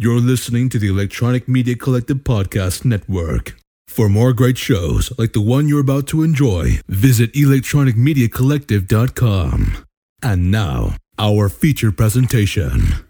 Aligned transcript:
You're 0.00 0.20
listening 0.20 0.68
to 0.68 0.78
the 0.78 0.86
Electronic 0.86 1.48
Media 1.48 1.74
Collective 1.74 2.18
Podcast 2.18 2.84
Network. 2.84 3.56
For 3.88 4.08
more 4.08 4.32
great 4.32 4.56
shows 4.56 5.10
like 5.18 5.32
the 5.32 5.40
one 5.40 5.66
you're 5.66 5.80
about 5.80 6.06
to 6.08 6.22
enjoy, 6.22 6.78
visit 6.86 7.32
electronicmediacollective.com. 7.32 9.84
And 10.22 10.52
now, 10.52 10.94
our 11.18 11.48
feature 11.48 11.90
presentation. 11.90 13.07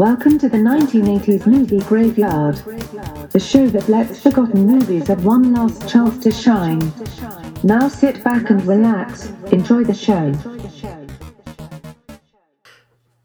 Welcome 0.00 0.38
to 0.38 0.48
the 0.48 0.56
1980s 0.56 1.46
movie 1.46 1.80
graveyard, 1.80 2.56
the 3.32 3.38
show 3.38 3.66
that 3.66 3.86
lets 3.86 4.18
forgotten 4.18 4.66
movies 4.66 5.08
have 5.08 5.26
one 5.26 5.52
last 5.52 5.86
chance 5.90 6.24
to 6.24 6.30
shine. 6.32 6.80
Now 7.62 7.86
sit 7.86 8.24
back 8.24 8.48
and 8.48 8.64
relax, 8.64 9.28
enjoy 9.52 9.84
the 9.84 9.92
show. 9.92 10.32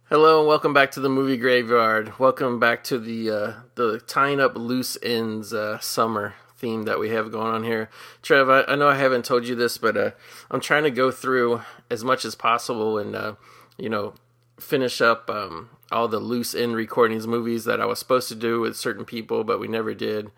Hello 0.10 0.40
and 0.40 0.50
welcome 0.50 0.74
back 0.74 0.92
to 0.92 1.00
the 1.00 1.08
movie 1.08 1.38
graveyard. 1.38 2.20
Welcome 2.20 2.60
back 2.60 2.84
to 2.84 3.00
the 3.00 3.32
uh, 3.32 3.54
the 3.76 4.02
tying 4.02 4.42
up 4.42 4.58
loose 4.58 4.98
ends 5.02 5.54
uh, 5.54 5.80
summer 5.80 6.34
theme 6.58 6.84
that 6.84 7.00
we 7.00 7.12
have 7.12 7.32
going 7.32 7.54
on 7.54 7.64
here. 7.64 7.90
Trev, 8.22 8.50
I, 8.50 8.64
I 8.64 8.76
know 8.76 8.90
I 8.90 8.98
haven't 8.98 9.24
told 9.24 9.48
you 9.48 9.56
this, 9.56 9.78
but 9.78 9.96
uh, 9.96 10.12
I'm 10.52 10.60
trying 10.60 10.84
to 10.84 10.92
go 10.92 11.10
through 11.10 11.62
as 11.90 12.04
much 12.04 12.26
as 12.26 12.36
possible 12.36 12.98
and 12.98 13.16
uh, 13.16 13.36
you 13.78 13.88
know 13.88 14.14
finish 14.60 15.00
up 15.00 15.30
um, 15.30 15.70
all 15.92 16.08
the 16.08 16.20
loose 16.20 16.56
end 16.56 16.76
recordings 16.76 17.28
movies 17.28 17.66
that 17.66 17.82
I 17.82 17.86
was 17.86 18.00
supposed 18.00 18.28
to 18.30 18.36
do 18.36 18.60
with 18.60 18.76
certain 18.76 19.06
people, 19.06 19.44
but 19.44 19.60
we 19.60 19.68
never 19.68 19.94
did. 19.94 20.32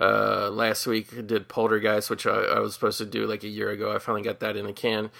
Uh, 0.00 0.50
last 0.50 0.86
week 0.86 1.08
I 1.16 1.20
did 1.20 1.48
Poltergeist, 1.48 2.10
which 2.10 2.26
I, 2.26 2.30
I, 2.30 2.60
was 2.60 2.74
supposed 2.74 2.98
to 2.98 3.06
do 3.06 3.26
like 3.26 3.42
a 3.42 3.48
year 3.48 3.70
ago. 3.70 3.94
I 3.94 3.98
finally 3.98 4.22
got 4.22 4.40
that 4.40 4.56
in 4.56 4.66
the 4.66 4.72
can, 4.72 5.10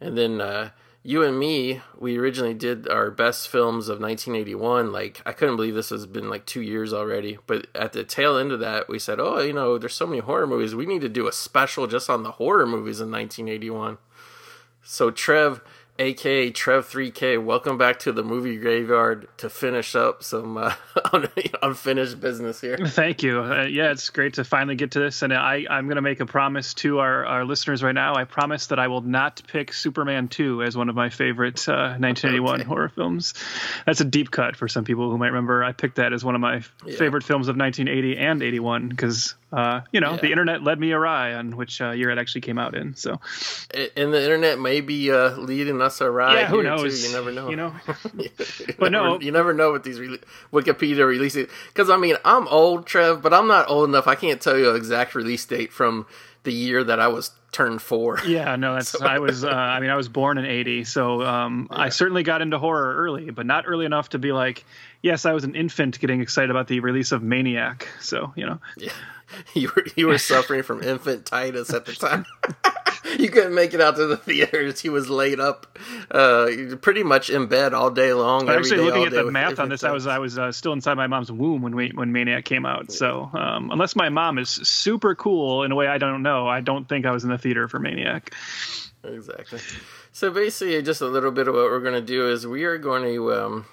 and 0.00 0.16
then 0.16 0.40
uh, 0.40 0.70
you 1.02 1.22
and 1.22 1.38
me, 1.38 1.80
we 1.98 2.18
originally 2.18 2.54
did 2.54 2.88
our 2.88 3.10
best 3.10 3.48
films 3.48 3.88
of 3.88 4.00
1981. 4.00 4.92
Like 4.92 5.22
I 5.24 5.32
couldn't 5.32 5.56
believe 5.56 5.74
this 5.74 5.90
has 5.90 6.06
been 6.06 6.28
like 6.28 6.44
two 6.44 6.60
years 6.60 6.92
already. 6.92 7.38
But 7.46 7.68
at 7.74 7.92
the 7.92 8.04
tail 8.04 8.36
end 8.36 8.52
of 8.52 8.60
that, 8.60 8.88
we 8.88 8.98
said, 8.98 9.18
oh, 9.18 9.40
you 9.40 9.54
know, 9.54 9.78
there's 9.78 9.94
so 9.94 10.06
many 10.06 10.20
horror 10.20 10.46
movies. 10.46 10.74
We 10.74 10.86
need 10.86 11.00
to 11.00 11.08
do 11.08 11.26
a 11.26 11.32
special 11.32 11.86
just 11.86 12.10
on 12.10 12.22
the 12.22 12.32
horror 12.32 12.66
movies 12.66 13.00
in 13.00 13.10
1981. 13.10 13.98
So 14.82 15.10
Trev 15.10 15.62
aka 16.00 16.50
Trev3K, 16.50 17.44
welcome 17.44 17.76
back 17.76 17.98
to 18.00 18.12
the 18.12 18.22
movie 18.24 18.56
graveyard 18.56 19.28
to 19.36 19.50
finish 19.50 19.94
up 19.94 20.22
some 20.22 20.56
uh, 20.56 20.72
unfinished 21.62 22.18
business 22.18 22.58
here. 22.58 22.78
Thank 22.78 23.22
you. 23.22 23.42
Uh, 23.42 23.64
yeah, 23.64 23.90
it's 23.90 24.08
great 24.08 24.34
to 24.34 24.44
finally 24.44 24.76
get 24.76 24.92
to 24.92 25.00
this. 25.00 25.20
And 25.20 25.34
I, 25.34 25.66
I'm 25.68 25.84
going 25.84 25.96
to 25.96 26.02
make 26.02 26.20
a 26.20 26.26
promise 26.26 26.72
to 26.74 27.00
our, 27.00 27.26
our 27.26 27.44
listeners 27.44 27.82
right 27.82 27.94
now. 27.94 28.14
I 28.14 28.24
promise 28.24 28.68
that 28.68 28.78
I 28.78 28.88
will 28.88 29.02
not 29.02 29.42
pick 29.46 29.74
Superman 29.74 30.28
2 30.28 30.62
as 30.62 30.74
one 30.74 30.88
of 30.88 30.94
my 30.96 31.10
favorite 31.10 31.68
uh, 31.68 31.98
1981 31.98 32.60
okay. 32.60 32.64
horror 32.66 32.88
films. 32.88 33.34
That's 33.84 34.00
a 34.00 34.06
deep 34.06 34.30
cut 34.30 34.56
for 34.56 34.68
some 34.68 34.84
people 34.84 35.10
who 35.10 35.18
might 35.18 35.28
remember. 35.28 35.62
I 35.62 35.72
picked 35.72 35.96
that 35.96 36.14
as 36.14 36.24
one 36.24 36.34
of 36.34 36.40
my 36.40 36.62
yeah. 36.86 36.96
favorite 36.96 37.24
films 37.24 37.48
of 37.48 37.56
1980 37.56 38.16
and 38.16 38.42
81 38.42 38.88
because 38.88 39.34
uh, 39.52 39.80
you 39.92 40.00
know, 40.00 40.12
yeah. 40.12 40.20
the 40.20 40.30
internet 40.30 40.62
led 40.62 40.78
me 40.78 40.92
awry 40.92 41.34
on 41.34 41.56
which 41.56 41.80
uh, 41.80 41.90
year 41.90 42.10
it 42.10 42.18
actually 42.18 42.42
came 42.42 42.58
out 42.58 42.74
in. 42.74 42.94
So, 42.94 43.20
and 43.96 44.12
the 44.12 44.22
internet 44.22 44.58
may 44.58 44.80
be 44.80 45.10
uh, 45.10 45.30
leading 45.36 45.80
us 45.82 46.00
awry. 46.00 46.40
Yeah, 46.40 46.46
who 46.46 46.62
knows? 46.62 47.02
Too. 47.02 47.08
You 47.08 47.14
never 47.14 47.32
know. 47.32 47.50
You 47.50 47.56
know, 47.56 47.74
you 48.16 48.30
but 48.78 48.92
never, 48.92 49.08
no, 49.08 49.20
you 49.20 49.32
never 49.32 49.52
know 49.52 49.72
what 49.72 49.82
these 49.82 49.98
re- 49.98 50.20
Wikipedia 50.52 51.06
releases. 51.06 51.48
Because 51.68 51.90
I 51.90 51.96
mean, 51.96 52.16
I'm 52.24 52.46
old, 52.48 52.86
Trev, 52.86 53.22
but 53.22 53.34
I'm 53.34 53.48
not 53.48 53.68
old 53.68 53.88
enough. 53.88 54.06
I 54.06 54.14
can't 54.14 54.40
tell 54.40 54.56
you 54.56 54.70
an 54.70 54.76
exact 54.76 55.14
release 55.14 55.44
date 55.44 55.72
from 55.72 56.06
the 56.44 56.52
year 56.52 56.82
that 56.84 57.00
I 57.00 57.08
was 57.08 57.32
turned 57.52 57.82
four. 57.82 58.18
Yeah, 58.26 58.56
no, 58.56 58.74
that's 58.74 58.88
so. 58.98 59.04
I 59.04 59.18
was. 59.18 59.44
Uh, 59.44 59.50
I 59.50 59.80
mean, 59.80 59.90
I 59.90 59.96
was 59.96 60.08
born 60.08 60.38
in 60.38 60.44
'80, 60.44 60.84
so 60.84 61.22
um, 61.22 61.68
yeah. 61.70 61.78
I 61.78 61.88
certainly 61.88 62.22
got 62.22 62.42
into 62.42 62.58
horror 62.58 62.94
early, 62.96 63.30
but 63.30 63.46
not 63.46 63.64
early 63.66 63.84
enough 63.84 64.10
to 64.10 64.18
be 64.18 64.32
like, 64.32 64.64
yes, 65.02 65.26
I 65.26 65.32
was 65.32 65.44
an 65.44 65.54
infant 65.54 65.98
getting 65.98 66.20
excited 66.20 66.50
about 66.50 66.68
the 66.68 66.80
release 66.80 67.12
of 67.12 67.22
Maniac. 67.22 67.88
So 68.00 68.32
you 68.36 68.46
know. 68.46 68.60
Yeah. 68.76 68.92
you 69.54 69.70
were 69.74 69.84
you 69.96 70.06
were 70.06 70.18
suffering 70.18 70.62
from 70.62 70.82
infant 70.82 71.24
infantitis 71.24 71.72
at 71.74 71.86
the 71.86 71.92
time. 71.92 72.26
you 73.18 73.30
couldn't 73.30 73.54
make 73.54 73.74
it 73.74 73.80
out 73.80 73.96
to 73.96 74.06
the 74.06 74.16
theaters. 74.16 74.80
He 74.80 74.88
was 74.88 75.08
laid 75.08 75.40
up, 75.40 75.78
uh, 76.10 76.48
pretty 76.80 77.02
much 77.02 77.30
in 77.30 77.46
bed 77.46 77.74
all 77.74 77.90
day 77.90 78.12
long. 78.12 78.46
But 78.46 78.58
actually, 78.58 78.78
day, 78.78 78.84
looking 78.84 79.04
at 79.04 79.12
the 79.12 79.30
math 79.30 79.58
on 79.58 79.68
this, 79.68 79.84
I 79.84 79.92
was 79.92 80.06
I 80.06 80.18
was 80.18 80.38
uh, 80.38 80.52
still 80.52 80.72
inside 80.72 80.94
my 80.94 81.06
mom's 81.06 81.32
womb 81.32 81.62
when 81.62 81.74
we, 81.74 81.90
when 81.90 82.12
Maniac 82.12 82.44
came 82.44 82.66
out. 82.66 82.92
So 82.92 83.30
um, 83.32 83.70
unless 83.70 83.96
my 83.96 84.08
mom 84.08 84.38
is 84.38 84.48
super 84.48 85.14
cool 85.14 85.62
in 85.64 85.72
a 85.72 85.74
way 85.74 85.86
I 85.86 85.98
don't 85.98 86.22
know, 86.22 86.46
I 86.48 86.60
don't 86.60 86.88
think 86.88 87.06
I 87.06 87.10
was 87.10 87.24
in 87.24 87.30
the 87.30 87.38
theater 87.38 87.68
for 87.68 87.78
Maniac. 87.78 88.34
Exactly. 89.02 89.60
So 90.12 90.30
basically, 90.30 90.82
just 90.82 91.00
a 91.00 91.06
little 91.06 91.30
bit 91.30 91.48
of 91.48 91.54
what 91.54 91.64
we're 91.64 91.80
going 91.80 91.94
to 91.94 92.00
do 92.00 92.28
is 92.28 92.46
we 92.46 92.64
are 92.64 92.78
going 92.78 93.02
to 93.04 93.32
um, 93.32 93.66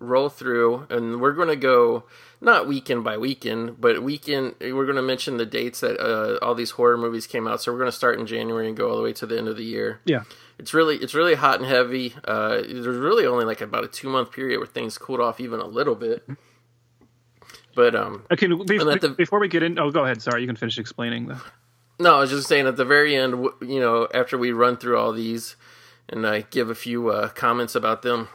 roll 0.00 0.28
through, 0.28 0.86
and 0.88 1.20
we're 1.20 1.32
going 1.32 1.48
to 1.48 1.56
go 1.56 2.04
not 2.42 2.66
weekend 2.66 3.04
by 3.04 3.16
weekend, 3.16 3.80
but 3.80 4.02
weekend. 4.02 4.56
We're 4.60 4.84
going 4.84 4.96
to 4.96 5.02
mention 5.02 5.36
the 5.36 5.46
dates 5.46 5.80
that 5.80 5.98
uh, 6.00 6.44
all 6.44 6.54
these 6.54 6.72
horror 6.72 6.98
movies 6.98 7.26
came 7.26 7.46
out. 7.46 7.62
So 7.62 7.72
we're 7.72 7.78
going 7.78 7.90
to 7.90 7.96
start 7.96 8.18
in 8.18 8.26
January 8.26 8.66
and 8.66 8.76
go 8.76 8.90
all 8.90 8.96
the 8.96 9.02
way 9.02 9.12
to 9.14 9.26
the 9.26 9.38
end 9.38 9.46
of 9.46 9.56
the 9.56 9.64
year. 9.64 10.00
Yeah, 10.04 10.24
it's 10.58 10.74
really 10.74 10.96
it's 10.96 11.14
really 11.14 11.34
hot 11.34 11.60
and 11.60 11.68
heavy. 11.68 12.14
Uh, 12.24 12.56
there's 12.56 12.86
really 12.86 13.26
only 13.26 13.44
like 13.44 13.60
about 13.60 13.84
a 13.84 13.88
two 13.88 14.08
month 14.08 14.32
period 14.32 14.58
where 14.58 14.66
things 14.66 14.98
cooled 14.98 15.20
off 15.20 15.40
even 15.40 15.60
a 15.60 15.66
little 15.66 15.94
bit. 15.94 16.28
But 17.74 17.94
um, 17.94 18.26
okay. 18.30 18.48
Be- 18.48 18.78
the, 18.78 19.14
before 19.16 19.38
we 19.38 19.48
get 19.48 19.62
in, 19.62 19.78
oh, 19.78 19.90
go 19.90 20.04
ahead. 20.04 20.20
Sorry, 20.20 20.42
you 20.42 20.46
can 20.48 20.56
finish 20.56 20.78
explaining. 20.78 21.28
The... 21.28 21.40
No, 22.00 22.16
I 22.16 22.20
was 22.20 22.30
just 22.30 22.48
saying 22.48 22.66
at 22.66 22.76
the 22.76 22.84
very 22.84 23.14
end. 23.14 23.34
You 23.60 23.80
know, 23.80 24.08
after 24.12 24.36
we 24.36 24.50
run 24.50 24.76
through 24.76 24.98
all 24.98 25.12
these, 25.12 25.54
and 26.08 26.26
I 26.26 26.40
give 26.40 26.68
a 26.68 26.74
few 26.74 27.08
uh, 27.08 27.28
comments 27.28 27.76
about 27.76 28.02
them, 28.02 28.28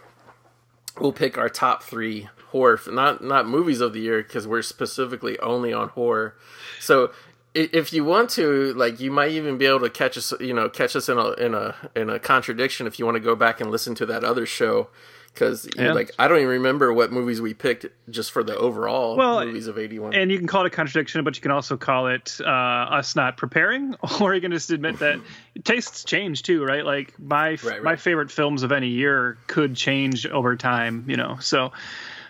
we'll 0.97 1.11
pick 1.11 1.37
our 1.37 1.49
top 1.49 1.83
three 1.83 2.29
horror, 2.49 2.79
not 2.87 3.23
not 3.23 3.47
movies 3.47 3.81
of 3.81 3.93
the 3.93 3.99
year 3.99 4.21
because 4.21 4.47
we're 4.47 4.61
specifically 4.61 5.39
only 5.39 5.73
on 5.73 5.89
horror. 5.89 6.35
So 6.79 7.11
if 7.57 7.91
you 7.91 8.05
want 8.05 8.29
to, 8.31 8.73
like, 8.73 8.99
you 8.99 9.11
might 9.11 9.31
even 9.31 9.57
be 9.57 9.65
able 9.65 9.79
to 9.79 9.89
catch 9.89 10.17
us, 10.17 10.33
you 10.39 10.53
know, 10.53 10.69
catch 10.69 10.95
us 10.95 11.09
in 11.09 11.17
a 11.17 11.31
in 11.33 11.53
a 11.53 11.75
in 11.95 12.09
a 12.09 12.19
contradiction 12.19 12.87
if 12.87 12.99
you 12.99 13.05
want 13.05 13.15
to 13.15 13.21
go 13.21 13.35
back 13.35 13.59
and 13.59 13.71
listen 13.71 13.95
to 13.95 14.05
that 14.07 14.23
other 14.23 14.45
show. 14.45 14.89
Because 15.33 15.69
yeah. 15.75 15.93
like 15.93 16.09
I 16.17 16.27
don't 16.27 16.37
even 16.37 16.49
remember 16.49 16.91
what 16.91 17.11
movies 17.11 17.39
we 17.41 17.53
picked 17.53 17.85
just 18.09 18.31
for 18.31 18.43
the 18.43 18.57
overall 18.57 19.15
well, 19.15 19.45
movies 19.45 19.67
of 19.67 19.77
eighty 19.77 19.99
one. 19.99 20.15
And 20.15 20.31
you 20.31 20.37
can 20.39 20.47
call 20.47 20.65
it 20.65 20.67
a 20.67 20.75
contradiction, 20.75 21.23
but 21.23 21.35
you 21.35 21.43
can 21.43 21.51
also 21.51 21.77
call 21.77 22.07
it 22.07 22.39
uh, 22.43 22.49
us 22.49 23.15
not 23.15 23.37
preparing, 23.37 23.95
or 24.21 24.33
you 24.33 24.41
can 24.41 24.51
just 24.51 24.71
admit 24.71 24.97
that 24.99 25.19
tastes 25.63 26.03
change 26.03 26.41
too, 26.41 26.63
right? 26.63 26.83
Like 26.83 27.19
my 27.19 27.49
right, 27.49 27.63
right. 27.63 27.83
my 27.83 27.95
favorite 27.97 28.31
films 28.31 28.63
of 28.63 28.71
any 28.71 28.89
year 28.89 29.37
could 29.45 29.75
change 29.75 30.25
over 30.25 30.55
time, 30.55 31.05
you 31.07 31.17
know. 31.17 31.37
So 31.39 31.71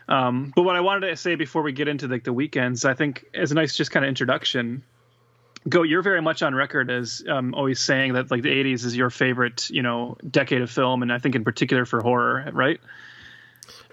um, 0.08 0.54
but 0.56 0.64
what 0.64 0.76
I 0.76 0.82
wanted 0.82 1.10
to 1.10 1.16
say 1.18 1.36
before 1.36 1.62
we 1.62 1.72
get 1.72 1.88
into 1.88 2.08
like 2.08 2.24
the 2.24 2.34
weekends, 2.34 2.86
I 2.86 2.94
think 2.94 3.26
as 3.34 3.52
a 3.52 3.56
nice 3.56 3.76
just 3.76 3.92
kind 3.92 4.06
of 4.06 4.10
introduction, 4.10 4.84
go 5.68 5.84
you're 5.84 6.02
very 6.02 6.22
much 6.22 6.42
on 6.42 6.56
record 6.56 6.90
as 6.90 7.24
um, 7.28 7.54
always 7.54 7.80
saying 7.80 8.14
that 8.14 8.32
like 8.32 8.42
the 8.42 8.50
80s 8.50 8.86
is 8.86 8.96
your 8.96 9.10
favorite 9.10 9.70
you 9.70 9.82
know 9.82 10.18
decade 10.30 10.62
of 10.62 10.70
film 10.70 11.02
and 11.02 11.12
i 11.12 11.20
think 11.20 11.36
in 11.36 11.44
particular 11.44 11.86
for 11.86 12.02
horror 12.02 12.50
right? 12.54 12.80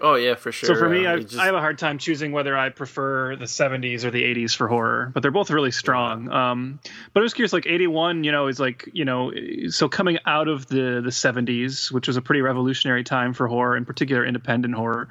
Oh 0.01 0.15
yeah 0.15 0.35
for 0.35 0.51
sure 0.51 0.67
so 0.67 0.75
for 0.75 0.89
me 0.89 1.05
uh, 1.05 1.13
I, 1.13 1.19
just... 1.19 1.37
I, 1.37 1.45
have 1.45 1.55
a 1.55 1.59
hard 1.59 1.77
time 1.77 1.97
choosing 1.97 2.31
whether 2.31 2.55
i 2.57 2.69
prefer 2.69 3.35
the 3.35 3.45
70s 3.45 4.03
or 4.03 4.11
the 4.11 4.23
80s 4.23 4.55
for 4.55 4.67
horror 4.67 5.11
but 5.13 5.21
they're 5.21 5.31
both 5.31 5.49
really 5.49 5.71
strong. 5.71 6.25
Yeah. 6.25 6.51
um, 6.51 6.79
but 7.13 7.21
i 7.21 7.23
was 7.23 7.33
curious 7.33 7.51
like 7.51 7.65
81 7.65 8.23
you 8.23 8.31
know 8.31 8.47
is 8.47 8.59
like 8.59 8.89
you 8.93 9.05
know 9.05 9.31
so 9.69 9.89
coming 9.89 10.17
out 10.25 10.47
of 10.47 10.67
the 10.67 11.01
the 11.03 11.11
70s 11.11 11.91
which 11.91 12.07
was 12.07 12.17
a 12.17 12.21
pretty 12.21 12.41
revolutionary 12.41 13.03
time 13.03 13.33
for 13.33 13.47
horror 13.47 13.75
in 13.75 13.85
particular 13.85 14.25
independent 14.25 14.75
horror 14.75 15.09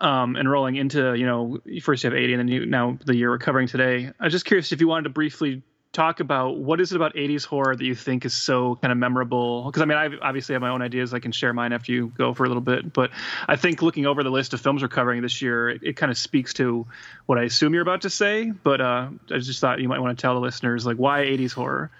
um, 0.00 0.36
and 0.36 0.50
rolling 0.50 0.76
into 0.76 1.14
you 1.14 1.26
know 1.26 1.58
first 1.82 2.04
you 2.04 2.10
have 2.10 2.18
80 2.18 2.32
and 2.34 2.40
then 2.40 2.48
you 2.48 2.66
now 2.66 2.98
the 3.04 3.16
year 3.16 3.30
we're 3.30 3.38
covering 3.38 3.68
today. 3.68 4.10
I 4.18 4.24
was 4.24 4.32
just 4.32 4.44
curious 4.44 4.72
if 4.72 4.80
you 4.80 4.88
wanted 4.88 5.04
to 5.04 5.10
briefly 5.10 5.62
talk 5.92 6.20
about 6.20 6.56
what 6.56 6.80
is 6.80 6.92
it 6.92 6.96
about 6.96 7.14
80s 7.14 7.44
horror 7.44 7.74
that 7.74 7.84
you 7.84 7.96
think 7.96 8.24
is 8.24 8.32
so 8.32 8.76
kind 8.76 8.92
of 8.92 8.98
memorable? 8.98 9.64
Because 9.64 9.82
i 9.82 9.84
mean 9.84 9.98
i 9.98 10.08
obviously 10.22 10.52
have 10.52 10.62
my 10.62 10.68
own 10.68 10.82
ideas 10.82 11.12
i 11.12 11.18
can 11.18 11.32
share 11.32 11.52
mine 11.52 11.72
after 11.72 11.90
you 11.90 12.12
go 12.16 12.32
for 12.32 12.44
a 12.44 12.48
little 12.48 12.60
bit 12.60 12.92
but 12.92 13.10
i 13.48 13.56
think 13.56 13.82
looking 13.82 14.06
over 14.06 14.22
the 14.22 14.30
list 14.30 14.54
of 14.54 14.60
films 14.60 14.82
we're 14.82 14.88
covering 14.88 15.20
this 15.20 15.42
year 15.42 15.70
it, 15.70 15.82
it 15.82 15.96
kind 15.96 16.12
of 16.12 16.16
speaks 16.16 16.54
to 16.54 16.86
what 17.26 17.38
i 17.38 17.42
assume 17.42 17.74
you're 17.74 17.82
about 17.82 18.02
to 18.02 18.10
say 18.10 18.52
but 18.52 18.80
uh, 18.80 19.08
i 19.32 19.38
just 19.38 19.60
thought 19.60 19.80
you 19.80 19.88
might 19.88 19.98
want 19.98 20.16
to 20.16 20.22
tell 20.22 20.34
the 20.34 20.40
listeners 20.40 20.86
like 20.86 20.96
why 20.96 21.22
80s 21.22 21.52
horror? 21.52 21.90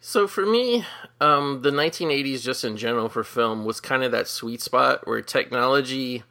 So 0.00 0.28
for 0.28 0.46
me, 0.46 0.84
um, 1.20 1.62
the 1.62 1.70
1980s, 1.70 2.42
just 2.42 2.64
in 2.64 2.76
general 2.76 3.08
for 3.08 3.24
film, 3.24 3.64
was 3.64 3.80
kind 3.80 4.04
of 4.04 4.12
that 4.12 4.28
sweet 4.28 4.62
spot 4.62 5.06
where 5.06 5.20
technology 5.20 6.22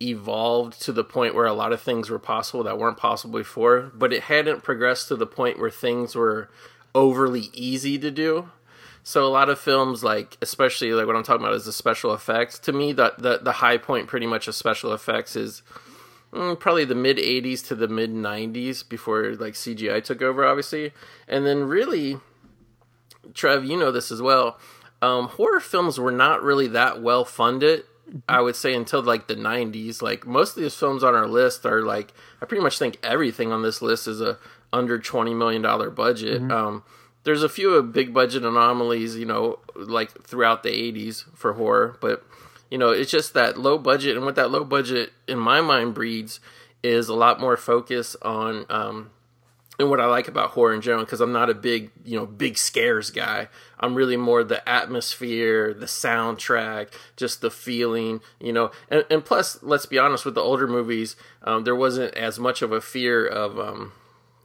evolved 0.00 0.80
to 0.82 0.92
the 0.92 1.04
point 1.04 1.34
where 1.34 1.46
a 1.46 1.52
lot 1.52 1.72
of 1.72 1.80
things 1.80 2.10
were 2.10 2.18
possible 2.18 2.64
that 2.64 2.78
weren't 2.78 2.96
possible 2.96 3.38
before, 3.38 3.90
but 3.94 4.12
it 4.12 4.24
hadn't 4.24 4.62
progressed 4.62 5.08
to 5.08 5.16
the 5.16 5.26
point 5.26 5.58
where 5.58 5.70
things 5.70 6.14
were 6.14 6.50
overly 6.94 7.50
easy 7.52 7.98
to 7.98 8.10
do. 8.10 8.50
So 9.02 9.24
a 9.24 9.28
lot 9.28 9.48
of 9.48 9.58
films, 9.58 10.04
like 10.04 10.36
especially 10.42 10.92
like 10.92 11.06
what 11.06 11.16
I'm 11.16 11.22
talking 11.22 11.44
about 11.44 11.54
is 11.54 11.64
the 11.64 11.72
special 11.72 12.12
effects. 12.12 12.58
To 12.60 12.72
me, 12.72 12.92
the 12.92 13.14
the, 13.18 13.38
the 13.38 13.52
high 13.52 13.78
point 13.78 14.08
pretty 14.08 14.26
much 14.26 14.46
of 14.46 14.54
special 14.54 14.92
effects 14.92 15.36
is 15.36 15.62
mm, 16.32 16.58
probably 16.58 16.84
the 16.84 16.94
mid 16.94 17.16
'80s 17.16 17.66
to 17.68 17.74
the 17.74 17.88
mid 17.88 18.12
'90s 18.12 18.86
before 18.86 19.34
like 19.36 19.54
CGI 19.54 20.04
took 20.04 20.20
over, 20.20 20.44
obviously, 20.44 20.92
and 21.26 21.46
then 21.46 21.64
really 21.64 22.18
Trev, 23.34 23.64
you 23.64 23.76
know 23.76 23.90
this 23.90 24.10
as 24.10 24.20
well. 24.20 24.58
Um, 25.02 25.28
horror 25.28 25.60
films 25.60 25.98
were 25.98 26.12
not 26.12 26.42
really 26.42 26.68
that 26.68 27.02
well 27.02 27.24
funded. 27.24 27.84
I 28.28 28.40
would 28.40 28.56
say 28.56 28.74
until 28.74 29.02
like 29.02 29.26
the 29.28 29.36
'90s. 29.36 30.02
Like 30.02 30.26
most 30.26 30.56
of 30.56 30.62
these 30.62 30.74
films 30.74 31.02
on 31.04 31.14
our 31.14 31.26
list 31.26 31.64
are 31.66 31.82
like 31.82 32.12
I 32.40 32.46
pretty 32.46 32.62
much 32.62 32.78
think 32.78 32.98
everything 33.02 33.52
on 33.52 33.62
this 33.62 33.82
list 33.82 34.08
is 34.08 34.20
a 34.20 34.38
under 34.72 34.98
twenty 34.98 35.34
million 35.34 35.62
dollar 35.62 35.90
budget. 35.90 36.42
Mm-hmm. 36.42 36.50
Um, 36.50 36.82
there's 37.24 37.42
a 37.42 37.48
few 37.48 37.82
big 37.82 38.14
budget 38.14 38.44
anomalies, 38.44 39.16
you 39.16 39.26
know, 39.26 39.58
like 39.74 40.10
throughout 40.22 40.62
the 40.62 40.70
'80s 40.70 41.24
for 41.34 41.54
horror, 41.54 41.96
but 42.00 42.24
you 42.70 42.78
know, 42.78 42.90
it's 42.90 43.10
just 43.10 43.34
that 43.34 43.58
low 43.58 43.78
budget, 43.78 44.16
and 44.16 44.24
what 44.24 44.36
that 44.36 44.50
low 44.50 44.64
budget 44.64 45.12
in 45.26 45.38
my 45.38 45.60
mind 45.60 45.94
breeds 45.94 46.40
is 46.82 47.08
a 47.08 47.14
lot 47.14 47.40
more 47.40 47.56
focus 47.56 48.16
on 48.22 48.64
um, 48.70 49.10
and 49.80 49.88
what 49.88 49.98
I 49.98 50.04
like 50.04 50.28
about 50.28 50.50
horror 50.50 50.74
in 50.74 50.82
general, 50.82 51.04
because 51.04 51.22
I'm 51.22 51.32
not 51.32 51.48
a 51.48 51.54
big, 51.54 51.90
you 52.04 52.18
know, 52.18 52.26
big 52.26 52.58
scares 52.58 53.10
guy. 53.10 53.48
I'm 53.78 53.94
really 53.94 54.18
more 54.18 54.44
the 54.44 54.66
atmosphere, 54.68 55.72
the 55.72 55.86
soundtrack, 55.86 56.92
just 57.16 57.40
the 57.40 57.50
feeling, 57.50 58.20
you 58.38 58.52
know. 58.52 58.72
And, 58.90 59.06
and 59.10 59.24
plus, 59.24 59.62
let's 59.62 59.86
be 59.86 59.98
honest, 59.98 60.26
with 60.26 60.34
the 60.34 60.42
older 60.42 60.66
movies, 60.68 61.16
um, 61.44 61.64
there 61.64 61.74
wasn't 61.74 62.14
as 62.14 62.38
much 62.38 62.60
of 62.60 62.72
a 62.72 62.82
fear 62.82 63.26
of, 63.26 63.58
um, 63.58 63.92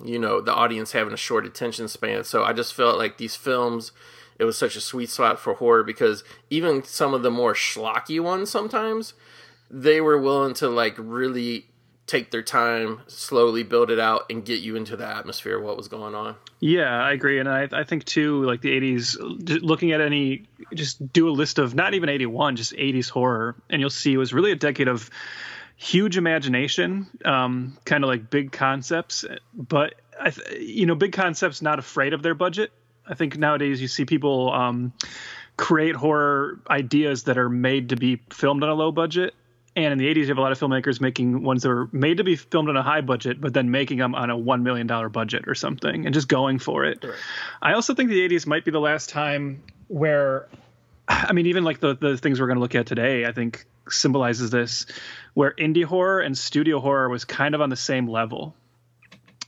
you 0.01 0.17
know, 0.17 0.39
the 0.39 0.53
audience 0.53 0.93
having 0.93 1.13
a 1.13 1.17
short 1.17 1.45
attention 1.45 1.89
span. 1.89 2.23
So 2.23 2.45
I 2.45 2.53
just 2.53 2.73
felt 2.73 2.97
like 2.97 3.17
these 3.17 3.35
films, 3.35 3.91
it 4.39 4.45
was 4.45 4.57
such 4.57 4.77
a 4.77 4.81
sweet 4.81 5.09
spot 5.09 5.37
for 5.37 5.55
horror 5.55 5.83
because 5.83 6.23
even 6.49 6.81
some 6.81 7.13
of 7.13 7.23
the 7.23 7.31
more 7.31 7.53
schlocky 7.53 8.21
ones 8.21 8.49
sometimes, 8.49 9.13
they 9.69 9.99
were 9.99 10.17
willing 10.17 10.53
to 10.53 10.69
like 10.69 10.95
really 10.97 11.65
take 12.07 12.29
their 12.31 12.43
time, 12.43 13.01
slowly 13.07 13.63
build 13.63 13.89
it 13.89 13.99
out, 13.99 14.25
and 14.29 14.45
get 14.45 14.59
you 14.61 14.75
into 14.75 14.95
the 14.95 15.07
atmosphere 15.07 15.57
of 15.57 15.63
what 15.63 15.77
was 15.77 15.87
going 15.87 16.13
on. 16.13 16.35
Yeah, 16.59 17.03
I 17.03 17.11
agree, 17.11 17.39
and 17.39 17.49
I, 17.49 17.67
I 17.71 17.83
think 17.83 18.05
too, 18.05 18.43
like 18.43 18.61
the 18.61 18.69
'80s, 18.69 19.17
looking 19.61 19.91
at 19.91 20.01
any, 20.01 20.43
just 20.73 21.11
do 21.11 21.29
a 21.29 21.31
list 21.31 21.59
of 21.59 21.73
not 21.73 21.93
even 21.93 22.09
'81, 22.09 22.55
just 22.55 22.73
'80s 22.73 23.09
horror, 23.09 23.55
and 23.69 23.79
you'll 23.79 23.89
see 23.89 24.13
it 24.13 24.17
was 24.17 24.33
really 24.33 24.51
a 24.51 24.55
decade 24.55 24.87
of 24.87 25.09
huge 25.77 26.17
imagination, 26.17 27.07
um, 27.25 27.77
kind 27.85 28.03
of 28.03 28.09
like 28.09 28.29
big 28.29 28.51
concepts, 28.51 29.25
but 29.53 29.95
I, 30.19 30.31
you 30.59 30.85
know, 30.85 30.95
big 30.95 31.11
concepts 31.11 31.61
not 31.61 31.79
afraid 31.79 32.13
of 32.13 32.23
their 32.23 32.35
budget. 32.35 32.71
I 33.07 33.13
think 33.15 33.37
nowadays 33.37 33.81
you 33.81 33.87
see 33.87 34.05
people 34.05 34.51
um, 34.53 34.93
create 35.57 35.95
horror 35.95 36.59
ideas 36.69 37.23
that 37.23 37.37
are 37.37 37.49
made 37.49 37.89
to 37.89 37.95
be 37.97 38.21
filmed 38.31 38.63
on 38.63 38.69
a 38.69 38.73
low 38.73 38.91
budget 38.91 39.35
and 39.75 39.91
in 39.91 39.97
the 39.97 40.07
80s, 40.07 40.21
you 40.21 40.27
have 40.27 40.37
a 40.37 40.41
lot 40.41 40.51
of 40.51 40.59
filmmakers 40.59 41.01
making 41.01 41.43
ones 41.43 41.63
that 41.63 41.69
were 41.69 41.89
made 41.91 42.17
to 42.17 42.23
be 42.23 42.35
filmed 42.37 42.69
on 42.69 42.77
a 42.77 42.83
high 42.83 43.01
budget, 43.01 43.41
but 43.41 43.53
then 43.53 43.71
making 43.71 43.97
them 43.97 44.15
on 44.15 44.29
a 44.29 44.37
$1 44.37 44.61
million 44.61 44.87
budget 45.11 45.47
or 45.47 45.55
something 45.55 46.05
and 46.05 46.13
just 46.13 46.29
going 46.29 46.59
for 46.59 46.85
it. 46.85 47.03
Right. 47.03 47.13
I 47.61 47.73
also 47.73 47.93
think 47.93 48.09
the 48.09 48.27
80s 48.27 48.47
might 48.47 48.63
be 48.63 48.71
the 48.71 48.79
last 48.79 49.09
time 49.09 49.63
where, 49.87 50.47
I 51.09 51.33
mean, 51.33 51.47
even 51.47 51.65
like 51.65 51.81
the, 51.81 51.95
the 51.95 52.17
things 52.17 52.39
we're 52.39 52.47
going 52.47 52.55
to 52.57 52.61
look 52.61 52.75
at 52.75 52.85
today, 52.85 53.25
I 53.25 53.33
think 53.33 53.65
symbolizes 53.89 54.49
this, 54.49 54.85
where 55.33 55.51
indie 55.51 55.83
horror 55.83 56.21
and 56.21 56.37
studio 56.37 56.79
horror 56.79 57.09
was 57.09 57.25
kind 57.25 57.53
of 57.53 57.61
on 57.61 57.69
the 57.69 57.75
same 57.75 58.07
level. 58.07 58.55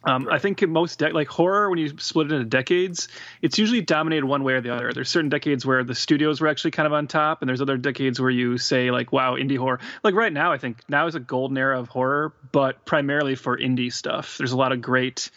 Um, 0.04 0.26
right. 0.26 0.36
I 0.36 0.40
think 0.40 0.62
most 0.68 1.00
de- 1.00 1.12
like 1.12 1.28
horror, 1.28 1.70
when 1.70 1.80
you 1.80 1.98
split 1.98 2.32
it 2.32 2.36
into 2.36 2.46
decades, 2.46 3.08
it's 3.42 3.58
usually 3.58 3.82
dominated 3.82 4.26
one 4.26 4.44
way 4.44 4.54
or 4.54 4.62
the 4.62 4.74
other. 4.74 4.92
There's 4.94 5.10
certain 5.10 5.30
decades 5.30 5.66
where 5.66 5.84
the 5.84 5.96
studios 5.96 6.40
were 6.40 6.48
actually 6.48 6.72
kind 6.72 6.88
of 6.88 6.94
on 6.94 7.08
top, 7.08 7.42
and 7.42 7.50
there's 7.50 7.62
other 7.62 7.78
decades 7.78 8.20
where 8.20 8.30
you 8.30 8.58
say 8.58 8.92
like, 8.92 9.12
"Wow, 9.12 9.36
indie 9.36 9.58
horror." 9.58 9.80
Like 10.04 10.14
right 10.16 10.32
now, 10.32 10.52
I 10.52 10.58
think 10.58 10.78
now 10.88 11.08
is 11.08 11.16
a 11.16 11.20
golden 11.20 11.58
era 11.58 11.80
of 11.80 11.90
horror, 11.90 12.34
but 12.52 12.86
primarily 12.86 13.36
for 13.36 13.58
indie 13.58 13.92
stuff. 13.92 14.38
There's 14.38 14.52
a 14.52 14.58
lot 14.58 14.72
of 14.72 14.82
great 14.82 15.30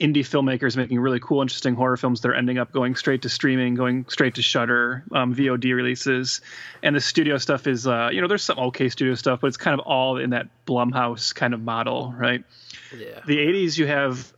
indie 0.00 0.20
filmmakers 0.20 0.76
making 0.76 0.98
really 0.98 1.20
cool, 1.20 1.42
interesting 1.42 1.74
horror 1.74 1.96
films 1.96 2.22
that 2.22 2.28
are 2.28 2.34
ending 2.34 2.58
up 2.58 2.72
going 2.72 2.96
straight 2.96 3.22
to 3.22 3.28
streaming, 3.28 3.74
going 3.74 4.06
straight 4.08 4.36
to 4.36 4.42
Shudder, 4.42 5.04
um, 5.12 5.34
VOD 5.34 5.74
releases, 5.74 6.40
and 6.82 6.96
the 6.96 7.00
studio 7.00 7.36
stuff 7.36 7.66
is, 7.66 7.86
uh, 7.86 8.08
you 8.10 8.22
know, 8.22 8.26
there's 8.26 8.42
some 8.42 8.58
okay 8.58 8.88
studio 8.88 9.14
stuff, 9.14 9.40
but 9.42 9.48
it's 9.48 9.58
kind 9.58 9.78
of 9.78 9.86
all 9.86 10.16
in 10.16 10.30
that 10.30 10.48
Blumhouse 10.66 11.34
kind 11.34 11.52
of 11.52 11.60
model, 11.60 12.14
right? 12.16 12.44
Yeah. 12.96 13.20
The 13.26 13.36
80s, 13.36 13.76
you 13.76 13.86
have 13.86 14.32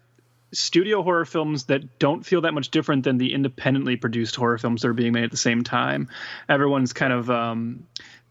studio 0.52 1.02
horror 1.02 1.24
films 1.24 1.64
that 1.64 1.98
don't 1.98 2.26
feel 2.26 2.42
that 2.42 2.54
much 2.54 2.70
different 2.70 3.04
than 3.04 3.18
the 3.18 3.32
independently 3.32 3.96
produced 3.96 4.34
horror 4.36 4.58
films 4.58 4.82
that 4.82 4.88
are 4.88 4.94
being 4.94 5.12
made 5.12 5.24
at 5.24 5.30
the 5.30 5.36
same 5.36 5.62
time. 5.62 6.08
Everyone's 6.48 6.92
kind 6.92 7.12
of 7.12 7.30
um, 7.30 7.86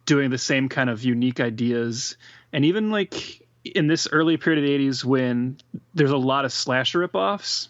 doing 0.05 0.29
the 0.29 0.37
same 0.37 0.69
kind 0.69 0.89
of 0.89 1.03
unique 1.03 1.39
ideas, 1.39 2.17
and 2.51 2.65
even 2.65 2.91
like 2.91 3.40
in 3.63 3.87
this 3.87 4.07
early 4.11 4.37
period 4.37 4.63
of 4.63 4.67
the 4.67 4.87
80s 4.87 5.03
when 5.03 5.57
there's 5.93 6.11
a 6.11 6.17
lot 6.17 6.45
of 6.45 6.53
slasher 6.53 7.07
ripoffs. 7.07 7.67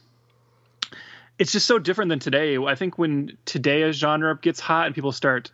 It's 1.38 1.51
just 1.51 1.65
so 1.65 1.79
different 1.79 2.09
than 2.09 2.19
today. 2.19 2.57
I 2.57 2.75
think 2.75 2.97
when 2.97 3.38
today 3.45 3.81
a 3.83 3.91
genre 3.91 4.38
gets 4.39 4.59
hot 4.59 4.85
and 4.85 4.95
people 4.95 5.11
start 5.11 5.51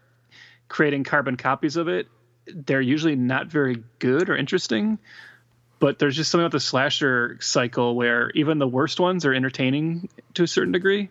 creating 0.68 1.06
carbon 1.06 1.38
copies 1.38 1.78
of 1.78 1.88
it, 1.88 2.08
they're 2.46 2.82
usually 2.82 3.16
not 3.16 3.48
very 3.48 3.84
good 4.00 4.30
or 4.30 4.36
interesting 4.36 5.00
but 5.80 6.00
there's 6.00 6.16
just 6.16 6.32
something 6.32 6.46
about 6.46 6.52
the 6.52 6.60
slasher 6.60 7.38
cycle 7.40 7.96
where 7.96 8.32
even 8.32 8.60
the 8.60 8.68
worst 8.68 9.00
ones 9.00 9.26
are 9.26 9.34
entertaining 9.34 10.10
to 10.34 10.44
a 10.44 10.48
certain 10.48 10.72
degree 10.72 11.10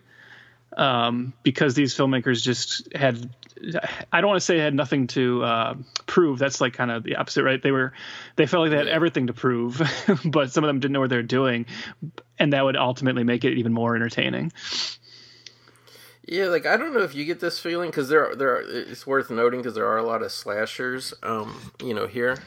um, 0.77 1.33
because 1.43 1.73
these 1.73 1.95
filmmakers 1.95 2.41
just 2.41 2.87
had 2.95 3.29
i 4.11 4.21
don't 4.21 4.29
want 4.29 4.39
to 4.39 4.45
say 4.45 4.59
had 4.59 4.75
nothing 4.75 5.07
to 5.07 5.43
uh, 5.43 5.73
prove. 6.05 6.37
That's 6.37 6.61
like 6.61 6.73
kind 6.73 6.91
of 6.91 7.03
the 7.03 7.15
opposite 7.15 7.43
right? 7.43 7.61
They 7.61 7.71
were 7.71 7.91
they 8.35 8.45
felt 8.45 8.61
like 8.61 8.71
they 8.71 8.77
had 8.77 8.87
everything 8.87 9.27
to 9.27 9.33
prove 9.33 9.81
but 10.25 10.51
some 10.51 10.63
of 10.63 10.67
them 10.67 10.79
didn't 10.79 10.93
know 10.93 10.99
what 10.99 11.09
they 11.09 11.17
were 11.17 11.23
doing 11.23 11.65
and 12.39 12.53
that 12.53 12.63
would 12.63 12.77
ultimately 12.77 13.23
make 13.23 13.43
it 13.43 13.57
even 13.57 13.73
more 13.73 13.95
entertaining. 13.95 14.53
Yeah, 16.23 16.45
like 16.45 16.65
I 16.65 16.77
don't 16.77 16.93
know 16.93 17.01
if 17.01 17.15
you 17.15 17.25
get 17.25 17.39
this 17.39 17.57
feeling 17.57 17.89
because 17.89 18.09
there, 18.09 18.31
are, 18.31 18.35
there, 18.35 18.55
are, 18.57 18.61
it's 18.61 19.07
worth 19.07 19.29
noting 19.29 19.61
because 19.61 19.75
there 19.75 19.87
are 19.87 19.97
a 19.97 20.03
lot 20.03 20.21
of 20.21 20.31
slashers, 20.31 21.13
um, 21.23 21.71
you 21.81 21.93
know, 21.93 22.05
here 22.05 22.37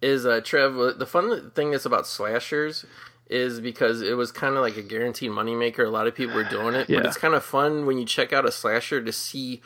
is 0.00 0.24
uh, 0.24 0.40
Trev. 0.42 0.98
The 0.98 1.06
fun 1.06 1.50
thing 1.50 1.72
is 1.72 1.84
about 1.84 2.06
slashers 2.06 2.86
is 3.28 3.60
because 3.60 4.02
it 4.02 4.16
was 4.16 4.30
kind 4.30 4.54
of 4.54 4.62
like 4.62 4.76
a 4.76 4.82
guaranteed 4.82 5.30
moneymaker. 5.30 5.84
A 5.84 5.90
lot 5.90 6.06
of 6.06 6.14
people 6.14 6.34
were 6.34 6.44
doing 6.44 6.74
it, 6.74 6.88
yeah. 6.88 6.98
but 6.98 7.06
it's 7.06 7.16
kind 7.16 7.34
of 7.34 7.44
fun 7.44 7.86
when 7.86 7.98
you 7.98 8.04
check 8.04 8.32
out 8.32 8.46
a 8.46 8.52
slasher 8.52 9.02
to 9.02 9.12
see 9.12 9.60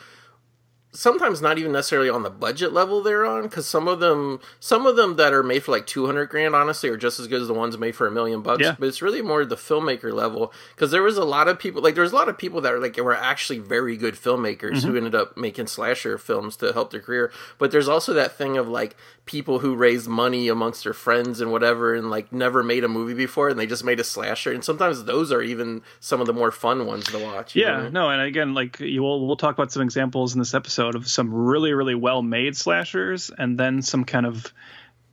sometimes 0.93 1.41
not 1.41 1.57
even 1.57 1.71
necessarily 1.71 2.11
on 2.11 2.25
the 2.25 2.31
budget 2.31 2.73
level 2.73 3.01
they're 3.01 3.25
on 3.25 3.45
because 3.45 3.67
some 3.67 3.87
of 3.87 4.01
them 4.01 4.41
some 4.59 4.87
of 4.87 4.97
them 4.97 5.17
that 5.17 5.33
are 5.33 5.43
made 5.43 5.63
for 5.63 5.71
like 5.71 5.87
200 5.87 6.27
grand 6.27 6.55
honestly 6.55 6.89
are 6.89 6.97
just 6.97 7.21
as 7.21 7.29
good 7.29 7.41
as 7.41 7.47
the 7.47 7.55
ones 7.55 7.79
made 7.79 7.95
for 7.95 8.09
a 8.09 8.11
million 8.11 8.43
bucks 8.43 8.63
yeah. 8.63 8.75
but 8.77 8.89
it's 8.89 9.01
really 9.01 9.23
more 9.23 9.45
the 9.45 9.57
filmmaker 9.57 10.13
level 10.13 10.53
because 10.75 10.91
there 10.91 11.03
was 11.03 11.17
a 11.17 11.25
lot 11.25 11.47
of 11.47 11.61
people 11.61 11.81
like 11.81 11.95
there's 11.95 12.11
a 12.11 12.15
lot 12.15 12.29
of 12.29 12.37
people 12.37 12.61
that 12.61 12.73
are 12.73 12.81
like 12.81 12.97
were 12.97 13.15
actually 13.15 13.59
very 13.59 13.97
good 13.97 14.15
filmmakers 14.15 14.79
mm-hmm. 14.79 14.89
who 14.89 14.97
ended 14.97 15.15
up 15.15 15.37
making 15.37 15.69
slasher 15.69 16.19
films 16.19 16.57
to 16.57 16.73
help 16.73 16.91
their 16.91 17.01
career 17.01 17.31
but 17.59 17.71
there's 17.71 17.89
also 17.89 18.13
that 18.13 18.37
thing 18.37 18.57
of 18.57 18.69
like 18.69 18.97
people 19.27 19.61
who 19.61 19.77
raised 19.77 20.09
money 20.09 20.49
amongst 20.49 20.83
their 20.83 20.93
friends 20.93 21.41
and 21.41 21.53
whatever 21.53 21.95
and 21.95 22.11
like 22.11 22.33
never 22.33 22.65
made 22.65 22.83
a 22.83 22.89
movie 22.89 23.15
before 23.15 23.49
and 23.49 23.61
they 23.61 23.67
just 23.67 23.85
made 23.85 24.01
a 24.01 24.05
slasher 24.05 24.53
and 24.53 24.65
sometimes 24.65 25.05
those 25.05 25.31
are 25.31 25.41
even 25.41 25.83
some 26.01 26.21
of 26.21 26.27
the 26.27 26.33
more 26.33 26.51
fun 26.51 26.85
ones 26.85 27.05
to 27.05 27.19
watch 27.19 27.55
yeah 27.55 27.83
know? 27.83 27.89
no 27.91 28.11
and 28.11 28.21
again 28.21 28.55
like 28.55 28.81
you 28.81 29.03
will 29.03 29.25
we'll 29.25 29.37
talk 29.37 29.55
about 29.57 29.71
some 29.71 29.83
examples 29.83 30.35
in 30.35 30.41
this 30.41 30.53
episode 30.53 30.80
of 30.95 31.09
some 31.09 31.33
really 31.33 31.73
really 31.73 31.95
well 31.95 32.23
made 32.23 32.57
slashers 32.57 33.31
and 33.37 33.59
then 33.59 33.83
some 33.83 34.05
kind 34.05 34.27
of 34.27 34.53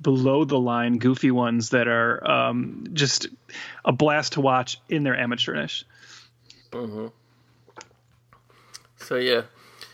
below 0.02 0.46
the 0.46 0.60
line 0.60 0.98
goofy 0.98 1.32
ones 1.32 1.72
that 1.72 1.88
are 1.88 2.30
um, 2.30 2.86
just 2.94 3.28
a 3.84 3.92
blast 3.92 4.34
to 4.34 4.42
watch 4.42 4.80
in 4.90 5.04
their 5.04 5.16
amateurish 5.16 5.86
mm-hmm. 6.72 7.08
so 8.98 9.16
yeah 9.16 9.42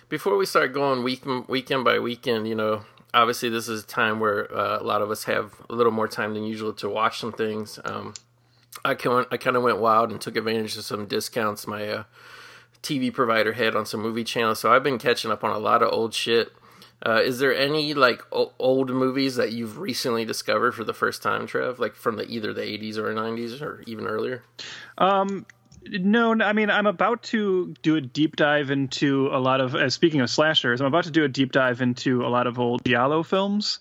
before 0.10 0.38
we 0.38 0.46
start 0.46 0.74
going 0.74 1.04
week 1.04 1.24
weekend 1.48 1.84
by 1.84 2.00
weekend 2.00 2.48
you 2.48 2.56
know 2.56 2.84
obviously 3.14 3.50
this 3.50 3.68
is 3.68 3.84
a 3.84 3.88
time 3.88 4.20
where 4.20 4.54
uh, 4.56 4.80
a 4.80 4.84
lot 4.84 5.02
of 5.02 5.12
us 5.12 5.26
have 5.26 5.54
a 5.70 5.76
little 5.76 5.92
more 5.92 6.08
time 6.08 6.34
than 6.34 6.44
usual 6.44 6.74
to 6.74 6.90
watch 6.90 7.20
some 7.20 7.32
things. 7.32 7.80
Um, 7.86 8.14
I 8.84 8.96
kind 8.96 9.26
I 9.32 9.38
kind 9.38 9.56
of 9.56 9.64
went 9.64 9.78
wild 9.78 10.12
and 10.12 10.20
took 10.20 10.36
advantage 10.36 10.76
of 10.78 10.84
some 10.84 11.06
discounts 11.06 11.68
my 11.68 11.88
uh, 11.88 12.04
TV 12.84 13.12
provider 13.12 13.54
had 13.54 13.76
on 13.76 13.86
some 13.86 14.02
movie 14.02 14.24
channels. 14.24 14.60
So 14.60 14.72
I've 14.72 14.84
been 14.84 15.00
catching 15.00 15.32
up 15.32 15.44
on 15.44 15.52
a 15.52 15.58
lot 15.58 15.82
of 15.82 15.92
old 15.92 16.14
shit. 16.14 16.54
Uh, 17.06 17.22
is 17.22 17.40
there 17.40 17.54
any 17.54 17.94
like 17.94 18.22
o- 18.32 18.54
old 18.60 18.90
movies 18.90 19.36
that 19.36 19.52
you've 19.52 19.78
recently 19.78 20.24
discovered 20.26 20.74
for 20.74 20.84
the 20.84 20.94
first 20.94 21.22
time, 21.22 21.48
Trev? 21.48 21.80
Like 21.80 21.96
from 21.96 22.18
the 22.18 22.26
either 22.28 22.54
the 22.54 22.62
80s 22.62 22.98
or 22.98 23.14
90s 23.14 23.62
or 23.62 23.84
even 23.88 24.06
earlier? 24.06 24.44
Um, 24.98 25.46
no, 25.86 26.34
I 26.42 26.54
mean 26.54 26.70
I'm 26.70 26.88
about 26.88 27.24
to 27.24 27.74
do 27.82 27.96
a 27.96 28.02
deep 28.02 28.36
dive 28.36 28.72
into 28.72 29.30
a 29.32 29.40
lot 29.40 29.60
of. 29.60 29.76
Uh, 29.76 29.90
speaking 29.90 30.22
of 30.22 30.30
slashers, 30.30 30.80
I'm 30.80 30.88
about 30.88 31.06
to 31.06 31.12
do 31.12 31.24
a 31.24 31.28
deep 31.28 31.52
dive 31.52 31.82
into 31.82 32.26
a 32.26 32.30
lot 32.30 32.48
of 32.48 32.60
old 32.60 32.86
giallo 32.86 33.24
films. 33.24 33.80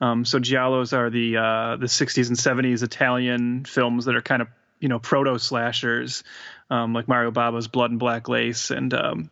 Um, 0.00 0.24
so 0.24 0.38
giallos 0.38 0.92
are 0.92 1.10
the 1.10 1.36
uh, 1.36 1.76
the 1.76 1.86
60s 1.86 2.28
and 2.28 2.36
70s 2.36 2.82
Italian 2.82 3.64
films 3.64 4.04
that 4.06 4.16
are 4.16 4.22
kind 4.22 4.42
of 4.42 4.48
you 4.80 4.88
know 4.88 4.98
proto 4.98 5.38
slashers, 5.38 6.24
um, 6.72 6.94
like 6.94 7.06
Mario 7.06 7.30
Bava's 7.30 7.68
Blood 7.68 7.90
and 7.90 8.00
Black 8.00 8.30
Lace 8.30 8.70
and 8.70 8.94
um, 8.94 9.30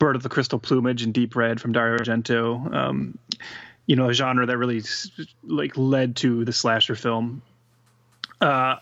Bird 0.00 0.16
of 0.16 0.24
the 0.24 0.28
Crystal 0.28 0.58
Plumage 0.58 1.04
and 1.04 1.14
Deep 1.14 1.36
Red 1.36 1.60
from 1.60 1.70
Dario 1.70 1.96
Argento. 1.98 2.74
Um, 2.74 3.16
you 3.86 3.94
know, 3.94 4.10
a 4.10 4.12
genre 4.12 4.44
that 4.44 4.58
really 4.58 4.82
like 5.44 5.76
led 5.76 6.16
to 6.16 6.44
the 6.44 6.52
slasher 6.52 6.96
film. 6.96 7.42
Uh, 8.40 8.76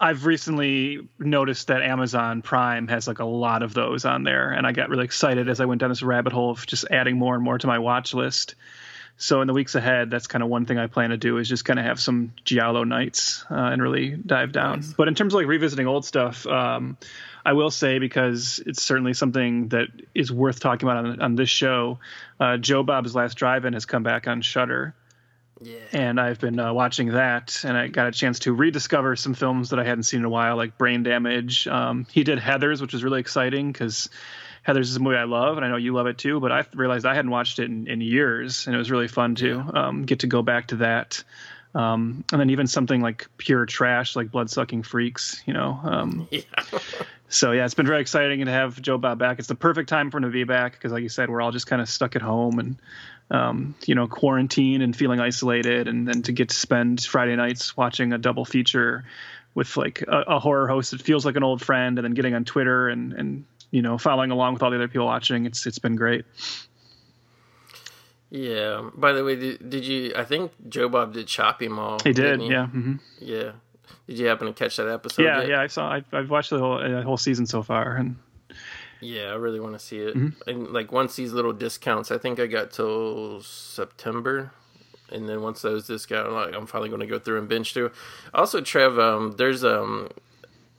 I've 0.00 0.26
recently 0.26 1.08
noticed 1.20 1.68
that 1.68 1.82
Amazon 1.82 2.42
Prime 2.42 2.88
has 2.88 3.06
like 3.06 3.20
a 3.20 3.24
lot 3.24 3.62
of 3.62 3.72
those 3.72 4.04
on 4.04 4.24
there, 4.24 4.50
and 4.50 4.66
I 4.66 4.72
got 4.72 4.88
really 4.88 5.04
excited 5.04 5.48
as 5.48 5.60
I 5.60 5.66
went 5.66 5.80
down 5.80 5.90
this 5.90 6.02
rabbit 6.02 6.32
hole 6.32 6.50
of 6.50 6.66
just 6.66 6.86
adding 6.90 7.16
more 7.16 7.36
and 7.36 7.44
more 7.44 7.58
to 7.58 7.66
my 7.68 7.78
watch 7.78 8.14
list. 8.14 8.56
So 9.16 9.40
in 9.40 9.46
the 9.46 9.54
weeks 9.54 9.76
ahead, 9.76 10.10
that's 10.10 10.26
kind 10.26 10.42
of 10.42 10.50
one 10.50 10.66
thing 10.66 10.76
I 10.76 10.88
plan 10.88 11.10
to 11.10 11.16
do 11.16 11.38
is 11.38 11.48
just 11.48 11.64
kind 11.64 11.78
of 11.78 11.84
have 11.84 12.00
some 12.00 12.32
Giallo 12.44 12.82
nights 12.82 13.44
uh, 13.48 13.54
and 13.54 13.80
really 13.80 14.10
dive 14.10 14.50
down. 14.50 14.80
Nice. 14.80 14.92
But 14.92 15.06
in 15.06 15.14
terms 15.14 15.34
of 15.34 15.38
like 15.38 15.46
revisiting 15.46 15.86
old 15.86 16.04
stuff, 16.04 16.44
um, 16.48 16.96
I 17.44 17.52
will 17.52 17.70
say 17.70 17.98
because 17.98 18.60
it's 18.64 18.82
certainly 18.82 19.12
something 19.14 19.68
that 19.68 19.88
is 20.14 20.32
worth 20.32 20.60
talking 20.60 20.88
about 20.88 21.04
on, 21.04 21.20
on 21.20 21.34
this 21.34 21.50
show. 21.50 21.98
Uh, 22.40 22.56
Joe 22.56 22.82
Bob's 22.82 23.14
Last 23.14 23.34
Drive-In 23.34 23.74
has 23.74 23.84
come 23.84 24.02
back 24.02 24.26
on 24.26 24.40
Shudder. 24.40 24.94
Yeah. 25.60 25.76
And 25.92 26.20
I've 26.20 26.40
been 26.40 26.58
uh, 26.58 26.72
watching 26.72 27.12
that, 27.12 27.62
and 27.64 27.76
I 27.76 27.88
got 27.88 28.06
a 28.08 28.12
chance 28.12 28.40
to 28.40 28.52
rediscover 28.52 29.14
some 29.16 29.34
films 29.34 29.70
that 29.70 29.78
I 29.78 29.84
hadn't 29.84 30.02
seen 30.02 30.20
in 30.20 30.24
a 30.26 30.30
while, 30.30 30.56
like 30.56 30.76
Brain 30.76 31.02
Damage. 31.02 31.68
Um, 31.68 32.06
he 32.10 32.24
did 32.24 32.38
Heathers, 32.38 32.80
which 32.80 32.92
was 32.92 33.04
really 33.04 33.20
exciting 33.20 33.70
because 33.70 34.08
Heathers 34.66 34.80
is 34.80 34.96
a 34.96 35.00
movie 35.00 35.16
I 35.16 35.24
love, 35.24 35.56
and 35.56 35.64
I 35.64 35.68
know 35.68 35.76
you 35.76 35.92
love 35.92 36.06
it 36.06 36.18
too. 36.18 36.40
But 36.40 36.50
I 36.50 36.64
realized 36.74 37.06
I 37.06 37.14
hadn't 37.14 37.30
watched 37.30 37.60
it 37.60 37.66
in, 37.66 37.86
in 37.86 38.00
years, 38.00 38.66
and 38.66 38.74
it 38.74 38.78
was 38.78 38.90
really 38.90 39.08
fun 39.08 39.36
to 39.36 39.60
um, 39.74 40.02
get 40.04 40.20
to 40.20 40.26
go 40.26 40.42
back 40.42 40.68
to 40.68 40.76
that. 40.76 41.22
Um, 41.74 42.24
and 42.30 42.40
then 42.40 42.50
even 42.50 42.66
something 42.68 43.00
like 43.00 43.26
pure 43.36 43.66
trash, 43.66 44.14
like 44.14 44.30
Blood 44.30 44.48
Sucking 44.48 44.84
Freaks, 44.84 45.42
you 45.44 45.52
know. 45.52 45.80
Um, 45.82 46.28
yeah. 46.30 46.42
so 47.28 47.50
yeah, 47.50 47.64
it's 47.64 47.74
been 47.74 47.86
very 47.86 48.00
exciting 48.00 48.44
to 48.44 48.50
have 48.52 48.80
Joe 48.80 48.96
Bob 48.96 49.18
back. 49.18 49.40
It's 49.40 49.48
the 49.48 49.56
perfect 49.56 49.88
time 49.88 50.10
for 50.10 50.18
him 50.18 50.22
to 50.24 50.30
be 50.30 50.44
back 50.44 50.72
because, 50.72 50.92
like 50.92 51.02
you 51.02 51.08
said, 51.08 51.28
we're 51.28 51.42
all 51.42 51.50
just 51.50 51.66
kind 51.66 51.82
of 51.82 51.88
stuck 51.88 52.14
at 52.14 52.22
home 52.22 52.58
and 52.60 52.76
um, 53.30 53.74
you 53.86 53.94
know, 53.94 54.06
quarantine 54.06 54.82
and 54.82 54.94
feeling 54.94 55.20
isolated, 55.20 55.88
and 55.88 56.06
then 56.06 56.22
to 56.22 56.32
get 56.32 56.50
to 56.50 56.56
spend 56.56 57.02
Friday 57.02 57.36
nights 57.36 57.76
watching 57.76 58.12
a 58.12 58.18
double 58.18 58.44
feature 58.44 59.04
with 59.54 59.76
like 59.76 60.02
a, 60.02 60.24
a, 60.28 60.38
horror 60.38 60.66
host 60.66 60.90
that 60.90 61.00
feels 61.00 61.24
like 61.24 61.36
an 61.36 61.42
old 61.42 61.62
friend, 61.62 61.98
and 61.98 62.04
then 62.04 62.14
getting 62.14 62.34
on 62.34 62.44
Twitter 62.44 62.88
and 62.88 63.12
and 63.14 63.44
you 63.70 63.82
know 63.82 63.98
following 63.98 64.30
along 64.30 64.54
with 64.54 64.62
all 64.62 64.70
the 64.70 64.76
other 64.76 64.88
people 64.88 65.06
watching. 65.06 65.46
It's 65.46 65.66
it's 65.66 65.78
been 65.78 65.96
great. 65.96 66.24
Yeah. 68.34 68.90
By 68.96 69.12
the 69.12 69.22
way, 69.22 69.36
did, 69.36 69.70
did 69.70 69.86
you? 69.86 70.12
I 70.16 70.24
think 70.24 70.50
Joe 70.68 70.88
Bob 70.88 71.12
did 71.12 71.28
Chopping 71.28 71.70
Mall. 71.70 72.00
He 72.02 72.12
did. 72.12 72.40
He? 72.40 72.48
Yeah. 72.48 72.66
Mm-hmm. 72.66 72.94
Yeah. 73.20 73.52
Did 74.08 74.18
you 74.18 74.26
happen 74.26 74.48
to 74.48 74.52
catch 74.52 74.76
that 74.76 74.88
episode? 74.88 75.22
Yeah, 75.22 75.40
yet? 75.42 75.48
yeah. 75.50 75.60
I 75.60 75.68
saw. 75.68 75.88
I, 75.88 76.02
have 76.12 76.30
watched 76.30 76.50
the 76.50 76.58
whole 76.58 76.82
uh, 76.82 77.02
whole 77.02 77.16
season 77.16 77.46
so 77.46 77.62
far, 77.62 77.94
and 77.94 78.16
yeah, 79.00 79.26
I 79.26 79.34
really 79.34 79.60
want 79.60 79.74
to 79.74 79.78
see 79.78 79.98
it. 79.98 80.16
Mm-hmm. 80.16 80.50
And 80.50 80.72
like 80.72 80.90
once 80.90 81.14
these 81.14 81.32
little 81.32 81.52
discounts, 81.52 82.10
I 82.10 82.18
think 82.18 82.40
I 82.40 82.46
got 82.46 82.72
till 82.72 83.40
September, 83.40 84.50
and 85.12 85.28
then 85.28 85.40
once 85.40 85.62
those 85.62 85.86
discounts, 85.86 86.32
like 86.32 86.54
I'm 86.54 86.66
finally 86.66 86.88
going 86.88 87.02
to 87.02 87.06
go 87.06 87.20
through 87.20 87.38
and 87.38 87.48
binge 87.48 87.72
through. 87.72 87.92
Also, 88.34 88.60
Trev, 88.60 88.98
um, 88.98 89.36
there's 89.38 89.62
um 89.62 90.08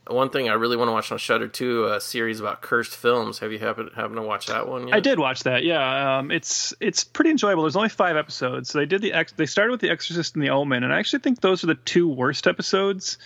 one 0.07 0.29
thing 0.29 0.49
I 0.49 0.53
really 0.53 0.77
want 0.77 0.89
to 0.89 0.91
watch 0.91 1.11
on 1.11 1.17
Shudder 1.17 1.47
too, 1.47 1.85
a 1.87 1.99
series 1.99 2.39
about 2.39 2.61
cursed 2.61 2.95
films. 2.95 3.39
Have 3.39 3.51
you 3.51 3.59
happened 3.59 3.91
happen 3.95 4.15
to 4.15 4.21
watch 4.21 4.47
that 4.47 4.67
one 4.67 4.87
yet? 4.87 4.95
I 4.95 4.99
did 4.99 5.19
watch 5.19 5.43
that. 5.43 5.63
Yeah, 5.63 6.17
um, 6.19 6.31
it's 6.31 6.73
it's 6.79 7.03
pretty 7.03 7.31
enjoyable. 7.31 7.63
There's 7.63 7.75
only 7.75 7.89
five 7.89 8.15
episodes. 8.15 8.69
So 8.69 8.79
they 8.79 8.85
did 8.85 9.01
the 9.01 9.13
ex- 9.13 9.33
they 9.33 9.45
started 9.45 9.71
with 9.71 9.81
the 9.81 9.89
Exorcist 9.89 10.35
and 10.35 10.43
the 10.43 10.49
Omen, 10.49 10.83
and 10.83 10.93
I 10.93 10.99
actually 10.99 11.19
think 11.19 11.41
those 11.41 11.63
are 11.63 11.67
the 11.67 11.75
two 11.75 12.07
worst 12.07 12.47
episodes. 12.47 13.17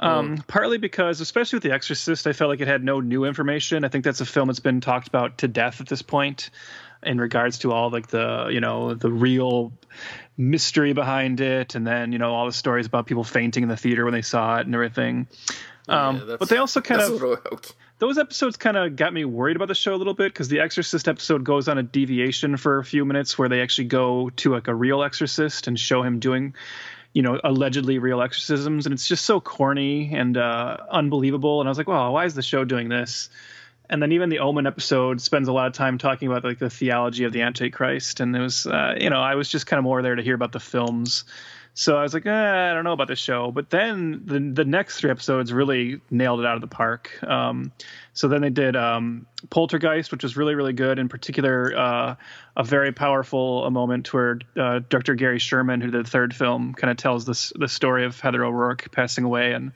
Um, 0.00 0.38
mm. 0.38 0.46
Partly 0.46 0.78
because, 0.78 1.20
especially 1.20 1.56
with 1.56 1.64
The 1.64 1.72
Exorcist, 1.72 2.26
I 2.28 2.32
felt 2.32 2.50
like 2.50 2.60
it 2.60 2.68
had 2.68 2.84
no 2.84 3.00
new 3.00 3.24
information. 3.24 3.84
I 3.84 3.88
think 3.88 4.04
that's 4.04 4.20
a 4.20 4.26
film 4.26 4.46
that's 4.46 4.60
been 4.60 4.80
talked 4.80 5.08
about 5.08 5.38
to 5.38 5.48
death 5.48 5.80
at 5.80 5.88
this 5.88 6.02
point, 6.02 6.50
in 7.02 7.20
regards 7.20 7.58
to 7.58 7.72
all 7.72 7.90
like 7.90 8.08
the 8.08 8.48
you 8.50 8.60
know 8.60 8.94
the 8.94 9.10
real 9.10 9.72
mystery 10.36 10.92
behind 10.92 11.40
it, 11.40 11.74
and 11.74 11.86
then 11.86 12.12
you 12.12 12.18
know 12.18 12.32
all 12.32 12.46
the 12.46 12.52
stories 12.52 12.86
about 12.86 13.06
people 13.06 13.24
fainting 13.24 13.62
in 13.62 13.68
the 13.68 13.76
theater 13.76 14.04
when 14.04 14.14
they 14.14 14.22
saw 14.22 14.58
it 14.58 14.66
and 14.66 14.74
everything. 14.74 15.26
Um, 15.88 16.22
yeah, 16.28 16.36
but 16.38 16.48
they 16.48 16.58
also 16.58 16.80
kind 16.80 17.00
of 17.00 17.22
okay. 17.22 17.74
those 17.98 18.18
episodes 18.18 18.56
kind 18.56 18.76
of 18.76 18.96
got 18.96 19.12
me 19.12 19.24
worried 19.24 19.56
about 19.56 19.68
the 19.68 19.74
show 19.74 19.94
a 19.94 19.96
little 19.96 20.14
bit 20.14 20.32
because 20.32 20.48
the 20.48 20.60
Exorcist 20.60 21.08
episode 21.08 21.44
goes 21.44 21.68
on 21.68 21.78
a 21.78 21.82
deviation 21.82 22.56
for 22.56 22.78
a 22.78 22.84
few 22.84 23.04
minutes 23.04 23.38
where 23.38 23.48
they 23.48 23.62
actually 23.62 23.86
go 23.86 24.30
to 24.36 24.52
like 24.52 24.68
a 24.68 24.74
real 24.74 25.02
exorcist 25.02 25.66
and 25.66 25.78
show 25.78 26.02
him 26.02 26.18
doing 26.18 26.54
you 27.12 27.22
know, 27.22 27.40
allegedly 27.42 27.98
real 27.98 28.20
exorcisms, 28.20 28.86
and 28.86 28.92
it's 28.92 29.08
just 29.08 29.24
so 29.24 29.40
corny 29.40 30.14
and 30.14 30.36
uh, 30.36 30.76
unbelievable. 30.90 31.60
And 31.60 31.68
I 31.68 31.70
was 31.70 31.78
like, 31.78 31.88
well, 31.88 32.12
why 32.12 32.26
is 32.26 32.34
the 32.34 32.42
show 32.42 32.64
doing 32.64 32.88
this? 32.88 33.30
And 33.90 34.02
then 34.02 34.12
even 34.12 34.28
the 34.28 34.40
Omen 34.40 34.66
episode 34.66 35.20
spends 35.20 35.48
a 35.48 35.52
lot 35.52 35.66
of 35.66 35.72
time 35.72 35.96
talking 35.96 36.28
about 36.28 36.44
like 36.44 36.58
the 36.58 36.68
theology 36.68 37.24
of 37.24 37.32
the 37.32 37.42
Antichrist, 37.42 38.20
and 38.20 38.36
it 38.36 38.40
was, 38.40 38.66
uh, 38.66 38.94
you 39.00 39.08
know, 39.08 39.20
I 39.20 39.34
was 39.34 39.48
just 39.48 39.66
kind 39.66 39.78
of 39.78 39.84
more 39.84 40.02
there 40.02 40.14
to 40.14 40.22
hear 40.22 40.34
about 40.34 40.52
the 40.52 40.60
films 40.60 41.24
so 41.78 41.96
I 41.96 42.02
was 42.02 42.12
like, 42.12 42.26
eh, 42.26 42.70
I 42.70 42.74
don't 42.74 42.82
know 42.82 42.92
about 42.92 43.06
this 43.06 43.20
show. 43.20 43.52
But 43.52 43.70
then 43.70 44.22
the 44.24 44.40
the 44.40 44.64
next 44.64 44.98
three 44.98 45.12
episodes 45.12 45.52
really 45.52 46.00
nailed 46.10 46.40
it 46.40 46.46
out 46.46 46.56
of 46.56 46.60
the 46.60 46.66
park. 46.66 47.22
Um, 47.22 47.70
so 48.14 48.26
then 48.26 48.40
they 48.40 48.50
did 48.50 48.74
um, 48.74 49.26
Poltergeist, 49.48 50.10
which 50.10 50.24
was 50.24 50.36
really 50.36 50.56
really 50.56 50.72
good. 50.72 50.98
In 50.98 51.08
particular, 51.08 51.72
uh, 51.78 52.16
a 52.56 52.64
very 52.64 52.90
powerful 52.90 53.64
a 53.64 53.70
moment 53.70 54.12
where 54.12 54.40
uh, 54.56 54.80
Dr. 54.88 55.14
Gary 55.14 55.38
Sherman, 55.38 55.80
who 55.80 55.92
did 55.92 56.04
the 56.04 56.10
third 56.10 56.34
film, 56.34 56.74
kind 56.74 56.90
of 56.90 56.96
tells 56.96 57.24
this 57.24 57.52
the 57.54 57.68
story 57.68 58.04
of 58.04 58.18
Heather 58.18 58.44
O'Rourke 58.44 58.90
passing 58.90 59.22
away 59.22 59.52
and 59.52 59.70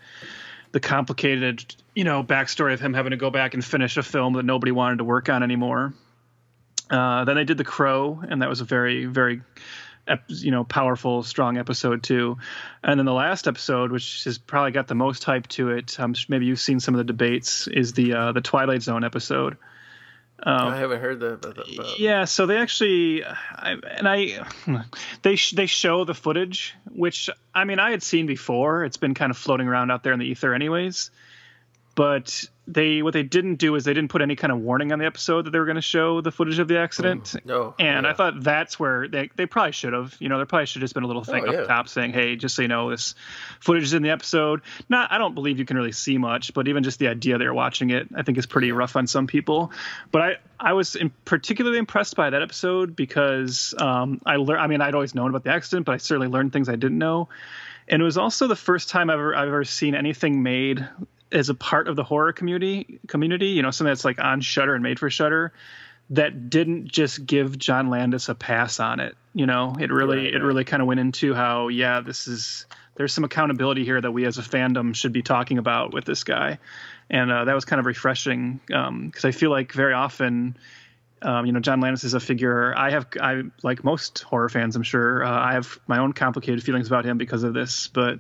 the 0.73 0.81
complicated 0.81 1.73
you 1.95 2.03
know 2.03 2.25
backstory 2.25 2.75
of 2.75 2.81
him 2.81 2.95
having 2.95 3.13
to 3.13 3.17
go 3.17 3.31
back 3.31 3.55
and 3.55 3.65
finish 3.65 3.97
a 3.97 4.03
film 4.03 4.33
that 4.33 4.45
nobody 4.45 4.73
wanted 4.73 4.99
to 4.99 5.05
work 5.05 5.29
on 5.29 5.45
anymore. 5.45 5.95
Uh, 6.91 7.25
then 7.27 7.37
they 7.37 7.45
did 7.45 7.59
The 7.59 7.65
Crow, 7.65 8.21
and 8.29 8.43
that 8.43 8.49
was 8.49 8.61
a 8.61 8.65
very 8.65 9.05
very 9.05 9.43
you 10.29 10.51
know 10.51 10.65
powerful 10.65 11.23
strong 11.23 11.57
episode 11.57 12.03
too 12.03 12.37
and 12.83 12.99
then 12.99 13.07
the 13.07 13.13
last 13.13 13.47
episode 13.47 13.93
which 13.93 14.25
has 14.25 14.37
probably 14.37 14.73
got 14.73 14.89
the 14.89 14.95
most 14.95 15.23
hype 15.25 15.47
to 15.47 15.71
it 15.71 15.99
um, 16.01 16.15
maybe 16.29 16.47
you've 16.47 16.61
seen 16.61 16.81
some 16.81 16.95
of 16.95 16.99
the 16.99 17.05
debates 17.05 17.69
is 17.69 17.93
the 17.93 18.13
uh, 18.13 18.33
the 18.33 18.41
twilight 18.41 18.83
zone 18.83 19.05
episode 19.05 19.57
um, 20.45 20.73
I 20.73 20.77
haven't 20.77 21.01
heard 21.01 21.21
that. 21.21 21.95
Yeah, 22.01 22.25
so 22.25 22.47
they 22.47 22.57
actually, 22.57 23.23
I, 23.25 23.77
and 23.97 24.09
I, 24.09 24.45
they 25.23 25.39
they 25.55 25.67
show 25.67 26.05
the 26.05 26.15
footage, 26.15 26.75
which 26.91 27.31
I 27.55 27.63
mean 27.63 27.79
I 27.79 27.93
had 27.93 28.03
seen 28.03 28.27
before. 28.27 28.85
It's 28.85 28.97
been 28.97 29.15
kind 29.15 29.31
of 29.31 29.37
floating 29.37 29.69
around 29.69 29.93
out 29.93 30.03
there 30.03 30.13
in 30.13 30.19
the 30.19 30.27
ether, 30.27 30.53
anyways 30.53 31.13
but 31.95 32.45
they 32.69 33.02
what 33.02 33.12
they 33.12 33.25
didn't 33.25 33.57
do 33.57 33.75
is 33.75 33.85
they 33.85 33.92
didn't 33.92 34.11
put 34.11 34.23
any 34.23 34.37
kind 34.37 34.52
of 34.52 34.61
warning 34.61 34.92
on 34.92 35.00
the 35.00 35.04
episode 35.04 35.47
that 35.47 35.50
they 35.50 35.59
were 35.59 35.64
going 35.64 35.76
to 35.76 35.83
show 35.83 36.21
the 36.21 36.31
footage 36.31 36.61
of 36.61 36.69
the 36.69 36.78
accident. 36.78 37.25
Mm, 37.25 37.47
no, 37.47 37.75
and 37.78 38.04
yeah. 38.04 38.11
I 38.11 38.14
thought 38.14 38.40
that's 38.40 38.78
where 38.78 39.09
they 39.09 39.31
they 39.35 39.47
probably 39.47 39.73
should 39.73 39.92
have. 39.92 40.16
You 40.21 40.28
know, 40.28 40.37
there 40.37 40.47
probably 40.47 40.66
should 40.66 40.81
have 40.81 40.85
just 40.85 40.95
been 40.95 41.02
a 41.02 41.09
little 41.09 41.25
thing 41.25 41.45
oh, 41.49 41.52
yeah. 41.52 41.61
up 41.61 41.66
top 41.66 41.88
saying, 41.88 42.12
"Hey, 42.12 42.37
just 42.37 42.54
so 42.54 42.62
you 42.62 42.69
know, 42.69 42.90
this 42.90 43.16
footage 43.61 43.83
is 43.83 43.95
in 43.95 44.02
the 44.02 44.11
episode." 44.11 44.62
Not, 44.88 45.11
I 45.11 45.19
don't 45.19 45.35
believe 45.35 45.59
you 45.59 45.64
can 45.64 45.76
really 45.76 45.92
see 45.92 46.19
much, 46.19 46.54
but 46.54 46.69
even 46.69 46.85
just 46.85 47.00
the 47.00 47.09
idea 47.09 47.37
they're 47.37 47.52
watching 47.52 47.90
it, 47.90 48.09
I 48.14 48.23
think 48.23 48.38
is 48.38 48.47
pretty 48.47 48.71
rough 48.71 48.95
on 48.95 49.09
some 49.09 49.26
people. 49.26 49.73
But 50.12 50.23
I 50.23 50.37
I 50.61 50.73
was 50.75 50.95
in 50.95 51.11
particularly 51.25 51.78
impressed 51.78 52.14
by 52.14 52.31
that 52.31 52.42
episode 52.42 52.95
because 52.95 53.75
um, 53.78 54.21
I 54.25 54.37
learned. 54.37 54.61
I 54.61 54.69
mean, 54.69 54.81
I'd 54.81 54.95
always 54.95 55.16
known 55.16 55.31
about 55.31 55.42
the 55.42 55.50
accident, 55.50 55.87
but 55.87 55.92
I 55.92 55.97
certainly 55.97 56.28
learned 56.28 56.52
things 56.52 56.69
I 56.69 56.76
didn't 56.76 56.99
know 56.99 57.28
and 57.88 58.00
it 58.00 58.04
was 58.04 58.16
also 58.16 58.47
the 58.47 58.54
first 58.54 58.88
time 58.90 59.11
I've 59.11 59.19
ever 59.19 59.35
I've 59.35 59.49
ever 59.49 59.64
seen 59.64 59.97
anything 59.97 60.45
made 60.45 60.87
as 61.33 61.49
a 61.49 61.55
part 61.55 61.89
of 61.89 61.97
the 61.97 62.05
horror 62.05 62.33
community 62.33 63.01
community, 63.09 63.49
you 63.49 63.62
know, 63.62 63.71
something 63.71 63.91
that's 63.91 64.05
like 64.05 64.21
on 64.21 64.41
Shudder 64.41 64.75
and 64.75 64.83
made 64.83 64.99
for 64.99 65.11
Shudder 65.11 65.53
that 66.11 66.51
didn't 66.51 66.89
just 66.89 67.25
give 67.25 67.59
John 67.59 67.89
Landis 67.89 68.29
a 68.29 68.35
pass 68.35 68.81
on 68.81 69.01
it. 69.01 69.17
You 69.35 69.47
know, 69.47 69.75
it 69.81 69.91
really 69.91 70.17
right, 70.19 70.25
right. 70.25 70.35
it 70.35 70.45
really 70.45 70.65
kind 70.65 70.83
of 70.83 70.89
went 70.89 71.01
into 71.01 71.35
how 71.35 71.69
yeah, 71.69 72.01
this 72.01 72.29
is 72.29 72.67
there's 72.97 73.12
some 73.12 73.25
accountability 73.25 73.85
here 73.85 74.01
that 74.01 74.12
we 74.12 74.27
as 74.27 74.37
a 74.37 74.43
fandom 74.43 74.95
should 74.95 75.12
be 75.12 75.23
talking 75.23 75.59
about 75.59 75.95
with 75.95 76.05
this 76.05 76.25
guy, 76.25 76.59
and 77.09 77.33
uh, 77.33 77.47
that 77.47 77.55
was 77.55 77.65
kind 77.65 77.81
of 77.81 77.87
refreshing 77.87 78.61
because 78.67 78.89
um, 78.89 79.12
I 79.25 79.31
feel 79.33 79.51
like 79.51 79.73
very 79.73 79.95
often. 79.95 80.57
Um, 81.25 81.47
you 81.47 81.53
know, 81.53 81.61
John 81.61 81.81
Landis 81.81 82.03
is 82.03 82.15
a 82.15 82.21
figure. 82.21 82.75
I 82.77 82.91
have, 82.91 83.07
I 83.21 83.43
like 83.62 83.85
most 83.85 84.23
horror 84.23 84.49
fans, 84.49 84.75
I'm 84.75 84.83
sure. 84.83 85.25
Uh, 85.25 85.31
I 85.31 85.53
have 85.53 85.79
my 85.87 85.99
own 85.99 86.15
complicated 86.15 86.65
feelings 86.65 86.89
about 86.89 87.05
him 87.05 87.17
because 87.17 87.45
of 87.45 87.55
this, 87.55 87.87
but 87.87 88.19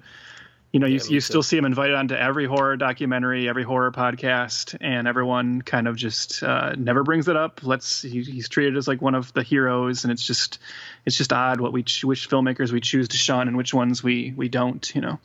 you 0.72 0.80
know, 0.80 0.86
you, 0.86 0.96
yeah, 0.96 1.10
you 1.10 1.20
still 1.20 1.42
see 1.42 1.58
him 1.58 1.66
invited 1.66 1.94
onto 1.94 2.14
every 2.14 2.46
horror 2.46 2.78
documentary, 2.78 3.46
every 3.46 3.62
horror 3.62 3.92
podcast, 3.92 4.74
and 4.80 5.06
everyone 5.06 5.60
kind 5.60 5.86
of 5.86 5.96
just 5.96 6.42
uh, 6.42 6.74
never 6.78 7.02
brings 7.04 7.28
it 7.28 7.36
up. 7.36 7.60
Let's 7.62 8.00
he, 8.00 8.22
he's 8.22 8.48
treated 8.48 8.78
as 8.78 8.88
like 8.88 9.02
one 9.02 9.14
of 9.14 9.32
the 9.34 9.42
heroes, 9.42 10.04
and 10.04 10.12
it's 10.12 10.24
just 10.24 10.58
it's 11.04 11.16
just 11.16 11.30
odd 11.30 11.60
what 11.60 11.74
we 11.74 11.80
which 11.80 12.28
filmmakers 12.28 12.72
we 12.72 12.80
choose 12.80 13.08
to 13.08 13.18
shun 13.18 13.48
and 13.48 13.56
which 13.56 13.74
ones 13.74 14.02
we 14.02 14.32
we 14.34 14.48
don't. 14.48 14.94
You 14.94 15.02
know. 15.02 15.18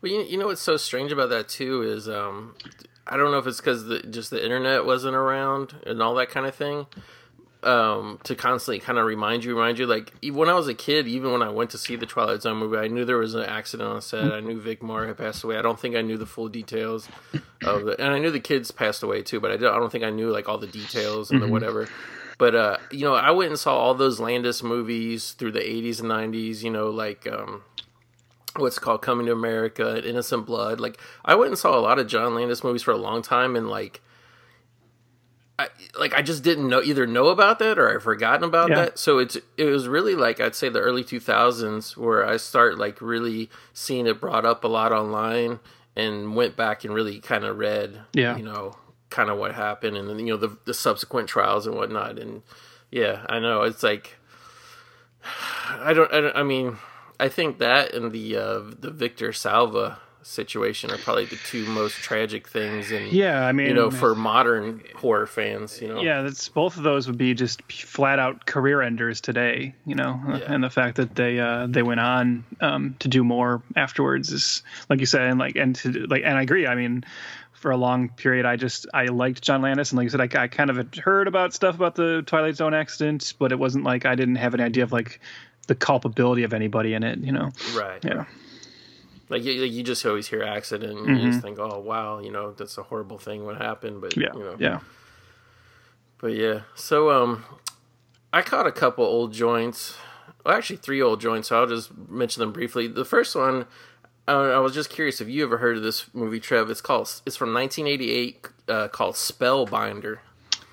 Well, 0.00 0.10
you, 0.10 0.22
you 0.22 0.38
know 0.38 0.46
what's 0.46 0.62
so 0.62 0.78
strange 0.78 1.12
about 1.12 1.28
that 1.28 1.50
too 1.50 1.82
is 1.82 2.08
um, 2.08 2.54
I 3.06 3.18
don't 3.18 3.30
know 3.30 3.38
if 3.38 3.46
it's 3.46 3.60
because 3.60 4.02
just 4.08 4.30
the 4.30 4.42
internet 4.42 4.86
wasn't 4.86 5.14
around 5.14 5.74
and 5.86 6.02
all 6.02 6.14
that 6.14 6.30
kind 6.30 6.46
of 6.46 6.54
thing 6.54 6.86
um, 7.66 8.18
to 8.24 8.34
constantly 8.34 8.78
kind 8.78 8.98
of 8.98 9.04
remind 9.04 9.44
you, 9.44 9.54
remind 9.54 9.78
you. 9.78 9.86
Like 9.86 10.14
when 10.22 10.48
I 10.48 10.54
was 10.54 10.68
a 10.68 10.74
kid, 10.74 11.08
even 11.08 11.32
when 11.32 11.42
I 11.42 11.50
went 11.50 11.70
to 11.70 11.78
see 11.78 11.96
the 11.96 12.06
Twilight 12.06 12.42
Zone 12.42 12.58
movie, 12.58 12.78
I 12.78 12.88
knew 12.88 13.04
there 13.04 13.18
was 13.18 13.34
an 13.34 13.42
accident 13.42 13.88
on 13.88 14.00
set. 14.00 14.32
I 14.32 14.40
knew 14.40 14.60
Vic 14.60 14.82
Morrow 14.82 15.08
had 15.08 15.18
passed 15.18 15.42
away. 15.42 15.58
I 15.58 15.62
don't 15.62 15.78
think 15.78 15.96
I 15.96 16.02
knew 16.02 16.16
the 16.16 16.26
full 16.26 16.48
details 16.48 17.08
of 17.64 17.88
it, 17.88 17.98
and 17.98 18.12
I 18.12 18.18
knew 18.18 18.30
the 18.30 18.40
kids 18.40 18.70
passed 18.70 19.02
away 19.02 19.22
too, 19.22 19.40
but 19.40 19.50
I, 19.50 19.56
don't, 19.56 19.74
I 19.74 19.78
don't 19.78 19.90
think 19.90 20.04
I 20.04 20.10
knew 20.10 20.30
like 20.30 20.48
all 20.48 20.58
the 20.58 20.66
details 20.66 21.30
and 21.30 21.40
mm-hmm. 21.40 21.48
the 21.48 21.52
whatever. 21.52 21.88
But 22.38 22.54
uh, 22.54 22.76
you 22.90 23.04
know, 23.04 23.14
I 23.14 23.30
went 23.32 23.50
and 23.50 23.58
saw 23.58 23.76
all 23.76 23.94
those 23.94 24.20
Landis 24.20 24.62
movies 24.62 25.32
through 25.32 25.52
the 25.52 25.60
'80s 25.60 26.00
and 26.00 26.10
'90s. 26.10 26.62
You 26.62 26.70
know, 26.70 26.90
like 26.90 27.26
um, 27.26 27.62
what's 28.56 28.78
called 28.78 29.02
Coming 29.02 29.26
to 29.26 29.32
America, 29.32 30.06
Innocent 30.06 30.46
Blood. 30.46 30.78
Like 30.78 30.98
I 31.24 31.34
went 31.34 31.50
and 31.50 31.58
saw 31.58 31.76
a 31.76 31.80
lot 31.80 31.98
of 31.98 32.06
John 32.06 32.34
Landis 32.34 32.62
movies 32.62 32.82
for 32.82 32.92
a 32.92 32.98
long 32.98 33.22
time, 33.22 33.56
and 33.56 33.68
like. 33.68 34.00
I, 35.58 35.68
like 35.98 36.12
I 36.14 36.20
just 36.20 36.42
didn't 36.42 36.68
know 36.68 36.82
either 36.82 37.06
know 37.06 37.28
about 37.28 37.58
that 37.60 37.78
or 37.78 37.94
I've 37.94 38.02
forgotten 38.02 38.44
about 38.44 38.68
Yeah. 38.68 38.76
that. 38.76 38.98
So 38.98 39.18
it's 39.18 39.38
it 39.56 39.64
was 39.64 39.88
really 39.88 40.14
like 40.14 40.38
I'd 40.40 40.54
say 40.54 40.68
the 40.68 40.80
early 40.80 41.02
two 41.02 41.18
thousands 41.20 41.96
where 41.96 42.26
I 42.26 42.36
start 42.36 42.76
like 42.78 43.00
really 43.00 43.48
seeing 43.72 44.06
it 44.06 44.20
brought 44.20 44.44
up 44.44 44.64
a 44.64 44.68
lot 44.68 44.92
online 44.92 45.60
and 45.96 46.36
went 46.36 46.56
back 46.56 46.84
and 46.84 46.92
really 46.92 47.20
kind 47.20 47.44
of 47.44 47.56
read 47.56 48.02
Yeah. 48.12 48.36
you 48.36 48.42
know 48.44 48.76
kind 49.08 49.30
of 49.30 49.38
what 49.38 49.54
happened 49.54 49.96
and 49.96 50.10
then 50.10 50.18
you 50.18 50.26
know 50.26 50.36
the 50.36 50.58
the 50.66 50.74
subsequent 50.74 51.28
trials 51.28 51.66
and 51.66 51.74
whatnot 51.74 52.18
and 52.18 52.42
yeah 52.90 53.24
I 53.28 53.38
know 53.38 53.62
it's 53.62 53.82
like 53.82 54.16
I 55.80 55.92
don't 55.94 56.12
I, 56.12 56.20
don't, 56.20 56.36
I 56.36 56.42
mean 56.42 56.76
I 57.18 57.28
think 57.28 57.58
that 57.58 57.94
and 57.94 58.12
the 58.12 58.36
uh, 58.36 58.60
the 58.78 58.90
Victor 58.90 59.32
Salva 59.32 59.98
situation 60.26 60.90
are 60.90 60.98
probably 60.98 61.24
the 61.24 61.36
two 61.36 61.64
most 61.66 61.94
tragic 61.96 62.48
things 62.48 62.90
and 62.90 63.12
Yeah, 63.12 63.46
I 63.46 63.52
mean, 63.52 63.68
you 63.68 63.74
know 63.74 63.90
for 63.90 64.14
modern 64.14 64.82
horror 64.96 65.26
fans 65.26 65.80
you 65.80 65.86
know 65.88 66.00
yeah, 66.02 66.22
that's 66.22 66.48
both 66.48 66.76
of 66.76 66.82
those 66.82 67.06
would 67.06 67.16
be 67.16 67.32
just 67.32 67.62
flat 67.70 68.18
out 68.18 68.44
career 68.44 68.82
enders 68.82 69.20
today, 69.20 69.74
you 69.86 69.94
know, 69.94 70.20
Yeah. 70.28 70.52
and 70.52 70.64
the 70.64 70.70
fact 70.70 70.96
that 70.96 71.14
they 71.14 71.38
uh, 71.38 71.66
they 71.68 71.82
went 71.82 72.00
on 72.00 72.44
um, 72.60 72.96
to 72.98 73.08
do 73.08 73.22
more 73.22 73.62
afterwards 73.76 74.32
is 74.32 74.62
like 74.90 75.00
you 75.00 75.06
said, 75.06 75.22
and 75.22 75.38
like 75.38 75.54
and 75.56 75.76
to 75.76 75.92
like 76.06 76.22
and 76.24 76.36
I 76.36 76.42
agree. 76.42 76.66
I 76.66 76.74
mean, 76.74 77.04
for 77.52 77.70
a 77.70 77.76
long 77.76 78.08
period, 78.08 78.44
I 78.46 78.56
just 78.56 78.86
I 78.92 79.06
liked 79.06 79.42
John 79.42 79.62
Landis, 79.62 79.92
and 79.92 79.98
like 79.98 80.06
I 80.06 80.10
said, 80.10 80.36
I, 80.36 80.42
I 80.42 80.48
kind 80.48 80.70
of 80.70 80.76
had 80.76 80.94
heard 80.96 81.28
about 81.28 81.54
stuff 81.54 81.74
about 81.76 81.94
the 81.94 82.22
Twilight 82.26 82.56
Zone 82.56 82.74
accident, 82.74 83.32
but 83.38 83.52
it 83.52 83.58
wasn't 83.58 83.84
like 83.84 84.04
I 84.06 84.14
didn't 84.16 84.36
have 84.36 84.54
an 84.54 84.60
idea 84.60 84.82
of 84.82 84.92
like 84.92 85.20
the 85.68 85.74
culpability 85.74 86.42
of 86.42 86.52
anybody 86.52 86.94
in 86.94 87.02
it, 87.04 87.18
you 87.20 87.32
know. 87.32 87.50
right 87.74 88.04
Yeah. 88.04 88.24
Like 89.28 89.42
you, 89.44 89.62
like, 89.62 89.72
you 89.72 89.82
just 89.82 90.04
always 90.06 90.28
hear 90.28 90.42
accident 90.42 90.98
and 90.98 91.20
you 91.20 91.30
just 91.30 91.42
think 91.42 91.58
oh 91.58 91.78
wow 91.80 92.18
you 92.20 92.30
know 92.30 92.52
that's 92.52 92.78
a 92.78 92.82
horrible 92.82 93.18
thing 93.18 93.44
what 93.44 93.56
happened 93.56 94.00
but 94.00 94.12
Mm-hmm. 94.12 94.20
Yeah. 94.20 94.32
you 94.34 94.44
know 94.44 94.56
Yeah. 94.58 94.80
But 96.18 96.28
yeah, 96.32 96.60
so 96.74 97.10
um, 97.10 97.44
I 98.32 98.40
caught 98.40 98.66
a 98.66 98.72
couple 98.72 99.04
old 99.04 99.32
joints. 99.34 99.96
Well, 100.44 100.56
actually, 100.56 100.76
three 100.76 101.02
old 101.02 101.20
joints. 101.20 101.48
So 101.48 101.60
I'll 101.60 101.66
just 101.66 101.94
mention 102.08 102.40
them 102.40 102.52
briefly. 102.52 102.86
The 102.86 103.04
first 103.04 103.36
one, 103.36 103.66
uh, 104.26 104.50
I 104.52 104.58
was 104.60 104.72
just 104.72 104.88
curious 104.88 105.20
if 105.20 105.28
you 105.28 105.44
ever 105.44 105.58
heard 105.58 105.76
of 105.76 105.82
this 105.82 106.06
movie, 106.14 106.40
Trev. 106.40 106.70
It's 106.70 106.80
called. 106.80 107.20
It's 107.26 107.36
from 107.36 107.52
1988, 107.52 108.48
uh, 108.68 108.88
called 108.88 109.14
Spellbinder. 109.16 110.18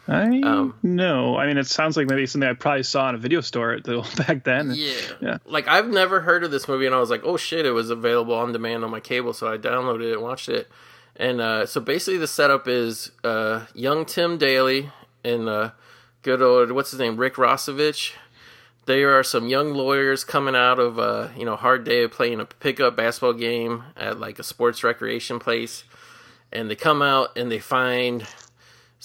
I 0.07 0.41
Um, 0.41 0.75
no. 0.83 1.37
I 1.37 1.47
mean, 1.47 1.57
it 1.57 1.67
sounds 1.67 1.95
like 1.95 2.07
maybe 2.07 2.25
something 2.25 2.49
I 2.49 2.53
probably 2.53 2.83
saw 2.83 3.07
in 3.09 3.15
a 3.15 3.17
video 3.17 3.41
store 3.41 3.79
back 4.17 4.43
then. 4.43 4.73
Yeah. 4.75 4.93
Yeah. 5.21 5.37
Like 5.45 5.67
I've 5.67 5.87
never 5.87 6.21
heard 6.21 6.43
of 6.43 6.51
this 6.51 6.67
movie, 6.67 6.85
and 6.85 6.93
I 6.95 6.99
was 6.99 7.09
like, 7.09 7.21
oh 7.23 7.37
shit, 7.37 7.65
it 7.65 7.71
was 7.71 7.89
available 7.89 8.35
on 8.35 8.51
demand 8.51 8.83
on 8.83 8.91
my 8.91 8.99
cable, 8.99 9.33
so 9.33 9.51
I 9.51 9.57
downloaded 9.57 10.09
it 10.09 10.13
and 10.13 10.21
watched 10.21 10.49
it. 10.49 10.69
And 11.15 11.39
uh, 11.41 11.65
so 11.65 11.79
basically, 11.79 12.17
the 12.17 12.27
setup 12.27 12.67
is 12.67 13.11
uh, 13.23 13.65
young 13.73 14.05
Tim 14.05 14.37
Daly 14.37 14.89
and 15.23 15.47
uh, 15.47 15.71
good 16.21 16.41
old 16.41 16.71
what's 16.71 16.91
his 16.91 16.99
name, 16.99 17.17
Rick 17.17 17.35
Rossovich. 17.35 18.13
There 18.85 19.17
are 19.17 19.23
some 19.23 19.47
young 19.47 19.73
lawyers 19.73 20.25
coming 20.25 20.55
out 20.55 20.79
of 20.79 20.97
a 20.97 21.31
you 21.37 21.45
know 21.45 21.55
hard 21.55 21.85
day 21.85 22.03
of 22.03 22.11
playing 22.11 22.41
a 22.41 22.45
pickup 22.45 22.97
basketball 22.97 23.33
game 23.33 23.83
at 23.95 24.19
like 24.19 24.39
a 24.39 24.43
sports 24.43 24.83
recreation 24.83 25.39
place, 25.39 25.83
and 26.51 26.69
they 26.69 26.75
come 26.75 27.01
out 27.01 27.37
and 27.37 27.49
they 27.51 27.59
find 27.59 28.27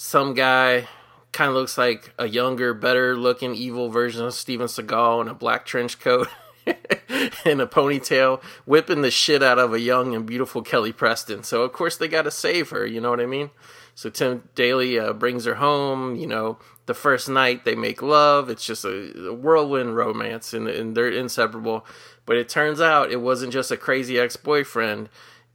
some 0.01 0.33
guy 0.33 0.87
kind 1.33 1.49
of 1.49 1.55
looks 1.55 1.77
like 1.77 2.13
a 2.17 2.25
younger, 2.25 2.73
better 2.73 3.17
looking 3.17 3.53
evil 3.53 3.89
version 3.89 4.25
of 4.25 4.33
Steven 4.33 4.67
Seagal 4.67 5.23
in 5.23 5.27
a 5.27 5.33
black 5.33 5.65
trench 5.65 5.99
coat 5.99 6.29
and 6.65 7.59
a 7.59 7.65
ponytail, 7.65 8.41
whipping 8.63 9.01
the 9.01 9.11
shit 9.11 9.43
out 9.43 9.59
of 9.59 9.73
a 9.73 9.79
young 9.81 10.15
and 10.15 10.25
beautiful 10.25 10.61
Kelly 10.61 10.93
Preston. 10.93 11.43
So 11.43 11.63
of 11.63 11.73
course 11.73 11.97
they 11.97 12.07
got 12.07 12.21
to 12.21 12.31
save 12.31 12.69
her. 12.69 12.87
You 12.87 13.01
know 13.01 13.09
what 13.09 13.19
I 13.19 13.25
mean? 13.25 13.49
So 13.93 14.09
Tim 14.09 14.47
Daly 14.55 14.97
uh, 14.97 15.11
brings 15.11 15.43
her 15.43 15.55
home. 15.55 16.15
You 16.15 16.27
know, 16.27 16.59
the 16.85 16.93
first 16.93 17.27
night 17.27 17.65
they 17.65 17.75
make 17.75 18.01
love. 18.01 18.49
It's 18.49 18.65
just 18.65 18.85
a, 18.85 19.27
a 19.27 19.33
whirlwind 19.33 19.97
romance, 19.97 20.53
and, 20.53 20.69
and 20.69 20.95
they're 20.95 21.09
inseparable. 21.09 21.85
But 22.25 22.37
it 22.37 22.47
turns 22.47 22.79
out 22.79 23.11
it 23.11 23.19
wasn't 23.19 23.51
just 23.51 23.69
a 23.69 23.75
crazy 23.75 24.17
ex 24.17 24.37
boyfriend. 24.37 25.09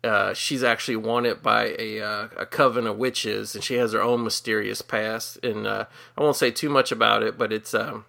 Uh, 0.04 0.34
she's 0.34 0.62
actually 0.62 0.96
wanted 0.96 1.42
by 1.42 1.74
a 1.78 2.00
uh, 2.00 2.28
a 2.36 2.44
coven 2.44 2.86
of 2.86 2.98
witches, 2.98 3.54
and 3.54 3.64
she 3.64 3.74
has 3.74 3.92
her 3.92 4.02
own 4.02 4.22
mysterious 4.22 4.82
past. 4.82 5.42
And 5.42 5.66
uh, 5.66 5.86
I 6.16 6.22
won't 6.22 6.36
say 6.36 6.50
too 6.50 6.68
much 6.68 6.92
about 6.92 7.22
it, 7.22 7.38
but 7.38 7.52
it's 7.52 7.72
a 7.72 8.04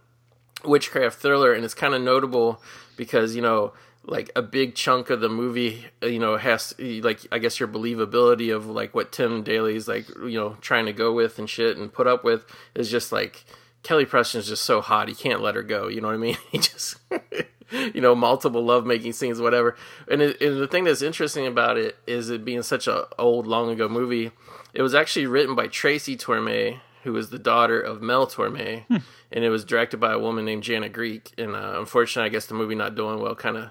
witchcraft 0.65 1.19
thriller, 1.19 1.53
and 1.53 1.63
it's 1.63 1.73
kind 1.73 1.93
of 1.93 2.01
notable 2.01 2.61
because 2.97 3.35
you 3.35 3.41
know, 3.41 3.73
like 4.03 4.29
a 4.35 4.41
big 4.41 4.75
chunk 4.75 5.09
of 5.09 5.21
the 5.21 5.29
movie, 5.29 5.85
uh, 6.03 6.07
you 6.07 6.19
know, 6.19 6.35
has 6.35 6.73
like 6.77 7.25
I 7.31 7.39
guess 7.39 7.59
your 7.59 7.69
believability 7.69 8.53
of 8.53 8.67
like 8.67 8.93
what 8.93 9.13
Tim 9.13 9.41
Daly's 9.41 9.87
like, 9.87 10.09
you 10.09 10.37
know, 10.37 10.57
trying 10.59 10.87
to 10.87 10.93
go 10.93 11.13
with 11.13 11.39
and 11.39 11.49
shit 11.49 11.77
and 11.77 11.93
put 11.93 12.07
up 12.07 12.25
with 12.25 12.45
is 12.75 12.91
just 12.91 13.13
like 13.13 13.45
Kelly 13.85 14.05
Preston 14.05 14.39
is 14.39 14.47
just 14.47 14.63
so 14.63 14.81
hot, 14.81 15.07
he 15.07 15.13
can't 15.13 15.41
let 15.41 15.53
her 15.53 15.61
go. 15.61 15.87
You 15.87 16.01
know 16.01 16.07
what 16.07 16.15
I 16.15 16.17
mean? 16.17 16.37
He 16.51 16.57
just. 16.57 16.97
you 17.93 18.01
know, 18.01 18.15
multiple 18.15 18.63
lovemaking 18.63 19.13
scenes, 19.13 19.39
whatever. 19.39 19.75
And, 20.09 20.21
it, 20.21 20.41
and 20.41 20.59
the 20.59 20.67
thing 20.67 20.83
that's 20.83 21.01
interesting 21.01 21.47
about 21.47 21.77
it 21.77 21.95
is 22.07 22.29
it 22.29 22.43
being 22.43 22.63
such 22.63 22.87
a 22.87 23.07
old, 23.19 23.47
long 23.47 23.69
ago 23.69 23.87
movie. 23.87 24.31
It 24.73 24.81
was 24.81 24.93
actually 24.95 25.27
written 25.27 25.55
by 25.55 25.67
Tracy 25.67 26.17
Torme, 26.17 26.79
who 27.03 27.13
was 27.13 27.29
the 27.29 27.39
daughter 27.39 27.79
of 27.79 28.01
Mel 28.01 28.27
Torme, 28.27 28.85
and 28.89 29.43
it 29.43 29.49
was 29.49 29.63
directed 29.63 29.97
by 29.97 30.13
a 30.13 30.19
woman 30.19 30.45
named 30.45 30.63
Janet 30.63 30.93
Greek. 30.93 31.31
And 31.37 31.55
uh, 31.55 31.75
unfortunately, 31.77 32.27
I 32.27 32.31
guess 32.31 32.45
the 32.45 32.55
movie 32.55 32.75
not 32.75 32.95
doing 32.95 33.19
well 33.19 33.35
kind 33.35 33.57
of 33.57 33.69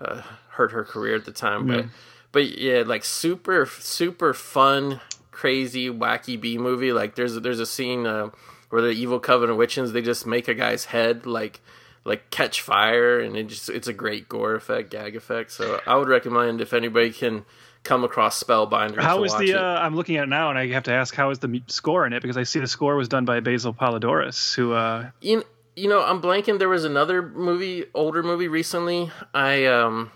uh, 0.00 0.22
hurt 0.50 0.72
her 0.72 0.84
career 0.84 1.14
at 1.14 1.24
the 1.24 1.32
time. 1.32 1.66
But 1.66 1.86
but 2.32 2.58
yeah, 2.58 2.82
like 2.84 3.04
super 3.04 3.66
super 3.66 4.34
fun, 4.34 5.00
crazy, 5.30 5.88
wacky 5.88 6.40
B 6.40 6.58
movie. 6.58 6.92
Like 6.92 7.14
there's 7.14 7.40
there's 7.40 7.60
a 7.60 7.66
scene 7.66 8.06
uh, 8.06 8.30
where 8.74 8.82
the 8.82 8.90
evil 8.90 9.20
coven 9.20 9.50
of 9.50 9.56
witches 9.56 9.92
they 9.92 10.02
just 10.02 10.26
make 10.26 10.48
a 10.48 10.54
guy's 10.54 10.86
head 10.86 11.26
like 11.26 11.60
like 12.04 12.28
catch 12.30 12.60
fire, 12.60 13.20
and 13.20 13.36
it 13.36 13.44
just 13.44 13.70
it's 13.70 13.86
a 13.86 13.92
great 13.92 14.28
gore 14.28 14.56
effect, 14.56 14.90
gag 14.90 15.14
effect. 15.14 15.52
So 15.52 15.80
I 15.86 15.96
would 15.96 16.08
recommend 16.08 16.60
if 16.60 16.72
anybody 16.72 17.12
can 17.12 17.44
come 17.84 18.02
across 18.02 18.42
Spellbinder. 18.42 19.00
How 19.00 19.20
watch 19.20 19.38
the? 19.38 19.54
Uh, 19.54 19.78
I'm 19.78 19.94
looking 19.94 20.16
at 20.16 20.24
it 20.24 20.28
now, 20.28 20.50
and 20.50 20.58
I 20.58 20.66
have 20.72 20.82
to 20.82 20.92
ask, 20.92 21.14
how 21.14 21.30
is 21.30 21.38
the 21.38 21.62
score 21.68 22.04
in 22.04 22.12
it? 22.12 22.20
Because 22.20 22.36
I 22.36 22.42
see 22.42 22.58
the 22.58 22.66
score 22.66 22.96
was 22.96 23.08
done 23.08 23.24
by 23.24 23.38
Basil 23.38 23.72
Poledouris, 23.72 24.56
who. 24.56 24.72
Uh, 24.72 25.10
you, 25.20 25.44
you 25.76 25.88
know 25.88 26.04
i'm 26.04 26.22
blanking 26.22 26.58
there 26.58 26.68
was 26.68 26.84
another 26.84 27.20
movie 27.20 27.84
older 27.94 28.22
movie 28.22 28.46
recently 28.46 29.10
i 29.34 29.64
um 29.66 30.10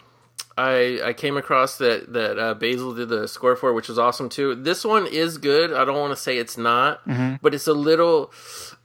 i 0.58 1.00
i 1.04 1.12
came 1.12 1.36
across 1.36 1.78
that 1.78 2.12
that 2.12 2.38
uh, 2.38 2.54
basil 2.54 2.92
did 2.94 3.08
the 3.08 3.26
score 3.28 3.54
for 3.56 3.72
which 3.72 3.88
was 3.88 3.98
awesome 3.98 4.28
too. 4.28 4.54
This 4.54 4.84
one 4.84 5.06
is 5.06 5.38
good. 5.38 5.72
I 5.72 5.84
don't 5.84 5.96
want 5.98 6.12
to 6.16 6.20
say 6.20 6.36
it's 6.36 6.58
not 6.58 7.00
but 7.40 7.54
it's 7.54 7.66
a 7.68 7.72
little 7.72 8.32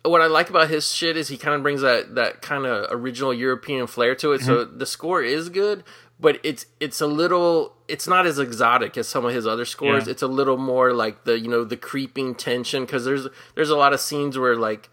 what 0.03 0.21
i 0.21 0.27
like 0.27 0.49
about 0.49 0.69
his 0.69 0.89
shit 0.93 1.17
is 1.17 1.27
he 1.29 1.37
kind 1.37 1.55
of 1.55 1.63
brings 1.63 1.81
that 1.81 2.15
that 2.15 2.41
kind 2.41 2.65
of 2.65 2.87
original 2.91 3.33
european 3.33 3.87
flair 3.87 4.15
to 4.15 4.33
it. 4.33 4.41
So 4.41 4.63
the 4.65 4.85
score 4.85 5.21
is 5.21 5.49
good 5.49 5.83
but 6.19 6.39
it's 6.43 6.65
it's 6.79 7.01
a 7.01 7.07
little 7.07 7.73
it's 7.87 8.07
not 8.07 8.25
as 8.25 8.39
exotic 8.39 8.97
as 8.97 9.07
some 9.07 9.25
of 9.25 9.33
his 9.33 9.45
other 9.45 9.65
scores. 9.65 10.05
Yeah. 10.05 10.11
it's 10.11 10.21
a 10.21 10.27
little 10.27 10.57
more 10.57 10.93
like 10.93 11.23
the 11.25 11.37
you 11.39 11.49
know 11.49 11.63
the 11.65 11.77
creeping 11.77 12.35
tension 12.35 12.85
because 12.85 13.03
there's 13.03 13.27
there's 13.55 13.69
a 13.69 13.75
lot 13.75 13.91
of 13.93 13.99
scenes 13.99 14.37
where 14.37 14.55
like 14.55 14.89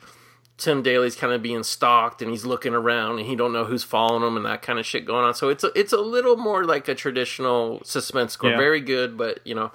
Tim 0.60 0.82
Daly's 0.82 1.16
kind 1.16 1.32
of 1.32 1.42
being 1.42 1.62
stalked 1.62 2.22
and 2.22 2.30
he's 2.30 2.44
looking 2.44 2.74
around 2.74 3.18
and 3.18 3.26
he 3.26 3.34
don't 3.34 3.52
know 3.52 3.64
who's 3.64 3.82
following 3.82 4.22
him 4.22 4.36
and 4.36 4.44
that 4.46 4.62
kind 4.62 4.78
of 4.78 4.86
shit 4.86 5.06
going 5.06 5.24
on. 5.24 5.34
So 5.34 5.48
it's 5.48 5.64
a, 5.64 5.70
it's 5.74 5.92
a 5.92 6.00
little 6.00 6.36
more 6.36 6.64
like 6.64 6.86
a 6.86 6.94
traditional 6.94 7.80
suspense 7.84 8.34
score. 8.34 8.50
Yeah. 8.50 8.56
Very 8.58 8.80
good, 8.80 9.16
but 9.16 9.40
you 9.44 9.54
know, 9.54 9.72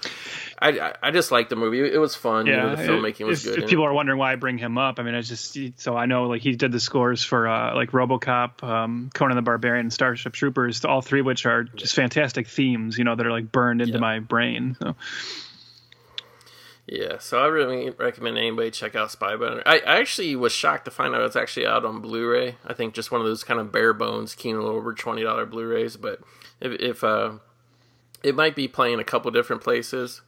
I, 0.62 0.94
I 1.02 1.12
just 1.12 1.32
like 1.32 1.50
the 1.50 1.56
movie. 1.56 1.80
It 1.82 1.98
was 1.98 2.16
fun. 2.16 2.46
you 2.46 2.56
know, 2.56 2.76
the 2.76 2.84
filmmaking 2.84 3.26
was 3.26 3.44
good. 3.44 3.64
If 3.64 3.70
people 3.70 3.84
are 3.86 3.94
wondering 3.94 4.20
why 4.20 4.32
I 4.32 4.36
bring 4.36 4.58
him 4.58 4.78
up, 4.78 5.00
I 5.00 5.04
mean, 5.04 5.16
I 5.16 5.22
just 5.22 5.58
so 5.78 5.98
I 5.98 6.06
know 6.06 6.24
like 6.30 6.42
he 6.42 6.56
did 6.56 6.72
the 6.72 6.80
scores 6.80 7.24
for 7.24 7.48
uh, 7.48 7.76
like 7.76 7.92
RoboCop, 7.92 8.64
um, 8.64 9.10
Conan 9.14 9.36
the 9.36 9.42
Barbarian, 9.42 9.86
and 9.88 9.94
Starship 9.94 10.34
Troopers, 10.34 10.86
all 10.86 11.02
three 11.02 11.22
of 11.22 11.26
which 11.26 11.46
are 11.46 11.64
just 11.64 11.96
fantastic 11.96 12.48
themes, 12.48 12.98
you 12.98 13.04
know, 13.04 13.16
that 13.16 13.26
are 13.26 13.32
like 13.32 13.52
burned 13.52 13.82
into 13.82 13.94
Yeah. 13.96 14.00
my 14.00 14.20
brain. 14.20 14.78
So 14.82 14.96
Yeah, 16.88 17.18
so 17.18 17.40
I 17.40 17.48
really 17.48 17.90
recommend 17.90 18.38
anybody 18.38 18.70
check 18.70 18.96
out 18.96 19.12
Spy 19.12 19.34
Spybinder. 19.34 19.64
I, 19.66 19.80
I 19.80 20.00
actually 20.00 20.36
was 20.36 20.52
shocked 20.52 20.86
to 20.86 20.92
find 20.92 21.16
out 21.16 21.22
it's 21.22 21.36
actually 21.36 21.66
out 21.66 21.84
on 21.84 22.00
Blu-ray. 22.00 22.58
I 22.66 22.74
think 22.74 22.94
just 22.94 23.12
one 23.12 23.22
of 23.22 23.28
those 23.28 23.44
kind 23.44 23.60
of 23.60 23.72
bare 23.72 23.94
bones 23.94 24.36
Kino 24.36 24.68
over 24.68 24.94
twenty 24.94 25.24
dollar 25.24 25.48
Blu-rays, 25.48 25.98
but 25.98 26.20
if, 26.62 26.80
if 26.80 27.04
uh, 27.04 27.34
it 28.22 28.36
might 28.36 28.56
be 28.56 28.68
playing 28.68 29.00
a 29.00 29.04
couple 29.04 29.32
different 29.32 29.64
places. 29.64 30.22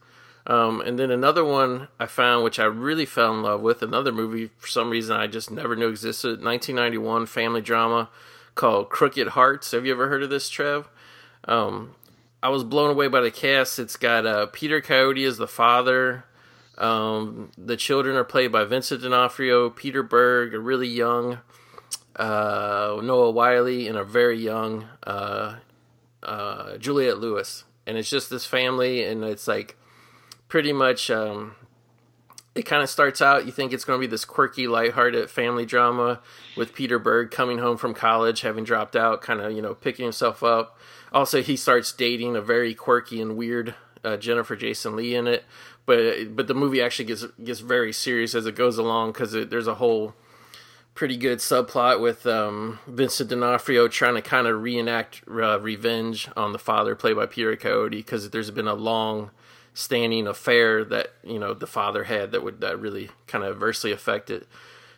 Um, 0.48 0.80
and 0.80 0.98
then 0.98 1.10
another 1.10 1.44
one 1.44 1.88
I 2.00 2.06
found, 2.06 2.42
which 2.42 2.58
I 2.58 2.64
really 2.64 3.04
fell 3.04 3.34
in 3.34 3.42
love 3.42 3.60
with, 3.60 3.82
another 3.82 4.12
movie 4.12 4.50
for 4.56 4.66
some 4.66 4.88
reason 4.88 5.14
I 5.14 5.26
just 5.26 5.50
never 5.50 5.76
knew 5.76 5.88
existed. 5.88 6.42
1991 6.42 7.26
family 7.26 7.60
drama 7.60 8.08
called 8.54 8.88
Crooked 8.88 9.28
Hearts. 9.28 9.72
Have 9.72 9.84
you 9.84 9.92
ever 9.92 10.08
heard 10.08 10.22
of 10.22 10.30
this, 10.30 10.48
Trev? 10.48 10.88
Um, 11.44 11.94
I 12.42 12.48
was 12.48 12.64
blown 12.64 12.90
away 12.90 13.08
by 13.08 13.20
the 13.20 13.30
cast. 13.30 13.78
It's 13.78 13.96
got 13.96 14.26
uh, 14.26 14.46
Peter 14.46 14.80
Coyote 14.80 15.24
as 15.24 15.36
the 15.36 15.46
father. 15.46 16.24
Um, 16.78 17.50
the 17.58 17.76
children 17.76 18.16
are 18.16 18.24
played 18.24 18.52
by 18.52 18.64
Vincent 18.64 19.02
D'Onofrio, 19.02 19.68
Peter 19.68 20.02
Berg, 20.02 20.54
a 20.54 20.60
really 20.60 20.86
young 20.86 21.40
uh, 22.16 23.00
Noah 23.02 23.30
Wyle, 23.30 23.66
and 23.66 23.96
a 23.96 24.04
very 24.04 24.38
young 24.38 24.86
uh, 25.04 25.56
uh, 26.22 26.76
Juliette 26.78 27.18
Lewis, 27.18 27.64
and 27.86 27.98
it's 27.98 28.08
just 28.08 28.30
this 28.30 28.46
family, 28.46 29.04
and 29.04 29.24
it's 29.24 29.48
like 29.48 29.76
pretty 30.48 30.72
much. 30.72 31.10
Um, 31.10 31.54
it 32.54 32.66
kind 32.66 32.82
of 32.82 32.90
starts 32.90 33.22
out. 33.22 33.46
You 33.46 33.52
think 33.52 33.72
it's 33.72 33.84
going 33.84 34.00
to 34.00 34.04
be 34.04 34.10
this 34.10 34.24
quirky, 34.24 34.66
lighthearted 34.66 35.30
family 35.30 35.64
drama 35.64 36.20
with 36.56 36.74
Peter 36.74 36.98
Berg 36.98 37.30
coming 37.30 37.58
home 37.58 37.76
from 37.76 37.94
college, 37.94 38.40
having 38.40 38.64
dropped 38.64 38.96
out, 38.96 39.20
kind 39.20 39.40
of 39.40 39.52
you 39.52 39.62
know 39.62 39.74
picking 39.74 40.04
himself 40.04 40.42
up. 40.42 40.76
Also, 41.12 41.40
he 41.40 41.56
starts 41.56 41.92
dating 41.92 42.34
a 42.34 42.40
very 42.40 42.74
quirky 42.74 43.20
and 43.20 43.36
weird 43.36 43.74
uh, 44.04 44.16
Jennifer 44.16 44.56
Jason 44.56 44.96
Lee 44.96 45.14
in 45.14 45.26
it, 45.26 45.44
but 45.88 46.36
but 46.36 46.46
the 46.46 46.54
movie 46.54 46.82
actually 46.82 47.06
gets 47.06 47.24
gets 47.42 47.60
very 47.60 47.94
serious 47.94 48.34
as 48.34 48.44
it 48.44 48.54
goes 48.54 48.76
along 48.76 49.12
because 49.12 49.32
there's 49.32 49.66
a 49.66 49.76
whole 49.76 50.14
pretty 50.94 51.16
good 51.16 51.38
subplot 51.38 51.98
with 51.98 52.26
um, 52.26 52.78
Vincent 52.86 53.30
D'Onofrio 53.30 53.88
trying 53.88 54.14
to 54.14 54.20
kind 54.20 54.46
of 54.46 54.60
reenact 54.60 55.22
uh, 55.26 55.58
revenge 55.58 56.28
on 56.36 56.52
the 56.52 56.58
father, 56.58 56.94
played 56.94 57.16
by 57.16 57.24
Peter 57.24 57.56
Coyote, 57.56 57.96
because 57.96 58.28
there's 58.28 58.50
been 58.50 58.68
a 58.68 58.74
long 58.74 59.30
standing 59.72 60.26
affair 60.26 60.84
that 60.84 61.14
you 61.24 61.38
know 61.38 61.54
the 61.54 61.66
father 61.66 62.04
had 62.04 62.32
that 62.32 62.44
would 62.44 62.60
that 62.60 62.78
really 62.78 63.08
kind 63.26 63.42
of 63.42 63.52
adversely 63.52 63.90
affected 63.90 64.46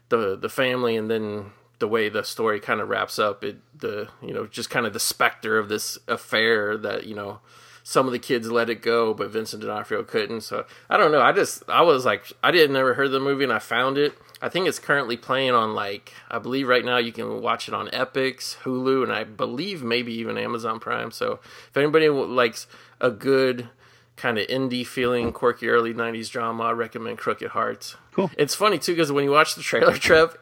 the 0.08 0.36
the 0.36 0.48
family, 0.48 0.96
and 0.96 1.08
then 1.08 1.52
the 1.78 1.86
way 1.86 2.08
the 2.08 2.24
story 2.24 2.58
kind 2.58 2.80
of 2.80 2.88
wraps 2.88 3.16
up, 3.16 3.44
it 3.44 3.58
the 3.78 4.08
you 4.20 4.34
know 4.34 4.44
just 4.44 4.70
kind 4.70 4.86
of 4.86 4.92
the 4.92 4.98
specter 4.98 5.56
of 5.56 5.68
this 5.68 5.98
affair 6.08 6.76
that 6.76 7.06
you 7.06 7.14
know 7.14 7.38
some 7.82 8.06
of 8.06 8.12
the 8.12 8.18
kids 8.18 8.50
let 8.50 8.70
it 8.70 8.82
go, 8.82 9.14
but 9.14 9.30
Vincent 9.30 9.62
D'Onofrio 9.62 10.02
couldn't. 10.02 10.42
So 10.42 10.66
I 10.88 10.96
don't 10.96 11.12
know. 11.12 11.22
I 11.22 11.32
just 11.32 11.62
I 11.68 11.82
was 11.82 12.04
like 12.04 12.32
I 12.42 12.50
didn't 12.50 12.74
never 12.74 12.94
heard 12.94 13.10
the 13.10 13.20
movie 13.20 13.44
and 13.44 13.52
I 13.52 13.58
found 13.58 13.98
it 13.98 14.16
I 14.42 14.48
think 14.48 14.66
it's 14.66 14.78
currently 14.78 15.16
playing 15.16 15.52
on 15.52 15.74
like 15.74 16.14
I 16.30 16.38
believe 16.38 16.66
right 16.66 16.84
now 16.84 16.96
you 16.96 17.12
can 17.12 17.42
watch 17.42 17.68
it 17.68 17.74
on 17.74 17.88
Epix, 17.88 18.56
Hulu, 18.58 19.02
and 19.02 19.12
I 19.12 19.24
believe 19.24 19.82
maybe 19.82 20.12
even 20.14 20.38
Amazon 20.38 20.80
Prime. 20.80 21.10
So 21.10 21.40
if 21.68 21.76
anybody 21.76 22.08
likes 22.08 22.66
a 23.00 23.10
good 23.10 23.68
kind 24.16 24.38
of 24.38 24.46
indie 24.48 24.86
feeling, 24.86 25.32
quirky 25.32 25.68
early 25.68 25.92
'90s 25.92 26.30
drama, 26.30 26.64
I 26.64 26.70
recommend 26.72 27.18
Crooked 27.18 27.50
Hearts. 27.50 27.96
Cool. 28.12 28.30
It's 28.38 28.54
funny 28.54 28.78
too 28.78 28.92
because 28.92 29.12
when 29.12 29.24
you 29.24 29.30
watch 29.30 29.56
the 29.56 29.62
trailer, 29.62 29.92
Trev, 29.98 30.36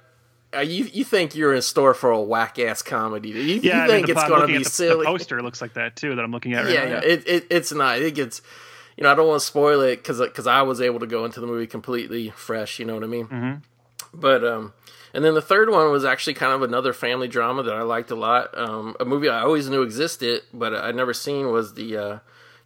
uh, 0.57 0.61
you 0.61 0.85
you 0.85 1.05
think 1.05 1.35
you're 1.35 1.55
in 1.55 1.63
store 1.63 1.95
for 1.95 2.11
a 2.11 2.21
whack 2.21 2.59
ass 2.59 2.83
comedy. 2.83 3.31
You, 3.31 3.61
yeah, 3.63 3.83
you 3.85 3.91
think 3.91 4.07
mean, 4.09 4.17
it's 4.17 4.29
going 4.29 4.41
to 4.41 4.47
be 4.47 4.59
the, 4.59 4.65
silly. 4.65 5.05
The 5.05 5.13
poster 5.13 5.43
looks 5.43 5.61
like 5.61 5.75
that 5.75 5.97
too 5.97 6.15
that 6.15 6.25
I'm 6.25 6.33
looking 6.33 6.55
at 6.55 6.65
right 6.65 6.73
yeah, 6.73 6.85
now. 6.85 6.91
Yeah, 6.91 7.01
it, 7.01 7.29
it, 7.29 7.47
it's 7.51 7.73
not. 7.73 8.01
It 8.01 8.15
gets 8.15 8.41
you 8.97 9.05
know 9.05 9.13
I 9.13 9.15
don't 9.15 9.29
want 9.29 9.41
to 9.41 9.47
spoil 9.47 9.81
it 9.83 9.97
because 9.97 10.21
because 10.21 10.47
I 10.47 10.63
was 10.63 10.81
able 10.81 11.01
to 11.01 11.07
go 11.07 11.25
into 11.25 11.41
the 11.41 11.47
movie 11.47 11.67
completely 11.67 12.31
fresh. 12.31 12.79
You 12.79 12.87
know 12.87 12.95
what 12.95 13.05
I 13.05 13.09
mean? 13.09 13.27
Mm-hmm. 13.27 14.19
But 14.19 14.43
um, 14.45 14.73
and 15.13 15.25
then 15.25 15.35
the 15.35 15.43
third 15.43 15.71
one 15.71 15.91
was 15.91 16.05
actually 16.05 16.35
kind 16.35 16.53
of 16.53 16.63
another 16.63 16.93
family 16.93 17.29
drama 17.29 17.63
that 17.63 17.75
I 17.75 17.83
liked 17.83 18.11
a 18.11 18.15
lot. 18.15 18.57
Um, 18.57 18.97
a 18.99 19.05
movie 19.05 19.29
I 19.29 19.41
always 19.41 19.69
knew 19.69 19.83
existed, 19.83 20.43
but 20.55 20.75
I'd 20.75 20.97
never 20.97 21.13
seen 21.13 21.51
was 21.51 21.75
the 21.75 21.97
uh, 21.97 22.19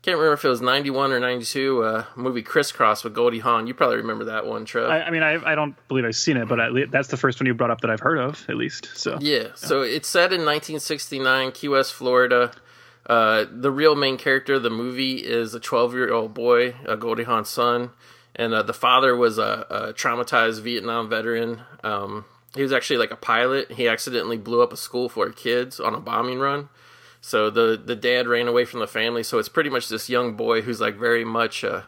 can't 0.03 0.17
remember 0.17 0.35
if 0.35 0.45
it 0.45 0.49
was 0.49 0.61
ninety 0.61 0.91
one 0.91 1.13
or 1.13 1.21
ninety 1.21 1.45
two 1.45 1.83
uh, 1.83 2.05
movie 2.17 2.43
Crisscross 2.43 3.05
with 3.05 3.15
Goldie 3.15 3.39
Hawn. 3.39 3.67
You 3.67 3.75
probably 3.75 3.99
remember 3.99 4.25
that 4.25 4.47
one, 4.47 4.65
Trev. 4.65 4.91
I, 4.91 5.03
I 5.03 5.11
mean, 5.11 5.23
I, 5.23 5.53
I 5.53 5.55
don't 5.55 5.77
believe 5.89 6.05
I've 6.05 6.17
seen 6.17 6.37
it, 6.37 6.49
but 6.49 6.61
I, 6.61 6.69
that's 6.91 7.09
the 7.09 7.17
first 7.17 7.41
one 7.41 7.47
you 7.47 7.55
brought 7.55 7.71
up 7.71 7.81
that 7.83 7.91
I've 7.91 8.01
heard 8.01 8.19
of, 8.19 8.45
at 8.49 8.57
least. 8.57 8.91
So 8.95 9.19
yeah, 9.21 9.39
yeah. 9.39 9.49
so 9.55 9.83
it's 9.83 10.09
set 10.09 10.33
in 10.33 10.45
nineteen 10.45 10.81
sixty 10.81 11.19
nine, 11.19 11.53
Key 11.53 11.69
West, 11.69 11.95
Florida. 11.95 12.53
Uh, 13.07 13.47
the 13.51 13.71
real 13.71 13.97
main 13.97 14.17
character 14.17 14.55
of 14.55 14.63
the 14.63 14.71
movie 14.71 15.17
is 15.17 15.55
a 15.55 15.61
twelve 15.61 15.95
year 15.95 16.13
old 16.13 16.35
boy, 16.35 16.75
uh, 16.87 16.97
Goldie 16.97 17.25
Hawn's 17.25 17.49
son 17.49 17.91
and 18.35 18.55
uh, 18.55 18.63
the 18.63 18.73
father 18.73 19.15
was 19.15 19.39
a, 19.39 19.67
a, 19.69 19.93
traumatized 19.93 20.63
Vietnam 20.63 21.09
veteran. 21.09 21.61
Um, 21.85 22.25
he 22.55 22.63
was 22.63 22.73
actually 22.73 22.99
like 22.99 23.11
a 23.11 23.17
pilot. 23.17 23.73
He 23.73 23.89
accidentally 23.89 24.39
blew 24.39 24.63
up 24.63 24.73
a 24.73 24.77
school 24.77 25.09
for 25.09 25.31
kids 25.31 25.81
on 25.81 25.95
a 25.95 26.01
bombing 26.01 26.39
run. 26.39 26.69
So 27.23 27.49
the 27.49 27.81
the 27.83 27.97
dad 27.97 28.29
ran 28.29 28.49
away 28.49 28.67
from 28.67 28.81
the 28.81 28.87
family. 28.87 29.23
So 29.23 29.39
it's 29.39 29.49
pretty 29.49 29.71
much 29.71 29.89
this 29.89 30.11
young 30.11 30.35
boy 30.35 30.61
who's 30.61 30.81
like 30.81 30.97
very 30.97 31.25
much 31.25 31.65
a, 31.65 31.87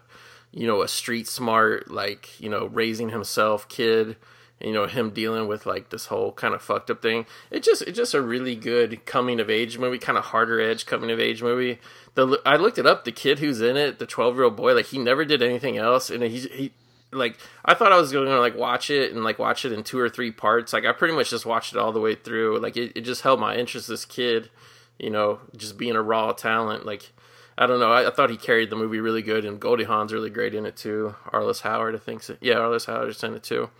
you 0.50 0.66
know, 0.66 0.80
a 0.80 0.88
street 0.88 1.28
smart, 1.28 1.90
like 1.90 2.40
you 2.40 2.48
know, 2.48 2.66
raising 2.66 3.10
himself 3.10 3.68
kid. 3.68 4.16
You 4.60 4.72
know, 4.72 4.86
him 4.86 5.10
dealing 5.10 5.46
with 5.46 5.66
like 5.66 5.90
this 5.90 6.06
whole 6.06 6.32
kind 6.32 6.54
of 6.54 6.62
fucked 6.62 6.88
up 6.88 7.02
thing. 7.02 7.26
It 7.50 7.62
just 7.62 7.82
it's 7.82 7.98
just 7.98 8.14
a 8.14 8.22
really 8.22 8.54
good 8.54 9.04
coming 9.04 9.38
of 9.40 9.50
age 9.50 9.76
movie, 9.76 9.98
kind 9.98 10.16
of 10.16 10.26
harder 10.26 10.58
edge 10.58 10.86
coming 10.86 11.10
of 11.10 11.20
age 11.20 11.42
movie 11.42 11.80
the 12.14 12.40
I 12.46 12.56
looked 12.56 12.78
it 12.78 12.86
up. 12.86 13.04
The 13.04 13.12
kid 13.12 13.38
who's 13.38 13.60
in 13.60 13.76
it, 13.76 13.98
the 13.98 14.06
twelve 14.06 14.34
year 14.34 14.44
old 14.44 14.56
boy, 14.56 14.74
like 14.74 14.86
he 14.86 14.98
never 14.98 15.24
did 15.24 15.42
anything 15.42 15.76
else, 15.76 16.10
and 16.10 16.22
he's 16.22 16.44
he 16.44 16.72
like 17.12 17.38
I 17.64 17.74
thought 17.74 17.92
I 17.92 17.98
was 17.98 18.12
going 18.12 18.26
to 18.26 18.40
like 18.40 18.56
watch 18.56 18.90
it 18.90 19.12
and 19.12 19.24
like 19.24 19.38
watch 19.38 19.64
it 19.64 19.72
in 19.72 19.82
two 19.82 19.98
or 19.98 20.08
three 20.08 20.30
parts. 20.30 20.72
Like 20.72 20.84
I 20.84 20.92
pretty 20.92 21.14
much 21.14 21.30
just 21.30 21.46
watched 21.46 21.72
it 21.72 21.78
all 21.78 21.92
the 21.92 22.00
way 22.00 22.14
through. 22.14 22.58
Like 22.58 22.76
it, 22.76 22.92
it 22.94 23.00
just 23.02 23.22
held 23.22 23.40
my 23.40 23.56
interest. 23.56 23.88
This 23.88 24.04
kid, 24.04 24.50
you 24.98 25.10
know, 25.10 25.40
just 25.56 25.76
being 25.76 25.96
a 25.96 26.02
raw 26.02 26.32
talent. 26.32 26.86
Like 26.86 27.12
I 27.56 27.66
don't 27.66 27.80
know. 27.80 27.92
I, 27.92 28.08
I 28.08 28.10
thought 28.10 28.30
he 28.30 28.36
carried 28.36 28.70
the 28.70 28.76
movie 28.76 29.00
really 29.00 29.22
good, 29.22 29.44
and 29.44 29.60
Goldie 29.60 29.84
Hawn's 29.84 30.12
really 30.12 30.30
great 30.30 30.54
in 30.54 30.66
it 30.66 30.76
too. 30.76 31.14
Arliss 31.32 31.60
Howard, 31.60 31.94
I 31.94 31.98
think. 31.98 32.22
So. 32.22 32.36
Yeah, 32.40 32.56
Arliss 32.56 32.86
Howard's 32.86 33.22
in 33.22 33.34
it 33.34 33.42
too. 33.42 33.70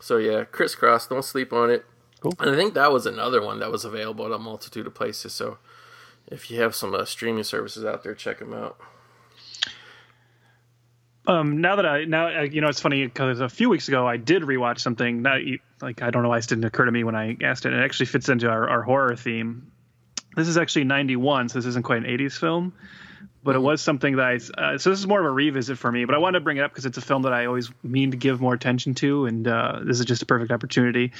So 0.00 0.16
yeah, 0.16 0.44
crisscross. 0.44 1.06
Don't 1.06 1.24
sleep 1.24 1.52
on 1.52 1.70
it. 1.70 1.84
Cool. 2.20 2.32
And 2.40 2.50
I 2.50 2.56
think 2.56 2.74
that 2.74 2.92
was 2.92 3.06
another 3.06 3.42
one 3.42 3.58
that 3.60 3.70
was 3.70 3.84
available 3.84 4.26
at 4.26 4.32
a 4.32 4.38
multitude 4.38 4.86
of 4.86 4.94
places. 4.94 5.32
So 5.32 5.58
if 6.28 6.50
you 6.50 6.60
have 6.60 6.74
some 6.74 6.94
uh, 6.94 7.04
streaming 7.04 7.44
services 7.44 7.84
out 7.84 8.02
there, 8.02 8.14
check 8.14 8.38
them 8.38 8.52
out. 8.52 8.78
Um, 11.28 11.60
now 11.60 11.76
that 11.76 11.86
I 11.86 12.04
now 12.04 12.28
uh, 12.28 12.42
you 12.42 12.60
know 12.60 12.68
it's 12.68 12.80
funny 12.80 13.04
because 13.04 13.40
a 13.40 13.48
few 13.48 13.68
weeks 13.68 13.88
ago 13.88 14.06
I 14.06 14.16
did 14.16 14.42
rewatch 14.42 14.78
something. 14.78 15.22
Not 15.22 15.40
like 15.82 16.00
I 16.00 16.10
don't 16.10 16.22
know 16.22 16.28
why 16.28 16.38
it 16.38 16.46
didn't 16.46 16.64
occur 16.64 16.84
to 16.84 16.92
me 16.92 17.02
when 17.02 17.16
I 17.16 17.36
asked 17.42 17.66
it. 17.66 17.72
It 17.72 17.82
actually 17.82 18.06
fits 18.06 18.28
into 18.28 18.48
our, 18.48 18.68
our 18.68 18.82
horror 18.82 19.16
theme. 19.16 19.72
This 20.36 20.48
is 20.48 20.56
actually 20.56 20.84
'91, 20.84 21.48
so 21.48 21.58
this 21.58 21.66
isn't 21.66 21.84
quite 21.84 21.98
an 21.98 22.04
'80s 22.04 22.38
film, 22.38 22.72
but 23.42 23.56
it 23.56 23.60
was 23.60 23.80
something 23.80 24.16
that 24.16 24.24
I. 24.24 24.34
Uh, 24.60 24.78
so 24.78 24.90
this 24.90 24.98
is 24.98 25.06
more 25.06 25.18
of 25.18 25.26
a 25.26 25.30
revisit 25.30 25.78
for 25.78 25.90
me. 25.90 26.04
But 26.04 26.14
I 26.14 26.18
wanted 26.18 26.40
to 26.40 26.44
bring 26.44 26.58
it 26.58 26.60
up 26.60 26.70
because 26.70 26.86
it's 26.86 26.98
a 26.98 27.02
film 27.02 27.22
that 27.22 27.32
I 27.32 27.46
always 27.46 27.70
mean 27.82 28.10
to 28.10 28.16
give 28.16 28.40
more 28.40 28.54
attention 28.54 28.94
to, 28.96 29.26
and 29.26 29.48
uh, 29.48 29.80
this 29.82 29.98
is 29.98 30.04
just 30.04 30.22
a 30.22 30.26
perfect 30.26 30.52
opportunity. 30.52 31.12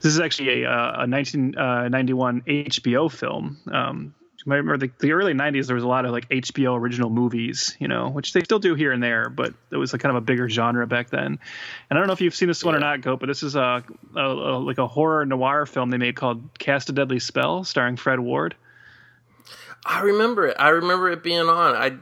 This 0.00 0.12
is 0.12 0.20
actually 0.20 0.62
a, 0.62 0.70
uh, 0.70 1.04
a 1.04 1.08
1991 1.08 2.42
HBO 2.42 3.10
film. 3.10 3.58
Um, 3.70 4.14
might 4.46 4.56
remember 4.56 4.86
the, 4.86 4.92
the 5.00 5.12
early 5.12 5.34
90s 5.34 5.66
there 5.66 5.74
was 5.74 5.84
a 5.84 5.88
lot 5.88 6.04
of 6.04 6.12
like 6.12 6.28
hbo 6.28 6.78
original 6.78 7.10
movies 7.10 7.76
you 7.78 7.88
know 7.88 8.08
which 8.08 8.32
they 8.32 8.40
still 8.40 8.58
do 8.58 8.74
here 8.74 8.92
and 8.92 9.02
there 9.02 9.28
but 9.28 9.54
it 9.70 9.76
was 9.76 9.92
a 9.94 9.98
kind 9.98 10.16
of 10.16 10.22
a 10.22 10.24
bigger 10.24 10.48
genre 10.48 10.86
back 10.86 11.10
then. 11.10 11.26
And 11.26 11.38
i 11.90 11.94
don't 11.94 12.06
know 12.06 12.12
if 12.12 12.20
you've 12.20 12.34
seen 12.34 12.48
this 12.48 12.64
one 12.64 12.74
or 12.74 12.80
not 12.80 13.00
go 13.00 13.16
but 13.16 13.26
this 13.26 13.42
is 13.42 13.54
a, 13.54 13.84
a, 14.16 14.20
a, 14.20 14.58
like 14.58 14.78
a 14.78 14.86
horror 14.86 15.26
noir 15.26 15.66
film 15.66 15.90
they 15.90 15.98
made 15.98 16.16
called 16.16 16.42
cast 16.58 16.88
a 16.88 16.92
deadly 16.92 17.18
spell 17.18 17.64
starring 17.64 17.96
fred 17.96 18.20
ward. 18.20 18.54
I 19.84 20.02
remember 20.02 20.46
it. 20.46 20.56
I 20.58 20.68
remember 20.68 21.10
it 21.10 21.22
being 21.22 21.48
on. 21.48 21.74
I 21.74 21.96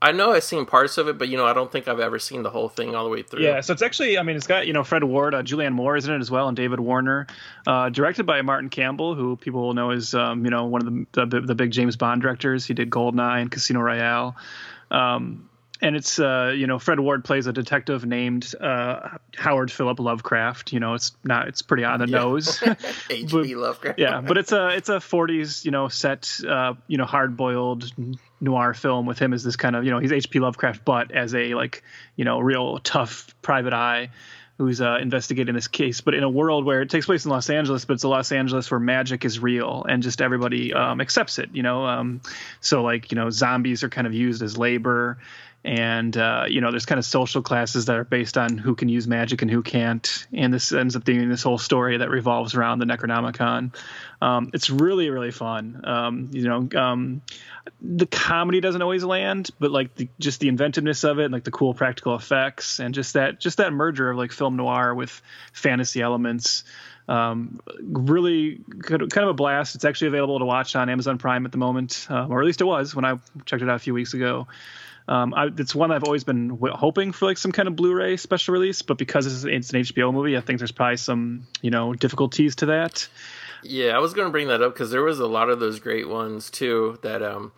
I 0.00 0.12
know 0.12 0.32
I've 0.32 0.44
seen 0.44 0.66
parts 0.66 0.98
of 0.98 1.08
it, 1.08 1.16
but 1.16 1.28
you 1.28 1.38
know, 1.38 1.46
I 1.46 1.54
don't 1.54 1.72
think 1.72 1.88
I've 1.88 2.00
ever 2.00 2.18
seen 2.18 2.42
the 2.42 2.50
whole 2.50 2.68
thing 2.68 2.94
all 2.94 3.04
the 3.04 3.10
way 3.10 3.22
through. 3.22 3.42
Yeah, 3.42 3.60
so 3.62 3.72
it's 3.72 3.82
actually, 3.82 4.18
I 4.18 4.22
mean, 4.22 4.36
it's 4.36 4.46
got 4.46 4.66
you 4.66 4.72
know 4.74 4.84
Fred 4.84 5.02
Ward, 5.04 5.34
uh, 5.34 5.42
Julianne 5.42 5.72
Moore 5.72 5.96
is 5.96 6.06
in 6.06 6.14
it 6.14 6.20
as 6.20 6.30
well, 6.30 6.48
and 6.48 6.56
David 6.56 6.80
Warner, 6.80 7.26
uh, 7.66 7.88
directed 7.88 8.26
by 8.26 8.42
Martin 8.42 8.68
Campbell, 8.68 9.14
who 9.14 9.36
people 9.36 9.62
will 9.62 9.74
know 9.74 9.90
as 9.90 10.14
um, 10.14 10.44
you 10.44 10.50
know 10.50 10.66
one 10.66 10.86
of 10.86 11.06
the, 11.12 11.26
the, 11.26 11.40
the 11.40 11.54
big 11.54 11.70
James 11.70 11.96
Bond 11.96 12.20
directors. 12.20 12.66
He 12.66 12.74
did 12.74 12.90
Goldeneye 12.90 13.40
and 13.40 13.50
Casino 13.50 13.80
Royale. 13.80 14.36
Um, 14.90 15.48
and 15.80 15.94
it's 15.94 16.18
uh, 16.18 16.52
you 16.56 16.66
know 16.66 16.78
Fred 16.78 17.00
Ward 17.00 17.24
plays 17.24 17.46
a 17.46 17.52
detective 17.52 18.04
named 18.04 18.54
uh, 18.60 19.16
Howard 19.36 19.70
Philip 19.70 20.00
Lovecraft. 20.00 20.72
You 20.72 20.80
know, 20.80 20.94
it's 20.94 21.12
not 21.24 21.48
it's 21.48 21.62
pretty 21.62 21.84
on 21.84 22.00
the 22.00 22.08
yeah. 22.08 22.18
nose. 22.18 22.62
H.P. 23.10 23.54
Lovecraft. 23.54 23.98
yeah, 23.98 24.20
but 24.20 24.38
it's 24.38 24.52
a 24.52 24.68
it's 24.68 24.88
a 24.88 24.96
40s 24.96 25.64
you 25.64 25.70
know 25.70 25.88
set 25.88 26.38
uh, 26.46 26.74
you 26.86 26.98
know 26.98 27.04
hard 27.04 27.36
boiled 27.36 27.90
noir 28.40 28.74
film 28.74 29.06
with 29.06 29.18
him 29.18 29.32
as 29.32 29.42
this 29.42 29.56
kind 29.56 29.76
of 29.76 29.84
you 29.84 29.90
know 29.90 29.98
he's 29.98 30.12
H.P. 30.12 30.40
Lovecraft, 30.40 30.84
but 30.84 31.10
as 31.10 31.34
a 31.34 31.54
like 31.54 31.82
you 32.16 32.24
know 32.24 32.40
real 32.40 32.78
tough 32.78 33.34
private 33.42 33.72
eye 33.72 34.10
who's 34.58 34.80
uh, 34.80 34.96
investigating 35.02 35.54
this 35.54 35.68
case, 35.68 36.00
but 36.00 36.14
in 36.14 36.22
a 36.22 36.30
world 36.30 36.64
where 36.64 36.80
it 36.80 36.88
takes 36.88 37.04
place 37.04 37.26
in 37.26 37.30
Los 37.30 37.50
Angeles, 37.50 37.84
but 37.84 37.94
it's 37.94 38.04
a 38.04 38.08
Los 38.08 38.32
Angeles 38.32 38.70
where 38.70 38.80
magic 38.80 39.26
is 39.26 39.38
real 39.38 39.84
and 39.86 40.02
just 40.02 40.22
everybody 40.22 40.72
um, 40.72 41.02
accepts 41.02 41.38
it, 41.38 41.50
you 41.52 41.62
know. 41.62 41.84
Um, 41.84 42.22
so 42.60 42.82
like 42.82 43.12
you 43.12 43.16
know, 43.16 43.28
zombies 43.30 43.82
are 43.82 43.90
kind 43.90 44.06
of 44.06 44.14
used 44.14 44.42
as 44.42 44.56
labor, 44.56 45.18
and 45.66 46.16
uh, 46.16 46.44
you 46.48 46.60
know 46.60 46.70
there's 46.70 46.86
kind 46.86 46.98
of 46.98 47.04
social 47.04 47.42
classes 47.42 47.86
that 47.86 47.96
are 47.96 48.04
based 48.04 48.38
on 48.38 48.56
who 48.56 48.76
can 48.76 48.88
use 48.88 49.08
magic 49.08 49.42
and 49.42 49.50
who 49.50 49.62
can't 49.62 50.26
and 50.32 50.54
this 50.54 50.72
ends 50.72 50.94
up 50.94 51.04
being 51.04 51.28
this 51.28 51.42
whole 51.42 51.58
story 51.58 51.98
that 51.98 52.08
revolves 52.08 52.54
around 52.54 52.78
the 52.78 52.86
necronomicon 52.86 53.74
um, 54.20 54.50
it's 54.54 54.70
really 54.70 55.10
really 55.10 55.30
fun 55.30 55.80
um, 55.84 56.30
you 56.32 56.44
know 56.44 56.68
um, 56.80 57.22
the 57.80 58.06
comedy 58.06 58.60
doesn't 58.60 58.82
always 58.82 59.04
land 59.04 59.50
but 59.58 59.70
like 59.70 59.94
the, 59.94 60.08
just 60.18 60.40
the 60.40 60.48
inventiveness 60.48 61.04
of 61.04 61.18
it 61.18 61.24
and 61.24 61.32
like 61.32 61.44
the 61.44 61.50
cool 61.50 61.74
practical 61.74 62.14
effects 62.14 62.80
and 62.80 62.94
just 62.94 63.14
that 63.14 63.40
just 63.40 63.58
that 63.58 63.72
merger 63.72 64.10
of 64.10 64.16
like 64.16 64.32
film 64.32 64.56
noir 64.56 64.94
with 64.94 65.22
fantasy 65.52 66.00
elements 66.00 66.64
um, 67.08 67.60
really 67.80 68.60
kind 68.82 69.02
of 69.02 69.28
a 69.28 69.34
blast. 69.34 69.74
It's 69.74 69.84
actually 69.84 70.08
available 70.08 70.38
to 70.38 70.44
watch 70.44 70.74
on 70.74 70.88
Amazon 70.88 71.18
Prime 71.18 71.46
at 71.46 71.52
the 71.52 71.58
moment, 71.58 72.06
um, 72.10 72.32
or 72.32 72.40
at 72.40 72.46
least 72.46 72.60
it 72.60 72.64
was 72.64 72.94
when 72.94 73.04
I 73.04 73.18
checked 73.44 73.62
it 73.62 73.68
out 73.68 73.76
a 73.76 73.80
few 73.80 73.94
weeks 73.94 74.14
ago. 74.14 74.48
Um, 75.08 75.34
I, 75.34 75.46
it's 75.56 75.74
one 75.74 75.92
I've 75.92 76.02
always 76.02 76.24
been 76.24 76.48
w- 76.48 76.74
hoping 76.74 77.12
for 77.12 77.26
like 77.26 77.38
some 77.38 77.52
kind 77.52 77.68
of 77.68 77.76
Blu-ray 77.76 78.16
special 78.16 78.54
release, 78.54 78.82
but 78.82 78.98
because 78.98 79.26
it's, 79.26 79.44
it's, 79.44 79.72
an 79.72 79.82
HBO 79.82 80.12
movie, 80.12 80.36
I 80.36 80.40
think 80.40 80.58
there's 80.58 80.72
probably 80.72 80.96
some 80.96 81.46
you 81.62 81.70
know 81.70 81.94
difficulties 81.94 82.56
to 82.56 82.66
that. 82.66 83.06
Yeah, 83.62 83.96
I 83.96 83.98
was 83.98 84.12
going 84.14 84.26
to 84.26 84.32
bring 84.32 84.48
that 84.48 84.62
up 84.62 84.72
because 84.74 84.90
there 84.90 85.02
was 85.02 85.18
a 85.20 85.26
lot 85.26 85.50
of 85.50 85.60
those 85.60 85.80
great 85.80 86.08
ones 86.08 86.50
too 86.50 86.98
that 87.02 87.22
um 87.22 87.52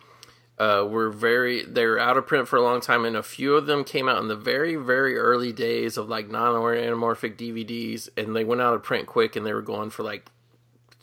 uh 0.57 0.85
were 0.89 1.09
very 1.09 1.63
they 1.63 1.85
were 1.85 1.99
out 1.99 2.17
of 2.17 2.27
print 2.27 2.47
for 2.47 2.57
a 2.57 2.61
long 2.61 2.81
time, 2.81 3.05
and 3.05 3.15
a 3.15 3.23
few 3.23 3.55
of 3.55 3.65
them 3.65 3.83
came 3.83 4.09
out 4.09 4.21
in 4.21 4.27
the 4.27 4.35
very 4.35 4.75
very 4.75 5.17
early 5.17 5.51
days 5.51 5.97
of 5.97 6.09
like 6.09 6.29
non-anamorphic 6.29 7.37
DVDs, 7.37 8.09
and 8.17 8.35
they 8.35 8.43
went 8.43 8.61
out 8.61 8.73
of 8.73 8.83
print 8.83 9.07
quick, 9.07 9.35
and 9.35 9.45
they 9.45 9.53
were 9.53 9.61
going 9.61 9.89
for 9.89 10.03
like 10.03 10.29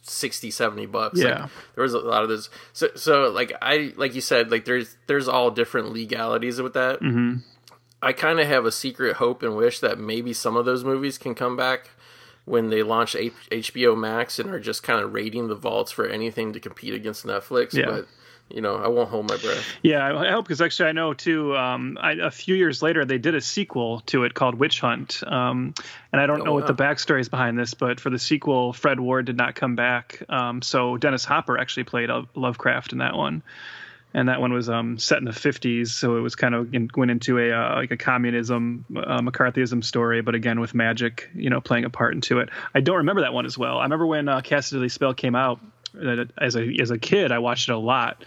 60 0.02 0.50
70 0.52 0.86
bucks 0.86 1.18
Yeah. 1.20 1.42
like, 1.42 1.50
there 1.74 1.82
was 1.82 1.94
a 1.94 1.98
lot 1.98 2.22
of 2.22 2.28
this 2.28 2.48
so 2.72 2.88
so 2.94 3.28
like 3.30 3.52
i 3.60 3.92
like 3.96 4.14
you 4.14 4.20
said 4.20 4.52
like 4.52 4.64
there's 4.64 4.96
there's 5.08 5.26
all 5.26 5.50
different 5.50 5.92
legalities 5.92 6.62
with 6.62 6.74
that 6.74 7.00
Mm-hmm. 7.00 7.38
i 8.02 8.12
kind 8.12 8.38
of 8.38 8.46
have 8.46 8.64
a 8.66 8.70
secret 8.70 9.16
hope 9.16 9.42
and 9.42 9.56
wish 9.56 9.80
that 9.80 9.98
maybe 9.98 10.32
some 10.32 10.56
of 10.56 10.64
those 10.64 10.84
movies 10.84 11.18
can 11.18 11.34
come 11.34 11.56
back 11.56 11.90
when 12.46 12.70
they 12.70 12.82
launch 12.82 13.14
H- 13.14 13.32
hbo 13.50 13.96
max 13.96 14.38
and 14.38 14.48
are 14.50 14.58
just 14.60 14.82
kind 14.82 15.00
of 15.04 15.12
raiding 15.12 15.48
the 15.48 15.54
vaults 15.54 15.92
for 15.92 16.06
anything 16.06 16.54
to 16.54 16.60
compete 16.60 16.94
against 16.94 17.26
netflix 17.26 17.74
Yeah. 17.74 17.86
but 17.86 18.08
you 18.48 18.60
know 18.60 18.76
i 18.76 18.86
won't 18.88 19.08
hold 19.10 19.28
my 19.28 19.36
breath 19.36 19.64
Yeah, 19.82 20.06
I 20.06 20.30
hope 20.30 20.46
because 20.46 20.60
actually 20.60 20.88
I 20.88 20.92
know 20.92 21.12
too. 21.14 21.56
Um, 21.56 21.98
I, 22.00 22.12
a 22.12 22.30
few 22.30 22.54
years 22.54 22.80
later, 22.82 23.04
they 23.04 23.18
did 23.18 23.34
a 23.34 23.40
sequel 23.40 24.00
to 24.06 24.22
it 24.24 24.34
called 24.34 24.54
Witch 24.54 24.80
Hunt, 24.80 25.22
um, 25.26 25.74
and 26.12 26.20
I 26.22 26.26
don't 26.26 26.44
know 26.44 26.52
what 26.52 26.62
wow. 26.62 26.68
the 26.72 26.74
backstory 26.82 27.20
is 27.20 27.28
behind 27.28 27.58
this, 27.58 27.74
but 27.74 27.98
for 28.00 28.08
the 28.10 28.18
sequel, 28.18 28.72
Fred 28.72 29.00
Ward 29.00 29.26
did 29.26 29.36
not 29.36 29.54
come 29.56 29.74
back. 29.74 30.22
Um, 30.28 30.62
so 30.62 30.96
Dennis 30.96 31.24
Hopper 31.24 31.58
actually 31.58 31.84
played 31.84 32.08
Lovecraft 32.36 32.92
in 32.92 32.98
that 32.98 33.14
one, 33.16 33.42
and 34.16 34.30
that 34.30 34.40
one 34.40 34.50
was 34.50 34.70
um, 34.70 34.98
set 34.98 35.18
in 35.18 35.26
the 35.26 35.30
50s, 35.30 35.88
so 35.88 36.16
it 36.16 36.20
was 36.20 36.34
kind 36.36 36.54
of 36.54 36.72
in, 36.74 36.88
went 36.96 37.10
into 37.10 37.38
a 37.38 37.52
uh, 37.52 37.74
like 37.76 37.90
a 37.90 37.98
communism 37.98 38.86
uh, 38.96 39.20
McCarthyism 39.20 39.84
story, 39.84 40.22
but 40.22 40.34
again 40.34 40.58
with 40.58 40.74
magic, 40.74 41.28
you 41.34 41.50
know, 41.50 41.60
playing 41.60 41.84
a 41.84 41.90
part 41.90 42.14
into 42.14 42.38
it. 42.38 42.48
I 42.74 42.80
don't 42.80 42.96
remember 42.96 43.20
that 43.20 43.34
one 43.34 43.44
as 43.44 43.58
well. 43.58 43.76
I 43.78 43.82
remember 43.82 44.06
when 44.06 44.26
uh, 44.30 44.40
Cassidy 44.40 44.88
Spell 44.88 45.12
came 45.12 45.36
out. 45.36 45.60
As 46.38 46.56
a 46.56 46.76
as 46.80 46.90
a 46.90 46.98
kid, 46.98 47.30
I 47.30 47.38
watched 47.38 47.68
it 47.68 47.72
a 47.72 47.78
lot. 47.78 48.24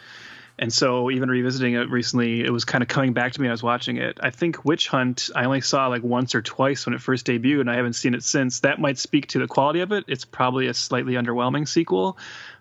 And 0.59 0.73
so, 0.73 1.09
even 1.09 1.29
revisiting 1.29 1.75
it 1.75 1.89
recently, 1.89 2.43
it 2.43 2.49
was 2.49 2.65
kind 2.65 2.81
of 2.81 2.87
coming 2.87 3.13
back 3.13 3.31
to 3.33 3.41
me. 3.41 3.47
I 3.47 3.51
was 3.51 3.63
watching 3.63 3.97
it. 3.97 4.19
I 4.21 4.29
think 4.29 4.65
Witch 4.65 4.89
Hunt 4.89 5.29
I 5.35 5.45
only 5.45 5.61
saw 5.61 5.87
like 5.87 6.03
once 6.03 6.35
or 6.35 6.41
twice 6.41 6.85
when 6.85 6.93
it 6.93 7.01
first 7.01 7.25
debuted, 7.27 7.61
and 7.61 7.71
I 7.71 7.77
haven't 7.77 7.93
seen 7.93 8.13
it 8.13 8.23
since. 8.23 8.59
That 8.59 8.79
might 8.79 8.97
speak 8.97 9.27
to 9.27 9.39
the 9.39 9.47
quality 9.47 9.79
of 9.79 9.91
it. 9.91 10.05
It's 10.07 10.25
probably 10.25 10.67
a 10.67 10.73
slightly 10.73 11.13
underwhelming 11.13 11.67
sequel, 11.67 12.17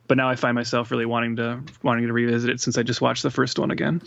but 0.09 0.17
now 0.17 0.29
I 0.29 0.35
find 0.37 0.55
myself 0.55 0.91
really 0.91 1.07
wanting 1.07 1.37
to 1.37 1.61
wanting 1.83 2.07
to 2.07 2.13
revisit 2.13 2.51
it 2.51 2.61
since 2.61 2.77
I 2.77 2.83
just 2.83 3.01
watched 3.01 3.23
the 3.23 3.31
first 3.31 3.59
one 3.59 3.71
again. 3.71 4.03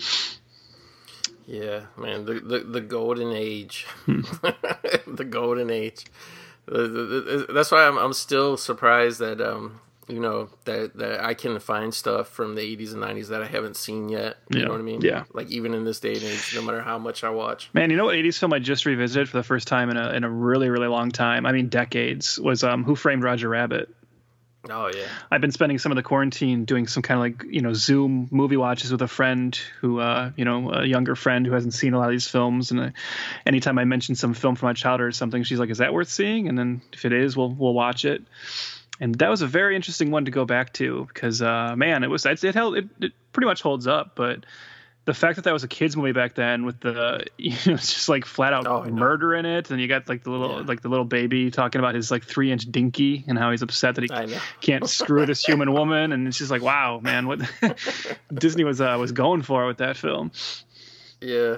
Yeah, 1.48 1.82
man, 1.98 2.26
the 2.26 2.36
the, 2.36 2.60
the 2.60 2.82
golden 2.82 3.32
age, 3.34 3.86
Hmm. 4.06 4.22
the 5.08 5.26
golden 5.28 5.70
age. 5.70 6.06
The- 6.66 6.88
the- 6.88 7.46
the- 7.48 7.54
That's 7.54 7.72
why 7.72 7.88
I'm 7.88 7.98
I'm 7.98 8.14
still 8.14 8.56
surprised 8.58 9.20
that 9.20 9.42
um 9.42 9.82
you 10.08 10.20
know 10.20 10.50
that 10.66 10.96
that 10.98 11.24
I 11.24 11.34
can 11.34 11.60
find 11.60 11.94
stuff 11.94 12.28
from 12.30 12.56
the 12.56 12.62
80s 12.62 12.94
and 12.94 13.02
90s 13.04 13.28
that 13.30 13.42
I 13.42 13.48
haven't 13.48 13.76
seen 13.76 14.10
yet. 14.10 14.38
You 14.50 14.60
Yeah, 14.60 14.66
know 14.66 14.72
what 14.72 14.80
I 14.80 14.84
mean? 14.84 15.02
yeah. 15.02 15.24
Like 15.34 15.50
even 15.50 15.74
in 15.74 15.84
this 15.84 16.00
day 16.00 16.14
and 16.14 16.24
age, 16.24 16.54
no 16.56 16.62
matter 16.62 16.82
how 16.82 16.98
much 16.98 17.24
I 17.24 17.30
watch. 17.30 17.70
Man, 17.74 17.90
you 17.90 17.98
know 17.98 18.06
what 18.06 18.16
80s 18.16 18.38
film 18.40 18.54
I 18.54 18.60
just 18.60 18.86
revisited 18.86 19.28
for 19.30 19.38
the 19.38 19.44
first 19.44 19.68
time 19.68 19.90
in 19.90 19.98
a 19.98 20.12
in 20.12 20.24
a 20.24 20.30
really 20.30 20.70
really 20.70 20.88
long 20.88 21.12
time. 21.12 21.46
I 21.46 21.52
mean, 21.52 21.68
decades 21.70 22.40
was 22.40 22.64
um 22.64 22.84
Who 22.84 22.96
Framed 22.96 23.24
Roger 23.24 23.50
Rabbit. 23.50 23.94
Oh 24.70 24.92
yeah, 24.96 25.08
I've 25.32 25.42
been 25.42 25.52
spending 25.52 25.80
some 25.80 25.92
of 25.92 25.96
the 25.96 26.04
quarantine 26.04 26.66
doing 26.66 26.86
some 26.86 27.02
kind 27.02 27.18
of 27.18 27.22
like 27.22 27.52
you 27.52 27.62
know 27.62 27.74
Zoom 27.74 28.28
movie 28.30 28.58
watches 28.58 28.92
with 28.92 29.02
a 29.02 29.08
friend 29.08 29.56
who 29.80 30.00
uh, 30.00 30.32
you 30.36 30.46
know 30.46 30.72
a 30.72 30.86
younger 30.86 31.16
friend 31.16 31.46
who 31.46 31.54
hasn't 31.54 31.74
seen 31.74 31.94
a 31.94 31.98
lot 31.98 32.06
of 32.06 32.12
these 32.12 32.28
films, 32.28 32.70
and 32.70 32.80
uh, 32.80 32.90
anytime 33.46 33.80
I 33.80 33.86
mention 33.86 34.14
some 34.14 34.36
film 34.36 34.56
from 34.56 34.68
my 34.68 34.74
childhood 34.74 35.08
or 35.08 35.12
something, 35.12 35.44
she's 35.44 35.60
like, 35.60 35.72
"Is 35.72 35.80
that 35.80 35.94
worth 35.94 36.10
seeing?" 36.10 36.48
And 36.48 36.58
then 36.58 36.82
if 36.94 37.06
it 37.06 37.14
is, 37.14 37.36
we'll 37.36 37.52
we'll 37.52 37.74
watch 37.74 38.06
it. 38.06 38.24
And 39.00 39.16
that 39.16 39.30
was 39.30 39.42
a 39.42 39.48
very 39.48 39.76
interesting 39.76 40.12
one 40.12 40.26
to 40.26 40.32
go 40.32 40.46
back 40.46 40.74
to 40.74 41.06
because 41.06 41.42
uh, 41.42 41.76
man, 41.76 42.04
it 42.04 42.08
was 42.08 42.26
it 42.26 42.54
held 42.54 42.78
it, 42.78 42.88
it 43.00 43.14
pretty 43.34 43.48
much 43.48 43.64
holds 43.64 43.88
up, 43.88 44.12
but 44.16 44.46
the 45.06 45.14
fact 45.16 45.36
that 45.38 45.46
that 45.46 45.54
was 45.54 45.64
a 45.64 45.68
kids 45.68 45.98
movie 45.98 46.12
back 46.12 46.36
then 46.36 46.64
with 46.66 46.80
the 46.80 47.26
you 47.38 47.52
know 47.66 47.74
it's 47.74 47.94
just 47.94 48.08
like 48.10 48.24
flat 48.26 48.54
out 48.54 48.68
Oh, 48.68 48.84
murder 48.86 49.34
in 49.34 49.46
it, 49.46 49.72
and 49.72 49.82
you 49.82 49.88
got 49.88 50.08
like 50.08 50.24
the 50.24 50.30
little 50.30 50.60
Yeah. 50.60 50.66
like 50.68 50.82
the 50.82 50.90
little 50.90 51.06
baby 51.06 51.50
talking 51.52 51.80
about 51.80 51.96
his 51.96 52.12
like 52.12 52.24
three 52.24 52.52
inch 52.52 52.72
dinky 52.72 53.24
and 53.28 53.38
how 53.38 53.50
he's 53.52 53.62
upset 53.64 53.96
that 53.96 54.04
he 54.04 54.38
can't 54.62 54.88
screw 54.90 55.26
this 55.26 55.44
human 55.44 55.74
woman 55.74 56.12
and 56.12 56.28
it's 56.28 56.38
just 56.38 56.52
like 56.52 56.62
wow 56.62 57.00
man 57.02 57.28
what 57.28 57.40
disney 58.34 58.64
was 58.64 58.80
uh, 58.82 58.96
was 59.00 59.12
going 59.12 59.42
for 59.42 59.66
with 59.68 59.78
that 59.78 59.98
film. 59.98 60.32
Yeah, 61.20 61.58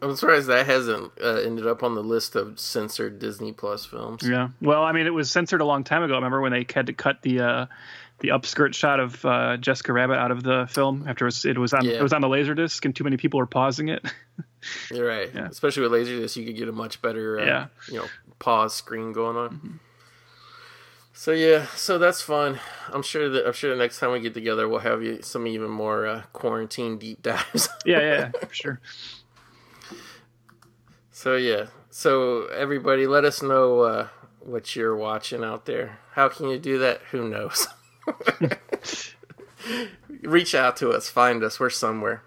I'm 0.00 0.16
surprised 0.16 0.48
that 0.48 0.66
hasn't 0.66 1.12
uh, 1.22 1.34
ended 1.44 1.66
up 1.66 1.82
on 1.82 1.94
the 1.94 2.02
list 2.02 2.34
of 2.34 2.58
censored 2.58 3.18
Disney 3.18 3.52
Plus 3.52 3.84
films. 3.86 4.22
yeah. 4.26 4.48
Well 4.60 4.82
i 4.82 4.92
mean 4.92 5.06
it 5.06 5.14
was 5.14 5.30
censored 5.30 5.60
a 5.60 5.64
long 5.64 5.84
time 5.84 6.02
ago. 6.02 6.14
I 6.14 6.16
remember 6.16 6.40
when 6.40 6.52
they 6.52 6.66
had 6.74 6.86
to 6.86 6.92
cut 6.92 7.22
the 7.22 7.40
uh 7.40 7.66
the 8.22 8.28
upskirt 8.28 8.74
shot 8.74 8.98
of 9.00 9.24
uh, 9.26 9.56
Jessica 9.58 9.92
Rabbit 9.92 10.14
out 10.16 10.30
of 10.30 10.42
the 10.42 10.66
film 10.70 11.04
after 11.06 11.24
it 11.24 11.28
was, 11.28 11.44
it 11.44 11.58
was 11.58 11.74
on 11.74 11.84
Yeah. 11.84 11.92
it 11.94 12.02
was 12.02 12.12
on 12.12 12.20
the 12.22 12.28
laserdisc 12.28 12.84
and 12.84 12.96
too 12.96 13.04
many 13.04 13.16
people 13.18 13.38
were 13.38 13.46
pausing 13.46 13.88
it. 13.88 14.04
You're 14.90 15.06
right. 15.06 15.28
Yeah. 15.34 15.48
Especially 15.48 15.82
with 15.86 15.90
Laserdisc, 15.92 16.36
you 16.36 16.46
could 16.46 16.56
get 16.56 16.68
a 16.68 16.72
much 16.72 17.02
better, 17.02 17.40
uh, 17.40 17.44
Yeah. 17.44 17.66
you 17.88 17.98
know, 17.98 18.06
pause 18.38 18.72
screen 18.74 19.12
going 19.12 19.36
on. 19.36 19.80
So 21.14 21.32
yeah, 21.32 21.66
so 21.76 21.98
that's 21.98 22.22
fun. 22.22 22.58
I'm 22.92 23.02
sure 23.02 23.28
that 23.28 23.46
I'm 23.46 23.52
sure 23.52 23.70
the 23.70 23.76
next 23.76 23.98
time 23.98 24.12
we 24.12 24.20
get 24.20 24.34
together, 24.34 24.68
we'll 24.68 24.80
have 24.80 25.02
you 25.02 25.20
some 25.20 25.46
even 25.46 25.68
more 25.70 26.06
uh, 26.06 26.22
quarantine 26.32 26.96
deep 26.98 27.22
dives. 27.22 27.68
yeah, 27.84 28.00
yeah, 28.00 28.30
for 28.40 28.54
sure. 28.54 28.80
so 31.10 31.36
yeah, 31.36 31.66
so 31.90 32.46
everybody, 32.46 33.06
let 33.06 33.24
us 33.24 33.42
know 33.42 33.80
uh, 33.80 34.08
what 34.40 34.74
you're 34.74 34.96
watching 34.96 35.44
out 35.44 35.66
there. 35.66 35.98
How 36.12 36.28
can 36.28 36.48
you 36.48 36.58
do 36.58 36.78
that? 36.78 37.00
Who 37.10 37.28
knows? 37.28 37.66
Reach 40.22 40.54
out 40.54 40.76
to 40.78 40.90
us, 40.90 41.08
find 41.08 41.42
us. 41.42 41.58
We're 41.58 41.70
somewhere. 41.70 42.22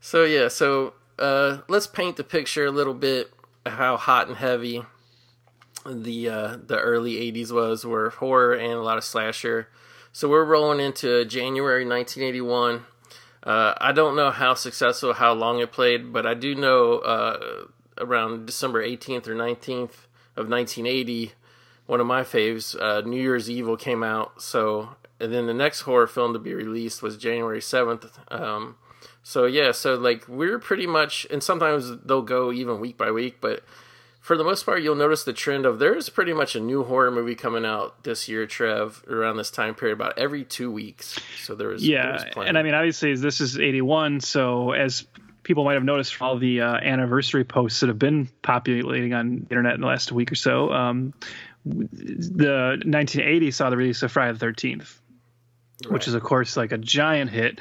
So 0.00 0.24
yeah, 0.24 0.48
so 0.48 0.94
uh, 1.18 1.58
let's 1.68 1.86
paint 1.86 2.16
the 2.16 2.24
picture 2.24 2.66
a 2.66 2.70
little 2.70 2.94
bit. 2.94 3.32
How 3.66 3.96
hot 3.96 4.28
and 4.28 4.36
heavy 4.36 4.82
the 5.86 6.28
uh, 6.28 6.56
the 6.64 6.78
early 6.78 7.14
'80s 7.32 7.52
was, 7.52 7.84
were 7.84 8.10
horror 8.10 8.54
and 8.54 8.72
a 8.72 8.82
lot 8.82 8.98
of 8.98 9.04
slasher. 9.04 9.68
So 10.12 10.28
we're 10.28 10.44
rolling 10.44 10.80
into 10.80 11.24
January 11.24 11.86
1981. 11.86 12.84
Uh, 13.42 13.74
I 13.80 13.92
don't 13.92 14.16
know 14.16 14.30
how 14.30 14.54
successful, 14.54 15.12
how 15.12 15.32
long 15.32 15.60
it 15.60 15.70
played, 15.70 16.12
but 16.12 16.26
I 16.26 16.34
do 16.34 16.54
know 16.54 16.98
uh, 16.98 17.66
around 17.98 18.46
December 18.46 18.84
18th 18.84 19.28
or 19.28 19.34
19th 19.34 20.06
of 20.36 20.48
1980, 20.48 21.32
one 21.88 22.00
of 22.00 22.06
my 22.06 22.20
faves, 22.20 22.80
uh, 22.80 23.00
New 23.00 23.20
Year's 23.20 23.48
Evil 23.48 23.76
came 23.78 24.02
out. 24.02 24.42
So, 24.42 24.90
and 25.18 25.32
then 25.32 25.46
the 25.46 25.54
next 25.54 25.80
horror 25.80 26.06
film 26.06 26.34
to 26.34 26.38
be 26.38 26.52
released 26.52 27.02
was 27.02 27.16
January 27.16 27.60
7th. 27.60 28.10
Um, 28.30 28.76
so 29.22 29.46
yeah, 29.46 29.72
so 29.72 29.94
like 29.94 30.28
we're 30.28 30.58
pretty 30.58 30.86
much, 30.86 31.26
and 31.30 31.42
sometimes 31.42 31.90
they'll 32.04 32.22
go 32.22 32.52
even 32.52 32.78
week 32.78 32.98
by 32.98 33.10
week, 33.10 33.38
but 33.40 33.64
for 34.20 34.36
the 34.36 34.44
most 34.44 34.66
part, 34.66 34.82
you'll 34.82 34.96
notice 34.96 35.24
the 35.24 35.32
trend 35.32 35.64
of 35.64 35.78
there's 35.78 36.10
pretty 36.10 36.34
much 36.34 36.54
a 36.54 36.60
new 36.60 36.84
horror 36.84 37.10
movie 37.10 37.34
coming 37.34 37.64
out 37.64 38.04
this 38.04 38.28
year, 38.28 38.46
Trev, 38.46 39.02
around 39.08 39.38
this 39.38 39.50
time 39.50 39.74
period, 39.74 39.94
about 39.94 40.18
every 40.18 40.44
two 40.44 40.70
weeks. 40.70 41.18
So 41.42 41.54
there 41.54 41.68
was 41.68 41.80
there 41.80 41.92
Yeah, 41.92 42.12
was 42.36 42.46
and 42.46 42.58
I 42.58 42.62
mean, 42.62 42.74
obviously, 42.74 43.14
this 43.16 43.40
is 43.40 43.58
'81, 43.58 44.20
so 44.20 44.72
as 44.72 45.06
people 45.48 45.64
might 45.64 45.74
have 45.74 45.84
noticed 45.84 46.14
from 46.14 46.26
all 46.26 46.38
the 46.38 46.60
uh, 46.60 46.74
anniversary 46.74 47.42
posts 47.42 47.80
that 47.80 47.88
have 47.88 47.98
been 47.98 48.28
populating 48.42 49.14
on 49.14 49.30
the 49.30 49.42
internet 49.44 49.74
in 49.74 49.80
the 49.80 49.86
last 49.86 50.12
week 50.12 50.30
or 50.30 50.34
so, 50.34 50.70
um, 50.70 51.14
the 51.68 52.80
1980 52.84 53.50
saw 53.50 53.70
the 53.70 53.76
release 53.76 54.02
of 54.02 54.12
Friday 54.12 54.36
the 54.36 54.46
13th, 54.46 54.94
which 55.88 56.08
is, 56.08 56.14
of 56.14 56.22
course, 56.22 56.56
like 56.56 56.72
a 56.72 56.78
giant 56.78 57.30
hit. 57.30 57.60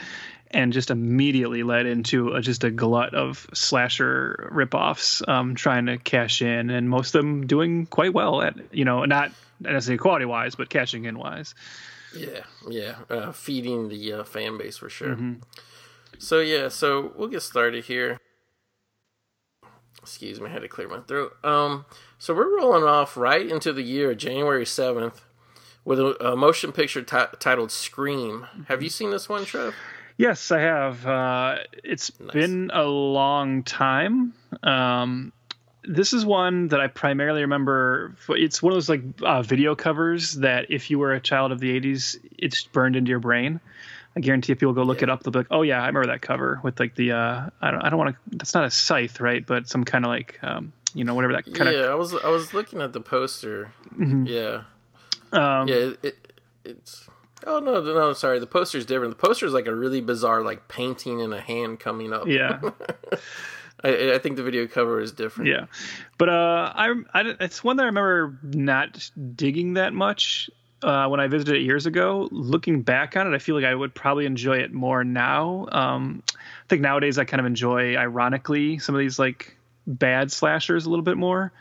And 0.50 0.72
just 0.72 0.91
immediately 0.91 1.63
led 1.63 1.88
into 1.88 2.34
a, 2.34 2.41
just 2.41 2.63
a 2.63 2.72
glut 2.72 3.13
of 3.13 3.46
slasher 3.54 4.50
ripoffs, 4.54 5.28
um, 5.28 5.56
trying 5.56 5.88
to 5.88 5.98
cash 5.98 6.41
in, 6.41 6.70
and 6.70 6.89
most 6.89 7.13
of 7.15 7.22
them 7.22 7.48
doing 7.48 7.86
quite 7.86 8.13
well 8.13 8.41
at 8.41 8.56
you 8.72 8.86
know 8.86 9.04
not 9.04 9.34
necessarily 9.60 9.98
quality 9.98 10.24
wise, 10.24 10.56
but 10.56 10.70
cashing 10.70 11.04
in 11.04 11.20
wise. 11.20 11.54
Yeah, 12.15 12.43
yeah, 12.70 12.96
uh, 13.10 13.32
feeding 13.34 13.89
the 13.89 14.13
uh, 14.13 14.24
fan 14.24 14.58
base 14.58 14.78
for 14.78 14.89
sure. 14.89 15.15
Mm-hmm. 15.15 15.34
So 16.20 16.39
yeah, 16.39 16.70
so 16.70 17.12
we'll 17.15 17.28
get 17.28 17.41
started 17.41 17.86
here. 17.86 18.20
Excuse 20.08 20.39
me, 20.39 20.48
I 20.48 20.54
had 20.54 20.62
to 20.62 20.70
clear 20.70 20.88
my 20.88 21.02
throat. 21.02 21.36
Um, 21.43 21.86
so 22.17 22.34
we're 22.34 22.58
rolling 22.58 22.84
off 22.84 23.17
right 23.17 23.46
into 23.46 23.74
the 23.74 23.82
year 23.82 24.15
January 24.15 24.65
seventh 24.65 25.26
with 25.84 26.00
a, 26.00 26.32
a 26.32 26.36
motion 26.36 26.72
picture 26.72 27.02
ti 27.02 27.24
titled 27.39 27.72
"Scream." 27.72 28.48
Have 28.70 28.82
you 28.82 28.89
seen 28.89 29.12
this 29.12 29.28
one, 29.28 29.43
Trev? 29.43 29.76
Yes, 30.15 30.50
I 30.50 30.60
have. 30.62 31.06
Uh, 31.06 31.58
it's 31.84 32.10
been 32.10 32.72
a 32.74 32.86
long 32.86 33.63
time. 33.63 34.34
Um, 34.63 35.34
this 35.84 36.13
is 36.13 36.26
one 36.26 36.70
that 36.70 36.80
I 36.80 36.88
primarily 36.88 37.41
remember. 37.41 38.15
It's 38.30 38.63
one 38.63 38.72
of 38.72 38.78
those 38.78 38.88
like 38.89 39.02
uh, 39.22 39.41
video 39.41 39.76
covers 39.76 40.36
that 40.36 40.72
if 40.72 40.89
you 40.89 41.00
were 41.00 41.13
a 41.13 41.20
child 41.20 41.52
of 41.52 41.60
the 41.60 41.78
'80s, 41.78 42.17
it's 42.38 42.63
burned 42.63 42.96
into 42.96 43.10
your 43.10 43.20
brain. 43.20 43.60
I 44.17 44.19
guarantee 44.19 44.51
if 44.51 44.60
people 44.60 44.73
go 44.73 44.84
look 44.84 45.03
it 45.03 45.10
up, 45.10 45.21
they'll 45.21 45.32
be 45.32 45.39
like, 45.39 45.47
"Oh 45.51 45.62
yeah, 45.62 45.82
I 45.82 45.88
remember 45.88 46.08
that 46.08 46.21
cover 46.21 46.60
with 46.63 46.80
like 46.80 46.95
the 46.95 47.12
uh, 47.12 47.49
I 47.62 47.71
don't 47.71 47.82
I 47.82 47.89
don't 47.89 47.99
want 47.99 48.15
to. 48.15 48.38
That's 48.38 48.53
not 48.53 48.65
a 48.65 48.71
scythe, 48.71 49.19
right? 49.19 49.45
But 49.45 49.67
some 49.67 49.84
kind 49.84 50.06
of 50.06 50.10
like 50.10 50.39
um, 50.41 50.73
you 50.93 51.03
know 51.03 51.13
whatever 51.13 51.34
that 51.34 51.45
kind 51.53 51.69
of. 51.69 51.75
yeah, 51.75 51.86
I 51.86 51.95
was 51.95 52.15
I 52.15 52.30
was 52.30 52.53
looking 52.53 52.82
at 52.82 52.93
the 52.93 53.01
poster. 53.01 53.71
Mm-hmm. 53.93 54.25
Yeah, 54.25 54.63
um, 55.32 55.67
yeah, 55.67 55.75
it, 55.75 55.99
it, 56.03 56.41
it's 56.65 57.08
Oh 57.45 57.60
no, 57.60 57.82
no, 57.82 58.13
sorry. 58.13 58.39
The 58.39 58.47
poster's 58.47 58.86
different. 58.86 59.17
The 59.17 59.27
poster 59.27 59.45
is 59.45 59.53
like 59.53 59.67
a 59.67 59.75
really 59.75 60.01
bizarre, 60.01 60.41
like 60.41 60.67
painting 60.67 61.21
and 61.21 61.34
a 61.34 61.41
hand 61.41 61.80
coming 61.80 62.12
up. 62.12 62.27
Yeah. 62.27 62.60
I, 63.84 64.13
I, 64.13 64.17
think 64.17 64.38
the 64.38 64.43
video 64.43 64.65
cover 64.65 64.99
is 64.99 65.12
different. 65.12 65.51
Yeah, 65.51 65.67
but 66.17 66.30
uh, 66.30 66.73
I, 66.73 66.95
I 67.13 67.36
it's 67.39 67.63
one 67.63 67.77
that 67.77 67.84
I 67.84 67.86
remember 67.86 68.39
not 68.41 69.12
digging 69.36 69.75
that 69.75 69.93
much 69.93 70.49
uh, 70.84 71.08
when 71.08 71.20
I 71.20 71.28
visited 71.28 71.56
it 71.56 71.62
years 71.62 71.86
ago. 71.86 72.28
Looking 72.32 72.82
back 72.82 73.16
on 73.16 73.32
it, 73.32 73.36
I 73.36 73.40
feel 73.40 73.56
like 73.56 73.66
I 73.66 73.74
would 73.74 73.94
probably 73.94 74.26
enjoy 74.26 74.58
it 74.58 74.72
more 74.72 75.04
now. 75.04 75.68
Um, 75.72 76.24
I 76.36 76.68
think 76.70 76.82
nowadays 76.82 77.18
I 77.18 77.26
kind 77.26 77.40
of 77.40 77.46
enjoy, 77.46 77.96
ironically, 77.96 78.80
some 78.80 78.96
of 78.96 79.00
these 79.00 79.20
like 79.20 79.56
bad 79.86 80.32
slashers 80.32 80.86
a 80.86 80.90
little 80.90 81.06
bit 81.06 81.18
more. 81.18 81.52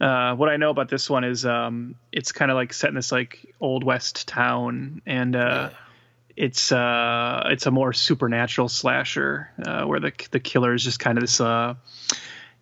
Uh, 0.00 0.34
what 0.34 0.48
I 0.48 0.56
know 0.56 0.70
about 0.70 0.88
this 0.88 1.08
one 1.08 1.22
is 1.22 1.46
um, 1.46 1.94
it's 2.10 2.32
kind 2.32 2.50
of 2.50 2.56
like 2.56 2.72
set 2.72 2.88
in 2.88 2.96
this 2.96 3.12
like 3.12 3.54
old 3.60 3.84
west 3.84 4.26
town, 4.26 5.00
and 5.06 5.36
uh, 5.36 5.70
yeah. 5.70 5.76
it's 6.36 6.72
uh, 6.72 7.46
it's 7.46 7.66
a 7.66 7.70
more 7.70 7.92
supernatural 7.92 8.68
slasher 8.68 9.50
uh, 9.64 9.84
where 9.84 10.00
the 10.00 10.12
the 10.32 10.40
killer 10.40 10.74
is 10.74 10.82
just 10.82 10.98
kind 10.98 11.18
of 11.18 11.22
this 11.22 11.40
uh, 11.40 11.74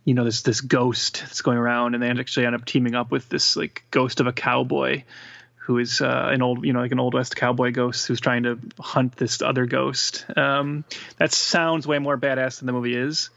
you 0.05 0.13
know 0.13 0.25
this 0.25 0.43
this 0.43 0.61
ghost 0.61 1.21
that's 1.21 1.41
going 1.41 1.57
around, 1.57 1.95
and 1.95 2.03
they 2.03 2.11
actually 2.11 2.45
end 2.45 2.55
up 2.55 2.67
teaming 2.67 2.95
up 2.95 3.11
with 3.11 3.31
this 3.31 3.57
like 3.57 3.85
ghost 3.91 4.21
of 4.21 4.27
a 4.27 4.33
cowboy 4.35 5.03
who 5.61 5.79
is 5.79 6.01
uh, 6.01 6.29
an 6.33 6.43
old, 6.43 6.65
you 6.65 6.73
know, 6.73 6.81
like 6.81 6.93
an 6.93 7.01
old 7.01 7.15
west 7.15 7.37
cowboy 7.37 7.71
ghost 7.71 8.07
who's 8.07 8.21
trying 8.21 8.43
to 8.43 8.59
hunt 8.79 9.17
this 9.17 9.41
other 9.41 9.67
ghost. 9.67 10.25
Um, 10.37 10.85
that 11.19 11.33
sounds 11.33 11.87
way 11.87 11.99
more 11.99 12.19
badass 12.19 12.59
than 12.59 12.67
the 12.67 12.73
movie 12.73 12.97
is 12.97 13.31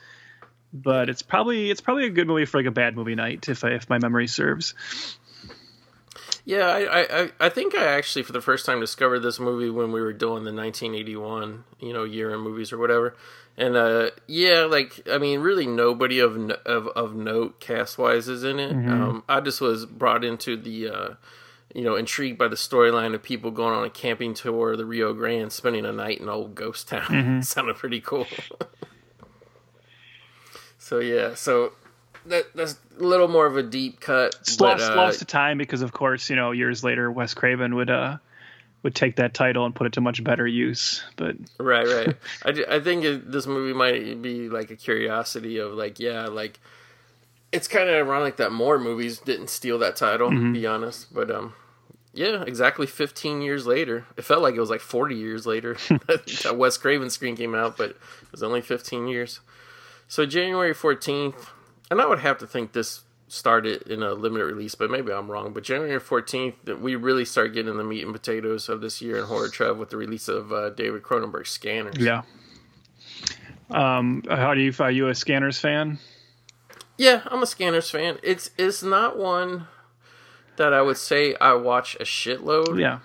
but 0.73 1.07
it's 1.07 1.21
probably 1.21 1.69
it's 1.69 1.81
probably 1.81 2.05
a 2.05 2.09
good 2.09 2.27
movie 2.27 2.45
for 2.45 2.57
like 2.57 2.65
a 2.65 2.71
bad 2.71 2.95
movie 2.95 3.15
night 3.15 3.47
if 3.47 3.63
I, 3.63 3.69
if 3.69 3.89
my 3.89 3.99
memory 3.99 4.27
serves. 4.27 4.73
Yeah, 6.45 6.65
I, 6.65 7.21
I 7.23 7.29
I 7.39 7.49
think 7.49 7.75
I 7.75 7.85
actually 7.85 8.23
for 8.23 8.33
the 8.33 8.41
first 8.41 8.65
time 8.65 8.79
discovered 8.79 9.19
this 9.19 9.39
movie 9.39 9.69
when 9.69 9.91
we 9.91 10.01
were 10.01 10.11
doing 10.11 10.43
the 10.43 10.53
1981 10.53 11.63
you 11.79 11.93
know 11.93 12.03
year 12.03 12.33
in 12.33 12.39
movies 12.39 12.73
or 12.73 12.79
whatever, 12.79 13.15
and 13.55 13.77
uh 13.77 14.09
yeah 14.27 14.61
like 14.61 15.07
I 15.09 15.19
mean 15.19 15.41
really 15.41 15.67
nobody 15.67 16.19
of 16.19 16.35
of 16.65 16.87
of 16.87 17.15
note 17.15 17.59
cast 17.59 17.97
wise 17.97 18.27
is 18.27 18.43
in 18.43 18.59
it. 18.59 18.73
Mm-hmm. 18.73 18.91
Um, 18.91 19.23
I 19.29 19.39
just 19.41 19.61
was 19.61 19.85
brought 19.85 20.25
into 20.25 20.57
the. 20.57 20.89
Uh, 20.89 21.09
you 21.73 21.83
know, 21.83 21.95
intrigued 21.95 22.37
by 22.37 22.47
the 22.47 22.55
storyline 22.55 23.13
of 23.13 23.23
people 23.23 23.51
going 23.51 23.73
on 23.73 23.83
a 23.83 23.89
camping 23.89 24.33
tour 24.33 24.73
of 24.73 24.77
the 24.77 24.85
Rio 24.85 25.13
Grande, 25.13 25.51
spending 25.51 25.85
a 25.85 25.91
night 25.91 26.19
in 26.19 26.29
old 26.29 26.55
ghost 26.55 26.87
town. 26.87 27.01
Mm-hmm. 27.01 27.41
Sounded 27.41 27.75
pretty 27.75 28.01
cool. 28.01 28.27
So 30.83 30.99
yeah, 30.99 31.35
so 31.35 31.71
that 32.25 32.53
that's 32.53 32.77
a 32.99 33.03
little 33.03 33.29
more 33.29 33.45
of 33.45 33.55
a 33.55 33.63
deep 33.63 34.01
cut. 34.01 34.35
It's 34.41 34.57
but, 34.57 34.79
lost 34.79 34.91
uh, 34.91 34.95
lost 34.95 35.19
to 35.19 35.25
time 35.25 35.57
because 35.57 35.81
of 35.81 35.93
course 35.93 36.29
you 36.29 36.35
know 36.35 36.51
years 36.51 36.83
later 36.83 37.09
Wes 37.09 37.33
Craven 37.33 37.75
would 37.75 37.89
uh 37.89 38.17
would 38.83 38.93
take 38.93 39.15
that 39.15 39.33
title 39.33 39.65
and 39.65 39.73
put 39.73 39.87
it 39.87 39.93
to 39.93 40.01
much 40.01 40.21
better 40.21 40.45
use. 40.45 41.01
But 41.15 41.37
right, 41.57 41.87
right. 41.87 42.17
I, 42.45 42.75
I 42.75 42.79
think 42.81 43.05
it, 43.05 43.31
this 43.31 43.47
movie 43.47 43.73
might 43.73 44.21
be 44.21 44.49
like 44.49 44.71
a 44.71 44.75
curiosity 44.75 45.57
of 45.57 45.71
like 45.71 46.01
yeah 46.01 46.27
like 46.27 46.59
it's 47.53 47.69
kind 47.69 47.87
of 47.87 47.95
ironic 47.95 48.35
that 48.35 48.51
more 48.51 48.77
movies 48.77 49.19
didn't 49.19 49.49
steal 49.49 49.79
that 49.79 49.95
title. 49.95 50.29
Mm-hmm. 50.29 50.53
To 50.53 50.59
be 50.59 50.67
honest, 50.67 51.13
but 51.13 51.31
um. 51.31 51.53
Yeah, 52.13 52.43
exactly 52.45 52.85
15 52.85 53.41
years 53.41 53.65
later. 53.65 54.05
It 54.15 54.23
felt 54.23 54.43
like 54.43 54.53
it 54.53 54.59
was 54.59 54.69
like 54.69 54.81
40 54.81 55.15
years 55.15 55.45
later 55.45 55.73
that 55.87 56.55
Wes 56.55 56.77
Craven 56.77 57.09
Scream 57.09 57.35
came 57.35 57.55
out, 57.55 57.75
but 57.77 57.91
it 57.91 58.31
was 58.31 58.43
only 58.43 58.61
15 58.61 59.07
years. 59.07 59.39
So 60.07 60.25
January 60.25 60.73
14th, 60.73 61.47
and 61.89 61.99
I 61.99 62.05
would 62.05 62.19
have 62.19 62.37
to 62.39 62.47
think 62.47 62.73
this 62.73 63.01
started 63.27 63.81
in 63.83 64.03
a 64.03 64.13
limited 64.13 64.45
release, 64.45 64.75
but 64.75 64.91
maybe 64.91 65.11
I'm 65.11 65.29
wrong. 65.29 65.53
But 65.53 65.63
January 65.63 65.99
14th, 65.99 66.79
we 66.79 66.95
really 66.95 67.25
start 67.25 67.53
getting 67.53 67.77
the 67.77 67.83
meat 67.83 68.03
and 68.03 68.13
potatoes 68.13 68.69
of 68.69 68.81
this 68.81 69.01
year 69.01 69.17
in 69.17 69.25
horror 69.25 69.49
trev 69.49 69.77
with 69.77 69.89
the 69.89 69.97
release 69.97 70.27
of 70.27 70.53
uh, 70.53 70.69
David 70.69 71.01
Cronenberg's 71.01 71.49
Scanners. 71.49 71.97
Yeah. 71.97 72.21
Um, 73.71 74.23
how 74.29 74.53
do 74.53 74.61
you 74.61 74.71
are 74.79 74.91
you 74.91 75.07
a 75.07 75.15
Scanners 75.15 75.59
fan? 75.59 75.97
Yeah, 76.97 77.23
I'm 77.25 77.41
a 77.41 77.47
Scanners 77.47 77.89
fan. 77.89 78.19
It's 78.21 78.51
it's 78.57 78.83
not 78.83 79.17
one 79.17 79.67
that 80.57 80.73
I 80.73 80.81
would 80.81 80.97
say 80.97 81.35
I 81.35 81.53
watch 81.53 81.95
a 81.95 82.03
shitload. 82.03 82.79
Yeah. 82.79 82.99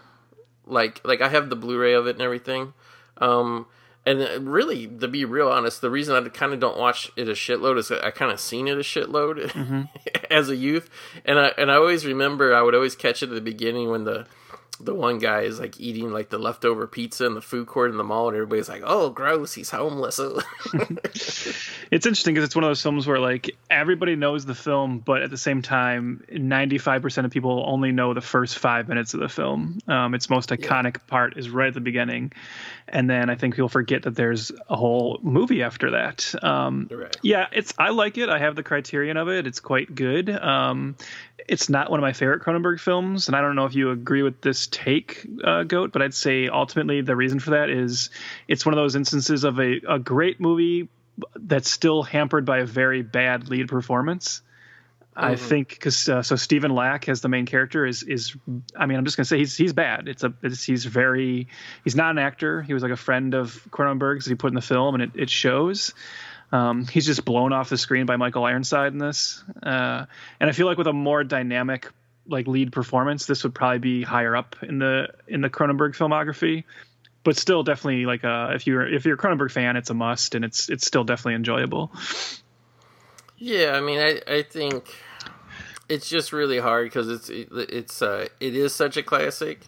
Like 0.66 1.00
like 1.04 1.20
I 1.20 1.28
have 1.28 1.50
the 1.50 1.56
Blu-ray 1.56 1.94
of 1.94 2.06
it 2.06 2.16
and 2.16 2.22
everything. 2.22 2.74
Um, 3.18 3.66
and 4.06 4.48
really, 4.48 4.86
to 4.86 5.08
be 5.08 5.24
real 5.26 5.48
honest, 5.48 5.82
the 5.82 5.90
reason 5.90 6.14
I 6.14 6.26
kind 6.30 6.54
of 6.54 6.60
don't 6.60 6.78
watch 6.78 7.10
it 7.16 7.28
a 7.28 7.32
shitload 7.32 7.78
is 7.78 7.90
I 7.90 8.10
kind 8.10 8.32
of 8.32 8.40
seen 8.40 8.66
it 8.66 8.78
a 8.78 8.80
shitload 8.80 9.50
mm-hmm. 9.50 9.82
as 10.30 10.48
a 10.48 10.56
youth, 10.56 10.88
and 11.24 11.38
I 11.38 11.52
and 11.58 11.70
I 11.70 11.74
always 11.74 12.06
remember 12.06 12.54
I 12.54 12.62
would 12.62 12.74
always 12.74 12.96
catch 12.96 13.22
it 13.22 13.28
at 13.28 13.34
the 13.34 13.40
beginning 13.40 13.90
when 13.90 14.04
the 14.04 14.26
the 14.80 14.94
one 14.94 15.18
guy 15.18 15.42
is 15.42 15.58
like 15.58 15.80
eating 15.80 16.12
like 16.12 16.30
the 16.30 16.38
leftover 16.38 16.86
pizza 16.86 17.26
in 17.26 17.34
the 17.34 17.40
food 17.40 17.66
court 17.66 17.90
in 17.90 17.96
the 17.96 18.04
mall, 18.04 18.28
and 18.28 18.36
everybody's 18.36 18.68
like, 18.68 18.82
"Oh, 18.84 19.10
gross! 19.10 19.54
He's 19.54 19.70
homeless." 19.70 20.18
it's 20.74 22.06
interesting 22.06 22.34
because 22.34 22.46
it's 22.46 22.54
one 22.54 22.64
of 22.64 22.70
those 22.70 22.82
films 22.82 23.06
where 23.06 23.18
like 23.18 23.50
everybody 23.70 24.16
knows 24.16 24.44
the 24.44 24.54
film, 24.54 25.00
but 25.00 25.22
at 25.22 25.30
the 25.30 25.36
same 25.36 25.62
time, 25.62 26.24
ninety 26.30 26.78
five 26.78 27.02
percent 27.02 27.24
of 27.24 27.30
people 27.30 27.64
only 27.66 27.92
know 27.92 28.14
the 28.14 28.20
first 28.20 28.58
five 28.58 28.88
minutes 28.88 29.14
of 29.14 29.20
the 29.20 29.28
film. 29.28 29.78
Um, 29.88 30.14
its 30.14 30.30
most 30.30 30.50
iconic 30.50 30.96
yeah. 30.96 31.02
part 31.06 31.36
is 31.36 31.50
right 31.50 31.68
at 31.68 31.74
the 31.74 31.80
beginning, 31.80 32.32
and 32.92 33.08
then 33.08 33.30
I 33.30 33.34
think 33.34 33.54
people 33.54 33.68
forget 33.68 34.02
that 34.02 34.14
there's 34.14 34.52
a 34.68 34.76
whole 34.76 35.18
movie 35.22 35.62
after 35.62 35.92
that. 35.92 36.34
Um, 36.42 36.88
right. 36.90 37.16
Yeah, 37.22 37.46
it's 37.52 37.74
I 37.78 37.90
like 37.90 38.18
it. 38.18 38.28
I 38.28 38.38
have 38.38 38.56
the 38.56 38.62
criterion 38.62 39.16
of 39.16 39.28
it. 39.28 39.46
It's 39.46 39.60
quite 39.60 39.94
good. 39.94 40.30
Um, 40.30 40.96
it's 41.46 41.68
not 41.68 41.90
one 41.90 41.98
of 41.98 42.02
my 42.02 42.12
favorite 42.12 42.42
Cronenberg 42.42 42.80
films, 42.80 43.28
and 43.28 43.36
I 43.36 43.40
don't 43.40 43.56
know 43.56 43.64
if 43.64 43.74
you 43.74 43.90
agree 43.90 44.22
with 44.22 44.40
this 44.40 44.66
take, 44.66 45.26
uh, 45.42 45.62
Goat, 45.62 45.92
but 45.92 46.02
I'd 46.02 46.14
say 46.14 46.48
ultimately 46.48 47.00
the 47.00 47.16
reason 47.16 47.40
for 47.40 47.50
that 47.50 47.70
is 47.70 48.10
it's 48.46 48.66
one 48.66 48.74
of 48.74 48.76
those 48.76 48.96
instances 48.96 49.44
of 49.44 49.58
a, 49.58 49.80
a 49.88 49.98
great 49.98 50.40
movie 50.40 50.88
that's 51.34 51.70
still 51.70 52.02
hampered 52.02 52.44
by 52.44 52.58
a 52.58 52.66
very 52.66 53.02
bad 53.02 53.48
lead 53.48 53.68
performance. 53.68 54.42
Mm-hmm. 55.18 55.32
I 55.32 55.34
think 55.34 55.70
because 55.70 56.08
uh, 56.08 56.22
so 56.22 56.36
Stephen 56.36 56.72
Lack 56.72 57.08
as 57.08 57.22
the 57.22 57.28
main 57.28 57.44
character 57.44 57.84
is 57.84 58.04
is 58.04 58.36
I 58.76 58.86
mean 58.86 58.98
I'm 58.98 59.04
just 59.04 59.16
gonna 59.16 59.24
say 59.24 59.38
he's 59.38 59.56
he's 59.56 59.72
bad. 59.72 60.06
It's 60.06 60.22
a 60.22 60.32
it's, 60.44 60.62
he's 60.62 60.84
very 60.84 61.48
he's 61.82 61.96
not 61.96 62.12
an 62.12 62.18
actor. 62.18 62.62
He 62.62 62.72
was 62.72 62.84
like 62.84 62.92
a 62.92 62.96
friend 62.96 63.34
of 63.34 63.66
Cronenberg's 63.70 64.26
he 64.26 64.36
put 64.36 64.48
in 64.48 64.54
the 64.54 64.60
film 64.60 64.94
and 64.94 65.02
it, 65.02 65.10
it 65.14 65.30
shows. 65.30 65.92
Um, 66.52 66.86
he's 66.86 67.04
just 67.04 67.24
blown 67.24 67.52
off 67.52 67.68
the 67.68 67.76
screen 67.76 68.06
by 68.06 68.16
Michael 68.16 68.44
Ironside 68.44 68.92
in 68.92 68.98
this, 68.98 69.42
uh, 69.62 70.06
and 70.40 70.48
I 70.48 70.52
feel 70.52 70.66
like 70.66 70.78
with 70.78 70.86
a 70.86 70.94
more 70.94 71.24
dynamic 71.24 71.90
like 72.28 72.46
lead 72.46 72.72
performance, 72.72 73.26
this 73.26 73.42
would 73.42 73.54
probably 73.54 73.80
be 73.80 74.02
higher 74.02 74.36
up 74.36 74.56
in 74.62 74.78
the 74.78 75.08
in 75.26 75.40
the 75.40 75.50
Cronenberg 75.50 75.96
filmography. 75.96 76.62
But 77.24 77.36
still, 77.36 77.64
definitely 77.64 78.06
like 78.06 78.22
a, 78.24 78.52
if 78.54 78.66
you're 78.66 78.86
if 78.86 79.04
you're 79.04 79.16
a 79.16 79.18
Cronenberg 79.18 79.50
fan, 79.50 79.76
it's 79.76 79.90
a 79.90 79.94
must, 79.94 80.36
and 80.36 80.44
it's 80.44 80.70
it's 80.70 80.86
still 80.86 81.04
definitely 81.04 81.34
enjoyable. 81.34 81.92
Yeah, 83.36 83.72
I 83.74 83.80
mean, 83.80 83.98
I 83.98 84.22
I 84.26 84.42
think 84.42 84.94
it's 85.88 86.08
just 86.08 86.32
really 86.32 86.58
hard 86.58 86.86
because 86.86 87.08
it's 87.08 87.30
it's 87.30 88.02
uh, 88.02 88.28
it 88.40 88.54
is 88.54 88.74
such 88.74 88.96
a 88.96 89.02
classic 89.02 89.60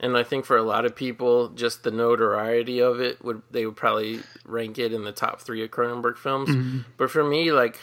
and 0.00 0.16
I 0.16 0.22
think 0.22 0.44
for 0.44 0.56
a 0.56 0.62
lot 0.62 0.84
of 0.84 0.94
people, 0.94 1.48
just 1.48 1.82
the 1.82 1.90
notoriety 1.90 2.80
of 2.80 3.00
it 3.00 3.22
would 3.24 3.42
they 3.50 3.66
would 3.66 3.76
probably 3.76 4.20
rank 4.44 4.78
it 4.78 4.92
in 4.92 5.02
the 5.02 5.12
top 5.12 5.40
three 5.40 5.64
of 5.64 5.70
Cronenberg 5.70 6.16
films. 6.16 6.48
Mm-hmm. 6.48 6.80
But 6.96 7.10
for 7.10 7.24
me, 7.24 7.50
like 7.50 7.78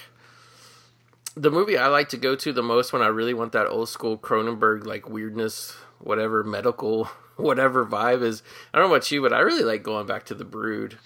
the 1.35 1.51
movie 1.51 1.77
I 1.77 1.87
like 1.87 2.09
to 2.09 2.17
go 2.17 2.35
to 2.35 2.53
the 2.53 2.63
most 2.63 2.93
when 2.93 3.01
I 3.01 3.07
really 3.07 3.33
want 3.33 3.51
that 3.51 3.67
old 3.67 3.89
school 3.89 4.17
Cronenberg 4.17 4.85
like 4.85 5.09
weirdness, 5.09 5.75
whatever 5.99 6.43
medical, 6.43 7.05
whatever 7.35 7.85
vibe 7.85 8.21
is. 8.21 8.43
I 8.73 8.79
don't 8.79 8.87
know 8.87 8.95
about 8.95 9.11
you, 9.11 9.21
but 9.21 9.33
I 9.33 9.39
really 9.39 9.65
like 9.65 9.83
going 9.83 10.07
back 10.07 10.25
to 10.27 10.35
the 10.35 10.45
Brood, 10.45 10.97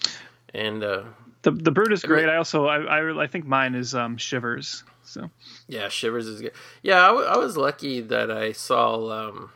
and 0.54 0.84
uh, 0.84 1.02
the 1.42 1.50
the 1.50 1.72
Brood 1.72 1.92
is 1.92 2.04
great. 2.04 2.24
I, 2.24 2.26
mean, 2.26 2.34
I 2.34 2.36
also 2.36 2.66
I, 2.66 2.82
I 2.82 3.22
I 3.24 3.26
think 3.26 3.46
mine 3.46 3.74
is 3.74 3.96
um, 3.96 4.16
Shivers. 4.16 4.84
So 5.10 5.30
yeah, 5.66 5.88
Shivers 5.88 6.26
is 6.26 6.40
good. 6.40 6.52
Yeah, 6.82 7.02
I, 7.02 7.08
w- 7.08 7.26
I 7.26 7.36
was 7.36 7.56
lucky 7.56 8.00
that 8.00 8.30
I 8.30 8.52
saw. 8.52 9.28
Um, 9.28 9.50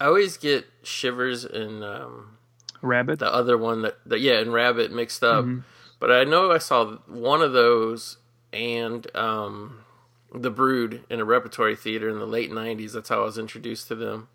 I 0.00 0.06
always 0.06 0.36
get 0.36 0.66
shivers 0.82 1.44
and 1.44 1.84
um, 1.84 2.38
Rabid. 2.80 3.18
The 3.18 3.32
other 3.32 3.58
one 3.58 3.82
that, 3.82 3.98
that 4.06 4.20
yeah, 4.20 4.38
and 4.38 4.52
Rabid 4.52 4.90
mixed 4.90 5.22
up. 5.22 5.44
Mm-hmm. 5.44 5.60
But 6.00 6.12
I 6.12 6.24
know 6.24 6.52
I 6.52 6.58
saw 6.58 6.96
one 7.06 7.42
of 7.42 7.52
those 7.52 8.18
and 8.52 9.14
um, 9.16 9.84
the 10.32 10.50
Brood 10.50 11.04
in 11.10 11.20
a 11.20 11.24
repertory 11.24 11.76
theater 11.76 12.08
in 12.08 12.18
the 12.18 12.26
late 12.26 12.50
'90s. 12.50 12.92
That's 12.92 13.08
how 13.10 13.22
I 13.22 13.24
was 13.24 13.38
introduced 13.38 13.88
to 13.88 13.94
them 13.94 14.28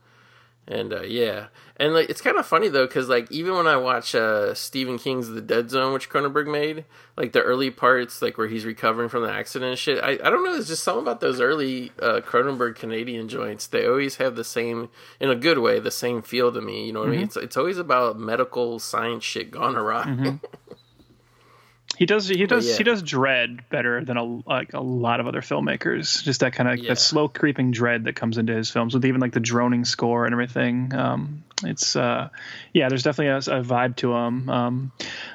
and 0.67 0.93
uh, 0.93 1.01
yeah, 1.01 1.47
and 1.77 1.93
like 1.93 2.09
it's 2.09 2.21
kind 2.21 2.37
of 2.37 2.45
funny 2.45 2.69
though, 2.69 2.85
because 2.85 3.09
like 3.09 3.29
even 3.31 3.55
when 3.55 3.67
I 3.67 3.75
watch 3.75 4.15
uh, 4.15 4.53
Stephen 4.53 4.97
King's 4.97 5.29
The 5.29 5.41
Dead 5.41 5.69
Zone, 5.69 5.91
which 5.93 6.09
Cronenberg 6.09 6.49
made, 6.49 6.85
like 7.17 7.33
the 7.33 7.41
early 7.41 7.69
parts, 7.69 8.21
like 8.21 8.37
where 8.37 8.47
he's 8.47 8.63
recovering 8.63 9.09
from 9.09 9.23
the 9.23 9.31
accident 9.31 9.71
and 9.71 9.79
shit, 9.79 10.01
I, 10.01 10.11
I 10.11 10.29
don't 10.29 10.43
know, 10.43 10.53
there's 10.53 10.67
just 10.67 10.83
something 10.83 11.01
about 11.01 11.19
those 11.19 11.41
early 11.41 11.91
uh, 12.01 12.21
Cronenberg 12.21 12.75
Canadian 12.75 13.27
joints. 13.27 13.67
They 13.67 13.85
always 13.85 14.17
have 14.17 14.35
the 14.35 14.43
same, 14.43 14.89
in 15.19 15.29
a 15.29 15.35
good 15.35 15.57
way, 15.57 15.79
the 15.79 15.91
same 15.91 16.21
feel 16.21 16.51
to 16.53 16.61
me. 16.61 16.85
You 16.85 16.93
know 16.93 17.01
what 17.01 17.05
mm-hmm. 17.07 17.13
I 17.13 17.17
mean? 17.17 17.27
Mm-hmm. 17.27 17.39
It's 17.39 17.45
it's 17.45 17.57
always 17.57 17.77
about 17.77 18.17
medical 18.17 18.79
science 18.79 19.23
shit 19.23 19.51
gone 19.51 19.75
awry. 19.75 20.05
Mm-hmm. 20.05 20.35
He 21.97 22.05
does. 22.05 22.27
He 22.27 22.45
does. 22.45 22.67
Yeah. 22.67 22.77
He 22.77 22.83
does 22.83 23.03
dread 23.03 23.69
better 23.69 24.03
than 24.03 24.17
a 24.17 24.23
like 24.23 24.73
a 24.73 24.79
lot 24.81 25.19
of 25.19 25.27
other 25.27 25.41
filmmakers. 25.41 26.23
Just 26.23 26.39
that 26.39 26.53
kind 26.53 26.69
of 26.69 26.79
yeah. 26.79 26.89
that 26.89 26.99
slow 26.99 27.27
creeping 27.27 27.71
dread 27.71 28.05
that 28.05 28.15
comes 28.15 28.37
into 28.37 28.53
his 28.55 28.69
films 28.71 28.93
with 28.93 29.05
even 29.05 29.21
like 29.21 29.31
the 29.31 29.39
droning 29.39 29.85
score 29.85 30.25
and 30.25 30.33
everything. 30.33 30.93
Um, 30.95 31.43
it's 31.63 31.95
uh, 31.95 32.29
yeah, 32.73 32.89
there's 32.89 33.03
definitely 33.03 33.27
a, 33.27 33.59
a 33.59 33.63
vibe 33.63 33.95
to 33.97 34.13
him. 34.13 34.49
Um, 34.49 34.91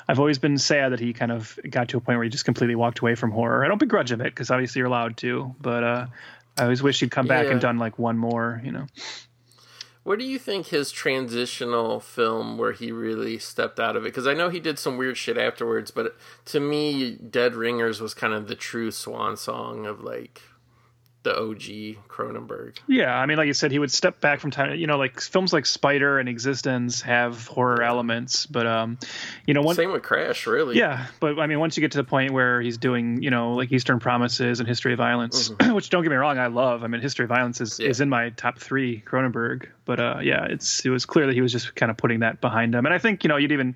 I've 0.08 0.18
always 0.18 0.38
been 0.38 0.58
sad 0.58 0.92
that 0.92 1.00
he 1.00 1.12
kind 1.12 1.30
of 1.32 1.58
got 1.68 1.90
to 1.90 1.96
a 1.96 2.00
point 2.00 2.18
where 2.18 2.24
he 2.24 2.30
just 2.30 2.44
completely 2.44 2.74
walked 2.74 2.98
away 2.98 3.14
from 3.14 3.30
horror. 3.30 3.64
I 3.64 3.68
don't 3.68 3.78
begrudge 3.78 4.10
him 4.10 4.20
it 4.20 4.24
because 4.24 4.50
obviously 4.50 4.80
you're 4.80 4.88
allowed 4.88 5.16
to, 5.18 5.54
but 5.60 5.84
uh, 5.84 6.06
I 6.56 6.62
always 6.64 6.82
wish 6.82 7.00
he'd 7.00 7.10
come 7.10 7.26
back 7.28 7.44
Yeah. 7.46 7.52
and 7.52 7.60
done 7.60 7.78
like 7.78 7.98
one 7.98 8.18
more. 8.18 8.60
You 8.64 8.72
know. 8.72 8.86
What 10.08 10.18
do 10.18 10.24
you 10.24 10.38
think 10.38 10.68
his 10.68 10.90
transitional 10.90 12.00
film 12.00 12.56
where 12.56 12.72
he 12.72 12.90
really 12.90 13.38
stepped 13.38 13.78
out 13.78 13.94
of 13.94 14.04
it? 14.04 14.08
Because 14.08 14.26
I 14.26 14.32
know 14.32 14.48
he 14.48 14.58
did 14.58 14.78
some 14.78 14.96
weird 14.96 15.18
shit 15.18 15.36
afterwards, 15.36 15.90
but 15.90 16.16
to 16.46 16.60
me, 16.60 17.10
Dead 17.16 17.54
Ringers 17.54 18.00
was 18.00 18.14
kind 18.14 18.32
of 18.32 18.48
the 18.48 18.54
true 18.54 18.90
swan 18.90 19.36
song 19.36 19.84
of 19.84 20.00
like 20.00 20.40
the 21.28 21.38
OG 21.38 22.08
Cronenberg. 22.08 22.78
Yeah, 22.86 23.14
I 23.14 23.26
mean, 23.26 23.36
like 23.36 23.46
you 23.46 23.52
said, 23.54 23.70
he 23.70 23.78
would 23.78 23.90
step 23.90 24.20
back 24.20 24.40
from 24.40 24.50
time. 24.50 24.74
You 24.76 24.86
know, 24.86 24.96
like 24.96 25.20
films 25.20 25.52
like 25.52 25.66
Spider 25.66 26.18
and 26.18 26.28
eXistenZ 26.28 27.02
have 27.02 27.46
horror 27.46 27.82
elements, 27.82 28.46
but 28.46 28.66
um, 28.66 28.98
you 29.46 29.54
know, 29.54 29.60
one 29.62 29.76
Same 29.76 29.92
with 29.92 30.02
Crash, 30.02 30.46
really. 30.46 30.76
Yeah, 30.78 31.06
but 31.20 31.38
I 31.38 31.46
mean, 31.46 31.60
once 31.60 31.76
you 31.76 31.80
get 31.82 31.92
to 31.92 31.98
the 31.98 32.04
point 32.04 32.32
where 32.32 32.60
he's 32.62 32.78
doing, 32.78 33.22
you 33.22 33.30
know, 33.30 33.52
like 33.54 33.70
Eastern 33.72 34.00
Promises 34.00 34.58
and 34.60 34.68
History 34.68 34.92
of 34.92 34.98
Violence, 34.98 35.50
which 35.68 35.90
don't 35.90 36.02
get 36.02 36.10
me 36.10 36.16
wrong, 36.16 36.38
I 36.38 36.46
love. 36.46 36.82
I 36.82 36.86
mean, 36.86 37.00
History 37.00 37.24
of 37.24 37.28
Violence 37.28 37.60
is, 37.60 37.68
Mm-hmm. 37.74 37.82
Yeah. 37.82 37.88
is 37.90 38.00
in 38.00 38.08
my 38.08 38.30
top 38.30 38.58
three 38.58 39.02
Cronenberg. 39.06 39.66
But 39.84 40.00
uh, 40.00 40.18
yeah, 40.22 40.44
it's 40.46 40.84
it 40.84 40.90
was 40.90 41.04
clear 41.06 41.26
that 41.26 41.34
he 41.34 41.40
was 41.40 41.52
just 41.52 41.74
kind 41.74 41.90
of 41.90 41.96
putting 41.96 42.20
that 42.20 42.40
behind 42.40 42.74
him, 42.74 42.84
and 42.86 42.94
I 42.94 42.98
think 42.98 43.24
you 43.24 43.28
know 43.28 43.36
you'd 43.36 43.52
even 43.52 43.74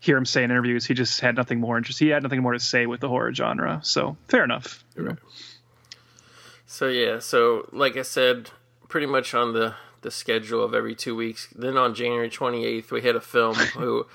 hear 0.00 0.16
him 0.16 0.24
say 0.26 0.42
in 0.44 0.50
interviews 0.50 0.84
he 0.84 0.92
just 0.94 1.20
had 1.20 1.36
nothing 1.36 1.60
more 1.60 1.76
interest. 1.78 1.98
He 1.98 2.08
had 2.08 2.22
nothing 2.22 2.42
more 2.42 2.52
to 2.52 2.60
say 2.60 2.86
with 2.86 3.00
the 3.00 3.08
horror 3.08 3.32
genre. 3.34 3.80
So 3.82 4.16
fair 4.28 4.44
enough. 4.44 4.84
know. 4.96 5.16
So 6.74 6.88
yeah, 6.88 7.20
so 7.20 7.68
like 7.70 7.96
I 7.96 8.02
said, 8.02 8.50
pretty 8.88 9.06
much 9.06 9.32
on 9.32 9.52
the 9.52 9.76
the 10.00 10.10
schedule 10.10 10.60
of 10.60 10.74
every 10.74 10.96
two 10.96 11.14
weeks. 11.14 11.46
Then 11.54 11.76
on 11.76 11.94
January 11.94 12.28
twenty 12.28 12.66
eighth, 12.66 12.90
we 12.90 13.00
had 13.02 13.14
a 13.14 13.20
film 13.20 13.54
who 13.76 14.06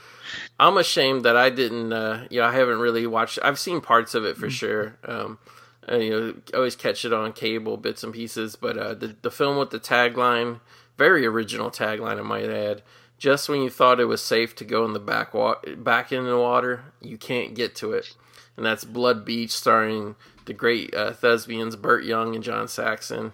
I'm 0.60 0.76
ashamed 0.76 1.24
that 1.24 1.38
I 1.38 1.51
didn't. 1.51 1.93
Uh, 1.93 2.28
you 2.30 2.41
know, 2.41 2.47
I 2.47 2.51
haven't 2.51 2.80
really 2.80 3.07
watched. 3.07 3.39
I've 3.41 3.57
seen 3.57 3.80
parts 3.80 4.14
of 4.14 4.26
it 4.26 4.36
for 4.36 4.49
sure. 4.49 4.97
Um, 5.05 5.39
and, 5.88 6.03
you 6.03 6.10
know, 6.10 6.36
always 6.53 6.76
catch 6.76 7.05
it 7.05 7.14
on 7.14 7.32
cable, 7.32 7.78
bits 7.78 8.03
and 8.03 8.14
pieces. 8.14 8.57
But 8.57 8.78
uh, 8.78 8.93
the 8.93 9.16
the 9.22 9.32
film 9.32 9.57
with 9.57 9.70
the 9.70 9.80
tagline, 9.80 10.60
very 10.97 11.26
original 11.26 11.72
tagline, 11.72 12.20
I 12.20 12.24
might 12.24 12.49
add. 12.49 12.82
Just 13.18 13.47
when 13.47 13.62
you 13.62 13.70
thought 13.70 14.01
it 14.01 14.05
was 14.05 14.22
safe 14.22 14.53
to 14.57 14.66
go 14.66 14.84
in 14.84 14.91
the 14.91 14.99
back 14.99 15.34
wa- 15.34 15.62
back 15.78 16.12
in 16.12 16.26
the 16.26 16.38
water, 16.38 16.84
you 16.99 17.18
can't 17.18 17.55
get 17.55 17.74
to 17.76 17.93
it, 17.93 18.14
and 18.57 18.66
that's 18.66 18.84
Blood 18.84 19.24
Beach, 19.24 19.51
starring 19.51 20.18
the 20.50 20.54
great 20.56 20.93
uh, 20.95 21.14
thespians 21.14 21.76
Burt 21.76 22.04
Young 22.04 22.34
and 22.34 22.43
John 22.43 22.68
Saxon. 22.68 23.34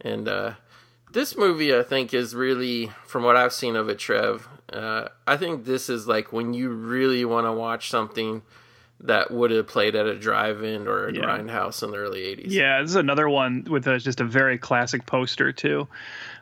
And 0.00 0.26
uh, 0.28 0.54
this 1.12 1.36
movie, 1.36 1.72
I 1.74 1.84
think, 1.84 2.12
is 2.12 2.34
really, 2.34 2.90
from 3.06 3.22
what 3.22 3.36
I've 3.36 3.52
seen 3.52 3.76
of 3.76 3.88
it, 3.88 3.98
Trev. 4.00 4.48
Uh, 4.72 5.06
I 5.24 5.36
think 5.36 5.64
this 5.64 5.88
is 5.88 6.08
like 6.08 6.32
when 6.32 6.52
you 6.54 6.70
really 6.70 7.24
want 7.24 7.46
to 7.46 7.52
watch 7.52 7.90
something 7.90 8.42
that 9.00 9.30
would 9.30 9.52
have 9.52 9.68
played 9.68 9.94
at 9.94 10.06
a 10.06 10.18
drive-in 10.18 10.88
or 10.88 11.06
a 11.06 11.12
Yeah. 11.14 11.20
grindhouse 11.20 11.84
in 11.84 11.92
the 11.92 11.96
early 11.98 12.22
'80s. 12.22 12.46
Yeah, 12.50 12.82
this 12.82 12.90
is 12.90 12.96
another 12.96 13.28
one 13.28 13.64
with 13.70 13.86
a, 13.86 14.00
just 14.00 14.20
a 14.20 14.24
very 14.24 14.58
classic 14.58 15.06
poster 15.06 15.52
too. 15.52 15.86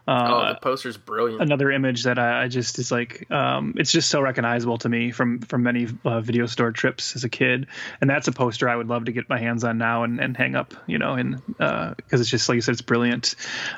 Oh, 0.09 0.13
Uh, 0.13 0.53
the 0.53 0.61
poster's 0.61 0.97
brilliant. 0.97 1.43
another 1.43 1.71
image 1.73 2.05
that 2.05 2.17
I, 2.19 2.45
I 2.45 2.49
just 2.49 2.79
is 2.79 2.93
like 2.93 3.29
um, 3.31 3.75
it's 3.77 3.91
just 3.91 4.09
so 4.09 4.21
recognizable 4.21 4.79
to 4.79 4.89
me 4.89 5.11
from 5.11 5.41
from 5.41 5.65
many 5.65 5.89
uh, 6.05 6.21
video 6.21 6.47
store 6.47 6.71
trips 6.71 7.17
as 7.17 7.25
a 7.25 7.29
kid, 7.29 7.67
and 8.01 8.09
that's 8.09 8.29
a 8.29 8.33
poster 8.33 8.69
I 8.69 8.77
would 8.77 8.87
love 8.87 9.07
to 9.07 9.13
get 9.13 9.29
my 9.29 9.39
hands 9.39 9.65
on 9.65 9.79
now 9.79 10.05
and, 10.05 10.21
and 10.21 10.37
hang 10.37 10.55
up, 10.55 10.75
you 10.87 10.99
know, 10.99 11.15
and 11.15 11.43
uh, 11.59 11.95
because 11.97 12.21
it's 12.21 12.31
just 12.31 12.49
like 12.49 12.55
you 12.55 12.61
said, 12.61 12.73
it's 12.73 12.83
brilliant. 12.83 13.35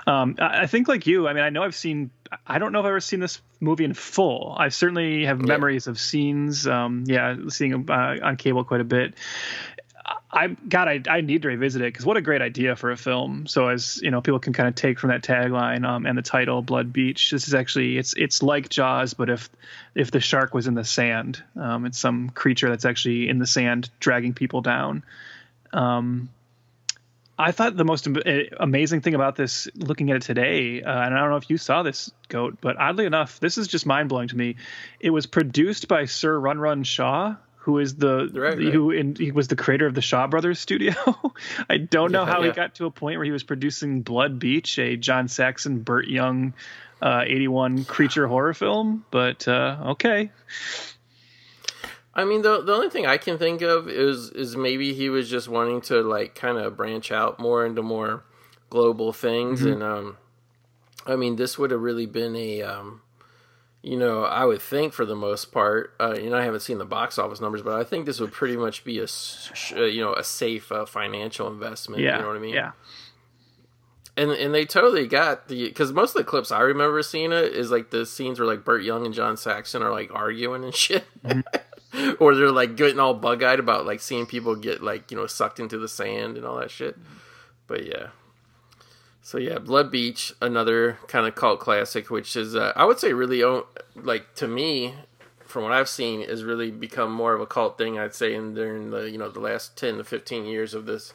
Um, 0.06 0.36
I, 0.38 0.62
I 0.62 0.66
think 0.66 0.86
like 0.86 1.06
you, 1.06 1.26
I 1.28 1.32
mean, 1.32 1.44
I 1.44 1.48
know 1.50 1.62
I've 1.62 1.74
seen, 1.74 2.10
I 2.46 2.58
don't 2.58 2.72
know 2.72 2.80
if 2.80 2.84
I've 2.84 2.90
ever 2.90 3.00
seen 3.00 3.20
this 3.20 3.40
movie 3.60 3.84
in 3.84 3.94
full. 3.94 4.54
I 4.58 4.68
certainly 4.68 5.24
have 5.24 5.40
memories 5.40 5.86
of 5.86 5.98
scenes, 5.98 6.66
um, 6.66 7.04
yeah, 7.06 7.36
seeing 7.48 7.70
them 7.70 7.86
uh, 7.88 8.16
on 8.22 8.36
cable 8.36 8.64
quite 8.64 8.82
a 8.82 8.84
bit. 8.84 9.14
I 10.30 10.48
God, 10.48 10.88
I, 10.88 11.02
I 11.08 11.20
need 11.20 11.42
to 11.42 11.48
revisit 11.48 11.82
it 11.82 11.92
because 11.92 12.06
what 12.06 12.16
a 12.16 12.20
great 12.20 12.42
idea 12.42 12.76
for 12.76 12.90
a 12.90 12.96
film. 12.96 13.46
So 13.46 13.68
as 13.68 14.00
you 14.02 14.10
know, 14.10 14.20
people 14.20 14.38
can 14.38 14.52
kind 14.52 14.68
of 14.68 14.74
take 14.74 14.98
from 14.98 15.10
that 15.10 15.22
tagline 15.22 15.86
um, 15.86 16.06
and 16.06 16.16
the 16.16 16.22
title, 16.22 16.62
Blood 16.62 16.92
Beach. 16.92 17.30
This 17.30 17.48
is 17.48 17.54
actually 17.54 17.98
it's 17.98 18.14
it's 18.16 18.42
like 18.42 18.68
Jaws, 18.68 19.14
but 19.14 19.30
if 19.30 19.48
if 19.94 20.10
the 20.10 20.20
shark 20.20 20.54
was 20.54 20.66
in 20.66 20.74
the 20.74 20.84
sand, 20.84 21.42
um, 21.56 21.86
it's 21.86 21.98
some 21.98 22.30
creature 22.30 22.68
that's 22.68 22.84
actually 22.84 23.28
in 23.28 23.38
the 23.38 23.46
sand 23.46 23.90
dragging 24.00 24.34
people 24.34 24.60
down. 24.60 25.02
Um, 25.72 26.28
I 27.38 27.52
thought 27.52 27.76
the 27.76 27.84
most 27.84 28.08
eh, 28.26 28.44
amazing 28.58 29.00
thing 29.00 29.14
about 29.14 29.36
this, 29.36 29.68
looking 29.76 30.10
at 30.10 30.16
it 30.16 30.22
today, 30.22 30.82
uh, 30.82 31.02
and 31.02 31.14
I 31.14 31.20
don't 31.20 31.30
know 31.30 31.36
if 31.36 31.48
you 31.48 31.56
saw 31.56 31.84
this, 31.84 32.10
Goat, 32.28 32.58
but 32.60 32.76
oddly 32.78 33.04
enough, 33.04 33.38
this 33.38 33.58
is 33.58 33.68
just 33.68 33.86
mind 33.86 34.08
blowing 34.08 34.28
to 34.28 34.36
me. 34.36 34.56
It 34.98 35.10
was 35.10 35.26
produced 35.26 35.86
by 35.86 36.06
Sir 36.06 36.38
Run 36.38 36.58
Run 36.58 36.82
Shaw, 36.82 37.36
who 37.68 37.76
is 37.80 37.96
the, 37.96 38.30
Right, 38.32 38.56
right. 38.56 38.72
who 38.72 38.90
in, 38.90 39.14
he 39.14 39.30
was 39.30 39.48
the 39.48 39.56
creator 39.56 39.86
of 39.86 39.92
the 39.92 40.00
Shaw 40.00 40.26
Brothers 40.26 40.58
studio. 40.58 40.94
I 41.68 41.76
don't 41.76 42.12
know 42.12 42.24
Yeah, 42.24 42.32
how 42.32 42.42
he 42.42 42.50
got 42.50 42.76
to 42.76 42.86
a 42.86 42.90
point 42.90 43.18
where 43.18 43.26
he 43.26 43.30
was 43.30 43.42
producing 43.42 44.00
Blood 44.00 44.38
Beach, 44.38 44.78
a 44.78 44.96
John 44.96 45.28
Saxon, 45.28 45.80
Burt 45.80 46.08
Young, 46.08 46.54
uh, 47.02 47.24
81 47.26 47.84
creature 47.84 48.26
horror 48.26 48.54
film, 48.54 49.04
but 49.10 49.46
uh, 49.46 49.76
okay. 49.88 50.30
I 52.14 52.24
mean, 52.24 52.40
the 52.40 52.62
the 52.62 52.72
only 52.72 52.88
thing 52.88 53.06
I 53.06 53.18
can 53.18 53.36
think 53.36 53.60
of 53.60 53.86
is 53.86 54.30
is 54.30 54.56
maybe 54.56 54.94
he 54.94 55.10
was 55.10 55.28
just 55.28 55.46
wanting 55.46 55.82
to 55.82 56.02
like 56.02 56.34
kind 56.34 56.56
of 56.56 56.74
branch 56.74 57.12
out 57.12 57.38
more 57.38 57.66
into 57.66 57.82
more 57.82 58.24
global 58.70 59.12
things, 59.12 59.60
Mm-hmm. 59.60 59.72
and 59.72 59.82
um, 59.82 60.16
I 61.06 61.16
mean, 61.16 61.36
this 61.36 61.58
would 61.58 61.70
have 61.70 61.82
really 61.82 62.06
been 62.06 62.34
a 62.34 62.62
um, 62.62 63.02
you 63.82 63.96
know, 63.96 64.24
I 64.24 64.44
would 64.44 64.60
think 64.60 64.92
for 64.92 65.06
the 65.06 65.14
most 65.14 65.52
part, 65.52 65.94
uh, 66.00 66.16
you 66.20 66.30
know, 66.30 66.36
I 66.36 66.44
haven't 66.44 66.60
seen 66.60 66.78
the 66.78 66.84
box 66.84 67.18
office 67.18 67.40
numbers, 67.40 67.62
but 67.62 67.78
I 67.78 67.84
think 67.84 68.06
this 68.06 68.18
would 68.20 68.32
pretty 68.32 68.56
much 68.56 68.84
be 68.84 68.98
a 68.98 69.04
uh, 69.04 69.84
you 69.84 70.02
know 70.02 70.14
a 70.14 70.24
safe 70.24 70.72
uh, 70.72 70.84
financial 70.84 71.46
investment. 71.48 72.02
Yeah. 72.02 72.16
you 72.16 72.22
know 72.22 72.28
what 72.28 72.36
I 72.36 72.40
mean? 72.40 72.54
Yeah. 72.54 72.72
and 74.16 74.32
and 74.32 74.52
they 74.52 74.64
totally 74.64 75.06
got 75.06 75.46
the 75.48 75.68
because 75.68 75.92
most 75.92 76.10
of 76.10 76.16
the 76.16 76.24
clips 76.24 76.50
I 76.50 76.60
remember 76.60 77.02
seeing 77.02 77.30
it 77.30 77.52
is 77.52 77.70
like 77.70 77.90
the 77.90 78.04
scenes 78.04 78.40
where 78.40 78.48
like 78.48 78.64
Burt 78.64 78.82
Young 78.82 79.06
and 79.06 79.14
John 79.14 79.36
Saxon 79.36 79.82
are 79.82 79.92
like 79.92 80.10
arguing 80.12 80.64
and 80.64 80.74
shit, 80.74 81.04
or 82.18 82.34
they're 82.34 82.50
like 82.50 82.76
getting 82.76 82.98
all 82.98 83.14
bug 83.14 83.44
eyed 83.44 83.60
about 83.60 83.86
like 83.86 84.00
seeing 84.00 84.26
people 84.26 84.56
get 84.56 84.82
like 84.82 85.10
you 85.12 85.16
know 85.16 85.26
sucked 85.28 85.60
into 85.60 85.78
the 85.78 85.88
sand 85.88 86.36
and 86.36 86.44
all 86.44 86.58
that 86.58 86.72
shit. 86.72 86.96
But 87.68 87.86
yeah, 87.86 88.08
so 89.28 89.36
yeah, 89.36 89.58
Blood 89.58 89.90
Beach, 89.90 90.32
another 90.40 90.96
kind 91.06 91.26
of 91.26 91.34
cult 91.34 91.60
classic, 91.60 92.08
which 92.08 92.34
is 92.34 92.56
uh, 92.56 92.72
I 92.74 92.86
would 92.86 92.98
say 92.98 93.12
really 93.12 93.44
like 93.94 94.34
to 94.36 94.48
me. 94.48 94.94
From 95.44 95.64
what 95.64 95.72
I've 95.72 95.88
seen, 95.88 96.22
is 96.22 96.44
really 96.44 96.70
become 96.70 97.12
more 97.12 97.34
of 97.34 97.40
a 97.42 97.46
cult 97.46 97.76
thing. 97.76 97.98
I'd 97.98 98.14
say 98.14 98.32
in 98.32 98.54
during 98.54 98.88
the 98.88 99.10
you 99.10 99.18
know 99.18 99.28
the 99.28 99.40
last 99.40 99.76
ten 99.76 99.98
to 99.98 100.04
fifteen 100.04 100.46
years 100.46 100.72
of 100.72 100.86
this 100.86 101.12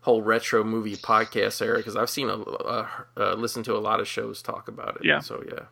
whole 0.00 0.22
retro 0.22 0.64
movie 0.64 0.96
podcast 0.96 1.62
era 1.62 1.76
because 1.76 1.94
I've 1.94 2.10
seen 2.10 2.28
a 2.28 2.34
uh, 2.34 2.88
uh, 3.16 3.34
listened 3.34 3.64
to 3.66 3.76
a 3.76 3.78
lot 3.78 4.00
of 4.00 4.08
shows 4.08 4.42
talk 4.42 4.66
about 4.66 4.96
it. 4.96 5.04
Yeah. 5.04 5.20
So 5.20 5.44
yeah. 5.46 5.66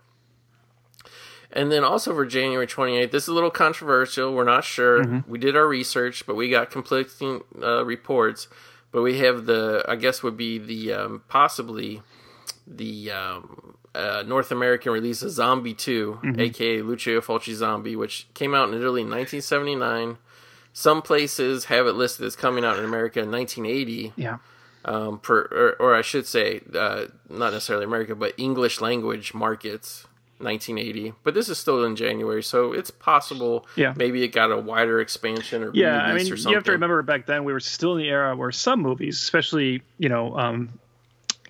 And 1.51 1.73
then 1.73 1.83
also 1.83 2.15
for 2.15 2.25
January 2.25 2.69
28th, 2.69 3.11
this 3.11 3.25
is 3.25 3.29
a 3.29 3.33
little 3.33 3.51
controversial. 3.51 4.33
We're 4.33 4.45
not 4.45 4.63
sure. 4.63 5.25
We 5.27 5.41
did 5.41 5.57
our 5.57 5.67
research, 5.67 6.25
but 6.25 6.37
we 6.37 6.49
got 6.49 6.71
conflicting 6.71 7.41
uh, 7.61 7.85
reports. 7.85 8.47
But 8.93 9.03
we 9.03 9.19
have 9.19 9.47
the, 9.47 9.85
I 9.89 9.97
guess, 9.97 10.23
would 10.23 10.37
be 10.37 10.59
the 10.59 10.93
um, 10.93 11.23
possibly 11.29 12.03
the 12.67 13.11
um, 13.13 13.77
uh, 13.95 14.25
North 14.27 14.51
American 14.51 14.93
release 14.93 15.23
of 15.23 15.31
Zombie 15.31 15.75
2, 15.75 16.35
aka 16.39 16.83
Lucio 16.83 17.21
Fulci 17.21 17.55
Zombie, 17.55 17.95
which 17.97 18.27
came 18.35 18.55
out 18.55 18.69
in 18.69 18.75
Italy 18.75 19.03
in 19.03 19.09
1979. 19.11 20.19
Some 20.73 21.03
places 21.03 21.65
have 21.67 21.87
it 21.87 21.93
listed 21.93 22.27
as 22.27 22.37
coming 22.37 22.65
out 22.65 22.79
in 22.79 22.85
America 22.85 23.21
in 23.21 23.31
1980 23.31 24.13
Yeah. 24.17 24.39
um, 24.85 25.19
per, 25.19 25.41
or, 25.51 25.77
or 25.91 25.95
I 25.97 26.03
should 26.03 26.27
say, 26.27 26.61
uh, 26.75 27.07
not 27.29 27.53
necessarily 27.53 27.85
America, 27.85 28.15
but 28.15 28.35
English 28.37 28.81
language 28.81 29.35
markets, 29.35 30.07
1980. 30.43 31.15
But 31.23 31.35
this 31.35 31.49
is 31.49 31.59
still 31.59 31.85
in 31.85 31.97
January, 31.97 32.43
so 32.43 32.73
it's 32.73 32.91
possible. 32.91 33.67
Yeah. 33.77 33.95
maybe 33.97 34.23
it 34.23 34.29
got 34.29 34.51
a 34.51 34.59
wider 34.59 35.01
expansion 35.01 35.63
or 35.63 35.71
Yeah, 35.75 35.99
I 35.99 36.13
mean, 36.15 36.33
or 36.33 36.37
something. 36.37 36.51
you 36.51 36.57
have 36.57 36.65
to 36.65 36.73
remember 36.73 37.03
back 37.03 37.27
then 37.27 37.45
we 37.45 37.53
were 37.53 37.61
still 37.61 37.93
in 37.93 37.99
the 37.99 38.09
era 38.09 38.35
where 38.37 38.53
some 38.53 38.81
movies, 38.81 39.17
especially 39.21 39.83
you 39.99 40.09
know, 40.09 40.37
um, 40.39 40.71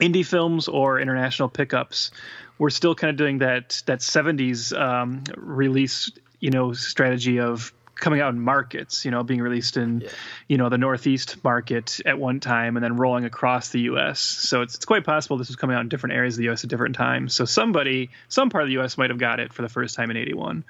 indie 0.00 0.24
films 0.26 0.68
or 0.68 0.98
international 1.00 1.48
pickups, 1.48 2.10
were 2.58 2.70
still 2.70 2.94
kind 2.94 3.10
of 3.10 3.16
doing 3.16 3.38
that 3.38 3.82
that 3.86 4.00
'70s 4.00 4.78
um, 4.78 5.24
release, 5.36 6.10
you 6.40 6.50
know, 6.50 6.72
strategy 6.72 7.40
of 7.40 7.72
coming 8.00 8.20
out 8.20 8.32
in 8.32 8.40
markets, 8.40 9.04
you 9.04 9.10
know, 9.10 9.22
being 9.22 9.40
released 9.40 9.76
in, 9.76 10.08
you 10.48 10.58
know, 10.58 10.68
the 10.68 10.78
Northeast 10.78 11.42
market 11.44 12.00
at 12.04 12.18
one 12.18 12.40
time 12.40 12.76
and 12.76 12.84
then 12.84 12.96
rolling 12.96 13.24
across 13.24 13.68
the 13.68 13.80
U.S. 13.82 14.18
So 14.20 14.62
it's, 14.62 14.74
it's 14.74 14.84
quite 14.84 15.04
possible 15.04 15.36
this 15.36 15.48
was 15.48 15.56
coming 15.56 15.76
out 15.76 15.82
in 15.82 15.88
different 15.88 16.16
areas 16.16 16.34
of 16.34 16.38
the 16.38 16.44
U.S. 16.44 16.64
at 16.64 16.70
different 16.70 16.96
times. 16.96 17.34
So 17.34 17.44
somebody, 17.44 18.10
some 18.28 18.50
part 18.50 18.62
of 18.62 18.68
the 18.68 18.74
U.S. 18.74 18.98
might 18.98 19.10
have 19.10 19.18
got 19.18 19.40
it 19.40 19.52
for 19.52 19.62
the 19.62 19.68
first 19.68 19.94
time 19.94 20.10
in 20.10 20.16
'81. 20.16 20.64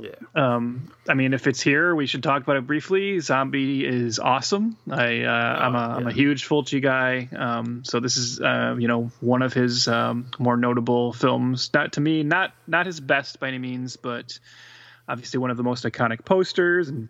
Yeah. 0.00 0.10
Um, 0.34 0.90
I 1.06 1.14
mean, 1.14 1.34
if 1.34 1.46
it's 1.46 1.60
here, 1.60 1.94
we 1.94 2.06
should 2.06 2.22
talk 2.22 2.42
about 2.42 2.56
it 2.56 2.66
briefly. 2.66 3.20
Zombie 3.20 3.84
is 3.84 4.18
awesome. 4.18 4.78
I 4.90 5.24
uh, 5.24 5.30
I'm 5.30 5.74
a 5.74 5.96
am 5.96 6.06
a 6.06 6.10
yeah. 6.10 6.16
huge 6.16 6.48
Fulci 6.48 6.80
guy. 6.80 7.28
Um, 7.36 7.84
so 7.84 8.00
this 8.00 8.16
is 8.16 8.40
uh, 8.40 8.76
you 8.78 8.88
know 8.88 9.10
one 9.20 9.42
of 9.42 9.52
his 9.52 9.88
um, 9.88 10.30
more 10.38 10.56
notable 10.56 11.12
films. 11.12 11.70
Not 11.74 11.94
to 11.94 12.00
me, 12.00 12.22
not 12.22 12.54
not 12.66 12.86
his 12.86 13.00
best 13.00 13.38
by 13.38 13.48
any 13.48 13.58
means, 13.58 13.96
but 13.96 14.38
obviously 15.12 15.38
one 15.38 15.50
of 15.50 15.58
the 15.58 15.62
most 15.62 15.84
iconic 15.84 16.24
posters 16.24 16.88
and 16.88 17.08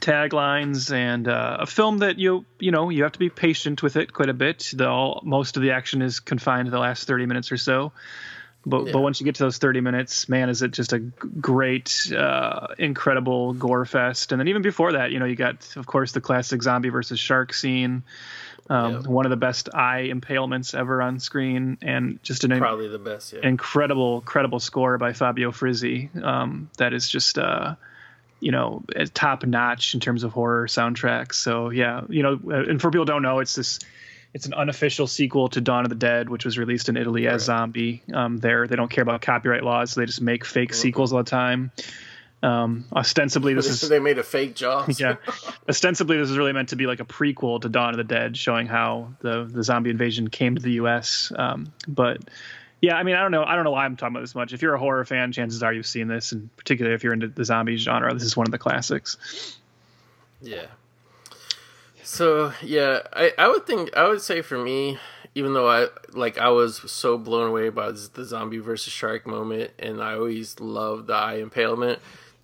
taglines, 0.00 0.92
and 0.92 1.28
uh, 1.28 1.58
a 1.60 1.66
film 1.66 1.98
that 1.98 2.18
you 2.18 2.44
you 2.58 2.72
know 2.72 2.90
you 2.90 3.04
have 3.04 3.12
to 3.12 3.18
be 3.18 3.30
patient 3.30 3.82
with 3.82 3.96
it 3.96 4.12
quite 4.12 4.28
a 4.28 4.34
bit. 4.34 4.70
The 4.74 4.88
all, 4.88 5.22
most 5.24 5.56
of 5.56 5.62
the 5.62 5.70
action 5.70 6.02
is 6.02 6.20
confined 6.20 6.66
to 6.66 6.70
the 6.70 6.78
last 6.78 7.06
30 7.06 7.26
minutes 7.26 7.52
or 7.52 7.56
so. 7.56 7.92
But, 8.66 8.86
Yeah. 8.86 8.92
but 8.92 9.00
once 9.00 9.20
you 9.20 9.24
get 9.24 9.36
to 9.36 9.44
those 9.44 9.58
30 9.58 9.80
minutes, 9.80 10.28
man, 10.28 10.50
is 10.50 10.62
it 10.62 10.72
just 10.72 10.92
a 10.92 10.98
great, 10.98 12.12
uh, 12.14 12.66
incredible 12.76 13.54
gore 13.54 13.86
fest. 13.86 14.32
And 14.32 14.40
then 14.40 14.48
even 14.48 14.62
before 14.62 14.92
that, 14.92 15.10
you 15.10 15.20
know, 15.20 15.24
you 15.24 15.36
got, 15.36 15.76
of 15.76 15.86
course, 15.86 16.12
the 16.12 16.20
classic 16.20 16.62
zombie 16.62 16.90
versus 16.90 17.18
shark 17.20 17.54
scene, 17.54 18.02
um, 18.70 18.92
Yeah. 18.92 18.98
one 19.00 19.26
of 19.26 19.30
the 19.30 19.36
best 19.36 19.68
eye 19.74 20.08
impalements 20.12 20.74
ever 20.74 21.00
on 21.02 21.20
screen, 21.20 21.78
and 21.82 22.22
just 22.22 22.44
an 22.44 22.52
in- 22.52 22.58
Probably 22.58 22.88
the 22.88 22.98
best. 22.98 23.32
Yeah. 23.32 23.40
incredible, 23.42 24.16
incredible 24.18 24.60
score 24.60 24.98
by 24.98 25.12
Fabio 25.12 25.50
Frizzi. 25.52 26.10
Um, 26.22 26.70
that 26.78 26.92
is 26.92 27.08
just, 27.08 27.38
uh, 27.38 27.74
you 28.40 28.52
know, 28.52 28.84
top 29.14 29.44
notch 29.44 29.94
in 29.94 30.00
terms 30.00 30.22
of 30.22 30.32
horror 30.32 30.66
soundtracks. 30.66 31.34
So 31.34 31.70
yeah, 31.70 32.02
you 32.08 32.22
know, 32.22 32.38
uh, 32.48 32.70
and 32.70 32.80
for 32.80 32.90
people 32.90 33.02
who 33.04 33.06
don't 33.12 33.22
know, 33.22 33.40
it's 33.40 33.54
this, 33.54 33.78
it's 34.34 34.46
an 34.46 34.52
unofficial 34.54 35.06
sequel 35.06 35.48
to 35.48 35.60
Dawn 35.60 35.84
of 35.84 35.88
the 35.88 35.94
Dead, 35.96 36.28
which 36.28 36.44
was 36.44 36.58
released 36.58 36.88
in 36.90 36.96
Italy 36.98 37.24
Right. 37.26 37.34
as 37.34 37.44
Zombie. 37.44 38.02
Um, 38.12 38.36
there, 38.36 38.66
they 38.68 38.76
don't 38.76 38.90
care 38.90 39.02
about 39.02 39.22
copyright 39.22 39.64
laws, 39.64 39.92
so 39.92 40.00
they 40.00 40.06
just 40.06 40.20
make 40.20 40.44
fake 40.44 40.68
Mm-hmm. 40.70 40.76
sequels 40.80 41.12
all 41.12 41.22
the 41.24 41.30
time. 41.30 41.72
Um, 42.42 42.84
ostensibly, 42.92 43.54
this 43.54 43.66
is 43.82 43.88
they 43.88 43.98
made 43.98 44.18
a 44.18 44.22
fake 44.22 44.54
Jaws. 44.54 45.00
yeah. 45.00 45.16
Ostensibly, 45.68 46.18
this 46.18 46.30
is 46.30 46.38
really 46.38 46.52
meant 46.52 46.70
to 46.70 46.76
be 46.76 46.86
like 46.86 47.00
a 47.00 47.04
prequel 47.04 47.60
to 47.62 47.68
Dawn 47.68 47.90
of 47.90 47.96
the 47.96 48.04
Dead, 48.04 48.36
showing 48.36 48.66
how 48.66 49.12
the 49.20 49.44
the 49.44 49.64
zombie 49.64 49.90
invasion 49.90 50.28
came 50.28 50.54
to 50.54 50.62
the 50.62 50.72
U.S. 50.72 51.32
Um, 51.36 51.72
but 51.86 52.22
yeah, 52.80 52.94
I 52.94 53.02
mean, 53.02 53.16
I 53.16 53.22
don't 53.22 53.32
know. 53.32 53.44
I 53.44 53.56
don't 53.56 53.64
know 53.64 53.72
why 53.72 53.84
I'm 53.84 53.96
talking 53.96 54.14
about 54.14 54.20
this 54.20 54.34
much. 54.34 54.52
If 54.52 54.62
you're 54.62 54.74
a 54.74 54.78
horror 54.78 55.04
fan, 55.04 55.32
chances 55.32 55.62
are 55.62 55.72
you've 55.72 55.86
seen 55.86 56.06
this, 56.06 56.32
and 56.32 56.54
particularly 56.56 56.94
if 56.94 57.02
you're 57.02 57.12
into 57.12 57.28
the 57.28 57.44
zombie 57.44 57.76
genre, 57.76 58.12
this 58.14 58.22
is 58.22 58.36
one 58.36 58.46
of 58.46 58.52
the 58.52 58.58
classics. 58.58 59.56
Yeah. 60.40 60.66
So 62.04 62.52
yeah, 62.62 63.00
I, 63.12 63.32
I 63.36 63.48
would 63.48 63.66
think 63.66 63.96
I 63.96 64.06
would 64.08 64.22
say 64.22 64.42
for 64.42 64.56
me, 64.56 64.98
even 65.34 65.54
though 65.54 65.68
I 65.68 65.88
like 66.12 66.38
I 66.38 66.50
was 66.50 66.90
so 66.90 67.18
blown 67.18 67.48
away 67.48 67.68
by 67.68 67.90
the 67.90 68.24
zombie 68.24 68.58
versus 68.58 68.92
shark 68.92 69.26
moment, 69.26 69.72
and 69.78 70.00
I 70.00 70.14
always 70.14 70.60
loved 70.60 71.08
the 71.08 71.14
eye 71.14 71.36
impalement. 71.36 71.98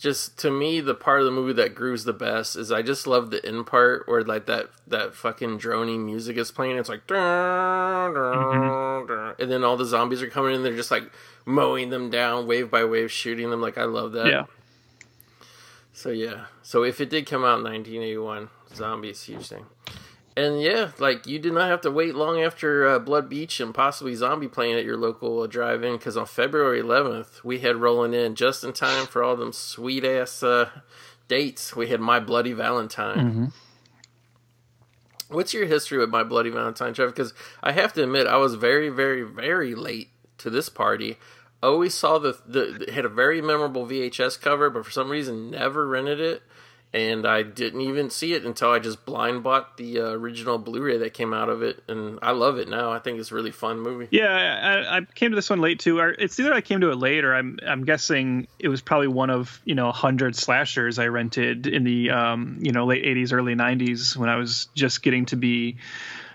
Just 0.05 0.39
to 0.41 0.51
me, 0.51 0.83
the 0.83 0.95
part 0.95 1.21
of 1.21 1.25
the 1.25 1.31
movie 1.31 1.55
that 1.55 1.75
grooves 1.75 2.05
the 2.05 2.13
best 2.13 2.57
is 2.57 2.71
I 2.71 2.83
just 2.83 3.07
love 3.07 3.31
the 3.31 3.43
end 3.43 3.67
part 3.67 4.07
where 4.07 4.23
like 4.23 4.45
that 4.45 4.69
that 4.87 5.15
fucking 5.15 5.57
droning 5.57 6.05
music 6.05 6.37
is 6.37 6.51
playing. 6.51 6.77
It's 6.77 6.91
like, 6.91 7.07
mm-hmm. 7.07 9.07
dun, 9.07 9.35
and 9.39 9.51
then 9.51 9.65
all 9.65 9.79
the 9.79 9.87
zombies 9.87 10.21
are 10.21 10.29
coming 10.29 10.57
in. 10.57 10.63
They're 10.63 10.77
just 10.77 10.91
like 10.91 11.11
mowing 11.47 11.89
them 11.89 12.11
down, 12.11 12.47
wave 12.47 12.71
by 12.71 12.85
wave, 12.85 13.11
shooting 13.11 13.49
them. 13.49 13.63
Like 13.63 13.79
I 13.79 13.85
love 13.85 14.13
that. 14.13 14.27
Yeah, 14.27 14.45
So 15.95 16.11
yeah. 16.11 16.49
So 16.63 16.85
if 16.85 17.01
it 17.01 17.09
did 17.09 17.25
come 17.25 17.43
out 17.43 17.61
in 17.61 17.65
1981, 17.65 18.51
zombies 18.75 19.23
huge 19.23 19.49
thing. 19.49 19.65
And 20.37 20.61
yeah, 20.61 20.91
like 20.99 21.27
you 21.27 21.39
did 21.39 21.53
not 21.53 21.69
have 21.69 21.81
to 21.83 21.91
wait 21.93 22.15
long 22.17 22.41
after 22.41 22.89
uh, 22.89 22.99
Blood 22.99 23.29
Beach 23.29 23.61
and 23.61 23.73
possibly 23.73 24.17
Zombie 24.17 24.49
playing 24.49 24.77
at 24.77 24.85
your 24.85 24.97
local 24.97 25.41
uh, 25.43 25.47
drive-in 25.47 25.93
because 25.97 26.17
on 26.17 26.27
February 26.27 26.83
11th 26.83 27.45
we 27.45 27.61
had 27.61 27.77
rolling 27.77 28.15
in 28.15 28.35
just 28.35 28.65
in 28.65 28.73
time 28.73 29.07
for 29.07 29.23
all 29.23 29.37
them 29.37 29.53
sweet 29.53 30.05
ass 30.05 30.43
uh, 30.43 30.71
dates. 31.29 31.77
We 31.77 31.89
had 31.89 32.01
My 32.01 32.19
Bloody 32.19 32.53
Valentine. 32.53 33.17
What's 35.29 35.55
your 35.55 35.67
history 35.67 35.99
with 35.99 36.11
My 36.11 36.25
Bloody 36.25 36.51
Valentine, 36.51 36.95
Trevor? 36.95 37.13
Because 37.13 37.33
I 37.63 37.73
have 37.73 37.93
to 37.95 38.03
admit 38.03 38.27
I 38.27 38.37
was 38.37 38.57
very, 38.57 38.89
very, 38.89 39.23
very 39.23 39.75
late 39.75 40.09
to 40.39 40.51
this 40.51 40.69
party. 40.69 41.17
Always 41.63 41.95
saw 41.95 42.19
the, 42.19 42.39
the 42.47 42.83
it 42.83 42.91
had 42.91 43.05
a 43.05 43.09
very 43.09 43.41
memorable 43.41 43.87
VHS 43.87 44.41
cover, 44.41 44.69
but 44.69 44.85
for 44.85 44.91
some 44.91 45.11
reason 45.11 45.51
never 45.51 45.87
rented 45.87 46.21
it, 46.21 46.43
and 46.95 47.27
I 47.27 47.43
didn't 47.43 47.81
even 47.81 48.09
see 48.09 48.35
it 48.35 48.45
until 48.45 48.71
I 48.71 48.79
just 48.79 49.05
blind 49.05 49.43
bought 49.43 49.77
the 49.77 50.01
uh, 50.01 50.11
original 50.11 50.59
Blu-ray 50.59 50.99
that 50.99 51.13
came 51.13 51.35
out 51.35 51.49
of 51.49 51.61
it, 51.61 51.83
and 51.89 52.21
I 52.23 52.31
love 52.31 52.57
it 52.59 52.69
now. 52.69 52.93
I 52.93 53.01
think 53.01 53.19
it's 53.19 53.33
a 53.33 53.35
really 53.35 53.51
fun 53.51 53.81
movie. 53.81 54.07
yeah. 54.13 54.85
I, 54.89 54.99
I 54.99 55.01
came 55.01 55.33
to 55.33 55.35
this 55.35 55.51
one 55.51 55.61
late 55.61 55.81
too. 55.81 55.99
It's 55.99 56.39
either 56.39 56.55
I 56.55 56.61
came 56.61 56.81
to 56.83 56.93
it 56.93 56.97
late, 56.97 57.25
or 57.25 57.35
I'm 57.35 57.59
I'm 57.67 57.85
guessing 57.85 58.47
it 58.61 58.69
was 58.69 58.81
probably 58.81 59.09
one 59.09 59.31
of 59.31 59.61
you 59.65 59.75
know 59.75 59.91
hundred 59.91 60.37
slashers 60.37 61.01
I 61.01 61.09
rented 61.09 61.67
in 61.67 61.83
the 61.83 62.11
um, 62.11 62.59
you 62.61 62.71
know 62.71 62.87
late 62.87 63.05
'80s, 63.05 63.33
early 63.33 63.57
'90s 63.57 64.17
when 64.17 64.29
I 64.29 64.37
was 64.37 64.69
just 64.75 65.03
getting 65.03 65.27
to 65.27 65.37
be 65.37 65.79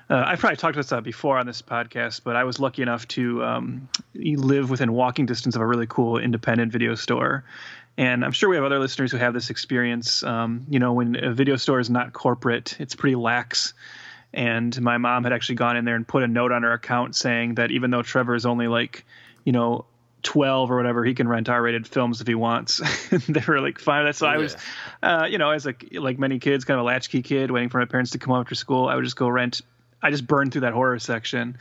uh, 0.10 0.24
I've 0.26 0.39
probably 0.39 0.57
talked 0.57 0.76
about 0.76 0.88
this 0.88 1.03
before 1.03 1.38
on 1.38 1.45
this 1.45 1.62
podcast, 1.62 2.22
but 2.24 2.36
I 2.36 2.43
was 2.43 2.60
lucky 2.60 2.82
enough 2.82 3.07
to 3.10 3.43
um, 3.43 3.89
live 4.16 4.72
within 4.72 4.91
walking 4.91 5.28
distance 5.28 5.55
of 5.55 5.62
a 5.62 5.66
really 5.66 5.86
cool 5.88 6.18
independent 6.18 6.72
video 6.72 6.95
store. 6.95 7.43
And 8.00 8.24
I'm 8.24 8.32
sure 8.32 8.47
we 8.47 8.56
have 8.56 8.64
other 8.64 8.80
listeners 8.80 9.12
who 9.12 9.18
have 9.18 9.34
this 9.34 9.50
experience. 9.50 10.24
Um, 10.24 10.66
you 10.70 10.80
know, 10.80 10.93
when 10.93 11.22
a 11.22 11.34
video 11.34 11.58
store 11.58 11.82
is 11.82 11.89
not 11.89 12.14
corporate, 12.14 12.78
it's 12.80 12.95
pretty 12.95 13.18
lax. 13.18 13.74
And 14.34 14.80
my 14.82 14.97
mom 14.97 15.26
had 15.26 15.34
actually 15.34 15.56
gone 15.56 15.76
in 15.76 15.84
there 15.84 15.95
and 15.95 16.08
put 16.08 16.24
a 16.24 16.28
note 16.28 16.54
on 16.54 16.64
her 16.64 16.72
account 16.72 17.18
saying 17.18 17.56
that 17.56 17.72
even 17.72 17.91
though 17.91 18.02
Trevor 18.02 18.36
is 18.36 18.45
only 18.45 18.70
like, 18.70 19.06
you 19.43 19.52
know, 19.52 19.84
12 20.24 20.72
or 20.72 20.78
whatever, 20.78 21.04
he 21.04 21.14
can 21.14 21.28
rent 21.28 21.50
R-rated 21.50 21.86
films 21.86 22.22
if 22.22 22.28
he 22.28 22.36
wants. 22.36 22.80
they 23.28 23.43
were 23.45 23.60
like, 23.60 23.80
fine. 23.80 24.06
That's 24.06 24.20
so 24.20 24.28
I 24.28 24.38
was, 24.38 24.56
uh, 25.04 25.28
you 25.30 25.38
know, 25.38 25.50
as 25.50 25.68
a 25.68 25.76
like 25.91 26.18
many 26.18 26.39
kids, 26.39 26.64
kind 26.64 26.80
of 26.80 26.86
a 26.86 26.88
latchkey 26.88 27.22
kid, 27.22 27.52
waiting 27.52 27.68
for 27.68 27.80
my 27.80 27.86
parents 27.86 28.12
to 28.12 28.18
come 28.18 28.32
home 28.32 28.39
after 28.39 28.56
school. 28.56 28.88
I 28.88 28.95
would 28.95 29.04
just 29.04 29.18
go 29.18 29.28
rent. 29.28 29.60
I 30.02 30.10
just 30.10 30.26
burned 30.26 30.54
through 30.54 30.62
that 30.62 30.72
horror 30.72 31.00
section, 31.00 31.58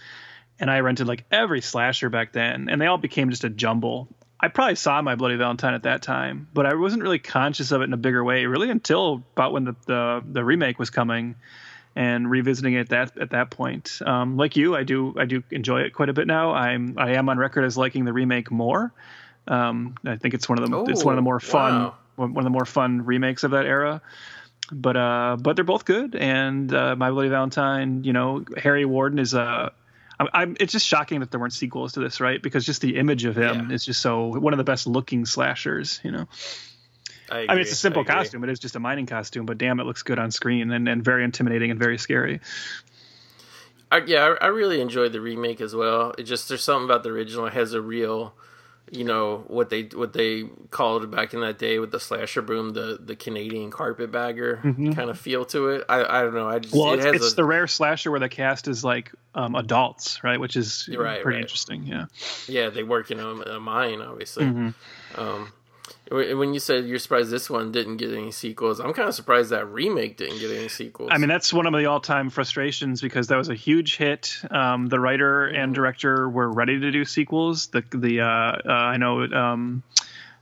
and 0.61 0.71
I 0.71 0.79
rented 0.81 1.09
like 1.09 1.25
every 1.33 1.63
slasher 1.63 2.11
back 2.11 2.31
then, 2.33 2.69
and 2.69 2.81
they 2.81 2.87
all 2.87 2.97
became 2.97 3.31
just 3.31 3.43
a 3.43 3.51
jumble. 3.51 4.07
I 4.41 4.49
probably 4.49 4.77
saw 4.77 5.03
my 5.03 5.17
Bloody 5.17 5.37
Valentine 5.37 5.75
at 5.75 5.83
that 5.83 6.03
time, 6.03 6.49
but 6.55 6.65
I 6.65 6.75
wasn't 6.75 7.03
really 7.03 7.19
conscious 7.19 7.73
of 7.73 7.81
it 7.81 7.85
in 7.85 7.93
a 7.93 7.97
bigger 7.99 8.23
way, 8.23 8.47
really 8.47 8.71
until 8.71 9.25
about 9.35 9.53
when 9.53 9.65
the 9.65 9.77
the, 9.87 10.23
the 10.25 10.45
remake 10.45 10.79
was 10.79 10.91
coming 10.91 11.35
and 11.97 12.31
revisiting 12.31 12.75
it 12.75 12.91
that 12.91 13.19
at 13.19 13.31
that 13.31 13.51
point. 13.51 14.01
Um, 14.07 14.37
like 14.37 14.57
you, 14.57 14.77
I 14.77 14.85
do 14.85 15.15
I 15.19 15.25
do 15.25 15.43
enjoy 15.51 15.81
it 15.81 15.93
quite 15.93 16.09
a 16.09 16.13
bit 16.13 16.27
now. 16.29 16.53
I'm 16.53 16.95
I 16.97 17.15
am 17.15 17.29
on 17.29 17.39
record 17.39 17.65
as 17.65 17.77
liking 17.77 18.05
the 18.05 18.13
remake 18.13 18.51
more. 18.51 18.93
Um, 19.49 19.97
I 20.05 20.17
think 20.17 20.35
it's 20.35 20.49
one 20.49 20.63
of 20.63 20.71
the 20.71 20.85
it's 20.85 21.05
one 21.05 21.15
of 21.15 21.17
the 21.17 21.23
Oh, 21.23 21.25
more 21.25 21.41
fun 21.41 21.83
wow. 21.85 21.95
one 22.17 22.35
one 22.35 22.43
of 22.43 22.45
the 22.45 22.51
more 22.51 22.67
fun 22.67 23.05
remakes 23.05 23.43
of 23.43 23.51
that 23.53 23.67
era. 23.67 24.03
But 24.71 24.97
uh, 24.97 25.37
but 25.41 25.57
they're 25.57 25.65
both 25.65 25.85
good, 25.87 26.15
and 26.15 26.73
uh, 26.73 26.95
My 26.95 27.11
Bloody 27.11 27.31
Valentine, 27.31 28.05
you 28.05 28.13
know, 28.13 28.45
Harry 28.57 28.85
Warden 28.85 29.19
is 29.19 29.35
a. 29.35 29.73
I'm, 30.21 30.29
I'm, 30.33 30.57
it's 30.59 30.73
just 30.73 30.87
shocking 30.87 31.21
that 31.21 31.31
there 31.31 31.41
weren't 31.41 31.53
sequels 31.53 31.93
to 31.93 32.01
this, 32.01 32.21
right? 32.21 32.43
Because 32.43 32.67
just 32.67 32.81
the 32.81 32.97
image 32.97 33.25
of 33.25 33.37
him 33.37 33.71
Yeah. 33.71 33.75
is 33.75 33.85
just 33.85 34.01
so 34.01 34.39
one 34.39 34.53
of 34.53 34.59
the 34.59 34.65
best 34.65 34.87
looking 34.87 35.25
slashers, 35.27 36.01
you 36.03 36.11
know. 36.11 36.27
I, 37.31 37.47
I 37.49 37.55
mean, 37.55 37.61
it's 37.61 37.73
a 37.73 37.77
simple 37.77 38.05
costume. 38.05 38.43
It 38.43 38.51
is 38.51 38.59
just 38.59 38.75
a 38.75 38.81
mining 38.81 39.07
costume, 39.07 39.45
but 39.47 39.59
damn, 39.59 39.81
it 39.81 39.85
looks 39.85 40.03
good 40.03 40.19
on 40.19 40.31
screen 40.31 40.71
and, 40.73 40.89
and 40.89 41.05
very 41.05 41.25
intimidating 41.25 41.71
and 41.71 41.79
very 41.79 41.99
scary. 41.99 42.41
I, 43.93 43.99
yeah, 44.07 44.35
I, 44.41 44.47
I 44.47 44.49
really 44.49 44.81
enjoyed 44.81 45.13
the 45.13 45.21
remake 45.21 45.61
as 45.61 45.75
well. 45.75 46.15
It 46.19 46.25
just 46.25 46.49
there's 46.49 46.65
something 46.65 46.85
about 46.85 47.03
the 47.03 47.11
original. 47.11 47.47
It 47.47 47.53
has 47.53 47.75
a 47.75 47.81
real, 47.81 48.35
you 48.93 49.05
know, 49.05 49.45
what 49.49 49.71
they 49.71 49.83
what 49.85 50.13
they 50.13 50.45
called 50.71 51.05
it 51.05 51.11
back 51.11 51.35
in 51.35 51.41
that 51.41 51.59
day 51.59 51.79
with 51.79 51.91
the 51.91 52.01
slasher 52.01 52.43
boom, 52.43 52.71
the 52.71 52.99
the 53.01 53.15
Canadian 53.17 53.71
carpetbagger 53.71 54.61
kind 54.95 55.11
of 55.11 55.19
feel 55.19 55.45
to 55.47 55.69
it. 55.69 55.85
I 55.89 56.05
I 56.05 56.23
don't 56.23 56.35
know. 56.35 56.49
I 56.49 56.59
just 56.59 56.75
Mm-hmm. 56.75 56.83
Well, 56.85 56.93
it 56.95 56.97
it's, 56.99 57.05
has 57.07 57.15
it's 57.17 57.33
a, 57.33 57.37
the 57.37 57.45
rare 57.45 57.67
slasher 57.67 58.11
where 58.11 58.21
the 58.21 58.29
cast 58.29 58.69
is 58.69 58.85
like 58.85 59.13
um, 59.35 59.55
adults, 59.55 60.23
right? 60.25 60.39
Which 60.41 60.57
is 60.57 60.89
Right, 60.93 61.23
pretty 61.23 61.37
right. 61.37 61.43
interesting. 61.43 61.87
Yeah. 61.87 62.07
yeah 62.47 62.71
they 62.71 62.83
work 62.83 63.11
in 63.11 63.21
a, 63.21 63.27
a 63.29 63.61
mine 63.61 64.01
obviously. 64.01 64.45
Mm-hmm. 64.47 65.21
Um, 65.21 65.53
when 66.11 66.55
you 66.55 66.61
said 66.61 66.87
you're 66.87 66.99
surprised 66.99 67.31
this 67.31 67.51
one 67.51 67.71
didn't 67.73 67.99
get 67.99 68.13
any 68.13 68.31
sequels, 68.31 68.81
I'm 68.81 68.93
kind 68.93 69.09
of 69.09 69.15
surprised 69.15 69.51
that 69.51 69.67
remake 69.67 70.17
didn't 70.17 70.39
get 70.39 70.51
any 70.51 70.69
sequels. 70.69 71.11
I 71.13 71.19
mean, 71.19 71.29
that's 71.29 71.53
one 71.53 71.67
of 71.67 71.73
the 71.73 71.87
all-time 71.87 72.31
frustrations 72.31 73.01
because 73.01 73.29
that 73.29 73.37
was 73.37 73.49
a 73.49 73.55
huge 73.55 73.97
hit. 73.97 74.39
Um, 74.51 74.87
the 74.87 74.99
writer 74.99 75.47
and 75.47 75.75
director 75.75 76.29
were 76.29 76.51
ready 76.51 76.81
to 76.81 76.91
do 76.91 77.05
sequels. 77.05 77.69
The 77.69 77.85
the 77.93 78.21
uh, 78.21 78.27
uh, 78.27 78.61
I 78.67 78.97
know 78.97 79.23
um, 79.25 79.83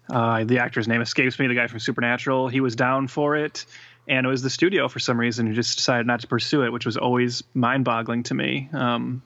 uh, 0.09 0.45
the 0.45 0.59
actor's 0.59 0.87
name 0.87 1.01
escapes 1.01 1.39
me. 1.39 1.47
The 1.47 1.55
guy 1.55 1.67
from 1.67 1.81
Supernatural, 1.81 2.49
he 2.49 2.61
was 2.61 2.77
down 2.77 3.09
for 3.09 3.37
it, 3.37 3.67
and 4.07 4.25
it 4.25 4.29
was 4.29 4.43
the 4.43 4.51
studio 4.51 4.89
for 4.89 5.01
some 5.01 5.19
reason 5.19 5.47
who 5.47 5.53
just 5.53 5.77
decided 5.77 6.07
not 6.07 6.21
to 6.21 6.27
pursue 6.27 6.63
it, 6.63 6.73
which 6.73 6.87
was 6.87 6.97
always 6.97 7.43
mind-boggling 7.55 8.23
to 8.25 8.35
me. 8.35 8.69
Um, 8.73 9.23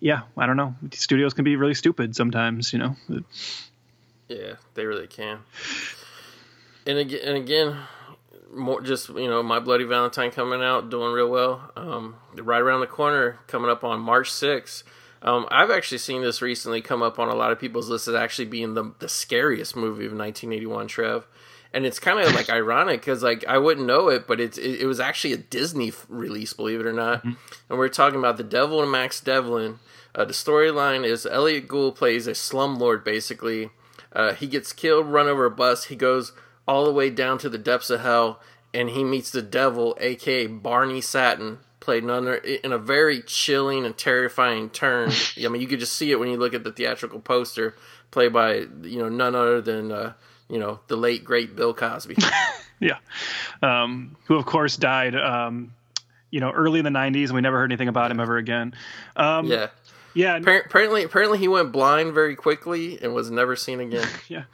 yeah, 0.00 0.22
I 0.36 0.46
don't 0.46 0.56
know. 0.56 0.74
Studios 0.92 1.32
can 1.32 1.44
be 1.44 1.56
really 1.56 1.74
stupid 1.74 2.14
sometimes, 2.14 2.72
you 2.72 2.78
know. 2.78 2.96
Yeah, 4.28 4.54
they 4.74 4.84
really 4.84 5.06
can. 5.06 5.40
And 6.86 6.98
again, 6.98 7.20
and 7.24 7.36
again, 7.36 7.76
more 8.54 8.80
just 8.80 9.08
you 9.10 9.28
know, 9.28 9.42
my 9.42 9.58
bloody 9.58 9.84
Valentine 9.84 10.30
coming 10.30 10.62
out, 10.62 10.90
doing 10.90 11.12
real 11.12 11.28
well. 11.28 11.70
Um, 11.76 12.16
right 12.34 12.60
around 12.60 12.80
the 12.80 12.86
corner, 12.86 13.38
coming 13.46 13.70
up 13.70 13.84
on 13.84 14.00
March 14.00 14.30
sixth. 14.30 14.84
Um, 15.20 15.48
I've 15.50 15.70
actually 15.70 15.98
seen 15.98 16.22
this 16.22 16.40
recently 16.40 16.80
come 16.80 17.02
up 17.02 17.18
on 17.18 17.28
a 17.28 17.34
lot 17.34 17.50
of 17.50 17.58
people's 17.58 17.88
lists 17.88 18.06
as 18.08 18.14
actually 18.14 18.46
being 18.46 18.74
the 18.74 18.92
the 18.98 19.08
scariest 19.08 19.74
movie 19.74 20.06
of 20.06 20.12
1981. 20.12 20.86
Trev, 20.88 21.26
and 21.72 21.84
it's 21.84 21.98
kind 21.98 22.20
of 22.20 22.34
like 22.34 22.48
ironic 22.50 23.00
because 23.00 23.22
like 23.22 23.44
I 23.46 23.58
wouldn't 23.58 23.86
know 23.86 24.08
it, 24.08 24.26
but 24.26 24.40
it's 24.40 24.58
it, 24.58 24.82
it 24.82 24.86
was 24.86 25.00
actually 25.00 25.32
a 25.32 25.38
Disney 25.38 25.92
release, 26.08 26.52
believe 26.52 26.80
it 26.80 26.86
or 26.86 26.92
not. 26.92 27.24
And 27.68 27.78
we're 27.78 27.88
talking 27.88 28.18
about 28.18 28.36
the 28.36 28.44
Devil 28.44 28.82
and 28.82 28.92
Max 28.92 29.20
Devlin. 29.20 29.80
Uh, 30.14 30.24
the 30.24 30.32
storyline 30.32 31.04
is 31.04 31.26
Elliot 31.26 31.68
Gould 31.68 31.96
plays 31.96 32.26
a 32.26 32.32
slumlord. 32.32 33.04
Basically, 33.04 33.70
uh, 34.12 34.34
he 34.34 34.46
gets 34.46 34.72
killed, 34.72 35.06
run 35.06 35.26
over 35.26 35.44
a 35.44 35.50
bus. 35.50 35.84
He 35.84 35.96
goes 35.96 36.32
all 36.66 36.84
the 36.84 36.92
way 36.92 37.10
down 37.10 37.38
to 37.38 37.48
the 37.48 37.58
depths 37.58 37.90
of 37.90 38.00
hell, 38.00 38.40
and 38.74 38.90
he 38.90 39.04
meets 39.04 39.30
the 39.30 39.42
devil, 39.42 39.96
aka 40.00 40.46
Barney 40.46 41.00
Satin, 41.00 41.58
played 41.80 42.04
none 42.04 42.28
other, 42.28 42.36
in 42.36 42.72
a 42.72 42.78
very 42.78 43.22
chilling 43.22 43.84
and 43.84 43.96
terrifying 43.96 44.70
turn. 44.70 45.10
I 45.44 45.48
mean, 45.48 45.62
you 45.62 45.68
could 45.68 45.80
just 45.80 45.94
see 45.94 46.10
it 46.10 46.20
when 46.20 46.28
you 46.28 46.36
look 46.36 46.54
at 46.54 46.64
the 46.64 46.72
theatrical 46.72 47.20
poster, 47.20 47.74
played 48.10 48.32
by 48.32 48.66
you 48.82 48.98
know 48.98 49.08
none 49.08 49.34
other 49.34 49.60
than 49.60 49.92
uh, 49.92 50.12
you 50.48 50.58
know 50.58 50.80
the 50.88 50.96
late 50.96 51.24
great 51.24 51.56
Bill 51.56 51.74
Cosby. 51.74 52.16
Yeah, 52.80 52.98
um, 53.60 54.16
who 54.26 54.36
of 54.36 54.46
course 54.46 54.76
died, 54.76 55.16
um, 55.16 55.74
you 56.30 56.38
know, 56.38 56.52
early 56.52 56.78
in 56.78 56.84
the 56.84 56.92
'90s, 56.92 57.24
and 57.24 57.34
we 57.34 57.40
never 57.40 57.58
heard 57.58 57.72
anything 57.72 57.88
about 57.88 58.10
him 58.10 58.20
ever 58.20 58.36
again. 58.36 58.72
Um, 59.16 59.46
yeah. 59.46 59.68
Yeah, 60.18 60.38
Appar- 60.40 60.66
Apparently, 60.66 61.04
apparently 61.04 61.38
he 61.38 61.46
went 61.48 61.70
blind 61.70 62.12
very 62.12 62.34
quickly 62.34 62.98
and 63.00 63.14
was 63.14 63.30
never 63.30 63.54
seen 63.54 63.80
again. 63.80 64.08
yeah. 64.28 64.44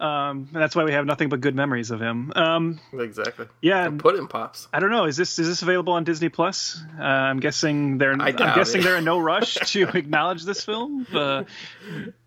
Um, 0.00 0.48
and 0.54 0.62
that's 0.62 0.76
why 0.76 0.84
we 0.84 0.92
have 0.92 1.06
nothing 1.06 1.28
but 1.28 1.40
good 1.40 1.56
memories 1.56 1.90
of 1.90 2.00
him. 2.00 2.32
Um, 2.36 2.78
exactly. 2.92 3.46
yeah, 3.60 3.84
And 3.84 3.98
Puddin' 3.98 4.28
Pops. 4.28 4.68
I 4.72 4.78
don't 4.78 4.92
know. 4.92 5.06
Is 5.06 5.16
this 5.16 5.40
is 5.40 5.48
this 5.48 5.62
available 5.62 5.94
on 5.94 6.04
Disney 6.04 6.28
Plus? 6.28 6.80
Uh, 6.96 7.02
I'm 7.02 7.40
guessing 7.40 7.98
they're. 7.98 8.12
I 8.12 8.28
I'm 8.28 8.36
guessing 8.36 8.80
it. 8.80 8.84
they're 8.84 8.98
in 8.98 9.04
no 9.04 9.18
rush 9.32 9.54
to 9.54 9.88
acknowledge 9.88 10.44
this 10.44 10.64
film. 10.64 11.04
Uh, 11.12 11.42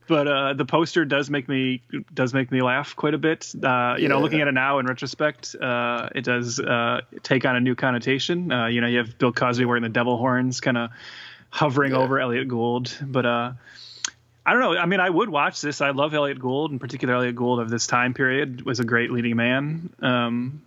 but 0.05 0.27
uh, 0.27 0.53
the 0.53 0.65
poster 0.65 1.05
does 1.05 1.29
make 1.29 1.47
me 1.47 1.81
does 2.13 2.33
make 2.33 2.51
me 2.51 2.61
laugh 2.61 2.93
quite 2.97 3.13
a 3.13 3.17
bit. 3.17 3.53
Uh, 3.63 3.95
you 3.97 4.09
know, 4.09 4.19
looking 4.19 4.41
at 4.41 4.49
it 4.49 4.53
now 4.53 4.79
in 4.79 4.85
retrospect, 4.85 5.55
uh, 5.55 6.09
it 6.13 6.25
does 6.25 6.59
uh, 6.59 6.99
take 7.23 7.45
on 7.45 7.55
a 7.55 7.61
new 7.61 7.75
connotation. 7.75 8.51
Uh, 8.51 8.67
you 8.67 8.81
know, 8.81 8.87
you 8.87 8.97
have 8.97 9.17
Bill 9.17 9.31
Cosby 9.31 9.63
wearing 9.63 9.83
the 9.83 9.87
devil 9.87 10.17
horns, 10.17 10.59
kind 10.59 10.77
of 10.77 10.89
hovering 11.51 11.91
Yeah. 11.91 11.99
over 11.99 12.19
Elliot 12.19 12.47
Gould. 12.47 12.91
But 13.01 13.25
uh, 13.27 13.51
I 14.45 14.53
don't 14.53 14.61
know. 14.61 14.75
I 14.77 14.85
mean, 14.87 14.99
I 14.99 15.09
would 15.09 15.29
watch 15.29 15.61
this. 15.61 15.81
I 15.81 15.91
love 15.91 16.13
Elliot 16.15 16.39
Gould, 16.39 16.71
in 16.71 16.79
particular. 16.79 17.13
Elliot 17.13 17.35
Gould 17.35 17.59
of 17.59 17.69
this 17.69 17.85
time 17.85 18.13
period 18.15 18.63
was 18.65 18.79
a 18.79 18.83
great 18.83 19.11
leading 19.11 19.35
man. 19.35 19.89
Um, 20.01 20.63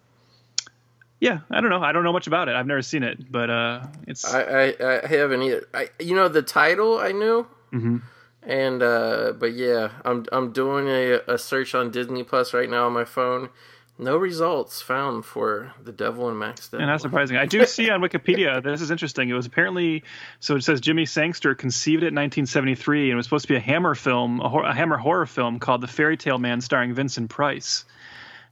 yeah, 1.20 1.40
I 1.50 1.60
don't 1.60 1.70
know. 1.70 1.82
I 1.82 1.92
don't 1.92 2.04
know 2.04 2.12
much 2.12 2.26
about 2.26 2.48
it. 2.48 2.54
I've 2.54 2.66
never 2.66 2.82
seen 2.82 3.02
it, 3.02 3.30
but 3.32 3.48
uh, 3.50 3.86
it's 4.06 4.24
I, 4.32 4.42
I, 4.42 5.02
I 5.02 5.06
haven't 5.06 5.42
either. 5.42 5.66
I, 5.72 5.88
you 5.98 6.14
know, 6.14 6.28
the 6.28 6.42
title 6.42 6.98
I 6.98 7.12
knew, 7.12 7.46
Mm-hmm. 7.72 7.96
and 8.42 8.82
uh, 8.82 9.32
but 9.38 9.54
yeah, 9.54 9.88
I'm 10.04 10.26
I'm 10.32 10.52
doing 10.52 10.86
a, 10.88 11.20
a 11.26 11.38
search 11.38 11.74
on 11.74 11.90
Disney 11.90 12.22
Plus 12.24 12.52
right 12.52 12.68
now 12.68 12.86
on 12.86 12.92
my 12.92 13.04
phone. 13.04 13.48
No 13.96 14.16
results 14.16 14.82
found 14.82 15.24
for 15.24 15.72
the 15.82 15.92
Devil 15.92 16.28
and 16.28 16.36
Max 16.38 16.68
Devil. 16.68 16.82
and 16.82 16.90
that's 16.92 17.02
surprising. 17.02 17.36
I 17.36 17.46
do 17.46 17.64
see 17.66 17.90
on 17.90 18.00
Wikipedia. 18.00 18.60
This 18.62 18.80
is 18.80 18.90
interesting. 18.90 19.28
It 19.28 19.34
was 19.34 19.46
apparently 19.46 20.02
so. 20.40 20.56
It 20.56 20.62
says 20.64 20.80
Jimmy 20.80 21.06
Sangster 21.06 21.54
conceived 21.54 22.02
it 22.02 22.08
in 22.08 22.14
1973, 22.14 23.04
and 23.04 23.12
it 23.12 23.16
was 23.16 23.26
supposed 23.26 23.44
to 23.44 23.52
be 23.52 23.56
a 23.56 23.60
Hammer 23.60 23.94
film, 23.94 24.40
a, 24.40 24.48
hor- 24.48 24.64
a 24.64 24.74
Hammer 24.74 24.96
horror 24.96 25.26
film 25.26 25.60
called 25.60 25.80
The 25.80 25.86
Fairy 25.86 26.16
Tale 26.16 26.38
Man, 26.38 26.60
starring 26.60 26.92
Vincent 26.92 27.30
Price. 27.30 27.84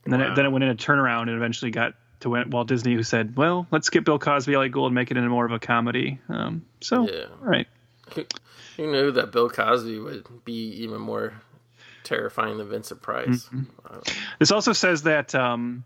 And 0.05 0.13
then 0.13 0.21
it, 0.21 0.35
then 0.35 0.45
it 0.45 0.49
went 0.51 0.63
in 0.63 0.69
a 0.69 0.75
turnaround 0.75 1.23
and 1.23 1.31
eventually 1.31 1.71
got 1.71 1.93
to 2.21 2.29
Walt 2.29 2.47
Walt 2.47 2.67
Disney, 2.69 2.93
who 2.93 3.03
said, 3.03 3.35
"Well, 3.35 3.67
let's 3.69 3.89
get 3.89 4.05
Bill 4.05 4.19
Cosby, 4.19 4.53
Elliot 4.53 4.71
Gould, 4.71 4.87
and 4.87 4.95
make 4.95 5.11
it 5.11 5.17
into 5.17 5.29
more 5.29 5.45
of 5.45 5.51
a 5.51 5.59
comedy." 5.59 6.19
Um, 6.29 6.65
so, 6.81 7.09
Yeah. 7.09 7.25
all 7.41 7.49
right. 7.49 7.67
Who 8.77 8.91
knew 8.91 9.11
that 9.11 9.31
Bill 9.31 9.49
Cosby 9.49 9.99
would 9.99 10.25
be 10.45 10.69
even 10.83 10.99
more 10.99 11.33
terrifying 12.03 12.57
than 12.57 12.69
Vincent 12.69 13.01
Price? 13.01 13.49
Mm-hmm. 13.53 13.99
This 14.39 14.51
also 14.51 14.73
says 14.73 15.03
that 15.03 15.33
um, 15.35 15.83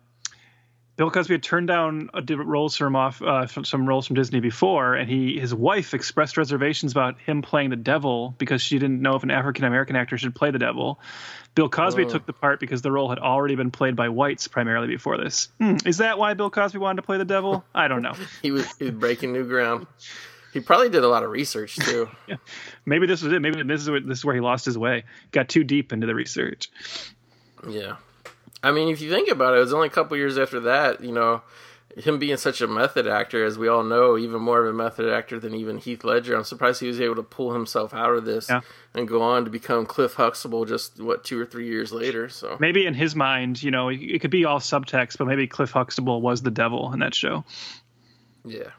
Bill 0.98 1.12
Cosby 1.12 1.36
had 1.36 1.44
turned 1.44 1.68
down 1.68 2.10
a 2.14 2.22
roles 2.36 2.76
from 2.76 2.96
off 2.96 3.22
uh, 3.22 3.46
from 3.46 3.66
some 3.66 3.88
roles 3.88 4.08
from 4.08 4.16
Disney 4.16 4.40
before, 4.40 4.96
and 4.96 5.08
he 5.08 5.40
his 5.40 5.54
wife 5.54 5.94
expressed 5.94 6.38
reservations 6.38 6.92
about 6.92 7.20
him 7.20 7.44
playing 7.44 7.70
the 7.70 7.76
devil 7.76 8.34
because 8.40 8.64
she 8.64 8.80
didn't 8.80 9.02
know 9.02 9.16
if 9.16 9.22
an 9.22 9.30
African 9.30 9.66
American 9.66 9.96
actor 9.96 10.18
should 10.18 10.34
play 10.34 10.50
the 10.50 10.60
devil. 10.60 11.00
Bill 11.54 11.70
Cosby 11.70 12.06
Oh. 12.06 12.10
took 12.10 12.26
the 12.26 12.34
part 12.34 12.60
because 12.60 12.82
the 12.82 12.92
role 12.92 13.10
had 13.10 13.20
already 13.20 13.56
been 13.56 13.72
played 13.72 13.96
by 13.96 14.10
whites 14.10 14.48
primarily 14.48 14.88
before 14.88 15.18
this. 15.18 15.50
Hmm, 15.60 15.78
is 15.86 15.98
that 15.98 16.18
why 16.18 16.34
Bill 16.34 16.50
Cosby 16.50 16.80
wanted 16.80 16.98
to 16.98 17.02
play 17.04 17.18
the 17.18 17.26
devil? 17.26 17.64
I 17.74 17.88
don't 17.88 18.02
know. 18.02 18.14
He 18.42 18.52
was, 18.52 18.72
he 18.78 18.86
was 18.86 18.94
breaking 18.94 19.34
new 19.34 19.44
ground. 19.48 19.88
He 20.58 20.64
probably 20.64 20.90
did 20.90 21.04
a 21.04 21.08
lot 21.08 21.22
of 21.22 21.30
research 21.30 21.76
too. 21.76 22.10
Maybe 22.88 23.06
this 23.06 23.22
was 23.22 23.32
it. 23.32 23.44
Maybe 23.44 23.62
this 23.62 23.82
is 23.82 23.90
where, 23.92 24.00
this 24.00 24.18
is 24.18 24.26
where 24.26 24.34
he 24.34 24.42
lost 24.42 24.66
his 24.66 24.76
way. 24.76 25.04
Got 25.32 25.50
too 25.50 25.64
deep 25.64 25.94
into 25.94 26.08
the 26.08 26.16
research. 26.16 26.72
Yeah. 27.70 27.98
I 28.64 28.72
mean, 28.72 28.90
if 28.90 29.00
you 29.02 29.12
think 29.12 29.30
about 29.30 29.54
it, 29.54 29.58
it 29.58 29.60
was 29.60 29.72
only 29.74 29.86
a 29.86 29.92
couple 29.92 30.18
years 30.18 30.40
after 30.40 30.60
that, 30.62 31.04
you 31.04 31.12
know, 31.12 31.44
him 31.96 32.18
being 32.18 32.38
such 32.38 32.60
a 32.62 32.68
method 32.68 33.06
actor, 33.06 33.46
as 33.46 33.56
we 33.60 33.68
all 33.68 33.84
know, 33.84 34.18
even 34.18 34.42
more 34.42 34.64
of 34.66 34.68
a 34.74 34.76
method 34.76 35.08
actor 35.14 35.40
than 35.40 35.54
even 35.54 35.78
Heath 35.78 36.04
Ledger. 36.04 36.36
I'm 36.36 36.44
surprised 36.44 36.82
he 36.82 36.88
was 36.88 37.00
able 37.00 37.16
to 37.18 37.24
pull 37.24 37.54
himself 37.54 37.94
out 37.94 38.16
of 38.16 38.26
this 38.26 38.50
Yeah. 38.50 38.62
and 38.96 39.08
go 39.08 39.22
on 39.22 39.46
to 39.46 39.52
become 39.52 39.86
Cliff 39.86 40.14
Huxtable 40.16 40.66
just, 40.66 41.00
what, 41.00 41.24
two 41.24 41.40
or 41.40 41.46
three 41.46 41.68
years 41.68 41.92
later. 41.92 42.30
So, 42.30 42.58
Maybe 42.60 42.88
in 42.88 42.96
his 42.96 43.16
mind, 43.16 43.62
you 43.62 43.70
know, 43.70 43.90
it 43.90 44.22
could 44.22 44.32
be 44.32 44.46
all 44.46 44.60
subtext, 44.60 45.20
but 45.20 45.28
maybe 45.28 45.46
Cliff 45.46 45.70
Huxtable 45.70 46.20
was 46.20 46.42
the 46.42 46.52
devil 46.52 46.92
in 46.94 47.00
that 47.02 47.14
show. 47.14 47.46
yeah. 48.44 48.72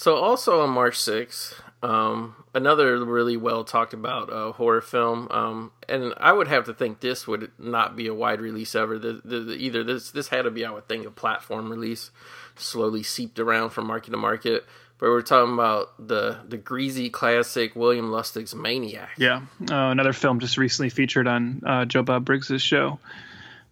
So, 0.00 0.16
also 0.16 0.62
on 0.62 0.70
March 0.70 0.96
6th, 0.96 1.60
um, 1.82 2.34
another 2.54 3.04
really 3.04 3.36
well 3.36 3.64
talked 3.64 3.92
about 3.92 4.32
uh, 4.32 4.52
horror 4.52 4.80
film, 4.80 5.28
um, 5.30 5.72
and 5.90 6.14
I 6.16 6.32
would 6.32 6.48
have 6.48 6.64
to 6.64 6.72
think 6.72 7.00
this 7.00 7.26
would 7.26 7.50
not 7.58 7.96
be 7.96 8.06
a 8.06 8.14
wide 8.14 8.40
release 8.40 8.74
ever. 8.74 8.98
The, 8.98 9.20
the, 9.22 9.40
the, 9.40 9.52
either 9.56 9.84
this 9.84 10.10
this 10.10 10.28
had 10.28 10.44
to 10.44 10.50
be, 10.50 10.64
I 10.64 10.70
would 10.70 10.88
think, 10.88 11.04
a 11.04 11.10
platform 11.10 11.70
release, 11.70 12.12
slowly 12.56 13.02
seeped 13.02 13.38
around 13.38 13.70
from 13.70 13.88
market 13.88 14.12
to 14.12 14.16
market. 14.16 14.64
But 14.96 15.10
we're 15.10 15.20
talking 15.20 15.52
about 15.52 15.90
the 15.98 16.38
the 16.48 16.56
greasy 16.56 17.10
classic 17.10 17.76
William 17.76 18.10
Lustig's 18.10 18.54
Maniac. 18.54 19.10
Yeah, 19.18 19.42
uh, 19.70 19.90
another 19.90 20.14
film 20.14 20.40
just 20.40 20.56
recently 20.56 20.88
featured 20.88 21.28
on 21.28 21.60
uh, 21.66 21.84
Joe 21.84 22.04
Bob 22.04 22.24
Briggs's 22.24 22.62
show. 22.62 23.00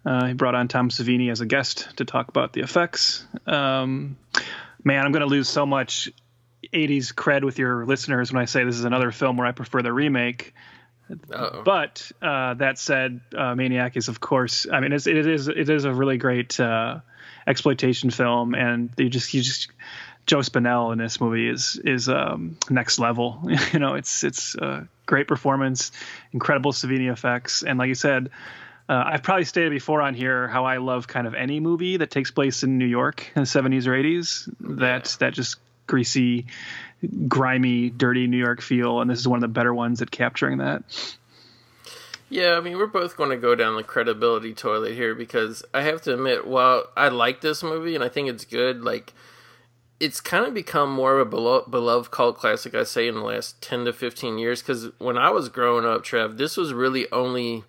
Uh, 0.05 0.27
he 0.27 0.35
brought 0.35 0.55
on 0.55 0.69
Tom 0.69 0.91
Savini 0.91 1.33
as 1.33 1.41
a 1.41 1.47
guest 1.47 1.97
to 1.97 2.05
talk 2.05 2.29
about 2.29 2.53
the 2.53 2.61
effects. 2.61 3.25
Um, 3.47 4.19
man, 4.85 5.05
I'm 5.05 5.13
going 5.13 5.21
to 5.21 5.27
lose 5.27 5.49
so 5.49 5.67
much 5.67 6.11
80s 6.73 7.15
cred 7.15 7.45
with 7.45 7.59
your 7.59 7.87
listeners 7.87 8.33
when 8.33 8.43
I 8.43 8.47
say 8.47 8.65
this 8.65 8.77
is 8.77 8.85
another 8.85 9.13
film 9.13 9.37
where 9.37 9.47
I 9.47 9.53
prefer 9.53 9.83
the 9.83 9.93
remake. 9.93 10.55
Uh-oh. 11.11 11.63
But 11.65 12.11
uh, 12.21 12.55
that 12.55 12.79
said, 12.79 13.21
uh, 13.37 13.55
Maniac 13.55 13.97
is 13.97 14.09
of 14.09 14.21
course. 14.21 14.67
I 14.71 14.81
mean, 14.81 14.93
it's, 14.93 15.07
it 15.07 15.27
is 15.27 15.49
it 15.49 15.71
is 15.71 15.85
a 15.85 15.93
really 15.93 16.19
great 16.19 16.59
uh, 16.61 17.01
exploitation 17.47 18.11
film, 18.11 18.55
and 18.55 18.91
you 18.99 19.09
just 19.09 19.33
you 19.33 19.41
just 19.41 19.71
Joe 20.27 20.41
Spinell 20.41 20.93
in 20.93 20.99
this 20.99 21.21
movie 21.21 21.49
is 21.49 21.81
is 21.83 22.09
um, 22.11 22.59
next 22.69 22.99
level. 22.99 23.41
you 23.73 23.79
know, 23.79 23.95
it's 23.95 24.23
it's 24.23 24.55
a 24.57 24.87
great 25.07 25.29
performance, 25.29 25.93
incredible 26.33 26.73
Savini 26.73 27.11
effects, 27.11 27.63
and 27.63 27.79
like 27.79 27.89
you 27.89 27.95
said. 27.95 28.31
Uh, 28.89 29.05
I've 29.07 29.23
probably 29.23 29.45
stated 29.45 29.71
before 29.71 30.01
on 30.01 30.15
here 30.15 30.49
how 30.49 30.65
I 30.65 30.79
love 30.79 31.07
kind 31.07 31.27
of 31.27 31.35
any 31.35 31.61
movie 31.61 31.99
that 31.99 32.11
takes 32.11 32.31
place 32.31 32.63
in 32.63 32.79
New 32.79 32.87
York 32.87 33.31
in 33.37 33.43
the 33.43 33.49
70s 33.49 33.87
or 33.87 33.93
80s. 33.93 34.49
That 34.79 35.17
that 35.21 35.35
just 35.35 35.57
greasy, 35.87 36.47
grimy, 37.27 37.91
dirty 37.91 38.27
New 38.27 38.39
York 38.39 38.63
feel, 38.63 39.01
and 39.01 39.11
this 39.11 39.19
is 39.19 39.29
one 39.29 39.39
of 39.39 39.43
the 39.43 39.49
better 39.49 39.75
ones 39.75 40.01
at 40.01 40.11
capturing 40.11 40.59
that. 40.59 40.83
Yeah, 42.31 42.57
I 42.57 42.61
mean, 42.61 42.77
we're 42.77 42.87
both 42.87 43.17
going 43.17 43.31
to 43.31 43.37
go 43.37 43.55
down 43.55 43.77
the 43.77 43.83
credibility 43.83 44.53
toilet 44.53 44.95
here 44.95 45.15
because 45.15 45.65
I 45.73 45.83
have 45.83 46.03
to 46.03 46.15
admit, 46.15 46.47
while 46.47 46.85
I 46.97 47.09
like 47.09 47.41
this 47.41 47.63
movie 47.63 47.95
and 47.95 48.05
I 48.05 48.09
think 48.09 48.29
it's 48.29 48.45
good, 48.45 48.83
like, 48.83 49.15
it's 49.99 50.21
kind 50.21 50.45
of 50.45 50.53
become 50.53 50.93
more 50.93 51.19
of 51.19 51.27
a 51.27 51.31
belo- 51.31 51.69
beloved 51.71 52.11
cult 52.11 52.37
classic, 52.37 52.75
I 52.75 52.85
say, 52.85 53.09
in 53.09 53.15
the 53.15 53.23
last 53.23 53.63
10 53.63 53.87
to 53.87 53.95
15 53.95 54.37
years. 54.37 54.61
Because 54.61 54.91
when 54.99 55.17
I 55.17 55.31
was 55.31 55.49
growing 55.49 55.87
up, 55.87 56.05
Trev, 56.05 56.37
this 56.37 56.59
was 56.59 56.75
really 56.75 57.11
only 57.11 57.65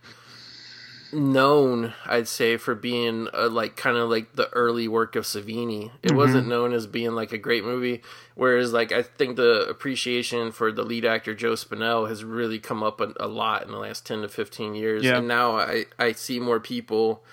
known, 1.12 1.93
I'd 2.05 2.28
say, 2.28 2.57
for 2.57 2.76
being 2.76 3.28
uh, 3.34 3.49
like 3.49 3.76
kind 3.76 3.97
of 3.97 4.10
like 4.10 4.36
the 4.36 4.49
early 4.49 4.88
work 4.88 5.16
of 5.16 5.24
Savini. 5.24 5.91
It 6.03 6.14
wasn't 6.14 6.47
known 6.47 6.74
as 6.74 6.88
being 6.88 7.12
like 7.12 7.32
a 7.32 7.38
great 7.38 7.64
movie. 7.64 8.01
Whereas, 8.36 8.72
like, 8.72 8.91
I 8.91 9.01
think 9.01 9.36
the 9.36 9.68
appreciation 9.70 10.51
for 10.51 10.72
the 10.72 10.84
lead 10.84 11.05
actor 11.05 11.34
Joe 11.36 11.53
Spinell 11.53 12.07
has 12.07 12.24
really 12.24 12.60
come 12.60 12.84
up 12.84 13.01
a, 13.01 13.14
a 13.20 13.28
lot 13.28 13.64
in 13.64 13.72
the 13.72 13.78
last 13.78 14.05
ten 14.05 14.22
to 14.22 14.30
fifteen 14.30 14.76
years. 14.76 15.03
Yeah. 15.03 15.18
And 15.18 15.28
now 15.28 15.57
I 15.57 15.86
I 15.97 16.14
see 16.14 16.39
more 16.39 16.60
people 16.60 17.24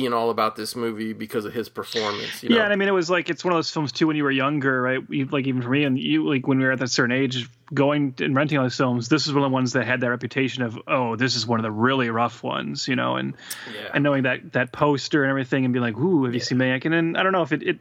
being 0.00 0.12
all 0.12 0.28
about 0.28 0.56
this 0.56 0.76
movie 0.76 1.14
because 1.14 1.46
of 1.46 1.54
his 1.54 1.68
performance. 1.70 2.42
You 2.42 2.50
know? 2.50 2.56
Yeah, 2.56 2.64
and 2.64 2.72
I 2.72 2.76
mean, 2.76 2.88
it 2.88 2.92
was 2.92 3.08
like 3.08 3.30
it's 3.30 3.42
one 3.44 3.52
of 3.54 3.56
those 3.56 3.70
films 3.70 3.92
too. 3.92 4.06
When 4.06 4.16
you 4.16 4.24
were 4.24 4.30
younger, 4.30 4.82
right? 4.82 5.00
You, 5.08 5.24
like 5.26 5.46
even 5.46 5.62
for 5.62 5.70
me, 5.70 5.84
and 5.84 5.98
you 5.98 6.28
like 6.28 6.46
when 6.46 6.58
we 6.58 6.64
were 6.64 6.72
at 6.72 6.80
that 6.80 6.90
certain 6.90 7.16
age, 7.16 7.48
going 7.72 8.14
and 8.18 8.36
renting 8.36 8.58
all 8.58 8.64
these 8.64 8.76
films. 8.76 9.08
This 9.08 9.26
is 9.26 9.32
one 9.32 9.42
of 9.42 9.50
the 9.50 9.54
ones 9.54 9.72
that 9.72 9.86
had 9.86 10.00
that 10.02 10.10
reputation 10.10 10.62
of, 10.62 10.78
oh, 10.86 11.16
this 11.16 11.34
is 11.34 11.46
one 11.46 11.58
of 11.58 11.62
the 11.64 11.70
really 11.72 12.10
rough 12.10 12.42
ones, 12.42 12.86
you 12.88 12.94
know, 12.96 13.16
and 13.16 13.34
Yeah. 13.74 13.90
and 13.94 14.04
knowing 14.04 14.24
that 14.24 14.52
that 14.52 14.70
poster 14.72 15.22
and 15.24 15.30
everything, 15.30 15.64
and 15.64 15.72
be 15.72 15.80
like, 15.80 15.96
ooh, 15.96 16.24
have 16.24 16.34
you 16.34 16.40
seen 16.40 16.58
Maniac? 16.58 16.84
And 16.84 16.92
then 16.94 17.16
I 17.16 17.22
don't 17.22 17.32
know 17.32 17.42
if 17.42 17.52
it 17.52 17.62
it 17.62 17.78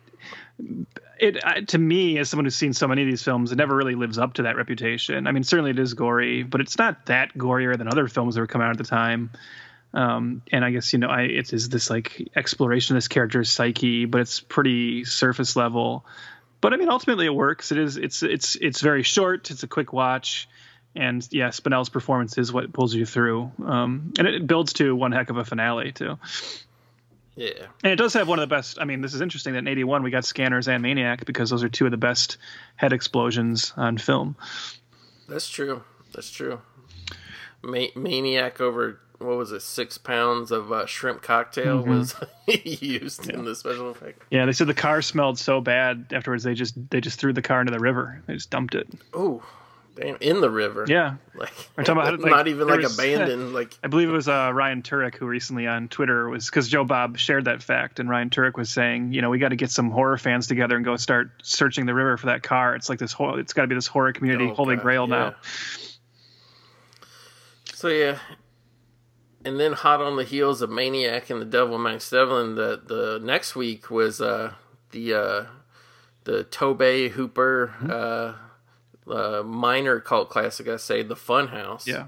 it 1.19 1.43
I- 1.45 1.61
to 1.61 1.77
me 1.77 2.17
as 2.17 2.29
someone 2.29 2.45
who's 2.45 2.55
seen 2.55 2.73
so 2.73 2.87
many 2.87 3.01
of 3.03 3.07
these 3.07 3.23
films, 3.23 3.51
it 3.51 3.55
never 3.57 3.75
really 3.75 3.95
lives 3.95 4.17
up 4.17 4.33
to 4.35 4.43
that 4.43 4.55
reputation. 4.55 5.27
I 5.27 5.31
mean, 5.31 5.43
certainly 5.43 5.71
it 5.71 5.79
is 5.79 5.93
gory, 5.93 6.43
but 6.43 6.61
it's 6.61 6.77
not 6.77 7.05
that 7.07 7.33
gorier 7.37 7.77
than 7.77 7.87
other 7.87 8.07
films 8.07 8.35
that 8.35 8.41
were 8.41 8.47
coming 8.47 8.65
out 8.67 8.71
at 8.71 8.77
the 8.77 8.83
time. 8.85 9.31
Um, 9.95 10.41
and 10.51 10.65
I 10.65 10.71
guess 10.71 10.91
you 10.91 10.99
know, 10.99 11.07
I 11.07 11.21
it 11.21 11.53
is 11.53 11.69
this 11.69 11.89
like 11.89 12.29
exploration 12.35 12.95
of 12.95 12.97
this 12.97 13.07
character's 13.07 13.49
psyche, 13.49 14.05
but 14.05 14.21
it's 14.21 14.41
pretty 14.41 15.05
surface 15.05 15.55
level. 15.55 16.05
But 16.59 16.73
I 16.73 16.77
mean, 16.77 16.89
ultimately, 16.89 17.25
it 17.25 17.33
works. 17.33 17.71
It 17.71 17.77
is. 17.77 17.95
It's 17.95 18.21
it's 18.21 18.55
it's 18.57 18.81
very 18.81 19.03
short. 19.03 19.49
It's 19.51 19.63
a 19.63 19.67
quick 19.67 19.93
watch, 19.93 20.49
and 20.95 21.25
yeah, 21.31 21.49
Spinell's 21.49 21.89
performance 21.89 22.37
is 22.37 22.51
what 22.51 22.73
pulls 22.73 22.93
you 22.93 23.05
through. 23.05 23.51
Um, 23.65 24.13
and 24.19 24.27
it 24.27 24.45
builds 24.45 24.73
to 24.73 24.93
one 24.93 25.13
heck 25.13 25.29
of 25.29 25.37
a 25.37 25.45
finale 25.45 25.93
too. 25.93 26.19
yeah. 27.37 27.67
And 27.81 27.93
it 27.93 27.95
does 27.95 28.13
have 28.15 28.27
one 28.27 28.39
of 28.39 28.49
the 28.49 28.53
best. 28.53 28.79
I 28.81 28.83
mean, 28.83 28.99
this 28.99 29.13
is 29.13 29.21
interesting 29.21 29.53
that 29.53 29.59
in 29.59 29.67
'81 29.69 30.03
we 30.03 30.11
got 30.11 30.25
Scanners 30.25 30.67
and 30.67 30.83
Maniac 30.83 31.23
because 31.23 31.49
those 31.49 31.63
are 31.63 31.69
two 31.69 31.85
of 31.85 31.91
the 31.91 31.97
best 31.97 32.37
head 32.75 32.91
explosions 32.91 33.71
on 33.77 33.97
film. 33.97 34.35
That's 35.29 35.47
true. 35.49 35.83
That's 36.13 36.29
true. 36.29 36.59
Ma- 37.65 37.87
Maniac 37.95 38.61
over 38.61 38.99
what 39.19 39.37
was 39.37 39.51
it? 39.53 39.61
Six 39.61 39.97
pounds 39.97 40.51
of 40.51 40.71
uh, 40.71 40.85
shrimp 40.85 41.21
cocktail 41.21 41.81
Mm-hmm. 41.83 41.89
was 41.89 42.15
used 42.81 43.29
in 43.29 43.45
the 43.45 43.55
special 43.55 43.89
effect. 43.89 44.21
Yeah, 44.29 44.45
they 44.45 44.51
said 44.51 44.67
the 44.67 44.73
car 44.73 45.01
smelled 45.01 45.39
so 45.39 45.61
bad 45.61 46.07
afterwards. 46.11 46.43
They 46.43 46.53
just 46.53 46.75
they 46.89 47.01
just 47.01 47.19
threw 47.19 47.33
the 47.33 47.41
car 47.41 47.61
into 47.61 47.71
the 47.71 47.79
river. 47.79 48.21
They 48.27 48.33
just 48.33 48.49
dumped 48.49 48.75
it. 48.75 48.87
Oh, 49.13 49.41
damn! 49.95 50.17
In 50.19 50.41
the 50.41 50.49
river. 50.49 50.85
Yeah, 50.87 51.15
Like, 51.33 51.53
We're 51.77 51.85
talking 51.85 52.01
about, 52.01 52.19
like, 52.19 52.29
not 52.29 52.47
even 52.49 52.67
like 52.67 52.81
was- 52.81 52.93
abandoned. 52.99 53.53
Like 53.53 53.79
I 53.81 53.87
believe 53.87 54.09
it 54.09 54.11
was 54.11 54.27
uh, 54.27 54.51
Ryan 54.53 54.81
Turek 54.81 55.15
who 55.15 55.25
recently 55.27 55.65
on 55.65 55.87
Twitter 55.87 56.27
was 56.29 56.47
because 56.49 56.67
Joe 56.67 56.83
Bob 56.83 57.17
shared 57.17 57.45
that 57.45 57.63
fact, 57.63 58.01
and 58.01 58.09
Ryan 58.09 58.29
Turek 58.29 58.55
was 58.57 58.69
saying, 58.69 59.13
you 59.13 59.21
know, 59.21 59.29
we 59.29 59.39
got 59.39 59.49
to 59.49 59.55
get 59.55 59.71
some 59.71 59.91
horror 59.91 60.17
fans 60.17 60.47
together 60.47 60.75
and 60.75 60.83
go 60.83 60.97
start 60.97 61.31
searching 61.41 61.85
the 61.85 61.93
river 61.93 62.17
for 62.17 62.25
that 62.27 62.43
car. 62.43 62.75
It's 62.75 62.89
like 62.89 62.99
this 62.99 63.13
whole, 63.13 63.39
it's 63.39 63.53
got 63.53 63.61
to 63.61 63.67
be 63.69 63.75
this 63.75 63.87
horror 63.87 64.11
community 64.11 64.49
Oh, 64.51 64.53
holy 64.55 64.75
God, 64.75 64.81
grail 64.83 65.07
yeah. 65.09 65.15
now. 65.15 65.35
So 67.85 67.91
yeah, 67.91 68.17
and 69.43 69.59
then 69.59 69.73
hot 69.73 70.01
on 70.01 70.15
the 70.15 70.23
heels 70.23 70.63
of 70.63 70.71
Maniac 70.71 71.29
and 71.29 71.39
the 71.39 71.45
Devil 71.45 71.77
Max 71.77 72.09
Devlin, 72.09 72.55
the 72.55 72.81
the 72.83 73.19
next 73.23 73.55
week 73.55 73.91
was 73.91 74.19
uh, 74.19 74.53
the 74.89 75.13
uh, 75.13 75.45
the 76.23 76.45
Tobe 76.45 77.11
Hooper 77.11 77.75
Mm-hmm. 77.79 77.91
uh, 77.91 79.13
uh, 79.15 79.43
minor 79.43 79.99
cult 79.99 80.31
classic, 80.31 80.67
I 80.67 80.77
say, 80.77 81.03
The 81.03 81.13
Funhouse. 81.13 81.85
Yeah, 81.85 82.07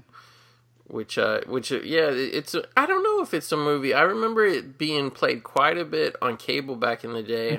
which 0.88 1.16
uh, 1.16 1.42
which 1.46 1.70
uh, 1.70 1.78
yeah, 1.84 2.08
it's 2.10 2.56
I 2.76 2.84
don't 2.84 3.04
know 3.04 3.22
if 3.22 3.32
it's 3.32 3.52
a 3.52 3.56
movie. 3.56 3.94
I 3.94 4.02
remember 4.02 4.44
it 4.44 4.78
being 4.78 5.12
played 5.12 5.44
quite 5.44 5.78
a 5.78 5.84
bit 5.84 6.16
on 6.20 6.38
cable 6.38 6.74
back 6.74 7.04
in 7.04 7.12
the 7.12 7.22
day. 7.22 7.56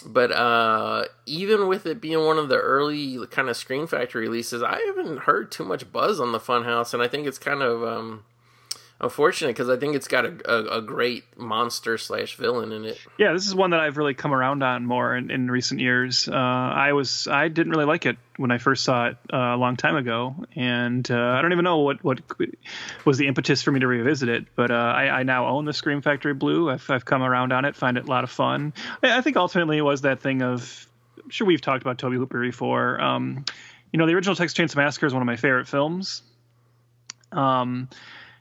But 0.00 0.32
uh, 0.32 1.04
even 1.26 1.66
with 1.66 1.86
it 1.86 2.00
being 2.00 2.24
one 2.24 2.38
of 2.38 2.48
the 2.48 2.58
early 2.58 3.18
kind 3.30 3.48
of 3.48 3.56
Scream 3.56 3.86
Factory 3.86 4.28
releases, 4.28 4.62
I 4.62 4.78
haven't 4.86 5.20
heard 5.20 5.50
too 5.50 5.64
much 5.64 5.90
buzz 5.92 6.20
on 6.20 6.32
the 6.32 6.38
Funhouse, 6.38 6.94
and 6.94 7.02
I 7.02 7.08
think 7.08 7.26
it's 7.26 7.38
kind 7.38 7.62
of 7.62 7.82
um, 7.82 8.24
unfortunate 9.00 9.48
because 9.48 9.68
I 9.68 9.76
think 9.76 9.94
it's 9.94 10.08
got 10.08 10.24
a, 10.24 10.38
a, 10.44 10.78
a 10.78 10.82
great 10.82 11.24
monster 11.38 11.98
slash 11.98 12.34
villain 12.36 12.72
in 12.72 12.84
it. 12.84 12.98
yeah. 13.18 13.32
This 13.32 13.46
is 13.46 13.54
one 13.54 13.70
that 13.70 13.80
I've 13.80 13.96
really 13.96 14.14
come 14.14 14.32
around 14.32 14.62
on 14.62 14.86
more 14.86 15.16
in, 15.16 15.30
in 15.30 15.50
recent 15.50 15.80
years. 15.80 16.28
Uh, 16.28 16.34
I 16.34 16.92
was 16.92 17.28
I 17.28 17.48
didn't 17.48 17.72
really 17.72 17.84
like 17.84 18.06
it 18.06 18.16
when 18.36 18.50
I 18.50 18.58
first 18.58 18.84
saw 18.84 19.08
it 19.08 19.16
uh, 19.32 19.36
a 19.36 19.56
long 19.56 19.76
time 19.76 19.96
ago, 19.96 20.34
and 20.54 21.08
uh, 21.10 21.16
I 21.16 21.42
don't 21.42 21.52
even 21.52 21.64
know 21.64 21.78
what 21.78 22.02
what 22.02 22.20
was 23.04 23.18
the 23.18 23.26
impetus 23.26 23.62
for 23.62 23.70
me 23.72 23.80
to 23.80 23.86
revisit 23.86 24.28
it. 24.28 24.46
But 24.56 24.70
uh, 24.70 24.74
I, 24.74 25.20
I 25.20 25.22
now 25.22 25.48
own 25.48 25.64
the 25.64 25.72
Scream 25.72 26.02
Factory 26.02 26.34
Blue. 26.34 26.70
I've, 26.70 26.88
I've 26.90 27.04
come 27.04 27.22
around 27.22 27.52
on 27.52 27.64
it, 27.64 27.76
find 27.76 27.96
it 27.96 28.04
a 28.04 28.08
lot 28.08 28.24
of 28.24 28.30
fun. 28.30 28.72
I, 29.02 29.18
I 29.18 29.20
think 29.20 29.36
ultimately 29.36 29.78
it 29.78 29.82
was 29.82 30.02
that 30.02 30.20
thing 30.20 30.42
of 30.42 30.86
I'm 31.22 31.30
sure 31.30 31.46
we've 31.46 31.60
talked 31.60 31.82
about 31.82 31.98
Tobe 31.98 32.14
Hooper 32.14 32.40
before. 32.40 33.00
Um, 33.00 33.44
you 33.92 33.98
know, 33.98 34.06
the 34.06 34.14
original 34.14 34.34
Texas 34.34 34.58
Chainsaw 34.58 34.76
Massacre 34.76 35.06
is 35.06 35.12
one 35.12 35.22
of 35.22 35.26
my 35.26 35.36
favorite 35.36 35.68
films. 35.68 36.22
Um, 37.32 37.88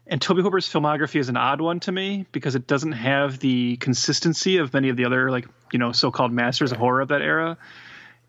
and 0.09 0.21
Tobe 0.21 0.37
Hooper's 0.37 0.67
filmography 0.67 1.19
is 1.19 1.29
an 1.29 1.37
odd 1.37 1.61
one 1.61 1.79
to 1.81 1.91
me 1.91 2.25
because 2.31 2.55
it 2.55 2.67
doesn't 2.67 2.93
have 2.93 3.39
the 3.39 3.77
consistency 3.77 4.57
of 4.57 4.73
many 4.73 4.89
of 4.89 4.95
the 4.95 5.05
other 5.05 5.29
like 5.29 5.47
you 5.71 5.79
know 5.79 5.91
so-called 5.91 6.31
masters 6.31 6.71
of 6.71 6.77
horror 6.77 7.01
of 7.01 7.09
that 7.09 7.21
era. 7.21 7.57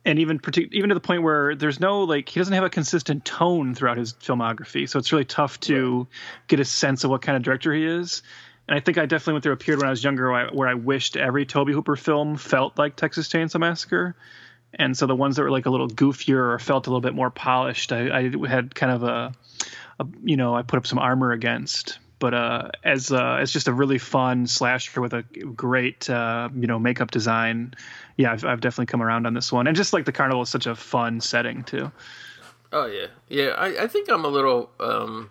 And 0.04 0.20
even 0.20 0.38
partic- 0.38 0.72
even 0.72 0.88
to 0.88 0.94
the 0.94 1.00
point 1.00 1.22
where 1.22 1.54
there's 1.54 1.80
no 1.80 2.04
like 2.04 2.28
he 2.28 2.40
doesn't 2.40 2.54
have 2.54 2.64
a 2.64 2.70
consistent 2.70 3.24
tone 3.24 3.74
throughout 3.74 3.96
his 3.96 4.14
filmography, 4.14 4.88
so 4.88 4.98
it's 4.98 5.12
really 5.12 5.24
tough 5.24 5.60
to 5.60 6.06
get 6.46 6.60
a 6.60 6.64
sense 6.64 7.04
of 7.04 7.10
what 7.10 7.22
kind 7.22 7.36
of 7.36 7.42
director 7.42 7.72
he 7.72 7.84
is. 7.84 8.22
And 8.66 8.76
I 8.76 8.80
think 8.80 8.98
I 8.98 9.06
definitely 9.06 9.34
went 9.34 9.44
through 9.44 9.54
a 9.54 9.56
period 9.56 9.80
when 9.80 9.88
I 9.88 9.90
was 9.90 10.04
younger 10.04 10.30
where 10.30 10.46
I, 10.46 10.52
where 10.52 10.68
I 10.68 10.74
wished 10.74 11.16
every 11.16 11.46
Tobe 11.46 11.68
Hooper 11.68 11.96
film 11.96 12.36
felt 12.36 12.78
like 12.78 12.96
Texas 12.96 13.28
Chainsaw 13.28 13.60
Massacre. 13.60 14.14
And 14.74 14.96
so 14.96 15.06
the 15.06 15.16
ones 15.16 15.36
that 15.36 15.42
were 15.42 15.50
like 15.50 15.64
a 15.64 15.70
little 15.70 15.88
goofier 15.88 16.52
or 16.52 16.58
felt 16.58 16.86
a 16.86 16.90
little 16.90 17.00
bit 17.00 17.14
more 17.14 17.30
polished, 17.30 17.92
I, 17.92 18.10
I 18.10 18.46
had 18.46 18.74
kind 18.74 18.92
of 18.92 19.02
a, 19.02 19.32
you 20.24 20.36
know, 20.36 20.54
I 20.54 20.62
put 20.62 20.76
up 20.76 20.86
some 20.86 20.98
armor 20.98 21.32
against. 21.32 21.98
But 22.20 22.34
uh, 22.34 22.70
as 22.82 23.12
uh, 23.12 23.38
as 23.40 23.52
just 23.52 23.68
a 23.68 23.72
really 23.72 23.98
fun 23.98 24.48
slasher 24.48 25.00
with 25.00 25.12
a 25.14 25.22
great, 25.22 26.10
uh, 26.10 26.48
you 26.52 26.66
know, 26.66 26.76
makeup 26.76 27.12
design, 27.12 27.74
yeah, 28.16 28.32
I've, 28.32 28.44
I've 28.44 28.60
definitely 28.60 28.86
come 28.86 29.02
around 29.02 29.24
on 29.24 29.34
this 29.34 29.52
one. 29.52 29.68
And 29.68 29.76
just 29.76 29.92
like 29.92 30.04
the 30.04 30.10
carnival 30.10 30.42
is 30.42 30.48
such 30.48 30.66
a 30.66 30.74
fun 30.74 31.20
setting 31.20 31.62
too. 31.62 31.92
Oh 32.72 32.86
yeah, 32.86 33.06
yeah. 33.28 33.50
I, 33.50 33.84
I 33.84 33.86
think 33.86 34.10
I'm 34.10 34.24
a 34.24 34.28
little 34.28 34.70
um, 34.80 35.30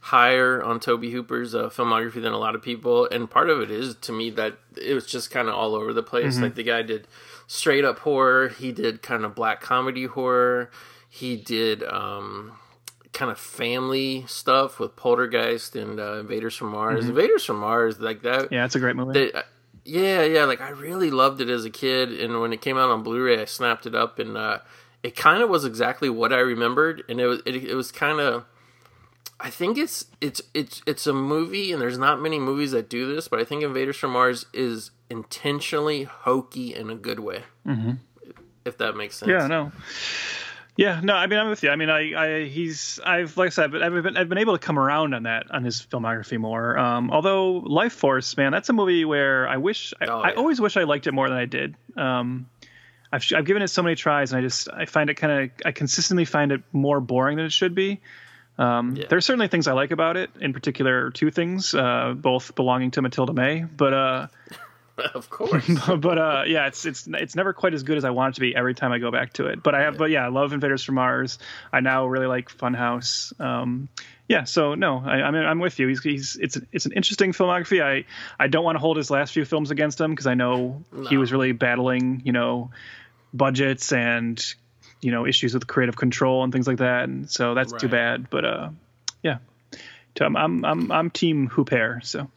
higher 0.00 0.62
on 0.62 0.78
Tobe 0.78 1.04
Hooper's 1.04 1.54
uh, 1.54 1.70
filmography 1.70 2.20
than 2.20 2.34
a 2.34 2.38
lot 2.38 2.54
of 2.54 2.60
people, 2.60 3.08
and 3.10 3.30
part 3.30 3.48
of 3.48 3.62
it 3.62 3.70
is 3.70 3.94
to 4.02 4.12
me 4.12 4.28
that 4.30 4.58
it 4.76 4.92
was 4.92 5.06
just 5.06 5.30
kind 5.30 5.48
of 5.48 5.54
all 5.54 5.74
over 5.74 5.94
the 5.94 6.02
place. 6.02 6.38
Like 6.38 6.54
the 6.54 6.62
guy 6.62 6.82
did 6.82 7.08
straight 7.46 7.84
up 7.86 8.00
horror, 8.00 8.48
he 8.50 8.72
did 8.72 9.00
kind 9.00 9.24
of 9.24 9.34
black 9.34 9.62
comedy 9.62 10.04
horror, 10.04 10.70
he 11.08 11.36
did 11.36 11.82
um, 11.84 12.52
kind 13.12 13.30
of 13.30 13.38
family 13.38 14.24
stuff 14.26 14.78
with 14.78 14.96
Poltergeist 14.96 15.76
and 15.76 15.98
uh, 15.98 16.18
Invaders 16.18 16.56
from 16.56 16.68
Mars. 16.68 17.06
Invaders 17.08 17.44
from 17.44 17.58
Mars, 17.58 17.98
like 17.98 18.22
that. 18.22 18.52
Yeah, 18.52 18.64
it's 18.64 18.74
a 18.74 18.80
great 18.80 18.96
movie. 18.96 19.12
They, 19.12 19.32
uh, 19.32 19.42
yeah, 19.84 20.22
yeah. 20.24 20.44
Like 20.44 20.60
I 20.60 20.70
really 20.70 21.10
loved 21.10 21.40
it 21.40 21.48
as 21.48 21.64
a 21.64 21.70
kid, 21.70 22.12
and 22.12 22.40
when 22.40 22.52
it 22.52 22.60
came 22.60 22.78
out 22.78 22.90
on 22.90 23.02
Blu-ray, 23.02 23.40
I 23.40 23.44
snapped 23.44 23.86
it 23.86 23.94
up, 23.94 24.18
and 24.18 24.36
uh, 24.36 24.58
it 25.02 25.16
kind 25.16 25.42
of 25.42 25.48
was 25.48 25.64
exactly 25.64 26.08
what 26.08 26.32
I 26.32 26.38
remembered, 26.38 27.02
and 27.08 27.20
it 27.20 27.26
was 27.26 27.40
it, 27.46 27.56
it 27.56 27.74
was 27.74 27.90
kind 27.90 28.20
of. 28.20 28.44
I 29.42 29.48
think 29.48 29.78
it's 29.78 30.04
it's 30.20 30.42
it's 30.52 30.82
it's 30.86 31.06
a 31.06 31.14
movie, 31.14 31.72
and 31.72 31.80
there's 31.80 31.98
not 31.98 32.20
many 32.20 32.38
movies 32.38 32.72
that 32.72 32.90
do 32.90 33.12
this, 33.12 33.26
but 33.26 33.40
I 33.40 33.44
think 33.44 33.62
Invaders 33.62 33.96
from 33.96 34.12
Mars 34.12 34.44
is 34.52 34.90
intentionally 35.08 36.04
hokey 36.04 36.74
in 36.74 36.90
a 36.90 36.94
good 36.94 37.20
way. 37.20 37.44
Mm-hmm. 37.66 37.92
If 38.66 38.76
that 38.78 38.94
makes 38.94 39.16
sense. 39.16 39.30
Yeah, 39.30 39.46
no. 39.46 39.72
Yeah, 40.80 40.98
no. 41.04 41.12
I 41.12 41.26
mean, 41.26 41.38
I'm 41.38 41.50
with 41.50 41.62
you. 41.62 41.68
I 41.68 41.76
mean, 41.76 41.90
I, 41.90 42.14
I, 42.14 42.44
he's, 42.46 42.98
I've, 43.04 43.36
like 43.36 43.48
I 43.48 43.50
said, 43.50 43.70
but 43.70 43.82
I've 43.82 44.02
been, 44.02 44.16
I've 44.16 44.30
been 44.30 44.38
able 44.38 44.54
to 44.56 44.58
come 44.58 44.78
around 44.78 45.12
on 45.12 45.24
that 45.24 45.50
on 45.50 45.62
his 45.62 45.82
filmography 45.82 46.38
more. 46.38 46.78
Um, 46.78 47.10
although 47.10 47.60
Lifeforce, 47.60 48.34
man, 48.38 48.50
that's 48.50 48.70
a 48.70 48.72
movie 48.72 49.04
where 49.04 49.46
I 49.46 49.58
wish, 49.58 49.92
I, 50.00 50.06
Oh, 50.06 50.20
I 50.20 50.32
always 50.32 50.58
wish 50.58 50.78
I 50.78 50.84
liked 50.84 51.06
it 51.06 51.12
more 51.12 51.28
than 51.28 51.36
I 51.36 51.44
did. 51.44 51.74
Um, 51.98 52.48
I've, 53.12 53.22
I've 53.36 53.44
given 53.44 53.60
it 53.60 53.68
so 53.68 53.82
many 53.82 53.94
tries, 53.94 54.32
and 54.32 54.38
I 54.38 54.42
just, 54.42 54.70
I 54.70 54.86
find 54.86 55.10
it 55.10 55.16
kind 55.16 55.32
of, 55.44 55.50
I 55.66 55.72
consistently 55.72 56.24
find 56.24 56.50
it 56.50 56.62
more 56.72 56.98
boring 56.98 57.36
than 57.36 57.44
it 57.44 57.52
should 57.52 57.74
be. 57.74 58.00
Um, 58.56 58.96
Yeah. 58.96 59.04
There's 59.06 59.26
certainly 59.26 59.48
things 59.48 59.68
I 59.68 59.74
like 59.74 59.90
about 59.90 60.16
it. 60.16 60.30
In 60.40 60.54
particular, 60.54 61.10
two 61.10 61.30
things, 61.30 61.74
uh, 61.74 62.14
both 62.16 62.54
belonging 62.54 62.92
to 62.92 63.02
Matilda 63.02 63.34
May, 63.34 63.64
but. 63.64 63.92
Uh, 63.92 64.26
of 65.14 65.30
course. 65.30 65.68
but 65.98 66.18
uh, 66.18 66.42
yeah, 66.46 66.66
it's 66.66 66.84
it's 66.84 67.06
it's 67.06 67.34
never 67.34 67.52
quite 67.52 67.74
as 67.74 67.82
good 67.82 67.96
as 67.96 68.04
I 68.04 68.10
want 68.10 68.34
it 68.34 68.34
to 68.36 68.40
be 68.40 68.54
every 68.54 68.74
time 68.74 68.92
I 68.92 68.98
go 68.98 69.10
back 69.10 69.32
to 69.34 69.46
it. 69.46 69.62
But 69.62 69.74
I 69.74 69.82
have, 69.82 69.98
but 69.98 70.10
yeah, 70.10 70.24
I 70.24 70.28
love 70.28 70.52
Invaders 70.52 70.84
from 70.84 70.96
Mars. 70.96 71.38
I 71.72 71.80
now 71.80 72.06
really 72.06 72.26
like 72.26 72.50
Funhouse. 72.56 73.38
Um, 73.40 73.88
yeah, 74.28 74.44
so 74.44 74.74
no, 74.74 75.02
I, 75.04 75.22
I'm 75.22 75.34
I'm 75.34 75.58
with 75.58 75.78
you. 75.78 75.88
He's 75.88 76.02
he's 76.02 76.36
it's 76.36 76.58
it's 76.72 76.86
an 76.86 76.92
interesting 76.92 77.32
filmography. 77.32 77.82
I 77.82 78.04
I 78.38 78.46
don't 78.46 78.64
want 78.64 78.76
to 78.76 78.80
hold 78.80 78.96
his 78.96 79.10
last 79.10 79.32
few 79.32 79.44
films 79.44 79.70
against 79.70 80.00
him 80.00 80.10
because 80.10 80.26
I 80.26 80.34
know 80.34 80.84
he 81.08 81.16
was 81.16 81.32
really 81.32 81.52
battling, 81.52 82.22
you 82.24 82.32
know, 82.32 82.70
budgets 83.34 83.92
and 83.92 84.42
you 85.00 85.10
know 85.10 85.26
issues 85.26 85.54
with 85.54 85.66
creative 85.66 85.96
control 85.96 86.44
and 86.44 86.52
things 86.52 86.66
like 86.66 86.78
that. 86.78 87.04
And 87.04 87.30
so 87.30 87.54
that's 87.54 87.72
too 87.72 87.88
bad. 87.88 88.30
But 88.30 88.44
uh, 88.44 88.70
yeah. 89.22 89.38
I'm 90.20 90.36
I'm 90.36 90.64
I'm, 90.64 90.92
I'm 90.92 91.10
team 91.10 91.46
Hooper. 91.48 92.00
So 92.02 92.30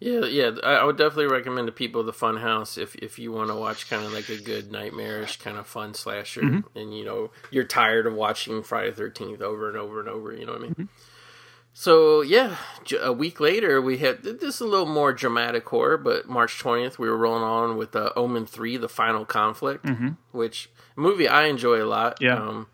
Yeah, 0.00 0.24
yeah. 0.24 0.52
I 0.64 0.76
I 0.76 0.84
would 0.84 0.96
definitely 0.96 1.26
recommend 1.26 1.66
to 1.68 1.72
people 1.72 2.02
the 2.02 2.12
Fun 2.12 2.38
House 2.38 2.78
if 2.78 2.94
if 2.96 3.18
you 3.18 3.32
want 3.32 3.50
to 3.50 3.54
watch 3.54 3.88
kind 3.88 4.04
of 4.04 4.12
like 4.12 4.28
a 4.28 4.38
good 4.38 4.72
nightmarish 4.72 5.36
kind 5.36 5.58
of 5.58 5.66
fun 5.66 5.94
slasher, 5.94 6.62
and 6.74 6.96
you 6.96 7.04
know 7.04 7.30
you're 7.50 7.64
tired 7.64 8.06
of 8.06 8.14
watching 8.14 8.62
Friday 8.62 8.92
Thirteenth 8.92 9.42
over 9.42 9.68
and 9.68 9.76
over 9.76 10.00
and 10.00 10.08
over. 10.08 10.34
You 10.34 10.46
know 10.46 10.52
what 10.52 10.62
I 10.62 10.64
mean? 10.64 10.88
So 11.72 12.22
yeah, 12.22 12.56
a 13.00 13.12
week 13.12 13.40
later 13.40 13.80
we 13.80 13.98
had 13.98 14.22
this 14.22 14.56
is 14.56 14.60
a 14.60 14.66
little 14.66 14.86
more 14.86 15.12
dramatic 15.12 15.68
horror, 15.68 15.98
but 15.98 16.28
March 16.28 16.58
twentieth 16.58 16.98
we 16.98 17.08
were 17.08 17.16
rolling 17.16 17.44
on 17.44 17.76
with 17.76 17.94
uh, 17.94 18.10
Omen 18.16 18.46
three, 18.46 18.76
the 18.76 18.88
final 18.88 19.24
conflict, 19.24 19.84
mm-hmm. 19.84 20.10
which 20.32 20.70
movie 20.96 21.28
I 21.28 21.44
enjoy 21.44 21.82
a 21.82 21.86
lot. 21.86 22.18
Yeah. 22.20 22.36
Um, 22.36 22.68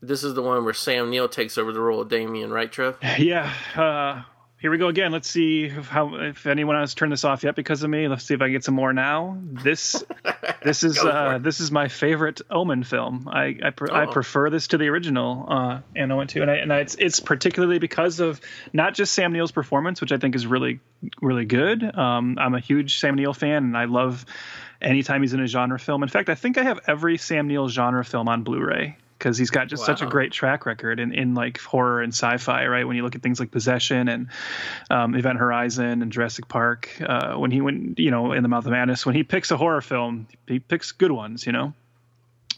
this 0.00 0.22
is 0.22 0.34
the 0.34 0.42
one 0.42 0.64
where 0.64 0.74
Sam 0.74 1.10
Neill 1.10 1.28
takes 1.28 1.58
over 1.58 1.72
the 1.72 1.80
role 1.80 2.00
of 2.02 2.08
Damien, 2.08 2.52
right, 2.52 2.70
Trev? 2.70 2.98
Yeah. 3.18 3.52
Uh, 3.74 4.22
here 4.60 4.72
we 4.72 4.78
go 4.78 4.88
again. 4.88 5.12
Let's 5.12 5.30
see 5.30 5.68
how 5.68 6.16
if 6.16 6.46
anyone 6.46 6.74
has 6.76 6.94
turned 6.94 7.12
this 7.12 7.24
off 7.24 7.44
yet 7.44 7.54
because 7.54 7.84
of 7.84 7.90
me. 7.90 8.08
Let's 8.08 8.24
see 8.24 8.34
if 8.34 8.42
I 8.42 8.46
can 8.46 8.52
get 8.52 8.64
some 8.64 8.74
more 8.74 8.92
now. 8.92 9.38
This 9.40 10.02
this 10.62 10.82
is 10.82 10.98
uh, 10.98 11.38
this 11.40 11.60
is 11.60 11.70
my 11.70 11.86
favorite 11.86 12.40
Omen 12.50 12.82
film. 12.82 13.28
I 13.30 13.56
I, 13.62 13.72
oh. 13.80 13.94
I 13.94 14.06
prefer 14.06 14.50
this 14.50 14.68
to 14.68 14.78
the 14.78 14.88
original 14.88 15.46
uh, 15.48 15.80
and 15.94 16.10
Omen 16.10 16.26
two, 16.26 16.42
and 16.42 16.50
I, 16.50 16.56
and 16.56 16.72
I, 16.72 16.80
it's 16.80 16.96
it's 16.96 17.20
particularly 17.20 17.78
because 17.78 18.18
of 18.18 18.40
not 18.72 18.94
just 18.94 19.12
Sam 19.12 19.32
Neill's 19.32 19.52
performance, 19.52 20.00
which 20.00 20.10
I 20.10 20.16
think 20.16 20.34
is 20.34 20.46
really 20.46 20.80
really 21.22 21.44
good. 21.44 21.82
Um, 21.96 22.36
I'm 22.40 22.54
a 22.54 22.60
huge 22.60 22.98
Sam 22.98 23.14
Neill 23.14 23.34
fan, 23.34 23.62
and 23.62 23.76
I 23.76 23.84
love 23.84 24.26
anytime 24.82 25.22
he's 25.22 25.34
in 25.34 25.40
a 25.40 25.46
genre 25.46 25.78
film. 25.78 26.02
In 26.02 26.08
fact, 26.08 26.28
I 26.28 26.34
think 26.34 26.58
I 26.58 26.64
have 26.64 26.80
every 26.88 27.16
Sam 27.16 27.46
Neill 27.46 27.68
genre 27.68 28.04
film 28.04 28.28
on 28.28 28.42
Blu-ray 28.42 28.96
because 29.18 29.36
he's 29.36 29.50
got 29.50 29.68
just 29.68 29.80
wow. 29.82 29.86
such 29.86 30.02
a 30.02 30.06
great 30.06 30.30
track 30.30 30.64
record 30.64 31.00
in, 31.00 31.12
in 31.12 31.34
like 31.34 31.58
horror 31.58 32.00
and 32.00 32.12
sci-fi 32.12 32.66
right? 32.66 32.86
When 32.86 32.96
you 32.96 33.02
look 33.02 33.16
at 33.16 33.22
things 33.22 33.40
like 33.40 33.50
possession 33.50 34.08
and 34.08 34.28
um, 34.90 35.14
event 35.14 35.38
horizon 35.38 36.02
and 36.02 36.12
jurassic 36.12 36.48
park 36.48 36.96
uh, 37.00 37.34
when 37.34 37.50
he 37.50 37.60
went 37.60 37.98
you 37.98 38.10
know 38.10 38.32
in 38.32 38.42
the 38.42 38.48
mouth 38.48 38.64
of 38.64 38.72
madness 38.72 39.04
when 39.04 39.14
he 39.14 39.24
picks 39.24 39.50
a 39.50 39.56
horror 39.56 39.80
film 39.80 40.28
he 40.46 40.60
picks 40.60 40.92
good 40.92 41.12
ones 41.12 41.46
you 41.46 41.52
know? 41.52 41.74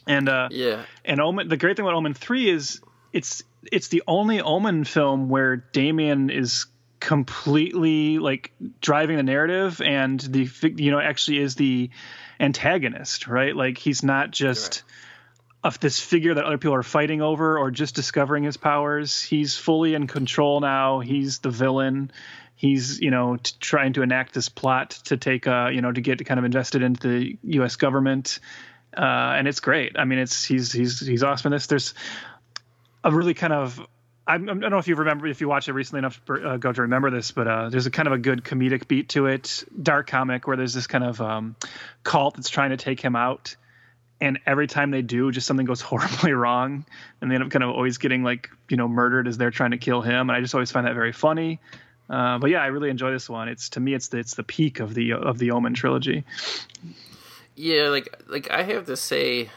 And 0.07 0.29
uh, 0.29 0.49
yeah. 0.51 0.83
and 1.03 1.19
omen 1.19 1.47
the 1.47 1.57
great 1.57 1.77
thing 1.77 1.85
about 1.85 1.95
omen 1.95 2.13
3 2.13 2.49
is 2.49 2.81
it's 3.11 3.43
it's 3.71 3.87
the 3.87 4.03
only 4.07 4.41
omen 4.41 4.83
film 4.83 5.29
where 5.29 5.57
damien 5.57 6.29
is 6.29 6.67
completely 6.99 8.19
like 8.19 8.51
driving 8.79 9.17
the 9.17 9.23
narrative 9.23 9.81
and 9.81 10.19
the 10.19 10.47
you 10.77 10.91
know 10.91 10.99
actually 10.99 11.39
is 11.39 11.55
the 11.55 11.89
antagonist 12.39 13.27
right? 13.27 13.55
Like 13.55 13.79
he's 13.79 14.03
not 14.03 14.29
just 14.29 14.83
right 14.83 14.97
of 15.63 15.79
this 15.79 15.99
figure 15.99 16.33
that 16.33 16.43
other 16.43 16.57
people 16.57 16.73
are 16.73 16.83
fighting 16.83 17.21
over 17.21 17.57
or 17.59 17.69
just 17.69 17.93
discovering 17.95 18.43
his 18.43 18.57
powers. 18.57 19.21
He's 19.21 19.57
fully 19.57 19.93
in 19.93 20.07
control 20.07 20.59
now. 20.59 20.99
He's 20.99 21.39
the 21.39 21.51
villain. 21.51 22.11
He's 22.55 22.99
you 22.99 23.11
know 23.11 23.37
t- 23.37 23.53
trying 23.59 23.93
to 23.93 24.01
enact 24.01 24.33
this 24.33 24.49
plot 24.49 24.91
to 25.05 25.17
take 25.17 25.47
uh 25.47 25.69
you 25.71 25.81
know 25.81 25.91
to 25.91 26.01
get 26.01 26.23
kind 26.25 26.39
of 26.39 26.45
invested 26.45 26.83
into 26.83 27.07
the 27.07 27.37
U.S. 27.55 27.75
government, 27.75 28.39
uh, 28.95 29.01
and 29.01 29.47
it's 29.47 29.59
great. 29.59 29.97
I 29.97 30.05
mean, 30.05 30.19
it's 30.19 30.43
he's 30.43 30.71
he's 30.71 30.99
he's 30.99 31.23
awesome 31.23 31.51
in 31.51 31.55
this. 31.55 31.67
There's 31.67 31.93
a 33.03 33.11
really 33.11 33.33
kind 33.33 33.53
of 33.53 33.79
I, 34.27 34.35
I 34.35 34.37
don't 34.37 34.59
know 34.59 34.77
if 34.77 34.87
you 34.87 34.95
remember 34.95 35.27
if 35.27 35.41
you 35.41 35.47
watched 35.47 35.69
it 35.69 35.73
recently 35.73 35.99
enough 35.99 36.21
uh, 36.29 36.57
go 36.57 36.71
to 36.71 36.81
remember 36.83 37.09
this, 37.09 37.31
but 37.31 37.47
uh, 37.47 37.69
there's 37.69 37.87
a 37.87 37.91
kind 37.91 38.07
of 38.07 38.13
a 38.13 38.19
good 38.19 38.43
comedic 38.43 38.87
beat 38.87 39.09
to 39.09 39.25
it, 39.25 39.63
dark 39.81 40.07
comic 40.07 40.47
where 40.47 40.57
there's 40.57 40.73
this 40.73 40.87
kind 40.87 41.03
of 41.03 41.19
um, 41.19 41.55
cult 42.03 42.35
that's 42.35 42.49
trying 42.49 42.69
to 42.71 42.77
take 42.77 42.99
him 42.99 43.15
out 43.15 43.55
and 44.21 44.39
every 44.45 44.67
time 44.67 44.91
they 44.91 45.01
do 45.01 45.31
just 45.31 45.47
something 45.47 45.65
goes 45.65 45.81
horribly 45.91 46.31
wrong 46.31 46.85
and 47.19 47.29
they 47.29 47.35
end 47.35 47.43
up 47.43 47.49
kind 47.49 47.63
of 47.63 47.71
always 47.71 47.97
getting 47.97 48.23
like 48.23 48.49
you 48.69 48.77
know 48.77 48.87
murdered 48.87 49.27
as 49.27 49.37
they're 49.37 49.51
trying 49.51 49.71
to 49.71 49.77
kill 49.77 50.01
him 50.01 50.29
and 50.29 50.31
i 50.31 50.39
just 50.39 50.53
always 50.53 50.71
find 50.71 50.87
that 50.87 50.93
very 50.93 51.11
funny 51.11 51.59
uh, 52.09 52.37
but 52.37 52.49
yeah 52.49 52.61
i 52.61 52.67
really 52.67 52.89
enjoy 52.89 53.11
this 53.11 53.29
one 53.29 53.49
it's 53.49 53.69
to 53.69 53.79
me 53.79 53.93
it's 53.93 54.09
the, 54.09 54.17
it's 54.17 54.35
the 54.35 54.43
peak 54.43 54.79
of 54.79 54.93
the 54.93 55.11
of 55.13 55.39
the 55.39 55.51
omen 55.51 55.73
trilogy 55.73 56.23
yeah 57.55 57.89
like 57.89 58.15
like 58.27 58.49
i 58.51 58.63
have 58.63 58.85
to 58.85 58.95
say 58.95 59.49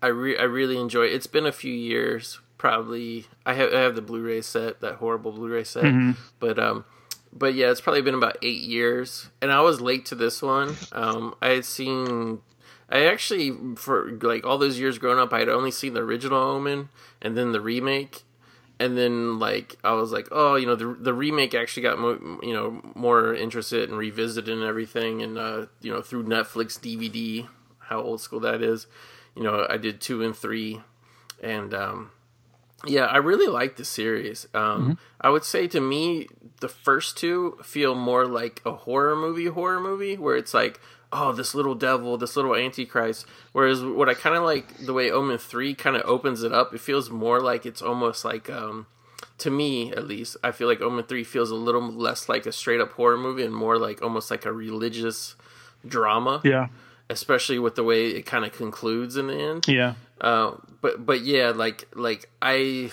i 0.00 0.06
re- 0.06 0.38
i 0.38 0.44
really 0.44 0.78
enjoy 0.78 1.02
it. 1.02 1.12
it's 1.12 1.26
been 1.26 1.46
a 1.46 1.52
few 1.52 1.72
years 1.72 2.40
probably 2.56 3.26
i 3.44 3.54
have 3.54 3.72
i 3.74 3.80
have 3.80 3.94
the 3.94 4.02
blu-ray 4.02 4.40
set 4.40 4.80
that 4.80 4.94
horrible 4.94 5.32
blu-ray 5.32 5.64
set 5.64 5.84
mm-hmm. 5.84 6.12
but 6.38 6.58
um 6.58 6.84
but 7.32 7.54
yeah, 7.54 7.70
it's 7.70 7.80
probably 7.80 8.02
been 8.02 8.14
about 8.14 8.36
eight 8.42 8.60
years, 8.60 9.30
and 9.40 9.50
I 9.50 9.62
was 9.62 9.80
late 9.80 10.04
to 10.06 10.14
this 10.14 10.42
one. 10.42 10.76
Um, 10.92 11.34
I 11.40 11.48
had 11.48 11.64
seen 11.64 12.40
I 12.92 13.06
actually, 13.06 13.56
for 13.76 14.12
like 14.20 14.44
all 14.44 14.58
those 14.58 14.78
years 14.78 14.98
growing 14.98 15.18
up, 15.18 15.32
I 15.32 15.38
had 15.38 15.48
only 15.48 15.70
seen 15.70 15.94
the 15.94 16.00
original 16.00 16.38
Omen 16.38 16.90
and 17.22 17.34
then 17.36 17.52
the 17.52 17.60
remake, 17.60 18.22
and 18.78 18.98
then 18.98 19.38
like 19.38 19.76
I 19.82 19.92
was 19.92 20.12
like, 20.12 20.28
oh, 20.30 20.56
you 20.56 20.66
know, 20.66 20.76
the 20.76 20.94
the 21.00 21.14
remake 21.14 21.54
actually 21.54 21.84
got 21.84 21.98
mo- 21.98 22.38
you 22.42 22.52
know 22.52 22.82
more 22.94 23.34
interested 23.34 23.88
and 23.88 23.98
revisited 23.98 24.54
and 24.54 24.62
everything, 24.62 25.22
and 25.22 25.38
uh, 25.38 25.66
you 25.80 25.90
know 25.90 26.02
through 26.02 26.24
Netflix 26.24 26.78
DVD, 26.78 27.48
how 27.78 28.02
old 28.02 28.20
school 28.20 28.40
that 28.40 28.62
is. 28.62 28.86
You 29.34 29.42
know, 29.42 29.66
I 29.70 29.78
did 29.78 30.02
two 30.02 30.22
and 30.22 30.36
three, 30.36 30.82
and 31.42 31.72
um, 31.72 32.10
yeah, 32.84 33.06
I 33.06 33.16
really 33.16 33.46
like 33.46 33.76
the 33.76 33.86
series. 33.86 34.46
Um, 34.52 34.82
mm-hmm. 34.82 34.92
I 35.18 35.30
would 35.30 35.44
say 35.44 35.66
to 35.68 35.80
me, 35.80 36.26
the 36.60 36.68
first 36.68 37.16
two 37.16 37.56
feel 37.62 37.94
more 37.94 38.26
like 38.26 38.60
a 38.66 38.72
horror 38.72 39.16
movie, 39.16 39.46
horror 39.46 39.80
movie, 39.80 40.18
where 40.18 40.36
it's 40.36 40.52
like, 40.52 40.78
oh, 41.12 41.32
this 41.32 41.54
little 41.54 41.74
devil, 41.74 42.16
this 42.16 42.36
little 42.36 42.56
antichrist. 42.56 43.26
Whereas 43.52 43.84
what 43.84 44.08
I 44.08 44.14
kind 44.14 44.34
of 44.36 44.42
like 44.42 44.78
the 44.78 44.92
way 44.92 45.10
Omen 45.10 45.38
three 45.38 45.74
kind 45.74 45.96
of 45.96 46.02
opens 46.04 46.42
it 46.42 46.52
up, 46.52 46.74
it 46.74 46.80
feels 46.80 47.10
more 47.10 47.40
like 47.40 47.66
it's 47.66 47.82
almost 47.82 48.24
like, 48.24 48.48
um, 48.50 48.86
to 49.38 49.50
me 49.50 49.92
at 49.92 50.06
least, 50.06 50.36
I 50.42 50.52
feel 50.52 50.68
like 50.68 50.80
Omen 50.80 51.04
three 51.04 51.24
feels 51.24 51.50
a 51.50 51.54
little 51.54 51.82
less 51.82 52.28
like 52.28 52.46
a 52.46 52.52
straight 52.52 52.80
up 52.80 52.92
horror 52.92 53.18
movie 53.18 53.44
and 53.44 53.54
more 53.54 53.78
like 53.78 54.02
almost 54.02 54.30
like 54.30 54.44
a 54.44 54.52
religious 54.52 55.36
drama. 55.86 56.40
Yeah. 56.44 56.68
Especially 57.10 57.58
with 57.58 57.74
the 57.74 57.84
way 57.84 58.06
it 58.06 58.24
kind 58.24 58.44
of 58.44 58.52
concludes 58.52 59.16
in 59.16 59.26
the 59.26 59.34
end. 59.34 59.68
Yeah. 59.68 59.94
Uh, 60.20 60.52
but 60.80 61.04
but 61.04 61.22
yeah, 61.22 61.50
like 61.50 61.86
like 61.94 62.30
I 62.40 62.90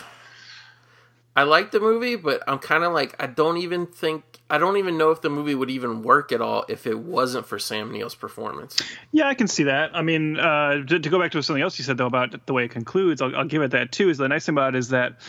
I 1.36 1.44
like 1.44 1.72
the 1.72 1.80
movie, 1.80 2.16
but 2.18 2.44
I'm 2.48 2.60
kind 2.60 2.84
of 2.84 2.92
like 2.92 3.16
I 3.18 3.28
don't 3.28 3.58
even 3.58 3.86
think 3.86 4.29
I 4.50 4.58
don't 4.58 4.78
even 4.78 4.98
know 4.98 5.12
if 5.12 5.22
the 5.22 5.30
movie 5.30 5.54
would 5.54 5.70
even 5.70 6.02
work 6.02 6.32
at 6.32 6.42
all 6.42 6.66
if 6.68 6.88
it 6.88 6.98
wasn't 6.98 7.46
for 7.46 7.60
Sam 7.60 7.92
Neill's 7.92 8.16
performance. 8.16 8.82
Yeah, 9.12 9.28
I 9.28 9.36
can 9.36 9.48
see 9.48 9.64
that. 9.64 9.96
I 9.96 10.02
mean, 10.02 10.40
uh, 10.40 10.84
to, 10.86 11.00
to, 11.00 11.10
go 11.10 11.20
back 11.20 11.32
to 11.32 11.44
something 11.44 11.62
else 11.62 11.78
you 11.78 11.86
said 11.86 11.98
though 11.98 12.08
about 12.08 12.46
the 12.48 12.54
way 12.54 12.66
it 12.66 12.72
concludes, 12.72 13.22
I'll, 13.22 13.36
I'll 13.36 13.46
give 13.46 13.62
it 13.62 13.72
that 13.72 13.92
too. 13.92 14.10
Is 14.10 14.18
the 14.18 14.28
nice 14.28 14.46
thing 14.46 14.56
about 14.56 14.76
it 14.76 14.80
is 14.80 14.90
that 14.90 15.20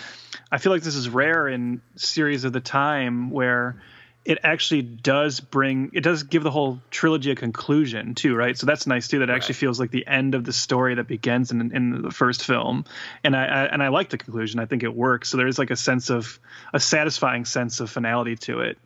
I 0.50 0.58
feel 0.58 0.72
like 0.72 0.82
this 0.82 0.94
is 0.94 1.08
rare 1.08 1.48
in 1.48 1.82
series 1.96 2.44
of 2.44 2.52
the 2.52 2.60
time 2.60 3.30
where 3.30 3.82
it 4.24 4.38
actually 4.42 4.82
does 4.82 5.40
bring 5.40 5.90
it 5.94 6.02
does 6.02 6.24
give 6.24 6.42
the 6.42 6.50
whole 6.50 6.78
trilogy 6.90 7.30
a 7.30 7.34
conclusion 7.34 8.14
too 8.14 8.36
right 8.36 8.56
so 8.58 8.66
that's 8.66 8.86
nice 8.86 9.08
too 9.08 9.20
that 9.20 9.28
right. 9.28 9.36
actually 9.36 9.54
feels 9.54 9.80
like 9.80 9.90
the 9.90 10.06
end 10.06 10.34
of 10.34 10.44
the 10.44 10.52
story 10.52 10.94
that 10.94 11.08
begins 11.08 11.50
in, 11.50 11.74
in 11.74 12.02
the 12.02 12.10
first 12.10 12.44
film 12.44 12.84
and 13.24 13.34
I, 13.34 13.44
I, 13.46 13.64
and 13.64 13.82
i 13.82 13.88
like 13.88 14.10
the 14.10 14.18
conclusion 14.18 14.60
i 14.60 14.66
think 14.66 14.82
it 14.82 14.94
works 14.94 15.30
so 15.30 15.38
there's 15.38 15.58
like 15.58 15.70
a 15.70 15.76
sense 15.76 16.10
of 16.10 16.38
a 16.74 16.78
satisfying 16.78 17.46
sense 17.46 17.80
of 17.80 17.88
finality 17.90 18.36
to 18.36 18.60
it 18.60 18.78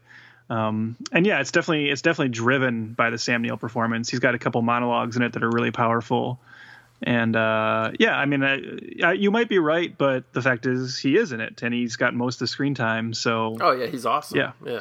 um, 0.51 0.97
and 1.13 1.27
yeah 1.27 1.41
it's 1.41 1.53
definitely 1.53 1.91
it's 1.91 2.03
definitely 2.03 2.31
driven 2.31 2.93
by 2.93 3.11
the 3.11 3.19
sam 3.19 3.43
neill 3.43 3.57
performance 3.57 4.09
he's 4.11 4.21
got 4.21 4.35
a 4.35 4.39
couple 4.39 4.61
monologues 4.63 5.17
in 5.17 5.23
it 5.23 5.33
that 5.33 5.43
are 5.43 5.51
really 5.51 5.71
powerful 5.71 6.39
and 7.03 7.37
uh, 7.37 7.91
yeah, 7.99 8.17
I 8.17 8.25
mean, 8.25 8.43
uh, 8.43 9.11
you 9.11 9.31
might 9.31 9.49
be 9.49 9.59
right, 9.59 9.97
but 9.97 10.33
the 10.33 10.41
fact 10.41 10.65
is, 10.65 10.99
he 10.99 11.17
is 11.17 11.33
in 11.33 11.41
it, 11.41 11.63
and 11.63 11.75
he's 11.75 11.97
got 11.97 12.15
most 12.15 12.37
of 12.37 12.39
the 12.41 12.47
screen 12.47 12.75
time. 12.75 13.13
So, 13.13 13.59
oh 13.61 13.73
yeah, 13.73 13.87
he's 13.87 14.07
awesome. 14.07 14.39
Yeah, 14.39 14.53
yeah. 14.65 14.81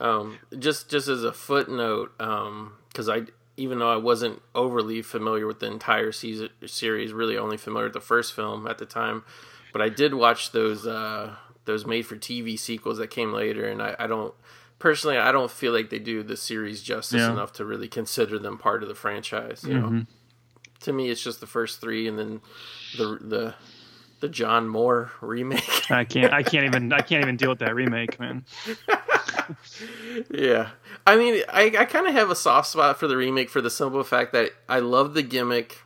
Um, 0.00 0.38
just 0.58 0.90
just 0.90 1.06
as 1.06 1.22
a 1.22 1.32
footnote, 1.32 2.12
because 2.18 3.08
um, 3.08 3.14
I 3.14 3.22
even 3.56 3.78
though 3.78 3.92
I 3.92 3.96
wasn't 3.96 4.42
overly 4.52 5.00
familiar 5.02 5.46
with 5.46 5.60
the 5.60 5.66
entire 5.66 6.10
season, 6.10 6.48
series, 6.66 7.12
really 7.12 7.38
only 7.38 7.56
familiar 7.56 7.86
with 7.86 7.94
the 7.94 8.00
first 8.00 8.32
film 8.32 8.66
at 8.66 8.78
the 8.78 8.86
time, 8.86 9.22
but 9.72 9.80
I 9.80 9.90
did 9.90 10.14
watch 10.14 10.50
those 10.50 10.88
uh, 10.88 11.36
those 11.64 11.86
made 11.86 12.06
for 12.06 12.16
TV 12.16 12.58
sequels 12.58 12.98
that 12.98 13.08
came 13.08 13.32
later, 13.32 13.68
and 13.68 13.82
I, 13.82 13.96
I, 13.98 14.06
don't 14.06 14.34
personally 14.78 15.16
I 15.16 15.32
don't 15.32 15.50
feel 15.50 15.72
like 15.72 15.90
they 15.90 15.98
do 15.98 16.22
the 16.22 16.36
series 16.36 16.82
justice 16.82 17.20
yeah. 17.20 17.32
enough 17.32 17.52
to 17.54 17.64
really 17.64 17.88
consider 17.88 18.38
them 18.38 18.58
part 18.58 18.82
of 18.82 18.88
the 18.88 18.94
franchise. 18.94 19.64
You 19.66 19.74
mm-hmm. 19.74 19.96
know, 19.98 20.06
to 20.80 20.92
me 20.92 21.10
it's 21.10 21.22
just 21.22 21.40
the 21.40 21.46
first 21.46 21.80
three, 21.80 22.06
and 22.06 22.18
then 22.18 22.40
the 22.96 23.18
the 23.20 23.54
the 24.20 24.28
John 24.30 24.68
Moore 24.68 25.12
remake. 25.20 25.90
I 25.90 26.04
can't. 26.04 26.32
I 26.32 26.42
can't 26.42 26.64
even. 26.64 26.92
I 26.92 27.00
can't 27.02 27.22
even 27.22 27.36
deal 27.36 27.50
with 27.50 27.58
that 27.58 27.74
remake, 27.74 28.18
man. 28.18 28.44
yeah, 30.30 30.70
I 31.06 31.16
mean, 31.16 31.42
I, 31.52 31.74
I 31.78 31.84
kind 31.84 32.06
of 32.06 32.14
have 32.14 32.30
a 32.30 32.36
soft 32.36 32.68
spot 32.68 32.98
for 32.98 33.06
the 33.06 33.16
remake 33.16 33.50
for 33.50 33.60
the 33.60 33.70
simple 33.70 34.02
fact 34.02 34.32
that 34.32 34.52
I 34.68 34.78
love 34.78 35.14
the 35.14 35.22
gimmick 35.22 35.83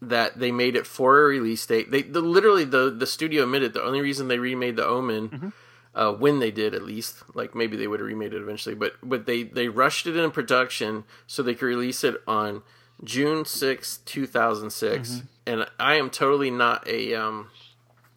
that 0.00 0.38
they 0.38 0.52
made 0.52 0.76
it 0.76 0.86
for 0.86 1.20
a 1.20 1.24
release 1.24 1.64
date. 1.66 1.90
They 1.90 2.02
the, 2.02 2.20
literally 2.20 2.64
the 2.64 2.90
the 2.90 3.06
studio 3.06 3.44
admitted 3.44 3.72
the 3.72 3.82
only 3.82 4.00
reason 4.00 4.28
they 4.28 4.38
remade 4.38 4.76
the 4.76 4.86
Omen. 4.86 5.28
Mm-hmm. 5.28 5.48
Uh, 5.94 6.12
when 6.12 6.38
they 6.38 6.52
did, 6.52 6.74
at 6.74 6.84
least, 6.84 7.24
like 7.34 7.56
maybe 7.56 7.76
they 7.76 7.88
would 7.88 7.98
have 7.98 8.06
remade 8.06 8.32
it 8.32 8.40
eventually, 8.40 8.74
but 8.74 8.92
but 9.02 9.26
they 9.26 9.42
they 9.42 9.68
rushed 9.68 10.06
it 10.06 10.16
in 10.16 10.30
production 10.30 11.02
so 11.26 11.42
they 11.42 11.54
could 11.54 11.66
release 11.66 12.04
it 12.04 12.14
on 12.26 12.62
June 13.02 13.44
sixth, 13.44 14.04
two 14.04 14.26
thousand 14.26 14.70
six. 14.70 15.10
Mm-hmm. 15.10 15.26
And 15.46 15.66
I 15.80 15.94
am 15.94 16.10
totally 16.10 16.50
not 16.50 16.86
a 16.86 17.14
um, 17.14 17.50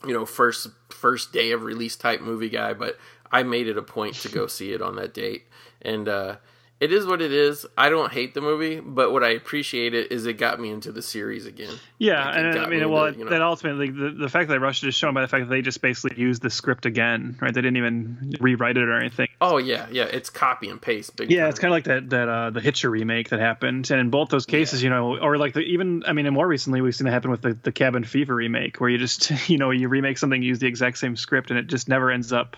you 0.05 0.13
know 0.13 0.25
first 0.25 0.67
first 0.89 1.33
day 1.33 1.51
of 1.51 1.63
release 1.63 1.95
type 1.95 2.21
movie 2.21 2.49
guy, 2.49 2.73
but 2.73 2.99
I 3.31 3.41
made 3.41 3.67
it 3.67 3.77
a 3.77 3.81
point 3.81 4.15
to 4.15 4.29
go 4.29 4.45
see 4.47 4.73
it 4.73 4.81
on 4.81 4.95
that 4.97 5.13
date, 5.13 5.45
and 5.81 6.07
uh, 6.07 6.35
it 6.81 6.91
is 6.91 7.05
what 7.05 7.21
it 7.21 7.31
is. 7.31 7.65
I 7.77 7.89
don't 7.89 8.11
hate 8.11 8.33
the 8.33 8.41
movie, 8.41 8.79
but 8.81 9.13
what 9.13 9.23
I 9.23 9.29
appreciate 9.29 9.93
it 9.93 10.11
is 10.11 10.25
it 10.25 10.33
got 10.33 10.59
me 10.59 10.69
into 10.71 10.91
the 10.91 11.01
series 11.01 11.45
again. 11.45 11.73
Yeah, 11.99 12.25
Like, 12.25 12.35
and 12.37 12.53
got 12.55 12.65
I 12.65 12.69
me 12.69 12.79
mean, 12.79 12.89
well, 12.91 13.05
into, 13.05 13.19
you 13.19 13.25
know- 13.25 13.31
that 13.31 13.41
ultimately 13.41 13.89
the, 13.91 14.09
the 14.09 14.27
fact 14.29 14.47
that 14.49 14.55
they 14.55 14.57
rushed 14.59 14.83
it 14.83 14.89
is 14.89 14.95
shown 14.95 15.13
by 15.13 15.21
the 15.21 15.27
fact 15.27 15.45
that 15.47 15.49
they 15.51 15.61
just 15.61 15.81
basically 15.81 16.19
used 16.19 16.41
the 16.41 16.49
script 16.49 16.85
again, 16.85 17.37
right? 17.39 17.53
They 17.53 17.61
didn't 17.61 17.77
even 17.77 18.35
rewrite 18.41 18.75
it 18.77 18.83
or 18.89 18.97
anything. 18.97 19.29
Oh 19.39 19.57
yeah, 19.57 19.87
yeah, 19.91 20.03
it's 20.05 20.29
copy 20.29 20.69
and 20.69 20.81
paste. 20.81 21.15
Big 21.15 21.31
Yeah, 21.31 21.41
time. 21.41 21.49
it's 21.51 21.59
kind 21.59 21.71
of 21.71 21.75
like 21.75 21.83
that 21.85 22.09
that 22.09 22.27
uh, 22.27 22.49
the 22.49 22.61
Hitcher 22.61 22.89
remake 22.89 23.29
that 23.29 23.39
happened, 23.39 23.89
and 23.91 23.99
in 23.99 24.09
both 24.09 24.29
those 24.29 24.45
cases, 24.47 24.81
you 24.83 24.89
know, 24.89 25.17
or 25.19 25.37
like 25.37 25.53
the 25.53 25.61
even 25.61 26.03
I 26.07 26.13
mean, 26.13 26.25
and 26.25 26.33
more 26.33 26.47
recently 26.47 26.81
we've 26.81 26.95
seen 26.95 27.05
it 27.07 27.11
happen 27.11 27.29
with 27.31 27.41
the, 27.43 27.53
the 27.61 27.71
Cabin 27.71 28.03
Fever 28.03 28.33
remake, 28.35 28.81
where 28.81 28.89
you 28.89 28.97
just 28.97 29.31
you 29.49 29.57
know 29.59 29.69
you 29.69 29.87
remake 29.87 30.17
something, 30.17 30.41
use 30.41 30.57
the 30.59 30.67
exact 30.67 30.97
same 30.97 31.15
script, 31.15 31.51
and 31.51 31.59
it 31.59 31.67
just 31.67 31.87
never 31.87 32.09
ends 32.09 32.33
up. 32.33 32.57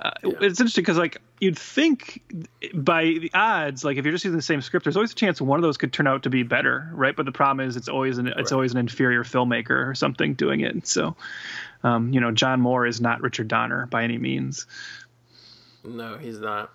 Uh, 0.00 0.10
It's 0.22 0.60
interesting 0.60 0.82
because 0.82 0.98
like 0.98 1.20
you'd 1.40 1.58
think 1.58 2.22
by 2.74 3.02
the 3.04 3.30
odds, 3.34 3.84
like 3.84 3.96
if 3.96 4.04
you're 4.04 4.12
just 4.12 4.24
using 4.24 4.36
the 4.36 4.42
same 4.42 4.60
script, 4.60 4.84
there's 4.84 4.96
always 4.96 5.12
a 5.12 5.16
chance 5.16 5.40
one 5.40 5.58
of 5.58 5.62
those 5.62 5.76
could 5.76 5.92
turn 5.92 6.06
out 6.06 6.22
to 6.22 6.30
be 6.30 6.42
better, 6.42 6.90
right? 6.92 7.16
But 7.16 7.26
the 7.26 7.32
problem 7.32 7.66
is 7.66 7.76
it's 7.76 7.88
always 7.88 8.18
an 8.18 8.28
it's 8.36 8.52
always 8.52 8.72
an 8.72 8.78
inferior 8.78 9.24
filmmaker 9.24 9.88
or 9.88 9.94
something 9.94 10.34
doing 10.34 10.60
it. 10.60 10.86
So, 10.86 11.16
um, 11.82 12.12
you 12.12 12.20
know, 12.20 12.30
John 12.30 12.60
Moore 12.60 12.86
is 12.86 13.00
not 13.00 13.20
Richard 13.20 13.48
Donner 13.48 13.86
by 13.86 14.04
any 14.04 14.18
means. 14.18 14.66
No, 15.84 16.16
he's 16.18 16.38
not. 16.38 16.70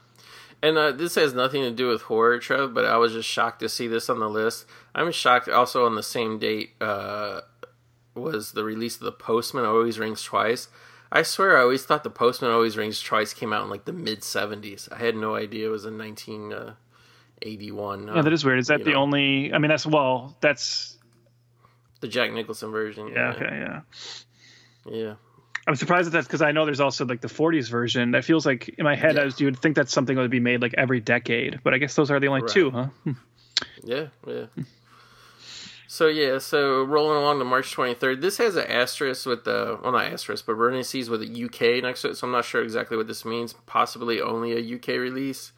And 0.62 0.78
uh, 0.78 0.94
this 0.94 1.16
has 1.16 1.34
nothing 1.34 1.62
to 1.64 1.72
do 1.72 1.90
with 1.90 2.04
horror, 2.04 2.40
Trev, 2.40 2.74
but 2.74 2.86
I 2.86 2.96
was 2.96 3.12
just 3.12 3.28
shocked 3.28 3.60
to 3.60 3.70
see 3.70 3.88
this 3.88 4.10
on 4.10 4.20
the 4.20 4.30
list. 4.30 4.66
I'm 4.96 5.12
shocked 5.12 5.50
also 5.50 5.86
on 5.86 5.96
the 5.96 6.04
same 6.04 6.40
date 6.40 6.72
uh, 6.80 7.42
was 8.16 8.54
the 8.54 8.64
release 8.64 8.96
of 8.96 9.02
The 9.02 9.12
Postman 9.12 9.66
Always 9.66 10.00
Rings 10.00 10.24
Twice. 10.24 10.70
I 11.16 11.22
swear 11.22 11.60
I 11.60 11.62
always 11.62 11.86
thought 11.86 12.04
The 12.04 12.10
Postman 12.10 12.50
Always 12.50 12.76
Rings 12.76 13.00
Twice 13.00 13.36
came 13.36 13.54
out 13.54 13.64
in 13.64 13.70
like 13.70 13.86
the 13.86 13.94
mid 13.94 14.22
70s. 14.22 14.92
I 14.92 14.98
had 14.98 15.16
no 15.16 15.36
idea 15.36 15.68
it 15.68 15.70
was 15.70 15.86
in 15.86 15.96
1981. 16.00 18.10
Uh, 18.10 18.16
yeah, 18.16 18.22
that 18.24 18.32
uh, 18.32 18.34
is 18.34 18.44
weird. 18.44 18.58
Is 18.58 18.66
that 18.68 18.84
the 18.84 18.94
know. 18.94 19.02
only? 19.02 19.54
I 19.54 19.60
mean, 19.60 19.70
that's 19.70 19.86
well, 19.86 20.36
that's 20.42 20.98
The 22.00 22.08
Jack 22.08 22.34
Nicholson 22.34 22.72
version. 22.72 23.10
yeah, 23.10 23.34
okay, 23.34 23.46
yeah. 23.46 23.82
Yeah. 24.90 25.14
I'm 25.68 25.76
surprised 25.76 26.08
at 26.08 26.14
that 26.14 26.24
because 26.26 26.42
I 26.42 26.52
know 26.52 26.66
there's 26.66 26.80
also 26.82 27.06
like 27.06 27.22
the 27.22 27.28
40s 27.30 27.70
version. 27.70 28.10
That 28.12 28.26
feels 28.26 28.44
like 28.46 28.68
in 28.78 28.84
my 28.84 28.96
head, 28.96 29.16
Yeah. 29.16 29.22
I 29.22 29.26
was, 29.26 29.40
you 29.40 29.46
would 29.48 29.60
think 29.60 29.76
that's 29.76 29.94
something 29.94 30.16
that 30.16 30.22
would 30.22 30.32
be 30.32 30.40
made 30.42 30.62
like 30.62 30.74
every 30.78 31.00
decade, 31.00 31.62
but 31.64 31.74
I 31.76 31.78
guess 31.78 31.96
those 31.96 32.12
are 32.12 32.20
the 32.20 32.28
only 32.28 32.42
Right. 32.42 32.52
two, 32.52 32.72
huh? 32.72 32.88
Yeah, 33.84 34.08
yeah. 34.28 34.46
So 35.94 36.08
yeah, 36.08 36.40
so 36.40 36.82
rolling 36.82 37.18
along 37.20 37.38
to 37.38 37.46
March 37.46 37.76
23rd. 37.76 38.20
This 38.20 38.40
has 38.40 38.56
an 38.56 38.66
asterisk 38.66 39.28
with 39.28 39.44
the 39.44 39.78
well, 39.84 39.92
not 39.92 40.12
asterisk, 40.12 40.48
but 40.48 40.56
parentheses 40.56 41.08
with 41.08 41.22
a 41.22 41.44
UK 41.46 41.84
next 41.84 42.02
to 42.02 42.10
it. 42.10 42.18
So 42.18 42.26
I'm 42.26 42.34
not 42.34 42.46
sure 42.46 42.64
exactly 42.64 42.98
what 42.98 43.06
this 43.06 43.24
means. 43.24 43.54
Possibly 43.68 44.20
only 44.20 44.54
a 44.54 44.76
UK 44.78 44.88
release, 45.00 45.52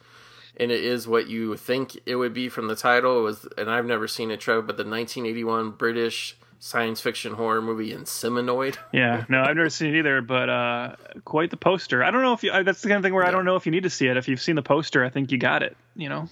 and 0.58 0.70
it 0.70 0.84
is 0.84 1.08
what 1.08 1.26
you 1.28 1.56
think 1.56 1.98
it 2.04 2.16
would 2.16 2.34
be 2.34 2.50
from 2.50 2.68
the 2.68 2.76
title. 2.76 3.20
It 3.20 3.22
was, 3.22 3.48
and 3.56 3.70
I've 3.70 3.86
never 3.86 4.06
seen 4.06 4.30
it, 4.30 4.38
Trev, 4.40 4.66
but 4.66 4.76
the 4.76 4.82
1981 4.82 5.70
British 5.70 6.36
science 6.58 7.00
fiction 7.00 7.32
horror 7.32 7.62
movie 7.62 7.94
Inseminoid. 7.94 8.76
Yeah, 8.92 9.24
no, 9.30 9.40
I've 9.40 9.56
never 9.56 9.70
seen 9.70 9.94
it 9.94 9.98
either, 10.00 10.20
but 10.20 10.50
uh, 10.50 10.96
quite 11.24 11.48
the 11.48 11.56
poster. 11.56 12.04
I 12.04 12.10
don't 12.10 12.20
know 12.20 12.34
if 12.34 12.42
you. 12.42 12.52
I- 12.52 12.62
That's 12.62 12.82
the 12.82 12.88
kind 12.90 12.98
of 12.98 13.02
thing 13.02 13.14
where 13.14 13.24
I 13.24 13.30
don't 13.30 13.46
know 13.46 13.56
if 13.56 13.64
you 13.64 13.72
need 13.72 13.84
to 13.84 13.90
see 13.90 14.06
it. 14.06 14.18
If 14.18 14.28
you've 14.28 14.42
seen 14.42 14.56
the 14.56 14.60
poster, 14.62 15.02
I 15.02 15.08
think 15.08 15.32
you 15.32 15.38
got 15.38 15.62
it. 15.62 15.78
You 15.94 16.10
know. 16.10 16.28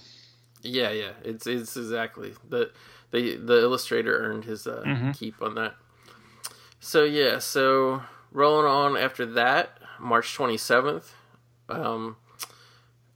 Yeah, 0.61 0.91
yeah, 0.91 1.11
it's 1.23 1.47
it's 1.47 1.75
exactly 1.75 2.33
the 2.49 2.71
the 3.15 3.37
the 3.37 3.61
illustrator 3.61 4.17
earned 4.17 4.45
his 4.45 4.67
uh, 4.67 4.83
keep 5.15 5.41
on 5.41 5.55
that. 5.55 5.75
So 6.79 7.03
yeah, 7.03 7.39
so 7.39 8.03
rolling 8.31 8.67
on 8.67 8.97
after 8.97 9.25
that, 9.25 9.79
March 9.99 10.33
twenty 10.33 10.57
seventh, 10.57 11.13
um, 11.69 12.17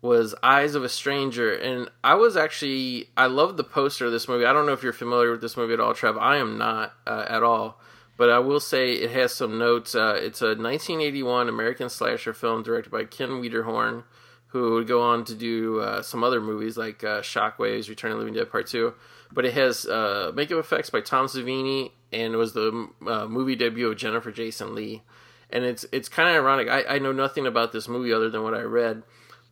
was 0.01 0.33
Eyes 0.41 0.75
of 0.75 0.83
a 0.83 0.89
Stranger, 0.89 1.53
and 1.53 1.89
I 2.03 2.15
was 2.15 2.37
actually 2.37 3.09
I 3.17 3.27
love 3.27 3.57
the 3.57 3.63
poster 3.63 4.05
of 4.05 4.11
this 4.11 4.27
movie. 4.27 4.45
I 4.45 4.53
don't 4.53 4.65
know 4.65 4.73
if 4.73 4.83
you're 4.83 4.93
familiar 4.93 5.31
with 5.31 5.41
this 5.41 5.57
movie 5.57 5.73
at 5.73 5.79
all, 5.79 5.93
Trev. 5.93 6.17
I 6.17 6.37
am 6.37 6.57
not 6.57 6.93
uh, 7.05 7.25
at 7.27 7.43
all. 7.43 7.79
But 8.17 8.29
I 8.29 8.39
will 8.39 8.59
say 8.59 8.91
it 8.91 9.11
has 9.11 9.33
some 9.33 9.57
notes. 9.57 9.95
Uh, 9.95 10.19
it's 10.21 10.41
a 10.41 10.47
1981 10.47 11.47
American 11.47 11.87
slasher 11.87 12.33
film 12.33 12.63
directed 12.63 12.89
by 12.89 13.05
Ken 13.05 13.41
Wiederhorn, 13.41 14.03
who 14.47 14.73
would 14.73 14.87
go 14.89 15.01
on 15.01 15.23
to 15.23 15.33
do 15.33 15.79
uh, 15.79 16.01
some 16.01 16.21
other 16.21 16.41
movies 16.41 16.75
like 16.75 17.01
uh, 17.01 17.21
Shockwaves, 17.21 17.87
Return 17.87 18.11
of 18.11 18.17
the 18.17 18.25
Living 18.25 18.33
Dead 18.33 18.51
Part 18.51 18.67
2. 18.67 18.93
But 19.31 19.45
it 19.45 19.53
has 19.53 19.85
uh, 19.85 20.31
makeup 20.33 20.57
effects 20.57 20.89
by 20.89 21.01
Tom 21.01 21.27
Savini, 21.27 21.91
and 22.11 22.33
it 22.33 22.37
was 22.37 22.53
the 22.53 22.89
uh, 23.05 23.27
movie 23.27 23.55
debut 23.55 23.87
of 23.87 23.97
Jennifer 23.97 24.31
Jason 24.31 24.73
Lee. 24.73 25.03
And 25.51 25.63
it's 25.63 25.85
it's 25.91 26.09
kind 26.09 26.29
of 26.29 26.35
ironic. 26.35 26.67
I, 26.67 26.95
I 26.95 26.99
know 26.99 27.11
nothing 27.11 27.45
about 27.47 27.71
this 27.71 27.87
movie 27.87 28.11
other 28.13 28.29
than 28.29 28.43
what 28.43 28.53
I 28.53 28.61
read, 28.61 29.03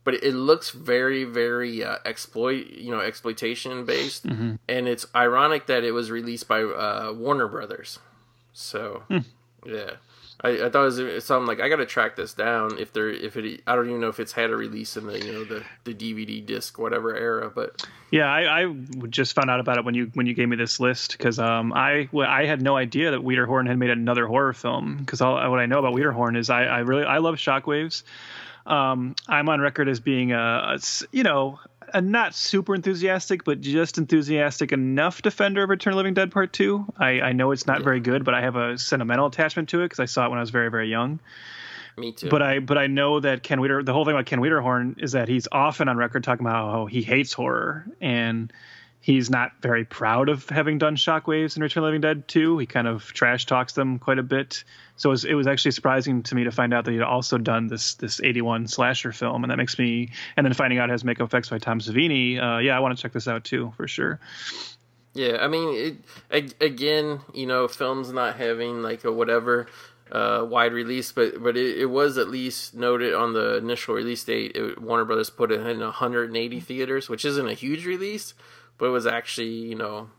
but 0.04 0.16
it 0.16 0.34
looks 0.34 0.70
very 0.72 1.24
very 1.24 1.84
uh, 1.84 1.98
exploit 2.06 2.68
you 2.68 2.92
know 2.92 3.00
exploitation 3.00 3.86
based, 3.86 4.26
and 4.68 4.88
it's 4.88 5.06
ironic 5.16 5.68
that 5.68 5.84
it 5.84 5.92
was 5.92 6.10
released 6.12 6.48
by 6.48 6.62
uh, 6.62 7.14
Warner 7.16 7.48
Brothers. 7.48 8.00
So 8.54 9.04
yeah. 9.66 9.92
I, 10.42 10.66
I 10.66 10.70
thought 10.70 10.86
it 11.00 11.14
was 11.14 11.26
something 11.26 11.48
like 11.48 11.60
I 11.60 11.70
got 11.70 11.78
to 11.78 11.86
track 11.86 12.16
this 12.16 12.34
down 12.34 12.78
if 12.78 12.94
there 12.94 13.10
if 13.10 13.38
it 13.38 13.62
I 13.66 13.76
don't 13.76 13.90
even 13.90 14.02
know 14.02 14.10
if 14.10 14.20
it's 14.20 14.34
had 14.34 14.52
a 14.52 14.56
release 14.56 14.96
in 14.96 15.08
the 15.08 15.24
you 15.24 15.34
know 15.34 15.44
the, 15.44 15.64
the 15.84 15.94
DVD 15.94 16.46
disc 16.46 16.78
whatever 16.78 17.16
era 17.16 17.50
but 17.54 17.88
Yeah, 18.12 18.32
I, 18.32 18.62
I 18.62 18.74
just 19.10 19.34
found 19.34 19.50
out 19.50 19.60
about 19.60 19.78
it 19.78 19.86
when 19.86 19.96
you 19.96 20.12
when 20.14 20.28
you 20.28 20.36
gave 20.36 20.48
me 20.48 20.56
this 20.56 20.80
list 20.80 21.14
because 21.18 21.40
um 21.40 21.74
I 21.74 22.08
I 22.16 22.46
had 22.46 22.62
no 22.62 22.78
idea 22.78 23.12
that 23.12 23.22
Wiederhorn 23.22 23.68
had 23.68 23.80
made 23.80 23.90
another 23.90 24.28
horror 24.28 24.54
film 24.54 24.98
because 24.98 25.22
all 25.22 25.34
what 25.50 25.60
I 25.60 25.66
know 25.66 25.80
about 25.80 25.94
Wiederhorn 25.94 26.38
is 26.38 26.50
I, 26.50 26.66
I 26.66 26.80
really 26.80 27.04
I 27.04 27.18
love 27.18 27.36
Shockwaves. 27.36 28.04
Um, 28.68 29.16
I'm 29.30 29.48
on 29.48 29.62
record 29.62 29.88
as 29.88 30.02
being 30.02 30.34
a 30.34 30.78
you 31.12 31.24
know 31.24 31.60
a 31.94 32.02
not 32.02 32.34
super 32.34 32.76
enthusiastic 32.76 33.44
but 33.44 33.62
just 33.62 33.98
enthusiastic 33.98 34.72
enough 34.72 35.22
defender 35.22 35.64
of 35.64 35.70
Return 35.70 35.94
of 35.94 35.96
the 35.96 35.98
Living 35.98 36.14
Dead 36.14 36.32
Part 36.32 36.54
Two. 36.54 36.86
I, 36.98 37.22
I 37.22 37.32
know 37.34 37.52
it's 37.52 37.68
not 37.68 37.84
very 37.84 38.00
good, 38.00 38.24
but 38.24 38.34
I 38.34 38.42
have 38.42 38.56
a 38.56 38.78
sentimental 38.78 39.28
attachment 39.28 39.70
to 39.70 39.82
it 39.82 39.86
because 39.86 40.00
I 40.00 40.06
saw 40.06 40.26
it 40.26 40.30
when 40.30 40.40
I 40.40 40.42
was 40.42 40.50
very 40.50 40.70
very 40.70 40.90
young. 40.90 41.20
me 41.98 42.12
too 42.12 42.30
But 42.30 42.42
I 42.42 42.60
but 42.60 42.78
I 42.78 42.88
know 42.88 43.20
that 43.20 43.44
Ken 43.44 43.60
Wieder 43.62 43.84
the 43.84 43.94
whole 43.94 44.06
thing 44.06 44.14
about 44.14 44.26
Ken 44.26 44.40
Wiederhorn 44.40 45.02
is 45.02 45.14
that 45.14 45.28
he's 45.28 45.48
often 45.52 45.88
on 45.88 45.98
record 45.98 46.24
talking 46.24 46.46
about 46.46 46.72
how 46.72 46.86
he 46.86 47.02
hates 47.02 47.34
horror 47.34 47.88
and 48.02 48.52
he's 49.08 49.30
not 49.30 49.54
very 49.62 49.86
proud 49.86 50.28
of 50.28 50.50
having 50.50 50.78
done 50.78 50.98
Shockwaves 50.98 51.56
in 51.56 51.64
Return 51.64 51.82
of 51.82 51.86
the 51.86 51.88
Living 51.88 52.02
Dead 52.02 52.28
2. 52.28 52.58
He 52.58 52.66
kind 52.66 52.88
of 52.88 53.06
trash 53.14 53.46
talks 53.46 53.72
them 53.72 54.00
quite 54.00 54.20
a 54.20 54.24
bit. 54.24 54.66
So 54.98 55.10
it 55.10 55.12
was, 55.12 55.26
it 55.26 55.34
was 55.34 55.48
actually 55.48 55.72
surprising 55.72 56.24
to 56.24 56.36
me 56.36 56.44
to 56.44 56.52
find 56.52 56.74
out 56.74 56.84
that 56.84 56.92
he'd 56.92 57.02
also 57.02 57.38
done 57.38 57.68
this 57.68 57.94
this 57.94 58.20
81 58.22 58.68
slasher 58.68 59.14
film, 59.14 59.46
and 59.46 59.52
that 59.52 59.56
makes 59.56 59.80
me. 59.80 60.10
And 60.36 60.46
then 60.46 60.54
finding 60.54 60.78
out 60.78 60.90
it 60.90 60.92
has 60.92 61.06
makeup 61.06 61.28
effects 61.28 61.48
by 61.48 61.58
Tom 61.58 61.80
Savini. 61.80 62.38
Uh, 62.38 62.60
yeah, 62.60 62.76
I 62.76 62.82
want 62.82 62.98
to 62.98 63.02
check 63.02 63.14
this 63.14 63.30
out 63.30 63.46
too 63.46 63.72
for 63.78 63.88
sure. 63.88 64.20
Yeah, 65.14 65.38
I 65.40 65.48
mean, 65.48 65.98
it, 66.30 66.54
again, 66.62 67.22
you 67.34 67.46
know, 67.46 67.70
films 67.70 68.12
not 68.12 68.36
having 68.36 68.82
like 68.82 69.06
a 69.06 69.12
whatever 69.12 69.68
uh, 70.12 70.46
wide 70.46 70.74
release, 70.74 71.14
but 71.14 71.42
but 71.42 71.56
it, 71.56 71.78
it 71.78 71.86
was 71.86 72.18
at 72.18 72.28
least 72.28 72.76
noted 72.76 73.14
on 73.14 73.32
the 73.32 73.56
initial 73.56 73.96
release 73.96 74.26
date. 74.26 74.52
It, 74.54 74.82
Warner 74.82 75.06
Brothers 75.06 75.30
put 75.30 75.50
it 75.54 75.66
in 75.66 75.80
180 75.80 76.60
theaters, 76.60 77.08
which 77.08 77.24
isn't 77.24 77.48
a 77.48 77.54
huge 77.54 77.86
release, 77.86 78.34
but 78.78 78.88
it 78.88 78.92
was 78.92 79.08
actually 79.08 79.50
you 79.50 79.76
know, 79.76 80.10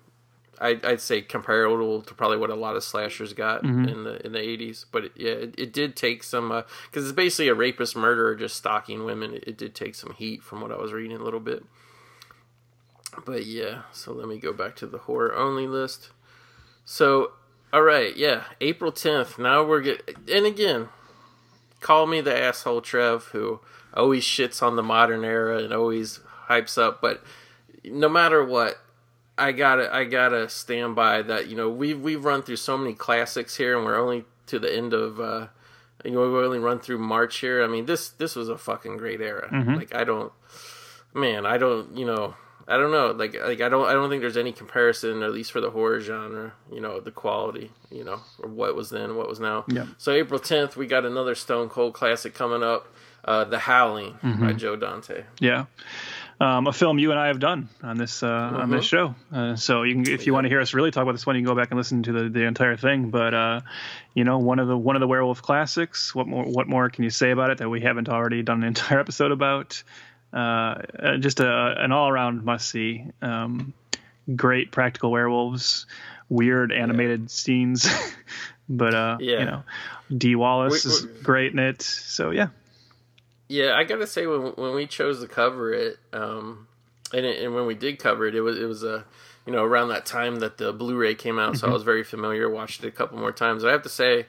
I, 0.61 0.79
I'd 0.83 1.01
say 1.01 1.23
comparable 1.23 2.03
to 2.03 2.15
probably 2.15 2.39
what 2.39 2.51
a 2.51 2.55
lot 2.55 2.77
of 2.77 2.85
slashers 2.85 3.33
got 3.33 3.63
mm-hmm. 3.63 3.89
in 3.89 4.05
the 4.05 4.27
in 4.27 4.33
the 4.33 4.39
80s. 4.39 4.85
But 4.91 5.07
it, 5.07 5.13
yeah, 5.17 5.33
it, 5.33 5.55
it 5.59 5.73
did 5.73 5.97
take 5.97 6.23
some 6.23 6.51
uh, 6.51 6.63
because 6.87 7.05
it's 7.05 7.15
basically 7.15 7.49
a 7.49 7.55
rapist 7.55 7.97
murderer 7.97 8.35
just 8.35 8.57
stalking 8.57 9.05
women. 9.05 9.35
It, 9.35 9.45
it 9.47 9.59
did 9.59 9.75
take 9.75 9.95
some 9.95 10.15
heat 10.15 10.43
from 10.43 10.61
what 10.61 10.73
I 10.73 10.77
was 10.77 10.93
reading 10.93 11.17
a 11.17 11.23
little 11.23 11.41
bit. 11.41 11.65
But 13.25 13.47
yeah, 13.47 13.83
so 13.93 14.13
let 14.13 14.29
me 14.29 14.39
go 14.39 14.53
back 14.53 14.77
to 14.77 14.87
the 14.87 14.99
horror 14.99 15.35
only 15.35 15.67
list. 15.67 16.11
So, 16.85 17.33
all 17.73 17.83
right, 17.83 18.17
yeah, 18.17 18.45
April 18.61 18.93
10th. 18.93 19.39
Now 19.39 19.65
we're 19.65 19.81
get 19.81 20.17
and 20.31 20.47
again, 20.47 20.89
call 21.81 22.07
me 22.07 22.21
the 22.21 22.37
asshole 22.37 22.81
Trev 22.81 23.25
who 23.33 23.61
always 23.95 24.25
shits 24.25 24.63
on 24.63 24.77
the 24.77 24.83
modern 24.83 25.25
era 25.25 25.59
and 25.59 25.73
always 25.73 26.21
hypes 26.49 26.79
up, 26.79 27.01
but 27.01 27.23
no 27.85 28.09
matter 28.09 28.45
what, 28.45 28.77
I 29.37 29.53
gotta 29.53 29.95
I 29.95 30.05
gotta 30.05 30.49
stand 30.49 30.95
by 30.97 31.23
that. 31.23 31.49
You 31.49 31.57
know, 31.57 31.69
we've 31.69 32.01
we've 32.01 32.25
run 32.25 32.43
through 32.43 32.57
so 32.57 32.77
many 32.77 32.95
classics 32.95 33.57
here, 33.57 33.77
and 33.77 33.85
we're 33.85 33.99
only 33.99 34.25
to 34.47 34.59
the 34.59 34.75
end 34.75 34.93
of. 34.93 35.21
uh 35.21 35.49
you 36.05 36.13
know, 36.13 36.21
we've 36.21 36.45
only 36.45 36.61
run 36.61 36.79
through 36.79 36.99
March 36.99 37.39
here. 37.39 37.61
I 37.61 37.67
mean, 37.67 37.87
this 37.87 38.09
this 38.11 38.37
was 38.37 38.49
a 38.49 38.57
fucking 38.57 38.99
great 38.99 39.21
era. 39.21 39.49
Like, 39.77 39.93
I 39.93 40.05
don't, 40.05 40.33
man, 41.13 41.45
I 41.45 41.59
don't, 41.59 41.97
you 41.99 42.07
know, 42.07 42.37
I 42.69 42.77
don't 42.77 42.93
know. 42.93 43.11
Like, 43.11 43.35
like 43.35 43.61
I 43.61 43.69
don't, 43.69 43.85
I 43.89 43.95
don't 43.95 44.09
think 44.09 44.21
there's 44.23 44.37
any 44.37 44.53
comparison, 44.53 45.25
at 45.25 45.33
least 45.33 45.51
for 45.51 45.61
the 45.61 45.71
horror 45.71 45.99
genre. 46.01 46.53
You 46.73 46.81
know, 46.81 47.01
the 47.01 47.11
quality, 47.11 47.73
you 47.91 48.05
know, 48.05 48.21
or 48.41 48.49
what 48.49 48.77
was 48.77 48.91
then, 48.91 49.17
what 49.17 49.29
was 49.29 49.41
now. 49.41 49.65
Yeah. 49.67 49.87
So 49.99 50.13
April 50.13 50.39
10th, 50.39 50.77
we 50.77 50.87
got 50.87 51.05
another 51.05 51.35
Stone 51.35 51.69
Cold 51.69 51.95
classic 51.95 52.33
coming 52.33 52.63
up, 52.63 52.95
uh, 53.25 53.43
The 53.43 53.59
Howling 53.59 54.19
by 54.39 54.53
Joe 54.53 54.77
Dante. 54.77 55.25
Yeah. 55.41 55.65
Um, 56.41 56.69
a 56.69 56.73
film 56.73 57.01
you 57.01 57.11
and 57.11 57.19
I 57.19 57.27
have 57.29 57.41
done 57.41 57.69
on 57.83 57.99
this 57.99 58.23
uh, 58.23 58.29
on 58.29 58.71
this 58.71 58.85
show. 58.85 59.17
Uh, 59.33 59.57
so 59.57 59.83
you 59.83 59.95
can, 59.95 60.13
if 60.13 60.27
you 60.27 60.33
want 60.33 60.45
to 60.45 60.49
hear 60.49 60.61
us 60.61 60.73
really 60.73 60.93
talk 60.93 61.03
about 61.03 61.13
this 61.13 61.27
one, 61.27 61.35
you 61.35 61.43
can 61.43 61.53
go 61.53 61.61
back 61.61 61.73
and 61.73 61.79
listen 61.79 62.05
to 62.05 62.13
the, 62.13 62.29
the 62.29 62.45
entire 62.45 62.77
thing. 62.77 63.11
But 63.11 63.35
uh, 63.35 63.61
you 64.15 64.23
know, 64.23 64.39
one 64.39 64.61
of 64.61 64.69
the 64.69 64.79
one 64.79 64.95
of 64.95 65.01
the 65.01 65.09
werewolf 65.09 65.43
classics. 65.43 66.15
What 66.15 66.29
more? 66.29 66.45
What 66.45 66.69
more 66.69 66.91
can 66.91 67.03
you 67.03 67.11
say 67.11 67.33
about 67.33 67.51
it 67.51 67.59
that 67.59 67.69
we 67.69 67.81
haven't 67.81 68.09
already 68.09 68.43
done 68.43 68.63
an 68.63 68.69
entire 68.69 69.01
episode 69.01 69.33
about? 69.33 69.83
uh, 70.33 70.75
just 71.19 71.41
a, 71.41 71.75
an 71.79 71.93
all 71.93 72.09
around 72.09 72.45
must 72.45 72.69
see. 72.69 73.07
Um, 73.23 73.73
great 74.35 74.71
practical 74.71 75.11
werewolves, 75.11 75.87
weird 76.29 76.73
animated 76.73 77.23
yeah. 77.23 77.27
scenes, 77.29 77.89
but 78.69 78.95
uh, 78.95 79.17
yeah. 79.21 79.39
you 79.39 79.45
know, 79.45 79.63
Dee 80.17 80.37
Wallace 80.37 80.85
we, 80.85 80.91
is 80.91 81.07
great 81.23 81.53
in 81.53 81.59
it. 81.59 81.83
So 81.83 82.31
yeah. 82.31 82.49
Yeah, 83.49 83.75
I 83.75 83.85
gotta 83.85 84.07
say 84.07 84.27
when 84.27 84.53
when 84.57 84.75
we 84.75 84.87
chose 84.87 85.21
to 85.21 85.27
cover 85.27 85.73
it, 85.73 85.99
um, 86.13 86.69
and 87.13 87.25
it, 87.25 87.43
and 87.43 87.55
when 87.55 87.67
we 87.67 87.75
did 87.75 87.99
cover 87.99 88.27
it, 88.27 88.35
it 88.35 88.43
was 88.43 88.59
it 88.59 88.67
was 88.67 88.85
a 88.85 89.07
you 89.47 89.53
know 89.53 89.65
around 89.65 89.89
that 89.89 90.05
time 90.05 90.41
that 90.41 90.59
the 90.59 90.73
Blu-ray 90.73 91.15
came 91.15 91.39
out, 91.39 91.57
so 91.57 91.65
mm-hmm. 91.65 91.71
I 91.71 91.75
was 91.75 91.83
very 91.83 92.05
familiar. 92.05 92.51
Watched 92.51 92.85
it 92.85 92.89
a 92.89 92.93
couple 92.93 93.19
more 93.19 93.33
times. 93.33 93.65
I 93.65 93.71
have 93.73 93.83
to 93.83 93.89
say, 93.89 94.27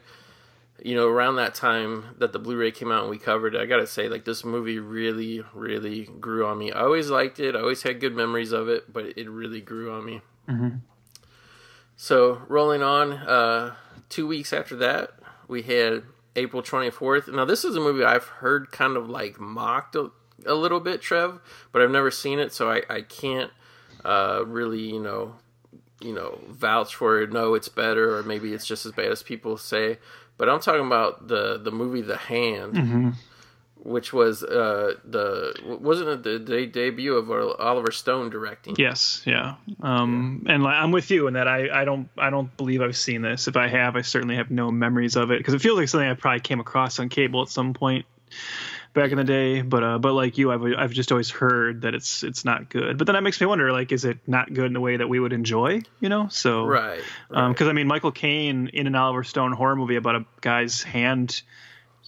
you 0.82 0.96
know, 0.96 1.08
around 1.08 1.36
that 1.36 1.54
time 1.54 2.16
that 2.18 2.32
the 2.32 2.40
Blu-ray 2.40 2.72
came 2.72 2.92
out 2.92 3.02
and 3.02 3.10
we 3.10 3.18
covered 3.18 3.56
it, 3.56 3.62
I 3.62 3.66
gotta 3.66 3.88
say, 3.88 4.08
like 4.08 4.24
this 4.24 4.46
movie 4.46 4.80
really, 4.80 5.44
really 5.54 6.06
grew 6.06 6.46
on 6.46 6.58
me. 6.58 6.72
I 6.72 6.82
always 6.82 7.10
liked 7.10 7.40
it. 7.40 7.56
I 7.56 7.60
always 7.60 7.84
had 7.84 8.00
good 8.00 8.16
memories 8.16 8.54
of 8.54 8.70
it, 8.70 8.92
but 8.92 9.18
it 9.18 9.30
really 9.30 9.60
grew 9.60 9.92
on 9.92 10.06
me. 10.06 10.22
Mm-hmm. 10.48 10.78
So 11.98 12.42
rolling 12.48 12.82
on, 12.82 13.12
uh, 13.12 13.76
two 14.08 14.26
weeks 14.26 14.54
after 14.54 14.78
that, 14.78 15.12
we 15.50 15.64
had 15.64 16.04
April 16.40 16.62
24th. 16.62 17.34
Now, 17.34 17.46
this 17.46 17.64
is 17.64 17.76
a 17.76 17.80
movie 17.80 18.04
I've 18.04 18.26
heard 18.26 18.72
kind 18.72 18.98
of 18.98 19.10
like 19.10 19.40
mocked 19.40 19.96
a, 19.96 20.12
a 20.46 20.56
little 20.56 20.80
bit, 20.80 21.02
Trev, 21.02 21.40
but 21.72 21.82
I've 21.82 21.92
never 21.92 22.12
seen 22.12 22.40
it, 22.40 22.54
so 22.54 22.70
I, 22.72 22.84
I 22.90 23.02
can't 23.02 23.52
uh, 24.04 24.44
really, 24.46 24.82
you 24.82 25.02
know, 25.02 25.36
you 26.02 26.14
know, 26.14 26.40
vouch 26.48 26.96
for 26.96 27.22
it. 27.22 27.32
No, 27.32 27.54
it's 27.54 27.70
better, 27.70 28.18
or 28.18 28.24
maybe 28.24 28.54
it's 28.54 28.66
just 28.66 28.86
as 28.86 28.94
bad 28.94 29.12
as 29.12 29.22
people 29.22 29.58
say. 29.58 30.00
But 30.38 30.48
I'm 30.48 30.62
talking 30.62 30.86
about 30.86 31.28
the 31.28 31.58
the 31.58 31.72
movie 31.72 32.02
The 32.02 32.16
Hand, 32.16 32.74
mm-hmm 32.74 33.10
which 33.84 34.12
was 34.12 34.44
uh, 34.44 34.96
the 35.06 35.54
wasn't 35.64 36.10
it 36.10 36.24
the, 36.24 36.40
the, 36.40 36.66
debut 36.66 37.16
of 37.16 37.32
Oliver 37.60 37.92
Stone 37.92 38.30
directing? 38.30 38.76
Yes, 38.78 39.22
yeah. 39.26 39.56
Um, 39.82 40.44
yeah. 40.46 40.56
And 40.56 40.68
I'm 40.68 40.92
with 40.92 41.12
you 41.12 41.28
in 41.28 41.34
that 41.34 41.48
I, 41.48 41.82
I 41.82 41.86
don't 41.86 42.10
I 42.18 42.30
don't 42.30 42.56
believe 42.58 42.82
I've 42.82 42.98
seen 42.98 43.22
this. 43.22 43.48
If 43.48 43.58
I 43.58 43.68
have, 43.68 43.96
I 43.96 44.02
certainly 44.02 44.36
have 44.36 44.52
no 44.52 44.72
memories 44.72 45.16
of 45.16 45.32
it 45.32 45.40
because 45.40 45.54
it 45.54 45.62
feels 45.62 45.78
like 45.78 45.88
something 45.88 46.08
I 46.08 46.14
probably 46.14 46.42
came 46.42 46.60
across 46.60 47.00
on 47.00 47.10
cable 47.10 47.42
at 47.42 47.50
some 47.50 47.74
point 47.74 48.06
back 48.94 49.12
in 49.12 49.18
the 49.18 49.24
day. 49.24 49.62
But 49.62 49.84
uh, 49.84 49.98
but 49.98 50.14
like 50.14 50.38
you, 50.38 50.52
I've 50.52 50.64
I've 50.78 50.92
just 50.92 51.12
always 51.12 51.30
heard 51.30 51.82
that 51.82 51.96
it's 51.96 52.24
it's 52.24 52.46
not 52.46 52.70
good. 52.70 52.98
But 52.98 53.08
then 53.08 53.14
that 53.14 53.24
makes 53.24 53.40
me 53.40 53.48
wonder, 53.48 53.72
like, 53.72 53.92
is 53.92 54.06
it 54.06 54.18
not 54.28 54.54
good 54.54 54.66
in 54.66 54.74
the 54.74 54.82
way 54.82 54.98
that 54.98 55.08
we 55.08 55.20
would 55.20 55.34
enjoy? 55.34 55.82
You 56.00 56.10
know, 56.10 56.28
so 56.30 56.66
right. 56.66 57.02
Because 57.30 57.46
right. 57.48 57.62
um, 57.62 57.70
I 57.70 57.74
mean, 57.74 57.88
Michael 57.88 58.12
Caine 58.12 58.70
in 58.74 58.88
an 58.88 58.96
Oliver 58.96 59.24
Stone 59.24 59.54
horror 59.54 59.76
movie 59.76 59.96
about 59.96 60.16
a 60.16 60.26
guy's 60.42 60.84
hand 60.84 61.42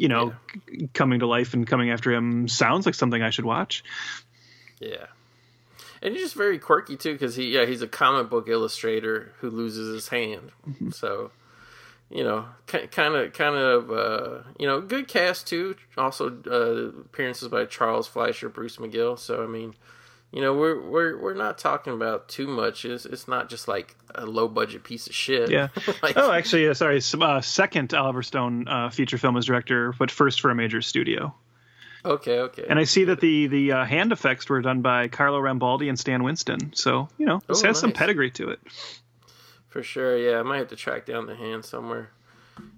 you 0.02 0.08
know, 0.08 0.34
yeah. 0.72 0.88
coming 0.96 1.20
to 1.20 1.28
life 1.28 1.54
and 1.54 1.68
coming 1.68 1.92
after 1.92 2.12
him 2.12 2.48
sounds 2.48 2.88
like 2.88 2.96
something 2.96 3.22
I 3.22 3.30
should 3.30 3.46
watch. 3.46 3.84
Yeah. 4.80 5.06
And 6.02 6.16
he's 6.16 6.24
just 6.24 6.36
very 6.36 6.58
quirky 6.58 6.98
too, 6.98 7.14
because 7.14 7.36
he 7.36 7.50
yeah 7.50 7.68
he's 7.68 7.84
a 7.84 7.88
comic 7.88 8.28
book 8.28 8.50
illustrator 8.50 9.32
who 9.40 9.52
loses 9.52 9.94
his 9.94 10.08
hand, 10.08 10.52
mm-hmm. 10.68 10.90
so 10.90 11.30
you 12.10 12.24
know 12.24 12.48
kind 12.66 13.14
of 13.14 13.34
kind 13.34 13.56
of 13.56 13.92
uh, 13.92 14.40
you 14.58 14.66
know 14.66 14.82
good 14.82 15.08
cast 15.08 15.46
too. 15.46 15.76
Also 15.96 16.36
uh, 16.48 17.00
appearances 17.02 17.50
by 17.50 17.66
Charles 17.66 18.08
Fleischer, 18.08 18.50
Bruce 18.50 18.78
McGill. 18.78 19.20
So 19.20 19.44
I 19.44 19.46
mean, 19.46 19.76
you 20.32 20.42
know 20.42 20.54
we're 20.54 20.80
we're 20.80 21.18
we're 21.18 21.34
not 21.34 21.58
talking 21.58 21.94
about 21.94 22.30
too 22.30 22.48
much. 22.48 22.86
It's 22.86 23.06
it's 23.06 23.28
not 23.28 23.50
just 23.50 23.68
like 23.68 23.96
a 24.16 24.26
low 24.26 24.48
budget 24.48 24.84
piece 24.84 25.08
of 25.08 25.14
shit. 25.14 25.50
Yeah. 25.50 25.68
like, 26.04 26.18
oh, 26.18 26.32
actually, 26.32 26.68
uh, 26.68 26.74
sorry. 26.74 27.02
Uh, 27.20 27.42
second 27.42 27.94
Oliver 27.94 28.24
Stone 28.24 28.68
uh, 28.68 28.90
feature 28.90 29.18
film 29.18 29.38
as 29.38 29.46
director, 29.46 29.94
but 29.98 30.10
first 30.10 30.42
for 30.42 30.50
a 30.50 30.56
major 30.56 30.82
studio. 30.82 31.34
Okay, 32.04 32.40
okay. 32.40 32.66
And 32.68 32.80
I 32.80 32.86
see 32.86 33.06
that 33.06 33.20
the 33.20 33.48
the 33.48 33.72
uh, 33.74 33.86
hand 33.86 34.12
effects 34.12 34.50
were 34.50 34.62
done 34.62 34.82
by 34.82 35.08
Carlo 35.10 35.40
Rambaldi 35.40 35.90
and 35.90 36.00
Stan 36.00 36.24
Winston. 36.24 36.74
So 36.76 37.10
you 37.18 37.26
know, 37.26 37.42
this 37.48 37.64
oh, 37.64 37.68
has 37.68 37.76
nice. 37.76 37.80
some 37.82 37.92
pedigree 37.92 38.32
to 38.32 38.50
it. 38.50 38.60
For 39.68 39.84
sure, 39.84 40.18
yeah. 40.18 40.40
I 40.40 40.44
might 40.44 40.58
have 40.58 40.70
to 40.70 40.76
track 40.76 41.06
down 41.06 41.28
the 41.28 41.36
hand 41.36 41.64
somewhere. 41.66 42.10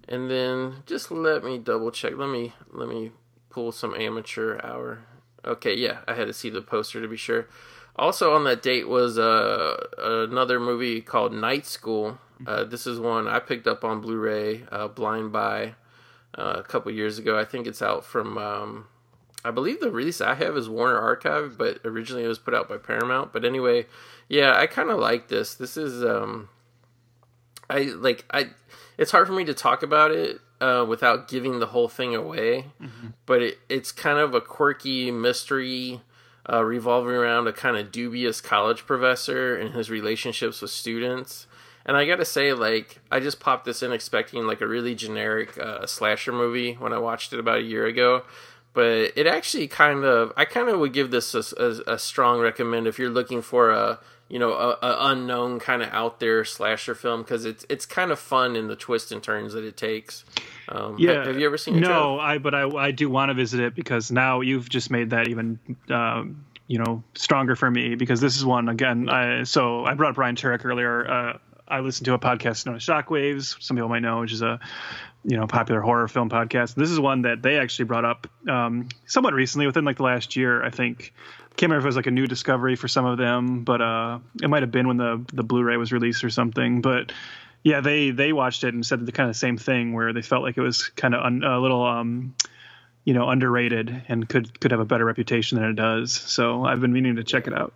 And 0.08 0.30
then 0.30 0.84
just 0.86 1.12
let 1.12 1.44
me 1.44 1.58
double 1.58 1.92
check. 1.92 2.14
Let 2.18 2.30
me 2.30 2.54
let 2.72 2.90
me 2.90 3.12
pull 3.50 3.72
some 3.72 3.94
amateur 3.94 4.60
hour. 4.64 5.00
Okay, 5.46 5.76
yeah, 5.76 6.00
I 6.08 6.14
had 6.14 6.28
to 6.28 6.34
see 6.34 6.50
the 6.50 6.62
poster 6.62 7.02
to 7.02 7.08
be 7.08 7.18
sure. 7.18 7.48
Also 7.96 8.34
on 8.34 8.44
that 8.46 8.62
date 8.62 8.88
was 8.88 9.20
uh, 9.20 9.78
another 9.98 10.60
movie 10.60 11.02
called 11.02 11.34
Night 11.34 11.66
School. 11.66 12.18
Uh, 12.46 12.64
this 12.64 12.88
is 12.88 13.00
one 13.00 13.28
I 13.28 13.40
picked 13.40 13.68
up 13.68 13.84
on 13.84 14.02
Blu-ray, 14.02 14.64
uh, 14.72 14.88
Blind 14.88 15.32
Buy, 15.32 15.76
uh, 16.38 16.56
a 16.58 16.64
couple 16.64 16.92
years 16.92 17.20
ago. 17.20 17.38
I 17.38 17.46
think 17.46 17.68
it's 17.68 17.82
out 17.82 18.04
from. 18.04 18.38
Um, 18.38 18.88
I 19.46 19.52
believe 19.52 19.80
the 19.82 19.92
release 19.92 20.22
I 20.22 20.36
have 20.36 20.56
is 20.56 20.70
Warner 20.70 20.98
Archive, 20.98 21.58
but 21.58 21.80
originally 21.84 22.24
it 22.24 22.30
was 22.30 22.40
put 22.40 22.54
out 22.54 22.70
by 22.70 22.78
Paramount. 22.78 23.34
But 23.34 23.44
anyway, 23.44 23.88
yeah, 24.30 24.58
I 24.58 24.68
kind 24.68 24.90
of 24.90 25.00
like 25.00 25.28
this. 25.28 25.54
This 25.56 25.78
is 25.78 26.04
um, 26.04 26.50
I 27.70 27.84
like 27.84 28.26
I. 28.32 28.52
It's 28.98 29.12
hard 29.12 29.28
for 29.28 29.34
me 29.34 29.46
to 29.46 29.54
talk 29.54 29.84
about 29.84 30.12
it 30.12 30.40
uh, 30.64 30.86
without 30.86 31.28
giving 31.28 31.60
the 31.60 31.68
whole 31.68 31.90
thing 31.90 32.16
away, 32.16 32.68
mm-hmm. 32.82 33.08
but 33.26 33.42
it, 33.42 33.60
it's 33.68 33.92
kind 33.92 34.18
of 34.18 34.34
a 34.34 34.40
quirky 34.40 35.12
mystery 35.12 36.00
uh, 36.50 36.64
revolving 36.64 37.14
around 37.14 37.48
a 37.48 37.54
kind 37.54 37.76
of 37.76 37.92
dubious 37.92 38.40
college 38.40 38.86
professor 38.86 39.56
and 39.56 39.74
his 39.74 39.90
relationships 39.90 40.62
with 40.62 40.72
students. 40.72 41.48
And 41.86 41.98
I 41.98 42.06
gotta 42.06 42.24
say, 42.24 42.54
like, 42.54 43.02
I 43.12 43.20
just 43.20 43.42
popped 43.42 43.66
this 43.66 43.84
in 43.84 43.92
expecting 43.92 44.48
like 44.48 44.62
a 44.62 44.68
really 44.68 44.96
generic 44.96 45.58
uh, 45.58 45.86
slasher 45.86 46.32
movie 46.32 46.74
when 46.74 46.94
I 46.94 46.98
watched 46.98 47.34
it 47.34 47.40
about 47.40 47.58
a 47.58 47.64
year 47.64 47.86
ago. 47.86 48.24
But 48.74 49.12
it 49.18 49.28
actually 49.28 49.68
kind 49.68 50.06
of, 50.06 50.32
I 50.38 50.46
kind 50.46 50.70
of 50.70 50.80
would 50.80 50.94
give 50.94 51.12
this 51.12 51.36
a, 51.36 51.44
a, 51.58 51.94
a, 51.94 52.00
strong 52.00 52.40
recommend 52.40 52.88
if 52.88 52.98
you're 52.98 53.10
looking 53.10 53.44
for 53.44 53.70
a, 53.70 54.00
you 54.30 54.40
know, 54.40 54.54
a, 54.54 54.78
a 54.82 55.12
unknown 55.12 55.60
kind 55.60 55.82
of 55.82 55.90
out 55.90 56.20
there 56.20 56.44
slasher 56.44 56.96
film 56.96 57.22
because 57.22 57.46
it's 57.46 57.66
it's 57.70 57.86
kind 57.86 58.12
of 58.12 58.20
fun 58.20 58.56
in 58.56 58.68
the 58.68 58.76
twists 58.76 59.12
and 59.12 59.22
turns 59.22 59.54
that 59.54 59.64
it 59.64 59.78
takes. 59.78 60.26
Um, 60.70 60.96
yeah. 60.98 61.26
Have 61.26 61.40
you 61.40 61.46
ever 61.46 61.58
seen 61.58 61.76
it? 61.76 61.82
No, 61.82 62.20
I 62.20 62.38
but 62.38 62.56
I 62.56 62.68
I 62.70 62.92
do 62.92 63.10
want 63.10 63.30
to 63.30 63.34
visit 63.34 63.60
it 63.60 63.76
because 63.76 64.12
now 64.12 64.42
you've 64.42 64.70
just 64.70 64.92
made 64.92 65.12
that 65.12 65.28
even. 65.28 65.60
Uh, 65.90 66.26
you 66.66 66.80
know, 66.80 67.04
stronger 67.14 67.58
for 67.58 67.70
me 67.70 67.96
because 67.96 68.22
this 68.22 68.38
is 68.38 68.46
one 68.46 68.70
again. 68.70 69.10
I, 69.10 69.44
so 69.44 69.84
I 69.84 69.96
brought 69.96 70.12
up 70.12 70.18
Ryan 70.18 70.38
Turek 70.38 70.64
earlier. 70.64 71.08
Uh, 71.08 71.38
I 71.68 71.82
listened 71.82 72.06
to 72.06 72.14
a 72.14 72.20
podcast 72.20 72.66
known 72.66 72.76
as 72.76 72.86
Shockwaves. 72.86 73.62
Some 73.62 73.78
people 73.78 73.90
might 73.90 74.00
know, 74.02 74.22
which 74.22 74.32
is 74.32 74.42
a 74.42 74.60
you 75.24 75.38
know 75.38 75.48
popular 75.48 75.82
horror 75.82 76.08
film 76.08 76.30
podcast. 76.30 76.76
This 76.76 76.90
is 76.90 77.00
one 77.00 77.24
that 77.24 77.42
they 77.42 77.58
actually 77.58 77.86
brought 77.86 78.06
up 78.06 78.28
um, 78.50 78.90
somewhat 79.06 79.34
recently, 79.34 79.66
within 79.66 79.86
like 79.86 79.98
the 79.98 80.04
last 80.04 80.36
year, 80.36 80.64
I 80.64 80.70
think. 80.70 81.14
Can't 81.56 81.70
remember 81.70 81.80
if 81.80 81.86
it 81.86 81.88
was 81.88 81.96
like 81.96 82.08
a 82.08 82.12
new 82.12 82.26
discovery 82.26 82.76
for 82.76 82.88
some 82.88 83.06
of 83.06 83.18
them, 83.18 83.64
but 83.64 83.82
uh, 83.82 84.20
it 84.42 84.50
might 84.50 84.64
have 84.64 84.72
been 84.72 84.88
when 84.88 84.98
the 84.98 85.24
the 85.34 85.44
Blu-ray 85.44 85.78
was 85.78 85.92
released 85.92 86.24
or 86.24 86.30
something. 86.30 86.82
But 86.82 87.12
yeah, 87.64 87.82
they 87.82 88.12
they 88.12 88.34
watched 88.34 88.64
it 88.64 88.74
and 88.74 88.86
said 88.86 89.06
the 89.06 89.12
kind 89.12 89.30
of 89.30 89.36
same 89.36 89.58
thing 89.58 89.94
where 89.94 90.14
they 90.14 90.22
felt 90.22 90.44
like 90.44 90.58
it 90.58 90.62
was 90.62 90.88
kind 90.90 91.14
of 91.14 91.24
un, 91.24 91.44
a 91.44 91.60
little 91.60 91.86
um, 91.86 92.36
you 93.06 93.14
know 93.14 93.30
underrated 93.30 94.04
and 94.08 94.28
could 94.28 94.60
could 94.60 94.72
have 94.72 94.80
a 94.80 94.86
better 94.86 95.06
reputation 95.06 95.60
than 95.60 95.70
it 95.70 95.76
does. 95.76 96.12
So 96.12 96.66
I've 96.66 96.82
been 96.82 96.94
meaning 96.94 97.18
to 97.18 97.24
check 97.24 97.48
it 97.48 97.54
out. 97.54 97.74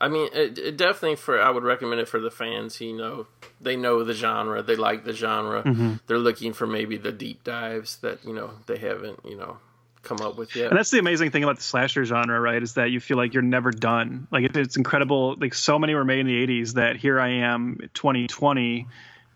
I 0.00 0.08
mean, 0.08 0.30
it, 0.32 0.58
it 0.58 0.76
definitely 0.78 1.16
for 1.16 1.40
I 1.40 1.50
would 1.50 1.62
recommend 1.62 2.00
it 2.00 2.08
for 2.08 2.20
the 2.20 2.30
fans. 2.30 2.80
You 2.80 2.96
know, 2.96 3.26
they 3.60 3.76
know 3.76 4.02
the 4.02 4.14
genre, 4.14 4.62
they 4.62 4.76
like 4.76 5.04
the 5.04 5.12
genre. 5.12 5.62
Mm-hmm. 5.62 5.94
They're 6.06 6.18
looking 6.18 6.54
for 6.54 6.66
maybe 6.66 6.96
the 6.96 7.12
deep 7.12 7.44
dives 7.44 7.96
that 7.98 8.24
you 8.24 8.32
know 8.32 8.52
they 8.66 8.78
haven't 8.78 9.20
you 9.24 9.36
know 9.36 9.58
come 10.02 10.20
up 10.20 10.36
with 10.36 10.54
yet. 10.56 10.70
And 10.70 10.78
that's 10.78 10.90
the 10.90 10.98
amazing 10.98 11.30
thing 11.30 11.44
about 11.44 11.56
the 11.56 11.62
slasher 11.62 12.04
genre, 12.04 12.40
right? 12.40 12.62
Is 12.62 12.74
that 12.74 12.90
you 12.90 13.00
feel 13.00 13.16
like 13.16 13.34
you're 13.34 13.42
never 13.42 13.70
done. 13.70 14.26
Like 14.30 14.56
it's 14.56 14.76
incredible. 14.76 15.36
Like 15.38 15.54
so 15.54 15.78
many 15.78 15.94
were 15.94 16.04
made 16.04 16.20
in 16.20 16.26
the 16.26 16.46
'80s 16.46 16.74
that 16.74 16.96
here 16.96 17.20
I 17.20 17.28
am, 17.28 17.78
2020, 17.94 18.86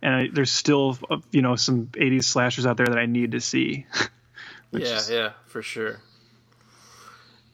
and 0.03 0.15
I, 0.15 0.29
there's 0.33 0.53
still 0.53 0.99
you 1.31 1.43
know 1.43 1.57
some 1.57 1.87
'80s 1.87 2.25
slashers 2.25 2.67
out 2.67 2.77
there 2.77 2.87
that 2.87 2.99
I 2.99 3.07
need 3.07 3.33
to 3.33 3.41
see. 3.41 3.87
yeah, 4.73 4.97
is... 4.97 5.11
yeah, 5.11 5.33
for 5.47 5.63
sure. 5.63 6.01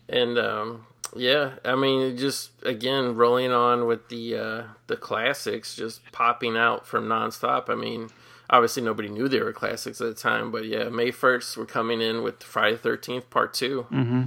And 0.09 0.39
um, 0.39 0.87
yeah, 1.15 1.55
I 1.65 1.77
mean, 1.77 2.17
just 2.17 2.51
again 2.63 3.17
rolling 3.17 3.53
on 3.53 3.87
with 3.87 4.09
the 4.09 4.37
uh, 4.37 4.63
the 4.87 4.97
classics, 4.97 5.75
just 5.75 6.01
popping 6.13 6.57
out 6.57 6.87
from 6.87 7.07
nonstop. 7.07 7.69
I 7.69 7.75
mean 7.75 8.11
obviously 8.51 8.83
nobody 8.83 9.09
knew 9.09 9.29
they 9.29 9.41
were 9.41 9.53
classics 9.53 10.01
at 10.01 10.09
the 10.09 10.15
time, 10.15 10.51
but 10.51 10.67
yeah, 10.67 10.91
May 10.91 11.11
first 11.11 11.57
we're 11.57 11.67
coming 11.67 12.03
in 12.03 12.23
with 12.23 12.43
Friday 12.43 12.77
Thirteenth 12.77 13.31
Part 13.31 13.55
2 13.55 13.87
mm-hmm. 13.91 14.23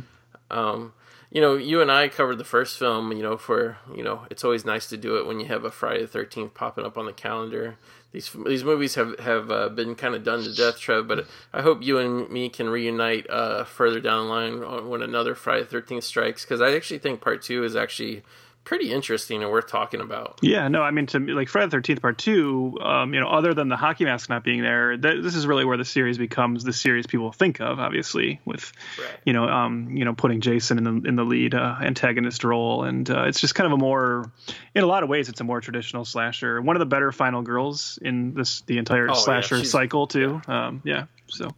um, 0.58 0.94
you 1.34 1.42
know, 1.42 1.56
you 1.56 1.82
and 1.82 1.92
I 1.92 2.10
covered 2.10 2.38
the 2.38 2.44
first 2.44 2.78
film. 2.78 3.12
You 3.12 3.24
know, 3.24 3.38
for 3.38 3.78
you 3.94 4.04
know, 4.04 4.28
it's 4.30 4.44
always 4.44 4.66
nice 4.66 4.88
to 4.90 4.98
do 4.98 5.18
it 5.18 5.26
when 5.26 5.40
you 5.40 5.48
have 5.48 5.66
a 5.66 5.72
Friday 5.72 6.02
the 6.02 6.08
Thirteenth 6.08 6.54
popping 6.54 6.86
up 6.86 6.96
on 6.96 7.08
the 7.08 7.12
calendar. 7.12 7.78
These 8.12 8.30
these 8.46 8.64
movies 8.64 8.94
have 8.94 9.18
have 9.20 9.50
uh, 9.50 9.70
been 9.70 9.96
kind 9.96 10.14
of 10.14 10.24
done 10.24 10.44
to 10.44 10.54
death, 10.54 10.80
Trev. 10.80 11.08
But 11.08 11.26
I 11.52 11.64
hope 11.64 11.82
you 11.82 11.98
and 11.98 12.30
me 12.30 12.50
can 12.50 12.70
reunite 12.70 13.28
uh, 13.32 13.64
further 13.64 14.00
down 14.00 14.28
the 14.28 14.32
line 14.32 14.88
when 14.88 15.02
another 15.02 15.34
Friday 15.34 15.64
the 15.64 15.70
Thirteenth 15.70 16.04
strikes, 16.04 16.46
because 16.46 16.62
I 16.62 16.76
actually 16.76 17.00
think 17.00 17.20
Part 17.20 17.42
Two 17.42 17.64
is 17.64 17.76
actually 17.76 18.22
pretty 18.64 18.92
interesting 18.92 19.44
and 19.44 19.52
worth 19.52 19.68
talking 19.68 20.00
about. 20.02 20.40
Yeah, 20.42 20.68
no, 20.68 20.82
I 20.82 20.92
mean, 20.92 21.06
to 21.08 21.20
me, 21.20 21.34
like 21.34 21.50
Friday 21.50 21.68
the 21.68 21.72
Thirteenth 21.72 22.02
Part 22.02 22.18
Two, 22.18 22.78
um, 22.82 23.14
you 23.14 23.20
know, 23.20 23.28
other 23.28 23.54
than 23.54 23.68
the 23.70 23.76
hockey 23.76 24.06
mask 24.06 24.30
not 24.30 24.44
being 24.44 24.62
there, 24.62 24.96
th- 24.98 25.22
this 25.24 25.36
is 25.36 25.46
really 25.46 25.66
where 25.66 25.78
the 25.78 25.86
series 25.86 26.18
becomes 26.18 26.64
the 26.64 26.74
series 26.74 27.06
people 27.08 27.32
think 27.32 27.60
of. 27.62 27.80
Obviously, 27.80 28.40
with 28.46 28.72
Right. 29.00 29.10
you 29.26 29.34
know, 29.34 29.46
um, 29.46 29.90
you 29.96 30.06
know, 30.06 30.14
putting 30.14 30.42
Jason 30.42 30.78
in 30.78 30.84
the 30.84 31.08
in 31.10 31.16
the 31.16 31.24
lead 31.26 31.54
uh, 31.56 31.76
antagonist 31.82 32.44
role, 32.44 32.84
and 32.84 33.10
uh, 33.10 33.24
it's 33.24 33.40
just 33.42 33.56
kind 33.56 33.68
of 33.68 33.74
a 33.74 33.78
more, 33.78 34.32
in 34.76 34.84
a 34.84 34.88
lot 34.88 35.04
of 35.04 35.10
ways, 35.10 35.30
it's 35.30 35.42
a 35.42 35.44
more 35.44 35.60
traditional 35.62 36.06
slasher. 36.06 36.62
One 36.62 36.76
of 36.76 36.80
the 36.80 36.86
better 36.86 37.12
final 37.12 37.42
girls 37.42 38.00
in 38.02 38.34
this 38.34 38.62
the 38.62 38.78
entire 38.78 39.10
Oh, 39.10 39.14
slasher 39.14 39.58
she's- 39.58 39.72
cycle 39.72 40.08
too. 40.08 40.42
Yeah. 40.48 40.68
Um, 40.68 40.82
yeah. 40.86 41.06
So. 41.28 41.50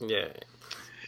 Yeah, 0.00 0.28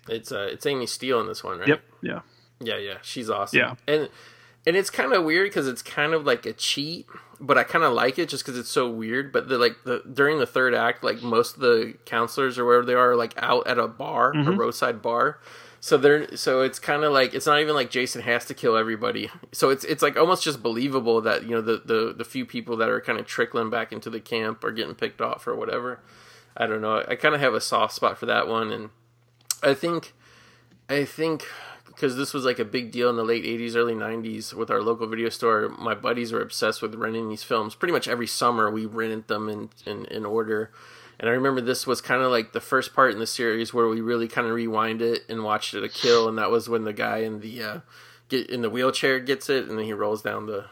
it's 0.09 0.33
uh, 0.33 0.49
it's 0.51 0.65
Amy 0.67 0.87
Steel 0.87 1.21
in 1.21 1.27
this 1.27 1.45
one, 1.45 1.59
right? 1.59 1.69
Yep. 1.69 1.83
Yeah. 2.03 2.21
Yeah, 2.61 2.79
yeah, 2.79 2.95
she's 3.03 3.29
awesome. 3.29 3.59
Yeah. 3.59 3.75
and 3.87 4.09
and 4.67 4.77
it's 4.77 4.91
kind 4.91 5.13
of 5.13 5.25
weird 5.25 5.51
because 5.51 5.69
it's 5.69 5.83
kind 5.83 6.15
of 6.15 6.25
like 6.25 6.47
a 6.47 6.53
cheat, 6.53 7.07
but 7.41 7.59
I 7.59 7.65
kind 7.65 7.85
of 7.85 7.93
like 7.93 8.19
it 8.19 8.29
just 8.29 8.45
because 8.45 8.59
it's 8.59 8.71
so 8.71 8.89
weird. 8.89 9.33
But 9.33 9.49
the 9.49 9.59
like 9.59 9.77
the 9.85 10.03
during 10.11 10.39
the 10.39 10.47
third 10.47 10.75
act, 10.75 11.05
like 11.05 11.23
most 11.23 11.57
of 11.57 11.61
the 11.61 11.95
counselors 12.05 12.59
or 12.59 12.65
wherever 12.65 12.87
they 12.87 12.95
are, 12.95 13.13
are 13.13 13.17
like 13.17 13.35
out 13.37 13.67
at 13.67 13.79
a 13.79 13.87
bar, 13.87 14.31
a 14.31 14.35
mm-hmm. 14.35 14.57
roadside 14.57 15.03
bar. 15.03 15.39
So 15.81 15.99
they're 15.99 16.35
so 16.35 16.63
it's 16.63 16.79
kind 16.79 17.05
of 17.05 17.13
like 17.13 17.35
it's 17.35 17.45
not 17.45 17.61
even 17.61 17.75
like 17.75 17.91
Jason 17.91 18.23
has 18.23 18.47
to 18.47 18.55
kill 18.55 18.75
everybody. 18.77 19.31
So 19.53 19.69
it's 19.69 19.85
it's 19.85 20.03
like 20.03 20.17
almost 20.17 20.43
just 20.43 20.63
believable 20.63 21.21
that 21.21 21.43
you 21.43 21.51
know 21.51 21.61
the 21.61 21.83
the 21.85 22.15
the 22.17 22.25
few 22.25 22.47
people 22.47 22.79
that 22.79 22.89
are 22.89 23.03
kind 23.03 23.19
of 23.19 23.27
trickling 23.27 23.69
back 23.69 23.93
into 23.93 24.09
the 24.09 24.21
camp 24.21 24.65
are 24.65 24.73
getting 24.73 24.95
picked 24.95 25.21
off 25.21 25.47
or 25.47 25.55
whatever. 25.55 26.01
I 26.57 26.67
don't 26.67 26.81
know. 26.81 27.05
I 27.07 27.17
kind 27.17 27.35
of 27.35 27.41
have 27.43 27.53
a 27.53 27.61
soft 27.61 27.95
spot 27.95 28.17
for 28.17 28.25
that 28.27 28.49
one, 28.49 28.71
and 28.71 28.91
I 29.63 29.75
think 29.75 30.15
I 30.89 31.05
think 31.05 31.45
because 31.95 32.17
this 32.17 32.35
was 32.35 32.45
like 32.45 32.59
a 32.59 32.65
big 32.65 32.91
deal 32.91 33.09
in 33.09 33.17
the 33.17 33.25
late 33.25 33.45
80s, 33.45 33.77
early 33.77 33.95
90s 33.95 34.53
with 34.53 34.71
our 34.71 34.83
local 34.83 35.07
video 35.07 35.29
store, 35.29 35.69
my 35.79 35.95
buddies 35.95 36.33
were 36.33 36.41
obsessed 36.41 36.83
with 36.83 36.95
renting 36.95 37.29
these 37.29 37.43
films. 37.43 37.75
Pretty 37.75 37.93
much 37.93 38.09
every 38.09 38.27
summer 38.27 38.71
we 38.71 38.87
rented 38.87 39.29
them 39.29 39.49
in, 39.49 39.71
in, 39.87 40.05
in 40.07 40.25
order. 40.25 40.73
And 41.19 41.29
I 41.29 41.33
remember 41.33 41.61
this 41.61 41.87
was 41.87 42.01
kind 42.01 42.23
of 42.23 42.31
like 42.31 42.53
the 42.53 42.61
first 42.61 42.95
part 42.95 43.13
in 43.13 43.21
the 43.21 43.27
series 43.27 43.73
where 43.73 43.89
we 43.89 44.01
really 44.01 44.27
kind 44.27 44.47
of 44.47 44.55
rewind 44.55 45.01
it 45.01 45.23
and 45.29 45.45
watched 45.45 45.75
it 45.75 45.85
a 45.85 45.89
kill. 45.89 46.29
And 46.29 46.37
that 46.39 46.51
was 46.51 46.69
when 46.69 46.85
the 46.85 46.93
guy 46.93 47.19
in 47.19 47.41
the 47.41 47.63
uh, 47.63 47.81
get 48.29 48.51
in 48.51 48.63
the 48.63 48.71
wheelchair 48.71 49.21
gets 49.21 49.49
it 49.49 49.69
and 49.69 49.79
then 49.79 49.85
he 49.85 49.93
rolls 49.93 50.23
down 50.23 50.47
the 50.47 50.67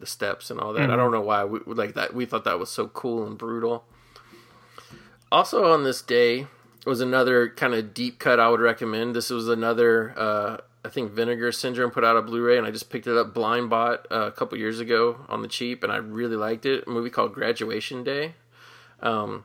the 0.00 0.06
steps 0.06 0.50
and 0.50 0.60
all 0.60 0.72
that. 0.72 0.90
I 0.90 0.96
don't 0.96 1.10
know 1.10 1.20
why 1.20 1.44
we 1.44 1.60
like 1.66 1.94
that. 1.94 2.14
We 2.14 2.24
thought 2.24 2.44
that 2.44 2.58
was 2.58 2.70
so 2.70 2.86
cool 2.88 3.26
and 3.26 3.36
brutal. 3.36 3.84
Also 5.30 5.72
on 5.72 5.84
this 5.84 6.02
day 6.02 6.46
was 6.86 7.00
another 7.00 7.48
kind 7.48 7.74
of 7.74 7.92
deep 7.94 8.18
cut 8.18 8.40
I 8.40 8.48
would 8.48 8.60
recommend. 8.60 9.14
This 9.14 9.30
was 9.30 9.48
another 9.48 10.14
uh, 10.16 10.56
I 10.84 10.88
think 10.90 11.12
Vinegar 11.12 11.52
Syndrome 11.52 11.90
put 11.90 12.04
out 12.04 12.16
a 12.16 12.22
Blu-ray, 12.22 12.56
and 12.56 12.66
I 12.66 12.70
just 12.70 12.88
picked 12.88 13.06
it 13.06 13.16
up 13.16 13.34
blind 13.34 13.68
bought 13.68 14.06
uh, 14.10 14.26
a 14.26 14.32
couple 14.32 14.56
years 14.58 14.80
ago 14.80 15.18
on 15.28 15.42
the 15.42 15.48
cheap, 15.48 15.82
and 15.82 15.92
I 15.92 15.96
really 15.96 16.36
liked 16.36 16.64
it. 16.64 16.86
A 16.86 16.90
movie 16.90 17.10
called 17.10 17.34
Graduation 17.34 18.04
Day. 18.04 18.34
Um, 19.00 19.44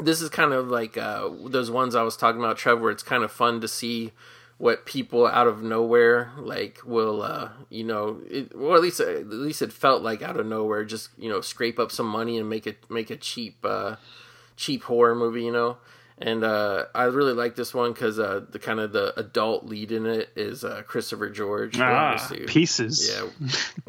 this 0.00 0.22
is 0.22 0.30
kind 0.30 0.52
of 0.52 0.68
like 0.68 0.96
uh, 0.96 1.28
those 1.44 1.70
ones 1.70 1.94
I 1.94 2.02
was 2.02 2.16
talking 2.16 2.40
about, 2.40 2.56
Trevor. 2.56 2.82
Where 2.82 2.90
it's 2.90 3.02
kind 3.02 3.22
of 3.22 3.30
fun 3.30 3.60
to 3.60 3.68
see 3.68 4.12
what 4.58 4.86
people 4.86 5.26
out 5.26 5.48
of 5.48 5.60
nowhere 5.60 6.30
like 6.36 6.78
will 6.84 7.20
uh 7.20 7.48
you 7.68 7.82
know 7.82 8.20
it, 8.30 8.56
well 8.56 8.76
at 8.76 8.80
least 8.80 9.00
at 9.00 9.26
least 9.26 9.60
it 9.60 9.72
felt 9.72 10.02
like 10.02 10.22
out 10.22 10.38
of 10.38 10.46
nowhere 10.46 10.84
just 10.84 11.08
you 11.18 11.28
know 11.28 11.40
scrape 11.40 11.80
up 11.80 11.90
some 11.90 12.06
money 12.06 12.38
and 12.38 12.48
make 12.48 12.64
it 12.64 12.88
make 12.88 13.10
a 13.10 13.16
cheap 13.16 13.56
uh 13.64 13.96
cheap 14.54 14.84
horror 14.84 15.16
movie 15.16 15.42
you 15.42 15.50
know 15.50 15.78
and 16.18 16.44
uh 16.44 16.84
i 16.94 17.04
really 17.04 17.32
like 17.32 17.54
this 17.56 17.72
one 17.74 17.92
because 17.92 18.18
uh 18.18 18.40
the 18.50 18.58
kind 18.58 18.78
of 18.80 18.92
the 18.92 19.18
adult 19.18 19.64
lead 19.66 19.90
in 19.92 20.06
it 20.06 20.28
is 20.36 20.62
uh 20.64 20.82
christopher 20.86 21.28
george 21.30 21.78
Ah, 21.80 22.16
pieces. 22.46 23.10
yeah, 23.10 23.28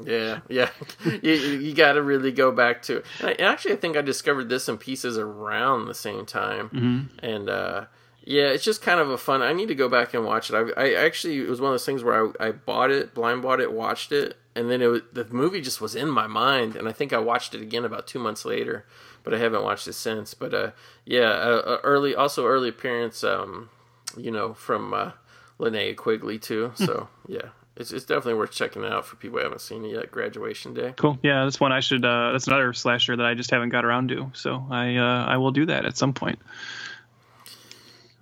yeah, 0.06 0.40
yeah. 0.50 0.70
you 1.22 1.34
you 1.34 1.74
got 1.76 1.94
to 1.94 2.02
really 2.02 2.32
go 2.32 2.52
back 2.52 2.82
to. 2.84 3.04
And, 3.20 3.30
I, 3.30 3.34
actually, 3.34 3.74
I 3.74 3.78
think 3.78 3.98
I 3.98 4.02
discovered 4.02 4.50
this 4.50 4.68
in 4.70 4.78
pieces 4.78 5.18
around 5.18 5.86
the 5.88 5.94
same 5.94 6.26
time, 6.26 6.70
Mm-hmm. 6.70 7.26
and 7.26 7.50
uh, 7.50 7.86
yeah, 8.26 8.48
it's 8.48 8.64
just 8.64 8.82
kind 8.82 9.00
of 9.02 9.10
a 9.10 9.18
fun. 9.18 9.42
I 9.42 9.52
need 9.54 9.68
to 9.68 9.76
go 9.76 9.90
back 9.90 10.14
and 10.14 10.26
watch 10.26 10.50
it. 10.50 10.56
I, 10.78 10.82
I 10.82 10.94
actually 11.06 11.40
it 11.40 11.50
was 11.50 11.60
one 11.60 11.70
of 11.72 11.74
those 11.74 11.86
things 11.86 12.04
where 12.04 12.32
I, 12.40 12.48
I 12.48 12.52
bought 12.52 12.90
it, 12.90 13.14
blind 13.14 13.42
bought 13.42 13.60
it, 13.60 13.72
watched 13.74 14.12
it, 14.14 14.38
and 14.56 14.70
then 14.70 14.82
it 14.82 14.88
was, 14.88 15.02
the 15.12 15.26
movie 15.26 15.62
just 15.62 15.82
was 15.82 15.96
in 15.96 16.10
my 16.10 16.28
mind, 16.28 16.76
and 16.76 16.88
I 16.88 16.92
think 16.92 17.12
I 17.12 17.18
watched 17.18 17.56
it 17.56 17.62
again 17.62 17.86
about 17.86 18.08
two 18.08 18.20
months 18.20 18.46
later, 18.46 18.86
but 19.24 19.34
I 19.34 19.40
haven't 19.40 19.64
watched 19.64 19.88
it 19.88 19.94
since. 19.94 20.34
But 20.34 20.54
uh, 20.54 20.72
yeah, 21.06 21.30
uh, 21.30 21.62
uh, 21.66 21.78
early 21.84 22.14
also 22.16 22.46
early 22.46 22.70
appearance, 22.70 23.24
um, 23.24 23.70
you 24.16 24.32
know, 24.32 24.54
from 24.54 24.94
uh, 24.94 25.12
Linnea 25.60 25.96
Quigley 25.96 26.38
too. 26.38 26.72
So 26.76 27.10
yeah, 27.28 27.50
it's 27.76 27.92
it's 27.92 28.06
definitely 28.06 28.36
worth 28.36 28.52
checking 28.52 28.86
out 28.86 29.06
for 29.06 29.16
people 29.16 29.40
who 29.40 29.44
haven't 29.44 29.62
seen 29.62 29.86
it 29.86 29.92
yet. 29.92 30.12
Graduation 30.12 30.74
Day. 30.74 30.94
Cool. 30.98 31.18
Yeah, 31.24 31.44
that's 31.46 31.60
one 31.60 31.72
I 31.72 31.80
should. 31.80 32.06
Uh, 32.06 32.32
that's 32.32 32.48
another 32.48 32.74
slasher 32.74 33.16
that 33.16 33.26
I 33.26 33.34
just 33.34 33.50
haven't 33.50 33.70
got 33.70 33.86
around 33.86 34.10
to. 34.10 34.32
So 34.34 34.66
I 34.70 34.96
uh, 34.96 35.26
I 35.26 35.38
will 35.38 35.52
do 35.52 35.66
that 35.66 35.86
at 35.86 35.98
some 35.98 36.14
point. 36.14 36.40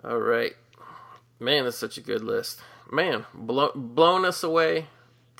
All 0.03 0.17
right, 0.17 0.55
man, 1.39 1.65
that's 1.65 1.77
such 1.77 1.97
a 1.97 2.01
good 2.01 2.23
list. 2.23 2.61
Man, 2.89 3.25
blow, 3.33 3.71
blowing 3.75 4.25
us 4.25 4.43
away. 4.43 4.87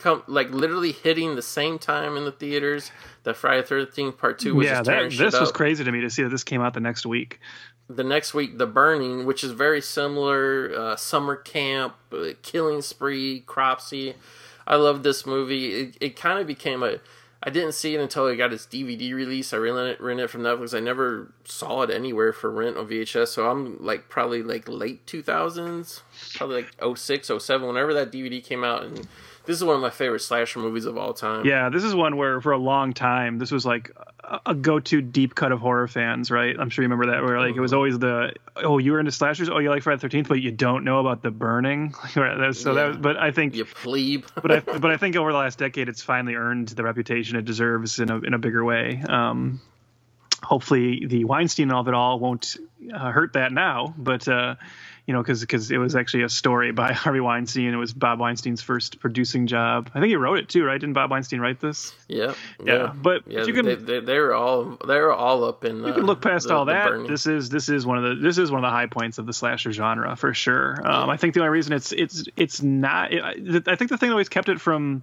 Come 0.01 0.23
like 0.27 0.49
literally 0.49 0.91
hitting 0.91 1.35
the 1.35 1.41
same 1.41 1.77
time 1.77 2.17
in 2.17 2.25
the 2.25 2.31
theaters 2.31 2.91
that 3.23 3.37
Friday 3.37 3.65
Thirteenth 3.65 4.17
Part 4.17 4.39
Two 4.39 4.55
was 4.55 4.65
yeah, 4.65 4.81
that, 4.81 5.11
this 5.11 5.39
was 5.39 5.49
up. 5.49 5.53
crazy 5.53 5.83
to 5.83 5.91
me 5.91 6.01
to 6.01 6.09
see 6.09 6.23
that 6.23 6.29
this 6.29 6.43
came 6.43 6.61
out 6.61 6.73
the 6.73 6.79
next 6.79 7.05
week. 7.05 7.39
the 7.87 8.03
next 8.03 8.33
week 8.33 8.57
the 8.57 8.65
burning 8.65 9.25
which 9.25 9.43
is 9.43 9.51
very 9.51 9.81
similar 9.81 10.71
uh, 10.75 10.95
summer 10.95 11.35
camp 11.35 11.93
uh, 12.13 12.29
killing 12.41 12.81
spree 12.81 13.41
cropsy 13.45 14.15
i 14.65 14.75
love 14.75 15.03
this 15.03 15.25
movie 15.25 15.73
it, 15.81 15.97
it 15.99 16.15
kind 16.15 16.39
of 16.39 16.47
became 16.47 16.81
a 16.83 16.97
i 17.43 17.49
didn't 17.49 17.73
see 17.73 17.93
it 17.93 17.99
until 17.99 18.27
it 18.27 18.37
got 18.37 18.53
its 18.53 18.65
dvd 18.65 19.13
release 19.13 19.51
i 19.53 19.57
rented 19.57 19.87
it, 19.87 20.01
rented 20.01 20.23
it 20.25 20.29
from 20.29 20.41
netflix 20.41 20.73
i 20.75 20.79
never 20.79 21.33
saw 21.43 21.81
it 21.81 21.89
anywhere 21.89 22.31
for 22.31 22.49
rent 22.49 22.77
on 22.77 22.87
vhs 22.87 23.27
so 23.27 23.49
i'm 23.49 23.77
like 23.83 24.07
probably 24.07 24.41
like 24.41 24.67
late 24.69 25.05
2000s 25.05 26.01
probably 26.35 26.63
like 26.63 26.97
06 26.97 27.29
07 27.39 27.67
whenever 27.67 27.93
that 27.93 28.09
dvd 28.11 28.41
came 28.43 28.63
out 28.63 28.83
and 28.83 29.05
this 29.45 29.57
is 29.57 29.63
one 29.63 29.75
of 29.75 29.81
my 29.81 29.89
favorite 29.89 30.19
slasher 30.19 30.59
movies 30.59 30.85
of 30.85 30.97
all 30.97 31.13
time 31.13 31.45
Yeah, 31.45 31.69
this 31.69 31.83
is 31.83 31.93
one 31.95 32.17
where 32.17 32.41
for 32.41 32.51
a 32.51 32.57
long 32.57 32.93
time 32.93 33.37
this 33.37 33.51
was 33.51 33.65
like 33.65 33.91
a, 34.23 34.39
a 34.47 34.55
go-to 34.55 35.01
deep 35.01 35.35
cut 35.35 35.51
of 35.51 35.59
horror 35.59 35.87
fans, 35.87 36.31
right? 36.31 36.55
I'm 36.57 36.69
sure 36.69 36.83
you 36.83 36.89
remember 36.89 37.13
that. 37.13 37.23
Where 37.23 37.39
like 37.39 37.55
it 37.55 37.59
was 37.59 37.73
always 37.73 37.99
the 37.99 38.33
oh 38.55 38.77
you 38.77 38.93
were 38.93 38.99
into 38.99 39.11
slashers, 39.11 39.49
oh 39.49 39.59
you 39.59 39.69
like 39.69 39.83
Friday 39.83 39.97
the 39.97 40.01
Thirteenth, 40.01 40.27
but 40.27 40.41
you 40.41 40.51
don't 40.51 40.83
know 40.83 40.99
about 40.99 41.21
the 41.21 41.31
burning. 41.31 41.93
Right, 42.15 42.53
so 42.55 42.73
that 42.75 42.87
was, 42.87 42.97
but 42.97 43.17
I 43.17 43.31
think 43.31 43.55
you 43.55 43.65
plebe 43.65 44.25
but 44.35 44.51
I 44.51 44.59
but 44.79 44.91
I 44.91 44.97
think 44.97 45.15
over 45.15 45.31
the 45.31 45.37
last 45.37 45.57
decade, 45.59 45.89
it's 45.89 46.03
finally 46.03 46.35
earned 46.35 46.69
the 46.69 46.83
reputation 46.83 47.37
it 47.37 47.45
deserves 47.45 47.99
in 47.99 48.11
a 48.11 48.19
in 48.19 48.33
a 48.33 48.37
bigger 48.37 48.63
way. 48.63 49.01
Um, 49.07 49.61
hopefully, 50.43 51.05
the 51.05 51.25
Weinstein 51.25 51.71
of 51.71 51.87
it 51.87 51.93
all 51.93 52.19
won't 52.19 52.57
uh, 52.93 53.11
hurt 53.11 53.33
that 53.33 53.51
now, 53.51 53.93
but 53.97 54.27
uh, 54.27 54.55
you 55.05 55.13
know, 55.13 55.21
because 55.21 55.41
because 55.41 55.71
it 55.71 55.77
was 55.77 55.95
actually 55.95 56.23
a 56.23 56.29
story 56.29 56.71
by 56.71 56.93
Harvey 56.93 57.19
Weinstein. 57.19 57.73
It 57.73 57.77
was 57.77 57.93
Bob 57.93 58.19
Weinstein's 58.19 58.61
first 58.61 58.99
producing 58.99 59.47
job. 59.47 59.89
I 59.93 59.99
think 59.99 60.09
he 60.09 60.15
wrote 60.15 60.37
it 60.39 60.49
too, 60.49 60.63
right? 60.63 60.79
Didn't 60.79 60.93
Bob 60.93 61.11
Weinstein 61.11 61.39
write 61.39 61.59
this? 61.59 61.93
yeah 62.07 62.33
Yeah, 62.63 62.93
but 62.93 63.23
yeah, 63.27 63.43
you 63.45 63.53
can- 63.53 63.65
they, 63.85 63.99
they, 63.99 64.19
were 64.19 64.33
all 64.33 64.77
they 64.87 64.99
were 64.99 65.13
all 65.13 65.43
up 65.43 65.65
in. 65.65 65.83
You 65.83 65.93
can 65.93 66.05
look 66.05 66.21
past 66.21 66.51
all 66.51 66.65
that. 66.65 67.07
This 67.07 67.25
is 67.25 67.49
this 67.49 67.67
is 67.69 67.85
one 67.85 67.97
of 67.97 68.03
the 68.03 68.15
this 68.21 68.37
is 68.37 68.51
one 68.51 68.63
of 68.63 68.67
the 68.67 68.73
high 68.73 68.85
points 68.87 69.17
of 69.17 69.25
the 69.25 69.33
slasher 69.33 69.71
genre 69.71 70.15
for 70.15 70.33
sure. 70.33 70.79
Um, 70.85 71.09
I 71.09 71.17
think 71.17 71.33
the 71.33 71.39
only 71.41 71.51
reason 71.51 71.73
it's 71.73 71.91
it's 71.91 72.23
it's 72.37 72.61
not. 72.61 73.11
It, 73.11 73.67
I 73.67 73.75
think 73.75 73.89
the 73.89 73.97
thing 73.97 74.09
that 74.09 74.13
always 74.13 74.29
kept 74.29 74.49
it 74.49 74.61
from 74.61 75.01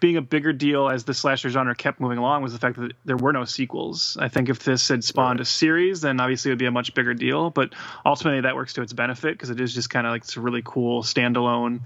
being 0.00 0.16
a 0.16 0.22
bigger 0.22 0.52
deal 0.52 0.88
as 0.88 1.04
the 1.04 1.12
slasher 1.14 1.50
genre 1.50 1.74
kept 1.74 2.00
moving 2.00 2.18
along 2.18 2.42
was 2.42 2.52
the 2.52 2.58
fact 2.58 2.78
that 2.80 2.92
there 3.04 3.16
were 3.16 3.32
no 3.32 3.44
sequels. 3.44 4.16
I 4.18 4.28
think 4.28 4.48
if 4.48 4.60
this 4.64 4.88
had 4.88 5.04
spawned 5.04 5.40
a 5.40 5.44
series, 5.44 6.00
then 6.00 6.18
obviously 6.20 6.50
it 6.50 6.52
would 6.52 6.58
be 6.58 6.66
a 6.66 6.70
much 6.70 6.94
bigger 6.94 7.12
deal. 7.14 7.50
But 7.50 7.74
ultimately, 8.04 8.40
that 8.40 8.56
works 8.56 8.72
to 8.74 8.82
its 8.82 8.92
benefit 8.94 9.34
because 9.34 9.50
it 9.50 9.60
is 9.60 9.74
just 9.74 9.90
kind 9.90 10.06
of 10.06 10.12
like 10.12 10.22
it's 10.22 10.36
a 10.36 10.40
really 10.40 10.62
cool 10.64 11.02
standalone. 11.02 11.80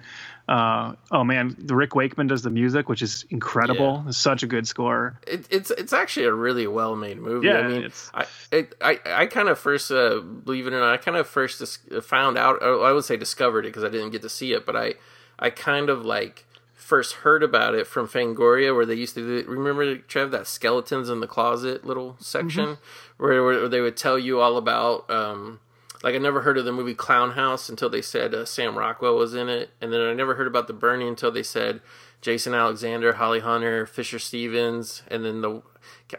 Uh, 0.47 0.95
oh 1.11 1.25
man, 1.25 1.57
the 1.59 1.75
Rick 1.75 1.95
Wakeman 1.95 2.27
does 2.27 2.43
the 2.43 2.51
music, 2.51 2.89
which 2.89 3.01
is 3.03 3.25
incredible. 3.31 4.03
Yeah. 4.05 4.09
It's 4.11 4.19
such 4.19 4.43
a 4.43 4.47
good 4.47 4.69
score. 4.69 5.19
it, 5.27 5.47
it's 5.51 5.71
it's 5.71 5.93
actually 5.95 6.27
a 6.27 6.33
really 6.33 6.67
well 6.67 6.95
made 6.97 7.19
movie. 7.19 7.47
Yeah, 7.49 7.59
I 7.61 7.69
mean, 7.69 7.77
it's- 7.85 8.11
I 8.15 8.27
it, 8.53 8.75
I 8.81 9.01
I 9.07 9.27
kind 9.27 9.49
of 9.49 9.59
first 9.59 9.91
uh, 9.91 10.21
believe 10.21 10.67
it 10.67 10.73
or 10.75 10.81
not, 10.81 10.93
I 10.93 10.99
kind 10.99 11.17
of 11.17 11.27
first 11.27 11.59
dis- 11.61 11.79
found 12.03 12.37
out. 12.37 12.63
Or 12.63 12.85
I 12.85 12.93
would 12.93 13.05
say 13.05 13.17
discovered 13.17 13.61
it 13.65 13.69
because 13.71 13.85
I 13.85 13.89
didn't 13.89 14.11
get 14.11 14.21
to 14.23 14.29
see 14.29 14.53
it, 14.53 14.67
but 14.67 14.77
I 14.77 14.95
I 15.39 15.49
kind 15.51 15.89
of 15.89 16.05
like 16.05 16.45
first 16.85 17.15
heard 17.15 17.43
about 17.43 17.75
it 17.75 17.87
from 17.87 18.07
Fangoria, 18.07 18.75
where 18.75 18.85
they 18.85 18.95
used 18.95 19.15
to 19.15 19.43
do, 19.43 19.51
remember 19.51 19.97
Trev 19.97 20.31
that 20.33 20.47
skeletons 20.47 21.09
in 21.09 21.21
the 21.21 21.27
closet 21.27 21.85
little 21.85 22.17
section 22.21 22.65
Mm-hmm. 22.67 23.25
where, 23.25 23.43
where 23.43 23.69
they 23.69 23.81
would 23.81 23.97
tell 23.97 24.19
you 24.19 24.41
all 24.41 24.57
about. 24.59 25.11
Um, 25.11 25.61
like 26.03 26.15
I 26.15 26.19
never 26.19 26.43
heard 26.43 26.59
of 26.59 26.67
the 26.67 26.73
movie 26.73 26.95
Clownhouse 26.95 27.71
until 27.71 27.89
they 27.89 28.03
said 28.03 28.35
uh, 28.35 28.45
Sam 28.45 28.77
Rockwell 28.77 29.17
was 29.17 29.35
in 29.35 29.49
it, 29.49 29.71
and 29.81 29.91
then 29.93 30.03
I 30.03 30.13
never 30.13 30.35
heard 30.35 30.47
about 30.47 30.67
the 30.67 30.75
burning 30.75 31.09
until 31.09 31.31
they 31.31 31.43
said 31.43 31.81
Jason 32.21 32.53
Alexander, 32.53 33.15
Holly 33.15 33.41
Hunter, 33.41 33.87
Fisher 33.87 34.19
Stevens, 34.19 35.03
and 35.09 35.25
then 35.25 35.41
the 35.41 35.63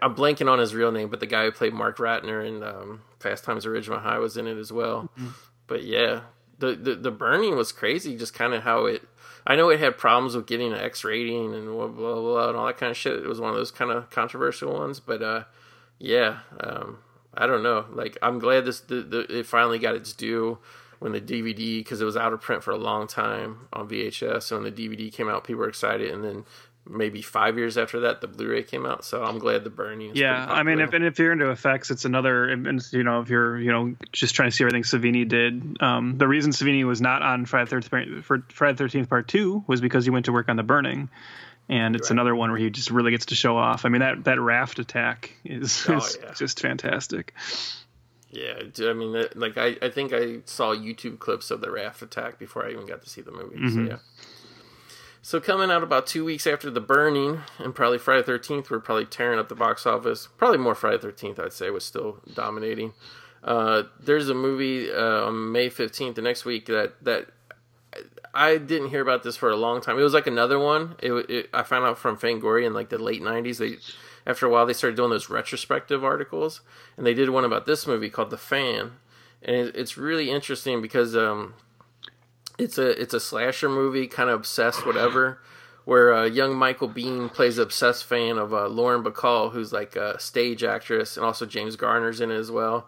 I'm 0.02 0.16
blanking 0.16 0.50
on 0.50 0.58
his 0.58 0.74
real 0.74 0.92
name, 0.92 1.10
but 1.10 1.20
the 1.20 1.28
guy 1.28 1.46
who 1.46 1.52
played 1.52 1.74
Mark 1.74 1.98
Ratner 1.98 2.44
in 2.44 2.64
um, 2.64 3.02
Fast 3.20 3.44
Times 3.44 3.66
at 3.68 3.72
Ridgemont 3.72 4.02
High 4.02 4.18
was 4.18 4.36
in 4.38 4.48
it 4.48 4.58
as 4.58 4.72
well. 4.74 5.10
But 5.68 5.84
yeah, 5.84 6.22
the 6.58 6.76
the, 6.76 6.96
the 6.96 7.12
burning 7.12 7.56
was 7.56 7.72
crazy. 7.72 8.18
Just 8.18 8.34
kind 8.34 8.56
of 8.56 8.64
how 8.64 8.86
it. 8.86 9.04
I 9.48 9.56
know 9.56 9.70
it 9.70 9.80
had 9.80 9.98
problems 9.98 10.36
with 10.36 10.48
getting 10.48 10.74
an 10.74 10.80
X 10.80 11.04
rating 11.04 11.54
and 11.54 11.68
blah, 11.68 11.88
blah 11.88 12.16
blah 12.16 12.50
and 12.50 12.58
all 12.58 12.66
that 12.66 12.78
kind 12.78 12.92
of 12.92 12.98
shit. 12.98 13.14
It 13.14 13.28
was 13.28 13.40
one 13.40 13.52
of 13.52 13.56
those 13.56 13.72
kind 13.72 13.92
of 13.92 14.10
controversial 14.10 14.74
ones, 14.74 15.00
but 15.00 15.22
uh, 15.22 15.44
yeah, 16.00 16.40
um, 16.60 17.00
I 17.34 17.46
don't 17.46 17.64
know. 17.64 17.86
Like 17.92 18.18
I'm 18.22 18.40
glad 18.40 18.66
this 18.66 18.80
the, 18.80 19.02
the, 19.02 19.40
it 19.40 19.46
finally 19.46 19.80
got 19.80 19.96
its 19.96 20.14
due 20.14 20.58
when 21.00 21.12
the 21.12 21.22
DVD 21.22 21.80
because 21.80 22.02
it 22.02 22.06
was 22.06 22.18
out 22.18 22.34
of 22.34 22.42
print 22.42 22.64
for 22.64 22.72
a 22.72 22.78
long 22.78 23.08
time 23.08 23.68
on 23.72 23.88
VHS. 23.88 24.44
So 24.44 24.60
when 24.60 24.74
the 24.74 24.88
DVD 24.88 25.12
came 25.14 25.30
out, 25.30 25.44
people 25.44 25.62
were 25.62 25.70
excited, 25.70 26.12
and 26.12 26.24
then 26.24 26.46
maybe 26.88 27.22
five 27.22 27.58
years 27.58 27.78
after 27.78 28.02
that, 28.02 28.22
the 28.22 28.28
Blu-ray 28.28 28.64
came 28.64 28.86
out. 28.86 29.06
So 29.06 29.24
I'm 29.24 29.40
glad 29.40 29.64
the 29.64 29.70
burning. 29.70 30.12
yeah, 30.16 30.46
I 30.48 30.64
mean, 30.64 30.80
if 30.80 30.94
and 30.94 31.04
if 31.04 31.20
you're 31.20 31.32
into 31.32 31.50
effects, 31.50 31.92
it's 31.92 32.06
another. 32.06 32.48
And 32.50 32.82
you 32.92 33.04
know, 33.04 33.22
if 33.22 33.30
you're 33.30 33.60
you 33.60 33.72
know 33.72 33.96
just 34.12 34.36
trying 34.36 34.50
to 34.50 34.56
see 34.56 34.64
everything 34.64 34.84
Savini 34.84 35.28
did, 35.28 35.82
um, 35.82 36.18
the 36.18 36.28
reason 36.28 36.52
Savini 36.52 36.86
was 36.86 37.02
not 37.02 37.22
on 37.22 37.46
Friday 37.46 37.70
Thirteenth 37.70 38.26
for 38.26 38.44
Friday 38.50 38.78
Thirteenth 38.78 39.10
Part 39.10 39.28
Two 39.28 39.64
was 39.68 39.82
because 39.82 40.06
he 40.06 40.12
went 40.12 40.26
to 40.26 40.32
work 40.32 40.50
on 40.50 40.56
the 40.56 40.64
burning. 40.64 41.10
And 41.68 41.96
it's 41.96 42.12
right. 42.12 42.16
another 42.16 42.36
one 42.36 42.52
where 42.52 42.60
he 42.60 42.70
just 42.70 42.92
really 42.92 43.10
gets 43.10 43.28
to 43.28 43.36
show 43.36 43.58
off. 43.58 43.86
I 43.86 43.90
mean 43.90 44.02
that 44.02 44.26
that 44.26 44.40
raft 44.40 44.78
attack 44.78 45.34
is, 45.44 45.86
oh, 45.90 45.98
is 45.98 46.20
yeah. 46.22 46.32
just 46.34 46.60
fantastic. 46.60 47.34
Yeah, 48.30 48.60
I 48.82 48.94
mean, 48.94 49.28
like 49.36 49.58
I, 49.58 49.78
I 49.82 49.90
think 49.90 50.12
I 50.14 50.40
saw 50.46 50.76
YouTube 50.76 51.20
clips 51.20 51.52
of 51.52 51.62
the 51.62 51.72
raft 51.72 52.02
attack 52.02 52.38
before 52.38 52.66
I 52.66 52.72
even 52.72 52.86
got 52.86 53.02
to 53.04 53.10
see 53.10 53.22
the 53.22 53.32
movie. 53.32 53.56
Mm-hmm. 53.56 53.88
So 53.88 53.92
yeah. 53.92 53.98
So 55.26 55.42
coming 55.42 55.72
out 55.72 55.82
about 55.82 56.06
two 56.06 56.24
weeks 56.24 56.46
after 56.46 56.70
the 56.70 56.80
burning, 56.80 57.40
and 57.58 57.74
probably 57.74 57.98
Friday 57.98 58.22
Thirteenth, 58.22 58.70
we're 58.70 58.80
probably 58.80 59.08
tearing 59.08 59.40
up 59.40 59.50
the 59.50 59.56
box 59.56 59.88
office. 59.88 60.28
Probably 60.38 60.60
more 60.60 60.76
Friday 60.76 61.00
Thirteenth, 61.00 61.40
I'd 61.40 61.52
say, 61.52 61.72
was 61.72 61.84
still 61.84 62.20
dominating. 62.32 62.94
Uh, 63.44 63.84
there's 64.00 64.30
a 64.30 64.36
movie 64.36 64.92
uh, 64.92 65.26
on 65.26 65.52
May 65.52 65.70
fifteenth, 65.70 66.16
the 66.16 66.22
next 66.22 66.46
week 66.46 66.68
that 66.68 67.04
that 67.04 67.30
I 68.36 68.60
didn't 68.60 68.90
hear 68.90 69.02
about 69.02 69.24
this 69.24 69.36
for 69.36 69.50
a 69.50 69.56
long 69.56 69.82
time. 69.82 69.98
It 69.98 70.04
was 70.04 70.14
like 70.14 70.28
another 70.28 70.60
one. 70.60 70.96
It, 71.02 71.12
it 71.28 71.50
I 71.52 71.64
found 71.64 71.86
out 71.86 71.98
from 71.98 72.18
Fangoria 72.18 72.68
in 72.68 72.76
like 72.76 72.90
the 72.90 73.00
late 73.00 73.24
'90s. 73.24 73.58
They 73.58 73.78
after 74.28 74.46
a 74.46 74.50
while 74.52 74.68
they 74.68 74.74
started 74.74 74.96
doing 74.96 75.10
those 75.10 75.28
retrospective 75.28 76.04
articles, 76.04 76.62
and 76.98 77.04
they 77.04 77.16
did 77.16 77.32
one 77.32 77.46
about 77.46 77.66
this 77.66 77.88
movie 77.88 78.12
called 78.12 78.30
The 78.30 78.38
Fan, 78.38 78.92
and 79.42 79.56
it, 79.56 79.76
it's 79.76 79.98
really 79.98 80.30
interesting 80.30 80.84
because 80.84 81.16
um, 81.16 81.56
it's 82.58 82.78
a 82.78 83.00
it's 83.02 83.14
a 83.14 83.20
slasher 83.20 83.70
movie, 83.70 84.08
kind 84.08 84.30
of 84.30 84.36
obsessed, 84.36 84.86
whatever. 84.86 85.40
Where 85.84 86.12
uh, 86.14 86.26
young 86.26 86.56
Michael 86.56 86.90
Biehn 86.90 87.32
plays 87.32 87.60
obsessed 87.60 88.06
fan 88.06 88.40
of 88.40 88.52
uh, 88.52 88.68
Lauren 88.68 89.04
Bacall, 89.04 89.52
who's 89.52 89.72
like 89.72 89.96
a 89.96 90.20
stage 90.20 90.64
actress, 90.64 91.16
and 91.16 91.24
also 91.24 91.46
James 91.46 91.76
Garner's 91.76 92.20
in 92.20 92.32
it 92.32 92.36
as 92.38 92.50
well. 92.50 92.88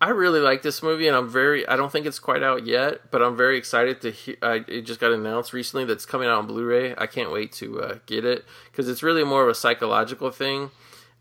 I 0.00 0.10
really 0.10 0.40
like 0.40 0.62
this 0.62 0.82
movie, 0.82 1.06
and 1.06 1.16
I'm 1.16 1.28
very. 1.28 1.66
I 1.66 1.76
don't 1.76 1.90
think 1.90 2.04
it's 2.04 2.18
quite 2.18 2.42
out 2.42 2.66
yet, 2.66 3.10
but 3.10 3.22
I'm 3.22 3.36
very 3.36 3.56
excited 3.56 4.00
to. 4.02 4.10
He- 4.10 4.36
I, 4.42 4.64
it 4.68 4.82
just 4.82 5.00
got 5.00 5.12
announced 5.12 5.52
recently 5.52 5.84
that's 5.86 6.04
coming 6.04 6.28
out 6.28 6.38
on 6.38 6.46
Blu-ray. 6.46 6.94
I 6.98 7.06
can't 7.06 7.30
wait 7.32 7.52
to 7.52 7.80
uh, 7.80 7.98
get 8.06 8.24
it 8.24 8.44
because 8.70 8.88
it's 8.88 9.02
really 9.02 9.24
more 9.24 9.42
of 9.44 9.48
a 9.48 9.54
psychological 9.54 10.30
thing, 10.30 10.70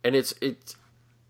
and 0.03 0.15
it's 0.15 0.34
it's. 0.41 0.76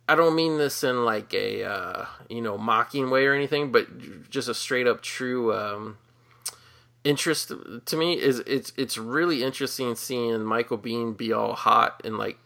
I 0.08 0.16
don't 0.16 0.36
mean 0.36 0.58
this 0.58 0.84
in 0.84 1.04
like 1.04 1.34
a 1.34 1.64
uh, 1.64 2.06
you 2.30 2.42
know 2.42 2.58
mocking 2.58 3.10
way 3.10 3.26
or 3.26 3.34
anything, 3.34 3.72
but 3.72 4.30
just 4.30 4.48
a 4.48 4.54
straight 4.54 4.88
up 4.88 5.02
true 5.02 5.54
um, 5.54 5.98
interest 7.06 7.54
to 7.86 7.96
me 7.96 8.20
is 8.20 8.40
it's 8.40 8.74
it's 8.76 8.98
really 8.98 9.44
interesting 9.44 9.96
seeing 9.96 10.44
Michael 10.44 10.78
Biehn 10.78 11.16
be 11.16 11.32
all 11.32 11.54
hot 11.54 12.02
and 12.04 12.18
like 12.18 12.38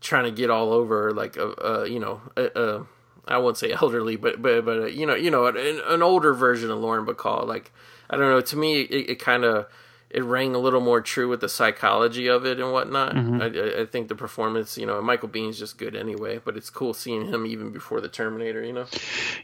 trying 0.00 0.24
to 0.24 0.30
get 0.30 0.50
all 0.50 0.72
over 0.72 1.12
like 1.12 1.36
a, 1.36 1.48
a 1.60 1.88
you 1.88 1.98
know 1.98 2.20
a, 2.36 2.60
a 2.60 2.86
I 3.26 3.38
won't 3.38 3.56
say 3.56 3.72
elderly 3.82 4.16
but 4.16 4.40
but 4.40 4.64
but 4.64 4.78
uh, 4.78 4.86
you 4.86 5.06
know 5.06 5.14
you 5.14 5.30
know 5.30 5.46
an, 5.46 5.56
an, 5.56 6.02
older 6.02 6.34
version 6.34 6.70
of 6.70 6.78
Lauren 6.78 7.06
Bacall. 7.06 7.46
Like 7.46 7.72
I 8.10 8.16
don't 8.16 8.28
know 8.28 8.40
to 8.42 8.56
me 8.56 8.82
it, 8.82 9.10
it 9.10 9.18
kind 9.18 9.44
of 9.44 9.66
it 10.10 10.22
rang 10.22 10.54
a 10.54 10.58
little 10.58 10.80
more 10.80 11.00
true 11.00 11.28
with 11.28 11.40
the 11.40 11.48
psychology 11.48 12.28
of 12.28 12.46
it 12.46 12.60
and 12.60 12.72
whatnot. 12.72 13.14
Mm-hmm. 13.14 13.42
I, 13.42 13.82
I, 13.82 13.86
think 13.86 14.08
the 14.08 14.14
performance, 14.14 14.78
you 14.78 14.86
know, 14.86 15.02
Michael 15.02 15.28
Biehn's 15.28 15.58
just 15.58 15.78
good 15.78 15.96
anyway, 15.96 16.40
but 16.44 16.56
it's 16.56 16.70
cool 16.70 16.94
seeing 16.94 17.26
him 17.26 17.44
even 17.44 17.72
before 17.72 18.00
the 18.00 18.08
Terminator, 18.08 18.62
you 18.62 18.72
know. 18.72 18.86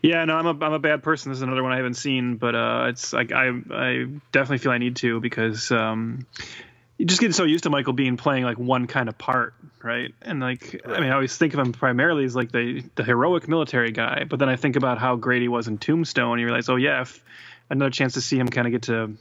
Yeah, 0.03 0.25
no, 0.25 0.37
I'm 0.37 0.47
a 0.47 0.65
I'm 0.65 0.73
a 0.73 0.79
bad 0.79 1.03
person. 1.03 1.31
This 1.31 1.39
is 1.39 1.43
another 1.43 1.63
one 1.63 1.73
I 1.73 1.77
haven't 1.77 1.95
seen, 1.95 2.37
but 2.37 2.55
uh, 2.55 2.87
it's 2.89 3.13
like 3.13 3.33
I 3.33 3.49
I 3.71 4.07
definitely 4.31 4.59
feel 4.59 4.73
I 4.73 4.79
need 4.79 4.97
to 4.97 5.21
because 5.21 5.71
um, 5.73 6.27
you 6.97 7.07
just 7.07 7.21
get 7.21 7.35
so 7.35 7.45
used 7.45 7.65
to 7.65 7.71
Michael 7.71 7.95
Biehn 7.95 8.17
playing 8.17 8.45
like 8.45 8.59
one 8.59 8.87
kind 8.87 9.09
of 9.09 9.19
part, 9.19 9.55
right? 9.83 10.15
And 10.23 10.39
like, 10.39 10.81
right. 10.87 10.97
I 10.97 11.01
mean, 11.01 11.11
I 11.11 11.15
always 11.15 11.37
think 11.37 11.53
of 11.55 11.59
him 11.59 11.73
primarily 11.73 12.25
as 12.25 12.37
like 12.37 12.53
the 12.53 12.85
the 12.95 13.03
heroic 13.03 13.49
military 13.49 13.91
guy, 13.91 14.25
but 14.31 14.39
then 14.39 14.49
I 14.49 14.55
think 14.55 14.77
about 14.77 14.99
how 14.99 15.17
great 15.17 15.43
he 15.43 15.49
was 15.49 15.67
in 15.67 15.79
Tombstone, 15.79 16.33
and 16.33 16.41
you 16.41 16.47
realize, 16.47 16.69
oh 16.69 16.77
yeah, 16.77 17.03
if 17.03 17.23
another 17.69 17.91
chance 17.91 18.15
to 18.15 18.21
see 18.21 18.39
him 18.39 18.49
kind 18.49 18.69
of 18.69 18.73
get 18.73 18.83
to 18.83 19.17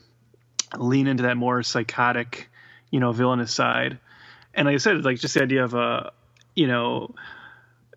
lean 0.77 1.07
into 1.07 1.23
that 1.23 1.37
more 1.37 1.63
psychotic, 1.63 2.49
you 2.89 2.99
know, 2.99 3.11
villainous 3.11 3.53
side. 3.53 3.99
And 4.53 4.65
like 4.65 4.75
I 4.75 4.77
said, 4.77 5.03
like 5.03 5.19
just 5.19 5.33
the 5.33 5.43
idea 5.43 5.63
of 5.63 5.73
a, 5.73 6.11
you 6.55 6.67
know, 6.67 7.15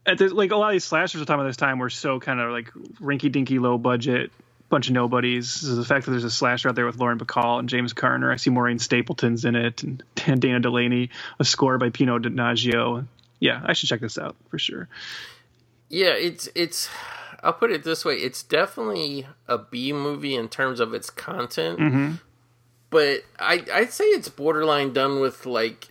at 0.06 0.18
the, 0.18 0.28
like 0.28 0.50
a 0.50 0.56
lot 0.56 0.68
of 0.68 0.72
these 0.72 0.84
slashers 0.84 1.20
at 1.20 1.26
the 1.26 1.32
time 1.32 1.40
of 1.40 1.46
this 1.46 1.56
time 1.56 1.78
were 1.78 1.90
so 1.90 2.20
kind 2.20 2.40
of 2.40 2.50
like 2.50 2.70
rinky 3.00 3.30
dinky, 3.30 3.58
low 3.58 3.78
budget, 3.78 4.30
bunch 4.68 4.88
of 4.88 4.94
nobodies. 4.94 5.50
So 5.50 5.74
the 5.74 5.84
fact 5.84 6.04
that 6.04 6.10
there's 6.12 6.24
a 6.24 6.30
slasher 6.30 6.68
out 6.68 6.74
there 6.74 6.86
with 6.86 6.96
Lauren 6.96 7.18
Bacall 7.18 7.58
and 7.58 7.68
James 7.68 7.92
Garner, 7.92 8.30
I 8.30 8.36
see 8.36 8.50
Maureen 8.50 8.78
Stapleton's 8.78 9.44
in 9.44 9.56
it, 9.56 9.82
and 9.82 10.02
Dana 10.14 10.60
Delany, 10.60 11.10
a 11.38 11.44
score 11.44 11.78
by 11.78 11.90
Pino 11.90 12.18
Donaggio. 12.18 13.06
Yeah, 13.40 13.62
I 13.64 13.72
should 13.72 13.88
check 13.88 14.00
this 14.00 14.18
out 14.18 14.36
for 14.48 14.58
sure. 14.58 14.88
Yeah, 15.88 16.14
it's 16.14 16.48
it's. 16.54 16.88
I'll 17.42 17.52
put 17.52 17.70
it 17.70 17.84
this 17.84 18.04
way: 18.04 18.14
it's 18.14 18.42
definitely 18.42 19.26
a 19.46 19.58
B 19.58 19.92
movie 19.92 20.34
in 20.34 20.48
terms 20.48 20.80
of 20.80 20.94
its 20.94 21.10
content, 21.10 21.78
mm-hmm 21.78 22.14
but 22.94 23.24
I 23.40 23.60
I'd 23.72 23.92
say 23.92 24.04
it's 24.04 24.28
borderline 24.28 24.92
done 24.92 25.18
with 25.18 25.46
like 25.46 25.88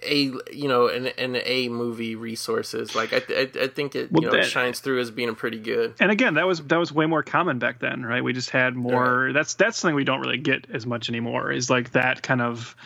a 0.00 0.30
you 0.52 0.68
know 0.68 0.86
an 0.86 1.08
an 1.08 1.36
A 1.44 1.68
movie 1.68 2.14
resources. 2.14 2.94
Like 2.94 3.12
I 3.12 3.20
I, 3.30 3.50
I 3.62 3.66
think 3.66 3.96
it 3.96 4.12
well, 4.12 4.22
you 4.22 4.30
know 4.30 4.36
that, 4.36 4.46
shines 4.46 4.78
through 4.78 5.00
as 5.00 5.10
being 5.10 5.34
pretty 5.34 5.58
good. 5.58 5.94
And 5.98 6.12
again, 6.12 6.34
that 6.34 6.46
was 6.46 6.62
that 6.62 6.78
was 6.78 6.92
way 6.92 7.06
more 7.06 7.24
common 7.24 7.58
back 7.58 7.80
then, 7.80 8.06
right? 8.06 8.22
We 8.22 8.32
just 8.32 8.50
had 8.50 8.76
more. 8.76 9.24
Right. 9.24 9.34
That's 9.34 9.54
that's 9.54 9.76
something 9.76 9.96
we 9.96 10.04
don't 10.04 10.20
really 10.20 10.38
get 10.38 10.70
as 10.72 10.86
much 10.86 11.08
anymore. 11.08 11.50
Is 11.50 11.68
like 11.68 11.90
that 11.92 12.22
kind 12.22 12.42
of 12.42 12.76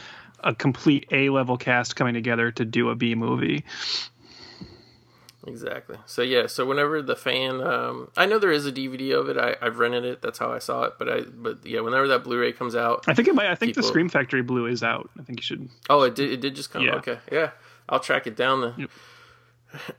a 0.41 0.55
complete 0.55 1.07
A 1.13 1.29
level 1.29 1.59
cast 1.59 1.97
coming 1.97 2.15
together 2.15 2.51
to 2.53 2.65
do 2.65 2.89
a 2.89 2.95
B 2.95 3.15
movie. 3.15 3.67
Exactly. 5.47 5.99
So 6.07 6.23
yeah. 6.23 6.47
So 6.47 6.65
whenever 6.65 7.03
the 7.03 7.17
fan, 7.17 7.61
um, 7.61 8.11
I 8.17 8.27
know 8.27 8.39
there 8.39 8.53
is 8.53 8.67
a 8.67 8.73
DVD 8.73 9.19
of 9.19 9.29
it. 9.29 9.37
I, 9.37 9.57
I've 9.61 9.79
rented 9.79 10.05
it. 10.05 10.23
That's 10.23 10.39
how 10.39 10.53
I 10.53 10.59
saw 10.59 10.85
it. 10.85 10.95
But 10.99 11.09
I, 11.09 11.21
but 11.23 11.67
yeah, 11.67 11.81
whenever 11.81 12.09
that 12.09 12.25
Blu-ray 12.25 12.53
comes 12.53 12.75
out, 12.75 13.05
I 13.07 13.15
think 13.15 13.29
it 13.29 13.35
might. 13.35 13.49
I 13.51 13.55
think 13.55 13.71
people... 13.71 13.83
the 13.83 13.89
Scream 13.89 14.09
Factory 14.09 14.43
Blue 14.43 14.67
is 14.67 14.83
out. 14.83 15.11
I 15.19 15.23
think 15.23 15.39
you 15.39 15.43
should. 15.43 15.69
Oh, 15.91 16.03
it 16.03 16.15
did. 16.15 16.33
It 16.33 16.41
did 16.41 16.57
just 16.57 16.71
come. 16.71 16.83
Out. 16.83 16.87
Yeah. 16.87 16.95
Okay. 16.97 17.19
Yeah. 17.31 17.51
I'll 17.89 18.01
track 18.01 18.27
it 18.27 18.37
down. 18.37 18.61
then. 18.63 18.75
Yep. 18.79 18.91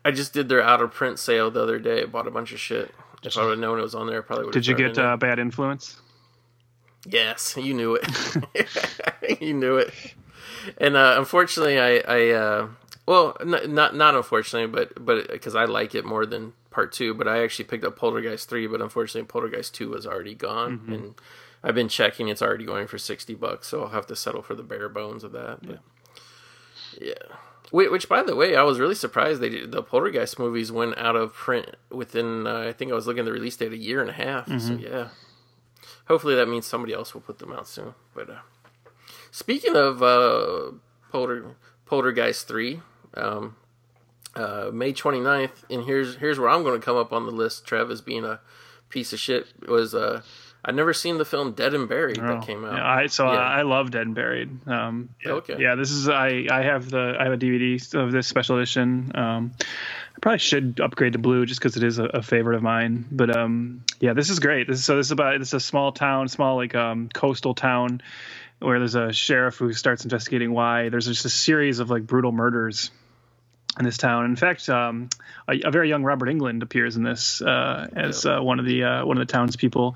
I 0.04 0.12
just 0.12 0.34
did 0.34 0.50
their 0.50 0.62
out 0.62 0.82
of 0.82 0.92
print 0.92 1.20
sale 1.20 1.52
the 1.52 1.62
other 1.62 1.80
day. 1.80 2.04
I 2.04 2.06
bought 2.06 2.28
a 2.28 2.32
bunch 2.32 2.52
of 2.54 2.60
shit. 2.60 2.94
If 3.24 3.38
I 3.38 3.44
would 3.44 3.52
have 3.52 3.60
known 3.60 3.80
it 3.80 3.82
was 3.82 3.96
on 3.96 4.08
there, 4.08 4.20
I 4.20 4.22
probably 4.22 4.46
would. 4.46 4.54
Did 4.54 4.68
you 4.68 4.76
get 4.76 4.98
uh, 4.98 5.18
Bad 5.18 5.40
Influence? 5.40 6.00
Yes, 7.08 7.56
you 7.58 7.74
knew 7.74 7.96
it. 8.02 8.08
you 9.42 9.54
knew 9.54 9.78
it. 9.78 9.94
And 10.78 10.96
uh, 10.96 11.16
unfortunately, 11.18 11.80
I, 11.80 11.98
I 12.08 12.30
uh, 12.32 12.68
well, 13.06 13.38
n- 13.40 13.74
not 13.74 13.96
not 13.96 14.16
unfortunately, 14.16 14.72
but 14.72 15.04
but 15.04 15.30
because 15.32 15.56
I 15.56 15.66
like 15.66 15.94
it 15.96 16.06
more 16.06 16.26
than 16.26 16.54
part 16.72 16.92
two. 16.92 17.14
But 17.14 17.28
I 17.28 17.44
actually 17.44 17.66
picked 17.66 17.86
up 17.86 17.96
Poltergeist 17.96 18.50
three, 18.50 18.68
but 18.68 18.82
unfortunately, 18.82 19.28
Poltergeist 19.28 19.74
two 19.74 19.90
was 19.90 20.06
already 20.08 20.34
gone, 20.34 20.80
mm-hmm. 20.80 20.94
and 20.94 21.16
I've 21.64 21.76
been 21.76 21.90
checking; 21.90 22.28
it's 22.28 22.42
already 22.42 22.66
going 22.66 22.88
for 22.88 22.98
sixty 22.98 23.36
bucks. 23.36 23.68
So 23.68 23.84
I'll 23.84 23.90
have 23.90 24.08
to 24.08 24.16
settle 24.16 24.42
for 24.42 24.56
the 24.56 24.64
bare 24.64 24.90
bones 24.90 25.24
of 25.24 25.32
that. 25.34 25.60
But 25.62 25.80
yeah. 27.00 27.08
yeah. 27.08 27.36
Which, 27.72 27.90
which, 27.90 28.08
by 28.08 28.22
the 28.22 28.36
way, 28.36 28.56
I 28.56 28.62
was 28.62 28.80
really 28.80 28.96
surprised 28.96 29.42
they 29.42 29.50
did, 29.50 29.72
the 29.72 29.82
Poltergeist 29.82 30.38
movies 30.38 30.72
went 30.72 30.98
out 31.00 31.16
of 31.16 31.34
print 31.34 31.76
within. 31.90 32.46
Uh, 32.46 32.60
I 32.60 32.74
think 32.74 32.92
I 32.92 32.96
was 32.96 33.08
looking 33.08 33.22
at 33.22 33.26
the 33.26 33.32
release 33.32 33.58
date 33.58 33.74
a 33.74 33.78
year 33.78 34.02
and 34.02 34.10
a 34.10 34.14
half. 34.14 34.46
Mm-hmm. 34.46 34.60
So 34.60 34.74
yeah, 34.76 35.08
hopefully 36.08 36.36
that 36.36 36.48
means 36.48 36.68
somebody 36.68 36.94
else 36.94 37.14
will 37.14 37.22
put 37.22 37.40
them 37.40 37.52
out 37.52 37.68
soon. 37.68 37.96
But 38.14 38.30
uh, 38.30 38.40
speaking 39.32 39.76
of 39.76 40.04
uh, 40.04 40.74
Polter, 41.12 41.56
Poltergeist 41.88 42.48
three, 42.48 42.82
um, 43.16 43.56
uh, 44.36 44.70
May 44.74 44.94
29th, 44.94 45.64
and 45.70 45.84
here's 45.84 46.18
here's 46.18 46.40
where 46.40 46.50
I'm 46.50 46.64
going 46.64 46.80
to 46.80 46.86
come 46.86 46.98
up 46.98 47.14
on 47.14 47.26
the 47.26 47.32
list. 47.32 47.66
Trev 47.66 47.90
as 47.92 48.02
being 48.02 48.26
a 48.26 48.40
piece 48.90 49.14
of 49.14 49.20
shit 49.20 49.48
was 49.68 49.96
uh, 49.96 50.22
I'd 50.64 50.76
never 50.76 50.94
seen 50.94 51.20
the 51.20 51.26
film 51.26 51.54
Dead 51.54 51.74
and 51.76 51.88
Buried 51.88 52.20
oh, 52.20 52.28
that 52.28 52.46
came 52.46 52.66
out. 52.66 52.74
Yeah, 52.74 52.88
I, 52.88 53.06
so 53.08 53.32
yeah. 53.32 53.38
I, 53.38 53.60
I, 53.60 53.62
love 53.62 53.92
Dead 53.92 54.08
and 54.08 54.16
Buried. 54.16 54.68
Um, 54.68 55.10
okay. 55.26 55.56
Yeah, 55.60 55.76
this 55.76 55.92
is 55.92 56.10
I 56.10 56.48
I 56.50 56.64
have 56.64 56.90
the 56.90 57.16
I 57.20 57.24
have 57.24 57.34
a 57.34 57.38
DVD 57.38 57.94
of 57.94 58.12
this 58.12 58.28
special 58.28 58.58
edition. 58.58 59.12
Um, 59.14 59.54
I 59.62 60.20
probably 60.22 60.40
should 60.40 60.80
upgrade 60.80 61.14
to 61.14 61.20
blue 61.20 61.46
just 61.46 61.60
because 61.60 61.78
it 61.78 61.84
is 61.84 62.00
a, 62.00 62.06
a, 62.06 62.22
favorite 62.24 62.56
of 62.56 62.64
mine. 62.64 63.06
But 63.12 63.36
um, 63.36 63.84
yeah, 64.00 64.14
this 64.14 64.30
is 64.30 64.40
great. 64.40 64.68
This 64.68 64.80
is, 64.80 64.86
so 64.86 64.98
this 64.98 65.08
is 65.08 65.12
about 65.12 65.36
it's 65.36 65.54
a 65.54 65.60
small 65.60 65.92
town, 65.92 66.30
small 66.30 66.56
like 66.56 66.74
um, 66.74 67.10
coastal 67.14 67.54
town 67.54 68.02
where 68.60 68.80
there's 68.80 68.96
a 68.96 69.14
sheriff 69.14 69.58
who 69.58 69.72
starts 69.74 70.04
investigating 70.04 70.52
why 70.52 70.90
there's 70.90 71.06
just 71.06 71.26
a 71.26 71.30
series 71.30 71.80
of 71.80 71.90
like 71.90 72.08
brutal 72.08 72.32
murders 72.32 72.90
in 73.78 73.86
this 73.86 73.98
town. 73.98 74.26
In 74.26 74.36
fact, 74.36 74.68
um, 74.70 75.10
a, 75.48 75.60
a, 75.66 75.72
very 75.72 75.90
young 75.90 76.04
Robert 76.04 76.30
Englund 76.30 76.64
appears 76.64 76.96
in 76.96 77.04
this 77.04 77.42
uh, 77.42 77.88
as 77.96 78.26
uh, 78.26 78.40
one 78.40 78.60
of 78.60 78.66
the 78.66 78.84
uh, 78.84 79.06
one 79.06 79.18
of 79.18 79.28
the 79.28 79.32
townspeople. 79.32 79.96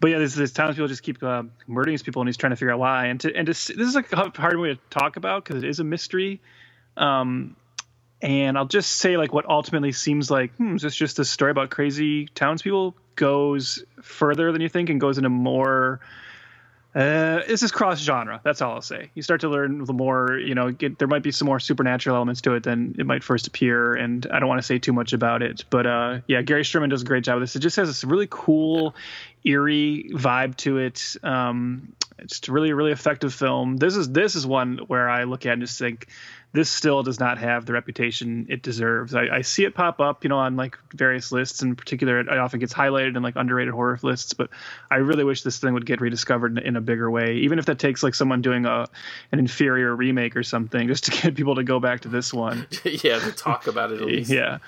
but 0.00 0.10
yeah, 0.10 0.18
this, 0.18 0.34
this 0.34 0.52
townspeople 0.52 0.88
just 0.88 1.02
keep 1.02 1.22
uh, 1.22 1.44
murdering 1.66 1.94
these 1.94 2.02
people, 2.02 2.22
and 2.22 2.28
he's 2.28 2.36
trying 2.36 2.50
to 2.50 2.56
figure 2.56 2.72
out 2.72 2.78
why. 2.78 3.06
And 3.06 3.20
to 3.20 3.34
and 3.34 3.46
to, 3.46 3.52
this 3.52 3.70
is 3.70 3.96
a 3.96 4.02
hard 4.36 4.58
way 4.58 4.74
to 4.74 4.80
talk 4.90 5.16
about 5.16 5.44
because 5.44 5.62
it 5.62 5.68
is 5.68 5.80
a 5.80 5.84
mystery. 5.84 6.40
Um, 6.96 7.56
and 8.20 8.56
I'll 8.56 8.66
just 8.66 8.90
say 8.90 9.16
like 9.16 9.32
what 9.32 9.48
ultimately 9.48 9.92
seems 9.92 10.30
like 10.30 10.54
hmm, 10.56 10.76
is 10.76 10.82
this 10.82 10.94
just 10.94 11.18
a 11.18 11.24
story 11.24 11.50
about 11.50 11.70
crazy 11.70 12.26
townspeople 12.26 12.96
goes 13.16 13.84
further 14.02 14.50
than 14.50 14.60
you 14.60 14.68
think 14.68 14.90
and 14.90 15.00
goes 15.00 15.18
into 15.18 15.30
more 15.30 16.00
uh, 16.94 17.40
this 17.48 17.62
is 17.64 17.72
cross 17.72 18.00
genre. 18.00 18.40
That's 18.44 18.62
all 18.62 18.74
I'll 18.74 18.82
say. 18.82 19.10
You 19.14 19.22
start 19.22 19.40
to 19.40 19.48
learn 19.48 19.84
the 19.84 19.92
more, 19.92 20.38
you 20.38 20.54
know, 20.54 20.70
get, 20.70 20.98
there 20.98 21.08
might 21.08 21.24
be 21.24 21.32
some 21.32 21.46
more 21.46 21.58
supernatural 21.58 22.14
elements 22.14 22.40
to 22.42 22.54
it 22.54 22.62
than 22.62 22.94
it 22.98 23.06
might 23.06 23.24
first 23.24 23.48
appear. 23.48 23.94
And 23.94 24.24
I 24.32 24.38
don't 24.38 24.48
want 24.48 24.60
to 24.60 24.66
say 24.66 24.78
too 24.78 24.92
much 24.92 25.12
about 25.12 25.42
it, 25.42 25.64
but 25.70 25.86
uh, 25.86 26.20
yeah, 26.28 26.42
Gary 26.42 26.62
Sherman 26.62 26.90
does 26.90 27.02
a 27.02 27.04
great 27.04 27.24
job 27.24 27.40
with 27.40 27.48
this. 27.48 27.56
It 27.56 27.60
just 27.60 27.76
has 27.76 27.88
this 27.88 28.04
really 28.04 28.28
cool, 28.30 28.94
eerie 29.44 30.08
vibe 30.12 30.56
to 30.58 30.78
it. 30.78 31.16
Um, 31.24 31.94
it's 32.18 32.48
really, 32.48 32.72
really 32.72 32.92
effective 32.92 33.34
film. 33.34 33.76
This 33.76 33.96
is 33.96 34.10
this 34.10 34.34
is 34.34 34.46
one 34.46 34.78
where 34.86 35.08
I 35.08 35.24
look 35.24 35.46
at 35.46 35.54
and 35.54 35.62
just 35.62 35.78
think 35.78 36.08
this 36.54 36.70
still 36.70 37.02
does 37.02 37.18
not 37.18 37.38
have 37.38 37.66
the 37.66 37.72
reputation 37.72 38.46
it 38.48 38.62
deserves. 38.62 39.12
I, 39.12 39.26
I, 39.26 39.40
see 39.42 39.64
it 39.64 39.74
pop 39.74 40.00
up, 40.00 40.22
you 40.22 40.30
know, 40.30 40.38
on 40.38 40.54
like 40.54 40.78
various 40.92 41.32
lists. 41.32 41.62
In 41.62 41.74
particular, 41.74 42.20
it 42.20 42.28
often 42.28 42.60
gets 42.60 42.72
highlighted 42.72 43.16
in 43.16 43.22
like 43.24 43.34
underrated 43.34 43.74
horror 43.74 43.98
lists. 44.04 44.34
But 44.34 44.50
I 44.88 44.96
really 44.96 45.24
wish 45.24 45.42
this 45.42 45.58
thing 45.58 45.74
would 45.74 45.84
get 45.84 46.00
rediscovered 46.00 46.56
in, 46.56 46.64
in, 46.64 46.76
a 46.76 46.80
bigger 46.80 47.10
way, 47.10 47.38
even 47.38 47.58
if 47.58 47.66
that 47.66 47.80
takes 47.80 48.04
like 48.04 48.14
someone 48.14 48.40
doing 48.40 48.66
a 48.66 48.86
an 49.32 49.40
inferior 49.40 49.94
remake 49.96 50.36
or 50.36 50.44
something, 50.44 50.86
just 50.86 51.04
to 51.04 51.10
get 51.10 51.34
people 51.34 51.56
to 51.56 51.64
go 51.64 51.80
back 51.80 52.02
to 52.02 52.08
this 52.08 52.32
one. 52.32 52.68
yeah, 52.84 53.18
to 53.18 53.32
talk 53.32 53.66
about 53.66 53.90
it 53.90 54.00
at 54.00 54.06
least. 54.06 54.30
yeah. 54.30 54.58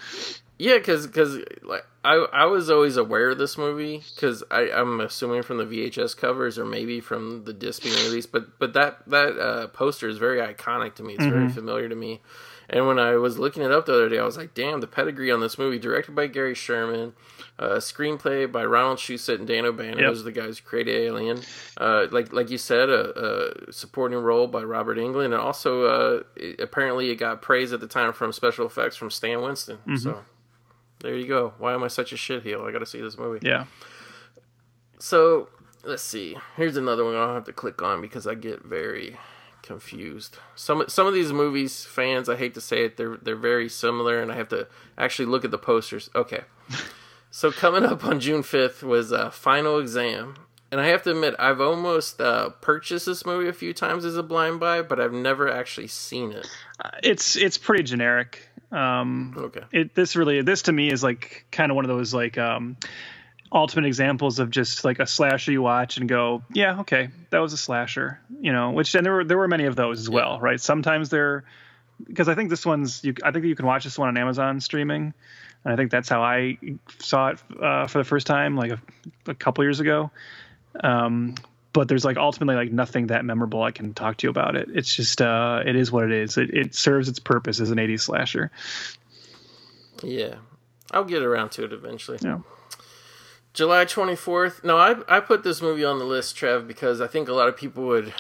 Yeah, 0.59 0.79
because 0.79 1.07
because 1.07 1.39
like 1.63 1.87
I 2.07 2.15
I 2.33 2.45
was 2.45 2.71
always 2.71 2.97
aware 2.97 3.31
of 3.31 3.39
this 3.39 3.59
movie 3.59 4.05
because 4.15 4.45
I 4.49 4.71
I'm 4.71 5.01
assuming 5.01 5.43
from 5.43 5.59
the 5.59 5.65
VHS 5.65 6.17
covers 6.17 6.57
or 6.57 6.65
maybe 6.65 7.01
from 7.01 7.45
the 7.45 7.53
disc 7.53 7.83
being 7.83 7.97
released, 7.97 8.31
but 8.31 8.59
but 8.61 8.75
that 8.75 8.99
that 9.09 9.39
uh, 9.39 9.67
poster 9.69 10.09
is 10.09 10.17
very 10.17 10.39
iconic 10.39 10.95
to 10.95 11.03
me. 11.03 11.15
It's 11.15 11.25
mm-hmm. 11.25 11.33
very 11.33 11.49
familiar 11.49 11.89
to 11.89 11.97
me. 11.97 12.21
And 12.69 12.87
when 12.87 12.99
I 12.99 13.17
was 13.17 13.39
looking 13.39 13.63
it 13.63 13.71
up 13.71 13.87
the 13.87 13.95
other 13.95 14.09
day, 14.09 14.19
I 14.19 14.25
was 14.25 14.37
like, 14.37 14.55
"Damn!" 14.55 14.81
The 14.81 14.87
pedigree 14.87 15.33
on 15.33 15.41
this 15.41 15.59
movie, 15.59 15.79
directed 15.79 16.15
by 16.15 16.29
Gary 16.29 16.55
Sherman, 16.55 17.13
uh, 17.59 17.77
screenplay 17.77 18.51
by 18.51 18.65
Ronald 18.65 18.99
Shusett 18.99 19.39
and 19.39 19.47
Dan 19.47 19.65
O'Bannon. 19.65 19.99
Yep. 19.99 20.09
Those 20.09 20.21
are 20.21 20.25
the 20.25 20.33
guys 20.33 20.59
who 20.59 20.65
created 20.65 20.95
Alien. 20.95 21.43
Uh, 21.77 22.07
like 22.11 22.33
like 22.33 22.51
you 22.51 22.59
said, 22.59 22.89
a, 22.89 23.69
a, 23.69 23.73
supporting 23.73 24.19
role 24.19 24.47
by 24.47 24.63
Robert 24.63 24.99
Englund, 24.99 25.27
and 25.27 25.35
also 25.35 25.85
uh, 25.85 26.23
it, 26.37 26.61
apparently 26.61 27.11
it 27.11 27.17
got 27.17 27.43
praise 27.43 27.73
at 27.73 27.81
the 27.81 27.89
time 27.89 28.13
from 28.13 28.33
special 28.33 28.67
effects 28.67 28.97
from 28.97 29.11
Stan 29.11 29.43
Winston. 29.43 29.79
Mm-hmm. 29.79 29.97
So 29.97 30.25
there 31.01 31.15
you 31.15 31.27
go. 31.27 31.55
Why 31.59 31.75
am 31.75 31.83
I 31.83 31.89
such 31.89 32.13
a 32.13 32.17
shitheel? 32.17 32.67
I 32.67 32.73
got 32.73 32.79
to 32.79 32.87
see 32.87 33.01
this 33.01 33.19
movie. 33.19 33.47
Yeah. 33.47 33.67
So 34.99 35.49
let's 35.85 36.03
see. 36.03 36.37
Here's 36.57 36.77
another 36.77 37.05
one 37.05 37.15
I'll 37.15 37.35
have 37.35 37.45
to 37.45 37.53
click 37.53 37.83
on 37.83 38.01
because 38.01 38.27
I 38.27 38.35
get 38.35 38.65
very 38.65 39.17
confused. 39.63 40.39
Some 40.55 40.85
some 40.89 41.07
of 41.07 41.15
these 41.15 41.33
movies, 41.33 41.85
fans, 41.85 42.29
I 42.29 42.37
hate 42.37 42.55
to 42.55 42.61
say 42.61 42.85
it, 42.85 42.97
they're 42.97 43.17
they're 43.17 43.37
very 43.37 43.69
similar, 43.69 44.21
and 44.21 44.31
I 44.31 44.37
have 44.37 44.49
to 44.49 44.69
actually 44.97 45.27
look 45.27 45.45
at 45.45 45.51
the 45.51 45.59
posters. 45.59 46.09
Okay. 46.15 46.43
so 47.31 47.51
coming 47.51 47.85
up 47.85 48.05
on 48.05 48.21
June 48.21 48.43
fifth 48.43 48.83
was 48.83 49.13
uh, 49.13 49.31
Final 49.31 49.79
Exam, 49.79 50.37
and 50.71 50.81
I 50.81 50.87
have 50.87 51.03
to 51.03 51.11
admit 51.11 51.35
I've 51.39 51.61
almost 51.61 52.21
uh, 52.21 52.51
purchased 52.61 53.07
this 53.07 53.27
movie 53.27 53.49
a 53.49 53.53
few 53.53 53.73
times 53.75 54.05
as 54.05 54.17
a 54.17 54.23
blind 54.23 54.61
buy, 54.61 54.83
but 54.83 55.01
I've 55.01 55.13
never 55.13 55.51
actually 55.51 55.89
seen 55.89 56.33
it. 56.33 56.49
Uh, 56.83 56.91
it's 57.03 57.37
it's 57.37 57.59
pretty 57.59 57.83
generic. 57.83 58.49
Um, 58.77 59.35
okay. 59.37 59.63
It 59.73 59.95
this 59.95 60.17
really 60.17 60.43
this 60.43 60.63
to 60.63 60.73
me 60.73 60.93
is 60.93 61.03
like 61.03 61.47
kind 61.51 61.71
of 61.73 61.77
one 61.77 61.85
of 61.85 61.89
those 61.89 62.13
like 62.13 62.37
um, 62.37 62.77
ultimate 63.51 63.87
examples 63.87 64.39
of 64.39 64.51
just 64.51 64.85
like 64.85 64.99
a 64.99 65.07
slasher 65.07 65.51
you 65.51 65.63
watch 65.63 65.97
and 65.97 66.09
go, 66.09 66.43
yeah, 66.53 66.81
okay, 66.81 67.09
that 67.31 67.39
was 67.39 67.55
a 67.55 67.57
slasher, 67.57 68.21
you 68.41 68.53
know. 68.53 68.73
Which 68.73 68.95
and 68.95 69.05
there 69.05 69.15
were 69.15 69.25
there 69.25 69.39
were 69.39 69.49
many 69.49 69.65
of 69.65 69.77
those 69.77 70.01
as 70.01 70.11
well, 70.11 70.35
yeah. 70.35 70.45
right? 70.45 70.61
Sometimes 70.61 71.09
they're 71.09 71.45
because 72.07 72.29
I 72.29 72.35
think 72.35 72.51
this 72.51 72.67
one's 72.67 73.03
you, 73.03 73.15
I 73.25 73.31
think 73.31 73.47
you 73.47 73.57
can 73.57 73.65
watch 73.65 73.85
this 73.85 73.99
one 73.99 74.09
on 74.09 74.17
Amazon 74.19 74.61
streaming, 74.61 75.15
and 75.65 75.73
I 75.73 75.77
think 75.77 75.91
that's 75.91 76.11
how 76.11 76.23
I 76.23 76.59
saw 76.99 77.29
it 77.29 77.39
uh, 77.59 77.87
for 77.87 77.99
the 77.99 78.05
first 78.05 78.27
time 78.27 78.57
like 78.57 78.73
a, 78.73 78.81
a 79.27 79.35
couple 79.35 79.65
years 79.65 79.81
ago. 79.81 80.11
Um, 80.79 81.37
but 81.77 81.89
there's 81.89 82.07
like 82.07 82.17
ultimately 82.17 82.57
like 82.57 82.73
nothing 82.73 83.09
that 83.09 83.23
memorable 83.27 83.63
I 83.63 83.71
can 83.71 83.93
talk 83.93 84.17
to 84.17 84.27
you 84.27 84.31
about 84.31 84.57
it. 84.57 84.71
It's 84.73 84.97
just 84.97 85.21
uh, 85.21 85.63
it 85.67 85.77
is 85.77 85.93
what 85.93 86.05
it 86.05 86.11
is. 86.11 86.39
It, 86.39 86.49
it 86.55 86.75
serves 86.75 87.07
its 87.07 87.19
purpose 87.19 87.61
as 87.61 87.71
an 87.71 87.77
80s 87.77 88.01
slasher. 88.01 88.51
Yeah, 90.03 90.37
I'll 90.91 91.05
get 91.05 91.23
around 91.23 91.51
to 91.51 91.65
it 91.65 91.75
eventually. 91.75 92.17
Yeah. 92.23 92.39
July 93.53 93.85
24th. 93.85 94.65
No, 94.65 94.79
I 94.79 94.97
I 95.07 95.21
put 95.21 95.45
this 95.45 95.61
movie 95.61 95.85
on 95.85 95.99
the 95.99 96.07
list, 96.07 96.35
Trev, 96.35 96.67
because 96.67 97.03
I 97.03 97.07
think 97.07 97.29
a 97.29 97.35
lot 97.35 97.47
of 97.47 97.59
people 97.59 97.87
would 97.89 98.15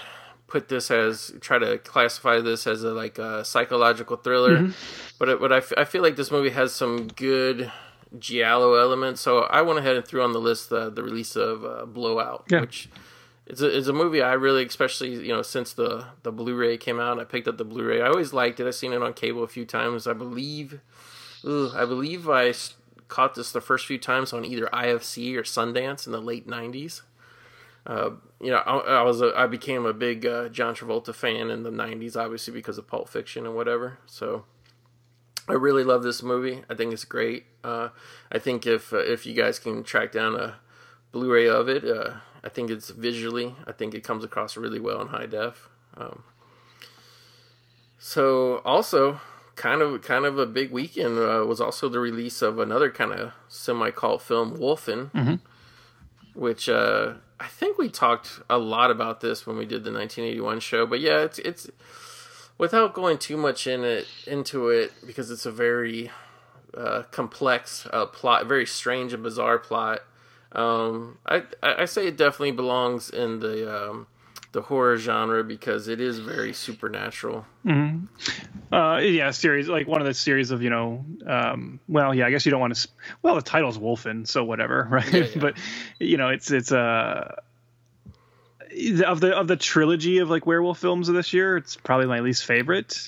put 0.46 0.68
this 0.68 0.90
as 0.90 1.32
try 1.40 1.58
to 1.58 1.78
classify 1.78 2.38
this 2.42 2.66
as 2.66 2.84
a 2.84 2.90
like 2.90 3.18
a 3.18 3.42
psychological 3.42 4.18
thriller, 4.18 4.58
mm-hmm. 4.58 4.72
but 5.18 5.30
it, 5.30 5.40
but 5.40 5.50
I, 5.50 5.58
f- 5.58 5.72
I 5.78 5.84
feel 5.84 6.02
like 6.02 6.16
this 6.16 6.30
movie 6.30 6.50
has 6.50 6.74
some 6.74 7.08
good 7.08 7.72
giallo 8.18 8.74
elements. 8.74 9.22
So 9.22 9.44
I 9.44 9.62
went 9.62 9.78
ahead 9.78 9.96
and 9.96 10.06
threw 10.06 10.22
on 10.22 10.32
the 10.32 10.40
list 10.40 10.70
uh, 10.70 10.90
the 10.90 11.02
release 11.02 11.36
of 11.36 11.64
uh, 11.64 11.86
Blow 11.86 12.20
Out, 12.20 12.44
yeah. 12.50 12.60
which 12.60 12.90
it's 13.46 13.60
a 13.60 13.76
it's 13.76 13.86
a 13.86 13.92
movie 13.92 14.22
I 14.22 14.32
really, 14.32 14.64
especially 14.66 15.14
you 15.14 15.32
know, 15.32 15.42
since 15.42 15.72
the 15.72 16.06
the 16.22 16.32
Blu-ray 16.32 16.78
came 16.78 16.98
out, 16.98 17.20
I 17.20 17.24
picked 17.24 17.46
up 17.46 17.58
the 17.58 17.64
Blu-ray. 17.64 18.02
I 18.02 18.08
always 18.08 18.32
liked 18.32 18.58
it. 18.58 18.66
I've 18.66 18.74
seen 18.74 18.92
it 18.92 19.02
on 19.02 19.14
cable 19.14 19.44
a 19.44 19.48
few 19.48 19.64
times. 19.64 20.06
I 20.06 20.12
believe, 20.12 20.80
ugh, 21.46 21.72
I 21.74 21.84
believe 21.84 22.28
I 22.28 22.52
caught 23.08 23.36
this 23.36 23.52
the 23.52 23.60
first 23.60 23.86
few 23.86 23.98
times 23.98 24.32
on 24.32 24.44
either 24.44 24.66
IFC 24.72 25.36
or 25.36 25.42
Sundance 25.42 26.06
in 26.06 26.12
the 26.12 26.20
late 26.20 26.48
'90s. 26.48 27.02
Uh, 27.86 28.10
you 28.40 28.50
know, 28.50 28.56
I, 28.56 28.78
I, 28.78 29.02
was 29.02 29.20
a, 29.20 29.32
I 29.36 29.46
became 29.46 29.86
a 29.86 29.92
big 29.92 30.26
uh, 30.26 30.48
John 30.48 30.74
Travolta 30.74 31.14
fan 31.14 31.48
in 31.48 31.62
the 31.62 31.70
'90s, 31.70 32.16
obviously 32.16 32.52
because 32.52 32.78
of 32.78 32.88
Pulp 32.88 33.08
Fiction 33.08 33.46
and 33.46 33.54
whatever. 33.54 33.98
So 34.06 34.44
I 35.48 35.52
really 35.52 35.84
love 35.84 36.02
this 36.02 36.20
movie. 36.20 36.64
I 36.68 36.74
think 36.74 36.92
it's 36.92 37.04
great. 37.04 37.46
Uh, 37.62 37.90
I 38.32 38.40
think 38.40 38.66
if 38.66 38.92
uh, 38.92 38.98
if 38.98 39.24
you 39.24 39.34
guys 39.34 39.60
can 39.60 39.84
track 39.84 40.10
down 40.10 40.34
a 40.34 40.56
Blu-ray 41.12 41.48
of 41.48 41.68
it, 41.68 41.84
uh, 41.84 42.14
I 42.46 42.48
think 42.48 42.70
it's 42.70 42.90
visually, 42.90 43.56
I 43.66 43.72
think 43.72 43.92
it 43.92 44.04
comes 44.04 44.22
across 44.22 44.56
really 44.56 44.78
well 44.78 45.02
in 45.02 45.08
high 45.08 45.26
def. 45.26 45.68
Um, 45.96 46.22
so 47.98 48.58
also 48.58 49.20
kind 49.56 49.82
of 49.82 50.00
kind 50.02 50.24
of 50.24 50.38
a 50.38 50.46
big 50.46 50.70
weekend 50.70 51.18
uh, 51.18 51.44
was 51.44 51.60
also 51.60 51.88
the 51.88 51.98
release 51.98 52.42
of 52.42 52.60
another 52.60 52.88
kind 52.88 53.12
of 53.12 53.32
semi 53.48 53.90
cult 53.90 54.22
film, 54.22 54.56
Wolfen, 54.58 55.10
mm-hmm. 55.10 55.34
which 56.34 56.68
uh, 56.68 57.14
I 57.40 57.48
think 57.48 57.78
we 57.78 57.88
talked 57.88 58.40
a 58.48 58.58
lot 58.58 58.92
about 58.92 59.20
this 59.20 59.44
when 59.44 59.56
we 59.56 59.64
did 59.64 59.82
the 59.82 59.90
1981 59.90 60.60
show. 60.60 60.86
But 60.86 61.00
yeah, 61.00 61.22
it's 61.22 61.40
it's 61.40 61.68
without 62.58 62.94
going 62.94 63.18
too 63.18 63.36
much 63.36 63.66
in 63.66 63.82
it 63.82 64.06
into 64.24 64.68
it 64.68 64.92
because 65.04 65.32
it's 65.32 65.46
a 65.46 65.50
very 65.50 66.12
uh, 66.76 67.02
complex 67.10 67.88
uh, 67.92 68.06
plot, 68.06 68.46
very 68.46 68.66
strange 68.66 69.12
and 69.12 69.24
bizarre 69.24 69.58
plot. 69.58 70.02
Um, 70.52 71.18
I 71.26 71.42
I 71.62 71.84
say 71.84 72.06
it 72.06 72.16
definitely 72.16 72.52
belongs 72.52 73.10
in 73.10 73.40
the 73.40 73.90
um, 73.90 74.06
the 74.52 74.62
horror 74.62 74.96
genre 74.96 75.44
because 75.44 75.86
it 75.86 76.00
is 76.00 76.18
very 76.18 76.52
supernatural. 76.52 77.44
Mm-hmm. 77.66 78.74
Uh, 78.74 78.98
yeah, 78.98 79.30
series 79.30 79.68
like 79.68 79.86
one 79.86 80.00
of 80.00 80.06
the 80.06 80.14
series 80.14 80.50
of 80.50 80.62
you 80.62 80.70
know, 80.70 81.04
um, 81.26 81.78
well, 81.88 82.14
yeah, 82.14 82.26
I 82.26 82.30
guess 82.30 82.46
you 82.46 82.50
don't 82.50 82.60
want 82.60 82.74
to. 82.74 82.88
Well, 83.22 83.34
the 83.34 83.42
title's 83.42 83.76
Wolfen, 83.76 84.26
so 84.26 84.44
whatever, 84.44 84.88
right? 84.90 85.12
Yeah, 85.12 85.24
yeah. 85.24 85.40
but 85.40 85.58
you 85.98 86.16
know, 86.16 86.28
it's 86.30 86.50
it's 86.50 86.72
a 86.72 86.78
uh, 86.78 87.34
of 89.06 89.20
the 89.20 89.36
of 89.36 89.48
the 89.48 89.56
trilogy 89.56 90.18
of 90.18 90.28
like 90.28 90.46
werewolf 90.46 90.78
films 90.78 91.08
of 91.08 91.14
this 91.14 91.32
year, 91.32 91.56
it's 91.56 91.76
probably 91.76 92.06
my 92.06 92.20
least 92.20 92.44
favorite. 92.44 92.98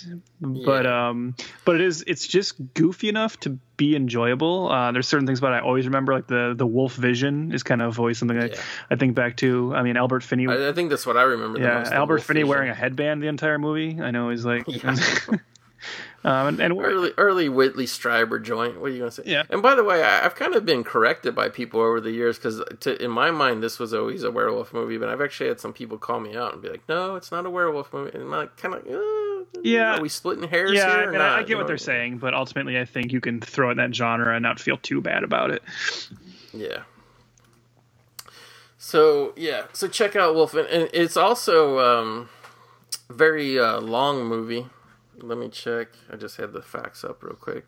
Yeah. 0.40 0.62
But 0.65 0.86
um, 0.86 1.35
but 1.65 1.77
it 1.77 1.82
is 1.82 2.05
it's 2.07 2.27
just 2.27 2.55
goofy 2.74 3.09
enough 3.09 3.39
to 3.40 3.59
be 3.77 3.95
enjoyable. 3.95 4.70
Uh, 4.70 4.93
there's 4.93 5.07
certain 5.07 5.27
things 5.27 5.39
about 5.39 5.53
it 5.53 5.57
I 5.57 5.61
always 5.61 5.86
remember, 5.86 6.15
like 6.15 6.27
the 6.27 6.55
the 6.57 6.66
wolf 6.66 6.95
vision 6.95 7.53
is 7.53 7.62
kind 7.62 7.82
of 7.82 7.99
always 7.99 8.19
something 8.19 8.39
I, 8.39 8.47
yeah. 8.47 8.61
I 8.90 8.97
think 8.97 9.15
back 9.15 9.36
to. 9.39 9.74
I 9.74 9.82
mean, 9.82 9.97
Albert 9.97 10.23
Finney. 10.23 10.47
I, 10.47 10.69
I 10.69 10.73
think 10.73 10.90
that's 10.90 11.07
what 11.07 11.16
I 11.16 11.23
remember. 11.23 11.61
Yeah, 11.61 11.89
Albert 11.93 12.23
Finney 12.23 12.40
vision. 12.40 12.49
wearing 12.49 12.70
a 12.70 12.74
headband 12.74 13.23
the 13.23 13.28
entire 13.28 13.59
movie. 13.59 14.01
I 14.01 14.11
know 14.11 14.31
he's 14.31 14.45
like. 14.45 14.66
Yeah. 14.78 14.97
Um, 16.28 16.46
and, 16.46 16.60
and 16.60 16.78
early, 16.78 17.12
early 17.16 17.48
Whitley 17.48 17.86
Strieber 17.86 18.42
joint. 18.42 18.78
What 18.78 18.90
are 18.90 18.92
you 18.92 18.98
gonna 18.98 19.10
say? 19.10 19.22
Yeah. 19.24 19.44
And 19.48 19.62
by 19.62 19.74
the 19.74 19.82
way, 19.82 20.02
I, 20.02 20.18
have 20.18 20.34
kind 20.34 20.55
of 20.55 20.66
been 20.66 20.84
corrected 20.84 21.34
by 21.34 21.48
people 21.48 21.80
over 21.80 22.02
the 22.02 22.10
years 22.10 22.36
because, 22.36 22.60
in 23.00 23.10
my 23.10 23.30
mind, 23.30 23.62
this 23.62 23.78
was 23.78 23.94
always 23.94 24.24
a 24.24 24.30
werewolf 24.30 24.74
movie. 24.74 24.98
But 24.98 25.09
I've 25.09 25.22
actually 25.22 25.48
had 25.48 25.59
some 25.59 25.72
people 25.72 25.96
call 25.96 26.20
me 26.20 26.36
out 26.36 26.52
and 26.52 26.60
be 26.60 26.68
like, 26.68 26.82
"No, 26.86 27.16
it's 27.16 27.32
not 27.32 27.46
a 27.46 27.50
werewolf 27.50 27.94
movie." 27.94 28.10
And 28.12 28.24
I'm 28.24 28.30
like, 28.30 28.59
kind 28.59 28.74
of, 28.74 28.86
uh, 28.86 29.60
yeah. 29.62 29.96
Are 29.96 30.02
we 30.02 30.10
splitting 30.10 30.46
hairs 30.46 30.72
yeah, 30.72 30.98
here? 30.98 31.09
I, 31.09 31.12
mean, 31.12 31.20
I, 31.22 31.42
get 31.44 31.56
what 31.56 31.66
they're 31.66 31.78
saying, 31.78 32.18
but 32.18 32.34
ultimately, 32.34 32.78
I 32.78 32.84
think 32.84 33.10
you 33.10 33.22
can 33.22 33.40
throw 33.40 33.70
in 33.70 33.78
that 33.78 33.94
genre 33.94 34.34
and 34.34 34.42
not 34.42 34.60
feel 34.60 34.76
too 34.76 35.00
bad 35.00 35.24
about 35.24 35.50
it. 35.50 35.62
Yeah. 36.52 36.82
So 38.76 39.32
yeah, 39.34 39.62
so 39.72 39.88
check 39.88 40.14
out 40.14 40.34
Wolf, 40.34 40.52
and, 40.52 40.68
and 40.68 40.90
it's 40.92 41.16
also 41.16 41.78
um, 41.78 42.28
very 43.09 43.59
uh, 43.59 43.80
long 43.80 44.26
movie 44.26 44.66
let 45.23 45.39
me 45.39 45.49
check. 45.49 45.89
I 46.12 46.16
just 46.16 46.36
had 46.36 46.53
the 46.53 46.62
facts 46.62 47.05
up 47.05 47.23
real 47.23 47.35
quick. 47.35 47.66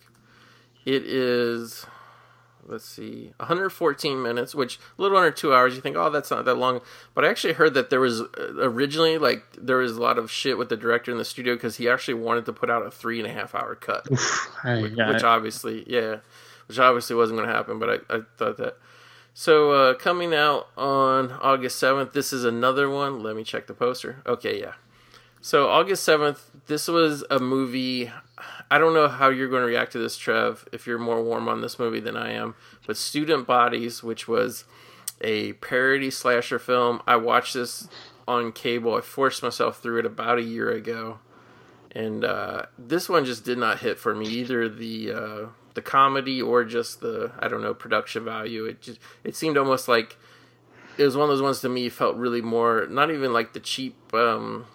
It 0.85 1.05
is 1.05 1.86
let's 2.66 2.85
see, 2.85 3.32
114 3.39 4.22
minutes, 4.22 4.55
which 4.55 4.78
a 4.98 5.02
little 5.02 5.16
under 5.16 5.31
two 5.31 5.55
hours. 5.55 5.74
You 5.74 5.81
think, 5.81 5.97
oh, 5.97 6.10
that's 6.10 6.31
not 6.31 6.44
that 6.44 6.55
long, 6.55 6.81
but 7.14 7.24
I 7.24 7.28
actually 7.28 7.55
heard 7.55 7.74
that 7.74 7.90
there 7.90 8.01
was 8.01 8.20
uh, 8.20 8.27
originally 8.59 9.18
like 9.18 9.44
there 9.59 9.78
was 9.78 9.97
a 9.97 10.01
lot 10.01 10.18
of 10.18 10.31
shit 10.31 10.59
with 10.59 10.68
the 10.68 10.77
director 10.77 11.10
in 11.10 11.18
the 11.18 11.24
studio 11.24 11.55
because 11.55 11.77
he 11.77 11.89
actually 11.89 12.14
wanted 12.14 12.47
to 12.47 12.52
put 12.52 12.70
out 12.70 12.86
a 12.86 12.90
three 12.90 13.18
and 13.18 13.28
a 13.28 13.32
half 13.32 13.55
hour 13.55 13.74
cut, 13.74 14.09
which, 14.10 14.20
which, 14.93 15.22
obviously, 15.22 15.85
yeah, 15.86 16.16
which 16.66 16.78
obviously 16.78 17.16
wasn't 17.16 17.39
going 17.39 17.48
to 17.48 17.55
happen. 17.55 17.78
But 17.78 17.90
I, 17.90 18.16
I 18.16 18.20
thought 18.36 18.56
that. 18.59 18.77
So 19.32 19.72
uh, 19.72 19.94
coming 19.94 20.35
out 20.35 20.68
on 20.77 21.32
August 21.32 21.81
7th, 21.81 22.12
this 22.12 22.32
is 22.32 22.44
another 22.44 22.90
one. 22.90 23.22
Let 23.22 23.36
me 23.36 23.44
check 23.44 23.68
the 23.68 23.74
poster. 23.74 24.22
Okay, 24.27 24.60
yeah. 24.60 24.72
So 25.42 25.68
August 25.68 26.06
7th, 26.06 26.40
this 26.66 26.86
was 26.86 27.24
a 27.30 27.38
movie 27.38 28.12
I 28.70 28.78
don't 28.78 28.94
know 28.94 29.08
how 29.08 29.30
you're 29.30 29.48
going 29.48 29.62
to 29.62 29.66
react 29.66 29.92
to 29.92 29.98
this, 29.98 30.16
Trev, 30.16 30.68
if 30.70 30.86
you're 30.86 30.98
more 30.98 31.22
warm 31.22 31.48
on 31.48 31.60
this 31.60 31.78
movie 31.78 31.98
than 31.98 32.16
I 32.16 32.32
am. 32.32 32.54
But 32.86 32.96
Student 32.96 33.46
Bodies, 33.46 34.02
which 34.02 34.28
was 34.28 34.64
a 35.20 35.54
parody 35.54 36.10
slasher 36.10 36.58
film, 36.58 37.02
I 37.06 37.16
watched 37.16 37.54
this 37.54 37.88
on 38.28 38.52
cable. 38.52 38.94
I 38.94 39.00
forced 39.00 39.42
myself 39.42 39.80
through 39.82 39.98
it 39.98 40.06
about 40.06 40.38
a 40.38 40.42
year 40.42 40.70
ago, 40.70 41.18
and 41.90 42.24
uh, 42.24 42.66
this 42.78 43.08
one 43.08 43.24
just 43.24 43.44
did 43.44 43.58
not 43.58 43.80
hit 43.80 43.98
for 43.98 44.14
me 44.14 44.26
either. 44.28 44.68
The 44.68 45.12
uh, 45.12 45.46
the 45.74 45.82
comedy 45.82 46.40
or 46.40 46.64
just 46.64 47.00
the 47.00 47.32
I 47.40 47.48
don't 47.48 47.62
know 47.62 47.74
production 47.74 48.24
value. 48.24 48.66
It 48.66 48.80
just 48.80 49.00
it 49.24 49.34
seemed 49.34 49.56
almost 49.58 49.88
like 49.88 50.16
it 50.96 51.04
was 51.04 51.16
one 51.16 51.24
of 51.24 51.30
those 51.30 51.42
ones 51.42 51.60
to 51.60 51.68
me 51.68 51.88
felt 51.88 52.16
really 52.16 52.40
more 52.40 52.86
not 52.88 53.10
even 53.10 53.32
like 53.32 53.52
the 53.52 53.60
cheap. 53.60 53.96
Um, 54.14 54.66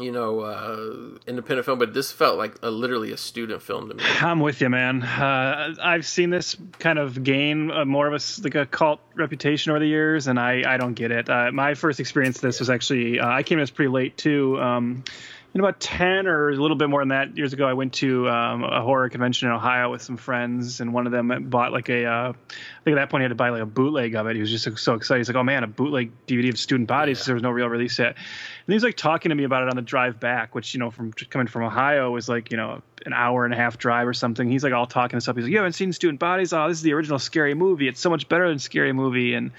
you 0.00 0.10
know, 0.10 0.40
uh, 0.40 1.18
independent 1.26 1.64
film, 1.64 1.78
but 1.78 1.94
this 1.94 2.10
felt 2.10 2.36
like 2.36 2.56
a, 2.62 2.70
literally 2.70 3.12
a 3.12 3.16
student 3.16 3.62
film 3.62 3.88
to 3.88 3.94
me. 3.94 4.02
I'm 4.20 4.40
with 4.40 4.60
you, 4.60 4.68
man. 4.68 5.02
Uh, 5.02 5.74
I've 5.82 6.06
seen 6.06 6.30
this 6.30 6.56
kind 6.78 6.98
of 6.98 7.22
gain 7.22 7.70
a, 7.70 7.84
more 7.84 8.06
of 8.06 8.14
a 8.14 8.42
like 8.42 8.54
a 8.54 8.66
cult 8.66 9.00
reputation 9.14 9.70
over 9.70 9.78
the 9.78 9.86
years, 9.86 10.26
and 10.26 10.38
I 10.38 10.62
I 10.66 10.76
don't 10.76 10.94
get 10.94 11.10
it. 11.10 11.28
Uh, 11.28 11.50
my 11.52 11.74
first 11.74 12.00
experience 12.00 12.40
this 12.40 12.60
was 12.60 12.70
actually 12.70 13.20
uh, 13.20 13.28
I 13.28 13.42
came 13.42 13.58
in 13.58 13.62
this 13.62 13.70
pretty 13.70 13.90
late 13.90 14.16
too. 14.16 14.60
Um, 14.60 15.04
in 15.54 15.60
about 15.60 15.78
10 15.78 16.26
or 16.26 16.50
a 16.50 16.56
little 16.56 16.76
bit 16.76 16.90
more 16.90 17.00
than 17.00 17.10
that 17.10 17.36
years 17.36 17.52
ago, 17.52 17.64
I 17.64 17.74
went 17.74 17.92
to 17.94 18.28
um, 18.28 18.64
a 18.64 18.82
horror 18.82 19.08
convention 19.08 19.48
in 19.48 19.54
Ohio 19.54 19.88
with 19.88 20.02
some 20.02 20.16
friends, 20.16 20.80
and 20.80 20.92
one 20.92 21.06
of 21.06 21.12
them 21.12 21.46
bought 21.48 21.72
like 21.72 21.88
a, 21.88 22.04
uh, 22.06 22.32
I 22.32 22.84
think 22.84 22.96
at 22.96 23.00
that 23.00 23.10
point 23.10 23.20
he 23.20 23.24
had 23.24 23.28
to 23.28 23.36
buy 23.36 23.50
like 23.50 23.62
a 23.62 23.66
bootleg 23.66 24.16
of 24.16 24.26
it. 24.26 24.34
He 24.34 24.40
was 24.40 24.50
just 24.50 24.78
so 24.78 24.94
excited. 24.94 25.20
He's 25.20 25.28
like, 25.28 25.36
oh 25.36 25.44
man, 25.44 25.62
a 25.62 25.68
bootleg 25.68 26.10
DVD 26.26 26.48
of 26.48 26.58
Student 26.58 26.88
Bodies. 26.88 27.20
Yeah. 27.20 27.26
There 27.26 27.34
was 27.34 27.42
no 27.44 27.52
real 27.52 27.68
release 27.68 28.00
yet. 28.00 28.16
And 28.66 28.72
he's 28.72 28.82
like 28.82 28.96
talking 28.96 29.28
to 29.28 29.34
me 29.34 29.44
about 29.44 29.64
it 29.64 29.68
on 29.68 29.76
the 29.76 29.82
drive 29.82 30.18
back, 30.18 30.54
which, 30.54 30.72
you 30.72 30.80
know, 30.80 30.90
from 30.90 31.12
coming 31.12 31.46
from 31.46 31.64
Ohio 31.64 32.10
was 32.10 32.28
like, 32.28 32.50
you 32.50 32.56
know, 32.56 32.80
an 33.04 33.12
hour 33.12 33.44
and 33.44 33.52
a 33.52 33.56
half 33.56 33.76
drive 33.76 34.08
or 34.08 34.14
something. 34.14 34.50
He's 34.50 34.64
like 34.64 34.72
all 34.72 34.86
talking 34.86 35.18
this 35.18 35.28
up. 35.28 35.36
He's 35.36 35.44
like, 35.44 35.52
you 35.52 35.58
haven't 35.58 35.74
seen 35.74 35.92
Student 35.92 36.18
Bodies? 36.18 36.52
Oh, 36.52 36.68
this 36.68 36.78
is 36.78 36.82
the 36.82 36.94
original 36.94 37.18
scary 37.18 37.54
movie. 37.54 37.88
It's 37.88 38.00
so 38.00 38.08
much 38.08 38.28
better 38.28 38.48
than 38.48 38.58
scary 38.58 38.92
movie. 38.92 39.34
And 39.34 39.50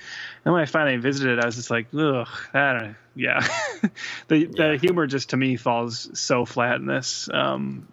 then 0.44 0.54
when 0.54 0.62
I 0.62 0.66
finally 0.66 0.98
visited, 0.98 1.40
I 1.40 1.46
was 1.46 1.56
just 1.56 1.70
like, 1.70 1.88
ugh, 1.94 2.28
I 2.54 2.74
don't 2.74 2.82
know 2.82 2.96
yeah, 3.16 3.40
the 4.28 4.38
yeah. 4.38 4.48
the 4.72 4.78
humor 4.80 5.08
just 5.08 5.30
to 5.30 5.38
me 5.38 5.56
falls 5.56 6.10
so 6.20 6.46
flat 6.46 6.76
in 6.76 6.86
this. 6.86 7.30
Um, 7.34 7.88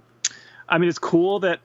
I 0.68 0.78
mean, 0.78 0.88
it's 0.88 0.98
cool 0.98 1.40
that 1.40 1.60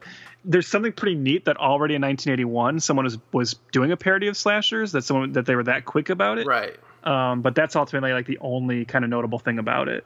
there's 0.45 0.68
something 0.68 0.94
pretty 0.94 1.15
neat 1.15 1.45
that 1.45 1.57
already 1.57 1.95
in 1.95 2.02
1981 2.02 2.80
someone 2.80 3.06
was 3.06 3.18
was 3.34 3.56
doing 3.72 3.91
a 3.91 3.98
parody 3.98 4.28
of 4.28 4.38
slashers. 4.38 4.91
That 4.91 5.03
someone 5.03 5.34
that 5.34 5.45
they 5.45 5.56
were 5.56 5.64
that 5.64 5.86
quick 5.86 6.10
about 6.10 6.38
it. 6.38 6.48
Right. 6.48 6.78
Um, 7.03 7.41
but 7.41 7.56
that's 7.56 7.76
ultimately 7.76 8.14
like 8.14 8.26
the 8.26 8.38
only 8.40 8.86
kind 8.86 9.06
of 9.06 9.10
notable 9.10 9.40
thing 9.40 9.60
about 9.60 9.88
it. 9.88 10.06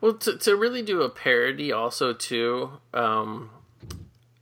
Well, 0.00 0.14
to 0.14 0.38
to 0.38 0.56
really 0.56 0.82
do 0.82 1.02
a 1.02 1.10
parody, 1.10 1.72
also 1.72 2.12
too. 2.12 2.70
Um, 2.94 3.50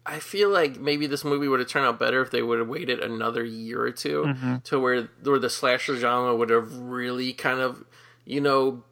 I 0.08 0.20
feel 0.20 0.48
like 0.48 0.80
maybe 0.80 1.06
this 1.06 1.22
movie 1.22 1.48
would 1.48 1.60
have 1.60 1.68
turned 1.68 1.86
out 1.86 1.98
better 1.98 2.22
if 2.22 2.30
they 2.30 2.40
would 2.40 2.58
have 2.58 2.68
waited 2.68 3.00
another 3.00 3.44
year 3.44 3.82
or 3.82 3.90
2 3.90 4.22
mm-hmm. 4.22 4.56
to 4.64 4.78
where 4.78 5.10
where 5.22 5.38
the 5.38 5.50
slasher 5.50 5.96
genre 5.96 6.34
would 6.34 6.48
have 6.48 6.74
really 6.78 7.34
kind 7.34 7.60
of, 7.60 7.84
you 8.24 8.40
know, 8.40 8.84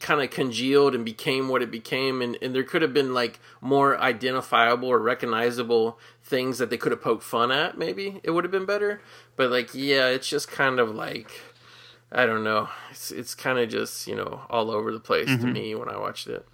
kind 0.00 0.20
of 0.20 0.30
congealed 0.30 0.94
and 0.94 1.04
became 1.04 1.48
what 1.48 1.62
it 1.62 1.70
became 1.70 2.20
and, 2.22 2.36
and 2.42 2.54
there 2.54 2.64
could 2.64 2.82
have 2.82 2.92
been 2.92 3.14
like 3.14 3.40
more 3.60 3.98
identifiable 3.98 4.88
or 4.88 4.98
recognizable 4.98 5.98
things 6.22 6.58
that 6.58 6.70
they 6.70 6.76
could 6.76 6.92
have 6.92 7.00
poked 7.00 7.22
fun 7.22 7.50
at 7.50 7.78
maybe 7.78 8.20
it 8.22 8.30
would 8.30 8.44
have 8.44 8.50
been 8.50 8.66
better 8.66 9.00
but 9.36 9.50
like 9.50 9.74
yeah 9.74 10.06
it's 10.08 10.28
just 10.28 10.50
kind 10.50 10.78
of 10.78 10.94
like 10.94 11.30
i 12.12 12.26
don't 12.26 12.44
know 12.44 12.68
it's 12.90 13.10
it's 13.10 13.34
kind 13.34 13.58
of 13.58 13.68
just 13.68 14.06
you 14.06 14.14
know 14.14 14.42
all 14.50 14.70
over 14.70 14.92
the 14.92 15.00
place 15.00 15.28
mm-hmm. 15.28 15.46
to 15.46 15.52
me 15.52 15.74
when 15.74 15.88
i 15.88 15.96
watched 15.96 16.26
it 16.26 16.46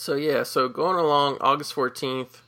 so 0.00 0.14
yeah, 0.14 0.44
so 0.44 0.66
going 0.66 0.96
along 0.96 1.36
August 1.42 1.74
14th. 1.74 2.40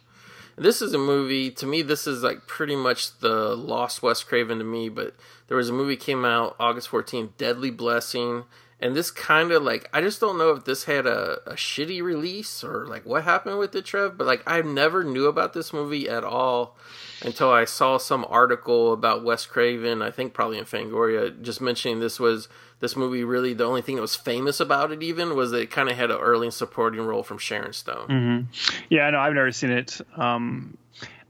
This 0.56 0.80
is 0.80 0.94
a 0.94 0.98
movie 0.98 1.50
to 1.50 1.66
me 1.66 1.82
this 1.82 2.06
is 2.06 2.22
like 2.22 2.46
pretty 2.46 2.76
much 2.76 3.18
the 3.20 3.54
lost 3.54 4.02
Wes 4.02 4.22
Craven 4.22 4.56
to 4.56 4.64
me, 4.64 4.88
but 4.88 5.14
there 5.48 5.56
was 5.58 5.68
a 5.68 5.72
movie 5.72 5.96
came 5.96 6.24
out 6.24 6.56
August 6.58 6.90
14th, 6.90 7.30
Deadly 7.36 7.70
Blessing, 7.70 8.44
and 8.82 8.96
this 8.96 9.12
kind 9.12 9.52
of 9.52 9.62
like 9.62 9.88
I 9.92 10.00
just 10.00 10.20
don't 10.20 10.36
know 10.36 10.50
if 10.50 10.64
this 10.64 10.84
had 10.84 11.06
a, 11.06 11.38
a 11.46 11.54
shitty 11.54 12.02
release 12.02 12.64
or 12.64 12.86
like 12.86 13.06
what 13.06 13.22
happened 13.22 13.58
with 13.58 13.74
it, 13.76 13.84
Trev. 13.84 14.18
But 14.18 14.26
like 14.26 14.42
I 14.44 14.60
never 14.60 15.04
knew 15.04 15.26
about 15.26 15.52
this 15.52 15.72
movie 15.72 16.08
at 16.08 16.24
all 16.24 16.76
until 17.22 17.50
I 17.50 17.64
saw 17.64 17.96
some 17.96 18.26
article 18.28 18.92
about 18.92 19.24
Wes 19.24 19.46
Craven. 19.46 20.02
I 20.02 20.10
think 20.10 20.34
probably 20.34 20.58
in 20.58 20.64
Fangoria, 20.64 21.40
just 21.40 21.60
mentioning 21.60 22.00
this 22.00 22.18
was 22.18 22.48
this 22.80 22.96
movie 22.96 23.22
really 23.22 23.54
the 23.54 23.64
only 23.64 23.82
thing 23.82 23.94
that 23.94 24.02
was 24.02 24.16
famous 24.16 24.58
about 24.58 24.90
it 24.90 25.00
even 25.04 25.36
was 25.36 25.52
that 25.52 25.60
it 25.60 25.70
kind 25.70 25.88
of 25.88 25.96
had 25.96 26.10
an 26.10 26.18
early 26.18 26.50
supporting 26.50 27.00
role 27.00 27.22
from 27.22 27.38
Sharon 27.38 27.72
Stone. 27.72 28.08
Mm-hmm. 28.08 28.74
Yeah, 28.90 29.08
no, 29.10 29.20
I've 29.20 29.34
never 29.34 29.52
seen 29.52 29.70
it. 29.70 30.00
Um, 30.16 30.76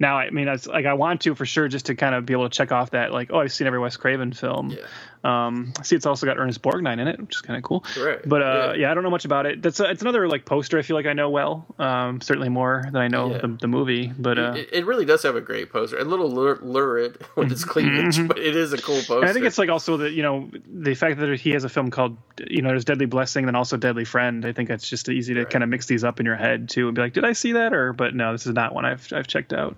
now, 0.03 0.19
I 0.19 0.29
mean, 0.31 0.49
it's 0.49 0.67
like 0.67 0.85
I 0.85 0.93
want 0.95 1.23
to 1.23 1.35
for 1.35 1.47
sure, 1.47 1.69
just 1.69 1.87
to 1.87 1.95
kind 1.95 2.15
of 2.15 2.27
be 2.27 2.35
able 2.35 2.51
to 2.51 2.55
check 2.55 2.73
off 2.73 2.91
that, 2.91 3.13
like, 3.13 3.31
oh, 3.33 3.39
I've 3.39 3.53
seen 3.53 3.67
every 3.67 3.79
Wes 3.79 3.97
Craven 3.97 4.33
film. 4.33 4.71
Yeah. 4.71 4.87
Um, 5.25 5.73
I 5.79 5.83
see 5.83 5.95
it's 5.95 6.07
also 6.07 6.27
got 6.27 6.39
Ernest 6.39 6.63
Borgnine 6.63 6.99
in 6.99 7.07
it, 7.07 7.21
which 7.21 7.37
is 7.37 7.41
kind 7.43 7.57
of 7.57 7.63
cool. 7.63 7.85
Right. 7.99 8.19
But 8.27 8.43
uh, 8.43 8.73
yeah. 8.75 8.75
yeah. 8.75 8.91
I 8.91 8.95
don't 8.95 9.05
know 9.05 9.11
much 9.11 9.25
about 9.25 9.47
it. 9.47 9.63
That's 9.63 9.79
a, 9.79 9.89
it's 9.89 10.03
another 10.03 10.29
like 10.29 10.45
poster. 10.45 10.79
I 10.79 10.83
feel 10.83 10.97
like 10.97 11.07
I 11.07 11.13
know 11.13 11.31
well. 11.31 11.67
Um, 11.79 12.21
certainly 12.21 12.49
more 12.49 12.83
than 12.85 12.97
I 12.97 13.09
know 13.09 13.31
yeah. 13.31 13.39
the, 13.39 13.59
the 13.61 13.69
movie. 13.69 14.13
But 14.19 14.39
uh, 14.39 14.55
it, 14.57 14.69
it, 14.73 14.87
really 14.87 15.05
does 15.05 15.23
have 15.23 15.37
a 15.37 15.41
great 15.41 15.71
poster. 15.71 15.99
A 15.99 16.05
little 16.05 16.29
lurid 16.29 17.25
with 17.37 17.53
its 17.53 17.65
cleavage, 17.65 18.17
mm-hmm. 18.17 18.27
but 18.27 18.39
it 18.39 18.57
is 18.57 18.73
a 18.73 18.79
cool 18.79 18.97
poster. 18.97 19.21
And 19.21 19.29
I 19.29 19.33
think 19.33 19.47
it's 19.47 19.59
like 19.59 19.69
also 19.69 19.97
the 19.97 20.11
you 20.11 20.23
know 20.23 20.51
the 20.67 20.95
fact 20.95 21.21
that 21.21 21.39
he 21.39 21.51
has 21.51 21.63
a 21.65 21.69
film 21.69 21.91
called 21.91 22.17
you 22.45 22.63
know 22.63 22.71
there's 22.71 22.85
Deadly 22.85 23.07
Blessing, 23.07 23.47
and 23.47 23.57
also 23.57 23.77
Deadly 23.77 24.05
Friend. 24.05 24.45
I 24.45 24.53
think 24.53 24.71
it's 24.71 24.89
just 24.89 25.09
easy 25.09 25.35
to 25.35 25.41
right. 25.41 25.51
kind 25.51 25.63
of 25.63 25.71
mix 25.71 25.87
these 25.87 26.03
up 26.03 26.19
in 26.19 26.27
your 26.27 26.37
head 26.37 26.69
too 26.69 26.89
and 26.89 26.97
be 26.97 27.03
like, 27.03 27.13
did 27.13 27.25
I 27.25 27.33
see 27.33 27.53
that 27.53 27.73
or? 27.73 27.93
But 27.93 28.15
no, 28.15 28.33
this 28.33 28.47
is 28.47 28.55
not 28.55 28.75
one 28.75 28.85
I've 28.85 29.07
I've 29.13 29.29
checked 29.29 29.53
out. 29.53 29.77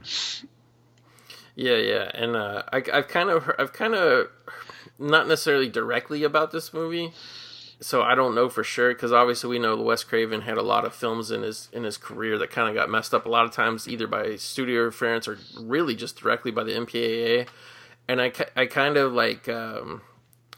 Yeah, 1.56 1.76
yeah, 1.76 2.10
and 2.14 2.34
uh, 2.34 2.64
I, 2.72 2.82
I've 2.92 3.08
kind 3.08 3.30
of, 3.30 3.50
I've 3.58 3.72
kind 3.72 3.94
of, 3.94 4.28
not 4.98 5.28
necessarily 5.28 5.68
directly 5.68 6.24
about 6.24 6.50
this 6.50 6.74
movie, 6.74 7.12
so 7.80 8.02
I 8.02 8.14
don't 8.14 8.34
know 8.34 8.48
for 8.48 8.64
sure 8.64 8.92
because 8.92 9.12
obviously 9.12 9.50
we 9.50 9.58
know 9.58 9.80
Wes 9.80 10.02
Craven 10.04 10.42
had 10.42 10.56
a 10.56 10.62
lot 10.62 10.84
of 10.84 10.94
films 10.94 11.30
in 11.30 11.42
his 11.42 11.68
in 11.72 11.84
his 11.84 11.96
career 11.96 12.38
that 12.38 12.50
kind 12.50 12.68
of 12.68 12.74
got 12.74 12.90
messed 12.90 13.14
up 13.14 13.26
a 13.26 13.28
lot 13.28 13.44
of 13.44 13.52
times 13.52 13.86
either 13.86 14.06
by 14.06 14.36
studio 14.36 14.82
interference 14.82 15.28
or 15.28 15.38
really 15.60 15.94
just 15.94 16.16
directly 16.18 16.50
by 16.50 16.64
the 16.64 16.72
MPAA, 16.72 17.48
and 18.08 18.20
I, 18.20 18.32
I 18.56 18.66
kind 18.66 18.96
of 18.96 19.12
like 19.12 19.48
um, 19.48 20.02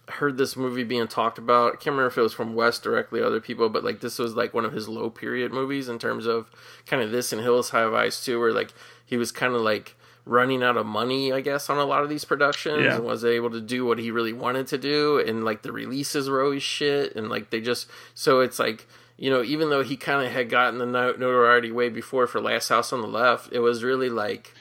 heard 0.08 0.38
this 0.38 0.56
movie 0.56 0.84
being 0.84 1.08
talked 1.08 1.38
about. 1.38 1.68
I 1.68 1.76
can't 1.76 1.86
remember 1.86 2.06
if 2.06 2.18
it 2.18 2.22
was 2.22 2.32
from 2.32 2.54
Wes 2.54 2.78
directly 2.78 3.20
or 3.20 3.26
other 3.26 3.40
people, 3.40 3.68
but 3.68 3.84
like 3.84 4.00
this 4.00 4.18
was 4.18 4.34
like 4.34 4.54
one 4.54 4.64
of 4.64 4.72
his 4.72 4.88
low 4.88 5.10
period 5.10 5.52
movies 5.52 5.88
in 5.88 5.98
terms 5.98 6.26
of 6.26 6.50
kind 6.86 7.02
of 7.02 7.10
this 7.10 7.32
and 7.32 7.42
Hills 7.42 7.70
Have 7.70 7.92
Eyes 7.92 8.24
too, 8.24 8.38
where 8.38 8.52
like 8.52 8.72
he 9.06 9.16
was 9.16 9.32
kind 9.32 9.54
of 9.54 9.62
like 9.62 9.96
running 10.26 10.62
out 10.62 10.76
of 10.76 10.84
money, 10.84 11.32
I 11.32 11.40
guess, 11.40 11.70
on 11.70 11.78
a 11.78 11.84
lot 11.84 12.02
of 12.02 12.08
these 12.08 12.24
productions 12.24 12.84
yeah. 12.84 12.96
and 12.96 13.04
was 13.04 13.24
able 13.24 13.50
to 13.50 13.60
do 13.60 13.86
what 13.86 13.98
he 13.98 14.10
really 14.10 14.32
wanted 14.32 14.66
to 14.68 14.78
do. 14.78 15.18
And 15.24 15.44
like 15.44 15.62
the 15.62 15.72
releases 15.72 16.28
were 16.28 16.42
always 16.42 16.64
shit. 16.64 17.14
And 17.14 17.30
like 17.30 17.50
they 17.50 17.60
just, 17.60 17.88
so 18.14 18.40
it's 18.40 18.58
like, 18.58 18.86
you 19.16 19.30
know, 19.30 19.42
even 19.42 19.70
though 19.70 19.84
he 19.84 19.96
kind 19.96 20.26
of 20.26 20.32
had 20.32 20.50
gotten 20.50 20.78
the 20.78 20.86
notoriety 20.86 21.70
way 21.70 21.88
before 21.88 22.26
for 22.26 22.40
Last 22.40 22.68
House 22.68 22.92
on 22.92 23.00
the 23.00 23.06
Left, 23.06 23.52
it 23.52 23.60
was 23.60 23.84
really 23.84 24.10
like, 24.10 24.52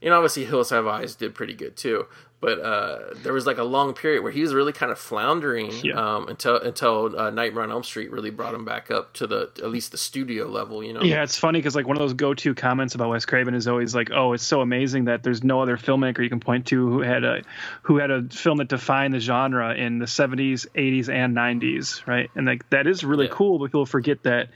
you 0.00 0.08
know, 0.08 0.16
obviously 0.16 0.46
Hills 0.46 0.70
Have 0.70 0.86
Eyes 0.86 1.14
did 1.14 1.34
pretty 1.34 1.54
good 1.54 1.76
too 1.76 2.06
but 2.42 2.58
uh, 2.58 2.98
there 3.22 3.32
was 3.32 3.46
like 3.46 3.58
a 3.58 3.62
long 3.62 3.94
period 3.94 4.24
where 4.24 4.32
he 4.32 4.40
was 4.40 4.52
really 4.52 4.72
kind 4.72 4.90
of 4.90 4.98
floundering 4.98 5.70
yeah. 5.84 5.94
um, 5.94 6.26
until 6.26 6.56
until 6.56 7.16
uh, 7.16 7.30
Nightmare 7.30 7.62
on 7.62 7.70
Elm 7.70 7.84
Street 7.84 8.10
really 8.10 8.30
brought 8.30 8.52
him 8.52 8.64
back 8.64 8.90
up 8.90 9.12
to 9.14 9.28
the 9.28 9.52
at 9.58 9.70
least 9.70 9.92
the 9.92 9.96
studio 9.96 10.48
level. 10.48 10.82
You 10.82 10.92
know? 10.92 11.02
Yeah, 11.02 11.22
it's 11.22 11.38
funny 11.38 11.60
because 11.60 11.76
like 11.76 11.86
one 11.86 11.96
of 11.96 12.00
those 12.00 12.14
go 12.14 12.34
to 12.34 12.52
comments 12.52 12.96
about 12.96 13.10
Wes 13.10 13.24
Craven 13.24 13.54
is 13.54 13.68
always 13.68 13.94
like, 13.94 14.10
"Oh, 14.12 14.32
it's 14.32 14.42
so 14.42 14.60
amazing 14.60 15.04
that 15.04 15.22
there's 15.22 15.44
no 15.44 15.62
other 15.62 15.76
filmmaker 15.76 16.20
you 16.20 16.28
can 16.28 16.40
point 16.40 16.66
to 16.66 16.84
who 16.84 17.00
had 17.00 17.22
a 17.22 17.42
who 17.82 17.98
had 17.98 18.10
a 18.10 18.24
film 18.24 18.58
that 18.58 18.66
defined 18.66 19.14
the 19.14 19.20
genre 19.20 19.72
in 19.76 20.00
the 20.00 20.06
70s, 20.06 20.66
80s, 20.74 21.08
and 21.08 21.36
90s, 21.36 22.04
right?" 22.08 22.28
And 22.34 22.44
like 22.44 22.68
that 22.70 22.88
is 22.88 23.04
really 23.04 23.26
yeah. 23.26 23.34
cool, 23.34 23.60
but 23.60 23.66
people 23.66 23.86
forget 23.86 24.24
that 24.24 24.48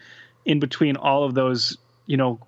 in 0.45 0.59
between 0.59 0.97
all 0.97 1.23
of 1.23 1.35
those, 1.35 1.79
you 2.07 2.17
know, 2.17 2.41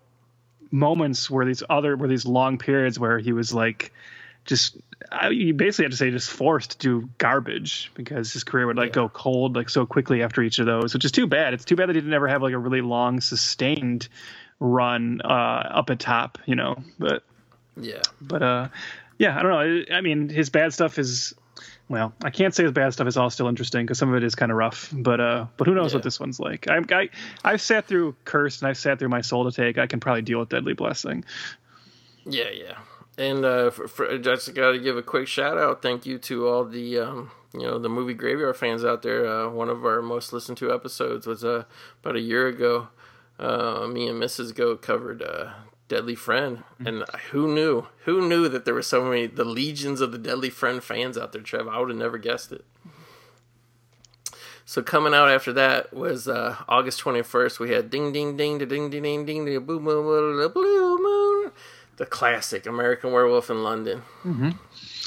moments 0.72 1.30
where 1.30 1.46
these 1.46 1.62
other 1.70 1.96
where 1.96 2.08
these 2.08 2.26
long 2.26 2.58
periods 2.58 2.98
where 2.98 3.20
he 3.20 3.32
was 3.32 3.54
like 3.54 3.92
just 4.44 4.76
you 5.30 5.54
basically 5.54 5.84
have 5.84 5.92
to 5.92 5.96
say 5.96 6.10
just 6.10 6.30
forced 6.30 6.72
to 6.72 6.78
do 6.78 7.08
garbage 7.18 7.90
because 7.94 8.32
his 8.32 8.44
career 8.44 8.66
would 8.66 8.76
like 8.76 8.90
yeah. 8.90 8.94
go 8.94 9.08
cold 9.08 9.56
like 9.56 9.70
so 9.70 9.86
quickly 9.86 10.22
after 10.22 10.42
each 10.42 10.58
of 10.58 10.66
those, 10.66 10.92
which 10.94 11.04
is 11.04 11.12
too 11.12 11.26
bad. 11.26 11.54
It's 11.54 11.64
too 11.64 11.76
bad 11.76 11.88
that 11.88 11.94
he 11.96 12.00
didn't 12.00 12.14
ever 12.14 12.28
have 12.28 12.42
like 12.42 12.52
a 12.54 12.58
really 12.58 12.80
long 12.80 13.20
sustained 13.20 14.08
run 14.60 15.20
uh, 15.24 15.28
up 15.28 15.90
at 15.90 16.00
top, 16.00 16.38
you 16.46 16.56
know. 16.56 16.82
But 16.98 17.22
Yeah. 17.76 18.02
but 18.20 18.42
uh, 18.42 18.68
yeah, 19.18 19.38
I 19.38 19.42
don't 19.42 19.50
know. 19.52 19.84
I, 19.94 19.98
I 19.98 20.00
mean, 20.00 20.28
his 20.28 20.50
bad 20.50 20.72
stuff 20.72 20.98
is. 20.98 21.34
Well, 21.88 22.12
I 22.22 22.28
can't 22.28 22.54
say 22.54 22.64
his 22.64 22.72
bad 22.72 22.92
stuff 22.92 23.08
is 23.08 23.16
all 23.16 23.30
still 23.30 23.48
interesting 23.48 23.86
because 23.86 23.98
some 23.98 24.10
of 24.10 24.16
it 24.16 24.22
is 24.22 24.34
kind 24.34 24.52
of 24.52 24.58
rough. 24.58 24.90
But 24.92 25.20
uh, 25.20 25.46
but 25.56 25.66
who 25.66 25.74
knows 25.74 25.92
Yeah. 25.92 25.96
what 25.96 26.02
this 26.02 26.20
one's 26.20 26.38
like? 26.38 26.68
I'm 26.68 26.84
I 26.92 27.08
I've 27.42 27.62
sat 27.62 27.86
through 27.86 28.14
Cursed 28.26 28.60
and 28.60 28.68
I've 28.68 28.76
sat 28.76 28.98
through 28.98 29.08
My 29.08 29.22
Soul 29.22 29.50
to 29.50 29.56
Take. 29.56 29.78
I 29.78 29.86
can 29.86 29.98
probably 29.98 30.20
deal 30.22 30.38
with 30.40 30.50
Deadly 30.50 30.74
Blessing. 30.74 31.24
Yeah, 32.26 32.50
yeah. 32.52 32.76
And 33.18 33.44
uh, 33.44 33.70
for, 33.70 33.88
for, 33.88 34.10
I 34.10 34.16
just 34.16 34.54
got 34.54 34.70
to 34.70 34.78
give 34.78 34.96
a 34.96 35.02
quick 35.02 35.26
shout 35.26 35.58
out. 35.58 35.82
Thank 35.82 36.06
you 36.06 36.18
to 36.18 36.46
all 36.46 36.64
the 36.64 37.00
um, 37.00 37.32
you 37.52 37.62
know 37.62 37.78
the 37.78 37.88
movie 37.88 38.14
graveyard 38.14 38.56
fans 38.56 38.84
out 38.84 39.02
there. 39.02 39.26
Uh, 39.26 39.48
one 39.48 39.68
of 39.68 39.84
our 39.84 40.00
most 40.00 40.32
listened 40.32 40.56
to 40.58 40.72
episodes 40.72 41.26
was 41.26 41.44
uh, 41.44 41.64
about 42.00 42.14
a 42.14 42.20
year 42.20 42.46
ago. 42.46 42.88
Uh, 43.38 43.88
me 43.88 44.08
and 44.08 44.22
Mrs. 44.22 44.54
Goat 44.54 44.82
covered 44.82 45.22
uh, 45.22 45.50
Deadly 45.88 46.14
Friend, 46.14 46.62
and 46.78 47.04
who 47.32 47.52
knew? 47.52 47.88
Who 48.04 48.26
knew 48.28 48.48
that 48.48 48.64
there 48.64 48.74
were 48.74 48.82
so 48.82 49.04
many 49.04 49.26
the 49.26 49.44
legions 49.44 50.00
of 50.00 50.12
the 50.12 50.18
Deadly 50.18 50.50
Friend 50.50 50.82
fans 50.82 51.18
out 51.18 51.32
there, 51.32 51.42
Trev? 51.42 51.66
I 51.66 51.80
would 51.80 51.88
have 51.88 51.98
never 51.98 52.18
guessed 52.18 52.52
it. 52.52 52.64
So 54.64 54.82
coming 54.82 55.14
out 55.14 55.30
after 55.30 55.52
that 55.54 55.92
was 55.92 56.28
uh, 56.28 56.56
August 56.68 57.00
twenty 57.00 57.22
first. 57.22 57.58
We 57.58 57.70
had 57.70 57.90
Ding 57.90 58.12
Ding 58.12 58.36
Ding, 58.36 58.58
Ding 58.58 58.68
Ding 58.68 58.90
Ding 58.90 59.24
Ding, 59.24 59.44
da 59.44 59.58
Boom 59.58 59.84
Boom 59.84 60.52
Blue 60.52 60.98
Moon, 61.02 61.37
the 61.98 62.06
classic 62.06 62.66
American 62.66 63.12
Werewolf 63.12 63.50
in 63.50 63.62
London. 63.62 64.02
Mm-hmm. 64.24 64.50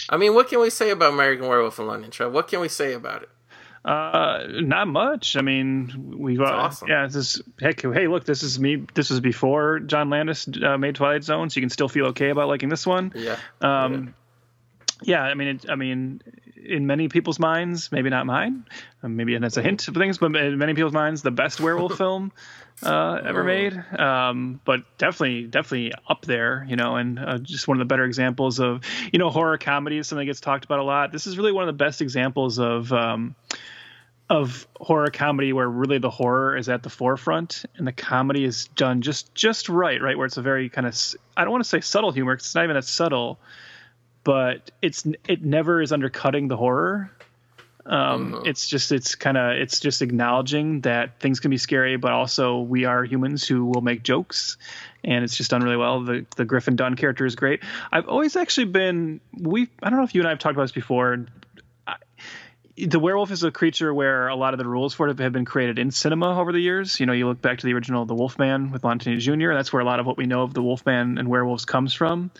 I 0.10 0.18
mean, 0.18 0.36
what 0.36 0.50
can 0.50 0.60
we 0.60 0.70
say 0.70 0.92
about 0.92 1.14
American 1.14 1.48
Werewolf 1.48 1.80
in 1.80 1.88
London, 1.88 2.12
Trev? 2.12 2.32
What 2.32 2.48
can 2.48 2.60
we 2.60 2.68
say 2.68 2.94
about 2.94 3.24
it? 3.24 3.30
Uh, 3.84 4.44
not 4.48 4.88
much. 4.88 5.36
I 5.36 5.42
mean, 5.42 6.14
we 6.20 6.36
got 6.36 6.54
awesome. 6.54 6.88
yeah. 6.88 7.08
This 7.08 7.16
is 7.16 7.42
heck. 7.60 7.82
Hey, 7.82 8.08
look, 8.08 8.26
this 8.26 8.44
is 8.44 8.60
me. 8.60 8.86
This 8.94 9.10
was 9.10 9.20
before 9.20 9.80
John 9.80 10.12
Landis 10.12 10.48
uh, 10.64 10.78
made 10.78 10.96
Twilight 10.96 11.24
Zone, 11.24 11.50
so 11.50 11.60
you 11.60 11.64
can 11.64 11.72
still 11.72 11.90
feel 11.90 12.08
okay 12.08 12.30
about 12.30 12.48
liking 12.48 12.70
this 12.70 12.86
one. 12.86 13.12
Yeah. 13.16 13.38
Um, 13.60 14.14
yeah, 15.02 15.24
I 15.24 15.34
mean, 15.34 15.48
it, 15.48 15.66
I 15.68 15.76
mean, 15.76 16.22
in 16.64 16.86
many 16.86 17.08
people's 17.08 17.40
minds, 17.40 17.92
maybe 17.92 18.12
not 18.12 18.28
mine, 18.28 18.66
uh, 19.02 19.08
maybe 19.08 19.36
that's 19.40 19.58
a 19.58 19.64
hint 19.64 19.88
of 19.88 19.96
things, 19.96 20.20
but 20.20 20.36
in 20.36 20.60
many 20.60 20.76
people's 20.76 20.94
minds, 20.94 21.24
the 21.24 21.32
best 21.32 21.60
werewolf 21.60 21.98
film 21.98 22.32
uh, 22.84 23.22
ever 23.26 23.44
made. 23.44 23.74
Um, 23.99 24.60
but 24.66 24.84
definitely, 24.98 25.44
definitely 25.44 25.94
up 26.08 26.26
there, 26.26 26.66
you 26.68 26.76
know, 26.76 26.95
and 26.95 27.20
uh, 27.20 27.38
just 27.38 27.68
one 27.68 27.78
of 27.78 27.80
the 27.80 27.86
better 27.86 28.06
examples 28.06 28.60
of, 28.60 28.84
you 29.12 29.20
know, 29.20 29.30
horror 29.30 29.58
comedy 29.58 29.98
is 29.98 30.08
something 30.08 30.26
that 30.26 30.30
gets 30.30 30.40
talked 30.41 30.66
about 30.66 30.80
a 30.80 30.84
lot. 30.84 31.12
This 31.12 31.28
is 31.28 31.38
really 31.38 31.52
one 31.52 31.64
of 31.64 31.68
the 31.68 31.84
best 31.84 32.02
examples 32.02 32.60
of. 32.60 32.91
Um, 32.94 33.36
of 34.30 34.66
horror 34.80 35.12
comedy 35.12 35.52
where 35.52 35.70
really 35.70 35.98
the 35.98 36.10
horror 36.10 36.56
is 36.56 36.70
at 36.70 36.84
the 36.84 36.90
forefront 36.90 37.66
and 37.76 37.86
the 37.86 37.91
comedy 37.91 38.45
is 38.45 38.68
done 38.78 39.02
just 39.02 39.36
just 39.36 39.68
right 39.68 40.02
right 40.02 40.18
where 40.18 40.26
it's 40.26 40.38
a 40.38 40.41
very 40.41 40.70
kind 40.70 40.88
of 40.88 40.98
I 41.36 41.44
don't 41.44 41.52
want 41.52 41.66
to 41.66 41.70
say 41.70 41.82
subtle 41.82 42.14
humor 42.14 42.38
'cause 42.38 42.45
it's 42.45 42.56
not 42.56 42.64
even 42.64 42.76
that 42.76 42.86
subtle 42.86 43.41
but 44.24 44.72
it's 44.82 45.06
it 45.28 45.44
never 45.44 45.82
is 45.82 45.91
undercutting 45.91 46.48
the 46.48 46.56
horror 46.56 47.12
um 47.86 48.44
it's 48.45 48.68
just 48.68 48.91
it's 48.91 49.16
kind 49.16 49.38
of 49.38 49.58
it's 49.58 49.80
just 49.80 50.02
acknowledging 50.02 50.82
that 50.82 51.20
things 51.20 51.40
can 51.40 51.49
be 51.49 51.58
scary 51.58 51.98
but 51.98 52.12
also 52.12 52.60
we 52.60 52.86
are 52.86 53.03
humans 53.03 53.48
who 53.48 53.66
will 53.66 53.82
make 53.82 54.03
jokes 54.03 54.58
and 55.03 55.24
it's 55.24 55.36
just 55.36 55.49
done 55.52 55.64
really 55.64 55.78
well 55.78 56.02
the 56.03 56.26
the 56.36 56.45
griffin 56.45 56.76
dunne 56.76 56.95
character 56.95 57.26
is 57.26 57.36
great 57.36 57.64
i've 57.91 58.08
always 58.08 58.36
actually 58.36 58.66
been 58.66 59.20
we 59.40 59.68
i 59.82 59.90
don't 59.90 59.98
know 59.98 60.06
if 60.06 60.14
you 60.14 60.22
and 60.22 60.28
i 60.28 60.32
have 60.32 60.40
talked 60.40 60.56
about 60.56 60.64
this 60.64 60.72
before 60.72 61.26
the 62.78 62.99
werewolf 62.99 63.32
is 63.32 63.44
a 63.44 63.52
creature 63.52 63.94
where 63.94 64.28
a 64.28 64.36
lot 64.36 64.53
of 64.53 64.58
the 64.58 64.68
rules 64.68 64.94
for 64.94 65.08
it 65.08 65.20
have 65.20 65.34
been 65.34 65.45
created 65.45 65.78
in 65.78 65.91
cinema 65.91 66.40
over 66.40 66.52
the 66.52 66.60
years. 66.60 66.99
You 66.99 67.06
know, 67.06 67.14
you 67.14 67.28
look 67.28 67.41
back 67.41 67.60
to 67.60 67.66
the 67.66 67.74
original 67.74 68.06
The 68.06 68.16
Wolfman 68.16 68.72
with 68.72 68.84
Lon 68.84 68.99
Chaney 68.99 69.18
Jr. 69.18 69.53
That's 69.53 69.72
where 69.72 69.82
a 69.82 69.86
lot 69.86 69.99
of 69.99 70.06
what 70.06 70.18
we 70.18 70.26
know 70.26 70.44
of 70.44 70.53
the 70.53 70.64
Wolfman 70.64 71.18
and 71.18 71.28
werewolves 71.28 71.66
comes 71.66 71.94
from. 71.94 72.32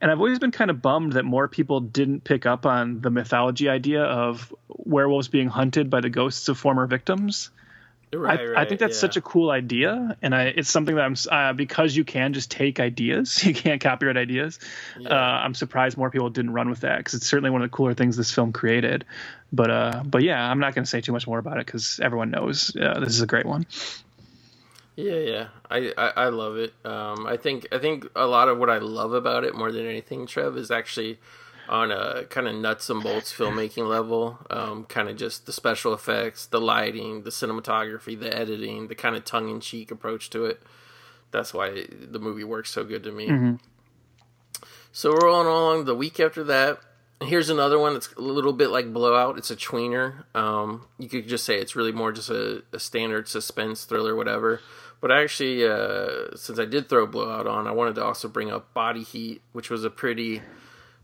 And 0.00 0.10
I've 0.10 0.18
always 0.18 0.38
been 0.38 0.50
kind 0.50 0.70
of 0.70 0.82
bummed 0.82 1.14
that 1.14 1.24
more 1.24 1.48
people 1.48 1.80
didn't 1.80 2.22
pick 2.22 2.44
up 2.44 2.66
on 2.66 3.00
the 3.00 3.10
mythology 3.10 3.68
idea 3.68 4.02
of 4.02 4.54
werewolves 4.68 5.28
being 5.28 5.48
hunted 5.48 5.88
by 5.88 6.00
the 6.00 6.10
ghosts 6.10 6.48
of 6.48 6.58
former 6.58 6.86
victims. 6.86 7.50
Right, 8.12 8.38
I, 8.38 8.44
right, 8.44 8.58
I 8.58 8.64
think 8.68 8.78
that's 8.78 8.96
yeah. 8.96 9.00
such 9.00 9.16
a 9.16 9.20
cool 9.20 9.50
idea, 9.50 10.16
and 10.22 10.32
I, 10.32 10.44
it's 10.44 10.70
something 10.70 10.94
that 10.94 11.04
I'm 11.04 11.16
uh, 11.30 11.54
because 11.54 11.96
you 11.96 12.04
can 12.04 12.34
just 12.34 12.52
take 12.52 12.78
ideas, 12.78 13.44
you 13.44 13.52
can't 13.52 13.80
copyright 13.80 14.16
ideas. 14.16 14.60
Uh, 15.04 15.12
I'm 15.12 15.54
surprised 15.54 15.98
more 15.98 16.10
people 16.10 16.30
didn't 16.30 16.52
run 16.52 16.70
with 16.70 16.80
that 16.80 16.98
because 16.98 17.14
it's 17.14 17.26
certainly 17.26 17.50
one 17.50 17.62
of 17.62 17.70
the 17.70 17.76
cooler 17.76 17.94
things 17.94 18.16
this 18.16 18.32
film 18.32 18.52
created. 18.52 19.04
But 19.52 19.70
uh, 19.70 20.02
but 20.06 20.22
yeah, 20.22 20.40
I'm 20.48 20.60
not 20.60 20.74
going 20.74 20.84
to 20.84 20.90
say 20.90 21.00
too 21.00 21.12
much 21.12 21.26
more 21.26 21.38
about 21.38 21.58
it 21.58 21.66
because 21.66 21.98
everyone 22.00 22.30
knows 22.30 22.74
uh, 22.76 23.00
this 23.00 23.10
is 23.10 23.22
a 23.22 23.26
great 23.26 23.46
one. 23.46 23.66
Yeah, 24.96 25.16
yeah, 25.16 25.48
I, 25.70 25.92
I, 25.98 26.08
I 26.16 26.28
love 26.30 26.56
it. 26.56 26.72
Um, 26.84 27.26
I 27.26 27.36
think 27.36 27.68
I 27.70 27.78
think 27.78 28.06
a 28.16 28.26
lot 28.26 28.48
of 28.48 28.56
what 28.56 28.70
I 28.70 28.78
love 28.78 29.12
about 29.12 29.44
it 29.44 29.54
more 29.54 29.70
than 29.70 29.86
anything, 29.86 30.26
Trev, 30.26 30.56
is 30.56 30.70
actually 30.70 31.18
on 31.68 31.90
a 31.90 32.24
kind 32.24 32.48
of 32.48 32.54
nuts 32.54 32.88
and 32.88 33.02
bolts 33.02 33.32
filmmaking 33.32 33.86
level. 33.86 34.38
Um, 34.48 34.84
kind 34.84 35.10
of 35.10 35.16
just 35.16 35.44
the 35.44 35.52
special 35.52 35.92
effects, 35.92 36.46
the 36.46 36.60
lighting, 36.60 37.24
the 37.24 37.30
cinematography, 37.30 38.18
the 38.18 38.34
editing, 38.34 38.88
the 38.88 38.94
kind 38.94 39.14
of 39.16 39.24
tongue 39.26 39.50
in 39.50 39.60
cheek 39.60 39.90
approach 39.90 40.30
to 40.30 40.46
it. 40.46 40.62
That's 41.30 41.52
why 41.52 41.86
the 41.90 42.18
movie 42.18 42.44
works 42.44 42.70
so 42.70 42.82
good 42.84 43.02
to 43.04 43.12
me. 43.12 43.26
So 44.92 45.12
we're 45.12 45.26
rolling 45.26 45.46
along 45.48 45.84
the 45.84 45.94
week 45.94 46.18
after 46.20 46.42
that. 46.44 46.78
Here's 47.20 47.50
another 47.50 47.78
one 47.78 47.94
that's 47.94 48.12
a 48.12 48.20
little 48.20 48.52
bit 48.52 48.68
like 48.70 48.92
Blow 48.92 49.14
Out. 49.14 49.36
It's 49.36 49.50
a 49.50 49.56
tweener. 49.56 50.24
Um, 50.34 50.86
you 50.98 51.08
could 51.08 51.26
just 51.28 51.44
say 51.44 51.58
it's 51.58 51.74
really 51.74 51.92
more 51.92 52.12
just 52.12 52.30
a, 52.30 52.62
a 52.72 52.78
standard 52.78 53.26
suspense 53.28 53.84
thriller, 53.84 54.14
whatever. 54.14 54.60
But 55.00 55.12
actually, 55.12 55.66
uh, 55.66 56.34
since 56.36 56.58
I 56.58 56.64
did 56.64 56.88
throw 56.88 57.06
Blow 57.06 57.30
Out 57.30 57.46
on, 57.46 57.66
I 57.66 57.72
wanted 57.72 57.96
to 57.96 58.04
also 58.04 58.28
bring 58.28 58.50
up 58.50 58.72
Body 58.72 59.02
Heat, 59.02 59.42
which 59.52 59.68
was 59.70 59.84
a 59.84 59.90
pretty, 59.90 60.42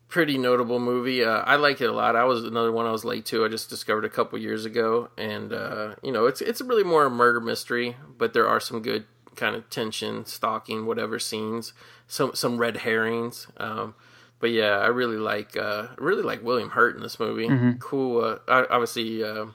pretty 0.08 0.38
notable 0.38 0.78
movie. 0.80 1.22
Uh, 1.24 1.40
I 1.40 1.56
like 1.56 1.80
it 1.80 1.90
a 1.90 1.92
lot. 1.92 2.16
I 2.16 2.24
was 2.24 2.44
another 2.44 2.72
one 2.72 2.86
I 2.86 2.90
was 2.90 3.04
late 3.04 3.26
to. 3.26 3.44
I 3.44 3.48
just 3.48 3.68
discovered 3.68 4.04
a 4.04 4.08
couple 4.08 4.38
years 4.38 4.64
ago, 4.64 5.10
and 5.18 5.52
uh, 5.52 5.94
you 6.02 6.10
know, 6.10 6.26
it's 6.26 6.40
it's 6.40 6.60
really 6.60 6.84
more 6.84 7.04
a 7.04 7.10
murder 7.10 7.40
mystery, 7.40 7.96
but 8.18 8.32
there 8.32 8.48
are 8.48 8.60
some 8.60 8.80
good 8.82 9.04
kind 9.36 9.54
of 9.56 9.68
tension, 9.70 10.24
stalking, 10.26 10.86
whatever 10.86 11.18
scenes. 11.18 11.72
Some 12.08 12.34
some 12.34 12.58
red 12.58 12.78
herrings. 12.78 13.46
Um, 13.58 13.94
but 14.40 14.50
yeah, 14.50 14.78
I 14.78 14.88
really 14.88 15.16
like 15.18 15.56
uh, 15.56 15.88
really 15.98 16.22
like 16.22 16.42
William 16.42 16.70
Hurt 16.70 16.96
in 16.96 17.02
this 17.02 17.20
movie. 17.20 17.46
Cool. 17.78 18.24
Uh, 18.24 18.64
obviously, 18.70 19.22
uh, 19.22 19.46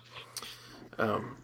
um, 0.97 1.38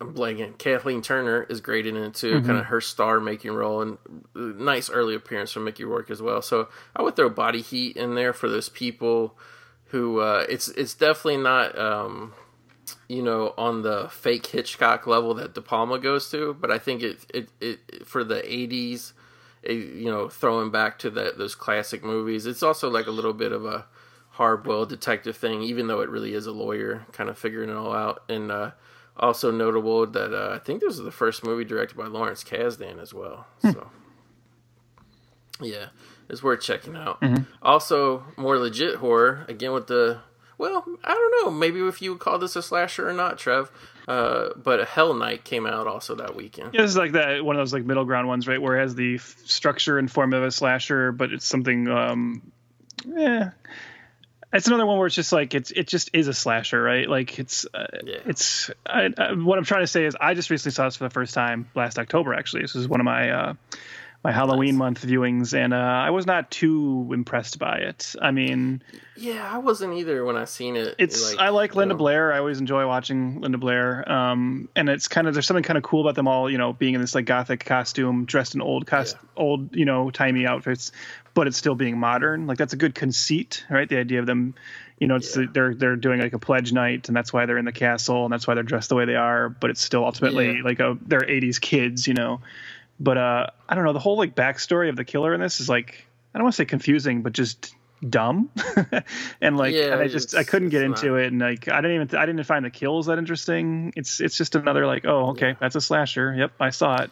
I'm 0.00 0.12
blanking. 0.14 0.58
Kathleen 0.58 1.00
Turner 1.00 1.44
is 1.44 1.60
great 1.60 1.86
in 1.86 1.96
it 1.96 2.14
too. 2.14 2.42
Kind 2.42 2.58
of 2.58 2.66
her 2.66 2.82
star 2.82 3.18
making 3.18 3.52
role 3.52 3.80
and 3.80 3.98
uh, 4.34 4.62
nice 4.62 4.90
early 4.90 5.14
appearance 5.14 5.52
from 5.52 5.64
Mickey 5.64 5.84
Rourke 5.84 6.10
as 6.10 6.20
well. 6.20 6.42
So 6.42 6.68
I 6.94 7.02
would 7.02 7.16
throw 7.16 7.30
Body 7.30 7.62
Heat 7.62 7.96
in 7.96 8.14
there 8.14 8.34
for 8.34 8.48
those 8.48 8.68
people 8.68 9.38
who 9.86 10.20
uh, 10.20 10.44
it's 10.48 10.68
it's 10.68 10.94
definitely 10.94 11.38
not. 11.38 11.78
Um, 11.78 12.34
you 13.08 13.22
know, 13.22 13.52
on 13.58 13.82
the 13.82 14.08
fake 14.10 14.46
Hitchcock 14.46 15.06
level 15.06 15.34
that 15.34 15.54
De 15.54 15.60
Palma 15.60 15.98
goes 15.98 16.30
to, 16.30 16.54
but 16.54 16.70
I 16.70 16.78
think 16.78 17.02
it 17.02 17.26
it, 17.32 17.48
it 17.60 18.06
for 18.06 18.22
the 18.22 18.42
'80s, 18.42 19.12
it, 19.62 19.72
you 19.72 20.10
know, 20.10 20.28
throwing 20.28 20.70
back 20.70 20.98
to 21.00 21.10
that 21.10 21.38
those 21.38 21.54
classic 21.54 22.04
movies, 22.04 22.46
it's 22.46 22.62
also 22.62 22.88
like 22.88 23.06
a 23.06 23.12
little 23.12 23.32
bit 23.32 23.52
of 23.52 23.64
a 23.64 23.86
hard-boiled 24.30 24.88
detective 24.88 25.36
thing, 25.36 25.62
even 25.62 25.86
though 25.86 26.00
it 26.00 26.10
really 26.10 26.34
is 26.34 26.46
a 26.46 26.52
lawyer 26.52 27.06
kind 27.12 27.30
of 27.30 27.38
figuring 27.38 27.70
it 27.70 27.76
all 27.76 27.94
out. 27.94 28.22
And 28.28 28.52
uh, 28.52 28.72
also 29.18 29.50
notable 29.50 30.06
that 30.06 30.34
uh, 30.34 30.54
I 30.54 30.58
think 30.58 30.80
this 30.80 30.94
is 30.94 31.00
the 31.04 31.10
first 31.12 31.44
movie 31.44 31.64
directed 31.64 31.96
by 31.96 32.06
Lawrence 32.06 32.44
Kasdan 32.44 33.00
as 33.00 33.12
well. 33.14 33.46
So 33.62 33.90
yeah, 35.60 35.86
it's 36.28 36.42
worth 36.42 36.60
checking 36.60 36.96
out. 36.96 37.22
Also, 37.62 38.24
more 38.36 38.58
legit 38.58 38.96
horror 38.96 39.44
again 39.48 39.72
with 39.72 39.86
the 39.86 40.20
well, 40.58 40.86
I 41.04 41.12
don't 41.12 41.44
know, 41.44 41.50
maybe 41.50 41.80
if 41.80 42.00
you 42.00 42.12
would 42.12 42.20
call 42.20 42.38
this 42.38 42.56
a 42.56 42.62
slasher 42.62 43.06
or 43.08 43.12
not, 43.12 43.38
Trev. 43.38 43.70
Uh, 44.08 44.50
but 44.56 44.86
Hell 44.88 45.12
Night 45.12 45.44
came 45.44 45.66
out 45.66 45.86
also 45.86 46.14
that 46.14 46.34
weekend. 46.34 46.72
Yeah, 46.72 46.82
this 46.82 46.92
is 46.92 46.96
like 46.96 47.12
that 47.12 47.44
one 47.44 47.56
of 47.56 47.60
those 47.60 47.72
like 47.74 47.84
middle 47.84 48.04
ground 48.06 48.26
ones, 48.28 48.46
right? 48.48 48.60
Where 48.62 48.76
it 48.78 48.80
has 48.80 48.94
the 48.94 49.16
f- 49.16 49.36
structure 49.44 49.98
and 49.98 50.10
form 50.10 50.32
of 50.32 50.42
a 50.44 50.50
slasher, 50.50 51.12
but 51.12 51.32
it's 51.32 51.44
something. 51.44 51.88
um 51.88 52.52
Yeah, 53.04 53.50
it's 54.56 54.66
another 54.66 54.86
one 54.86 54.98
where 54.98 55.06
it's 55.06 55.16
just 55.16 55.32
like 55.32 55.54
it's 55.54 55.70
it 55.70 55.86
just 55.86 56.10
is 56.12 56.28
a 56.28 56.34
slasher, 56.34 56.82
right? 56.82 57.08
Like 57.08 57.38
it's 57.38 57.66
uh, 57.72 57.86
Yeah. 58.04 58.18
it's 58.26 58.70
I, 58.84 59.10
I, 59.16 59.32
what 59.34 59.58
I'm 59.58 59.64
trying 59.64 59.82
to 59.82 59.86
say 59.86 60.04
is 60.04 60.16
I 60.20 60.34
just 60.34 60.50
recently 60.50 60.72
saw 60.74 60.84
this 60.86 60.96
for 60.96 61.04
the 61.04 61.10
first 61.10 61.34
time 61.34 61.68
last 61.74 61.98
October. 61.98 62.34
Actually, 62.34 62.62
this 62.62 62.74
is 62.74 62.88
one 62.88 63.00
of 63.00 63.04
my 63.04 63.30
uh, 63.30 63.54
my 64.24 64.32
Halloween 64.32 64.76
month 64.76 65.06
viewings, 65.06 65.54
and 65.54 65.72
uh, 65.72 65.76
I 65.76 66.10
was 66.10 66.26
not 66.26 66.50
too 66.50 67.10
impressed 67.12 67.60
by 67.60 67.76
it. 67.78 68.14
I 68.20 68.32
mean, 68.32 68.82
Yeah, 69.14 69.48
I 69.48 69.58
wasn't 69.58 69.94
either 69.94 70.24
when 70.24 70.36
I 70.36 70.46
seen 70.46 70.74
it. 70.74 70.96
it's 70.98 71.32
like, 71.34 71.40
I 71.40 71.50
like 71.50 71.76
Linda 71.76 71.94
know. 71.94 71.98
Blair. 71.98 72.32
I 72.32 72.38
always 72.38 72.58
enjoy 72.58 72.88
watching 72.88 73.40
Linda 73.40 73.58
Blair. 73.58 74.10
Um, 74.10 74.68
and 74.74 74.88
it's 74.88 75.06
kind 75.06 75.28
of 75.28 75.34
there's 75.34 75.46
something 75.46 75.62
kind 75.62 75.76
of 75.76 75.84
cool 75.84 76.00
about 76.00 76.16
them 76.16 76.26
all, 76.26 76.50
you 76.50 76.58
know, 76.58 76.72
being 76.72 76.94
in 76.94 77.00
this 77.00 77.14
like 77.14 77.26
gothic 77.26 77.64
costume, 77.64 78.24
dressed 78.24 78.56
in 78.56 78.62
old 78.62 78.86
cost, 78.86 79.14
Yeah. 79.16 79.28
old 79.42 79.76
you 79.76 79.84
know 79.84 80.10
timey 80.10 80.44
outfits, 80.44 80.90
but 81.36 81.46
it's 81.46 81.58
still 81.58 81.74
being 81.74 81.98
modern. 82.00 82.46
Like 82.46 82.56
that's 82.56 82.72
a 82.72 82.76
good 82.78 82.94
conceit, 82.94 83.62
right? 83.68 83.86
The 83.86 83.98
idea 83.98 84.20
of 84.20 84.26
them, 84.26 84.54
you 84.98 85.06
know, 85.06 85.16
it's 85.16 85.36
Yeah. 85.36 85.44
they're 85.52 85.74
they're 85.74 85.94
doing 85.96 86.18
like 86.18 86.32
a 86.32 86.38
pledge 86.38 86.72
night, 86.72 87.08
and 87.08 87.16
that's 87.16 87.30
why 87.30 87.44
they're 87.44 87.58
in 87.58 87.66
the 87.66 87.72
castle, 87.72 88.24
and 88.24 88.32
that's 88.32 88.46
why 88.46 88.54
they're 88.54 88.62
dressed 88.62 88.88
the 88.88 88.94
way 88.94 89.04
they 89.04 89.16
are. 89.16 89.50
But 89.50 89.68
it's 89.68 89.82
still 89.82 90.04
ultimately 90.06 90.56
Yeah. 90.56 90.62
like 90.64 90.80
a 90.80 90.96
they're 91.06 91.20
'80s 91.20 91.60
kids, 91.60 92.08
you 92.08 92.14
know. 92.14 92.40
But 92.98 93.18
uh, 93.18 93.46
I 93.68 93.74
don't 93.74 93.84
know. 93.84 93.92
The 93.92 93.98
whole 93.98 94.16
like 94.16 94.34
backstory 94.34 94.88
of 94.88 94.96
the 94.96 95.04
killer 95.04 95.34
in 95.34 95.40
this 95.40 95.60
is 95.60 95.68
like 95.68 96.06
I 96.34 96.38
don't 96.38 96.44
want 96.44 96.54
to 96.54 96.56
say 96.56 96.64
confusing, 96.64 97.20
but 97.20 97.34
just 97.34 97.74
dumb. 98.08 98.48
and 99.42 99.58
like 99.58 99.74
Yeah, 99.74 99.92
and 99.92 100.00
I 100.00 100.08
just 100.08 100.34
I 100.34 100.42
couldn't 100.44 100.70
get 100.70 100.82
into 100.82 101.16
it, 101.16 101.26
and 101.32 101.38
like 101.38 101.68
I 101.68 101.82
didn't 101.82 102.02
even 102.02 102.18
I 102.18 102.24
didn't 102.24 102.42
find 102.44 102.64
the 102.64 102.70
kills 102.70 103.06
that 103.06 103.18
interesting. 103.18 103.92
It's 103.94 104.20
it's 104.22 104.38
just 104.38 104.54
another 104.54 104.86
like 104.86 105.04
oh 105.04 105.32
okay 105.32 105.54
that's 105.60 105.76
a 105.76 105.82
slasher. 105.82 106.34
Yep, 106.34 106.52
I 106.60 106.70
saw 106.70 107.02
it. 107.02 107.10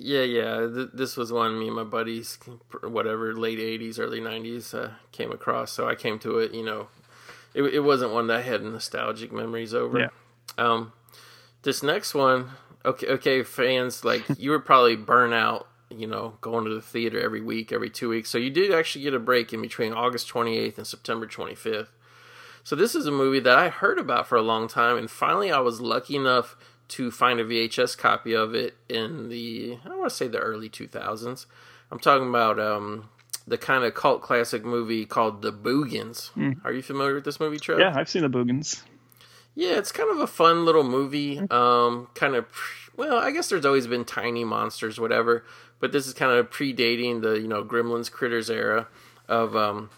Yeah, 0.00 0.22
yeah. 0.22 0.66
Th- 0.72 0.88
this 0.94 1.16
was 1.16 1.30
one 1.30 1.58
me 1.58 1.66
and 1.66 1.76
my 1.76 1.84
buddies, 1.84 2.38
whatever, 2.82 3.34
late 3.34 3.58
'80s, 3.58 3.98
early 3.98 4.20
'90s, 4.20 4.74
uh, 4.74 4.92
came 5.12 5.30
across. 5.30 5.72
So 5.72 5.86
I 5.86 5.94
came 5.94 6.18
to 6.20 6.38
it. 6.38 6.54
You 6.54 6.64
know, 6.64 6.88
it, 7.54 7.62
it 7.62 7.80
wasn't 7.80 8.12
one 8.12 8.26
that 8.28 8.38
I 8.38 8.42
had 8.42 8.62
nostalgic 8.62 9.30
memories 9.30 9.74
over. 9.74 9.98
Yeah. 9.98 10.08
Um, 10.56 10.92
this 11.62 11.82
next 11.82 12.14
one, 12.14 12.50
okay, 12.84 13.08
okay, 13.08 13.42
fans, 13.42 14.02
like 14.02 14.24
you 14.38 14.50
were 14.50 14.58
probably 14.60 14.96
burnt 14.96 15.34
out. 15.34 15.68
You 15.90 16.06
know, 16.06 16.38
going 16.40 16.64
to 16.64 16.74
the 16.74 16.80
theater 16.80 17.20
every 17.20 17.40
week, 17.40 17.72
every 17.72 17.90
two 17.90 18.08
weeks. 18.08 18.30
So 18.30 18.38
you 18.38 18.48
did 18.48 18.72
actually 18.72 19.02
get 19.02 19.12
a 19.12 19.18
break 19.18 19.52
in 19.52 19.60
between 19.60 19.92
August 19.92 20.28
28th 20.32 20.78
and 20.78 20.86
September 20.86 21.26
25th. 21.26 21.88
So 22.62 22.76
this 22.76 22.94
is 22.94 23.06
a 23.06 23.10
movie 23.10 23.40
that 23.40 23.58
I 23.58 23.70
heard 23.70 23.98
about 23.98 24.28
for 24.28 24.36
a 24.36 24.42
long 24.42 24.68
time, 24.68 24.96
and 24.96 25.10
finally 25.10 25.50
I 25.50 25.58
was 25.58 25.80
lucky 25.80 26.14
enough 26.14 26.56
to 26.90 27.10
find 27.10 27.40
a 27.40 27.44
VHS 27.44 27.96
copy 27.96 28.34
of 28.34 28.54
it 28.54 28.76
in 28.88 29.28
the 29.28 29.78
I 29.84 29.96
want 29.96 30.10
to 30.10 30.14
say 30.14 30.28
the 30.28 30.38
early 30.38 30.68
2000s. 30.68 31.46
I'm 31.90 31.98
talking 31.98 32.28
about 32.28 32.60
um, 32.60 33.08
the 33.46 33.58
kind 33.58 33.84
of 33.84 33.94
cult 33.94 34.22
classic 34.22 34.64
movie 34.64 35.04
called 35.06 35.42
The 35.42 35.52
Boogens. 35.52 36.30
Are 36.64 36.72
you 36.72 36.82
familiar 36.82 37.14
with 37.14 37.24
this 37.24 37.40
movie, 37.40 37.58
Trev? 37.58 37.80
Yeah, 37.80 37.92
I've 37.96 38.08
seen 38.08 38.22
the 38.22 38.28
Boogens. 38.28 38.82
Yeah, 39.54 39.78
it's 39.78 39.90
kind 39.90 40.10
of 40.10 40.18
a 40.20 40.26
fun 40.28 40.64
little 40.64 40.84
movie. 40.84 41.40
Um, 41.50 42.08
kind 42.14 42.36
of, 42.36 42.46
well, 42.96 43.16
I 43.18 43.32
guess 43.32 43.48
there's 43.48 43.66
always 43.66 43.88
been 43.88 44.04
tiny 44.04 44.44
monsters, 44.44 45.00
whatever, 45.00 45.44
but 45.80 45.90
this 45.90 46.06
is 46.06 46.14
kind 46.14 46.32
of 46.32 46.50
predating 46.50 47.22
the 47.22 47.40
you 47.40 47.48
know 47.48 47.64
Gremlins, 47.64 48.10
Critters 48.10 48.50
era 48.50 48.86
of. 49.28 49.56
Um, 49.56 49.90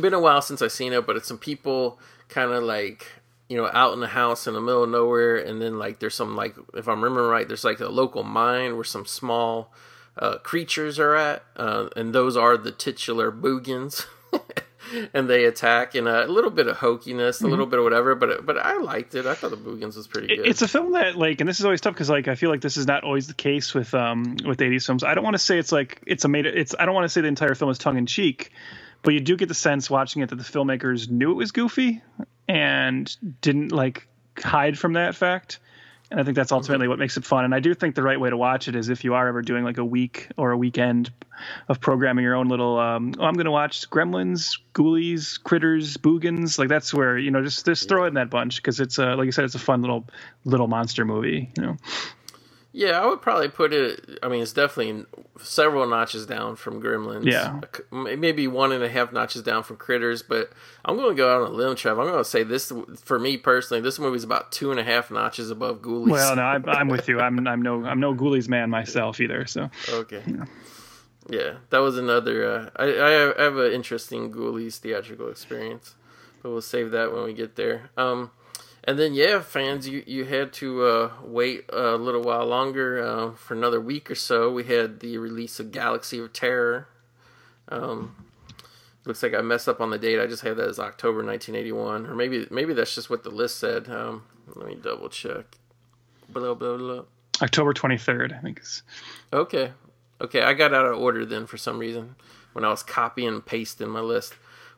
been 0.00 0.14
a 0.14 0.20
while 0.20 0.42
since 0.42 0.62
I've 0.62 0.72
seen 0.72 0.92
it, 0.92 1.06
but 1.06 1.16
it's 1.16 1.28
some 1.28 1.38
people 1.38 1.98
kind 2.28 2.50
of 2.50 2.62
like 2.62 3.06
you 3.48 3.56
know 3.56 3.70
out 3.72 3.92
in 3.92 4.00
the 4.00 4.08
house 4.08 4.46
in 4.46 4.54
the 4.54 4.60
middle 4.60 4.84
of 4.84 4.90
nowhere, 4.90 5.36
and 5.36 5.60
then 5.60 5.78
like 5.78 5.98
there's 5.98 6.14
some 6.14 6.36
like 6.36 6.54
if 6.74 6.88
I'm 6.88 7.02
remembering 7.02 7.30
right, 7.30 7.48
there's 7.48 7.64
like 7.64 7.80
a 7.80 7.88
local 7.88 8.22
mine 8.22 8.74
where 8.74 8.84
some 8.84 9.06
small 9.06 9.72
uh, 10.18 10.38
creatures 10.38 10.98
are 10.98 11.14
at, 11.14 11.44
uh, 11.56 11.88
and 11.96 12.14
those 12.14 12.36
are 12.36 12.56
the 12.56 12.72
titular 12.72 13.30
boogens. 13.30 14.06
and 15.14 15.28
they 15.28 15.44
attack 15.44 15.94
and 15.94 16.08
a 16.08 16.26
little 16.26 16.50
bit 16.50 16.66
of 16.66 16.76
hokiness, 16.76 17.42
a 17.42 17.46
little 17.46 17.66
bit 17.66 17.78
of 17.78 17.84
whatever, 17.84 18.14
but 18.14 18.44
but 18.44 18.58
I 18.58 18.78
liked 18.78 19.14
it. 19.14 19.26
I 19.26 19.34
thought 19.34 19.50
the 19.50 19.56
Boogens 19.56 19.96
was 19.96 20.06
pretty 20.06 20.28
good. 20.28 20.46
It's 20.46 20.62
a 20.62 20.68
film 20.68 20.92
that 20.92 21.16
like, 21.16 21.40
and 21.40 21.48
this 21.48 21.58
is 21.58 21.64
always 21.64 21.80
tough 21.80 21.94
because 21.94 22.10
like 22.10 22.28
I 22.28 22.34
feel 22.34 22.50
like 22.50 22.60
this 22.60 22.76
is 22.76 22.86
not 22.86 23.04
always 23.04 23.26
the 23.26 23.34
case 23.34 23.74
with 23.74 23.94
um 23.94 24.36
with 24.44 24.58
80s 24.58 24.86
films. 24.86 25.04
I 25.04 25.14
don't 25.14 25.24
want 25.24 25.34
to 25.34 25.38
say 25.38 25.58
it's 25.58 25.72
like 25.72 26.02
it's 26.06 26.24
a 26.24 26.28
made 26.28 26.46
it's 26.46 26.74
I 26.78 26.86
don't 26.86 26.94
want 26.94 27.04
to 27.04 27.08
say 27.08 27.20
the 27.20 27.28
entire 27.28 27.54
film 27.54 27.70
is 27.70 27.78
tongue 27.78 27.96
in 27.96 28.06
cheek, 28.06 28.50
but 29.02 29.14
you 29.14 29.20
do 29.20 29.36
get 29.36 29.48
the 29.48 29.54
sense 29.54 29.88
watching 29.88 30.22
it 30.22 30.30
that 30.30 30.36
the 30.36 30.44
filmmakers 30.44 31.08
knew 31.08 31.30
it 31.30 31.36
was 31.36 31.52
goofy 31.52 32.02
and 32.48 33.16
didn't 33.40 33.72
like 33.72 34.06
hide 34.38 34.78
from 34.78 34.94
that 34.94 35.14
fact. 35.14 35.58
And 36.10 36.20
I 36.20 36.22
think 36.22 36.36
that's 36.36 36.52
ultimately 36.52 36.86
what 36.86 36.98
makes 36.98 37.16
it 37.16 37.24
fun. 37.24 37.44
And 37.44 37.54
I 37.54 37.60
do 37.60 37.74
think 37.74 37.94
the 37.94 38.02
right 38.02 38.20
way 38.20 38.30
to 38.30 38.36
watch 38.36 38.68
it 38.68 38.76
is 38.76 38.88
if 38.88 39.04
you 39.04 39.14
are 39.14 39.26
ever 39.26 39.42
doing 39.42 39.64
like 39.64 39.78
a 39.78 39.84
week 39.84 40.28
or 40.36 40.52
a 40.52 40.56
weekend 40.56 41.10
of 41.68 41.80
programming 41.80 42.24
your 42.24 42.34
own 42.34 42.48
little. 42.48 42.78
Um, 42.78 43.14
oh, 43.18 43.24
I'm 43.24 43.34
going 43.34 43.46
to 43.46 43.50
watch 43.50 43.88
Gremlins, 43.90 44.58
Ghoulies, 44.74 45.42
Critters, 45.42 45.96
Boogens. 45.96 46.58
Like 46.58 46.68
that's 46.68 46.92
where 46.92 47.18
you 47.18 47.30
know 47.30 47.42
just 47.42 47.64
just 47.64 47.88
throw 47.88 48.04
in 48.04 48.14
that 48.14 48.30
bunch 48.30 48.56
because 48.56 48.80
it's 48.80 48.98
a 48.98 49.16
like 49.16 49.26
you 49.26 49.32
said 49.32 49.44
it's 49.44 49.54
a 49.54 49.58
fun 49.58 49.80
little 49.80 50.06
little 50.44 50.68
monster 50.68 51.04
movie. 51.04 51.50
You 51.56 51.62
know. 51.62 51.76
Yeah, 52.76 53.00
I 53.00 53.06
would 53.06 53.22
probably 53.22 53.46
put 53.46 53.72
it. 53.72 54.18
I 54.20 54.26
mean, 54.26 54.42
it's 54.42 54.52
definitely 54.52 55.04
several 55.40 55.88
notches 55.88 56.26
down 56.26 56.56
from 56.56 56.82
Gremlins. 56.82 57.24
Yeah. 57.24 57.60
maybe 57.92 58.48
one 58.48 58.72
and 58.72 58.82
a 58.82 58.88
half 58.88 59.12
notches 59.12 59.42
down 59.44 59.62
from 59.62 59.76
Critters. 59.76 60.24
But 60.24 60.50
I'm 60.84 60.96
going 60.96 61.10
to 61.10 61.14
go 61.16 61.32
out 61.32 61.42
on 61.42 61.52
a 61.52 61.54
limb, 61.54 61.76
Trev. 61.76 62.00
I'm 62.00 62.08
going 62.08 62.18
to 62.18 62.24
say 62.24 62.42
this 62.42 62.72
for 63.04 63.20
me 63.20 63.36
personally. 63.36 63.80
This 63.80 64.00
movie's 64.00 64.24
about 64.24 64.50
two 64.50 64.72
and 64.72 64.80
a 64.80 64.82
half 64.82 65.12
notches 65.12 65.50
above 65.50 65.82
Ghoulies. 65.82 66.10
Well, 66.10 66.34
no, 66.34 66.42
I'm, 66.42 66.68
I'm 66.68 66.88
with 66.88 67.08
you. 67.08 67.20
I'm 67.20 67.46
I'm 67.46 67.62
no 67.62 67.84
I'm 67.84 68.00
no 68.00 68.12
Ghoulies 68.12 68.48
man 68.48 68.70
myself 68.70 69.20
either. 69.20 69.46
So 69.46 69.70
Okay. 69.88 70.24
Yeah, 71.30 71.54
that 71.70 71.78
was 71.78 71.96
another. 71.96 72.44
Uh, 72.44 72.70
I 72.74 73.38
I 73.38 73.42
have 73.44 73.56
an 73.56 73.72
interesting 73.72 74.32
Ghoulies 74.32 74.78
theatrical 74.78 75.28
experience, 75.30 75.94
but 76.42 76.50
we'll 76.50 76.60
save 76.60 76.90
that 76.90 77.12
when 77.12 77.22
we 77.22 77.34
get 77.34 77.54
there. 77.54 77.90
Um, 77.96 78.32
and 78.86 78.98
then 78.98 79.14
yeah, 79.14 79.40
fans, 79.40 79.88
you 79.88 80.02
you 80.06 80.24
had 80.24 80.52
to 80.54 80.84
uh, 80.84 81.10
wait 81.22 81.64
a 81.72 81.96
little 81.96 82.22
while 82.22 82.46
longer 82.46 83.02
uh, 83.02 83.32
for 83.32 83.54
another 83.54 83.80
week 83.80 84.10
or 84.10 84.14
so. 84.14 84.52
We 84.52 84.64
had 84.64 85.00
the 85.00 85.18
release 85.18 85.58
of 85.58 85.72
Galaxy 85.72 86.18
of 86.18 86.32
Terror. 86.32 86.88
Um, 87.68 88.14
looks 89.06 89.22
like 89.22 89.34
I 89.34 89.40
messed 89.40 89.68
up 89.68 89.80
on 89.80 89.90
the 89.90 89.98
date. 89.98 90.20
I 90.20 90.26
just 90.26 90.42
had 90.42 90.56
that 90.58 90.68
as 90.68 90.78
October 90.78 91.24
1981, 91.24 92.06
or 92.06 92.14
maybe 92.14 92.46
maybe 92.50 92.74
that's 92.74 92.94
just 92.94 93.08
what 93.08 93.24
the 93.24 93.30
list 93.30 93.58
said. 93.58 93.88
Um, 93.88 94.24
let 94.54 94.66
me 94.66 94.74
double 94.74 95.08
check. 95.08 95.56
Blah 96.28 96.54
blah 96.54 96.76
blah. 96.76 97.02
October 97.42 97.72
23rd, 97.72 98.36
I 98.36 98.40
think 98.40 98.60
is. 98.60 98.82
Okay. 99.32 99.72
Okay, 100.20 100.42
I 100.42 100.52
got 100.54 100.72
out 100.72 100.86
of 100.86 100.98
order 100.98 101.26
then 101.26 101.46
for 101.46 101.56
some 101.56 101.78
reason 101.78 102.14
when 102.52 102.64
I 102.64 102.68
was 102.68 102.82
copying 102.82 103.28
and 103.28 103.44
pasting 103.44 103.88
my 103.88 104.00
list. 104.00 104.34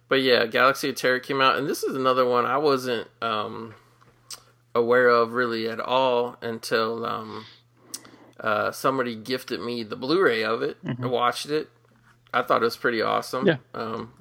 But 0.08 0.22
yeah, 0.22 0.46
Galaxy 0.46 0.88
of 0.88 0.94
Terror 0.94 1.18
came 1.18 1.40
out, 1.40 1.58
and 1.58 1.68
this 1.68 1.82
is 1.82 1.94
another 1.94 2.24
one 2.24 2.46
I 2.46 2.56
wasn't 2.56 3.08
um, 3.20 3.74
aware 4.76 5.08
of 5.08 5.32
really 5.32 5.68
at 5.68 5.80
all 5.80 6.36
until 6.40 7.04
um, 7.04 7.46
uh, 8.38 8.70
somebody 8.70 9.16
gifted 9.16 9.60
me 9.60 9.82
the 9.82 9.96
Blu-ray 9.96 10.44
of 10.44 10.62
it. 10.62 10.76
I 11.02 11.06
watched 11.06 11.46
it. 11.46 11.68
I 12.32 12.42
thought 12.42 12.62
it 12.62 12.66
was 12.66 12.76
pretty 12.76 13.02
awesome. 13.02 13.46
Yeah. 13.46 13.56
Um, 13.74 14.12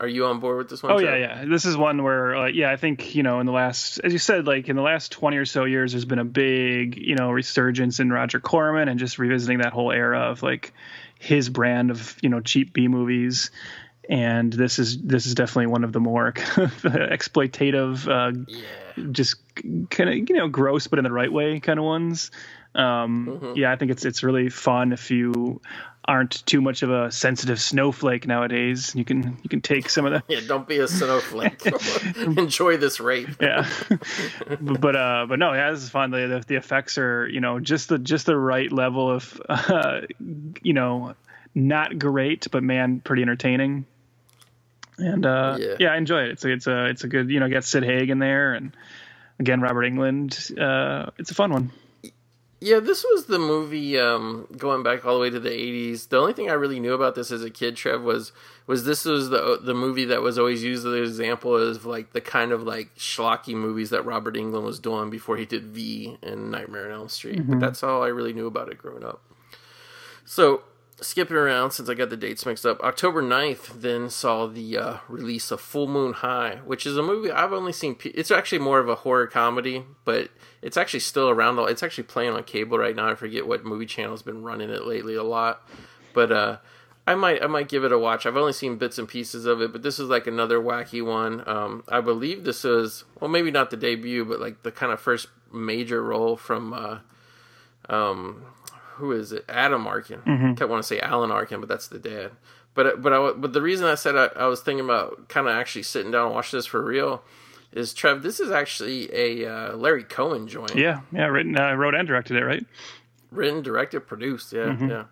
are 0.00 0.08
you 0.08 0.26
on 0.26 0.40
board 0.40 0.58
with 0.58 0.68
this 0.70 0.82
one? 0.82 0.92
Oh 0.92 0.98
yeah, 0.98 1.16
yeah. 1.16 1.44
This 1.46 1.64
is 1.64 1.76
one 1.76 2.02
where, 2.02 2.36
uh, 2.36 2.46
yeah, 2.48 2.70
I 2.70 2.76
think 2.76 3.14
you 3.14 3.22
know, 3.22 3.40
in 3.40 3.46
the 3.46 3.52
last, 3.52 4.00
as 4.02 4.12
you 4.12 4.18
said, 4.18 4.46
like 4.46 4.68
in 4.68 4.76
the 4.76 4.82
last 4.82 5.12
twenty 5.12 5.36
or 5.36 5.44
so 5.44 5.64
years, 5.64 5.92
there's 5.92 6.04
been 6.04 6.18
a 6.18 6.24
big, 6.24 6.96
you 6.98 7.14
know, 7.14 7.30
resurgence 7.30 8.00
in 8.00 8.10
Roger 8.10 8.40
Corman 8.40 8.88
and 8.88 8.98
just 8.98 9.18
revisiting 9.18 9.58
that 9.58 9.72
whole 9.72 9.92
era 9.92 10.30
of 10.30 10.42
like 10.42 10.72
his 11.18 11.48
brand 11.48 11.90
of 11.90 12.16
you 12.22 12.28
know 12.28 12.40
cheap 12.40 12.72
B 12.72 12.88
movies. 12.88 13.50
And 14.08 14.52
this 14.52 14.78
is 14.78 15.00
this 15.00 15.24
is 15.26 15.34
definitely 15.34 15.68
one 15.68 15.84
of 15.84 15.92
the 15.92 16.00
more 16.00 16.32
exploitative, 16.32 18.06
uh, 18.08 18.32
Yeah. 18.46 19.04
just 19.12 19.36
kind 19.90 20.10
of 20.10 20.16
you 20.28 20.36
know 20.36 20.48
gross, 20.48 20.86
but 20.86 20.98
in 20.98 21.04
the 21.04 21.12
right 21.12 21.32
way 21.32 21.60
kind 21.60 21.78
of 21.78 21.84
ones. 21.84 22.30
Um, 22.74 23.52
Yeah, 23.56 23.72
I 23.72 23.76
think 23.76 23.90
it's 23.92 24.04
it's 24.04 24.22
really 24.22 24.48
fun 24.48 24.92
if 24.92 25.10
you 25.10 25.60
aren't 26.06 26.44
too 26.44 26.60
much 26.60 26.82
of 26.82 26.90
a 26.90 27.10
sensitive 27.10 27.58
snowflake 27.58 28.26
nowadays. 28.26 28.94
You 28.94 29.04
can 29.06 29.38
you 29.42 29.48
can 29.48 29.60
take 29.62 29.88
some 29.88 30.04
of 30.04 30.12
that. 30.12 30.24
Yeah, 30.28 30.40
don't 30.46 30.68
be 30.68 30.78
a 30.80 30.88
snowflake. 30.88 31.64
Enjoy 32.16 32.76
this 32.76 33.00
rape. 33.00 33.28
yeah 33.40 33.66
but 34.60 34.80
but, 34.80 34.96
uh 34.96 35.26
but 35.28 35.38
no 35.38 35.52
yeah 35.54 35.70
this 35.70 35.82
is 35.82 35.88
fun 35.90 36.10
the, 36.10 36.26
the 36.26 36.44
the 36.46 36.56
effects 36.56 36.98
are 36.98 37.26
you 37.28 37.40
know 37.40 37.58
just 37.60 37.88
the 37.88 37.98
just 37.98 38.26
the 38.26 38.36
right 38.36 38.70
level 38.70 39.10
of 39.10 39.40
uh 39.48 40.00
you 40.62 40.72
know 40.74 41.14
not 41.54 41.98
great 41.98 42.48
but 42.50 42.62
man 42.62 43.00
pretty 43.00 43.22
entertaining 43.22 43.86
and 44.98 45.26
uh 45.26 45.56
Yeah. 45.58 45.74
yeah, 45.80 45.92
i 45.92 45.96
enjoy 45.96 46.22
it 46.22 46.30
it's 46.30 46.44
a 46.44 46.52
it's 46.52 46.66
a 46.66 46.86
it's 46.86 47.04
a 47.04 47.08
good 47.08 47.30
you 47.30 47.40
know 47.40 47.48
get 47.48 47.64
sid 47.64 47.82
haig 47.84 48.10
in 48.10 48.18
there 48.18 48.54
and 48.54 48.76
again 49.40 49.60
robert 49.60 49.82
englund 49.82 50.56
uh 50.58 51.10
it's 51.18 51.30
a 51.30 51.34
fun 51.34 51.52
one 51.52 51.70
Yeah, 52.60 52.80
this 52.80 53.04
was 53.04 53.26
the 53.26 53.38
movie 53.38 53.98
um, 53.98 54.46
going 54.56 54.82
back 54.82 55.04
all 55.04 55.14
the 55.16 55.20
way 55.20 55.28
to 55.28 55.38
the 55.38 55.50
'80s. 55.50 56.08
The 56.08 56.16
only 56.18 56.32
thing 56.32 56.48
I 56.48 56.54
really 56.54 56.80
knew 56.80 56.94
about 56.94 57.14
this 57.14 57.30
as 57.30 57.42
a 57.44 57.50
kid, 57.50 57.76
Trev, 57.76 58.00
was 58.02 58.32
was 58.66 58.84
this 58.86 59.04
was 59.04 59.28
the 59.28 59.58
the 59.60 59.74
movie 59.74 60.06
that 60.06 60.22
was 60.22 60.38
always 60.38 60.62
used 60.64 60.86
as 60.86 60.92
an 60.94 61.02
example 61.02 61.54
of 61.54 61.84
like 61.84 62.14
the 62.14 62.22
kind 62.22 62.52
of 62.52 62.62
like 62.62 62.94
schlocky 62.96 63.52
movies 63.54 63.90
that 63.90 64.06
Robert 64.06 64.34
Englund 64.36 64.64
was 64.64 64.78
doing 64.80 65.10
before 65.10 65.36
he 65.36 65.44
did 65.44 65.64
V 65.64 66.16
and 66.22 66.50
Nightmare 66.50 66.86
on 66.86 66.92
Elm 67.00 67.08
Street. 67.10 67.42
But 67.46 67.60
that's 67.60 67.82
all 67.82 68.02
I 68.02 68.08
really 68.08 68.32
knew 68.32 68.46
about 68.46 68.70
it 68.72 68.78
growing 68.78 69.04
up. 69.04 69.20
So 70.24 70.62
skipping 71.00 71.36
around 71.36 71.72
since 71.72 71.88
I 71.88 71.94
got 71.94 72.10
the 72.10 72.16
dates 72.16 72.46
mixed 72.46 72.64
up, 72.64 72.80
October 72.80 73.22
9th 73.22 73.80
then 73.80 74.08
saw 74.10 74.46
the 74.46 74.78
uh, 74.78 74.96
release 75.08 75.50
of 75.50 75.60
Full 75.60 75.86
Moon 75.86 76.12
High, 76.12 76.60
which 76.64 76.86
is 76.86 76.96
a 76.96 77.02
movie 77.02 77.30
I've 77.30 77.52
only 77.52 77.72
seen. 77.72 77.96
It's 78.04 78.30
actually 78.30 78.60
more 78.60 78.78
of 78.78 78.88
a 78.88 78.94
horror 78.96 79.26
comedy, 79.26 79.84
but 80.04 80.30
it's 80.62 80.76
actually 80.76 81.00
still 81.00 81.28
around. 81.28 81.58
It's 81.68 81.82
actually 81.82 82.04
playing 82.04 82.32
on 82.32 82.44
cable 82.44 82.78
right 82.78 82.94
now. 82.94 83.10
I 83.10 83.14
forget 83.14 83.46
what 83.46 83.64
movie 83.64 83.86
channel's 83.86 84.22
been 84.22 84.42
running 84.42 84.70
it 84.70 84.86
lately 84.86 85.14
a 85.14 85.24
lot, 85.24 85.68
but 86.12 86.30
uh, 86.30 86.56
I 87.06 87.14
might 87.14 87.42
I 87.42 87.46
might 87.46 87.68
give 87.68 87.84
it 87.84 87.92
a 87.92 87.98
watch. 87.98 88.24
I've 88.24 88.36
only 88.36 88.52
seen 88.52 88.76
bits 88.76 88.98
and 88.98 89.08
pieces 89.08 89.46
of 89.46 89.60
it, 89.60 89.72
but 89.72 89.82
this 89.82 89.98
is 89.98 90.08
like 90.08 90.26
another 90.26 90.60
wacky 90.60 91.04
one. 91.04 91.46
Um, 91.46 91.84
I 91.88 92.00
believe 92.00 92.44
this 92.44 92.64
is 92.64 93.04
well, 93.20 93.30
maybe 93.30 93.50
not 93.50 93.70
the 93.70 93.76
debut, 93.76 94.24
but 94.24 94.40
like 94.40 94.62
the 94.62 94.72
kind 94.72 94.92
of 94.92 95.00
first 95.00 95.28
major 95.52 96.02
role 96.02 96.36
from. 96.36 96.72
Uh, 96.72 96.98
um, 97.86 98.42
who 98.94 99.12
is 99.12 99.32
it? 99.32 99.44
Adam 99.48 99.86
Arkin. 99.86 100.20
I 100.26 100.54
kept 100.54 100.70
want 100.70 100.82
to 100.82 100.86
say 100.86 101.00
Alan 101.00 101.30
Arkin, 101.30 101.60
but 101.60 101.68
that's 101.68 101.88
the 101.88 101.98
dad. 101.98 102.32
But 102.74 103.00
but 103.02 103.12
I, 103.12 103.32
but 103.32 103.52
the 103.52 103.62
reason 103.62 103.86
I 103.86 103.94
said 103.94 104.16
I, 104.16 104.26
I 104.36 104.46
was 104.46 104.60
thinking 104.60 104.84
about 104.84 105.28
kind 105.28 105.46
of 105.46 105.54
actually 105.54 105.84
sitting 105.84 106.10
down 106.10 106.26
and 106.26 106.34
watching 106.34 106.58
this 106.58 106.66
for 106.66 106.82
real 106.82 107.22
is 107.72 107.94
Trev. 107.94 108.22
This 108.22 108.40
is 108.40 108.50
actually 108.50 109.08
a 109.14 109.46
uh, 109.46 109.76
Larry 109.76 110.04
Cohen 110.04 110.48
joint. 110.48 110.74
yeah 110.74 111.00
yeah 111.12 111.26
written 111.26 111.56
uh, 111.58 111.74
wrote 111.74 111.94
and 111.94 112.06
directed 112.08 112.36
it 112.36 112.44
right 112.44 112.64
written, 113.30 113.62
directed, 113.62 114.00
produced. 114.06 114.52
Yeah, 114.52 114.66
Mm-hmm. 114.66 114.88
yeah. 114.90 115.04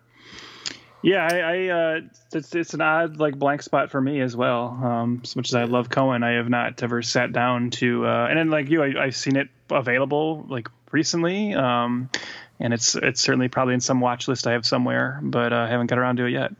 Yeah, 1.05 1.27
I, 1.29 1.37
I 1.39 1.67
uh, 1.67 1.99
it's 2.31 2.55
it's 2.55 2.73
an 2.73 2.79
odd 2.79 3.17
like 3.17 3.37
blank 3.37 3.61
spot 3.61 3.91
for 3.91 3.99
me 3.99 4.21
as 4.21 4.37
well. 4.37 4.67
Um, 4.81 5.19
as 5.21 5.35
much 5.35 5.49
as 5.49 5.55
I 5.55 5.65
love 5.65 5.89
Cohen, 5.89 6.23
I 6.23 6.35
have 6.35 6.47
not 6.49 6.81
ever 6.81 7.01
sat 7.01 7.33
down 7.33 7.71
to 7.71 8.05
uh, 8.07 8.27
and 8.29 8.37
then 8.39 8.49
like 8.49 8.69
you, 8.69 8.81
I, 8.81 9.03
I've 9.03 9.15
seen 9.15 9.35
it 9.35 9.49
available 9.69 10.45
like 10.47 10.69
recently, 10.93 11.53
um, 11.55 12.09
and 12.59 12.73
it's 12.73 12.95
it's 12.95 13.21
certainly 13.21 13.47
probably 13.47 13.73
in 13.73 13.81
some 13.81 13.99
watch 14.01 14.27
list 14.27 14.47
I 14.47 14.53
have 14.53 14.65
somewhere, 14.65 15.19
but 15.21 15.53
uh, 15.53 15.57
I 15.57 15.67
haven't 15.67 15.87
got 15.87 15.99
around 15.99 16.17
to 16.17 16.25
it 16.25 16.31
yet. 16.31 16.53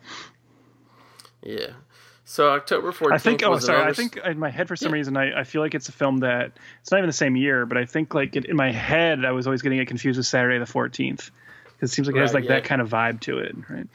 Yeah. 1.42 1.68
So 2.26 2.50
October 2.52 2.92
14th 2.92 3.12
I 3.14 3.18
think. 3.18 3.44
Oh, 3.44 3.58
sorry. 3.60 3.78
another 3.78 3.88
I 3.88 3.92
s- 3.92 3.98
think 3.98 4.18
in 4.18 4.40
my 4.40 4.50
head 4.50 4.68
for 4.68 4.76
some 4.76 4.90
Yeah. 4.90 4.94
reason 5.00 5.18
I, 5.18 5.42
I 5.42 5.44
feel 5.44 5.62
like 5.62 5.76
it's 5.76 5.90
a 5.90 5.92
film 5.92 6.20
that 6.20 6.54
it's 6.82 6.92
not 6.92 7.00
even 7.00 7.08
the 7.08 7.14
same 7.14 7.36
year, 7.36 7.66
but 7.66 7.78
I 7.78 7.86
think 7.86 8.14
like 8.14 8.36
it, 8.36 8.46
in 8.46 8.56
my 8.56 8.72
head 8.72 9.26
I 9.26 9.32
was 9.32 9.46
always 9.46 9.62
getting 9.62 9.80
it 9.80 9.88
confused 9.88 10.18
with 10.18 10.26
Saturday 10.26 10.58
the 10.58 10.66
Fourteenth 10.66 11.32
because 11.74 11.92
it 11.92 11.94
seems 11.94 12.08
like 12.08 12.16
it 12.16 12.20
has 12.22 12.34
like 12.34 12.46
yeah. 12.46 12.52
that 12.52 12.64
kind 12.64 12.82
of 12.82 12.90
vibe 12.90 13.20
to 13.22 13.40
it, 13.40 13.56
right? 13.70 13.88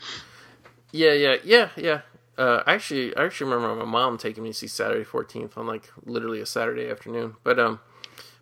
Yeah, 0.93 1.13
yeah, 1.13 1.37
yeah, 1.45 1.69
yeah. 1.77 2.01
Uh, 2.37 2.63
actually, 2.67 3.17
I 3.17 3.25
actually 3.25 3.51
remember 3.51 3.85
my 3.85 3.91
mom 3.91 4.17
taking 4.17 4.45
me 4.45 4.51
to 4.51 4.55
see 4.55 4.69
Saturday 4.69 5.05
14th 5.05 5.59
on 5.59 5.67
like 5.67 5.91
literally 6.05 6.41
a 6.41 6.47
Saturday 6.47 6.89
afternoon. 6.89 7.35
But 7.43 7.59
um, 7.59 7.81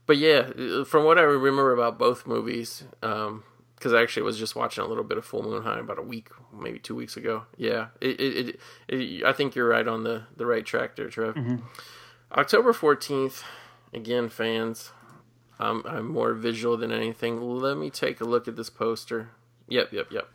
but 0.07 0.17
yeah, 0.17 0.51
uh, 0.59 0.85
from 0.85 1.05
what 1.05 1.19
I 1.19 1.23
remember 1.23 1.73
about 1.73 1.99
both 1.99 2.27
movies, 2.27 2.85
um, 3.03 3.45
because 3.75 3.93
I 3.93 4.03
actually 4.03 4.23
was 4.23 4.39
just 4.39 4.57
watching 4.57 4.83
a 4.83 4.87
little 4.87 5.05
bit 5.05 5.19
of 5.19 5.25
Full 5.25 5.43
Moon 5.43 5.63
High 5.63 5.79
about 5.79 5.99
a 5.99 6.03
week, 6.03 6.29
maybe 6.53 6.79
two 6.79 6.95
weeks 6.95 7.17
ago. 7.17 7.45
Yeah, 7.57 7.89
it, 8.01 8.21
it, 8.21 8.49
it, 8.49 8.61
it 8.89 9.25
I 9.25 9.33
think 9.33 9.55
you're 9.55 9.69
right 9.69 9.87
on 9.87 10.05
the 10.05 10.25
the 10.37 10.47
right 10.47 10.65
track 10.65 10.97
there, 10.97 11.09
Trev. 11.09 11.37
October 12.33 12.73
14th, 12.73 13.43
again, 13.93 14.29
fans. 14.29 14.93
I'm 15.59 15.83
I'm 15.87 16.09
more 16.09 16.35
visual 16.35 16.77
than 16.77 16.93
anything. 16.93 17.41
Let 17.41 17.77
me 17.77 17.91
take 17.91 18.21
a 18.21 18.25
look 18.25 18.49
at 18.49 18.57
this 18.57 18.71
poster. 18.71 19.31
Yep, 19.69 19.93
yep, 19.93 20.07
yep. 20.11 20.29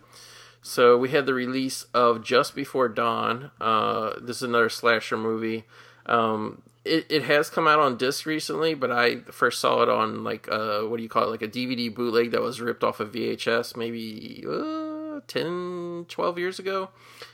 So 0.61 0.97
we 0.97 1.09
had 1.09 1.25
the 1.25 1.33
release 1.33 1.83
of 1.93 2.23
Just 2.23 2.55
Before 2.55 2.87
Dawn. 2.87 3.51
Uh, 3.59 4.13
this 4.21 4.37
is 4.37 4.43
another 4.43 4.69
slasher 4.69 5.17
movie. 5.17 5.65
Um, 6.05 6.61
it, 6.83 7.05
it 7.09 7.23
has 7.23 7.49
come 7.49 7.67
out 7.67 7.79
on 7.79 7.97
disc 7.97 8.25
recently, 8.25 8.73
but 8.73 8.91
I 8.91 9.17
first 9.31 9.61
saw 9.61 9.83
it 9.83 9.89
on 9.89 10.23
like 10.23 10.47
uh, 10.51 10.81
what 10.81 10.97
do 10.97 11.03
you 11.03 11.09
call 11.09 11.23
it, 11.23 11.29
like 11.29 11.41
a 11.41 11.47
DVD 11.47 11.93
bootleg 11.93 12.31
that 12.31 12.41
was 12.41 12.59
ripped 12.59 12.83
off 12.83 12.99
of 12.99 13.11
VHS 13.11 13.77
maybe 13.77 14.43
uh, 14.47 15.21
10, 15.27 16.05
12 16.07 16.37
years 16.37 16.59
ago. 16.59 16.89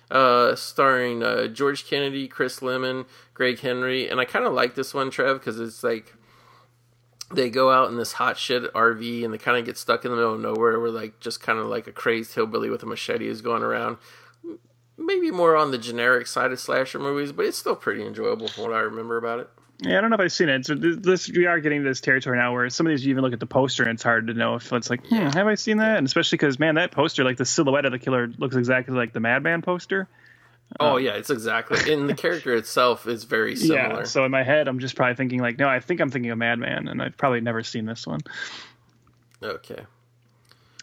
Uh, 0.09 0.55
starring 0.55 1.21
uh, 1.21 1.47
George 1.47 1.85
Kennedy, 1.85 2.27
Chris 2.27 2.61
Lemmon, 2.61 3.05
Greg 3.33 3.59
Henry, 3.59 4.09
and 4.09 4.21
I 4.21 4.25
kind 4.25 4.45
of 4.45 4.53
like 4.53 4.75
this 4.75 4.93
one, 4.93 5.11
Trev, 5.11 5.39
because 5.39 5.59
it's 5.59 5.83
like 5.83 6.13
they 7.33 7.49
go 7.49 7.71
out 7.71 7.89
in 7.89 7.97
this 7.97 8.13
hot 8.13 8.37
shit 8.37 8.73
RV 8.73 9.25
and 9.25 9.33
they 9.33 9.37
kind 9.37 9.57
of 9.57 9.65
get 9.65 9.77
stuck 9.77 10.05
in 10.05 10.11
the 10.11 10.17
middle 10.17 10.35
of 10.35 10.39
nowhere 10.39 10.79
where 10.79 10.89
like 10.89 11.19
just 11.19 11.41
kind 11.41 11.59
of 11.59 11.67
like 11.67 11.87
a 11.87 11.91
crazed 11.91 12.35
hillbilly 12.35 12.69
with 12.69 12.83
a 12.83 12.85
machete 12.85 13.27
is 13.27 13.41
going 13.41 13.63
around. 13.63 13.97
M- 14.99 15.05
Maybe 15.05 15.31
more 15.31 15.55
on 15.55 15.71
the 15.71 15.77
generic 15.77 16.27
side 16.27 16.51
of 16.51 16.59
slasher 16.59 16.99
movies, 16.99 17.31
but 17.31 17.45
it's 17.45 17.57
still 17.57 17.75
pretty 17.75 18.05
enjoyable 18.05 18.47
from 18.47 18.63
what 18.63 18.73
I 18.73 18.79
remember 18.79 19.17
about 19.17 19.39
it. 19.39 19.49
Yeah, 19.79 19.99
I 19.99 20.01
don't 20.01 20.09
know 20.09 20.15
if 20.15 20.21
I've 20.21 20.31
seen 20.31 20.49
it. 20.49 20.65
So 20.65 20.73
this 20.73 21.29
we 21.29 21.45
are 21.45 21.59
getting 21.59 21.83
to 21.83 21.87
this 21.89 22.01
territory 22.01 22.37
now 22.39 22.51
where 22.51 22.67
some 22.71 22.87
of 22.87 22.89
these 22.91 23.05
you 23.05 23.11
even 23.11 23.23
look 23.23 23.33
at 23.33 23.39
the 23.39 23.45
poster 23.45 23.83
and 23.83 23.91
it's 23.91 24.01
hard 24.01 24.25
to 24.27 24.33
know 24.33 24.55
if 24.55 24.73
it's 24.73 24.89
like, 24.89 25.05
hmm, 25.05 25.15
have 25.27 25.45
I 25.45 25.53
seen 25.53 25.77
that? 25.77 25.97
And 25.97 26.07
especially 26.07 26.37
because 26.37 26.57
man, 26.57 26.75
that 26.75 26.91
poster, 26.91 27.23
like 27.23 27.37
the 27.37 27.45
silhouette 27.45 27.85
of 27.85 27.91
the 27.91 27.99
killer, 27.99 28.27
looks 28.39 28.55
exactly 28.55 28.95
like 28.95 29.13
the 29.13 29.19
Madman 29.19 29.61
poster. 29.61 30.07
Oh 30.79 30.97
yeah, 30.97 31.11
it's 31.11 31.29
exactly. 31.29 31.93
And 31.93 32.09
the 32.09 32.15
character 32.15 32.55
itself 32.55 33.07
is 33.07 33.23
very 33.25 33.55
similar. 33.55 33.99
Yeah. 33.99 34.03
So 34.03 34.25
in 34.25 34.31
my 34.31 34.41
head, 34.43 34.67
I'm 34.67 34.79
just 34.79 34.95
probably 34.95 35.15
thinking 35.15 35.39
like, 35.41 35.59
no, 35.59 35.69
I 35.69 35.79
think 35.79 36.01
I'm 36.01 36.09
thinking 36.09 36.31
of 36.31 36.39
Madman, 36.39 36.87
and 36.87 36.99
I've 36.99 37.15
probably 37.15 37.41
never 37.41 37.61
seen 37.61 37.85
this 37.85 38.07
one. 38.07 38.21
okay. 39.43 39.85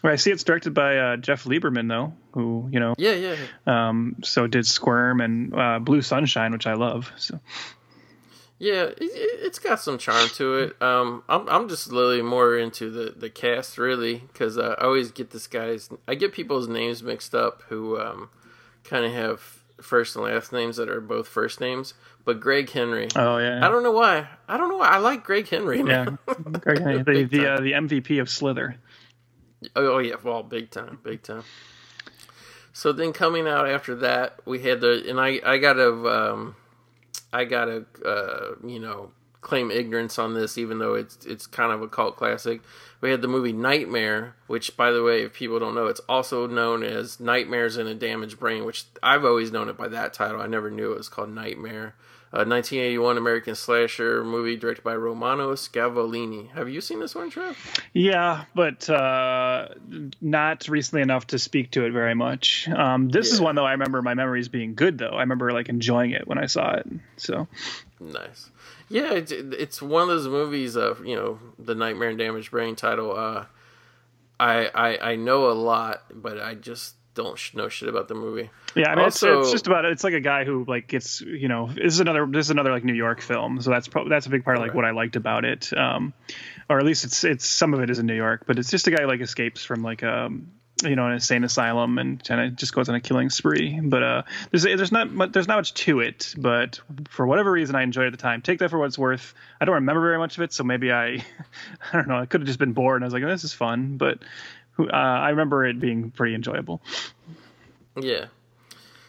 Well, 0.05 0.13
I 0.13 0.17
see 0.17 0.31
it's 0.31 0.43
directed 0.43 0.73
by 0.73 0.97
uh, 0.97 1.17
Jeff 1.17 1.43
Lieberman 1.45 1.89
though, 1.89 2.13
who 2.31 2.69
you 2.71 2.79
know, 2.79 2.93
Yeah, 2.97 3.13
yeah. 3.13 3.35
um, 3.65 4.17
so 4.23 4.47
did 4.47 4.65
Squirm 4.65 5.19
and 5.21 5.53
uh, 5.53 5.79
Blue 5.79 6.01
Sunshine, 6.01 6.51
which 6.51 6.67
I 6.67 6.73
love. 6.73 7.11
So 7.17 7.39
Yeah, 8.59 8.83
it, 8.83 8.95
it's 8.99 9.59
got 9.59 9.81
some 9.81 9.97
charm 9.97 10.29
to 10.35 10.55
it. 10.59 10.81
Um, 10.81 11.23
I'm 11.27 11.47
I'm 11.49 11.69
just 11.69 11.91
really 11.91 12.21
more 12.21 12.57
into 12.57 12.89
the 12.89 13.13
the 13.17 13.29
cast 13.29 13.77
really 13.77 14.17
because 14.31 14.57
I 14.57 14.75
always 14.75 15.11
get 15.11 15.31
this 15.31 15.47
guy's 15.47 15.89
I 16.07 16.15
get 16.15 16.33
people's 16.33 16.67
names 16.67 17.03
mixed 17.03 17.35
up 17.35 17.63
who 17.69 17.99
um, 17.99 18.29
kind 18.83 19.05
of 19.05 19.11
have 19.11 19.41
first 19.81 20.15
and 20.15 20.23
last 20.23 20.53
names 20.53 20.77
that 20.77 20.89
are 20.89 21.01
both 21.01 21.27
first 21.27 21.59
names. 21.59 21.95
But 22.23 22.39
Greg 22.39 22.69
Henry, 22.69 23.07
oh 23.15 23.37
yeah, 23.37 23.65
I 23.65 23.69
don't 23.69 23.83
know 23.83 23.91
why. 23.91 24.27
I 24.47 24.57
don't 24.57 24.69
know 24.69 24.77
why 24.77 24.87
I 24.87 24.97
like 24.97 25.23
Greg 25.23 25.47
Henry. 25.47 25.83
yeah, 25.85 26.15
Greg 26.59 26.79
Henry, 26.79 27.03
the 27.27 27.37
the, 27.37 27.53
uh, 27.53 27.59
the 27.59 27.73
MVP 27.73 28.19
of 28.21 28.29
Slither. 28.29 28.77
Oh, 29.75 29.95
oh 29.95 29.97
yeah, 29.99 30.15
well, 30.23 30.43
big 30.43 30.71
time, 30.71 30.99
big 31.03 31.23
time. 31.23 31.43
So 32.73 32.91
then 32.91 33.13
coming 33.13 33.47
out 33.47 33.69
after 33.69 33.95
that, 33.95 34.39
we 34.45 34.59
had 34.59 34.81
the 34.81 35.05
and 35.07 35.19
I 35.19 35.39
I 35.45 35.57
gotta 35.57 35.91
um, 36.09 36.55
I 37.31 37.45
gotta 37.45 37.85
uh, 38.05 38.55
you 38.65 38.79
know 38.79 39.11
claim 39.45 39.69
ignorance 39.69 40.17
on 40.17 40.33
this, 40.33 40.57
even 40.57 40.79
though 40.79 40.95
it's 40.95 41.23
it's 41.25 41.47
kind 41.47 41.71
of 41.71 41.81
a 41.81 41.87
cult 41.87 42.17
classic. 42.17 42.61
We 42.99 43.11
had 43.11 43.21
the 43.21 43.27
movie 43.27 43.53
Nightmare, 43.53 44.35
which 44.47 44.75
by 44.75 44.91
the 44.91 45.03
way, 45.03 45.21
if 45.21 45.33
people 45.33 45.59
don't 45.59 45.75
know, 45.75 45.85
it's 45.85 46.01
also 46.09 46.47
known 46.47 46.83
as 46.83 47.19
Nightmares 47.19 47.77
in 47.77 47.87
a 47.87 47.93
Damaged 47.93 48.39
Brain, 48.39 48.65
which 48.65 48.85
I've 49.03 49.23
always 49.23 49.51
known 49.51 49.69
it 49.69 49.77
by 49.77 49.87
that 49.89 50.13
title. 50.13 50.41
I 50.41 50.47
never 50.47 50.71
knew 50.71 50.91
it 50.91 50.97
was 50.97 51.09
called 51.09 51.29
Nightmare. 51.29 51.95
Uh, 52.35 52.43
1981 52.43 53.17
American 53.17 53.55
slasher 53.55 54.21
movie 54.25 54.57
directed 54.57 54.83
by 54.83 54.93
Romano 54.93 55.53
Scavolini. 55.53 56.51
Have 56.51 56.67
you 56.67 56.81
seen 56.81 56.99
this 56.99 57.15
one, 57.15 57.29
Trev? 57.29 57.57
Yeah, 57.93 58.43
but 58.53 58.89
uh, 58.89 59.69
not 60.19 60.67
recently 60.67 61.01
enough 61.01 61.27
to 61.27 61.39
speak 61.39 61.71
to 61.71 61.85
it 61.85 61.93
very 61.93 62.13
much. 62.13 62.67
Um, 62.67 63.07
this 63.07 63.31
is 63.31 63.39
one 63.39 63.55
though 63.55 63.65
I 63.65 63.71
remember 63.71 64.01
my 64.01 64.15
memories 64.15 64.49
being 64.49 64.75
good 64.75 64.97
though. 64.97 65.11
I 65.11 65.21
remember 65.21 65.53
like 65.53 65.69
enjoying 65.69 66.11
it 66.11 66.27
when 66.27 66.37
I 66.37 66.47
saw 66.47 66.73
it. 66.73 66.85
So 67.15 67.47
Nice. 68.01 68.49
Yeah, 68.89 69.13
it's, 69.13 69.31
it's 69.31 69.81
one 69.81 70.03
of 70.03 70.09
those 70.09 70.27
movies 70.27 70.75
of 70.75 71.05
you 71.05 71.15
know 71.15 71.39
the 71.57 71.73
Nightmare 71.73 72.09
and 72.09 72.19
Damaged 72.19 72.51
Brain 72.51 72.75
title. 72.75 73.17
Uh, 73.17 73.45
I, 74.39 74.67
I 74.75 75.11
I 75.11 75.15
know 75.15 75.49
a 75.49 75.53
lot, 75.53 76.03
but 76.13 76.39
I 76.41 76.55
just 76.55 76.95
don't 77.15 77.37
sh- 77.39 77.53
know 77.55 77.67
shit 77.69 77.89
about 77.89 78.07
the 78.07 78.13
movie. 78.13 78.49
yeah, 78.75 78.91
I 78.91 78.95
mean 78.95 79.05
it's, 79.05 79.23
Also- 79.23 79.39
it's 79.41 79.51
just 79.51 79.65
about 79.67 79.85
it's 79.85 80.03
like 80.03 80.13
a 80.13 80.19
guy 80.19 80.45
who 80.45 80.63
like 80.67 80.87
gets 80.87 81.21
you 81.21 81.47
know 81.47 81.67
this 81.73 81.93
is 81.93 81.99
another 81.99 82.27
this 82.27 82.45
is 82.45 82.51
another 82.51 82.71
like 82.71 82.83
New 82.83 82.93
York 82.93 83.21
film. 83.21 83.59
So 83.61 83.71
that's 83.71 83.87
probably 83.87 84.09
that's 84.11 84.27
a 84.27 84.29
big 84.29 84.43
part 84.43 84.57
of 84.57 84.61
like 84.61 84.69
Right. 84.71 84.75
what 84.75 84.85
I 84.85 84.91
liked 84.91 85.15
about 85.15 85.43
it. 85.45 85.71
Um, 85.75 86.13
or 86.69 86.77
at 86.79 86.85
least 86.85 87.03
it's 87.05 87.23
it's 87.23 87.45
some 87.47 87.73
of 87.73 87.79
it 87.81 87.89
is 87.89 87.97
in 87.99 88.05
New 88.05 88.15
York, 88.15 88.43
but 88.45 88.59
it's 88.59 88.69
just 88.69 88.87
a 88.87 88.91
guy 88.91 89.01
who, 89.01 89.07
like 89.07 89.21
escapes 89.21 89.63
from 89.65 89.81
like 89.81 90.03
um 90.03 90.51
you 90.83 90.93
know 90.97 91.05
an 91.07 91.13
insane 91.13 91.45
asylum 91.45 91.97
and 91.99 92.21
kind 92.21 92.41
of 92.41 92.55
just 92.57 92.73
goes 92.75 92.89
on 92.89 92.95
a 92.95 92.99
killing 92.99 93.29
spree. 93.29 93.79
But 93.81 94.03
uh, 94.03 94.23
there's 94.51 94.63
there's 94.63 94.91
not 94.91 95.09
much, 95.09 95.31
there's 95.31 95.47
not 95.47 95.55
much 95.55 95.73
to 95.75 96.01
it. 96.01 96.35
But 96.37 96.81
for 97.07 97.25
whatever 97.25 97.49
reason, 97.49 97.75
I 97.77 97.83
enjoyed 97.83 98.03
it 98.03 98.07
at 98.07 98.11
the 98.11 98.17
time. 98.21 98.41
Take 98.41 98.59
that 98.59 98.69
for 98.71 98.77
what 98.77 98.87
it's 98.87 98.97
worth. 98.97 99.33
I 99.61 99.63
don't 99.63 99.75
remember 99.75 100.01
very 100.01 100.17
much 100.17 100.35
of 100.37 100.43
it, 100.43 100.51
so 100.51 100.65
maybe 100.65 100.91
I 100.91 101.05
I 101.93 101.93
don't 101.93 102.09
know. 102.09 102.17
I 102.17 102.25
could 102.25 102.41
have 102.41 102.47
just 102.47 102.59
been 102.59 102.73
bored 102.73 102.97
and 102.97 103.05
I 103.05 103.07
was 103.07 103.13
like, 103.13 103.23
oh, 103.23 103.27
this 103.29 103.45
is 103.45 103.53
fun. 103.53 103.95
But 103.95 104.19
uh, 104.79 104.83
I 104.91 105.29
remember 105.29 105.65
it 105.65 105.79
being 105.79 106.11
pretty 106.11 106.35
enjoyable. 106.35 106.81
Yeah. 107.99 108.25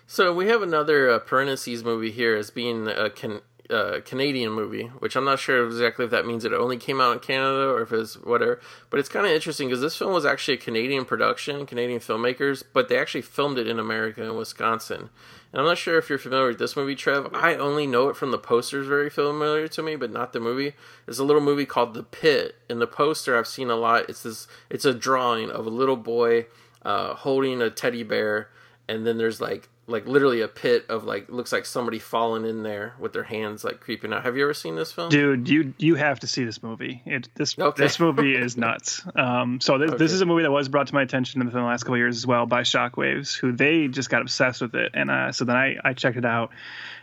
So 0.07 0.33
we 0.33 0.47
have 0.49 0.63
another 0.63 1.11
uh, 1.11 1.19
parentheses 1.19 1.83
movie 1.83 2.13
here 2.13 2.37
as 2.37 2.51
being 2.51 2.87
a 2.87 3.11
can, 3.11 3.41
uh, 3.71 4.01
Canadian 4.05 4.53
movie, 4.53 4.85
which 4.99 5.17
I'm 5.17 5.25
not 5.25 5.39
sure 5.39 5.67
exactly 5.67 6.05
if 6.05 6.11
that 6.11 6.27
means 6.27 6.45
it 6.45 6.53
only 6.53 6.77
came 6.77 7.01
out 7.01 7.13
in 7.13 7.19
Canada 7.19 7.69
or 7.69 7.83
if 7.83 7.93
it's 7.93 8.15
whatever. 8.15 8.61
But 8.91 9.01
it's 9.01 9.09
kind 9.09 9.27
of 9.27 9.33
interesting 9.33 9.69
because 9.69 9.81
this 9.81 9.97
film 9.97 10.13
was 10.13 10.25
actually 10.25 10.55
a 10.55 10.59
Canadian 10.59 11.05
production, 11.05 11.67
Canadian 11.67 12.01
filmmakers, 12.01 12.63
but 12.73 12.89
they 12.89 12.99
actually 12.99 13.23
filmed 13.23 13.59
it 13.59 13.67
in 13.67 13.79
America 13.79 14.23
in 14.23 14.37
Wisconsin. 14.37 15.11
And 15.53 15.61
I'm 15.61 15.67
not 15.67 15.79
sure 15.79 15.97
if 15.97 16.09
you're 16.09 16.19
familiar 16.19 16.49
with 16.49 16.59
this 16.59 16.77
movie, 16.77 16.95
Trev. 16.95 17.31
I 17.33 17.55
only 17.55 17.87
know 17.87 18.09
it 18.09 18.17
from 18.17 18.31
the 18.31 18.39
posters, 18.39 18.87
very 18.87 19.09
familiar 19.09 19.69
to 19.69 19.83
me, 19.83 19.97
but 19.97 20.13
not 20.13 20.33
the 20.33 20.41
movie. 20.41 20.75
It's 21.07 21.19
a 21.19 21.25
little 21.25 21.43
movie 21.43 21.67
called 21.67 21.95
The 21.95 22.03
Pit. 22.03 22.57
In 22.69 22.79
the 22.79 22.87
poster, 22.87 23.39
I've 23.39 23.47
seen 23.47 23.71
a 23.71 23.77
lot. 23.77 24.09
It's 24.09 24.23
this. 24.23 24.49
It's 24.69 24.85
a 24.85 24.93
drawing 24.93 25.51
of 25.51 25.67
a 25.67 25.71
little 25.71 25.97
boy 25.97 26.47
uh, 26.83 27.15
holding 27.15 27.63
a 27.63 27.71
teddy 27.71 28.03
bear, 28.03 28.49
and 28.89 29.07
then 29.07 29.19
there's 29.19 29.41
like 29.41 29.69
like 29.89 30.05
literally 30.07 30.41
a 30.41 30.49
pit 30.49 30.85
of 30.89 31.05
like 31.05 31.29
looks 31.29 31.53
like 31.53 31.65
somebody 31.65 31.99
falling 32.01 32.45
in 32.45 32.65
there 32.65 32.95
with 32.99 33.13
their 33.13 33.23
hands 33.23 33.63
like 33.63 33.79
creeping 33.81 34.13
out. 34.13 34.25
Have 34.25 34.37
you 34.37 34.43
ever 34.43 34.55
seen 34.55 34.75
this 34.75 34.91
film? 34.91 35.11
Dude, 35.11 35.49
you 35.49 35.75
you 35.79 35.95
have 35.95 36.19
to 36.21 36.27
see 36.27 36.45
this 36.45 36.63
movie. 36.63 37.03
It 37.07 37.29
this 37.37 37.57
Okay. 37.59 37.83
this 37.85 38.01
movie 38.01 38.35
is 38.35 38.57
nuts. 38.57 39.03
Um, 39.15 39.61
so 39.61 39.79
this, 39.79 39.93
this 39.93 40.13
is 40.13 40.21
a 40.21 40.27
movie 40.27 40.43
that 40.43 40.51
was 40.51 40.69
brought 40.69 40.89
to 40.89 40.95
my 40.95 41.03
attention 41.03 41.45
within 41.45 41.61
the 41.61 41.67
last 41.67 41.85
couple 41.85 41.95
of 41.95 41.99
years 41.99 42.17
as 42.17 42.27
well 42.27 42.47
by 42.47 42.63
Shockwaves, 42.63 43.37
who 43.39 43.53
they 43.53 43.87
just 43.87 44.11
got 44.11 44.23
obsessed 44.23 44.61
with 44.61 44.75
it, 44.75 44.91
and 44.95 45.11
uh, 45.11 45.31
so 45.31 45.45
then 45.45 45.57
I 45.57 45.77
I 45.85 45.93
checked 45.93 46.17
it 46.17 46.25
out, 46.25 46.51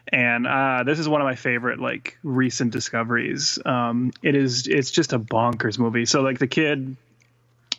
and 0.10 0.46
uh, 0.46 0.84
this 0.86 1.00
is 1.00 1.08
one 1.08 1.22
of 1.22 1.26
my 1.26 1.36
favorite 1.36 1.80
like 1.80 2.18
recent 2.24 2.72
discoveries. 2.72 3.60
Um, 3.66 4.12
it 4.22 4.36
is 4.36 4.68
it's 4.68 4.92
just 4.92 5.14
a 5.14 5.20
bonkers 5.20 5.80
movie. 5.80 6.06
So 6.06 6.22
like 6.22 6.40
the 6.40 6.48
kid 6.48 6.98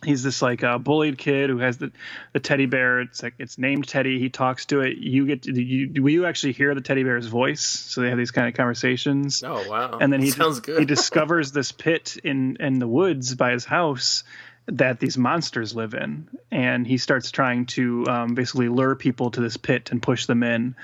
he's 0.05 0.22
this 0.22 0.43
like 0.43 0.62
uh, 0.62 0.78
bullied 0.78 1.18
kid 1.18 1.51
who 1.51 1.59
has 1.59 1.78
the, 1.78 1.90
the 2.32 2.40
teddy 2.40 2.66
bear. 2.66 3.01
It's 3.01 3.22
like 3.22 3.35
it's 3.39 3.59
named 3.59 3.89
Teddy. 3.89 4.18
He 4.18 4.28
talks 4.31 4.66
to 4.66 4.81
it. 4.82 4.98
You 4.98 5.26
get 5.26 5.43
to, 5.43 5.52
you 5.62 6.02
will 6.02 6.10
you 6.10 6.26
actually 6.26 6.52
hear 6.52 6.74
the 6.74 6.81
teddy 6.81 7.02
bear's 7.02 7.26
voice? 7.26 7.62
So 7.62 8.01
they 8.02 8.09
have 8.09 8.18
these 8.18 8.31
kind 8.31 8.48
of 8.48 8.55
conversations. 8.55 9.43
Oh 9.43 9.68
wow! 9.68 9.98
And 10.01 10.12
then 10.12 10.20
he 10.22 10.31
sounds 10.31 10.60
good. 10.60 10.78
he 10.78 10.85
discovers 10.85 11.52
this 11.52 11.72
pit 11.72 12.16
in 12.22 12.56
in 12.60 12.78
the 12.78 12.89
woods 12.89 13.35
by 13.35 13.52
his 13.52 13.64
house, 13.64 14.24
that 14.66 15.01
these 15.01 15.18
monsters 15.18 15.74
live 15.74 15.94
in, 15.94 16.28
and 16.51 16.86
he 16.86 16.97
starts 16.98 17.31
trying 17.31 17.66
to 17.66 18.06
um, 18.06 18.35
basically 18.35 18.68
lure 18.68 18.94
people 18.97 19.31
to 19.31 19.40
this 19.40 19.56
pit 19.56 19.90
and 19.90 20.02
push 20.02 20.26
them 20.26 20.43
in. 20.43 20.74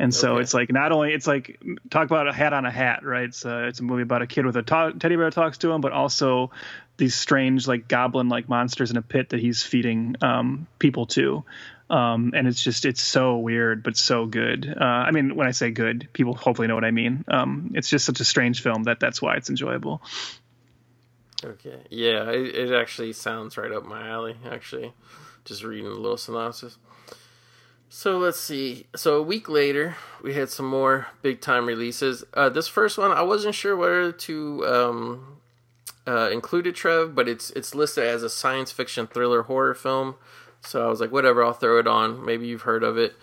And 0.00 0.14
so 0.14 0.34
Okay. 0.34 0.42
it's 0.42 0.54
like 0.54 0.70
not 0.70 0.92
only 0.92 1.12
it's 1.12 1.26
like 1.26 1.60
talk 1.90 2.06
about 2.06 2.28
a 2.28 2.32
hat 2.32 2.52
on 2.52 2.64
a 2.64 2.70
hat, 2.70 3.04
right? 3.04 3.24
It's 3.24 3.44
a, 3.44 3.66
it's 3.66 3.80
a 3.80 3.82
movie 3.82 4.02
about 4.02 4.22
a 4.22 4.28
kid 4.28 4.46
with 4.46 4.56
a 4.56 4.62
to- 4.62 4.94
teddy 4.98 5.16
bear 5.16 5.30
talks 5.30 5.58
to 5.58 5.72
him, 5.72 5.80
but 5.80 5.90
also 5.90 6.52
these 6.98 7.14
strange 7.14 7.66
like 7.66 7.88
goblin 7.88 8.28
like 8.28 8.48
monsters 8.48 8.90
in 8.90 8.96
a 8.96 9.02
pit 9.02 9.30
that 9.30 9.40
he's 9.40 9.62
feeding 9.62 10.16
um, 10.20 10.66
people 10.78 11.06
to. 11.06 11.44
Um, 11.90 12.32
and 12.36 12.46
it's 12.46 12.62
just 12.62 12.84
it's 12.84 13.00
so 13.00 13.38
weird 13.38 13.82
but 13.82 13.96
so 13.96 14.26
good. 14.26 14.74
Uh, 14.78 14.84
I 14.84 15.10
mean, 15.10 15.36
when 15.36 15.46
I 15.46 15.52
say 15.52 15.70
good, 15.70 16.08
people 16.12 16.34
hopefully 16.34 16.68
know 16.68 16.74
what 16.74 16.84
I 16.84 16.90
mean. 16.90 17.24
Um, 17.28 17.72
it's 17.74 17.88
just 17.88 18.04
such 18.04 18.20
a 18.20 18.24
strange 18.24 18.62
film 18.62 18.82
that 18.82 19.00
that's 19.00 19.22
why 19.22 19.36
it's 19.36 19.48
enjoyable. 19.48 20.02
Okay. 21.42 21.80
Yeah, 21.88 22.30
it, 22.30 22.54
it 22.54 22.72
actually 22.74 23.12
sounds 23.12 23.56
right 23.56 23.72
up 23.72 23.86
my 23.86 24.06
alley, 24.08 24.36
actually. 24.50 24.92
Just 25.44 25.62
reading 25.62 25.86
a 25.86 25.90
little 25.90 26.18
synopsis. 26.18 26.76
So 27.88 28.18
let's 28.18 28.40
see. 28.40 28.86
So 28.94 29.16
a 29.16 29.22
week 29.22 29.48
later, 29.48 29.96
we 30.22 30.34
had 30.34 30.50
some 30.50 30.66
more 30.66 31.06
big 31.22 31.40
time 31.40 31.64
releases. 31.64 32.22
Uh, 32.34 32.50
this 32.50 32.68
first 32.68 32.98
one, 32.98 33.12
I 33.12 33.22
wasn't 33.22 33.54
sure 33.54 33.76
whether 33.76 34.12
to 34.12 34.66
um, 34.66 35.37
uh, 36.08 36.30
include 36.30 36.66
it, 36.66 36.74
Trev, 36.74 37.14
but 37.14 37.28
it's 37.28 37.50
it's 37.50 37.74
listed 37.74 38.04
as 38.04 38.22
a 38.22 38.30
science 38.30 38.72
fiction 38.72 39.06
thriller 39.06 39.42
horror 39.42 39.74
film. 39.74 40.14
So 40.62 40.86
I 40.86 40.88
was 40.88 41.00
like, 41.00 41.12
whatever, 41.12 41.44
I'll 41.44 41.52
throw 41.52 41.78
it 41.78 41.86
on. 41.86 42.24
Maybe 42.24 42.46
you've 42.46 42.62
heard 42.62 42.82
of 42.82 42.96
it. 42.96 43.14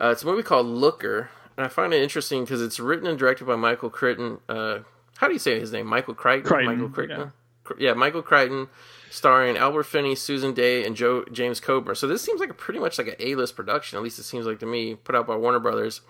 Uh, 0.00 0.08
it's 0.08 0.22
a 0.22 0.26
movie 0.26 0.42
called 0.42 0.66
Looker, 0.66 1.30
and 1.56 1.64
I 1.64 1.68
find 1.68 1.94
it 1.94 2.02
interesting 2.02 2.44
because 2.44 2.60
it's 2.60 2.78
written 2.78 3.06
and 3.06 3.18
directed 3.18 3.46
by 3.46 3.56
Michael 3.56 3.88
Crichton. 3.88 4.38
Uh, 4.48 4.80
how 5.16 5.28
do 5.28 5.32
you 5.32 5.38
say 5.38 5.58
his 5.58 5.72
name? 5.72 5.86
Michael 5.86 6.14
Crichton. 6.14 6.46
Crichton, 6.46 6.66
Michael 6.66 6.88
Crichton. 6.90 7.32
Yeah. 7.78 7.94
Michael 7.94 8.22
Crichton, 8.22 8.68
starring 9.10 9.56
Albert 9.56 9.84
Finney, 9.84 10.14
Susan 10.14 10.52
Dey, 10.52 10.84
and 10.84 10.94
Joe 10.94 11.24
James 11.32 11.58
Coburn. 11.58 11.94
So 11.96 12.06
this 12.06 12.22
seems 12.22 12.38
like 12.38 12.50
a 12.50 12.54
pretty 12.54 12.78
much 12.78 12.98
like 12.98 13.08
an 13.08 13.16
A-list 13.18 13.56
production. 13.56 13.96
At 13.96 14.02
least 14.02 14.18
it 14.18 14.24
seems 14.24 14.46
like 14.46 14.60
to 14.60 14.66
me, 14.66 14.94
put 14.94 15.14
out 15.14 15.26
by 15.26 15.36
Warner 15.36 15.58
Brothers. 15.58 16.02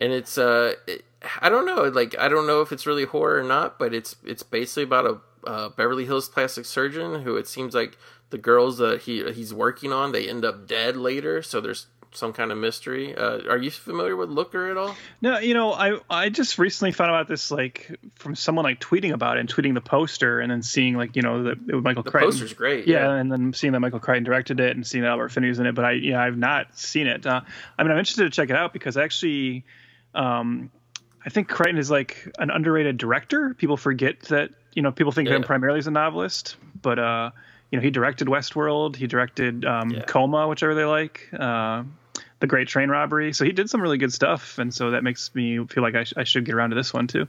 And 0.00 0.12
it's 0.12 0.36
uh, 0.36 0.74
it, 0.86 1.04
I 1.40 1.48
don't 1.48 1.66
know, 1.66 1.84
like 1.84 2.16
I 2.18 2.28
don't 2.28 2.46
know 2.46 2.60
if 2.60 2.70
it's 2.70 2.86
really 2.86 3.04
horror 3.04 3.40
or 3.40 3.42
not, 3.42 3.78
but 3.78 3.94
it's 3.94 4.16
it's 4.24 4.42
basically 4.42 4.82
about 4.82 5.06
a 5.06 5.18
uh, 5.46 5.68
Beverly 5.70 6.06
Hills 6.06 6.28
plastic 6.28 6.64
surgeon 6.64 7.22
who 7.22 7.36
it 7.36 7.46
seems 7.48 7.74
like 7.74 7.96
the 8.30 8.38
girls 8.38 8.78
that 8.78 9.02
he 9.02 9.30
he's 9.32 9.52
working 9.54 9.92
on 9.92 10.12
they 10.12 10.28
end 10.28 10.44
up 10.44 10.66
dead 10.66 10.96
later. 10.96 11.42
So 11.42 11.60
there's 11.60 11.86
some 12.16 12.32
kind 12.32 12.52
of 12.52 12.58
mystery. 12.58 13.14
Uh, 13.14 13.40
are 13.50 13.58
you 13.58 13.70
familiar 13.72 14.14
with 14.14 14.28
Looker 14.30 14.70
at 14.70 14.76
all? 14.76 14.94
No, 15.20 15.38
you 15.38 15.52
know, 15.54 15.72
I 15.72 15.98
I 16.08 16.28
just 16.28 16.58
recently 16.58 16.92
found 16.92 17.10
out 17.10 17.28
this 17.28 17.50
like 17.50 17.98
from 18.14 18.34
someone 18.34 18.64
like 18.64 18.80
tweeting 18.80 19.12
about 19.12 19.36
it 19.36 19.40
and 19.40 19.48
tweeting 19.48 19.74
the 19.74 19.80
poster 19.80 20.40
and 20.40 20.50
then 20.50 20.62
seeing 20.62 20.94
like 20.94 21.16
you 21.16 21.22
know 21.22 21.42
that 21.44 21.58
it 21.68 21.74
was 21.74 21.82
Michael 21.82 22.02
The 22.02 22.10
Crichton. 22.10 22.30
poster's 22.30 22.52
great. 22.52 22.86
Yeah, 22.86 23.12
and 23.12 23.30
then 23.30 23.52
seeing 23.52 23.72
that 23.72 23.80
Michael 23.80 24.00
Crichton 24.00 24.24
directed 24.24 24.60
it 24.60 24.76
and 24.76 24.86
seeing 24.86 25.02
that 25.02 25.10
Albert 25.10 25.30
Finney 25.30 25.48
was 25.48 25.58
in 25.58 25.66
it, 25.66 25.74
but 25.74 25.84
I 25.84 25.92
yeah 25.92 26.22
I've 26.22 26.38
not 26.38 26.78
seen 26.78 27.06
it. 27.06 27.26
Uh, 27.26 27.40
I 27.78 27.82
mean 27.82 27.90
I'm 27.90 27.98
interested 27.98 28.24
to 28.24 28.30
check 28.30 28.48
it 28.50 28.56
out 28.56 28.72
because 28.72 28.96
actually, 28.96 29.64
um, 30.14 30.70
I 31.26 31.30
think 31.30 31.48
Crichton 31.48 31.78
is 31.78 31.90
like 31.90 32.28
an 32.38 32.50
underrated 32.50 32.96
director. 32.96 33.54
People 33.54 33.76
forget 33.76 34.20
that 34.22 34.50
you 34.74 34.82
know 34.82 34.92
people 34.92 35.12
think 35.12 35.28
of 35.28 35.34
him 35.34 35.42
Yeah. 35.42 35.46
primarily 35.46 35.78
as 35.78 35.86
a 35.86 35.90
novelist, 35.90 36.56
but 36.82 36.98
uh, 36.98 37.30
you 37.70 37.78
know 37.78 37.82
he 37.82 37.90
directed 37.90 38.28
Westworld, 38.28 38.96
he 38.96 39.06
directed 39.06 39.64
um, 39.64 39.90
Yeah. 39.90 40.02
Coma, 40.04 40.48
which 40.48 40.62
I 40.62 40.66
really 40.66 40.84
like. 40.84 41.28
Uh, 41.38 41.84
the 42.40 42.46
Great 42.48 42.68
Train 42.68 42.90
Robbery. 42.90 43.32
So 43.32 43.44
he 43.44 43.52
did 43.52 43.70
some 43.70 43.80
really 43.80 43.96
good 43.96 44.12
stuff, 44.12 44.58
and 44.58 44.74
so 44.74 44.90
that 44.90 45.02
makes 45.02 45.34
me 45.34 45.64
feel 45.66 45.82
like 45.82 45.94
I, 45.94 46.04
sh- 46.04 46.12
I 46.16 46.24
should 46.24 46.44
get 46.44 46.54
around 46.54 46.70
to 46.70 46.76
this 46.76 46.92
one 46.92 47.06
too. 47.06 47.26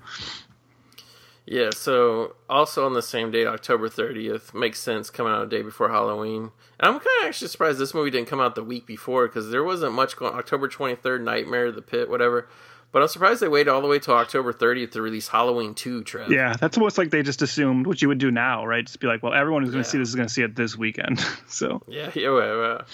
Yeah, 1.46 1.70
so 1.70 2.36
also 2.50 2.86
on 2.88 2.94
the 2.94 3.04
same 3.04 3.30
date, 3.30 3.46
October 3.46 3.88
30th, 3.88 4.54
makes 4.56 4.80
sense 4.80 5.12
coming 5.12 5.32
out 5.32 5.44
a 5.44 5.48
day 5.48 5.62
before 5.62 5.90
Halloween. 5.90 6.52
And 6.80 6.88
I'm 6.88 6.94
kind 6.94 7.06
of 7.22 7.28
actually 7.28 7.50
surprised 7.50 7.78
this 7.78 7.94
movie 7.94 8.10
didn't 8.10 8.28
come 8.28 8.42
out 8.42 8.56
the 8.56 8.64
week 8.64 8.88
before 8.88 9.28
because 9.28 9.52
there 9.52 9.64
wasn't 9.64 9.94
much 9.94 10.18
going 10.18 10.34
October 10.34 10.68
23rd, 10.68 11.22
Nightmare, 11.22 11.68
of 11.68 11.76
The 11.76 11.84
Pit, 11.84 12.10
whatever. 12.10 12.50
But 12.96 13.02
I'm 13.02 13.10
surprised 13.10 13.42
they 13.42 13.50
waited 13.50 13.70
all 13.70 13.82
the 13.82 13.90
way 13.90 14.00
to 14.00 14.14
October 14.14 14.54
30th 14.54 14.92
to 14.92 15.02
release 15.02 15.28
Halloween 15.28 15.74
2, 15.74 16.06
Trev. 16.06 16.32
Yeah, 16.32 16.56
that's 16.58 16.78
almost 16.78 16.98
like 16.98 17.10
they 17.10 17.24
just 17.24 17.42
assumed 17.42 17.88
what 17.88 18.02
you 18.02 18.08
would 18.08 18.20
do 18.20 18.32
now, 18.32 18.66
right? 18.66 18.86
Just 18.86 19.02
be 19.02 19.08
like, 19.08 19.22
well, 19.22 19.34
everyone 19.34 19.64
who's 19.64 19.74
going 19.74 19.84
to 19.84 19.88
Yeah. 19.90 19.92
see 19.92 19.98
this 19.98 20.08
is 20.08 20.16
going 20.16 20.30
to 20.30 20.34
see 20.34 20.44
it 20.44 20.56
this 20.56 20.78
weekend. 20.78 21.20
so 21.50 21.84
Yeah, 21.90 22.10
yeah, 22.16 22.30
well, 22.30 22.58
well. 22.58 22.86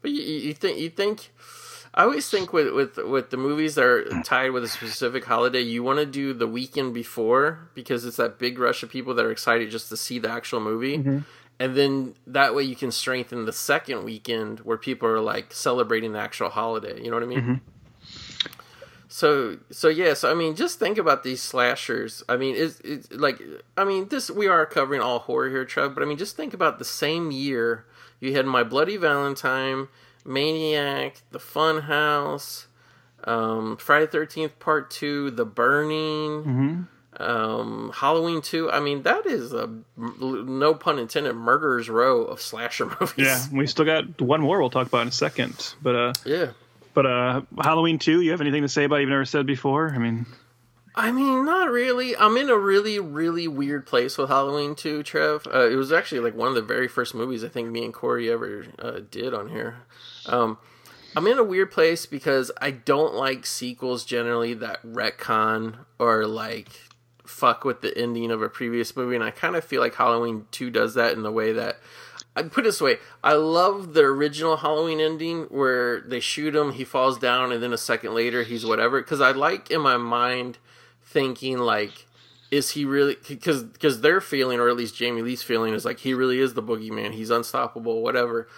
But 0.00 0.12
you, 0.12 0.22
you 0.22 0.38
you 0.46 0.54
think 0.54 0.78
you 0.78 0.90
think 0.90 1.32
I 1.92 2.04
always 2.04 2.30
think 2.30 2.52
with 2.52 2.72
with 2.72 2.98
with 2.98 3.30
the 3.30 3.36
movies 3.36 3.74
that 3.74 3.84
are 3.84 4.22
tied 4.22 4.52
with 4.52 4.62
a 4.62 4.68
specific 4.68 5.24
holiday, 5.24 5.60
you 5.60 5.82
want 5.82 5.98
to 5.98 6.06
do 6.06 6.32
the 6.32 6.46
weekend 6.46 6.94
before 6.94 7.68
because 7.74 8.04
it's 8.04 8.18
that 8.18 8.38
big 8.38 8.60
rush 8.60 8.84
of 8.84 8.90
people 8.90 9.12
that 9.14 9.24
are 9.24 9.32
excited 9.32 9.72
just 9.72 9.88
to 9.88 9.96
see 9.96 10.20
the 10.20 10.30
actual 10.30 10.60
movie. 10.60 10.98
Mm-hmm. 10.98 11.18
And 11.58 11.76
then 11.76 12.14
that 12.28 12.54
way 12.54 12.62
you 12.62 12.76
can 12.76 12.92
strengthen 12.92 13.44
the 13.44 13.52
second 13.52 14.04
weekend 14.04 14.60
where 14.60 14.78
people 14.78 15.08
are 15.08 15.20
like 15.20 15.52
celebrating 15.52 16.12
the 16.12 16.20
actual 16.20 16.48
holiday. 16.48 17.02
You 17.02 17.10
know 17.10 17.16
what 17.16 17.24
I 17.24 17.26
mean? 17.26 17.40
Mm-hmm. 17.40 17.54
So 19.12 19.58
so 19.70 19.88
yeah, 19.88 20.14
so 20.14 20.30
I 20.30 20.34
mean, 20.34 20.56
just 20.56 20.78
think 20.78 20.96
about 20.96 21.22
these 21.22 21.42
slashers. 21.42 22.24
I 22.30 22.38
mean, 22.38 22.54
it's, 22.56 22.80
it's 22.80 23.12
like 23.12 23.42
I 23.76 23.84
mean, 23.84 24.08
this 24.08 24.30
we 24.30 24.48
are 24.48 24.64
covering 24.64 25.02
all 25.02 25.18
horror 25.18 25.50
here, 25.50 25.66
Trev. 25.66 25.94
But 25.94 26.02
I 26.02 26.06
mean, 26.06 26.16
just 26.16 26.34
think 26.34 26.54
about 26.54 26.78
the 26.78 26.86
same 26.86 27.30
year 27.30 27.84
you 28.20 28.34
had 28.34 28.46
My 28.46 28.62
Bloody 28.62 28.96
Valentine, 28.96 29.88
Maniac, 30.24 31.20
The 31.30 31.38
Fun 31.38 31.82
House, 31.82 32.68
um, 33.24 33.76
Friday 33.76 34.06
Thirteenth 34.06 34.58
Part 34.58 34.90
Two, 34.90 35.30
The 35.30 35.44
Burning, 35.44 36.88
um, 37.18 37.92
Halloween 37.94 38.40
Two. 38.40 38.70
I 38.70 38.80
mean, 38.80 39.02
that 39.02 39.26
is 39.26 39.52
a 39.52 39.68
no 39.98 40.72
pun 40.72 40.98
intended 40.98 41.34
murderer's 41.34 41.90
row 41.90 42.22
of 42.24 42.40
slasher 42.40 42.86
movies. 43.00 43.26
yeah, 43.26 43.44
we 43.52 43.66
still 43.66 43.84
got 43.84 44.22
one 44.22 44.40
more 44.40 44.58
we'll 44.58 44.70
talk 44.70 44.86
about 44.86 45.02
in 45.02 45.08
a 45.08 45.12
second. 45.12 45.74
But 45.82 45.96
uh, 45.96 46.12
yeah. 46.24 46.52
But 46.94 47.06
uh, 47.06 47.42
Halloween 47.62 47.98
two. 47.98 48.20
You 48.20 48.30
have 48.32 48.40
anything 48.40 48.62
to 48.62 48.68
say 48.68 48.84
about 48.84 48.96
it 48.96 49.00
you've 49.02 49.10
never 49.10 49.24
said 49.24 49.46
before? 49.46 49.92
I 49.94 49.98
mean, 49.98 50.26
I 50.94 51.10
mean, 51.10 51.44
not 51.44 51.70
really. 51.70 52.16
I'm 52.16 52.36
in 52.36 52.50
a 52.50 52.56
really, 52.56 52.98
really 52.98 53.48
weird 53.48 53.86
place 53.86 54.18
with 54.18 54.28
Halloween 54.28 54.74
2, 54.74 55.02
Trev. 55.02 55.46
Uh, 55.46 55.70
it 55.70 55.76
was 55.76 55.90
actually 55.90 56.20
like 56.20 56.34
one 56.34 56.48
of 56.48 56.54
the 56.54 56.62
very 56.62 56.86
first 56.86 57.14
movies 57.14 57.42
I 57.42 57.48
think 57.48 57.70
me 57.70 57.84
and 57.84 57.94
Corey 57.94 58.30
ever 58.30 58.66
uh, 58.78 59.00
did 59.10 59.32
on 59.32 59.48
here. 59.48 59.76
Um, 60.26 60.58
I'm 61.16 61.26
in 61.26 61.38
a 61.38 61.44
weird 61.44 61.70
place 61.70 62.04
because 62.04 62.50
I 62.60 62.72
don't 62.72 63.14
like 63.14 63.46
sequels 63.46 64.04
generally 64.04 64.52
that 64.54 64.82
retcon 64.82 65.76
or 65.98 66.26
like 66.26 66.68
fuck 67.24 67.64
with 67.64 67.80
the 67.80 67.96
ending 67.96 68.30
of 68.30 68.42
a 68.42 68.48
previous 68.48 68.94
movie, 68.94 69.14
and 69.14 69.24
I 69.24 69.30
kind 69.30 69.56
of 69.56 69.64
feel 69.64 69.80
like 69.80 69.94
Halloween 69.94 70.46
Two 70.50 70.70
does 70.70 70.94
that 70.94 71.12
in 71.12 71.22
the 71.22 71.32
way 71.32 71.52
that. 71.52 71.78
I 72.34 72.42
put 72.42 72.64
it 72.64 72.68
this 72.68 72.80
way: 72.80 72.98
I 73.22 73.34
love 73.34 73.94
the 73.94 74.02
original 74.02 74.58
Halloween 74.58 75.00
ending 75.00 75.44
where 75.44 76.00
they 76.00 76.20
shoot 76.20 76.54
him, 76.54 76.72
he 76.72 76.84
falls 76.84 77.18
down, 77.18 77.52
and 77.52 77.62
then 77.62 77.72
a 77.72 77.78
second 77.78 78.14
later 78.14 78.42
he's 78.42 78.64
whatever. 78.64 79.00
Because 79.00 79.20
I 79.20 79.32
like 79.32 79.70
in 79.70 79.80
my 79.80 79.96
mind 79.96 80.58
thinking 81.04 81.58
like, 81.58 82.06
is 82.50 82.70
he 82.70 82.84
really? 82.84 83.16
Because 83.28 83.62
because 83.64 84.00
their 84.00 84.20
feeling, 84.20 84.60
or 84.60 84.68
at 84.68 84.76
least 84.76 84.96
Jamie 84.96 85.22
Lee's 85.22 85.42
feeling, 85.42 85.74
is 85.74 85.84
like 85.84 86.00
he 86.00 86.14
really 86.14 86.38
is 86.38 86.54
the 86.54 86.62
boogeyman. 86.62 87.12
He's 87.12 87.30
unstoppable, 87.30 88.02
whatever. 88.02 88.48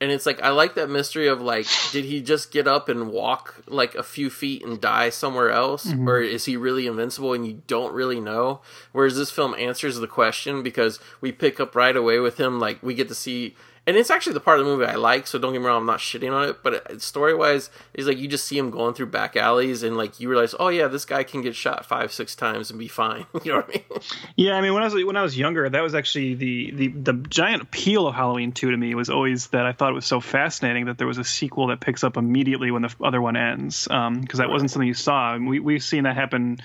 And 0.00 0.10
it's 0.10 0.26
like 0.26 0.42
I 0.42 0.50
like 0.50 0.74
that 0.74 0.90
mystery 0.90 1.28
of 1.28 1.40
like, 1.40 1.66
did 1.92 2.04
he 2.04 2.20
just 2.20 2.50
get 2.50 2.66
up 2.66 2.88
and 2.88 3.10
walk 3.10 3.62
like 3.66 3.94
a 3.94 4.02
few 4.02 4.28
feet 4.28 4.64
and 4.64 4.80
die 4.80 5.08
somewhere 5.08 5.50
else, 5.50 5.86
mm-hmm. 5.86 6.08
or 6.08 6.20
is 6.20 6.44
he 6.44 6.56
really 6.56 6.86
invincible 6.86 7.32
and 7.32 7.46
you 7.46 7.62
don't 7.66 7.94
really 7.94 8.20
know? 8.20 8.60
Whereas 8.92 9.16
this 9.16 9.30
film 9.30 9.54
answers 9.54 9.96
the 9.96 10.08
question 10.08 10.62
because 10.62 10.98
we 11.20 11.32
pick 11.32 11.60
up 11.60 11.74
right 11.74 11.96
away 11.96 12.18
with 12.18 12.38
him. 12.38 12.58
Like 12.58 12.82
we 12.82 12.94
get 12.94 13.08
to 13.08 13.14
see, 13.14 13.54
and 13.86 13.96
it's 13.96 14.10
actually 14.10 14.32
the 14.32 14.40
part 14.40 14.58
of 14.58 14.64
the 14.64 14.70
movie 14.70 14.86
I 14.86 14.94
like. 14.94 15.26
So 15.26 15.38
don't 15.38 15.52
get 15.52 15.60
me 15.60 15.66
wrong, 15.66 15.78
I'm 15.82 15.86
not 15.86 15.98
shitting 15.98 16.32
on 16.32 16.48
it. 16.48 16.62
But 16.62 17.02
story 17.02 17.34
wise, 17.34 17.70
it's 17.92 18.06
like 18.06 18.18
you 18.18 18.28
just 18.28 18.46
see 18.46 18.56
him 18.56 18.70
going 18.70 18.94
through 18.94 19.06
back 19.06 19.36
alleys 19.36 19.82
and 19.82 19.96
like 19.96 20.20
you 20.20 20.28
realize, 20.28 20.54
oh 20.58 20.68
yeah, 20.68 20.88
this 20.88 21.04
guy 21.04 21.22
can 21.22 21.42
get 21.42 21.54
shot 21.54 21.84
five, 21.84 22.12
six 22.12 22.34
times 22.34 22.70
and 22.70 22.78
be 22.78 22.88
fine. 22.88 23.26
you 23.44 23.52
know 23.52 23.58
what 23.58 23.68
I 23.68 23.72
mean? 23.72 24.02
yeah, 24.36 24.52
I 24.54 24.60
mean, 24.60 24.72
when 24.72 24.82
I 24.82 24.86
was 24.86 25.04
when 25.04 25.16
I 25.16 25.22
was 25.22 25.36
younger, 25.36 25.68
that 25.68 25.82
was 25.82 25.94
actually 25.94 26.34
the 26.34 26.70
the 26.70 26.88
the 26.88 27.12
giant 27.28 27.62
appeal 27.62 28.06
of 28.06 28.14
Halloween 28.14 28.52
two 28.52 28.70
to 28.70 28.76
me 28.76 28.94
was 28.94 29.10
always 29.10 29.48
that 29.48 29.66
I 29.66 29.72
thought 29.72 29.90
it 29.90 29.94
was 29.94 30.06
so 30.06 30.20
fascinating 30.20 30.86
that 30.86 30.96
there 30.96 31.06
was 31.06 31.18
a 31.18 31.24
sequel 31.24 31.66
that 31.68 31.80
picks 31.80 32.04
up 32.04 32.16
immediately 32.16 32.70
when 32.70 32.82
the 32.82 32.94
other 33.02 33.20
one 33.20 33.36
ends, 33.36 33.88
um, 33.90 34.20
because 34.20 34.38
that 34.38 34.48
wasn't 34.48 34.70
something 34.70 34.88
you 34.88 34.94
saw. 34.94 35.34
And 35.34 35.46
we 35.46 35.60
we've 35.60 35.82
seen 35.84 36.04
that 36.04 36.16
happen. 36.16 36.60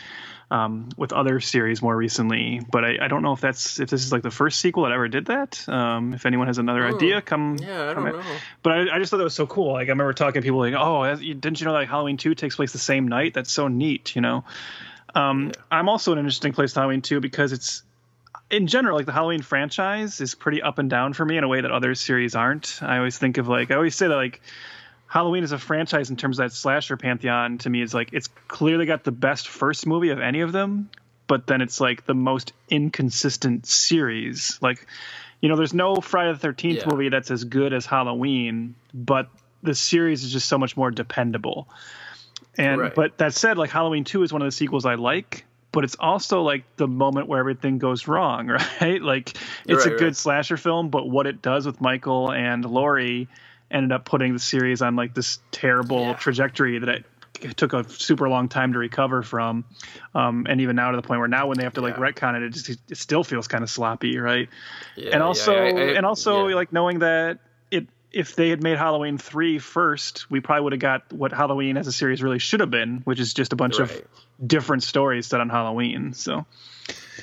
Um, 0.51 0.89
with 0.97 1.13
other 1.13 1.39
series 1.39 1.79
more 1.79 1.95
recently, 1.95 2.59
but 2.71 2.83
I, 2.83 2.97
I 3.01 3.07
don't 3.07 3.21
know 3.21 3.33
if 3.33 3.39
that's 3.39 3.79
if 3.79 3.87
this 3.91 4.03
is 4.03 4.11
like 4.11 4.23
the 4.23 4.31
first 4.31 4.59
sequel 4.59 4.81
that 4.81 4.91
ever 4.91 5.07
did 5.07 5.27
that. 5.27 5.63
Um, 5.69 6.15
if 6.15 6.25
anyone 6.25 6.47
has 6.47 6.57
another 6.57 6.87
idea, 6.87 7.21
come. 7.21 7.57
Yeah, 7.61 7.91
I 7.91 7.93
come 7.93 8.05
don't 8.05 8.17
know. 8.17 8.23
But 8.63 8.73
I, 8.73 8.95
I 8.95 8.97
just 8.97 9.11
thought 9.11 9.17
that 9.17 9.25
was 9.25 9.35
so 9.35 9.45
cool. 9.45 9.73
Like 9.73 9.89
I 9.89 9.91
remember 9.91 10.11
talking 10.13 10.41
to 10.41 10.43
people 10.43 10.57
like, 10.57 10.73
"Oh, 10.75 11.15
didn't 11.15 11.61
you 11.61 11.67
know 11.67 11.73
that 11.73 11.87
Halloween 11.87 12.17
two 12.17 12.33
takes 12.33 12.55
place 12.55 12.71
the 12.71 12.79
same 12.79 13.07
night? 13.07 13.35
That's 13.35 13.51
so 13.51 13.67
neat." 13.67 14.15
You 14.15 14.21
know. 14.21 14.43
Um, 15.13 15.51
I'm 15.69 15.87
also 15.87 16.13
an 16.13 16.17
interesting 16.17 16.53
place 16.53 16.71
with 16.71 16.77
Halloween 16.77 17.03
two 17.03 17.19
because 17.19 17.51
it's 17.51 17.83
in 18.49 18.67
general 18.67 18.95
like 18.95 19.05
the 19.05 19.13
Halloween 19.13 19.41
franchise 19.41 20.21
is 20.21 20.35
pretty 20.35 20.61
up 20.61 20.79
and 20.79 20.89
down 20.89 21.13
for 21.13 21.25
me 21.25 21.37
in 21.37 21.43
a 21.43 21.47
way 21.47 21.61
that 21.61 21.71
other 21.71 21.95
series 21.95 22.35
aren't. 22.35 22.79
I 22.81 22.97
always 22.97 23.17
think 23.17 23.37
of 23.37 23.47
like 23.47 23.71
I 23.71 23.75
always 23.75 23.95
say 23.95 24.07
that 24.07 24.15
like 24.15 24.41
Halloween 25.09 25.43
is 25.43 25.51
a 25.51 25.57
franchise 25.57 26.11
in 26.11 26.17
terms 26.17 26.39
of 26.39 26.45
that 26.45 26.53
slasher 26.55 26.95
pantheon 26.95 27.57
to 27.57 27.69
me 27.69 27.81
is 27.81 27.95
like 27.95 28.13
it's 28.13 28.29
clearly 28.47 28.85
got 28.85 29.03
the 29.03 29.11
best 29.11 29.47
first 29.47 29.87
movie 29.87 30.11
of 30.11 30.19
any 30.19 30.41
of 30.41 30.51
them, 30.51 30.89
but 31.25 31.47
then 31.47 31.61
it's 31.61 31.81
like 31.81 32.05
the 32.05 32.13
most 32.13 32.53
inconsistent 32.69 33.65
series. 33.65 34.59
Like 34.61 34.85
you 35.41 35.49
know, 35.49 35.55
there's 35.55 35.73
no 35.73 35.95
Friday 35.95 36.31
the 36.33 36.37
Thirteenth 36.37 36.79
Yeah. 36.81 36.91
movie 36.91 37.09
that's 37.09 37.31
as 37.31 37.43
good 37.43 37.73
as 37.73 37.87
Halloween, 37.87 38.75
but 38.93 39.29
the 39.63 39.73
series 39.73 40.23
is 40.23 40.31
just 40.31 40.47
so 40.47 40.59
much 40.59 40.77
more 40.77 40.91
dependable. 40.91 41.67
And 42.55 42.79
Right. 42.79 42.93
but 42.95 43.17
that 43.17 43.33
said, 43.33 43.57
like 43.57 43.71
Halloween 43.71 44.03
Two 44.03 44.21
is 44.21 44.31
one 44.31 44.43
of 44.43 44.45
the 44.47 44.51
sequels 44.51 44.85
I 44.85 44.93
like, 44.93 45.43
but 45.71 45.83
it's 45.83 45.95
also 45.99 46.43
like 46.43 46.63
the 46.75 46.87
moment 46.87 47.27
where 47.27 47.39
everything 47.39 47.79
goes 47.79 48.07
wrong, 48.07 48.47
right? 48.81 49.01
Like 49.01 49.35
it's 49.67 49.85
a 49.85 49.89
good 49.89 50.03
right. 50.03 50.15
slasher 50.15 50.57
film, 50.57 50.89
but 50.89 51.09
what 51.09 51.25
it 51.25 51.41
does 51.41 51.65
with 51.65 51.81
Michael 51.81 52.31
and 52.31 52.63
Laurie 52.63 53.27
ended 53.71 53.91
up 53.91 54.05
putting 54.05 54.33
the 54.33 54.39
series 54.39 54.81
on 54.81 54.95
like 54.95 55.13
this 55.13 55.39
terrible 55.51 56.07
Yeah. 56.07 56.13
trajectory 56.13 56.79
that 56.79 56.89
it, 56.89 57.05
it 57.41 57.55
took 57.57 57.73
a 57.73 57.87
super 57.89 58.27
long 58.27 58.49
time 58.49 58.73
to 58.73 58.79
recover 58.79 59.23
from, 59.23 59.63
um, 60.13 60.45
and 60.49 60.59
even 60.61 60.75
now 60.75 60.91
to 60.91 60.97
the 60.97 61.01
point 61.03 61.19
where 61.19 61.27
now 61.29 61.47
when 61.47 61.57
they 61.57 61.63
have 61.63 61.75
to 61.75 61.81
like 61.81 61.95
Yeah. 61.97 62.11
retcon 62.11 62.35
it, 62.35 62.43
it, 62.43 62.49
just, 62.49 62.69
it 62.69 62.97
still 62.97 63.23
feels 63.23 63.47
kind 63.47 63.63
of 63.63 63.69
sloppy, 63.69 64.17
right? 64.17 64.49
Yeah, 64.95 65.05
and 65.11 65.13
yeah, 65.21 65.25
also, 65.25 65.55
I- 65.55 65.67
I- 65.67 65.93
and 65.95 66.05
also 66.05 66.47
yeah. 66.47 66.55
like 66.55 66.73
knowing 66.73 66.99
that 66.99 67.39
it 67.71 67.87
if 68.11 68.35
they 68.35 68.49
had 68.49 68.63
made 68.63 68.77
Halloween 68.77 69.17
three 69.19 69.59
first, 69.59 70.29
we 70.31 70.39
probably 70.39 70.63
would 70.63 70.73
have 70.73 70.79
got 70.81 71.13
what 71.13 71.31
Halloween 71.31 71.77
as 71.77 71.85
a 71.85 71.91
series 71.91 72.23
really 72.23 72.39
should 72.39 72.59
have 72.59 72.71
been, 72.71 73.01
which 73.05 73.19
is 73.19 73.33
just 73.35 73.53
a 73.53 73.55
bunch 73.55 73.79
Right. 73.79 73.89
of 73.91 74.47
different 74.47 74.81
stories 74.83 75.27
set 75.27 75.39
on 75.39 75.49
Halloween. 75.49 76.13
So 76.13 76.45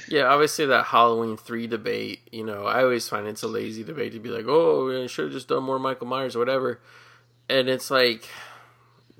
Yeah, 0.08 0.24
obviously 0.24 0.66
that 0.66 0.86
Halloween 0.86 1.36
three 1.36 1.66
debate. 1.66 2.20
You 2.32 2.44
know, 2.44 2.64
I 2.64 2.82
always 2.82 3.08
find 3.08 3.26
it's 3.26 3.42
a 3.42 3.48
lazy 3.48 3.84
debate 3.84 4.12
to 4.12 4.20
be 4.20 4.28
like, 4.28 4.46
"Oh, 4.46 4.86
we 4.86 5.08
should 5.08 5.26
have 5.26 5.32
just 5.32 5.48
done 5.48 5.62
more 5.62 5.78
Michael 5.78 6.06
Myers 6.06 6.36
or 6.36 6.38
whatever," 6.38 6.80
and 7.48 7.68
it's 7.68 7.90
like, 7.90 8.28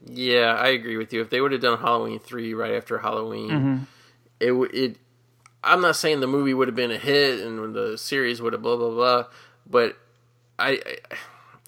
yeah, 0.09 0.55
I 0.55 0.69
agree 0.69 0.97
with 0.97 1.13
you. 1.13 1.21
If 1.21 1.31
they 1.31 1.41
would 1.41 1.53
have 1.53 1.61
done 1.61 1.79
Halloween 1.79 2.19
three 2.19 2.55
right 2.55 2.75
after 2.75 2.99
Halloween, 2.99 3.51
mm-hmm. 3.51 3.77
it 4.41 4.53
would 4.53 4.75
it. 4.75 4.97
I'm 5.65 5.81
not 5.81 5.97
saying 5.97 6.21
the 6.21 6.29
movie 6.29 6.55
would 6.55 6.69
have 6.69 6.77
been 6.77 6.93
a 6.93 6.99
hit 6.99 7.41
and 7.41 7.75
the 7.75 7.99
series 7.99 8.41
would 8.41 8.53
have 8.53 8.63
blah 8.63 8.77
blah 8.77 8.91
blah, 8.91 9.25
but 9.69 9.97
I 10.59 10.81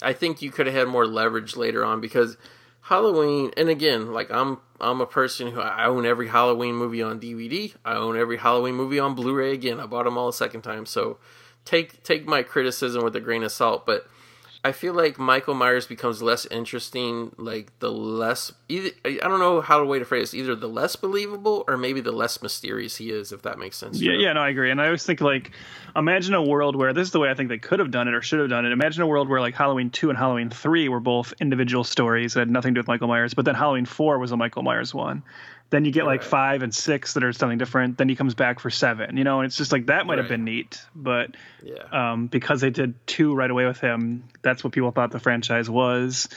I, 0.02 0.10
I 0.10 0.12
think 0.12 0.40
you 0.40 0.50
could 0.50 0.66
have 0.66 0.74
had 0.74 0.88
more 0.88 1.06
leverage 1.06 1.56
later 1.56 1.84
on 1.84 2.00
because 2.00 2.36
Halloween, 2.88 3.52
and 3.54 3.68
again, 3.68 4.14
like 4.14 4.30
I'm 4.30 4.58
I'm 4.80 5.02
a 5.02 5.06
person 5.06 5.50
who 5.52 5.60
I 5.60 5.84
own 5.84 6.06
every 6.06 6.28
Halloween 6.28 6.74
movie 6.74 7.02
on 7.02 7.20
DVD. 7.20 7.74
I 7.84 7.94
own 7.96 8.16
every 8.16 8.38
Halloween 8.38 8.76
movie 8.76 8.98
on 8.98 9.14
Blu-ray. 9.14 9.52
Again, 9.52 9.78
I 9.78 9.84
bought 9.84 10.04
them 10.04 10.16
all 10.16 10.28
a 10.28 10.32
second 10.32 10.62
time, 10.62 10.86
so 10.86 11.18
take 11.66 12.02
take 12.02 12.26
my 12.26 12.42
criticism 12.42 13.04
with 13.04 13.14
a 13.14 13.20
grain 13.20 13.42
of 13.42 13.52
salt. 13.52 13.84
But 13.84 14.08
I 14.68 14.72
feel 14.72 14.92
like 14.92 15.18
Michael 15.18 15.54
Myers 15.54 15.86
becomes 15.86 16.20
less 16.20 16.44
interesting, 16.46 17.32
like 17.38 17.76
the 17.78 17.90
less 17.90 18.52
either 18.68 18.90
I 19.04 19.16
don't 19.22 19.38
know 19.38 19.62
how 19.62 19.78
to 19.78 19.86
way 19.86 19.98
to 19.98 20.04
phrase 20.04 20.34
either 20.34 20.54
the 20.54 20.68
less 20.68 20.94
believable 20.94 21.64
or 21.66 21.78
maybe 21.78 22.02
the 22.02 22.12
less 22.12 22.42
mysterious 22.42 22.96
he 22.96 23.10
is, 23.10 23.32
if 23.32 23.42
that 23.42 23.58
makes 23.58 23.78
sense. 23.78 23.98
yeah, 23.98 24.12
yeah, 24.12 24.34
no, 24.34 24.40
I 24.40 24.50
agree. 24.50 24.70
And 24.70 24.78
I 24.78 24.86
always 24.86 25.04
think 25.04 25.22
like, 25.22 25.52
imagine 25.96 26.34
a 26.34 26.42
world 26.42 26.76
where 26.76 26.92
this 26.92 27.08
is 27.08 27.12
the 27.12 27.18
way 27.18 27.30
I 27.30 27.34
think 27.34 27.48
they 27.48 27.58
could 27.58 27.78
have 27.78 27.90
done 27.90 28.08
it 28.08 28.14
or 28.14 28.20
should 28.20 28.40
have 28.40 28.50
done 28.50 28.66
it. 28.66 28.72
Imagine 28.72 29.02
a 29.02 29.06
world 29.06 29.30
where 29.30 29.40
like 29.40 29.54
Halloween 29.54 29.88
two 29.88 30.10
and 30.10 30.18
Halloween 30.18 30.50
three 30.50 30.90
were 30.90 31.00
both 31.00 31.32
individual 31.40 31.82
stories 31.82 32.34
that 32.34 32.40
had 32.40 32.50
nothing 32.50 32.74
to 32.74 32.78
do 32.78 32.80
with 32.80 32.88
Michael 32.88 33.08
Myers, 33.08 33.32
but 33.32 33.46
then 33.46 33.54
Halloween 33.54 33.86
four 33.86 34.18
was 34.18 34.32
a 34.32 34.36
Michael 34.36 34.62
Myers 34.62 34.92
one. 34.92 35.22
Then 35.70 35.84
you 35.84 35.92
get 35.92 36.06
like 36.06 36.20
Right. 36.20 36.30
five 36.30 36.62
and 36.62 36.74
six 36.74 37.12
that 37.12 37.22
are 37.24 37.32
something 37.32 37.58
different. 37.58 37.98
Then 37.98 38.08
he 38.08 38.16
comes 38.16 38.34
back 38.34 38.58
for 38.58 38.70
seven, 38.70 39.16
you 39.18 39.24
know, 39.24 39.40
and 39.40 39.46
it's 39.46 39.56
just 39.56 39.70
like 39.70 39.86
that 39.86 40.06
might 40.06 40.16
have 40.18 40.28
been 40.28 40.44
neat, 40.44 40.80
but 40.94 41.34
yeah. 41.62 42.12
um, 42.12 42.26
because 42.26 42.62
they 42.62 42.70
did 42.70 42.94
two 43.06 43.34
right 43.34 43.50
away 43.50 43.66
with 43.66 43.78
him, 43.78 44.24
that's 44.40 44.64
what 44.64 44.72
people 44.72 44.90
thought 44.92 45.10
the 45.10 45.18
franchise 45.20 45.68
was. 45.68 46.28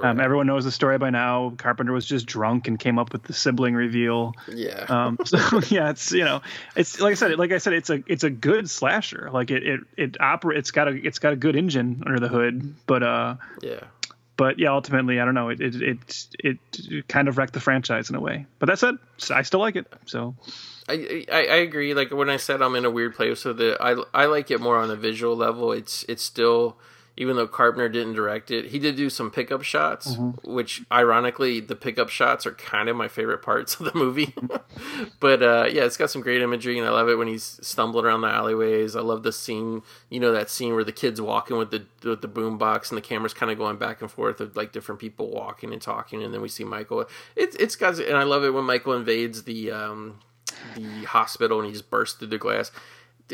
Um, 0.00 0.20
everyone 0.20 0.46
knows 0.46 0.64
the 0.64 0.70
story 0.70 0.98
by 0.98 1.10
now. 1.10 1.52
Carpenter 1.56 1.92
was 1.92 2.06
just 2.06 2.26
drunk 2.26 2.68
and 2.68 2.78
came 2.78 2.98
up 2.98 3.12
with 3.12 3.24
the 3.24 3.32
sibling 3.32 3.74
reveal. 3.74 4.34
yeah. 4.48 4.84
Um, 4.88 5.18
so 5.24 5.38
yeah, 5.68 5.90
it's 5.90 6.12
you 6.12 6.24
know, 6.24 6.42
it's 6.76 7.00
like 7.00 7.12
I 7.12 7.14
said, 7.14 7.36
like 7.38 7.50
I 7.50 7.58
said, 7.58 7.72
it's 7.72 7.90
a 7.90 8.02
it's 8.06 8.22
a 8.22 8.30
good 8.30 8.70
slasher. 8.70 9.30
Like 9.32 9.50
it 9.50 9.66
it 9.66 9.80
it 9.96 10.20
opera, 10.20 10.56
it's 10.56 10.70
got 10.70 10.86
a 10.86 10.92
it's 10.92 11.18
got 11.18 11.32
a 11.32 11.36
good 11.36 11.56
engine 11.56 12.04
under 12.06 12.20
the 12.20 12.28
hood, 12.28 12.74
but 12.86 13.02
uh, 13.02 13.34
yeah. 13.62 13.80
But 14.36 14.58
yeah, 14.58 14.72
ultimately, 14.72 15.20
I 15.20 15.24
don't 15.24 15.34
know, 15.34 15.48
it 15.48 15.60
it 15.60 16.26
it, 16.38 16.58
it 16.74 17.08
kind 17.08 17.28
of 17.28 17.38
wrecked 17.38 17.52
the 17.52 17.60
franchise 17.60 18.10
in 18.10 18.16
a 18.16 18.20
way. 18.20 18.46
But 18.58 18.66
that 18.66 18.78
said, 18.78 18.96
I 19.30 19.42
still 19.42 19.60
like 19.60 19.76
it. 19.76 19.86
So 20.06 20.34
I, 20.88 21.24
I 21.32 21.38
I 21.38 21.56
agree. 21.56 21.94
Like 21.94 22.10
when 22.10 22.30
I 22.30 22.36
said 22.36 22.62
I'm 22.62 22.74
in 22.74 22.84
a 22.84 22.90
weird 22.90 23.14
place 23.14 23.44
with 23.44 23.60
it, 23.60 23.76
I 23.80 24.02
I 24.12 24.26
like 24.26 24.50
it 24.50 24.60
more 24.60 24.76
on 24.78 24.90
a 24.90 24.96
visual 24.96 25.36
level. 25.36 25.72
It's 25.72 26.04
it's 26.08 26.22
still 26.22 26.76
even 27.16 27.36
though 27.36 27.46
Carpenter 27.46 27.88
didn't 27.88 28.12
direct 28.12 28.50
it, 28.50 28.66
he 28.66 28.78
did 28.78 28.94
do 28.96 29.08
some 29.08 29.30
pickup 29.30 29.62
shots, 29.62 30.16
which 30.44 30.82
ironically 30.92 31.60
the 31.60 31.74
pickup 31.74 32.10
shots 32.10 32.44
are 32.44 32.52
kind 32.52 32.88
of 32.88 32.96
my 32.96 33.08
favorite 33.08 33.40
parts 33.40 33.80
of 33.80 33.90
the 33.90 33.98
movie. 33.98 34.34
but 35.20 35.42
uh, 35.42 35.66
yeah, 35.70 35.84
it's 35.84 35.96
got 35.96 36.10
some 36.10 36.20
great 36.20 36.42
imagery, 36.42 36.78
and 36.78 36.86
I 36.86 36.90
love 36.90 37.08
it 37.08 37.16
when 37.16 37.28
he's 37.28 37.58
stumbling 37.62 38.04
around 38.04 38.20
the 38.20 38.28
alleyways. 38.28 38.94
I 38.94 39.00
love 39.00 39.22
the 39.22 39.32
scene, 39.32 39.82
you 40.10 40.20
know, 40.20 40.32
that 40.32 40.50
scene 40.50 40.74
where 40.74 40.84
the 40.84 40.92
kid's 40.92 41.20
walking 41.20 41.56
with 41.56 41.70
the 41.70 41.86
with 42.04 42.20
the 42.20 42.28
boom 42.28 42.58
box 42.58 42.90
and 42.90 42.98
the 42.98 43.02
camera's 43.02 43.34
kind 43.34 43.50
of 43.50 43.56
going 43.56 43.78
back 43.78 44.02
and 44.02 44.10
forth 44.10 44.40
of 44.40 44.54
like 44.54 44.72
different 44.72 45.00
people 45.00 45.30
walking 45.30 45.72
and 45.72 45.80
talking, 45.80 46.22
and 46.22 46.34
then 46.34 46.42
we 46.42 46.48
see 46.48 46.64
Michael. 46.64 47.06
It's 47.34 47.56
it's 47.56 47.76
got, 47.76 47.98
and 47.98 48.16
I 48.16 48.24
love 48.24 48.44
it 48.44 48.50
when 48.50 48.64
Michael 48.64 48.92
invades 48.92 49.44
the. 49.44 49.70
Um, 49.70 50.20
the 50.74 51.04
hospital 51.04 51.58
and 51.58 51.66
he 51.66 51.72
just 51.72 51.90
bursts 51.90 52.18
through 52.18 52.28
the 52.28 52.38
glass. 52.38 52.70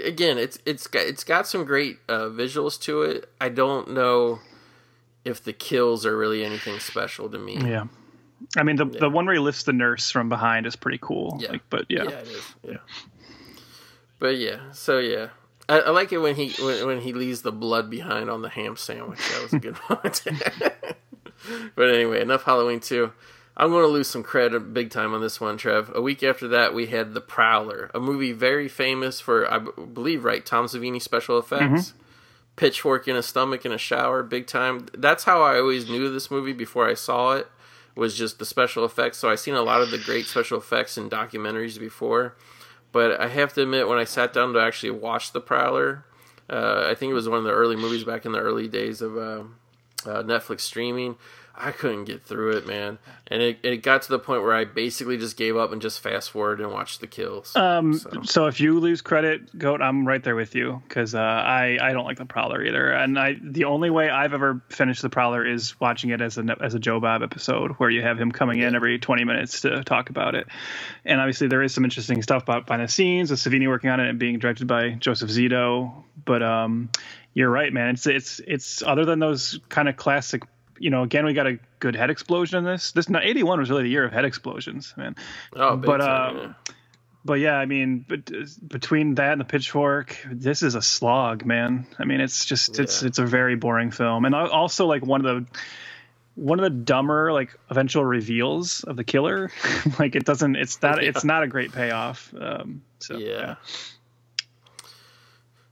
Again, 0.02 0.38
it's 0.38 0.58
it's 0.64 0.86
got 0.86 1.02
it's 1.02 1.24
got 1.24 1.46
some 1.46 1.64
great 1.64 1.98
uh, 2.08 2.26
visuals 2.26 2.80
to 2.82 3.02
it. 3.02 3.28
I 3.40 3.48
don't 3.48 3.90
know 3.90 4.40
if 5.24 5.42
the 5.42 5.52
kills 5.52 6.06
are 6.06 6.16
really 6.16 6.44
anything 6.44 6.78
special 6.78 7.28
to 7.28 7.38
me. 7.38 7.58
yeah, 7.58 7.84
I 8.56 8.62
mean 8.62 8.76
the 8.76 8.86
the 8.86 9.10
one 9.10 9.26
where 9.26 9.34
he 9.34 9.40
lifts 9.40 9.64
the 9.64 9.72
nurse 9.72 10.10
from 10.10 10.28
behind 10.28 10.66
is 10.66 10.76
pretty 10.76 10.98
cool. 11.00 11.36
Yeah. 11.40 11.52
Like, 11.52 11.62
but 11.68 11.86
yeah. 11.88 12.04
yeah, 12.04 12.10
it 12.10 12.28
is. 12.28 12.54
Yeah, 12.62 12.76
but 14.18 14.36
yeah, 14.38 14.72
so 14.72 14.98
yeah, 14.98 15.28
I, 15.68 15.80
I 15.80 15.90
like 15.90 16.12
it 16.12 16.18
when 16.18 16.36
he 16.36 16.50
when, 16.62 16.86
when 16.86 17.00
he 17.00 17.12
leaves 17.12 17.42
the 17.42 17.52
blood 17.52 17.90
behind 17.90 18.30
on 18.30 18.42
the 18.42 18.48
ham 18.48 18.76
sandwich. 18.76 19.18
That 19.18 19.42
was 19.42 19.52
a 19.52 19.58
good 19.58 19.76
one. 19.88 20.00
but 21.74 21.88
anyway, 21.94 22.20
enough 22.20 22.44
Halloween 22.44 22.80
two. 22.80 23.12
I'm 23.56 23.70
going 23.70 23.84
to 23.84 23.88
lose 23.88 24.08
some 24.08 24.22
credit 24.22 24.72
big 24.72 24.90
time 24.90 25.12
on 25.12 25.20
this 25.20 25.40
one, 25.40 25.56
Trev. 25.58 25.92
A 25.94 26.00
week 26.00 26.22
after 26.22 26.48
that, 26.48 26.74
we 26.74 26.86
had 26.86 27.12
The 27.14 27.20
Prowler, 27.20 27.90
a 27.94 28.00
movie 28.00 28.32
very 28.32 28.68
famous 28.68 29.20
for, 29.20 29.50
I 29.52 29.58
believe, 29.58 30.24
right, 30.24 30.44
Tom 30.44 30.66
Savini 30.66 31.00
special 31.02 31.38
effects. 31.38 31.92
Pitchfork 32.56 33.08
in 33.08 33.16
a 33.16 33.22
stomach 33.22 33.64
in 33.64 33.72
a 33.72 33.78
shower, 33.78 34.22
big 34.22 34.46
time. 34.46 34.86
That's 34.92 35.24
how 35.24 35.42
I 35.42 35.58
always 35.58 35.88
knew 35.88 36.10
this 36.10 36.30
movie 36.30 36.52
before 36.52 36.88
I 36.88 36.94
saw 36.94 37.32
it. 37.32 37.46
Was 37.94 38.16
just 38.16 38.38
the 38.38 38.46
special 38.46 38.86
effects. 38.86 39.18
So 39.18 39.28
I've 39.28 39.40
seen 39.40 39.52
a 39.54 39.60
lot 39.60 39.82
of 39.82 39.90
the 39.90 39.98
great 39.98 40.24
special 40.24 40.56
effects 40.56 40.96
in 40.96 41.10
documentaries 41.10 41.78
before, 41.78 42.36
but 42.90 43.20
I 43.20 43.28
have 43.28 43.52
to 43.54 43.62
admit, 43.62 43.86
when 43.86 43.98
I 43.98 44.04
sat 44.04 44.32
down 44.32 44.54
to 44.54 44.60
actually 44.60 44.92
watch 44.92 45.32
The 45.32 45.42
Prowler, 45.42 46.06
uh, 46.48 46.86
I 46.88 46.94
think 46.94 47.10
it 47.10 47.14
was 47.14 47.28
one 47.28 47.38
of 47.38 47.44
the 47.44 47.52
early 47.52 47.76
movies 47.76 48.04
back 48.04 48.24
in 48.24 48.32
the 48.32 48.38
early 48.38 48.66
days 48.66 49.02
of 49.02 49.18
uh, 49.18 49.42
uh, 50.06 50.22
Netflix 50.22 50.60
streaming. 50.60 51.16
I 51.54 51.70
couldn't 51.70 52.04
get 52.04 52.22
through 52.22 52.56
it, 52.56 52.66
man, 52.66 52.98
and 53.26 53.42
it, 53.42 53.58
it 53.62 53.76
got 53.82 54.02
to 54.02 54.08
the 54.08 54.18
point 54.18 54.42
where 54.42 54.54
I 54.54 54.64
basically 54.64 55.18
just 55.18 55.36
gave 55.36 55.56
up 55.56 55.70
and 55.72 55.82
just 55.82 56.00
fast 56.00 56.30
forward 56.30 56.60
and 56.60 56.72
watched 56.72 57.00
the 57.00 57.06
kills. 57.06 57.54
Um, 57.54 57.92
So- 57.94 58.22
so. 58.22 58.46
if 58.46 58.58
you 58.60 58.80
lose 58.80 59.02
credit, 59.02 59.58
goat, 59.58 59.82
I'm 59.82 60.06
right 60.08 60.22
there 60.24 60.34
with 60.34 60.54
you 60.54 60.82
because 60.88 61.14
uh, 61.14 61.18
I 61.20 61.78
I 61.80 61.92
don't 61.92 62.04
like 62.04 62.16
the 62.18 62.24
Prowler 62.24 62.64
either, 62.64 62.90
and 62.90 63.18
I 63.18 63.36
the 63.42 63.64
only 63.64 63.90
way 63.90 64.08
I've 64.08 64.32
ever 64.32 64.62
finished 64.70 65.02
the 65.02 65.10
Prowler 65.10 65.46
is 65.46 65.78
watching 65.80 66.10
it 66.10 66.20
as 66.20 66.38
a 66.38 66.56
as 66.60 66.74
a 66.74 66.78
Joe 66.78 67.00
Bob 67.00 67.22
episode 67.22 67.72
where 67.72 67.90
you 67.90 68.02
have 68.02 68.18
him 68.18 68.32
coming 68.32 68.60
in 68.60 68.74
every 68.74 68.98
20 68.98 69.24
minutes 69.24 69.60
to 69.62 69.84
talk 69.84 70.08
about 70.10 70.34
it, 70.34 70.46
and 71.04 71.20
obviously 71.20 71.48
there 71.48 71.62
is 71.62 71.74
some 71.74 71.84
interesting 71.84 72.22
stuff 72.22 72.42
about 72.44 72.66
behind 72.66 72.82
the 72.82 72.90
scenes 72.92 73.30
with 73.30 73.38
Savini 73.40 73.68
working 73.68 73.90
on 73.90 74.00
it 74.00 74.08
and 74.08 74.18
being 74.18 74.38
directed 74.38 74.66
by 74.66 74.90
Joseph 74.90 75.28
Zito, 75.30 75.92
but 76.24 76.42
um, 76.42 76.88
you're 77.34 77.50
right, 77.50 77.72
man. 77.72 77.90
It's 77.90 78.06
it's 78.06 78.40
it's 78.46 78.82
other 78.82 79.04
than 79.04 79.18
those 79.18 79.60
kind 79.68 79.88
of 79.88 79.96
classic. 79.96 80.42
You 80.82 80.90
know, 80.90 81.04
again, 81.04 81.24
we 81.24 81.32
got 81.32 81.46
a 81.46 81.58
good 81.78 81.94
head 81.94 82.10
explosion 82.10 82.58
in 82.58 82.64
this. 82.64 82.90
This 82.92 83.08
81 83.08 83.60
was 83.60 83.70
really 83.70 83.84
the 83.84 83.88
year 83.88 84.04
of 84.04 84.12
head 84.12 84.24
explosions, 84.24 84.92
man 84.96 85.14
oh, 85.56 85.76
but, 85.76 85.98
time, 85.98 86.36
uh, 86.36 86.40
yeah. 86.40 86.52
but 87.24 87.34
yeah, 87.34 87.54
I 87.54 87.66
mean, 87.66 88.04
but 88.08 88.30
between 88.66 89.14
that 89.16 89.32
and 89.32 89.40
the 89.40 89.44
pitchfork, 89.44 90.18
this 90.30 90.62
is 90.62 90.74
a 90.74 90.82
slog, 90.82 91.44
man. 91.44 91.86
I 91.98 92.04
mean, 92.04 92.20
it's 92.20 92.44
just 92.44 92.78
it's 92.78 93.02
Yeah. 93.02 93.08
it's 93.08 93.18
a 93.18 93.26
very 93.26 93.56
boring 93.56 93.90
film, 93.90 94.24
and 94.24 94.34
also 94.34 94.86
like 94.86 95.04
one 95.04 95.24
of 95.24 95.46
the 95.46 95.58
one 96.34 96.58
of 96.58 96.62
the 96.64 96.70
dumber 96.70 97.32
like 97.32 97.56
eventual 97.70 98.04
reveals 98.04 98.84
of 98.84 98.96
the 98.96 99.04
killer. 99.04 99.50
like 99.98 100.16
it 100.16 100.24
doesn't, 100.24 100.56
it's 100.56 100.80
not, 100.80 101.02
it's 101.04 101.24
not 101.24 101.42
a 101.42 101.46
great 101.46 101.72
payoff. 101.72 102.32
Um, 102.38 102.82
so 102.98 103.18
yeah. 103.18 103.56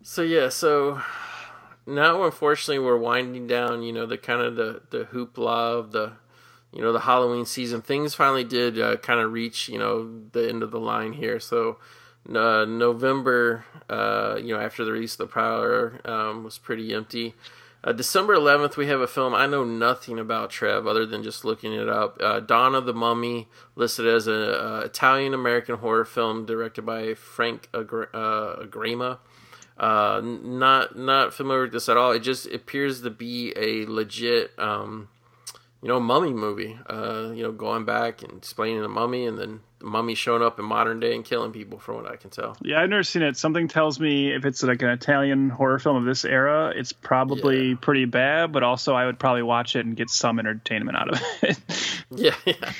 So 0.02 0.22
yeah, 0.22 0.48
so 0.48 1.00
now 1.86 2.24
unfortunately 2.24 2.84
we're 2.84 2.96
winding 2.96 3.46
down. 3.46 3.82
You 3.82 3.92
know 3.92 4.06
the 4.06 4.18
kind 4.18 4.40
of 4.40 4.56
the 4.56 4.82
the 4.90 5.04
hoopla 5.06 5.78
of 5.78 5.92
the 5.92 6.12
you 6.72 6.82
know 6.82 6.92
the 6.92 7.00
Halloween 7.00 7.44
season. 7.44 7.82
Things 7.82 8.14
finally 8.14 8.44
did 8.44 8.78
uh, 8.78 8.96
kind 8.96 9.20
of 9.20 9.32
reach 9.32 9.68
you 9.68 9.78
know 9.78 10.22
the 10.32 10.48
end 10.48 10.62
of 10.62 10.70
the 10.70 10.80
line 10.80 11.14
here. 11.14 11.40
So 11.40 11.78
uh, 12.28 12.64
November, 12.64 13.64
uh, 13.88 14.36
you 14.40 14.54
know 14.54 14.60
after 14.60 14.84
the 14.84 14.92
release 14.92 15.14
of 15.14 15.18
the 15.18 15.26
Prowler 15.26 16.00
um, 16.04 16.44
was 16.44 16.58
pretty 16.58 16.92
empty. 16.94 17.34
Uh, 17.82 17.92
December 17.92 18.36
11th, 18.36 18.76
we 18.76 18.88
have 18.88 19.00
a 19.00 19.06
film 19.06 19.34
I 19.34 19.46
know 19.46 19.64
nothing 19.64 20.18
about, 20.18 20.50
Trev, 20.50 20.86
other 20.86 21.06
than 21.06 21.22
just 21.22 21.46
looking 21.46 21.72
it 21.72 21.88
up. 21.88 22.18
Uh, 22.20 22.38
Dawn 22.38 22.74
of 22.74 22.84
the 22.84 22.92
Mummy, 22.92 23.48
listed 23.74 24.06
as 24.06 24.26
an 24.26 24.34
uh, 24.34 24.82
Italian 24.84 25.32
American 25.32 25.76
horror 25.76 26.04
film 26.04 26.44
directed 26.44 26.82
by 26.82 27.14
Frank 27.14 27.70
uh, 27.72 27.80
Agrama. 27.80 29.18
Uh, 29.80 30.20
not 30.22 30.94
not 30.96 31.32
familiar 31.32 31.62
with 31.62 31.72
this 31.72 31.88
at 31.88 31.96
all. 31.96 32.12
It 32.12 32.20
just 32.20 32.44
appears 32.46 33.00
to 33.00 33.08
be 33.10 33.54
a 33.56 33.86
legit, 33.86 34.50
um, 34.58 35.08
you 35.82 35.88
know, 35.88 35.98
mummy 35.98 36.34
movie. 36.34 36.78
Uh, 36.88 37.30
you 37.34 37.42
know, 37.42 37.50
going 37.50 37.86
back 37.86 38.22
and 38.22 38.32
explaining 38.36 38.82
the 38.82 38.88
mummy, 38.90 39.24
and 39.24 39.38
then 39.38 39.60
the 39.78 39.86
mummy 39.86 40.14
showing 40.14 40.42
up 40.42 40.58
in 40.58 40.66
modern 40.66 41.00
day 41.00 41.14
and 41.14 41.24
killing 41.24 41.50
people, 41.52 41.78
from 41.78 41.94
what 41.96 42.06
I 42.06 42.16
can 42.16 42.28
tell. 42.28 42.58
Yeah, 42.60 42.82
I've 42.82 42.90
never 42.90 43.02
seen 43.02 43.22
it. 43.22 43.38
Something 43.38 43.68
tells 43.68 43.98
me 43.98 44.34
if 44.34 44.44
it's 44.44 44.62
like 44.62 44.82
an 44.82 44.90
Italian 44.90 45.48
horror 45.48 45.78
film 45.78 45.96
of 45.96 46.04
this 46.04 46.26
era, 46.26 46.74
it's 46.76 46.92
probably 46.92 47.70
Yeah. 47.70 47.76
pretty 47.80 48.04
bad. 48.04 48.52
But 48.52 48.62
also, 48.62 48.94
I 48.94 49.06
would 49.06 49.18
probably 49.18 49.42
watch 49.44 49.76
it 49.76 49.86
and 49.86 49.96
get 49.96 50.10
some 50.10 50.38
entertainment 50.38 50.98
out 50.98 51.08
of 51.14 51.20
it. 51.42 51.58
Yeah, 52.12 52.34
yeah. 52.44 52.72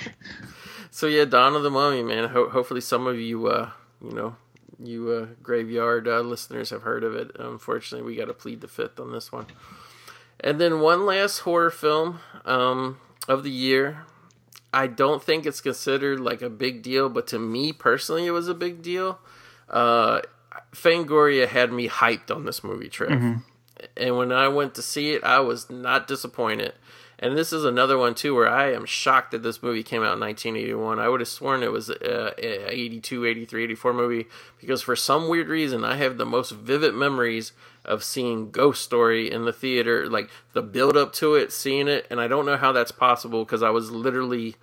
So 0.91 1.07
yeah, 1.07 1.25
Dawn 1.25 1.55
of 1.55 1.63
the 1.63 1.71
Mummy, 1.71 2.03
man. 2.03 2.29
Ho- 2.29 2.49
hopefully, 2.51 2.81
some 2.81 3.07
of 3.07 3.17
you, 3.19 3.47
uh, 3.47 3.71
you 4.05 4.11
know, 4.13 4.35
you 4.83 5.11
uh, 5.11 5.27
graveyard 5.43 6.09
uh, 6.09 6.21
listeners 6.21 6.71
have 6.71 6.83
heard 6.83 7.05
of 7.05 7.15
it. 7.15 7.31
Unfortunately, 7.39 8.07
we 8.07 8.17
got 8.17 8.27
to 8.27 8.35
plead 8.35 8.61
the 8.61 8.69
fifth 8.69 8.99
on 8.99 9.13
this 9.13 9.31
one. 9.31 9.47
And 10.41 10.61
then 10.61 10.81
one 10.81 11.05
last 11.05 11.41
horror 11.41 11.71
film 11.71 12.21
um, 12.45 12.99
of 13.29 13.43
the 13.43 13.51
year. 13.51 14.05
I 14.73 14.87
don't 14.87 15.23
think 15.23 15.47
it's 15.47 15.61
considered 15.61 16.21
like 16.21 16.43
a 16.43 16.49
big 16.49 16.83
deal, 16.83 17.09
but 17.09 17.27
to 17.29 17.39
me 17.39 17.73
personally, 17.73 18.27
it 18.27 18.31
was 18.31 18.49
a 18.49 18.55
big 18.55 18.83
deal. 18.83 19.19
Uh, 19.69 20.21
Fangoria 20.73 21.47
had 21.49 21.73
me 21.73 21.89
hyped 21.89 22.35
on 22.35 22.45
this 22.45 22.63
movie, 22.63 22.89
Trev. 22.89 23.11
And 23.97 24.17
when 24.17 24.31
I 24.31 24.49
went 24.49 24.75
to 24.77 24.83
see 24.83 25.13
it, 25.13 25.25
I 25.25 25.41
was 25.41 25.71
not 25.71 26.07
disappointed. 26.07 26.75
And 27.23 27.37
this 27.37 27.53
is 27.53 27.67
another 27.67 27.99
one 27.99 28.15
too 28.15 28.35
where 28.35 28.49
I 28.49 28.73
am 28.73 28.87
shocked 28.87 29.33
that 29.33 29.43
this 29.43 29.63
movie 29.63 29.83
came 29.83 30.03
out 30.03 30.15
in 30.15 30.21
1981. 30.21 30.99
I 30.99 31.09
would 31.09 31.21
have 31.21 31.29
sworn 31.29 31.63
it 31.63 31.71
was 31.71 31.91
a, 31.91 32.33
a 32.43 32.73
82, 32.73 33.27
83, 33.27 33.65
84 33.65 33.93
movie 33.93 34.27
because 34.59 34.81
for 34.81 34.97
some 34.97 35.29
weird 35.29 35.49
reason 35.49 35.85
I 35.85 35.97
have 35.97 36.17
the 36.17 36.25
most 36.25 36.51
vivid 36.51 36.95
memories 36.95 37.53
of 37.85 38.03
seeing 38.03 38.51
Ghost 38.51 38.83
Story 38.83 39.31
in 39.31 39.45
the 39.45 39.53
theater, 39.53 40.09
like 40.09 40.31
the 40.55 40.63
build 40.63 40.97
up 40.97 41.13
to 41.15 41.35
it, 41.35 41.53
seeing 41.53 41.89
it, 41.89 42.07
and 42.11 42.23
I 42.23 42.27
don't 42.27 42.47
know 42.47 42.57
how 42.57 42.73
that's 42.73 42.93
possible 42.93 43.45
because 43.45 43.63
I 43.63 43.71
was 43.71 43.91
literally 43.91 44.57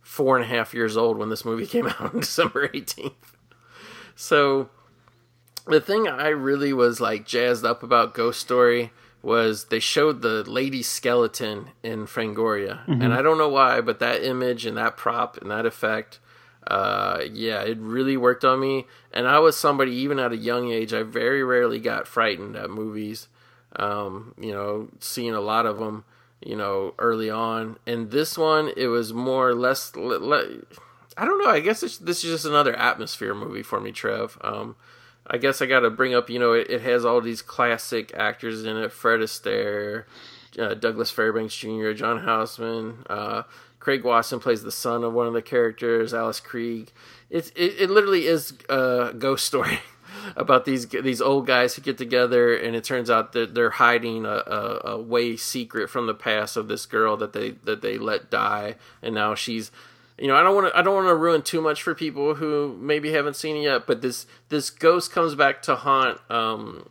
four 0.00 0.36
and 0.36 0.44
a 0.46 0.48
half 0.48 0.72
years 0.72 0.96
old 0.96 1.18
when 1.18 1.28
this 1.28 1.44
movie 1.44 1.66
came 1.68 1.86
out 1.86 2.00
on 2.00 2.20
December 2.20 2.68
18th. 2.68 3.12
So 4.16 4.70
the 5.66 5.80
thing 5.82 6.08
I 6.08 6.28
really 6.28 6.72
was 6.72 7.02
like 7.02 7.26
jazzed 7.26 7.66
up 7.66 7.82
about 7.82 8.14
Ghost 8.14 8.40
Story 8.40 8.92
was 9.28 9.64
they 9.66 9.78
showed 9.80 10.22
the 10.22 10.42
lady 10.50 10.82
skeleton 10.82 11.58
in 11.82 12.06
Fangoria, 12.06 12.80
and 13.02 13.12
I 13.14 13.20
don't 13.22 13.38
know 13.38 13.48
why, 13.60 13.80
but 13.80 13.98
that 14.00 14.24
image 14.24 14.66
and 14.66 14.76
that 14.76 14.96
prop 14.96 15.36
and 15.36 15.50
that 15.50 15.66
effect, 15.66 16.18
uh, 16.66 17.20
yeah, 17.32 17.60
it 17.62 17.78
really 17.78 18.16
worked 18.16 18.44
on 18.44 18.58
me. 18.60 18.86
And 19.12 19.28
I 19.28 19.38
was 19.38 19.56
somebody 19.56 19.92
even 19.92 20.18
at 20.18 20.32
a 20.32 20.36
young 20.36 20.72
age, 20.72 20.92
I 20.92 21.02
very 21.04 21.42
rarely 21.44 21.78
got 21.78 22.08
frightened 22.08 22.56
at 22.56 22.70
movies. 22.70 23.28
Um, 23.76 24.34
you 24.40 24.52
know, 24.52 24.88
seeing 24.98 25.34
a 25.34 25.40
lot 25.52 25.66
of 25.66 25.78
them, 25.78 26.04
you 26.40 26.56
know, 26.56 26.94
early 26.98 27.30
on, 27.30 27.76
and 27.86 28.10
this 28.10 28.38
one 28.38 28.72
it 28.76 28.86
was 28.88 29.12
more 29.12 29.50
or 29.50 29.54
less. 29.54 29.94
Le- 29.94 30.24
le- 30.32 30.62
I 31.16 31.24
don't 31.24 31.42
know. 31.42 31.50
I 31.50 31.60
guess 31.60 31.82
it's, 31.82 31.98
this 31.98 32.24
is 32.24 32.30
just 32.30 32.46
another 32.46 32.74
atmosphere 32.76 33.34
movie 33.34 33.62
for 33.62 33.80
me, 33.80 33.92
Trev. 33.92 34.38
Um, 34.40 34.76
I 35.30 35.38
guess 35.38 35.60
I 35.60 35.66
got 35.66 35.80
to 35.80 35.90
bring 35.90 36.14
up, 36.14 36.30
you 36.30 36.38
know, 36.38 36.52
it, 36.52 36.70
it 36.70 36.80
has 36.82 37.04
all 37.04 37.20
these 37.20 37.42
classic 37.42 38.12
actors 38.14 38.64
in 38.64 38.76
it: 38.76 38.92
Fred 38.92 39.20
Astaire, 39.20 40.04
uh, 40.58 40.74
Douglas 40.74 41.10
Fairbanks 41.10 41.56
Jr., 41.56 41.92
John 41.92 42.20
Houseman, 42.20 43.04
uh, 43.08 43.42
Craig 43.78 44.04
Wasson 44.04 44.40
plays 44.40 44.62
the 44.62 44.72
son 44.72 45.04
of 45.04 45.12
one 45.12 45.26
of 45.26 45.32
the 45.32 45.42
characters, 45.42 46.12
Alice 46.12 46.40
Krige. 46.40 46.88
It's 47.30 47.50
it, 47.50 47.74
it 47.78 47.90
literally 47.90 48.26
is 48.26 48.54
a 48.68 49.14
ghost 49.16 49.46
story 49.46 49.80
about 50.36 50.64
these 50.64 50.86
these 50.86 51.20
old 51.20 51.46
guys 51.46 51.74
who 51.74 51.82
get 51.82 51.98
together, 51.98 52.56
and 52.56 52.74
it 52.74 52.84
turns 52.84 53.10
out 53.10 53.32
that 53.32 53.54
they're 53.54 53.70
hiding 53.70 54.24
a, 54.26 54.42
a, 54.46 54.80
a 54.84 55.00
way 55.00 55.36
secret 55.36 55.88
from 55.90 56.06
the 56.06 56.14
past 56.14 56.56
of 56.56 56.68
this 56.68 56.86
girl 56.86 57.16
that 57.16 57.32
they 57.32 57.52
that 57.64 57.82
they 57.82 57.98
let 57.98 58.30
die, 58.30 58.76
and 59.02 59.14
now 59.14 59.34
she's 59.34 59.70
you 60.18 60.26
know, 60.26 60.36
I 60.36 60.42
don't 60.42 60.54
want 60.54 60.68
to 60.68 60.78
I 60.78 60.82
don't 60.82 60.94
want 60.94 61.08
to 61.08 61.14
ruin 61.14 61.42
too 61.42 61.60
much 61.60 61.82
for 61.82 61.94
people 61.94 62.34
who 62.34 62.76
maybe 62.80 63.12
haven't 63.12 63.36
seen 63.36 63.56
it 63.56 63.62
yet, 63.62 63.86
but 63.86 64.02
this 64.02 64.26
this 64.48 64.70
ghost 64.70 65.12
comes 65.12 65.34
back 65.34 65.62
to 65.62 65.76
haunt 65.76 66.18
um, 66.30 66.88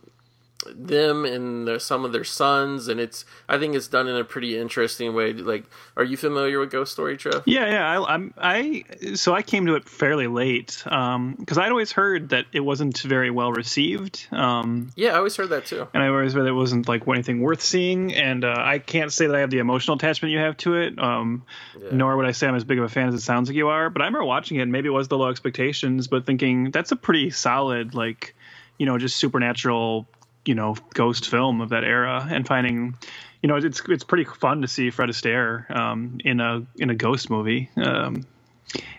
them 0.74 1.24
and 1.24 1.68
their, 1.68 1.78
some 1.78 2.04
of 2.04 2.12
their 2.12 2.24
sons, 2.24 2.88
and 2.88 2.98
it's 2.98 3.24
I 3.48 3.58
think 3.58 3.74
it's 3.76 3.86
done 3.88 4.08
in 4.08 4.16
a 4.16 4.24
pretty 4.24 4.58
interesting 4.58 5.14
way. 5.14 5.32
Like, 5.32 5.64
are 5.96 6.02
you 6.04 6.16
familiar 6.16 6.58
with 6.58 6.70
Ghost 6.70 6.92
Story, 6.92 7.16
Trev? 7.16 7.42
Yeah, 7.46 7.70
yeah. 7.70 7.88
I, 8.00 8.14
I'm 8.14 8.34
I 8.36 8.84
so 9.14 9.34
I 9.34 9.42
came 9.42 9.66
to 9.66 9.76
it 9.76 9.88
fairly 9.88 10.26
late 10.26 10.82
um 10.86 11.36
because 11.38 11.58
I'd 11.58 11.70
always 11.70 11.92
heard 11.92 12.30
that 12.30 12.46
it 12.52 12.60
wasn't 12.60 12.98
very 13.02 13.30
well 13.30 13.52
received, 13.52 14.26
um, 14.32 14.90
Yeah, 14.96 15.10
I 15.12 15.18
always 15.18 15.36
heard 15.36 15.50
that 15.50 15.66
too. 15.66 15.86
and 15.94 16.02
I 16.02 16.08
always 16.08 16.32
heard 16.32 16.42
that 16.44 16.48
it 16.50 16.52
wasn't 16.52 16.88
like 16.88 17.06
anything 17.06 17.40
worth 17.40 17.62
seeing. 17.62 18.12
And 18.14 18.44
uh, 18.44 18.54
I 18.58 18.78
can't 18.80 19.12
say 19.12 19.26
that 19.28 19.36
I 19.36 19.40
have 19.40 19.50
the 19.50 19.58
emotional 19.58 19.96
attachment 19.96 20.32
you 20.32 20.38
have 20.40 20.56
to 20.58 20.74
it, 20.74 20.98
um, 20.98 21.44
nor 21.92 22.16
would 22.16 22.26
I 22.26 22.32
say 22.32 22.48
I'm 22.48 22.54
as 22.56 22.64
big 22.64 22.78
of 22.78 22.84
a 22.84 22.88
fan 22.88 23.08
as 23.08 23.14
it 23.14 23.20
sounds 23.20 23.48
like 23.48 23.56
you 23.56 23.68
are. 23.68 23.90
But 23.90 24.02
I 24.02 24.06
remember 24.06 24.24
watching 24.24 24.58
it, 24.58 24.62
and 24.62 24.72
maybe 24.72 24.88
it 24.88 24.92
was 24.92 25.08
the 25.08 25.16
low 25.16 25.28
expectations, 25.30 26.08
but 26.08 26.26
thinking 26.26 26.72
that's 26.72 26.90
a 26.92 26.96
pretty 26.96 27.30
solid, 27.30 27.94
like 27.94 28.34
you 28.78 28.86
know, 28.86 28.96
just 28.98 29.16
supernatural, 29.16 30.06
you 30.44 30.54
know, 30.54 30.76
ghost 30.94 31.28
film 31.28 31.60
of 31.60 31.70
that 31.70 31.84
era, 31.84 32.26
and 32.30 32.46
finding. 32.46 32.96
You 33.42 33.48
know, 33.48 33.56
it's 33.56 33.80
it's 33.88 34.02
pretty 34.04 34.24
fun 34.24 34.62
to 34.62 34.68
see 34.68 34.90
Fred 34.90 35.08
Astaire 35.10 35.70
um, 35.70 36.18
in 36.24 36.40
a 36.40 36.66
in 36.76 36.90
a 36.90 36.94
ghost 36.94 37.30
movie. 37.30 37.70
Um, 37.76 38.24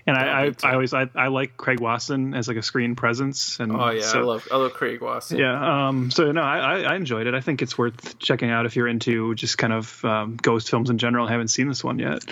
and 0.07 0.18
I, 0.18 0.45
I. 0.45 0.52
I 0.64 0.74
always 0.74 0.94
I, 0.94 1.10
I 1.16 1.28
like 1.28 1.57
Craig 1.57 1.80
Wasson 1.80 2.34
as 2.34 2.48
like 2.48 2.57
a 2.57 2.61
screen 2.61 2.95
presence. 2.95 3.60
And 3.60 3.72
Oh 3.72 3.90
yeah, 3.90 4.02
so, 4.02 4.20
I 4.20 4.24
love 4.24 4.48
I 4.52 4.57
love 4.57 4.74
Craig 4.74 5.02
Wasson 5.02 5.38
yeah. 5.38 5.88
Um, 5.88 6.10
so 6.10 6.32
no, 6.32 6.41
I, 6.41 6.82
I- 6.82 6.95
enjoyed 6.95 7.28
it. 7.28 7.34
I 7.34 7.41
think 7.41 7.61
it's 7.61 7.78
worth 7.78 8.18
checking 8.20 8.49
out 8.49 8.66
if 8.66 8.76
you're 8.76 8.88
into 8.88 9.36
just 9.36 9.57
kind 9.57 9.74
of 9.74 10.03
um, 10.06 10.38
ghost 10.38 10.70
films 10.70 10.90
in 10.90 10.98
general. 10.98 11.28
I 11.28 11.32
haven't 11.32 11.49
seen 11.49 11.68
this 11.68 11.84
one 11.84 11.99
yet. 11.99 12.24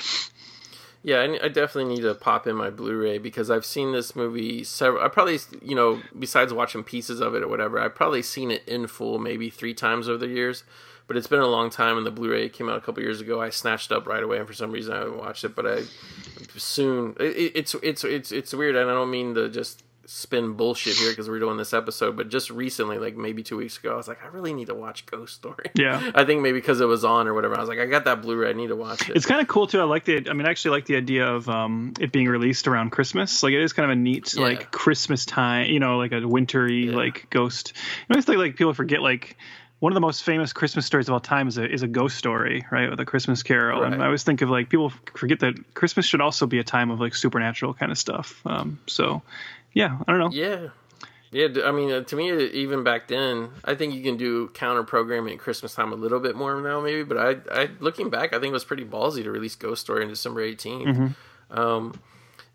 Yeah, 1.07 1.21
I, 1.41 1.47
definitely 1.47 1.95
need 1.95 2.01
to 2.01 2.13
pop 2.15 2.47
in 2.47 2.57
my 2.57 2.69
Blu-ray 2.69 3.19
because 3.19 3.49
I've 3.49 3.63
seen 3.63 3.93
this 3.93 4.13
movie 4.13 4.65
several. 4.65 5.01
I 5.01 5.07
probably, 5.07 5.39
you 5.61 5.73
know, 5.73 6.01
besides 6.19 6.51
watching 6.51 6.83
pieces 6.83 7.21
of 7.21 7.33
it 7.33 7.43
or 7.43 7.47
whatever, 7.47 7.79
I've 7.79 7.95
probably 7.95 8.21
seen 8.21 8.51
it 8.51 8.67
in 8.67 8.87
full 8.87 9.17
maybe 9.17 9.49
three 9.49 9.73
times 9.73 10.09
over 10.09 10.17
the 10.17 10.27
years. 10.27 10.65
But 11.07 11.15
it's 11.15 11.27
been 11.27 11.39
a 11.39 11.47
long 11.47 11.69
time, 11.69 11.95
and 11.95 12.05
the 12.05 12.11
Blu-ray 12.11 12.49
came 12.49 12.67
out 12.67 12.75
a 12.75 12.81
couple 12.81 13.01
years 13.01 13.21
ago. 13.21 13.41
I 13.41 13.51
snatched 13.51 13.93
up 13.93 14.05
right 14.05 14.21
away, 14.21 14.37
and 14.39 14.45
for 14.45 14.51
some 14.51 14.69
reason 14.69 14.93
I 14.95 14.97
haven't 14.97 15.17
watched 15.17 15.45
it. 15.45 15.55
But 15.55 15.65
I 15.65 15.83
soon. 16.57 17.15
It- 17.21 17.53
it's 17.55 17.73
it's 17.75 18.03
it's 18.03 18.33
it's 18.33 18.53
weird, 18.53 18.75
and 18.75 18.91
I 18.91 18.93
don't 18.93 19.09
mean 19.09 19.33
to 19.35 19.47
just 19.47 19.83
spin 20.09 20.53
bullshit 20.53 20.95
here 20.95 21.11
because 21.11 21.27
we're 21.29 21.37
doing 21.39 21.57
this 21.57 21.73
episode. 21.73 22.15
But 22.15 22.29
just 22.29 22.49
recently, 22.49 22.97
like 22.97 23.15
maybe 23.17 23.43
two 23.43 23.57
weeks 23.57 23.77
ago, 23.77 23.93
I 23.93 23.97
was 23.97 24.07
like, 24.07 24.23
I 24.23 24.27
really 24.27 24.53
need 24.53 24.67
to 24.67 24.73
watch 24.73 25.05
Ghost 25.05 25.35
Story. 25.35 25.69
Yeah. 25.75 26.11
I 26.15 26.23
think 26.23 26.41
maybe 26.41 26.57
because 26.57 26.79
it 26.81 26.85
was 26.85 27.03
on 27.03 27.27
or 27.27 27.33
whatever. 27.33 27.55
I 27.57 27.59
was 27.59 27.69
like, 27.69 27.79
I 27.79 27.85
got 27.85 28.05
that 28.05 28.21
Blu-ray. 28.21 28.49
I 28.49 28.53
need 28.53 28.67
to 28.67 28.75
watch 28.75 29.09
it. 29.09 29.15
It's 29.17 29.25
kind 29.25 29.41
of 29.41 29.47
cool 29.47 29.67
too. 29.67 29.79
I 29.79 29.83
like 29.83 30.05
the. 30.05 30.27
I 30.29 30.33
mean, 30.33 30.47
I 30.47 30.49
actually 30.49 30.71
like 30.71 30.85
the 30.85 30.95
idea 30.95 31.27
of 31.27 31.47
um, 31.49 31.93
it 31.99 32.11
being 32.11 32.27
released 32.27 32.67
around 32.67 32.91
Christmas. 32.91 33.43
Like 33.43 33.53
it 33.53 33.61
is 33.61 33.73
kind 33.73 33.91
of 33.91 33.97
a 33.97 33.99
neat 33.99 34.33
Yeah. 34.33 34.43
like 34.43 34.71
Christmas 34.71 35.25
time. 35.25 35.69
You 35.69 35.79
know, 35.79 35.97
like 35.97 36.13
a 36.13 36.25
wintry 36.27 36.87
like 36.87 37.29
ghost. 37.29 37.73
I 38.09 38.13
always 38.13 38.25
think 38.25 38.37
like 38.39 38.55
people 38.55 38.73
forget 38.73 39.01
like. 39.01 39.37
One 39.79 39.91
of 39.91 39.95
the 39.95 40.01
most 40.01 40.23
famous 40.23 40.53
Christmas 40.53 40.87
stories 40.87 41.07
of 41.07 41.13
all 41.13 41.19
time 41.19 41.47
is 41.47 41.59
a 41.59 41.71
is 41.71 41.83
a 41.83 41.87
ghost 41.87 42.17
story, 42.17 42.65
right? 42.71 42.89
With 42.89 42.99
a 42.99 43.05
Christmas 43.05 43.43
Carol, 43.43 43.83
and 43.83 44.01
I 44.01 44.05
always 44.07 44.23
think 44.23 44.41
of 44.41 44.49
like 44.49 44.69
people 44.69 44.91
forget 45.13 45.39
that 45.41 45.53
Christmas 45.75 46.03
should 46.07 46.19
also 46.19 46.47
be 46.47 46.57
a 46.57 46.63
time 46.63 46.89
of 46.89 46.99
like 46.99 47.13
supernatural 47.13 47.75
kind 47.75 47.91
of 47.91 47.97
stuff. 47.99 48.41
Um, 48.47 48.79
so, 48.87 49.21
yeah, 49.77 49.97
I 50.07 50.11
don't 50.11 50.19
know. 50.19 50.29
Yeah. 50.31 50.69
Yeah, 51.29 51.49
I 51.65 51.71
mean, 51.71 51.91
uh, 51.91 52.03
to 52.03 52.15
me, 52.15 52.31
uh, 52.31 52.37
even 52.37 52.85
back 52.85 53.09
then, 53.09 53.49
I 53.65 53.75
think 53.75 53.93
you 53.93 54.01
can 54.01 54.15
do 54.15 54.47
counter 54.53 54.83
programming 54.83 55.33
at 55.33 55.39
Christmas 55.39 55.75
time 55.75 55.91
a 55.91 55.95
little 55.95 56.21
bit 56.21 56.37
more 56.37 56.59
now, 56.61 56.79
maybe. 56.79 57.03
But 57.03 57.17
I, 57.17 57.61
I, 57.63 57.69
looking 57.81 58.09
back, 58.09 58.33
I 58.33 58.39
think 58.39 58.51
it 58.51 58.53
was 58.53 58.63
pretty 58.63 58.85
ballsy 58.85 59.23
to 59.23 59.31
release 59.31 59.55
Ghost 59.55 59.81
Story 59.81 60.03
on 60.03 60.09
December 60.09 60.41
18th. 60.49 60.87
Um, 61.51 61.99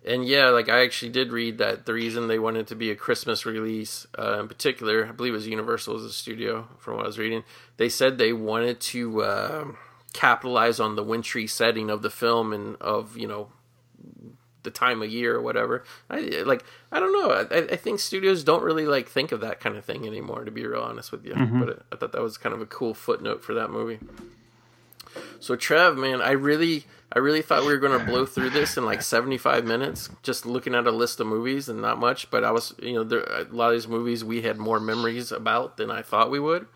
and 0.04 0.26
yeah, 0.26 0.48
like 0.48 0.68
I 0.68 0.82
actually 0.82 1.12
did 1.12 1.32
read 1.32 1.58
that 1.58 1.86
the 1.86 1.92
reason 1.92 2.26
they 2.26 2.38
wanted 2.38 2.66
to 2.68 2.74
be 2.74 2.90
a 2.90 2.96
Christmas 2.96 3.44
release, 3.46 4.06
uh, 4.18 4.40
in 4.40 4.48
particular, 4.48 5.06
I 5.06 5.12
believe 5.12 5.32
it 5.32 5.36
was 5.36 5.46
Universal 5.46 5.96
as 5.96 6.04
a 6.04 6.12
studio, 6.12 6.66
from 6.78 6.96
what 6.96 7.04
I 7.04 7.06
was 7.08 7.18
reading. 7.18 7.44
They 7.76 7.88
said 7.88 8.18
they 8.18 8.32
wanted 8.32 8.80
to 8.80 9.22
uh, 9.22 9.64
capitalize 10.12 10.80
on 10.80 10.96
the 10.96 11.04
wintry 11.04 11.46
setting 11.46 11.90
of 11.90 12.02
the 12.02 12.10
film 12.10 12.52
and 12.52 12.76
of 12.80 13.16
you 13.16 13.28
know 13.28 13.48
the 14.62 14.70
time 14.70 15.02
of 15.02 15.10
year 15.10 15.36
or 15.36 15.42
whatever. 15.42 15.84
I 16.10 16.20
like 16.44 16.64
I 16.90 17.00
don't 17.00 17.12
know. 17.12 17.30
I, 17.30 17.72
I 17.72 17.76
think 17.76 18.00
studios 18.00 18.44
don't 18.44 18.62
really 18.62 18.86
like 18.86 19.08
think 19.08 19.32
of 19.32 19.40
that 19.40 19.60
kind 19.60 19.76
of 19.76 19.84
thing 19.84 20.06
anymore. 20.06 20.44
To 20.44 20.50
be 20.50 20.66
real 20.66 20.82
honest 20.82 21.12
with 21.12 21.24
you, 21.24 21.34
mm-hmm. 21.34 21.60
but 21.60 21.84
I 21.92 21.96
thought 21.96 22.12
that 22.12 22.22
was 22.22 22.38
kind 22.38 22.54
of 22.54 22.60
a 22.60 22.66
cool 22.66 22.94
footnote 22.94 23.42
for 23.42 23.54
that 23.54 23.70
movie. 23.70 23.98
So 25.40 25.56
Trev, 25.56 25.98
man, 25.98 26.22
I 26.22 26.30
really, 26.30 26.84
I 27.12 27.18
really 27.18 27.42
thought 27.42 27.66
we 27.66 27.72
were 27.72 27.78
going 27.78 27.98
to 27.98 28.06
blow 28.06 28.24
through 28.24 28.50
this 28.50 28.78
in 28.78 28.86
like 28.86 29.02
seventy-five 29.02 29.64
minutes, 29.66 30.08
just 30.22 30.46
looking 30.46 30.74
at 30.74 30.86
a 30.86 30.90
list 30.90 31.20
of 31.20 31.26
movies 31.26 31.68
and 31.68 31.82
not 31.82 31.98
much. 31.98 32.30
But 32.30 32.44
I 32.44 32.50
was, 32.50 32.74
you 32.80 32.94
know, 32.94 33.04
there, 33.04 33.20
a 33.20 33.44
lot 33.50 33.68
of 33.68 33.72
these 33.74 33.88
movies 33.88 34.24
we 34.24 34.40
had 34.40 34.56
more 34.56 34.80
memories 34.80 35.30
about 35.30 35.76
than 35.76 35.90
I 35.90 36.00
thought 36.00 36.30
we 36.30 36.40
would. 36.40 36.66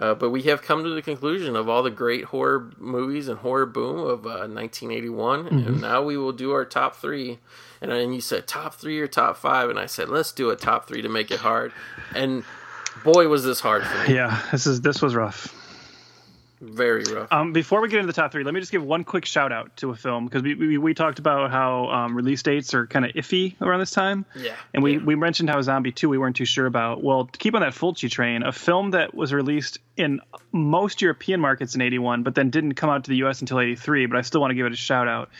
Uh, 0.00 0.14
but 0.14 0.30
we 0.30 0.42
have 0.42 0.62
come 0.62 0.82
to 0.82 0.90
the 0.90 1.02
conclusion 1.02 1.54
of 1.54 1.68
all 1.68 1.82
the 1.82 1.90
great 1.90 2.24
horror 2.24 2.72
movies 2.78 3.28
and 3.28 3.38
horror 3.38 3.66
boom 3.66 3.98
of 3.98 4.24
uh, 4.24 4.48
1981, 4.48 5.46
and 5.46 5.80
now 5.80 6.02
we 6.02 6.16
will 6.16 6.32
do 6.32 6.52
our 6.52 6.64
top 6.64 6.96
three. 6.96 7.38
And 7.82 7.92
then 7.92 8.12
you 8.12 8.20
said 8.20 8.46
top 8.46 8.74
three 8.74 8.98
or 8.98 9.06
top 9.06 9.36
five, 9.36 9.70
and 9.70 9.78
I 9.78 9.86
said 9.86 10.08
let's 10.08 10.32
do 10.32 10.50
a 10.50 10.56
top 10.56 10.88
three 10.88 11.02
to 11.02 11.08
make 11.08 11.30
it 11.30 11.40
hard. 11.40 11.72
And 12.14 12.44
Boy, 13.04 13.28
was 13.28 13.44
this 13.44 13.60
hard 13.60 13.84
for 13.84 14.08
me. 14.08 14.14
Yeah, 14.14 14.42
this 14.52 14.66
is 14.66 14.80
this 14.80 15.00
was 15.00 15.14
rough. 15.14 15.56
Very 16.60 17.04
rough. 17.04 17.32
Um, 17.32 17.54
before 17.54 17.80
we 17.80 17.88
get 17.88 18.00
into 18.00 18.08
the 18.08 18.12
top 18.12 18.32
three, 18.32 18.44
let 18.44 18.52
me 18.52 18.60
just 18.60 18.70
give 18.70 18.84
one 18.84 19.02
quick 19.02 19.24
shout 19.24 19.50
out 19.50 19.74
to 19.78 19.90
a 19.90 19.94
film 19.94 20.26
because 20.26 20.42
we, 20.42 20.54
we, 20.54 20.76
we 20.76 20.92
talked 20.92 21.18
about 21.18 21.50
how 21.50 21.86
um, 21.86 22.14
release 22.14 22.42
dates 22.42 22.74
are 22.74 22.86
kind 22.86 23.06
of 23.06 23.12
iffy 23.12 23.58
around 23.62 23.80
this 23.80 23.92
time. 23.92 24.26
Yeah, 24.36 24.54
And 24.74 24.82
we, 24.82 24.98
yeah. 24.98 25.02
we 25.02 25.14
mentioned 25.14 25.48
how 25.48 25.62
Zombie 25.62 25.90
2 25.90 26.10
we 26.10 26.18
weren't 26.18 26.36
too 26.36 26.44
sure 26.44 26.66
about. 26.66 27.02
Well, 27.02 27.24
to 27.24 27.38
keep 27.38 27.54
on 27.54 27.62
that 27.62 27.72
Fulci 27.72 28.10
train, 28.10 28.42
a 28.42 28.52
film 28.52 28.90
that 28.90 29.14
was 29.14 29.32
released 29.32 29.78
in 30.00 30.20
most 30.52 31.02
European 31.02 31.40
markets 31.40 31.74
in 31.74 31.80
81, 31.80 32.22
but 32.24 32.34
then 32.34 32.50
didn't 32.50 32.74
come 32.74 32.90
out 32.90 33.04
to 33.04 33.10
the 33.10 33.16
US 33.18 33.40
until 33.40 33.60
83, 33.60 34.06
but 34.06 34.16
I 34.18 34.22
still 34.22 34.40
want 34.40 34.50
to 34.50 34.54
give 34.54 34.66
it 34.66 34.72
a 34.72 34.76
shout 34.76 35.06
out, 35.06 35.30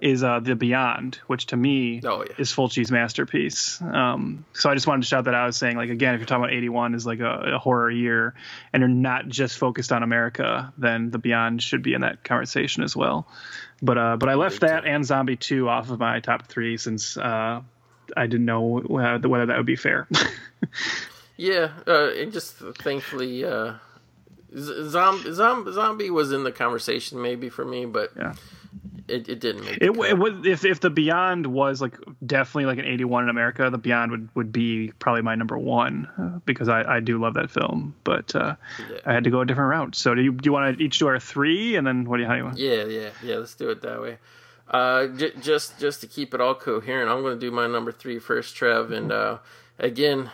is 0.00 0.22
uh, 0.22 0.40
The 0.40 0.54
Beyond, 0.56 1.16
which 1.26 1.46
to 1.46 1.56
me 1.56 2.00
Oh, 2.04 2.24
yeah. 2.28 2.34
is 2.38 2.52
Fulci's 2.52 2.90
masterpiece. 2.90 3.80
Um, 3.80 4.44
so 4.52 4.68
I 4.70 4.74
just 4.74 4.86
wanted 4.86 5.02
to 5.02 5.08
shout 5.08 5.24
that 5.24 5.34
out, 5.34 5.54
saying, 5.54 5.76
like, 5.76 5.90
again, 5.90 6.14
if 6.14 6.20
you're 6.20 6.26
talking 6.26 6.44
about 6.44 6.52
81 6.52 6.94
is 6.94 7.06
like 7.06 7.20
a, 7.20 7.54
a 7.54 7.58
horror 7.58 7.90
year 7.90 8.34
and 8.72 8.80
you're 8.80 8.88
not 8.88 9.28
just 9.28 9.56
focused 9.58 9.92
on 9.92 10.02
America, 10.02 10.72
then 10.76 11.10
The 11.10 11.18
Beyond 11.18 11.62
should 11.62 11.82
be 11.82 11.94
in 11.94 12.02
that 12.02 12.24
conversation 12.24 12.82
as 12.82 12.94
well. 12.94 13.26
But 13.80 13.96
uh, 13.96 14.16
but 14.16 14.28
I 14.28 14.34
left 14.34 14.60
that 14.62 14.84
and 14.84 15.06
Zombie 15.06 15.36
2 15.36 15.68
off 15.68 15.88
of 15.90 16.00
my 16.00 16.18
top 16.18 16.48
three 16.48 16.78
since 16.78 17.16
uh, 17.16 17.60
I 18.16 18.26
didn't 18.26 18.44
know 18.46 18.80
whether 18.80 19.46
that 19.46 19.56
would 19.56 19.66
be 19.66 19.76
fair. 19.76 20.08
Yeah, 21.40 21.70
uh, 21.86 22.10
and 22.16 22.32
just 22.32 22.56
thankfully, 22.56 23.44
uh, 23.44 23.74
Zombie, 24.56 25.32
Zombie, 25.32 25.72
Zombie 25.72 26.10
was 26.10 26.32
in 26.32 26.44
the 26.44 26.52
conversation 26.52 27.20
maybe 27.20 27.48
for 27.48 27.64
me, 27.64 27.84
but 27.84 28.12
Yeah. 28.16 28.34
it, 29.08 29.28
it 29.28 29.40
didn't 29.40 29.64
make 29.64 29.76
It, 29.78 29.96
it 29.96 30.18
would 30.18 30.46
if 30.46 30.64
if 30.64 30.80
the 30.80 30.90
Beyond 30.90 31.46
was 31.46 31.80
like 31.82 31.96
definitely 32.24 32.66
like 32.66 32.78
an 32.78 32.84
81 32.86 33.24
in 33.24 33.28
America, 33.30 33.68
the 33.70 33.78
Beyond 33.78 34.10
would 34.10 34.28
would 34.34 34.52
be 34.52 34.92
probably 34.98 35.22
my 35.22 35.34
number 35.34 35.58
one 35.58 36.08
uh, 36.18 36.38
because 36.46 36.68
I 36.68 36.96
I 36.96 37.00
do 37.00 37.18
love 37.20 37.34
that 37.34 37.50
film, 37.50 37.94
but 38.04 38.34
uh, 38.34 38.56
Yeah. 38.90 38.98
I 39.06 39.12
had 39.12 39.24
to 39.24 39.30
go 39.30 39.40
a 39.40 39.46
different 39.46 39.70
route. 39.70 39.94
So 39.94 40.14
do 40.14 40.22
you 40.22 40.32
do 40.32 40.46
you 40.48 40.52
want 40.52 40.78
to 40.78 40.82
each 40.84 40.98
do 40.98 41.06
our 41.08 41.18
three 41.20 41.76
and 41.76 41.86
then 41.86 42.04
what 42.04 42.16
do 42.16 42.22
you 42.22 42.26
how 42.28 42.34
do 42.34 42.38
you 42.38 42.44
want? 42.44 42.58
Yeah, 42.58 42.84
yeah, 42.84 43.10
yeah. 43.22 43.36
Let's 43.36 43.54
do 43.54 43.68
it 43.70 43.82
that 43.82 44.00
way. 44.00 44.18
Uh, 44.70 45.06
j- 45.08 45.32
just 45.40 45.78
just 45.78 46.00
to 46.02 46.06
keep 46.06 46.32
it 46.34 46.40
all 46.42 46.54
coherent, 46.54 47.10
I'm 47.10 47.22
going 47.22 47.38
to 47.38 47.40
do 47.40 47.50
my 47.50 47.66
number 47.66 47.90
three 47.92 48.18
first, 48.18 48.54
Trev. 48.54 48.90
And 48.92 49.10
uh, 49.10 49.38
again, 49.78 50.30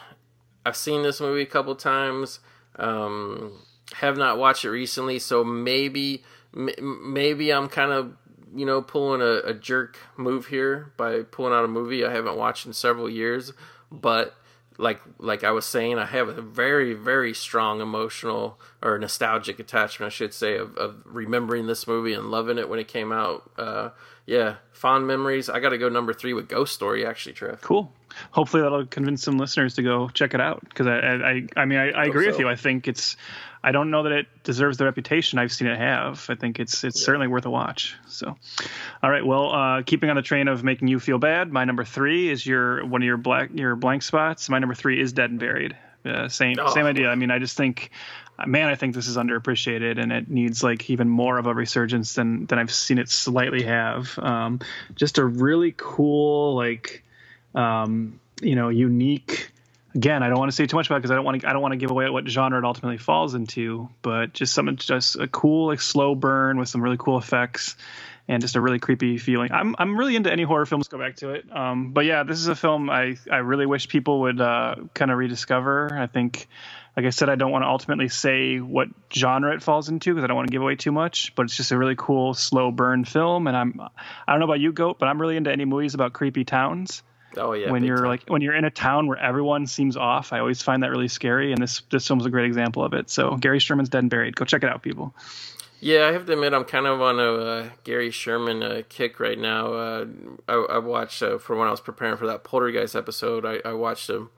I've 0.66 0.76
seen 0.76 1.02
this 1.02 1.20
movie 1.20 1.42
a 1.42 1.46
couple 1.46 1.74
times. 1.76 2.40
Um, 2.76 3.52
have 3.94 4.16
not 4.16 4.38
watched 4.38 4.64
it 4.64 4.70
recently, 4.70 5.18
so 5.18 5.44
maybe 5.44 6.22
maybe 6.54 7.52
I'm 7.52 7.68
kind 7.68 7.92
of 7.92 8.16
you 8.54 8.66
know 8.66 8.82
pulling 8.82 9.20
a, 9.20 9.48
a 9.48 9.54
jerk 9.54 9.98
move 10.16 10.46
here 10.46 10.92
by 10.96 11.22
pulling 11.22 11.52
out 11.52 11.64
a 11.64 11.68
movie 11.68 12.04
I 12.04 12.12
haven't 12.12 12.36
watched 12.36 12.66
in 12.66 12.72
several 12.72 13.08
years. 13.08 13.52
But 13.90 14.34
like 14.78 15.00
like 15.18 15.44
I 15.44 15.52
was 15.52 15.64
saying, 15.64 15.98
I 15.98 16.06
have 16.06 16.28
a 16.28 16.42
very 16.42 16.94
very 16.94 17.34
strong 17.34 17.80
emotional 17.80 18.58
or 18.82 18.98
nostalgic 18.98 19.58
attachment, 19.58 20.12
I 20.12 20.14
should 20.14 20.34
say, 20.34 20.56
of, 20.56 20.76
of 20.76 20.96
remembering 21.04 21.66
this 21.66 21.86
movie 21.86 22.14
and 22.14 22.30
loving 22.30 22.58
it 22.58 22.68
when 22.68 22.78
it 22.78 22.88
came 22.88 23.12
out. 23.12 23.50
Uh, 23.56 23.90
yeah, 24.26 24.56
fond 24.72 25.06
memories. 25.06 25.48
I 25.48 25.60
got 25.60 25.70
to 25.70 25.78
go 25.78 25.88
number 25.88 26.12
three 26.14 26.32
with 26.32 26.48
Ghost 26.48 26.74
Story, 26.74 27.04
actually, 27.04 27.34
Trev. 27.34 27.60
Cool. 27.60 27.92
Hopefully 28.30 28.62
that'll 28.62 28.86
convince 28.86 29.22
some 29.22 29.38
listeners 29.38 29.74
to 29.74 29.82
go 29.82 30.08
check 30.08 30.34
it 30.34 30.40
out 30.40 30.60
because 30.68 30.86
I, 30.86 30.98
I 30.98 31.46
I 31.56 31.64
mean 31.64 31.78
I, 31.78 31.90
I 31.90 32.04
agree 32.06 32.26
with 32.26 32.38
you. 32.38 32.48
I 32.48 32.56
think 32.56 32.88
it's 32.88 33.16
I 33.62 33.72
don't 33.72 33.90
know 33.90 34.02
that 34.02 34.12
it 34.12 34.26
deserves 34.42 34.76
the 34.76 34.84
reputation 34.84 35.38
I've 35.38 35.50
seen 35.52 35.68
it 35.68 35.78
have. 35.78 36.26
I 36.28 36.34
think 36.34 36.60
it's 36.60 36.84
it's 36.84 37.00
certainly 37.02 37.28
worth 37.28 37.46
a 37.46 37.50
watch. 37.50 37.96
So, 38.06 38.36
all 39.02 39.10
right. 39.10 39.24
Well, 39.24 39.52
uh, 39.52 39.82
keeping 39.82 40.10
on 40.10 40.16
the 40.16 40.22
train 40.22 40.48
of 40.48 40.62
making 40.62 40.88
you 40.88 41.00
feel 41.00 41.18
bad, 41.18 41.50
my 41.50 41.64
number 41.64 41.82
three 41.84 42.28
is 42.28 42.46
your 42.46 42.84
one 42.84 43.00
of 43.00 43.06
your 43.06 43.16
black 43.16 43.50
your 43.54 43.74
blank 43.74 44.02
spots. 44.02 44.50
My 44.50 44.58
number 44.58 44.74
three 44.74 45.00
is 45.00 45.12
Dead 45.14 45.30
and 45.30 45.40
Buried. 45.40 45.74
Uh, 46.04 46.28
same 46.28 46.56
Oh. 46.60 46.74
same 46.74 46.84
idea. 46.84 47.08
I 47.08 47.14
mean, 47.14 47.30
I 47.30 47.38
just 47.38 47.56
think, 47.56 47.90
man, 48.46 48.68
I 48.68 48.74
think 48.74 48.94
this 48.94 49.06
is 49.06 49.16
underappreciated 49.16 49.98
and 49.98 50.12
it 50.12 50.28
needs 50.28 50.62
like 50.62 50.90
even 50.90 51.08
more 51.08 51.38
of 51.38 51.46
a 51.46 51.54
resurgence 51.54 52.14
than 52.16 52.44
than 52.44 52.58
I've 52.58 52.72
seen 52.72 52.98
it 52.98 53.08
slightly 53.08 53.62
have. 53.62 54.18
Um, 54.18 54.60
just 54.94 55.16
a 55.16 55.24
really 55.24 55.72
cool 55.74 56.54
like 56.54 57.02
um, 57.54 58.20
you 58.42 58.56
know, 58.56 58.68
unique. 58.68 59.50
Again, 59.94 60.24
I 60.24 60.28
don't 60.28 60.38
want 60.38 60.50
to 60.50 60.56
say 60.56 60.66
too 60.66 60.76
much 60.76 60.86
about 60.86 60.96
because 60.96 61.12
I 61.12 61.14
don't 61.14 61.24
want 61.24 61.40
to. 61.42 61.48
I 61.48 61.52
don't 61.52 61.62
want 61.62 61.72
to 61.72 61.76
give 61.76 61.90
away 61.90 62.08
what 62.10 62.26
genre 62.26 62.58
it 62.58 62.64
ultimately 62.64 62.98
falls 62.98 63.34
into. 63.34 63.88
But 64.02 64.32
just 64.32 64.52
something, 64.52 64.76
just 64.76 65.16
a 65.16 65.28
cool, 65.28 65.68
like 65.68 65.80
slow 65.80 66.14
burn 66.14 66.58
with 66.58 66.68
some 66.68 66.82
really 66.82 66.96
cool 66.98 67.16
effects, 67.16 67.76
and 68.26 68.42
just 68.42 68.56
a 68.56 68.60
really 68.60 68.80
creepy 68.80 69.18
feeling. 69.18 69.52
I'm 69.52 69.76
I'm 69.78 69.96
really 69.96 70.16
into 70.16 70.32
any 70.32 70.42
horror 70.42 70.66
films. 70.66 70.88
Go 70.88 70.98
back 70.98 71.16
to 71.16 71.30
it. 71.30 71.44
Um, 71.54 71.92
but 71.92 72.06
yeah, 72.06 72.24
this 72.24 72.38
is 72.38 72.48
a 72.48 72.56
film 72.56 72.90
I 72.90 73.16
I 73.30 73.38
really 73.38 73.66
wish 73.66 73.88
people 73.88 74.22
would 74.22 74.40
uh, 74.40 74.76
kind 74.94 75.10
of 75.10 75.18
rediscover. 75.18 75.96
I 75.96 76.06
think. 76.06 76.48
Like 76.96 77.06
I 77.06 77.10
said, 77.10 77.28
I 77.28 77.34
don't 77.34 77.50
want 77.50 77.64
to 77.64 77.68
ultimately 77.68 78.08
say 78.08 78.60
what 78.60 78.86
genre 79.12 79.52
it 79.52 79.64
falls 79.64 79.88
into 79.88 80.14
because 80.14 80.22
I 80.22 80.28
don't 80.28 80.36
want 80.36 80.46
to 80.46 80.52
give 80.52 80.62
away 80.62 80.76
too 80.76 80.92
much. 80.92 81.34
But 81.34 81.46
it's 81.46 81.56
just 81.56 81.72
a 81.72 81.76
really 81.76 81.96
cool, 81.96 82.34
slow 82.34 82.70
burn 82.70 83.04
film, 83.04 83.48
and 83.48 83.56
I'm 83.56 83.80
I 83.80 84.32
don't 84.32 84.38
know 84.38 84.44
about 84.44 84.60
you, 84.60 84.70
Goat, 84.70 85.00
but 85.00 85.06
I'm 85.06 85.20
really 85.20 85.36
into 85.36 85.50
any 85.50 85.64
movies 85.64 85.94
about 85.94 86.12
creepy 86.12 86.44
towns 86.44 87.02
Oh 87.38 87.52
yeah, 87.52 87.70
when 87.70 87.84
you're 87.84 87.98
time. 87.98 88.06
like 88.06 88.24
when 88.28 88.42
you're 88.42 88.54
in 88.54 88.64
a 88.64 88.70
town 88.70 89.06
where 89.06 89.18
everyone 89.18 89.66
seems 89.66 89.96
off. 89.96 90.32
I 90.32 90.38
always 90.38 90.62
find 90.62 90.82
that 90.82 90.90
really 90.90 91.08
scary, 91.08 91.52
and 91.52 91.62
this 91.62 91.82
this 91.90 92.06
film's 92.06 92.26
a 92.26 92.30
great 92.30 92.46
example 92.46 92.84
of 92.84 92.94
it. 92.94 93.10
So 93.10 93.36
Gary 93.36 93.58
Sherman's 93.58 93.88
Dead 93.88 94.00
and 94.00 94.10
Buried. 94.10 94.36
Go 94.36 94.44
check 94.44 94.62
it 94.62 94.70
out, 94.70 94.82
people. 94.82 95.14
Yeah, 95.84 96.06
I 96.06 96.12
have 96.12 96.24
to 96.26 96.32
admit, 96.32 96.54
I'm 96.54 96.64
kind 96.64 96.86
of 96.86 97.02
on 97.02 97.20
a 97.20 97.32
uh, 97.34 97.68
Gary 97.84 98.10
Sherman 98.10 98.62
uh, 98.62 98.82
kick 98.88 99.20
right 99.20 99.38
now. 99.38 99.74
Uh, 99.74 100.06
I, 100.48 100.54
I 100.54 100.78
watched 100.78 101.22
uh, 101.22 101.36
for 101.36 101.56
when 101.56 101.68
I 101.68 101.70
was 101.70 101.82
preparing 101.82 102.16
for 102.16 102.26
that 102.26 102.42
Poltergeist 102.42 102.96
episode. 102.96 103.44
I, 103.44 103.60
I 103.68 103.74
watched 103.74 104.08
a, 104.08 104.28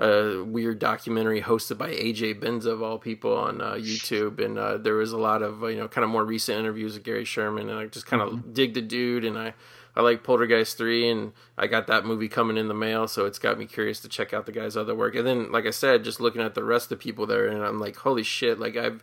a 0.00 0.42
weird 0.42 0.80
documentary 0.80 1.42
hosted 1.42 1.78
by 1.78 1.92
AJ 1.92 2.40
Benza 2.40 2.72
of 2.72 2.82
all 2.82 2.98
people 2.98 3.36
on 3.36 3.60
uh, 3.60 3.74
YouTube, 3.74 4.44
and 4.44 4.58
uh, 4.58 4.78
there 4.78 4.94
was 4.94 5.12
a 5.12 5.16
lot 5.16 5.42
of 5.42 5.62
you 5.62 5.76
know 5.76 5.86
kind 5.86 6.02
of 6.02 6.10
more 6.10 6.24
recent 6.24 6.58
interviews 6.58 6.94
with 6.94 7.04
Gary 7.04 7.24
Sherman, 7.24 7.70
and 7.70 7.78
I 7.78 7.86
just 7.86 8.06
kind 8.06 8.20
of 8.20 8.52
dig 8.52 8.74
the 8.74 8.82
dude, 8.82 9.24
and 9.24 9.38
I. 9.38 9.54
I 9.96 10.02
like 10.02 10.22
Poltergeist 10.22 10.78
3 10.78 11.10
and 11.10 11.32
I 11.58 11.66
got 11.66 11.86
that 11.88 12.04
movie 12.04 12.28
coming 12.28 12.56
in 12.56 12.68
the 12.68 12.74
mail 12.74 13.08
so 13.08 13.26
it's 13.26 13.38
got 13.38 13.58
me 13.58 13.66
curious 13.66 14.00
to 14.00 14.08
check 14.08 14.32
out 14.32 14.46
the 14.46 14.52
guy's 14.52 14.76
other 14.76 14.94
work. 14.94 15.14
And 15.14 15.26
then 15.26 15.50
like 15.50 15.66
I 15.66 15.70
said 15.70 16.04
just 16.04 16.20
looking 16.20 16.42
at 16.42 16.54
the 16.54 16.64
rest 16.64 16.92
of 16.92 16.98
the 16.98 17.02
people 17.02 17.26
there 17.26 17.46
and 17.46 17.64
I'm 17.64 17.80
like 17.80 17.96
holy 17.96 18.22
shit 18.22 18.58
like 18.58 18.76
I've 18.76 19.02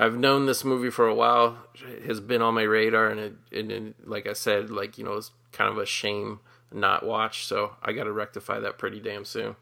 I've 0.00 0.16
known 0.16 0.46
this 0.46 0.64
movie 0.64 0.90
for 0.90 1.08
a 1.08 1.14
while, 1.14 1.58
it 1.84 2.04
has 2.04 2.20
been 2.20 2.40
on 2.40 2.54
my 2.54 2.62
radar, 2.62 3.08
and 3.08 3.18
it, 3.18 3.34
and, 3.50 3.72
and 3.72 3.94
like 4.04 4.28
I 4.28 4.32
said, 4.32 4.70
like 4.70 4.96
you 4.96 5.04
know, 5.04 5.14
it's 5.14 5.32
kind 5.50 5.68
of 5.68 5.76
a 5.76 5.84
shame 5.84 6.38
not 6.72 7.04
watch. 7.04 7.44
So 7.46 7.72
I 7.82 7.90
got 7.92 8.04
to 8.04 8.12
rectify 8.12 8.60
that 8.60 8.78
pretty 8.78 9.00
damn 9.00 9.24
soon. 9.24 9.56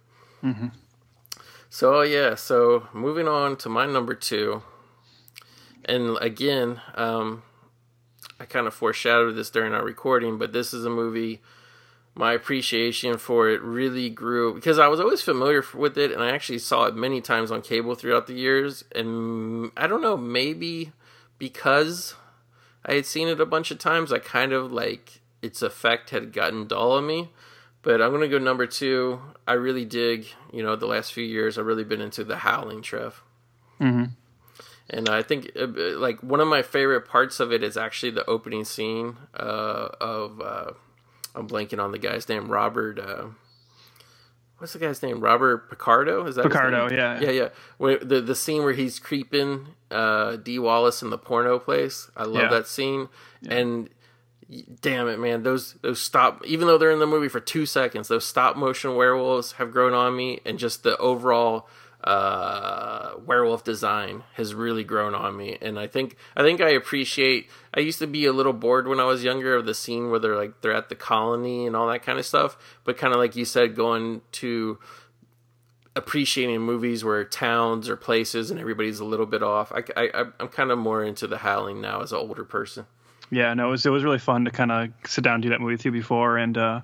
So 1.70 2.02
yeah, 2.02 2.34
so 2.34 2.86
moving 2.92 3.26
on 3.26 3.56
to 3.56 3.70
my 3.70 3.86
number 3.86 4.14
two, 4.14 4.62
and 5.86 6.18
again, 6.20 6.82
um, 6.94 7.42
I 8.38 8.44
kind 8.44 8.66
of 8.66 8.74
foreshadowed 8.74 9.36
this 9.36 9.50
during 9.50 9.72
our 9.72 9.84
recording, 9.84 10.38
but 10.38 10.52
this 10.52 10.74
is 10.74 10.84
a 10.84 10.90
movie. 10.90 11.40
My 12.14 12.32
appreciation 12.32 13.18
for 13.18 13.48
it 13.50 13.60
really 13.60 14.08
grew 14.08 14.54
because 14.54 14.78
I 14.78 14.88
was 14.88 15.00
always 15.00 15.20
familiar 15.20 15.62
with 15.74 15.98
it, 15.98 16.10
and 16.12 16.22
I 16.22 16.30
actually 16.30 16.58
saw 16.58 16.84
it 16.84 16.94
many 16.94 17.20
times 17.20 17.50
on 17.50 17.60
cable 17.60 17.94
throughout 17.94 18.26
the 18.26 18.34
years. 18.34 18.84
And 18.94 19.70
I 19.76 19.86
don't 19.86 20.00
know, 20.00 20.16
maybe 20.16 20.92
because 21.38 22.14
I 22.86 22.94
had 22.94 23.06
seen 23.06 23.28
it 23.28 23.40
a 23.40 23.46
bunch 23.46 23.70
of 23.70 23.78
times, 23.78 24.12
I 24.12 24.18
kind 24.18 24.52
of 24.52 24.72
like 24.72 25.20
its 25.42 25.60
effect 25.60 26.10
had 26.10 26.32
gotten 26.32 26.66
dull 26.66 26.92
on 26.92 27.06
me. 27.06 27.30
But 27.82 28.00
I'm 28.00 28.12
gonna 28.12 28.28
go 28.28 28.38
number 28.38 28.66
two. 28.66 29.20
I 29.46 29.52
really 29.52 29.84
dig, 29.84 30.26
you 30.52 30.62
know, 30.62 30.74
the 30.74 30.86
last 30.86 31.12
few 31.12 31.24
years. 31.24 31.58
I've 31.58 31.66
really 31.66 31.84
been 31.84 32.00
into 32.00 32.24
the 32.24 32.38
Howling, 32.38 32.82
Trev. 32.82 33.22
And 34.88 35.08
I 35.08 35.22
think 35.22 35.50
uh, 35.58 35.66
like 35.98 36.20
one 36.22 36.40
of 36.40 36.46
my 36.48 36.62
favorite 36.62 37.02
parts 37.08 37.40
of 37.40 37.52
it 37.52 37.62
is 37.64 37.76
actually 37.76 38.10
the 38.10 38.24
opening 38.26 38.64
scene 38.64 39.16
uh, 39.34 39.88
of 40.00 40.40
uh, 40.40 40.70
I'm 41.34 41.48
blanking 41.48 41.82
on 41.82 41.90
the 41.92 41.98
guy's 41.98 42.28
name, 42.28 42.48
Robert. 42.48 42.98
Uh, 43.00 43.26
what's 44.58 44.72
the 44.72 44.78
guy's 44.78 45.02
name? 45.02 45.20
Robert 45.20 45.68
Picardo. 45.68 46.26
Is 46.26 46.36
that 46.36 46.44
Picardo, 46.44 46.88
yeah. 46.90 47.20
yeah, 47.20 47.30
yeah. 47.30 47.48
Where 47.78 47.98
the 47.98 48.20
the 48.20 48.34
scene 48.36 48.62
where 48.62 48.74
he's 48.74 48.98
creeping 48.98 49.66
uh, 49.90 50.36
Dee 50.36 50.58
Wallace 50.58 51.02
in 51.02 51.10
the 51.10 51.18
porno 51.18 51.58
place. 51.58 52.10
I 52.16 52.24
love 52.24 52.42
Yeah. 52.44 52.48
that 52.50 52.66
scene. 52.68 53.08
And 53.48 53.90
damn 54.80 55.08
it, 55.08 55.18
man, 55.18 55.42
those 55.42 55.74
those 55.82 56.00
stop. 56.00 56.44
Even 56.46 56.68
though 56.68 56.78
they're 56.78 56.90
in 56.92 57.00
the 57.00 57.06
movie 57.06 57.28
for 57.28 57.40
two 57.40 57.66
seconds, 57.66 58.06
those 58.08 58.24
stop 58.24 58.56
motion 58.56 58.94
werewolves 58.94 59.52
have 59.52 59.72
grown 59.72 59.92
on 59.94 60.16
me, 60.16 60.40
and 60.46 60.58
just 60.60 60.84
the 60.84 60.96
overall 60.98 61.68
uh 62.06 63.14
werewolf 63.26 63.64
design 63.64 64.22
has 64.34 64.54
really 64.54 64.84
grown 64.84 65.14
on 65.14 65.36
me. 65.36 65.58
And 65.60 65.78
i 65.78 65.86
think 65.86 66.16
i 66.36 66.42
think 66.42 66.60
i 66.60 66.70
appreciate 66.70 67.48
i 67.74 67.80
used 67.80 67.98
to 67.98 68.06
be 68.06 68.26
a 68.26 68.32
little 68.32 68.52
bored 68.52 68.86
when 68.86 69.00
i 69.00 69.04
was 69.04 69.24
younger 69.24 69.56
of 69.56 69.66
the 69.66 69.74
scene 69.74 70.10
where 70.10 70.20
they're 70.20 70.36
like 70.36 70.60
they're 70.60 70.74
at 70.74 70.88
the 70.88 70.94
colony 70.94 71.66
and 71.66 71.74
all 71.74 71.88
that 71.88 72.02
kind 72.02 72.18
of 72.18 72.26
stuff. 72.26 72.56
But 72.84 72.96
kind 72.96 73.12
of 73.12 73.18
like 73.18 73.34
you 73.34 73.44
said 73.44 73.74
going 73.74 74.22
to 74.32 74.78
appreciating 75.96 76.60
movies 76.60 77.02
where 77.02 77.24
towns 77.24 77.88
or 77.88 77.96
places 77.96 78.50
and 78.50 78.60
everybody's 78.60 79.00
a 79.00 79.04
little 79.04 79.24
bit 79.24 79.42
off 79.42 79.72
i, 79.72 79.82
I 79.96 80.24
i'm 80.38 80.48
kind 80.48 80.70
of 80.70 80.76
more 80.76 81.02
into 81.02 81.26
the 81.26 81.38
howling 81.38 81.80
now 81.80 82.02
as 82.02 82.12
an 82.12 82.18
older 82.18 82.44
person. 82.44 82.84
Yeah, 83.30 83.54
no, 83.54 83.68
it 83.68 83.70
was 83.70 83.86
it 83.86 83.90
was 83.90 84.04
really 84.04 84.18
fun 84.18 84.44
to 84.44 84.50
kind 84.50 84.70
of 84.70 84.90
sit 85.04 85.24
down 85.24 85.34
and 85.34 85.42
do 85.42 85.48
that 85.48 85.60
movie 85.60 85.74
with 85.74 85.84
you 85.84 85.90
before, 85.90 86.38
and 86.38 86.56
uh, 86.56 86.82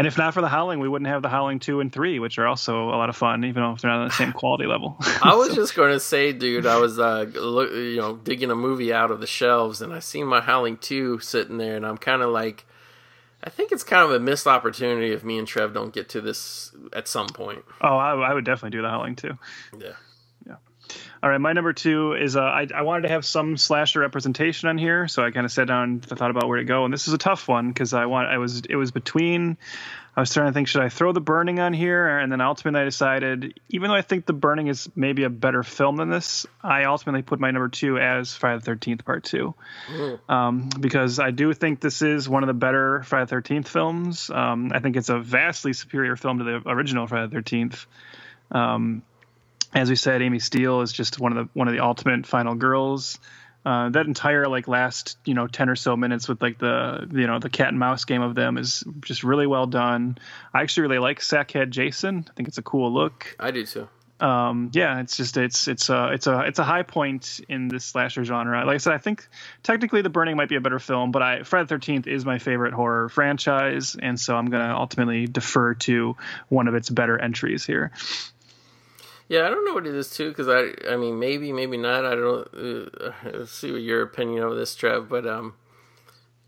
And 0.00 0.06
if 0.06 0.16
not 0.16 0.32
for 0.32 0.40
the 0.40 0.48
Howling, 0.48 0.80
we 0.80 0.88
wouldn't 0.88 1.10
have 1.10 1.20
the 1.20 1.28
Howling 1.28 1.58
two 1.58 1.80
and 1.80 1.92
three, 1.92 2.18
which 2.18 2.38
are 2.38 2.46
also 2.46 2.88
a 2.88 2.96
lot 2.96 3.10
of 3.10 3.16
fun, 3.16 3.44
even 3.44 3.62
though 3.62 3.76
they're 3.78 3.90
not 3.90 4.00
on 4.00 4.08
the 4.08 4.14
same 4.14 4.32
quality 4.40 4.64
level. 4.64 4.96
I 5.22 5.34
was 5.34 5.50
so. 5.50 5.54
just 5.56 5.74
going 5.74 5.92
to 5.92 6.00
say, 6.00 6.32
dude, 6.32 6.64
I 6.64 6.78
was 6.78 6.98
uh, 6.98 7.26
look, 7.34 7.70
you 7.70 7.98
know 7.98 8.16
digging 8.16 8.50
a 8.50 8.54
movie 8.54 8.94
out 8.94 9.10
of 9.10 9.20
the 9.20 9.26
shelves, 9.26 9.82
and 9.82 9.92
I 9.92 9.98
seen 9.98 10.26
my 10.26 10.40
Howling 10.40 10.78
two 10.78 11.18
sitting 11.18 11.58
there, 11.58 11.76
and 11.76 11.84
I'm 11.84 11.98
kind 11.98 12.22
of 12.22 12.30
like, 12.30 12.64
I 13.44 13.50
think 13.50 13.72
it's 13.72 13.84
kind 13.84 14.02
of 14.02 14.10
a 14.12 14.18
missed 14.18 14.46
opportunity 14.46 15.12
if 15.12 15.22
me 15.22 15.38
and 15.38 15.46
Trev 15.46 15.74
don't 15.74 15.92
get 15.92 16.08
to 16.08 16.22
this 16.22 16.72
at 16.94 17.06
some 17.06 17.28
point. 17.28 17.62
Oh, 17.82 17.98
I, 17.98 18.14
I 18.14 18.32
would 18.32 18.46
definitely 18.46 18.78
do 18.78 18.80
the 18.80 18.88
Howling 18.88 19.16
two. 19.16 19.36
Yeah. 19.78 19.92
All 21.22 21.28
right, 21.28 21.40
my 21.40 21.52
number 21.52 21.74
two 21.74 22.14
is 22.14 22.34
uh, 22.34 22.40
I, 22.40 22.66
I 22.74 22.82
wanted 22.82 23.02
to 23.02 23.08
have 23.08 23.26
some 23.26 23.58
slasher 23.58 24.00
representation 24.00 24.70
on 24.70 24.78
here, 24.78 25.06
so 25.06 25.22
I 25.22 25.30
kind 25.30 25.44
of 25.44 25.52
sat 25.52 25.68
down 25.68 25.82
and 25.82 26.04
thought 26.04 26.30
about 26.30 26.48
where 26.48 26.58
to 26.58 26.64
go, 26.64 26.86
and 26.86 26.94
this 26.94 27.08
is 27.08 27.12
a 27.14 27.18
tough 27.18 27.46
one 27.46 27.68
because 27.68 27.92
I 27.92 28.06
want 28.06 28.28
I 28.28 28.38
was 28.38 28.62
it 28.68 28.76
was 28.76 28.90
between 28.90 29.58
I 30.16 30.20
was 30.20 30.32
trying 30.32 30.46
to 30.46 30.52
think 30.52 30.68
should 30.68 30.80
I 30.80 30.88
throw 30.88 31.12
the 31.12 31.20
Burning 31.20 31.60
on 31.60 31.74
here, 31.74 32.18
and 32.18 32.32
then 32.32 32.40
ultimately 32.40 32.80
I 32.80 32.84
decided 32.84 33.60
even 33.68 33.90
though 33.90 33.96
I 33.96 34.00
think 34.00 34.24
the 34.24 34.32
Burning 34.32 34.68
is 34.68 34.88
maybe 34.96 35.24
a 35.24 35.30
better 35.30 35.62
film 35.62 35.96
than 35.96 36.08
this, 36.08 36.46
I 36.62 36.84
ultimately 36.84 37.20
put 37.20 37.38
my 37.38 37.50
number 37.50 37.68
two 37.68 37.98
as 37.98 38.34
Friday 38.34 38.58
the 38.58 38.64
Thirteenth 38.64 39.04
Part 39.04 39.24
Two, 39.24 39.54
mm. 39.92 40.18
um, 40.30 40.70
because 40.80 41.18
I 41.18 41.32
do 41.32 41.52
think 41.52 41.80
this 41.80 42.00
is 42.00 42.30
one 42.30 42.42
of 42.42 42.46
the 42.46 42.54
better 42.54 43.02
Friday 43.02 43.26
the 43.26 43.28
Thirteenth 43.30 43.68
films. 43.68 44.30
Um, 44.30 44.72
I 44.74 44.78
think 44.78 44.96
it's 44.96 45.10
a 45.10 45.18
vastly 45.18 45.74
superior 45.74 46.16
film 46.16 46.38
to 46.38 46.44
the 46.44 46.62
original 46.66 47.06
Friday 47.06 47.26
the 47.26 47.34
Thirteenth. 47.34 47.84
Um, 48.50 49.02
as 49.72 49.88
we 49.88 49.96
said, 49.96 50.22
Amy 50.22 50.38
Steel 50.38 50.80
is 50.80 50.92
just 50.92 51.20
one 51.20 51.36
of 51.36 51.46
the 51.46 51.58
one 51.58 51.68
of 51.68 51.74
the 51.74 51.80
ultimate 51.80 52.26
final 52.26 52.54
girls. 52.54 53.18
Uh, 53.64 53.90
that 53.90 54.06
entire 54.06 54.46
like 54.46 54.68
last 54.68 55.18
you 55.26 55.34
know 55.34 55.46
10 55.46 55.68
or 55.68 55.76
so 55.76 55.94
minutes 55.94 56.26
with 56.28 56.40
like 56.40 56.58
the 56.58 57.06
you 57.12 57.26
know 57.26 57.38
the 57.38 57.50
cat 57.50 57.68
and 57.68 57.78
mouse 57.78 58.06
game 58.06 58.22
of 58.22 58.34
them 58.34 58.56
is 58.56 58.82
just 59.02 59.22
really 59.22 59.46
well 59.46 59.66
done. 59.66 60.16
I 60.54 60.62
actually 60.62 60.84
really 60.84 60.98
like 60.98 61.20
sackhead 61.20 61.68
jason. 61.70 62.26
I 62.28 62.32
think 62.32 62.48
it's 62.48 62.56
a 62.56 62.62
cool 62.62 62.92
look. 62.92 63.36
I 63.38 63.50
do 63.50 63.66
too. 63.66 63.86
Um, 64.18 64.70
yeah 64.74 65.00
it's 65.00 65.16
just 65.16 65.36
it's 65.36 65.66
it's 65.68 65.88
a 65.88 66.10
it's 66.12 66.26
a 66.26 66.40
it's 66.40 66.58
a 66.58 66.64
high 66.64 66.82
point 66.82 67.40
in 67.48 67.68
this 67.68 67.84
slasher 67.86 68.22
genre. 68.24 68.64
Like 68.66 68.74
i 68.74 68.78
said 68.78 68.92
i 68.92 68.98
think 68.98 69.26
technically 69.62 70.02
the 70.02 70.10
burning 70.10 70.36
might 70.36 70.50
be 70.50 70.56
a 70.56 70.60
better 70.60 70.78
film 70.78 71.10
but 71.10 71.22
i 71.22 71.42
friday 71.42 71.66
the 71.66 71.74
13th 71.76 72.06
is 72.06 72.26
my 72.26 72.38
favorite 72.38 72.74
horror 72.74 73.08
franchise 73.08 73.96
and 73.98 74.20
so 74.20 74.36
i'm 74.36 74.50
going 74.50 74.62
to 74.62 74.74
ultimately 74.74 75.26
defer 75.26 75.72
to 75.74 76.16
one 76.50 76.68
of 76.68 76.74
its 76.74 76.90
better 76.90 77.18
entries 77.18 77.64
here 77.64 77.92
yeah, 79.30 79.46
I 79.46 79.48
don't 79.48 79.64
know 79.64 79.74
what 79.74 79.86
it 79.86 79.94
is 79.94 80.10
too, 80.10 80.30
because 80.30 80.48
I, 80.48 80.72
I 80.92 80.96
mean, 80.96 81.20
maybe, 81.20 81.52
maybe 81.52 81.76
not. 81.76 82.04
I 82.04 82.16
don't. 82.16 82.48
Uh, 82.52 83.12
let's 83.32 83.52
see 83.52 83.70
what 83.70 83.80
your 83.80 84.02
opinion 84.02 84.42
of 84.42 84.56
this, 84.56 84.74
Trev. 84.74 85.08
But 85.08 85.24
um, 85.24 85.54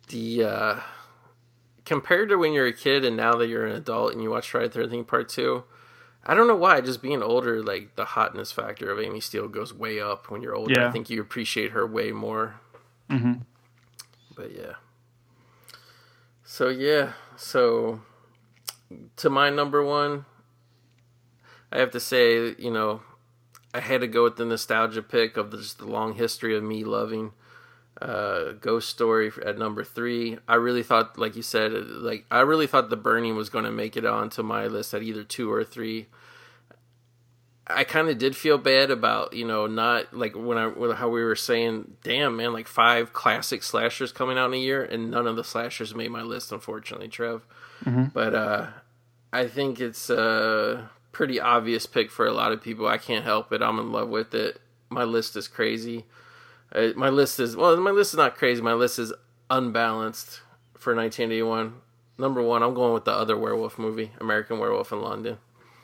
the 0.09 0.43
uh, 0.43 0.81
compared 1.85 2.29
to 2.31 2.37
when 2.37 2.53
you're 2.53 2.67
a 2.67 2.73
kid 2.73 3.05
and 3.05 3.17
now 3.17 3.35
that 3.37 3.47
you're 3.47 3.65
an 3.65 3.77
adult 3.77 4.13
and 4.13 4.21
you 4.21 4.31
watch 4.31 4.51
Friday 4.51 4.67
the 4.67 4.75
Thirteenth 4.75 5.07
Part 5.07 5.29
Two, 5.29 5.63
I 6.27 6.35
don't 6.35 6.49
know 6.49 6.57
why. 6.57 6.81
Just 6.81 7.01
being 7.01 7.23
older, 7.23 7.63
like 7.63 7.95
the 7.95 8.05
hotness 8.05 8.51
factor 8.51 8.91
of 8.91 8.99
Amy 8.99 9.21
Steel 9.21 9.47
goes 9.47 9.73
way 9.73 10.01
up 10.01 10.29
when 10.29 10.43
you're 10.43 10.57
older. 10.57 10.75
Yeah. 10.75 10.89
I 10.89 10.91
think 10.91 11.09
you 11.09 11.21
appreciate 11.21 11.71
her 11.71 11.87
way 11.87 12.11
more. 12.11 12.57
Mm-hmm. 13.09 13.35
But 14.35 14.57
yeah. 14.57 14.73
So 16.43 16.69
yeah, 16.69 17.13
so 17.37 18.01
to 19.19 19.31
my 19.31 19.51
number 19.51 19.85
one, 19.85 20.25
I 21.73 21.79
have 21.79 21.91
to 21.93 22.01
say, 22.01 22.55
you 22.59 22.71
know, 22.71 23.01
I 23.75 23.81
had 23.81 24.03
to 24.03 24.07
go 24.07 24.25
with 24.25 24.37
the 24.37 24.45
nostalgia 24.45 25.03
pick 25.03 25.37
of 25.37 25.51
just 25.51 25.79
the 25.79 25.87
long 25.87 26.15
history 26.15 26.55
of 26.55 26.63
me 26.63 26.85
loving 26.85 27.33
uh, 28.01 28.53
Ghost 28.53 28.91
Story 28.91 29.31
at 29.45 29.59
number 29.59 29.83
three. 29.83 30.39
I 30.47 30.57
really 30.57 30.83
thought, 30.83 31.19
like 31.19 31.37
you 31.37 31.43
said, 31.43 31.73
like 31.73 32.27
I 32.31 32.41
really 32.41 32.67
thought 32.67 32.91
The 32.91 32.97
Burning 32.97 33.37
was 33.37 33.49
going 33.49 33.65
to 33.65 33.71
make 33.71 33.97
it 33.97 34.05
onto 34.05 34.43
my 34.43 34.67
list 34.67 34.93
at 34.93 35.03
either 35.03 35.25
two 35.25 35.51
or 35.51 35.65
three. 35.65 36.09
I 37.67 37.85
kind 37.85 38.09
of 38.09 38.19
did 38.19 38.37
feel 38.37 38.59
bad 38.59 38.91
about 38.91 39.35
you 39.35 39.47
know 39.47 39.67
not 39.67 40.13
like 40.13 40.35
when 40.35 40.59
I 40.59 40.95
how 40.95 41.09
we 41.09 41.23
were 41.23 41.37
saying, 41.37 41.97
damn 42.03 42.37
man, 42.37 42.53
like 42.53 42.67
five 42.67 43.13
classic 43.13 43.63
slashers 43.63 44.13
coming 44.13 44.37
out 44.37 44.47
in 44.47 44.55
a 44.55 44.59
year, 44.59 44.85
and 44.85 45.11
none 45.11 45.27
of 45.27 45.37
the 45.37 45.45
slashers 45.45 45.95
made 45.95 46.11
my 46.11 46.23
list, 46.23 46.53
unfortunately, 46.53 47.09
Trev. 47.09 47.47
Mm-hmm. 47.85 48.07
But 48.13 48.35
uh, 48.35 48.67
I 49.33 49.47
think 49.47 49.81
it's 49.81 50.11
uh, 50.11 50.89
pretty 51.13 51.39
obvious 51.41 51.87
pick 51.87 52.11
for 52.11 52.27
a 52.27 52.33
lot 52.33 52.53
of 52.53 52.63
people. 52.63 52.87
I 52.87 52.99
can't 52.99 53.25
help 53.25 53.53
it. 53.53 53.63
I'm 53.63 53.79
in 53.79 53.93
love 53.93 54.09
with 54.09 54.35
it. 54.35 54.61
My 54.89 55.05
list 55.05 55.37
is 55.37 55.49
crazy. 55.49 56.05
Uh, 56.75 56.89
my 56.97 57.09
list 57.09 57.39
is 57.39 57.57
well, 57.57 57.77
my 57.77 57.91
list 57.91 58.15
is 58.15 58.19
not 58.19 58.37
crazy. 58.37 58.63
My 58.63 58.73
list 58.73 58.99
is 58.99 59.13
unbalanced 59.51 60.41
for 60.77 60.95
1981. 60.95 61.75
Number 62.19 62.43
one, 62.43 62.63
I'm 62.63 62.75
going 62.75 62.95
with 62.95 63.05
the 63.05 63.13
other 63.13 63.37
werewolf 63.37 63.79
movie, 63.79 64.13
American 64.21 64.59
Werewolf 64.59 64.93
in 64.93 65.01
London. 65.01 65.39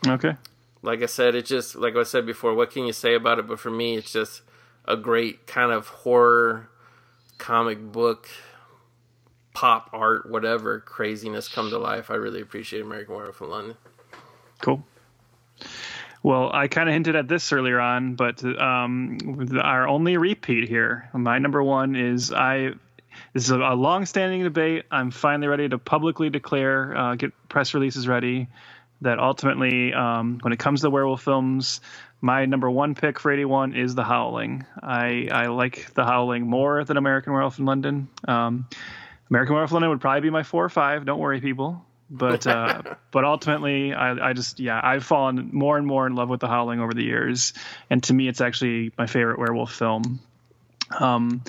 Okay. 0.07 0.37
Like 0.83 1.03
I 1.03 1.07
said, 1.07 1.35
it 1.35 1.47
just 1.47 1.75
like 1.75 1.97
I 1.97 2.03
said 2.03 2.27
before. 2.27 2.55
What 2.55 2.71
can 2.71 2.85
you 2.85 2.93
say 2.93 3.15
about 3.15 3.39
it? 3.39 3.47
But 3.47 3.61
for 3.61 3.71
me, 3.71 3.97
it's 3.97 4.13
just 4.13 4.43
a 4.85 4.97
great 4.97 5.47
kind 5.47 5.73
of 5.73 5.89
horror 5.89 6.71
comic 7.39 7.93
book 7.93 8.29
pop 9.55 9.91
art 9.93 10.29
whatever 10.29 10.79
craziness 10.81 11.49
come 11.49 11.71
to 11.71 11.79
life 11.79 12.11
i 12.11 12.15
really 12.15 12.41
appreciate 12.41 12.81
american 12.81 13.15
werewolf 13.15 13.41
in 13.41 13.49
london 13.49 13.77
cool 14.61 14.85
well, 16.23 16.51
I 16.53 16.69
kind 16.69 16.89
of 16.89 16.93
hinted 16.93 17.17
at 17.17 17.29
this 17.29 17.53
earlier 17.53 17.81
on, 17.81 18.15
but 18.15 18.43
um, 18.45 19.19
our 19.63 19.87
only 19.87 20.17
repeat 20.17 20.69
here, 20.69 21.09
my 21.13 21.39
number 21.39 21.63
one 21.63 21.97
is 21.97 22.33
I. 22.33 22.73
This 23.33 23.45
is 23.45 23.51
a, 23.51 23.57
long-standing 23.57 24.45
debate. 24.45 24.85
I'm 24.93 25.11
finally 25.11 25.49
ready 25.49 25.69
to 25.69 25.77
publicly 25.77 26.31
declare, 26.31 26.97
uh, 26.97 27.15
get 27.17 27.33
press 27.49 27.75
releases 27.75 28.07
ready, 28.07 28.47
that 29.01 29.19
ultimately, 29.19 29.93
um, 29.93 30.39
when 30.41 30.53
it 30.53 30.59
comes 30.61 30.83
to 30.83 30.91
werewolf 30.91 31.23
films, 31.23 31.81
my 32.21 32.47
number 32.47 32.71
one 32.71 32.95
pick 32.95 33.19
for 33.19 33.33
81 33.33 33.75
is 33.75 33.97
The 33.97 34.05
Howling. 34.05 34.67
I, 34.81 35.29
I 35.33 35.47
like 35.47 35.93
The 35.95 36.05
Howling 36.05 36.47
more 36.47 36.85
than 36.85 36.97
American 36.97 37.33
Werewolf 37.33 37.59
in 37.59 37.65
London. 37.65 38.09
Um, 38.29 38.69
American 39.31 39.55
Werewolf 39.55 39.73
in 39.73 39.75
London 39.75 39.91
would 39.91 40.01
probably 40.01 40.21
be 40.21 40.31
my 40.31 40.45
four 40.45 40.65
or 40.65 40.71
five. 40.71 41.05
Don't 41.05 41.19
worry, 41.19 41.41
people 41.41 41.85
but 42.11 42.47
uh, 42.47 42.83
but 43.11 43.25
ultimately, 43.25 43.93
I, 43.93 44.31
I 44.31 44.33
just 44.33 44.61
yeah, 44.61 44.81
I've 44.83 45.05
fallen 45.05 45.51
more 45.53 45.77
and 45.77 45.87
more 45.87 46.07
in 46.07 46.15
love 46.15 46.29
with 46.29 46.41
The 46.41 46.49
Howling 46.49 46.81
over 46.81 46.95
the 46.95 47.05
years, 47.05 47.53
and 47.91 48.03
to 48.05 48.15
me, 48.15 48.29
it's 48.29 48.41
actually 48.41 48.93
my 48.97 49.07
favorite 49.07 49.39
werewolf 49.39 49.73
film. 49.73 50.21
Um, 50.99 51.43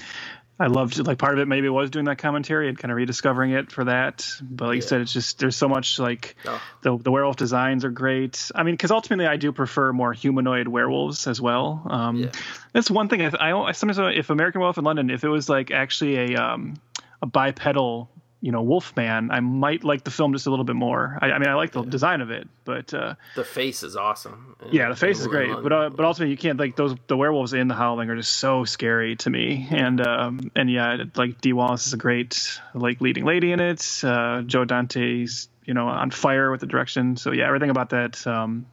I 0.62 0.68
loved 0.68 1.08
like 1.08 1.18
part 1.18 1.34
of 1.34 1.40
it 1.40 1.48
maybe 1.48 1.70
was 1.70 1.90
doing 1.90 2.06
that 2.06 2.18
commentary 2.18 2.68
and 2.68 2.78
kind 2.78 2.92
of 2.92 2.98
rediscovering 2.98 3.52
it 3.52 3.72
for 3.72 3.86
that. 3.86 4.30
But 4.42 4.66
like 4.66 4.74
yeah. 4.74 4.76
you 4.76 4.82
said, 4.82 5.02
it's 5.02 5.14
just 5.14 5.40
there's 5.40 5.56
so 5.56 5.70
much 5.70 6.00
like 6.00 6.36
oh. 6.46 6.62
the 6.82 6.98
the 6.98 7.12
werewolf 7.12 7.38
designs 7.38 7.86
are 7.86 7.90
great. 7.90 8.52
I 8.54 8.64
mean, 8.64 8.74
because 8.74 8.92
ultimately 8.92 9.26
I 9.26 9.38
do 9.38 9.54
prefer 9.54 9.94
more 9.94 10.12
humanoid 10.12 10.68
werewolves 10.68 11.28
as 11.28 11.40
well. 11.40 11.82
Um, 11.90 12.18
yeah. 12.18 12.32
That's 12.74 12.92
one 12.92 13.08
thing 13.08 13.22
I, 13.22 13.32
I, 13.52 13.58
I 13.58 13.72
sometimes 13.72 14.18
if 14.18 14.30
American 14.30 14.60
Werewolf 14.60 14.78
in 14.78 14.84
London, 14.84 15.10
if 15.10 15.24
it 15.24 15.30
was 15.30 15.48
like 15.48 15.72
actually 15.72 16.34
a 16.34 16.44
um, 16.44 16.76
a 17.22 17.26
bipedal 17.26 18.10
you 18.42 18.52
know 18.52 18.62
Wolfman, 18.62 19.32
I 19.32 19.40
might 19.42 19.84
like 19.84 20.04
the 20.04 20.12
film 20.12 20.34
just 20.34 20.48
a 20.48 20.50
little 20.50 20.66
bit 20.66 20.76
more. 20.76 21.18
I, 21.22 21.32
I 21.32 21.40
mean, 21.40 21.50
I 21.50 21.56
like 21.56 21.72
the 21.72 21.84
yeah. 21.84 21.90
design 21.90 22.22
of 22.22 22.32
it, 22.32 22.48
but 22.64 22.94
uh, 22.94 23.16
the 23.36 23.44
face 23.44 23.84
is 23.84 23.96
awesome. 23.96 24.56
Yeah, 24.72 24.90
the 24.90 24.96
face 24.96 25.20
is 25.20 25.28
great, 25.28 25.52
but 25.62 25.74
uh, 25.74 25.90
but 25.90 26.06
ultimately 26.06 26.32
you 26.32 26.38
can't 26.38 26.58
like 26.58 26.76
those 26.76 26.96
the 27.08 27.18
werewolves 27.18 27.54
in 27.54 27.68
the 27.68 27.76
Howling 27.76 28.10
are 28.10 28.16
just 28.16 28.36
so 28.36 28.64
scary 28.64 29.18
to 29.18 29.30
me, 29.30 29.68
and 29.70 30.06
um, 30.06 30.52
and 30.56 30.72
yeah, 30.72 31.04
like 31.16 31.42
Dee 31.42 31.54
Wallace 31.54 31.88
is 31.88 31.94
a 31.94 31.98
great 31.98 32.60
like 32.74 33.02
leading 33.02 33.26
lady 33.26 33.52
in 33.52 33.60
it. 33.60 34.04
Uh, 34.04 34.42
Joe 34.44 34.64
Dante's 34.64 35.50
you 35.66 35.74
know 35.74 35.88
on 35.88 36.10
fire 36.12 36.50
with 36.50 36.62
the 36.62 36.68
direction, 36.68 37.18
so 37.18 37.32
yeah, 37.32 37.48
everything 37.48 37.70
about 37.70 37.90
that 37.90 38.26
um, 38.26 38.66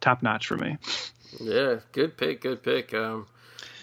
top 0.00 0.22
notch 0.22 0.46
for 0.46 0.56
me. 0.56 0.76
Yeah, 1.40 1.76
good 1.92 2.16
pick, 2.16 2.42
good 2.42 2.62
pick. 2.62 2.92
Um, 2.92 3.26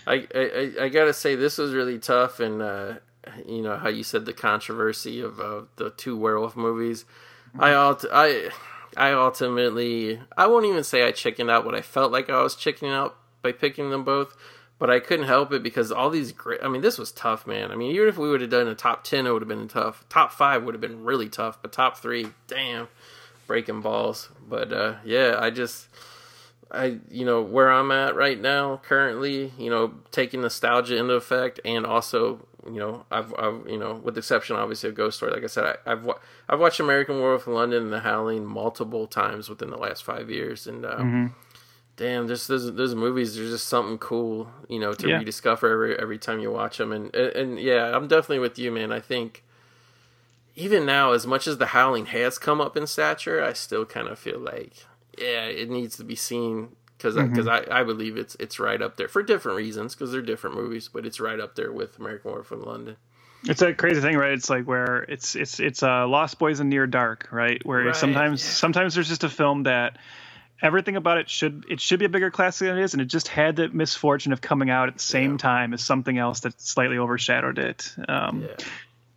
I, 0.07 0.27
I 0.35 0.71
I 0.81 0.89
gotta 0.89 1.13
say 1.13 1.35
this 1.35 1.57
was 1.57 1.73
really 1.73 1.97
tough, 1.97 2.39
and 2.39 2.61
uh, 2.61 2.93
you 3.45 3.61
know 3.61 3.77
how 3.77 3.89
you 3.89 4.03
said 4.03 4.25
the 4.25 4.33
controversy 4.33 5.21
of 5.21 5.39
uh, 5.39 5.61
the 5.75 5.89
two 5.91 6.17
werewolf 6.17 6.55
movies. 6.55 7.05
I 7.57 7.73
ult- 7.73 8.05
I 8.11 8.49
I 8.97 9.11
ultimately 9.13 10.19
I 10.37 10.47
won't 10.47 10.65
even 10.65 10.83
say 10.83 11.03
I 11.03 11.11
chickened 11.11 11.49
out. 11.49 11.65
What 11.65 11.75
I 11.75 11.81
felt 11.81 12.11
like 12.11 12.29
I 12.29 12.41
was 12.41 12.55
chickening 12.55 12.91
out 12.91 13.15
by 13.41 13.51
picking 13.51 13.89
them 13.89 14.03
both, 14.03 14.35
but 14.79 14.89
I 14.89 14.99
couldn't 14.99 15.27
help 15.27 15.51
it 15.53 15.63
because 15.63 15.91
all 15.91 16.09
these 16.09 16.31
great. 16.31 16.61
I 16.63 16.67
mean, 16.67 16.81
this 16.81 16.97
was 16.97 17.11
tough, 17.11 17.45
man. 17.45 17.71
I 17.71 17.75
mean, 17.75 17.91
even 17.91 18.07
if 18.07 18.17
we 18.17 18.29
would 18.29 18.41
have 18.41 18.49
done 18.49 18.67
a 18.67 18.75
top 18.75 19.03
ten, 19.03 19.25
it 19.25 19.31
would 19.31 19.41
have 19.41 19.49
been 19.49 19.67
tough. 19.67 20.05
Top 20.09 20.31
five 20.31 20.63
would 20.63 20.73
have 20.73 20.81
been 20.81 21.03
really 21.03 21.29
tough, 21.29 21.59
but 21.61 21.71
top 21.71 21.97
three, 21.97 22.27
damn, 22.47 22.87
breaking 23.47 23.81
balls. 23.81 24.29
But 24.47 24.71
uh, 24.73 24.95
yeah, 25.03 25.37
I 25.39 25.49
just. 25.49 25.87
I 26.71 26.97
you 27.11 27.25
know 27.25 27.43
where 27.43 27.71
I'm 27.71 27.91
at 27.91 28.15
right 28.15 28.41
now 28.41 28.81
currently 28.83 29.53
you 29.55 29.69
know 29.69 29.93
taking 30.09 30.41
nostalgia 30.41 30.97
into 30.97 31.13
effect 31.13 31.59
and 31.63 31.85
also 31.85 32.47
you 32.65 32.79
know, 32.79 33.05
I've, 33.11 33.33
I've, 33.37 33.67
you 33.67 33.77
know, 33.77 33.93
with 33.95 34.15
the 34.15 34.19
exception 34.19 34.55
obviously 34.55 34.89
of 34.89 34.95
Ghost 34.95 35.17
Story, 35.17 35.31
like 35.31 35.43
I 35.43 35.47
said, 35.47 35.77
I, 35.85 35.89
have 35.91 36.09
I've 36.49 36.59
watched 36.59 36.79
American 36.79 37.19
Werewolf 37.19 37.47
in 37.47 37.53
London 37.53 37.83
and 37.83 37.93
The 37.93 37.99
Howling 37.99 38.45
multiple 38.45 39.07
times 39.07 39.49
within 39.49 39.69
the 39.69 39.77
last 39.77 40.03
five 40.03 40.29
years, 40.29 40.65
and 40.65 40.85
um, 40.85 40.99
mm-hmm. 40.99 41.27
damn, 41.95 42.27
just 42.27 42.47
those 42.47 42.73
those 42.73 42.95
movies, 42.95 43.35
there's 43.35 43.51
just 43.51 43.67
something 43.67 43.97
cool, 43.97 44.49
you 44.67 44.79
know, 44.79 44.93
to 44.93 45.07
yeah. 45.07 45.17
rediscover 45.17 45.71
every 45.71 45.99
every 45.99 46.17
time 46.17 46.39
you 46.39 46.51
watch 46.51 46.77
them, 46.77 46.91
and, 46.91 47.13
and 47.15 47.35
and 47.35 47.59
yeah, 47.59 47.95
I'm 47.95 48.07
definitely 48.07 48.39
with 48.39 48.57
you, 48.57 48.71
man. 48.71 48.91
I 48.91 48.99
think, 48.99 49.43
even 50.55 50.85
now, 50.85 51.11
as 51.11 51.27
much 51.27 51.47
as 51.47 51.57
The 51.59 51.67
Howling 51.67 52.07
has 52.07 52.39
come 52.39 52.61
up 52.61 52.75
in 52.75 52.87
stature, 52.87 53.43
I 53.43 53.53
still 53.53 53.85
kind 53.85 54.07
of 54.07 54.17
feel 54.17 54.39
like, 54.39 54.85
yeah, 55.17 55.45
it 55.45 55.69
needs 55.69 55.97
to 55.97 56.03
be 56.03 56.15
seen 56.15 56.75
because 56.97 57.15
because 57.15 57.45
mm-hmm. 57.45 57.71
I, 57.71 57.81
I 57.81 57.83
believe 57.83 58.17
it's 58.17 58.35
it's 58.39 58.59
right 58.59 58.81
up 58.81 58.97
there 58.97 59.07
for 59.07 59.23
different 59.23 59.57
reasons 59.57 59.95
because 59.95 60.11
they're 60.11 60.21
different 60.21 60.55
movies, 60.55 60.89
but 60.91 61.05
it's 61.05 61.19
right 61.19 61.39
up 61.39 61.55
there 61.55 61.71
with 61.71 61.99
American 61.99 62.31
War 62.31 62.45
in 62.51 62.61
London. 62.61 62.97
It's 63.47 63.61
a 63.61 63.73
crazy 63.73 64.01
thing, 64.01 64.17
right? 64.17 64.31
It's 64.31 64.49
like 64.49 64.65
where 64.65 65.03
it's 65.03 65.35
it's 65.35 65.59
it's 65.59 65.83
uh, 65.83 66.07
Lost 66.07 66.39
Boys 66.39 66.59
and 66.59 66.69
Near 66.69 66.87
Dark, 66.87 67.29
right? 67.31 67.63
Where 67.65 67.85
right, 67.85 67.95
sometimes 67.95 68.43
yeah. 68.43 68.51
sometimes 68.51 68.95
there's 68.95 69.07
just 69.07 69.23
a 69.23 69.29
film 69.29 69.63
that 69.63 69.97
everything 70.61 70.95
about 70.95 71.17
it 71.17 71.29
should 71.29 71.65
it 71.69 71.79
should 71.79 71.99
be 71.99 72.05
a 72.05 72.09
bigger 72.09 72.31
classic 72.31 72.67
than 72.67 72.77
it 72.77 72.83
is, 72.83 72.93
and 72.93 73.01
it 73.01 73.05
just 73.05 73.27
had 73.27 73.55
the 73.55 73.69
misfortune 73.69 74.33
of 74.33 74.41
coming 74.41 74.69
out 74.69 74.87
at 74.87 74.95
the 74.95 75.03
same 75.03 75.33
yeah. 75.33 75.37
time 75.37 75.73
as 75.73 75.83
something 75.83 76.17
else 76.17 76.41
that 76.41 76.59
slightly 76.59 76.97
overshadowed 76.97 77.59
it. 77.59 77.93
Um, 78.07 78.41
yeah. 78.41 78.65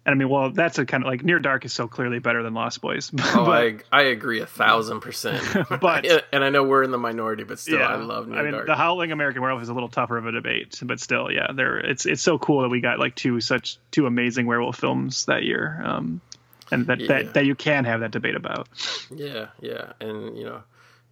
And 0.08 0.14
I 0.14 0.16
mean, 0.16 0.30
well, 0.30 0.48
that's 0.48 0.78
a 0.78 0.86
kind 0.86 1.04
of 1.04 1.06
like 1.06 1.22
Near 1.22 1.38
Dark 1.38 1.66
is 1.66 1.74
so 1.74 1.86
clearly 1.86 2.18
better 2.18 2.42
than 2.42 2.54
Lost 2.54 2.80
Boys. 2.80 3.10
oh, 3.18 3.44
but, 3.44 3.82
I 3.92 4.00
I 4.00 4.02
agree 4.04 4.40
a 4.40 4.46
thousand 4.46 5.00
percent. 5.02 5.44
but 5.82 6.06
and 6.32 6.42
I 6.42 6.48
know 6.48 6.64
we're 6.64 6.82
in 6.82 6.92
the 6.92 6.96
minority, 6.96 7.44
but 7.44 7.58
still, 7.58 7.78
yeah, 7.80 7.88
I 7.88 7.96
love 7.96 8.26
Near 8.26 8.38
I 8.38 8.42
mean, 8.42 8.52
Dark. 8.52 8.68
The 8.68 8.74
Howling 8.74 9.12
American 9.12 9.42
Werewolf 9.42 9.62
is 9.62 9.68
a 9.68 9.74
little 9.74 9.90
tougher 9.90 10.16
of 10.16 10.24
a 10.24 10.32
debate, 10.32 10.80
but 10.82 10.98
still, 10.98 11.30
yeah, 11.30 11.48
there 11.54 11.76
it's 11.76 12.06
it's 12.06 12.22
so 12.22 12.38
cool 12.38 12.62
that 12.62 12.70
we 12.70 12.80
got 12.80 12.98
like 12.98 13.16
two 13.16 13.38
such 13.42 13.76
two 13.90 14.06
amazing 14.06 14.46
werewolf 14.46 14.78
films 14.78 15.26
that 15.26 15.42
year, 15.42 15.78
um, 15.84 16.22
and 16.70 16.86
that, 16.86 17.00
yeah. 17.00 17.08
that 17.08 17.34
that 17.34 17.44
you 17.44 17.54
can 17.54 17.84
have 17.84 18.00
that 18.00 18.10
debate 18.10 18.34
about. 18.34 18.66
Yeah, 19.14 19.48
yeah, 19.60 19.92
and 20.00 20.38
you 20.38 20.44
know, 20.44 20.62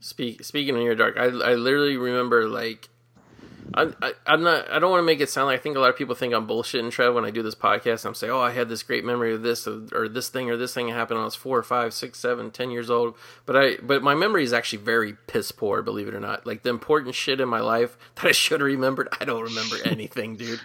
speak 0.00 0.42
speaking 0.42 0.74
of 0.74 0.80
Near 0.80 0.94
Dark, 0.94 1.18
I 1.18 1.24
I 1.24 1.54
literally 1.56 1.98
remember 1.98 2.48
like 2.48 2.88
I, 3.74 3.92
I, 4.26 4.34
am 4.34 4.42
not. 4.42 4.70
I 4.70 4.78
don't 4.78 4.90
want 4.90 5.00
to 5.00 5.06
make 5.06 5.20
it 5.20 5.28
sound 5.28 5.46
like 5.46 5.60
I 5.60 5.62
think 5.62 5.76
a 5.76 5.80
lot 5.80 5.90
of 5.90 5.96
people 5.96 6.14
think 6.14 6.34
I'm 6.34 6.46
bullshitting 6.46 6.90
Trev 6.90 7.14
when 7.14 7.24
I 7.24 7.30
do 7.30 7.42
this 7.42 7.54
podcast. 7.54 8.04
I'm 8.04 8.14
saying, 8.14 8.32
oh, 8.32 8.40
I 8.40 8.52
had 8.52 8.68
this 8.68 8.82
great 8.82 9.04
memory 9.04 9.34
of 9.34 9.42
this 9.42 9.66
or, 9.66 9.82
or, 9.92 10.08
this 10.08 10.28
thing 10.28 10.50
or 10.50 10.56
this 10.56 10.72
thing 10.72 10.88
happened 10.88 11.18
when 11.18 11.22
I 11.22 11.24
was 11.24 11.34
four 11.34 11.58
or 11.58 11.62
five, 11.62 11.92
six, 11.92 12.18
seven, 12.18 12.50
ten 12.50 12.70
years 12.70 12.90
old. 12.90 13.14
But 13.44 13.56
I, 13.56 13.76
but 13.82 14.02
my 14.02 14.14
memory 14.14 14.44
is 14.44 14.52
actually 14.52 14.82
very 14.82 15.14
piss 15.26 15.52
poor, 15.52 15.82
believe 15.82 16.08
it 16.08 16.14
or 16.14 16.20
not. 16.20 16.46
Like 16.46 16.62
the 16.62 16.70
important 16.70 17.14
shit 17.14 17.40
in 17.40 17.48
my 17.48 17.60
life 17.60 17.98
that 18.16 18.26
I 18.26 18.32
should 18.32 18.60
have 18.60 18.66
remembered, 18.66 19.08
I 19.20 19.24
don't 19.24 19.42
remember 19.42 19.76
anything, 19.84 20.36
dude. 20.36 20.60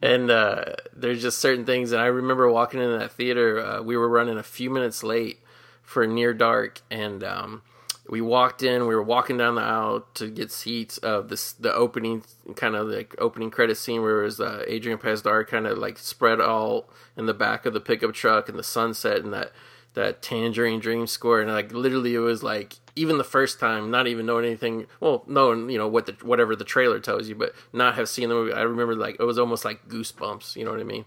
And 0.00 0.30
uh, 0.30 0.64
there's 0.94 1.22
just 1.22 1.38
certain 1.38 1.64
things. 1.64 1.92
And 1.92 2.00
I 2.00 2.06
remember 2.06 2.50
walking 2.50 2.80
into 2.80 2.98
that 2.98 3.12
theater. 3.12 3.64
Uh, 3.64 3.82
we 3.82 3.96
were 3.96 4.08
running 4.08 4.38
a 4.38 4.42
few 4.42 4.70
minutes 4.70 5.02
late 5.02 5.40
for 5.82 6.06
Near 6.06 6.32
Dark, 6.32 6.80
and 6.90 7.22
um, 7.22 7.62
we 8.08 8.20
walked 8.20 8.62
in. 8.62 8.86
We 8.86 8.94
were 8.94 9.02
walking 9.02 9.38
down 9.38 9.54
the 9.54 9.62
aisle 9.62 10.06
to 10.14 10.28
get 10.28 10.50
seats 10.50 10.98
of 10.98 11.28
this 11.28 11.52
the 11.52 11.72
opening 11.72 12.22
kind 12.54 12.76
of 12.76 12.88
like 12.88 13.14
opening 13.18 13.50
credit 13.50 13.76
scene 13.76 14.02
where 14.02 14.20
it 14.20 14.24
was 14.24 14.40
uh, 14.40 14.62
Adrian 14.66 14.98
Pasdar 14.98 15.46
kind 15.46 15.66
of 15.66 15.78
like 15.78 15.98
spread 15.98 16.40
all 16.40 16.90
in 17.16 17.26
the 17.26 17.34
back 17.34 17.64
of 17.64 17.72
the 17.72 17.80
pickup 17.80 18.12
truck 18.12 18.48
and 18.48 18.58
the 18.58 18.64
sunset 18.64 19.18
and 19.18 19.32
that 19.32 19.52
that 19.94 20.20
Tangerine 20.20 20.80
Dream 20.80 21.06
score. 21.06 21.40
And 21.40 21.50
like 21.50 21.72
literally 21.72 22.14
it 22.14 22.18
was 22.18 22.42
like 22.42 22.74
even 22.94 23.16
the 23.16 23.24
first 23.24 23.58
time 23.58 23.90
not 23.90 24.06
even 24.06 24.26
knowing 24.26 24.44
anything 24.44 24.86
well 25.00 25.24
knowing 25.26 25.70
you 25.70 25.78
know 25.78 25.88
what 25.88 26.06
the 26.06 26.12
whatever 26.22 26.54
the 26.54 26.64
trailer 26.64 27.00
tells 27.00 27.28
you 27.28 27.34
but 27.34 27.52
not 27.72 27.94
have 27.94 28.08
seen 28.08 28.28
the 28.28 28.34
movie 28.34 28.52
I 28.52 28.62
remember 28.62 28.94
like 28.94 29.16
it 29.18 29.24
was 29.24 29.38
almost 29.38 29.64
like 29.64 29.88
goosebumps 29.88 30.56
you 30.56 30.64
know 30.64 30.72
what 30.72 30.80
I 30.80 30.84
mean? 30.84 31.06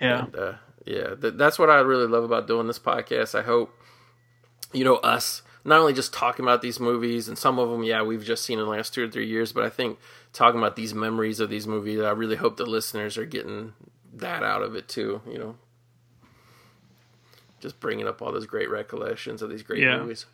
Yeah. 0.00 0.24
And, 0.24 0.36
uh, 0.36 0.52
yeah 0.86 1.14
th- 1.14 1.34
that's 1.36 1.58
what 1.58 1.68
I 1.68 1.80
really 1.80 2.06
love 2.06 2.24
about 2.24 2.46
doing 2.48 2.66
this 2.68 2.78
podcast. 2.78 3.38
I 3.38 3.42
hope 3.42 3.78
you 4.72 4.84
know 4.84 4.96
us 4.96 5.42
not 5.64 5.80
only 5.80 5.92
just 5.92 6.12
talking 6.12 6.44
about 6.44 6.62
these 6.62 6.80
movies 6.80 7.28
and 7.28 7.38
some 7.38 7.58
of 7.58 7.70
them, 7.70 7.82
yeah, 7.82 8.02
we've 8.02 8.24
just 8.24 8.44
seen 8.44 8.58
in 8.58 8.64
the 8.64 8.70
last 8.70 8.94
two 8.94 9.04
or 9.04 9.08
three 9.08 9.26
years, 9.26 9.52
but 9.52 9.64
I 9.64 9.68
think 9.68 9.98
talking 10.32 10.58
about 10.58 10.76
these 10.76 10.94
memories 10.94 11.40
of 11.40 11.50
these 11.50 11.66
movies, 11.66 12.00
I 12.00 12.10
really 12.10 12.36
hope 12.36 12.56
the 12.56 12.66
listeners 12.66 13.16
are 13.16 13.26
getting 13.26 13.72
that 14.14 14.42
out 14.42 14.62
of 14.62 14.74
it 14.74 14.88
too. 14.88 15.22
You 15.26 15.38
know, 15.38 15.56
just 17.60 17.78
bringing 17.80 18.08
up 18.08 18.20
all 18.20 18.32
those 18.32 18.46
great 18.46 18.70
recollections 18.70 19.42
of 19.42 19.50
these 19.50 19.62
great 19.62 19.82
yeah. 19.82 19.98
movies. 19.98 20.26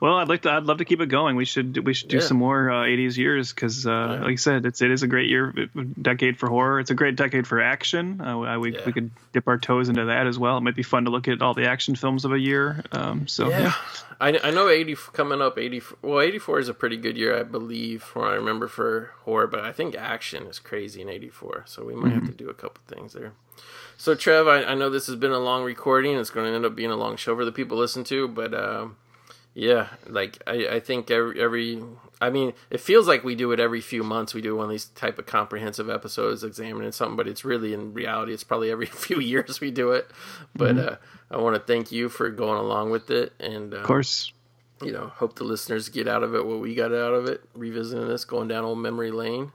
Well, 0.00 0.16
I'd 0.16 0.28
like 0.28 0.42
to. 0.42 0.50
I'd 0.50 0.64
love 0.64 0.78
to 0.78 0.84
keep 0.84 1.00
it 1.00 1.06
going. 1.06 1.36
We 1.36 1.44
should. 1.44 1.84
We 1.86 1.94
should 1.94 2.08
do 2.08 2.18
yeah. 2.18 2.22
some 2.22 2.36
more 2.36 2.70
uh, 2.70 2.84
'80s 2.84 3.16
years 3.16 3.52
because, 3.52 3.86
uh, 3.86 3.90
yeah. 3.90 4.24
like 4.24 4.32
I 4.32 4.36
said, 4.36 4.66
it's 4.66 4.82
it 4.82 4.90
is 4.90 5.02
a 5.02 5.06
great 5.06 5.30
year, 5.30 5.54
decade 6.00 6.38
for 6.38 6.48
horror. 6.48 6.80
It's 6.80 6.90
a 6.90 6.94
great 6.94 7.16
decade 7.16 7.46
for 7.46 7.60
action. 7.60 8.20
Uh, 8.20 8.58
we 8.58 8.74
yeah. 8.74 8.84
we 8.84 8.92
could 8.92 9.10
dip 9.32 9.48
our 9.48 9.58
toes 9.58 9.88
into 9.88 10.06
that 10.06 10.26
as 10.26 10.38
well. 10.38 10.58
It 10.58 10.60
might 10.60 10.76
be 10.76 10.82
fun 10.82 11.04
to 11.04 11.10
look 11.10 11.28
at 11.28 11.40
all 11.42 11.54
the 11.54 11.66
action 11.66 11.94
films 11.94 12.24
of 12.24 12.32
a 12.32 12.38
year. 12.38 12.82
Um, 12.92 13.26
so 13.28 13.48
yeah, 13.48 13.72
I, 14.20 14.38
I 14.42 14.50
know 14.50 14.68
'80 14.68 14.96
coming 15.12 15.40
up. 15.40 15.58
'80 15.58 15.82
well, 16.02 16.20
'84 16.20 16.58
is 16.58 16.68
a 16.68 16.74
pretty 16.74 16.96
good 16.96 17.16
year, 17.16 17.38
I 17.38 17.42
believe, 17.42 18.02
from 18.02 18.22
what 18.22 18.30
I 18.32 18.34
remember 18.34 18.68
for 18.68 19.12
horror. 19.22 19.46
But 19.46 19.60
I 19.60 19.72
think 19.72 19.94
action 19.94 20.46
is 20.46 20.58
crazy 20.58 21.02
in 21.02 21.08
'84, 21.08 21.64
so 21.66 21.84
we 21.84 21.94
might 21.94 22.12
mm-hmm. 22.12 22.26
have 22.26 22.28
to 22.28 22.44
do 22.44 22.50
a 22.50 22.54
couple 22.54 22.82
things 22.86 23.12
there. 23.12 23.32
So 23.96 24.14
Trev, 24.14 24.48
I, 24.48 24.64
I, 24.64 24.74
know 24.74 24.90
this 24.90 25.06
has 25.06 25.16
been 25.16 25.30
a 25.30 25.38
long 25.38 25.62
recording. 25.62 26.18
It's 26.18 26.30
going 26.30 26.50
to 26.50 26.54
end 26.54 26.64
up 26.64 26.74
being 26.74 26.90
a 26.90 26.96
long 26.96 27.16
show 27.16 27.36
for 27.36 27.44
the 27.44 27.52
people 27.52 27.78
listen 27.78 28.04
to, 28.04 28.28
but. 28.28 28.52
Um, 28.52 28.96
yeah, 29.54 29.88
like 30.08 30.42
I, 30.46 30.66
I 30.66 30.80
think 30.80 31.10
every, 31.10 31.40
every 31.40 31.82
I 32.20 32.30
mean, 32.30 32.54
it 32.70 32.80
feels 32.80 33.06
like 33.06 33.22
we 33.22 33.36
do 33.36 33.52
it 33.52 33.60
every 33.60 33.80
few 33.80 34.02
months. 34.02 34.34
We 34.34 34.40
do 34.40 34.56
one 34.56 34.64
of 34.64 34.70
these 34.70 34.86
type 34.86 35.18
of 35.18 35.26
comprehensive 35.26 35.88
episodes 35.88 36.42
examining 36.42 36.90
something, 36.90 37.16
but 37.16 37.28
it's 37.28 37.44
really 37.44 37.72
in 37.72 37.94
reality, 37.94 38.32
it's 38.32 38.44
probably 38.44 38.70
every 38.70 38.86
few 39.06 39.20
years 39.20 39.60
we 39.60 39.70
do 39.70 39.92
it. 39.92 40.10
But 40.56 40.74
mm-hmm. 40.74 40.88
uh, 40.88 40.96
I 41.30 41.40
want 41.40 41.54
to 41.54 41.60
thank 41.60 41.92
you 41.92 42.08
for 42.08 42.30
going 42.30 42.58
along 42.58 42.90
with 42.90 43.10
it, 43.10 43.32
and 43.38 43.72
uh, 43.72 43.78
of 43.78 43.84
course, 43.84 44.32
you 44.82 44.90
know, 44.90 45.06
hope 45.14 45.36
the 45.36 45.44
listeners 45.44 45.88
get 45.88 46.08
out 46.08 46.24
of 46.24 46.34
it 46.34 46.44
what 46.44 46.60
we 46.60 46.74
got 46.74 46.92
out 46.92 47.14
of 47.14 47.26
it, 47.26 47.42
revisiting 47.54 48.08
this, 48.08 48.24
going 48.24 48.48
down 48.48 48.64
old 48.64 48.78
memory 48.78 49.12
lane, 49.12 49.52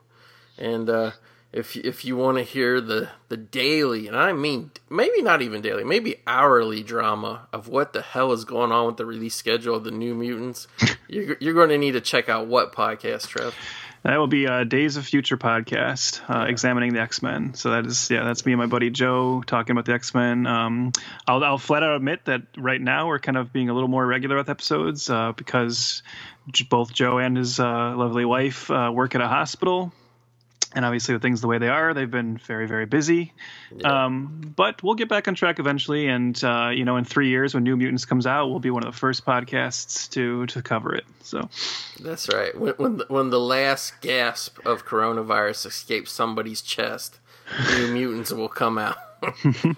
and 0.56 0.88
uh, 0.88 1.10
if 1.52 1.76
if 1.76 2.04
you 2.04 2.16
want 2.16 2.38
to 2.38 2.44
hear 2.44 2.80
the 2.80 3.08
the 3.28 3.36
daily 3.36 4.06
and 4.06 4.16
I 4.16 4.32
mean 4.32 4.70
maybe 4.88 5.22
not 5.22 5.42
even 5.42 5.60
daily, 5.62 5.84
maybe 5.84 6.16
hourly 6.26 6.82
drama 6.82 7.48
of 7.52 7.68
what 7.68 7.92
the 7.92 8.02
hell 8.02 8.32
is 8.32 8.44
going 8.44 8.72
on 8.72 8.86
with 8.86 8.96
the 8.96 9.06
release 9.06 9.34
schedule 9.34 9.76
of 9.76 9.84
the 9.84 9.90
New 9.90 10.14
Mutants, 10.14 10.68
you're 11.08 11.36
you're 11.40 11.54
going 11.54 11.70
to 11.70 11.78
need 11.78 11.92
to 11.92 12.00
check 12.00 12.28
out 12.28 12.46
what 12.46 12.72
podcast, 12.72 13.28
Trev. 13.28 13.54
That 14.02 14.16
will 14.16 14.28
be 14.28 14.46
uh, 14.46 14.64
Days 14.64 14.96
of 14.96 15.04
Future 15.04 15.36
podcast, 15.36 16.22
uh, 16.26 16.46
examining 16.48 16.94
the 16.94 17.00
X 17.00 17.20
Men. 17.20 17.52
So 17.52 17.72
that 17.72 17.84
is, 17.84 18.10
yeah, 18.10 18.24
that's 18.24 18.46
me 18.46 18.52
and 18.52 18.58
my 18.58 18.66
buddy 18.66 18.88
Joe 18.88 19.42
talking 19.46 19.72
about 19.72 19.84
the 19.84 19.92
X 19.92 20.14
Men. 20.14 20.46
Um, 20.46 20.92
I'll, 21.26 21.44
I'll 21.44 21.58
flat 21.58 21.82
out 21.82 21.96
admit 21.96 22.24
that 22.24 22.42
right 22.56 22.80
now 22.80 23.08
we're 23.08 23.18
kind 23.18 23.36
of 23.36 23.52
being 23.52 23.68
a 23.68 23.74
little 23.74 23.90
more 23.90 24.06
regular 24.06 24.38
with 24.38 24.48
episodes 24.48 25.10
uh, 25.10 25.32
because 25.32 26.02
both 26.70 26.94
Joe 26.94 27.18
and 27.18 27.36
his 27.36 27.60
uh, 27.60 27.94
lovely 27.94 28.24
wife 28.24 28.70
uh, 28.70 28.90
work 28.94 29.14
at 29.14 29.20
a 29.20 29.28
hospital 29.28 29.92
and 30.74 30.84
obviously 30.84 31.14
with 31.14 31.22
things 31.22 31.40
the 31.40 31.46
way 31.46 31.58
they 31.58 31.68
are 31.68 31.94
they've 31.94 32.10
been 32.10 32.36
very 32.36 32.66
very 32.66 32.86
busy. 32.86 33.32
Yeah. 33.76 34.04
um, 34.04 34.52
but 34.56 34.82
we'll 34.82 34.94
get 34.94 35.08
back 35.08 35.28
on 35.28 35.34
track 35.34 35.58
eventually 35.58 36.08
and 36.08 36.42
uh, 36.44 36.70
you 36.72 36.84
know 36.84 36.96
in 36.96 37.04
three 37.04 37.28
years 37.28 37.54
when 37.54 37.64
new 37.64 37.76
mutants 37.76 38.04
comes 38.04 38.26
out 38.26 38.48
we'll 38.48 38.60
be 38.60 38.70
one 38.70 38.84
of 38.84 38.92
the 38.92 38.98
first 38.98 39.24
podcasts 39.24 40.08
to 40.10 40.46
to 40.46 40.62
cover 40.62 40.94
it 40.94 41.04
so. 41.22 41.48
That's 42.00 42.32
right. 42.32 42.58
When 42.58 42.74
when 42.74 42.96
the, 42.98 43.06
when 43.08 43.30
the 43.30 43.40
last 43.40 44.00
gasp 44.00 44.58
of 44.66 44.86
coronavirus 44.86 45.66
escapes 45.66 46.12
somebody's 46.12 46.62
chest 46.62 47.18
new 47.76 47.88
mutants 47.92 48.32
will 48.32 48.48
come 48.48 48.78
out. 48.78 48.96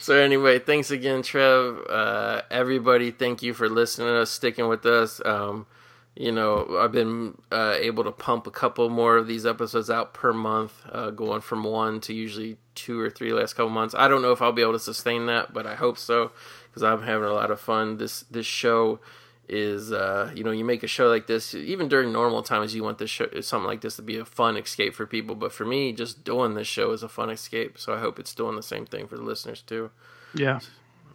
So 0.00 0.16
anyway 0.16 0.58
thanks 0.58 0.90
again 0.90 1.22
trev. 1.22 1.78
Uh, 1.88 2.42
everybody 2.50 3.10
thank 3.10 3.42
you 3.42 3.54
for 3.54 3.68
listening 3.68 4.08
to 4.08 4.22
us 4.22 4.30
sticking 4.30 4.68
with 4.68 4.84
us. 4.84 5.20
Um, 5.24 5.66
you 6.16 6.30
know, 6.30 6.78
I've 6.78 6.92
been 6.92 7.36
uh, 7.50 7.76
able 7.78 8.04
to 8.04 8.12
pump 8.12 8.46
a 8.46 8.50
couple 8.50 8.88
more 8.88 9.16
of 9.16 9.26
these 9.26 9.44
episodes 9.44 9.90
out 9.90 10.14
per 10.14 10.32
month, 10.32 10.72
uh, 10.90 11.10
going 11.10 11.40
from 11.40 11.64
one 11.64 12.00
to 12.02 12.14
usually 12.14 12.56
two 12.76 13.00
or 13.00 13.10
three 13.10 13.32
last 13.32 13.54
couple 13.54 13.70
months. 13.70 13.94
I 13.96 14.06
don't 14.06 14.22
know 14.22 14.32
if 14.32 14.40
I'll 14.40 14.52
be 14.52 14.62
able 14.62 14.74
to 14.74 14.78
sustain 14.78 15.26
that, 15.26 15.52
but 15.52 15.66
I 15.66 15.74
hope 15.74 15.98
so 15.98 16.30
because 16.68 16.82
I'm 16.84 17.02
having 17.02 17.28
a 17.28 17.32
lot 17.32 17.50
of 17.50 17.58
fun. 17.58 17.96
This 17.96 18.22
this 18.30 18.46
show 18.46 19.00
is, 19.48 19.92
uh, 19.92 20.30
you 20.34 20.44
know, 20.44 20.52
you 20.52 20.64
make 20.64 20.82
a 20.82 20.86
show 20.86 21.08
like 21.08 21.26
this, 21.26 21.54
even 21.54 21.88
during 21.88 22.12
normal 22.12 22.42
times, 22.42 22.74
you 22.74 22.84
want 22.84 22.98
this 22.98 23.10
show, 23.10 23.28
something 23.40 23.66
like 23.66 23.80
this 23.80 23.96
to 23.96 24.02
be 24.02 24.16
a 24.16 24.24
fun 24.24 24.56
escape 24.56 24.94
for 24.94 25.06
people. 25.06 25.34
But 25.34 25.52
for 25.52 25.64
me, 25.64 25.92
just 25.92 26.24
doing 26.24 26.54
this 26.54 26.68
show 26.68 26.92
is 26.92 27.02
a 27.02 27.08
fun 27.08 27.28
escape. 27.28 27.76
So 27.78 27.92
I 27.92 27.98
hope 27.98 28.18
it's 28.18 28.34
doing 28.34 28.56
the 28.56 28.62
same 28.62 28.86
thing 28.86 29.08
for 29.08 29.16
the 29.16 29.22
listeners 29.22 29.62
too. 29.62 29.90
Yeah. 30.32 30.60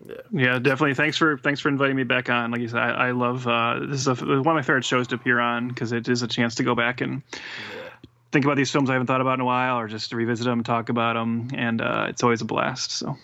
Yeah. 0.06 0.16
yeah, 0.32 0.60
definitely. 0.60 0.94
Thanks 0.94 1.18
for 1.18 1.38
thanks 1.38 1.60
for 1.60 1.70
inviting 1.70 1.96
me 1.96 2.04
back 2.04 2.30
on. 2.30 2.52
Like 2.52 2.62
you 2.62 2.70
said, 2.70 2.80
I, 2.80 3.08
I 3.08 3.12
love 3.12 3.48
uh, 3.48 3.80
this 3.86 4.02
is 4.02 4.08
a, 4.08 4.16
one 4.16 4.40
of 4.40 4.46
my 4.46 4.62
favorite 4.62 4.86
shows 4.86 5.08
to 5.08 5.16
appear 5.16 5.40
on 5.40 5.68
because 5.68 5.92
it 5.92 6.08
is 6.08 6.22
a 6.22 6.28
chance 6.28 6.56
to 6.56 6.64
go 6.64 6.74
back 6.74 7.02
and 7.02 7.22
yeah. 7.34 7.90
think 8.32 8.46
about 8.46 8.56
these 8.56 8.72
films 8.72 8.90
I 8.90 8.94
haven't 8.94 9.08
thought 9.08 9.22
about 9.22 9.36
in 9.36 9.42
a 9.42 9.46
while, 9.46 9.78
or 9.78 9.88
just 9.88 10.14
revisit 10.14 10.46
them, 10.46 10.64
talk 10.64 10.90
about 10.90 11.14
them, 11.14 11.50
and 11.54 11.82
uh, 11.82 12.08
it's 12.10 12.24
always 12.24 12.42
a 12.42 12.46
blast. 12.46 12.92
So. 12.92 13.18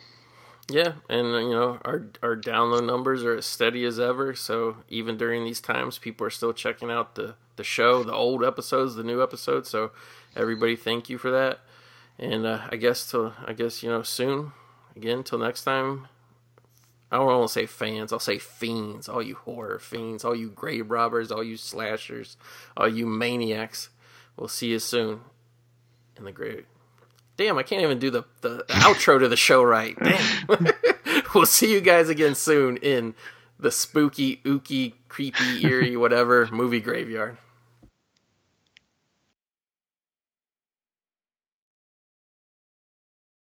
Yeah, 0.70 0.94
and 1.10 1.28
you 1.28 1.52
know 1.52 1.80
our 1.86 2.08
our 2.24 2.36
download 2.36 2.86
numbers 2.86 3.24
are 3.24 3.36
as 3.36 3.46
steady 3.46 3.86
as 3.86 4.00
ever. 4.00 4.34
So 4.34 4.78
even 4.90 5.16
during 5.16 5.46
these 5.46 5.62
times, 5.62 5.98
people 5.98 6.26
are 6.28 6.32
still 6.32 6.54
checking 6.54 6.90
out 6.90 7.16
the 7.16 7.36
the 7.56 7.64
show, 7.64 8.04
the 8.04 8.14
old 8.14 8.44
episodes, 8.44 8.96
the 8.96 9.04
new 9.04 9.22
episodes. 9.22 9.70
So 9.70 9.92
everybody, 10.36 10.76
thank 10.76 11.10
you 11.10 11.18
for 11.18 11.30
that. 11.32 11.60
And 12.18 12.46
uh, 12.46 12.62
I 12.70 12.78
guess 12.78 13.10
till 13.10 13.34
I 13.46 13.54
guess 13.54 13.84
you 13.84 13.90
know 13.90 14.02
soon 14.02 14.54
again. 14.96 15.24
Till 15.24 15.40
next 15.40 15.64
time. 15.64 16.08
I 17.12 17.18
don't 17.18 17.28
want 17.28 17.48
to 17.48 17.54
say 17.54 17.66
fans. 17.66 18.12
I'll 18.12 18.20
say 18.20 18.40
fiends. 18.40 19.08
All 19.08 19.22
you 19.22 19.36
horror 19.36 19.80
fiends, 19.80 20.26
all 20.26 20.36
you 20.36 20.50
grave 20.50 20.90
robbers, 20.90 21.32
all 21.32 21.44
you 21.44 21.58
slashers, 21.58 22.38
all 22.76 22.88
you 22.88 23.06
maniacs. 23.06 23.90
We'll 24.38 24.48
see 24.48 24.72
you 24.72 24.80
soon 24.80 25.22
in 26.18 26.26
the 26.26 26.32
grave. 26.32 26.66
Damn, 27.38 27.58
I 27.58 27.64
can't 27.64 27.84
even 27.84 28.00
do 28.00 28.10
the, 28.10 28.24
the 28.42 28.66
outro 28.70 29.20
to 29.20 29.28
the 29.28 29.36
show 29.36 29.62
right. 29.64 29.96
Damn. 30.04 30.68
we'll 31.36 31.46
see 31.46 31.72
you 31.72 31.82
guys 31.82 32.10
again 32.10 32.36
soon 32.36 32.78
in 32.78 33.14
the 33.60 33.72
spooky, 33.72 34.38
ooky, 34.38 34.94
creepy, 35.08 35.66
eerie, 35.66 35.98
whatever 35.98 36.48
movie 36.52 36.80
graveyard. 36.80 37.38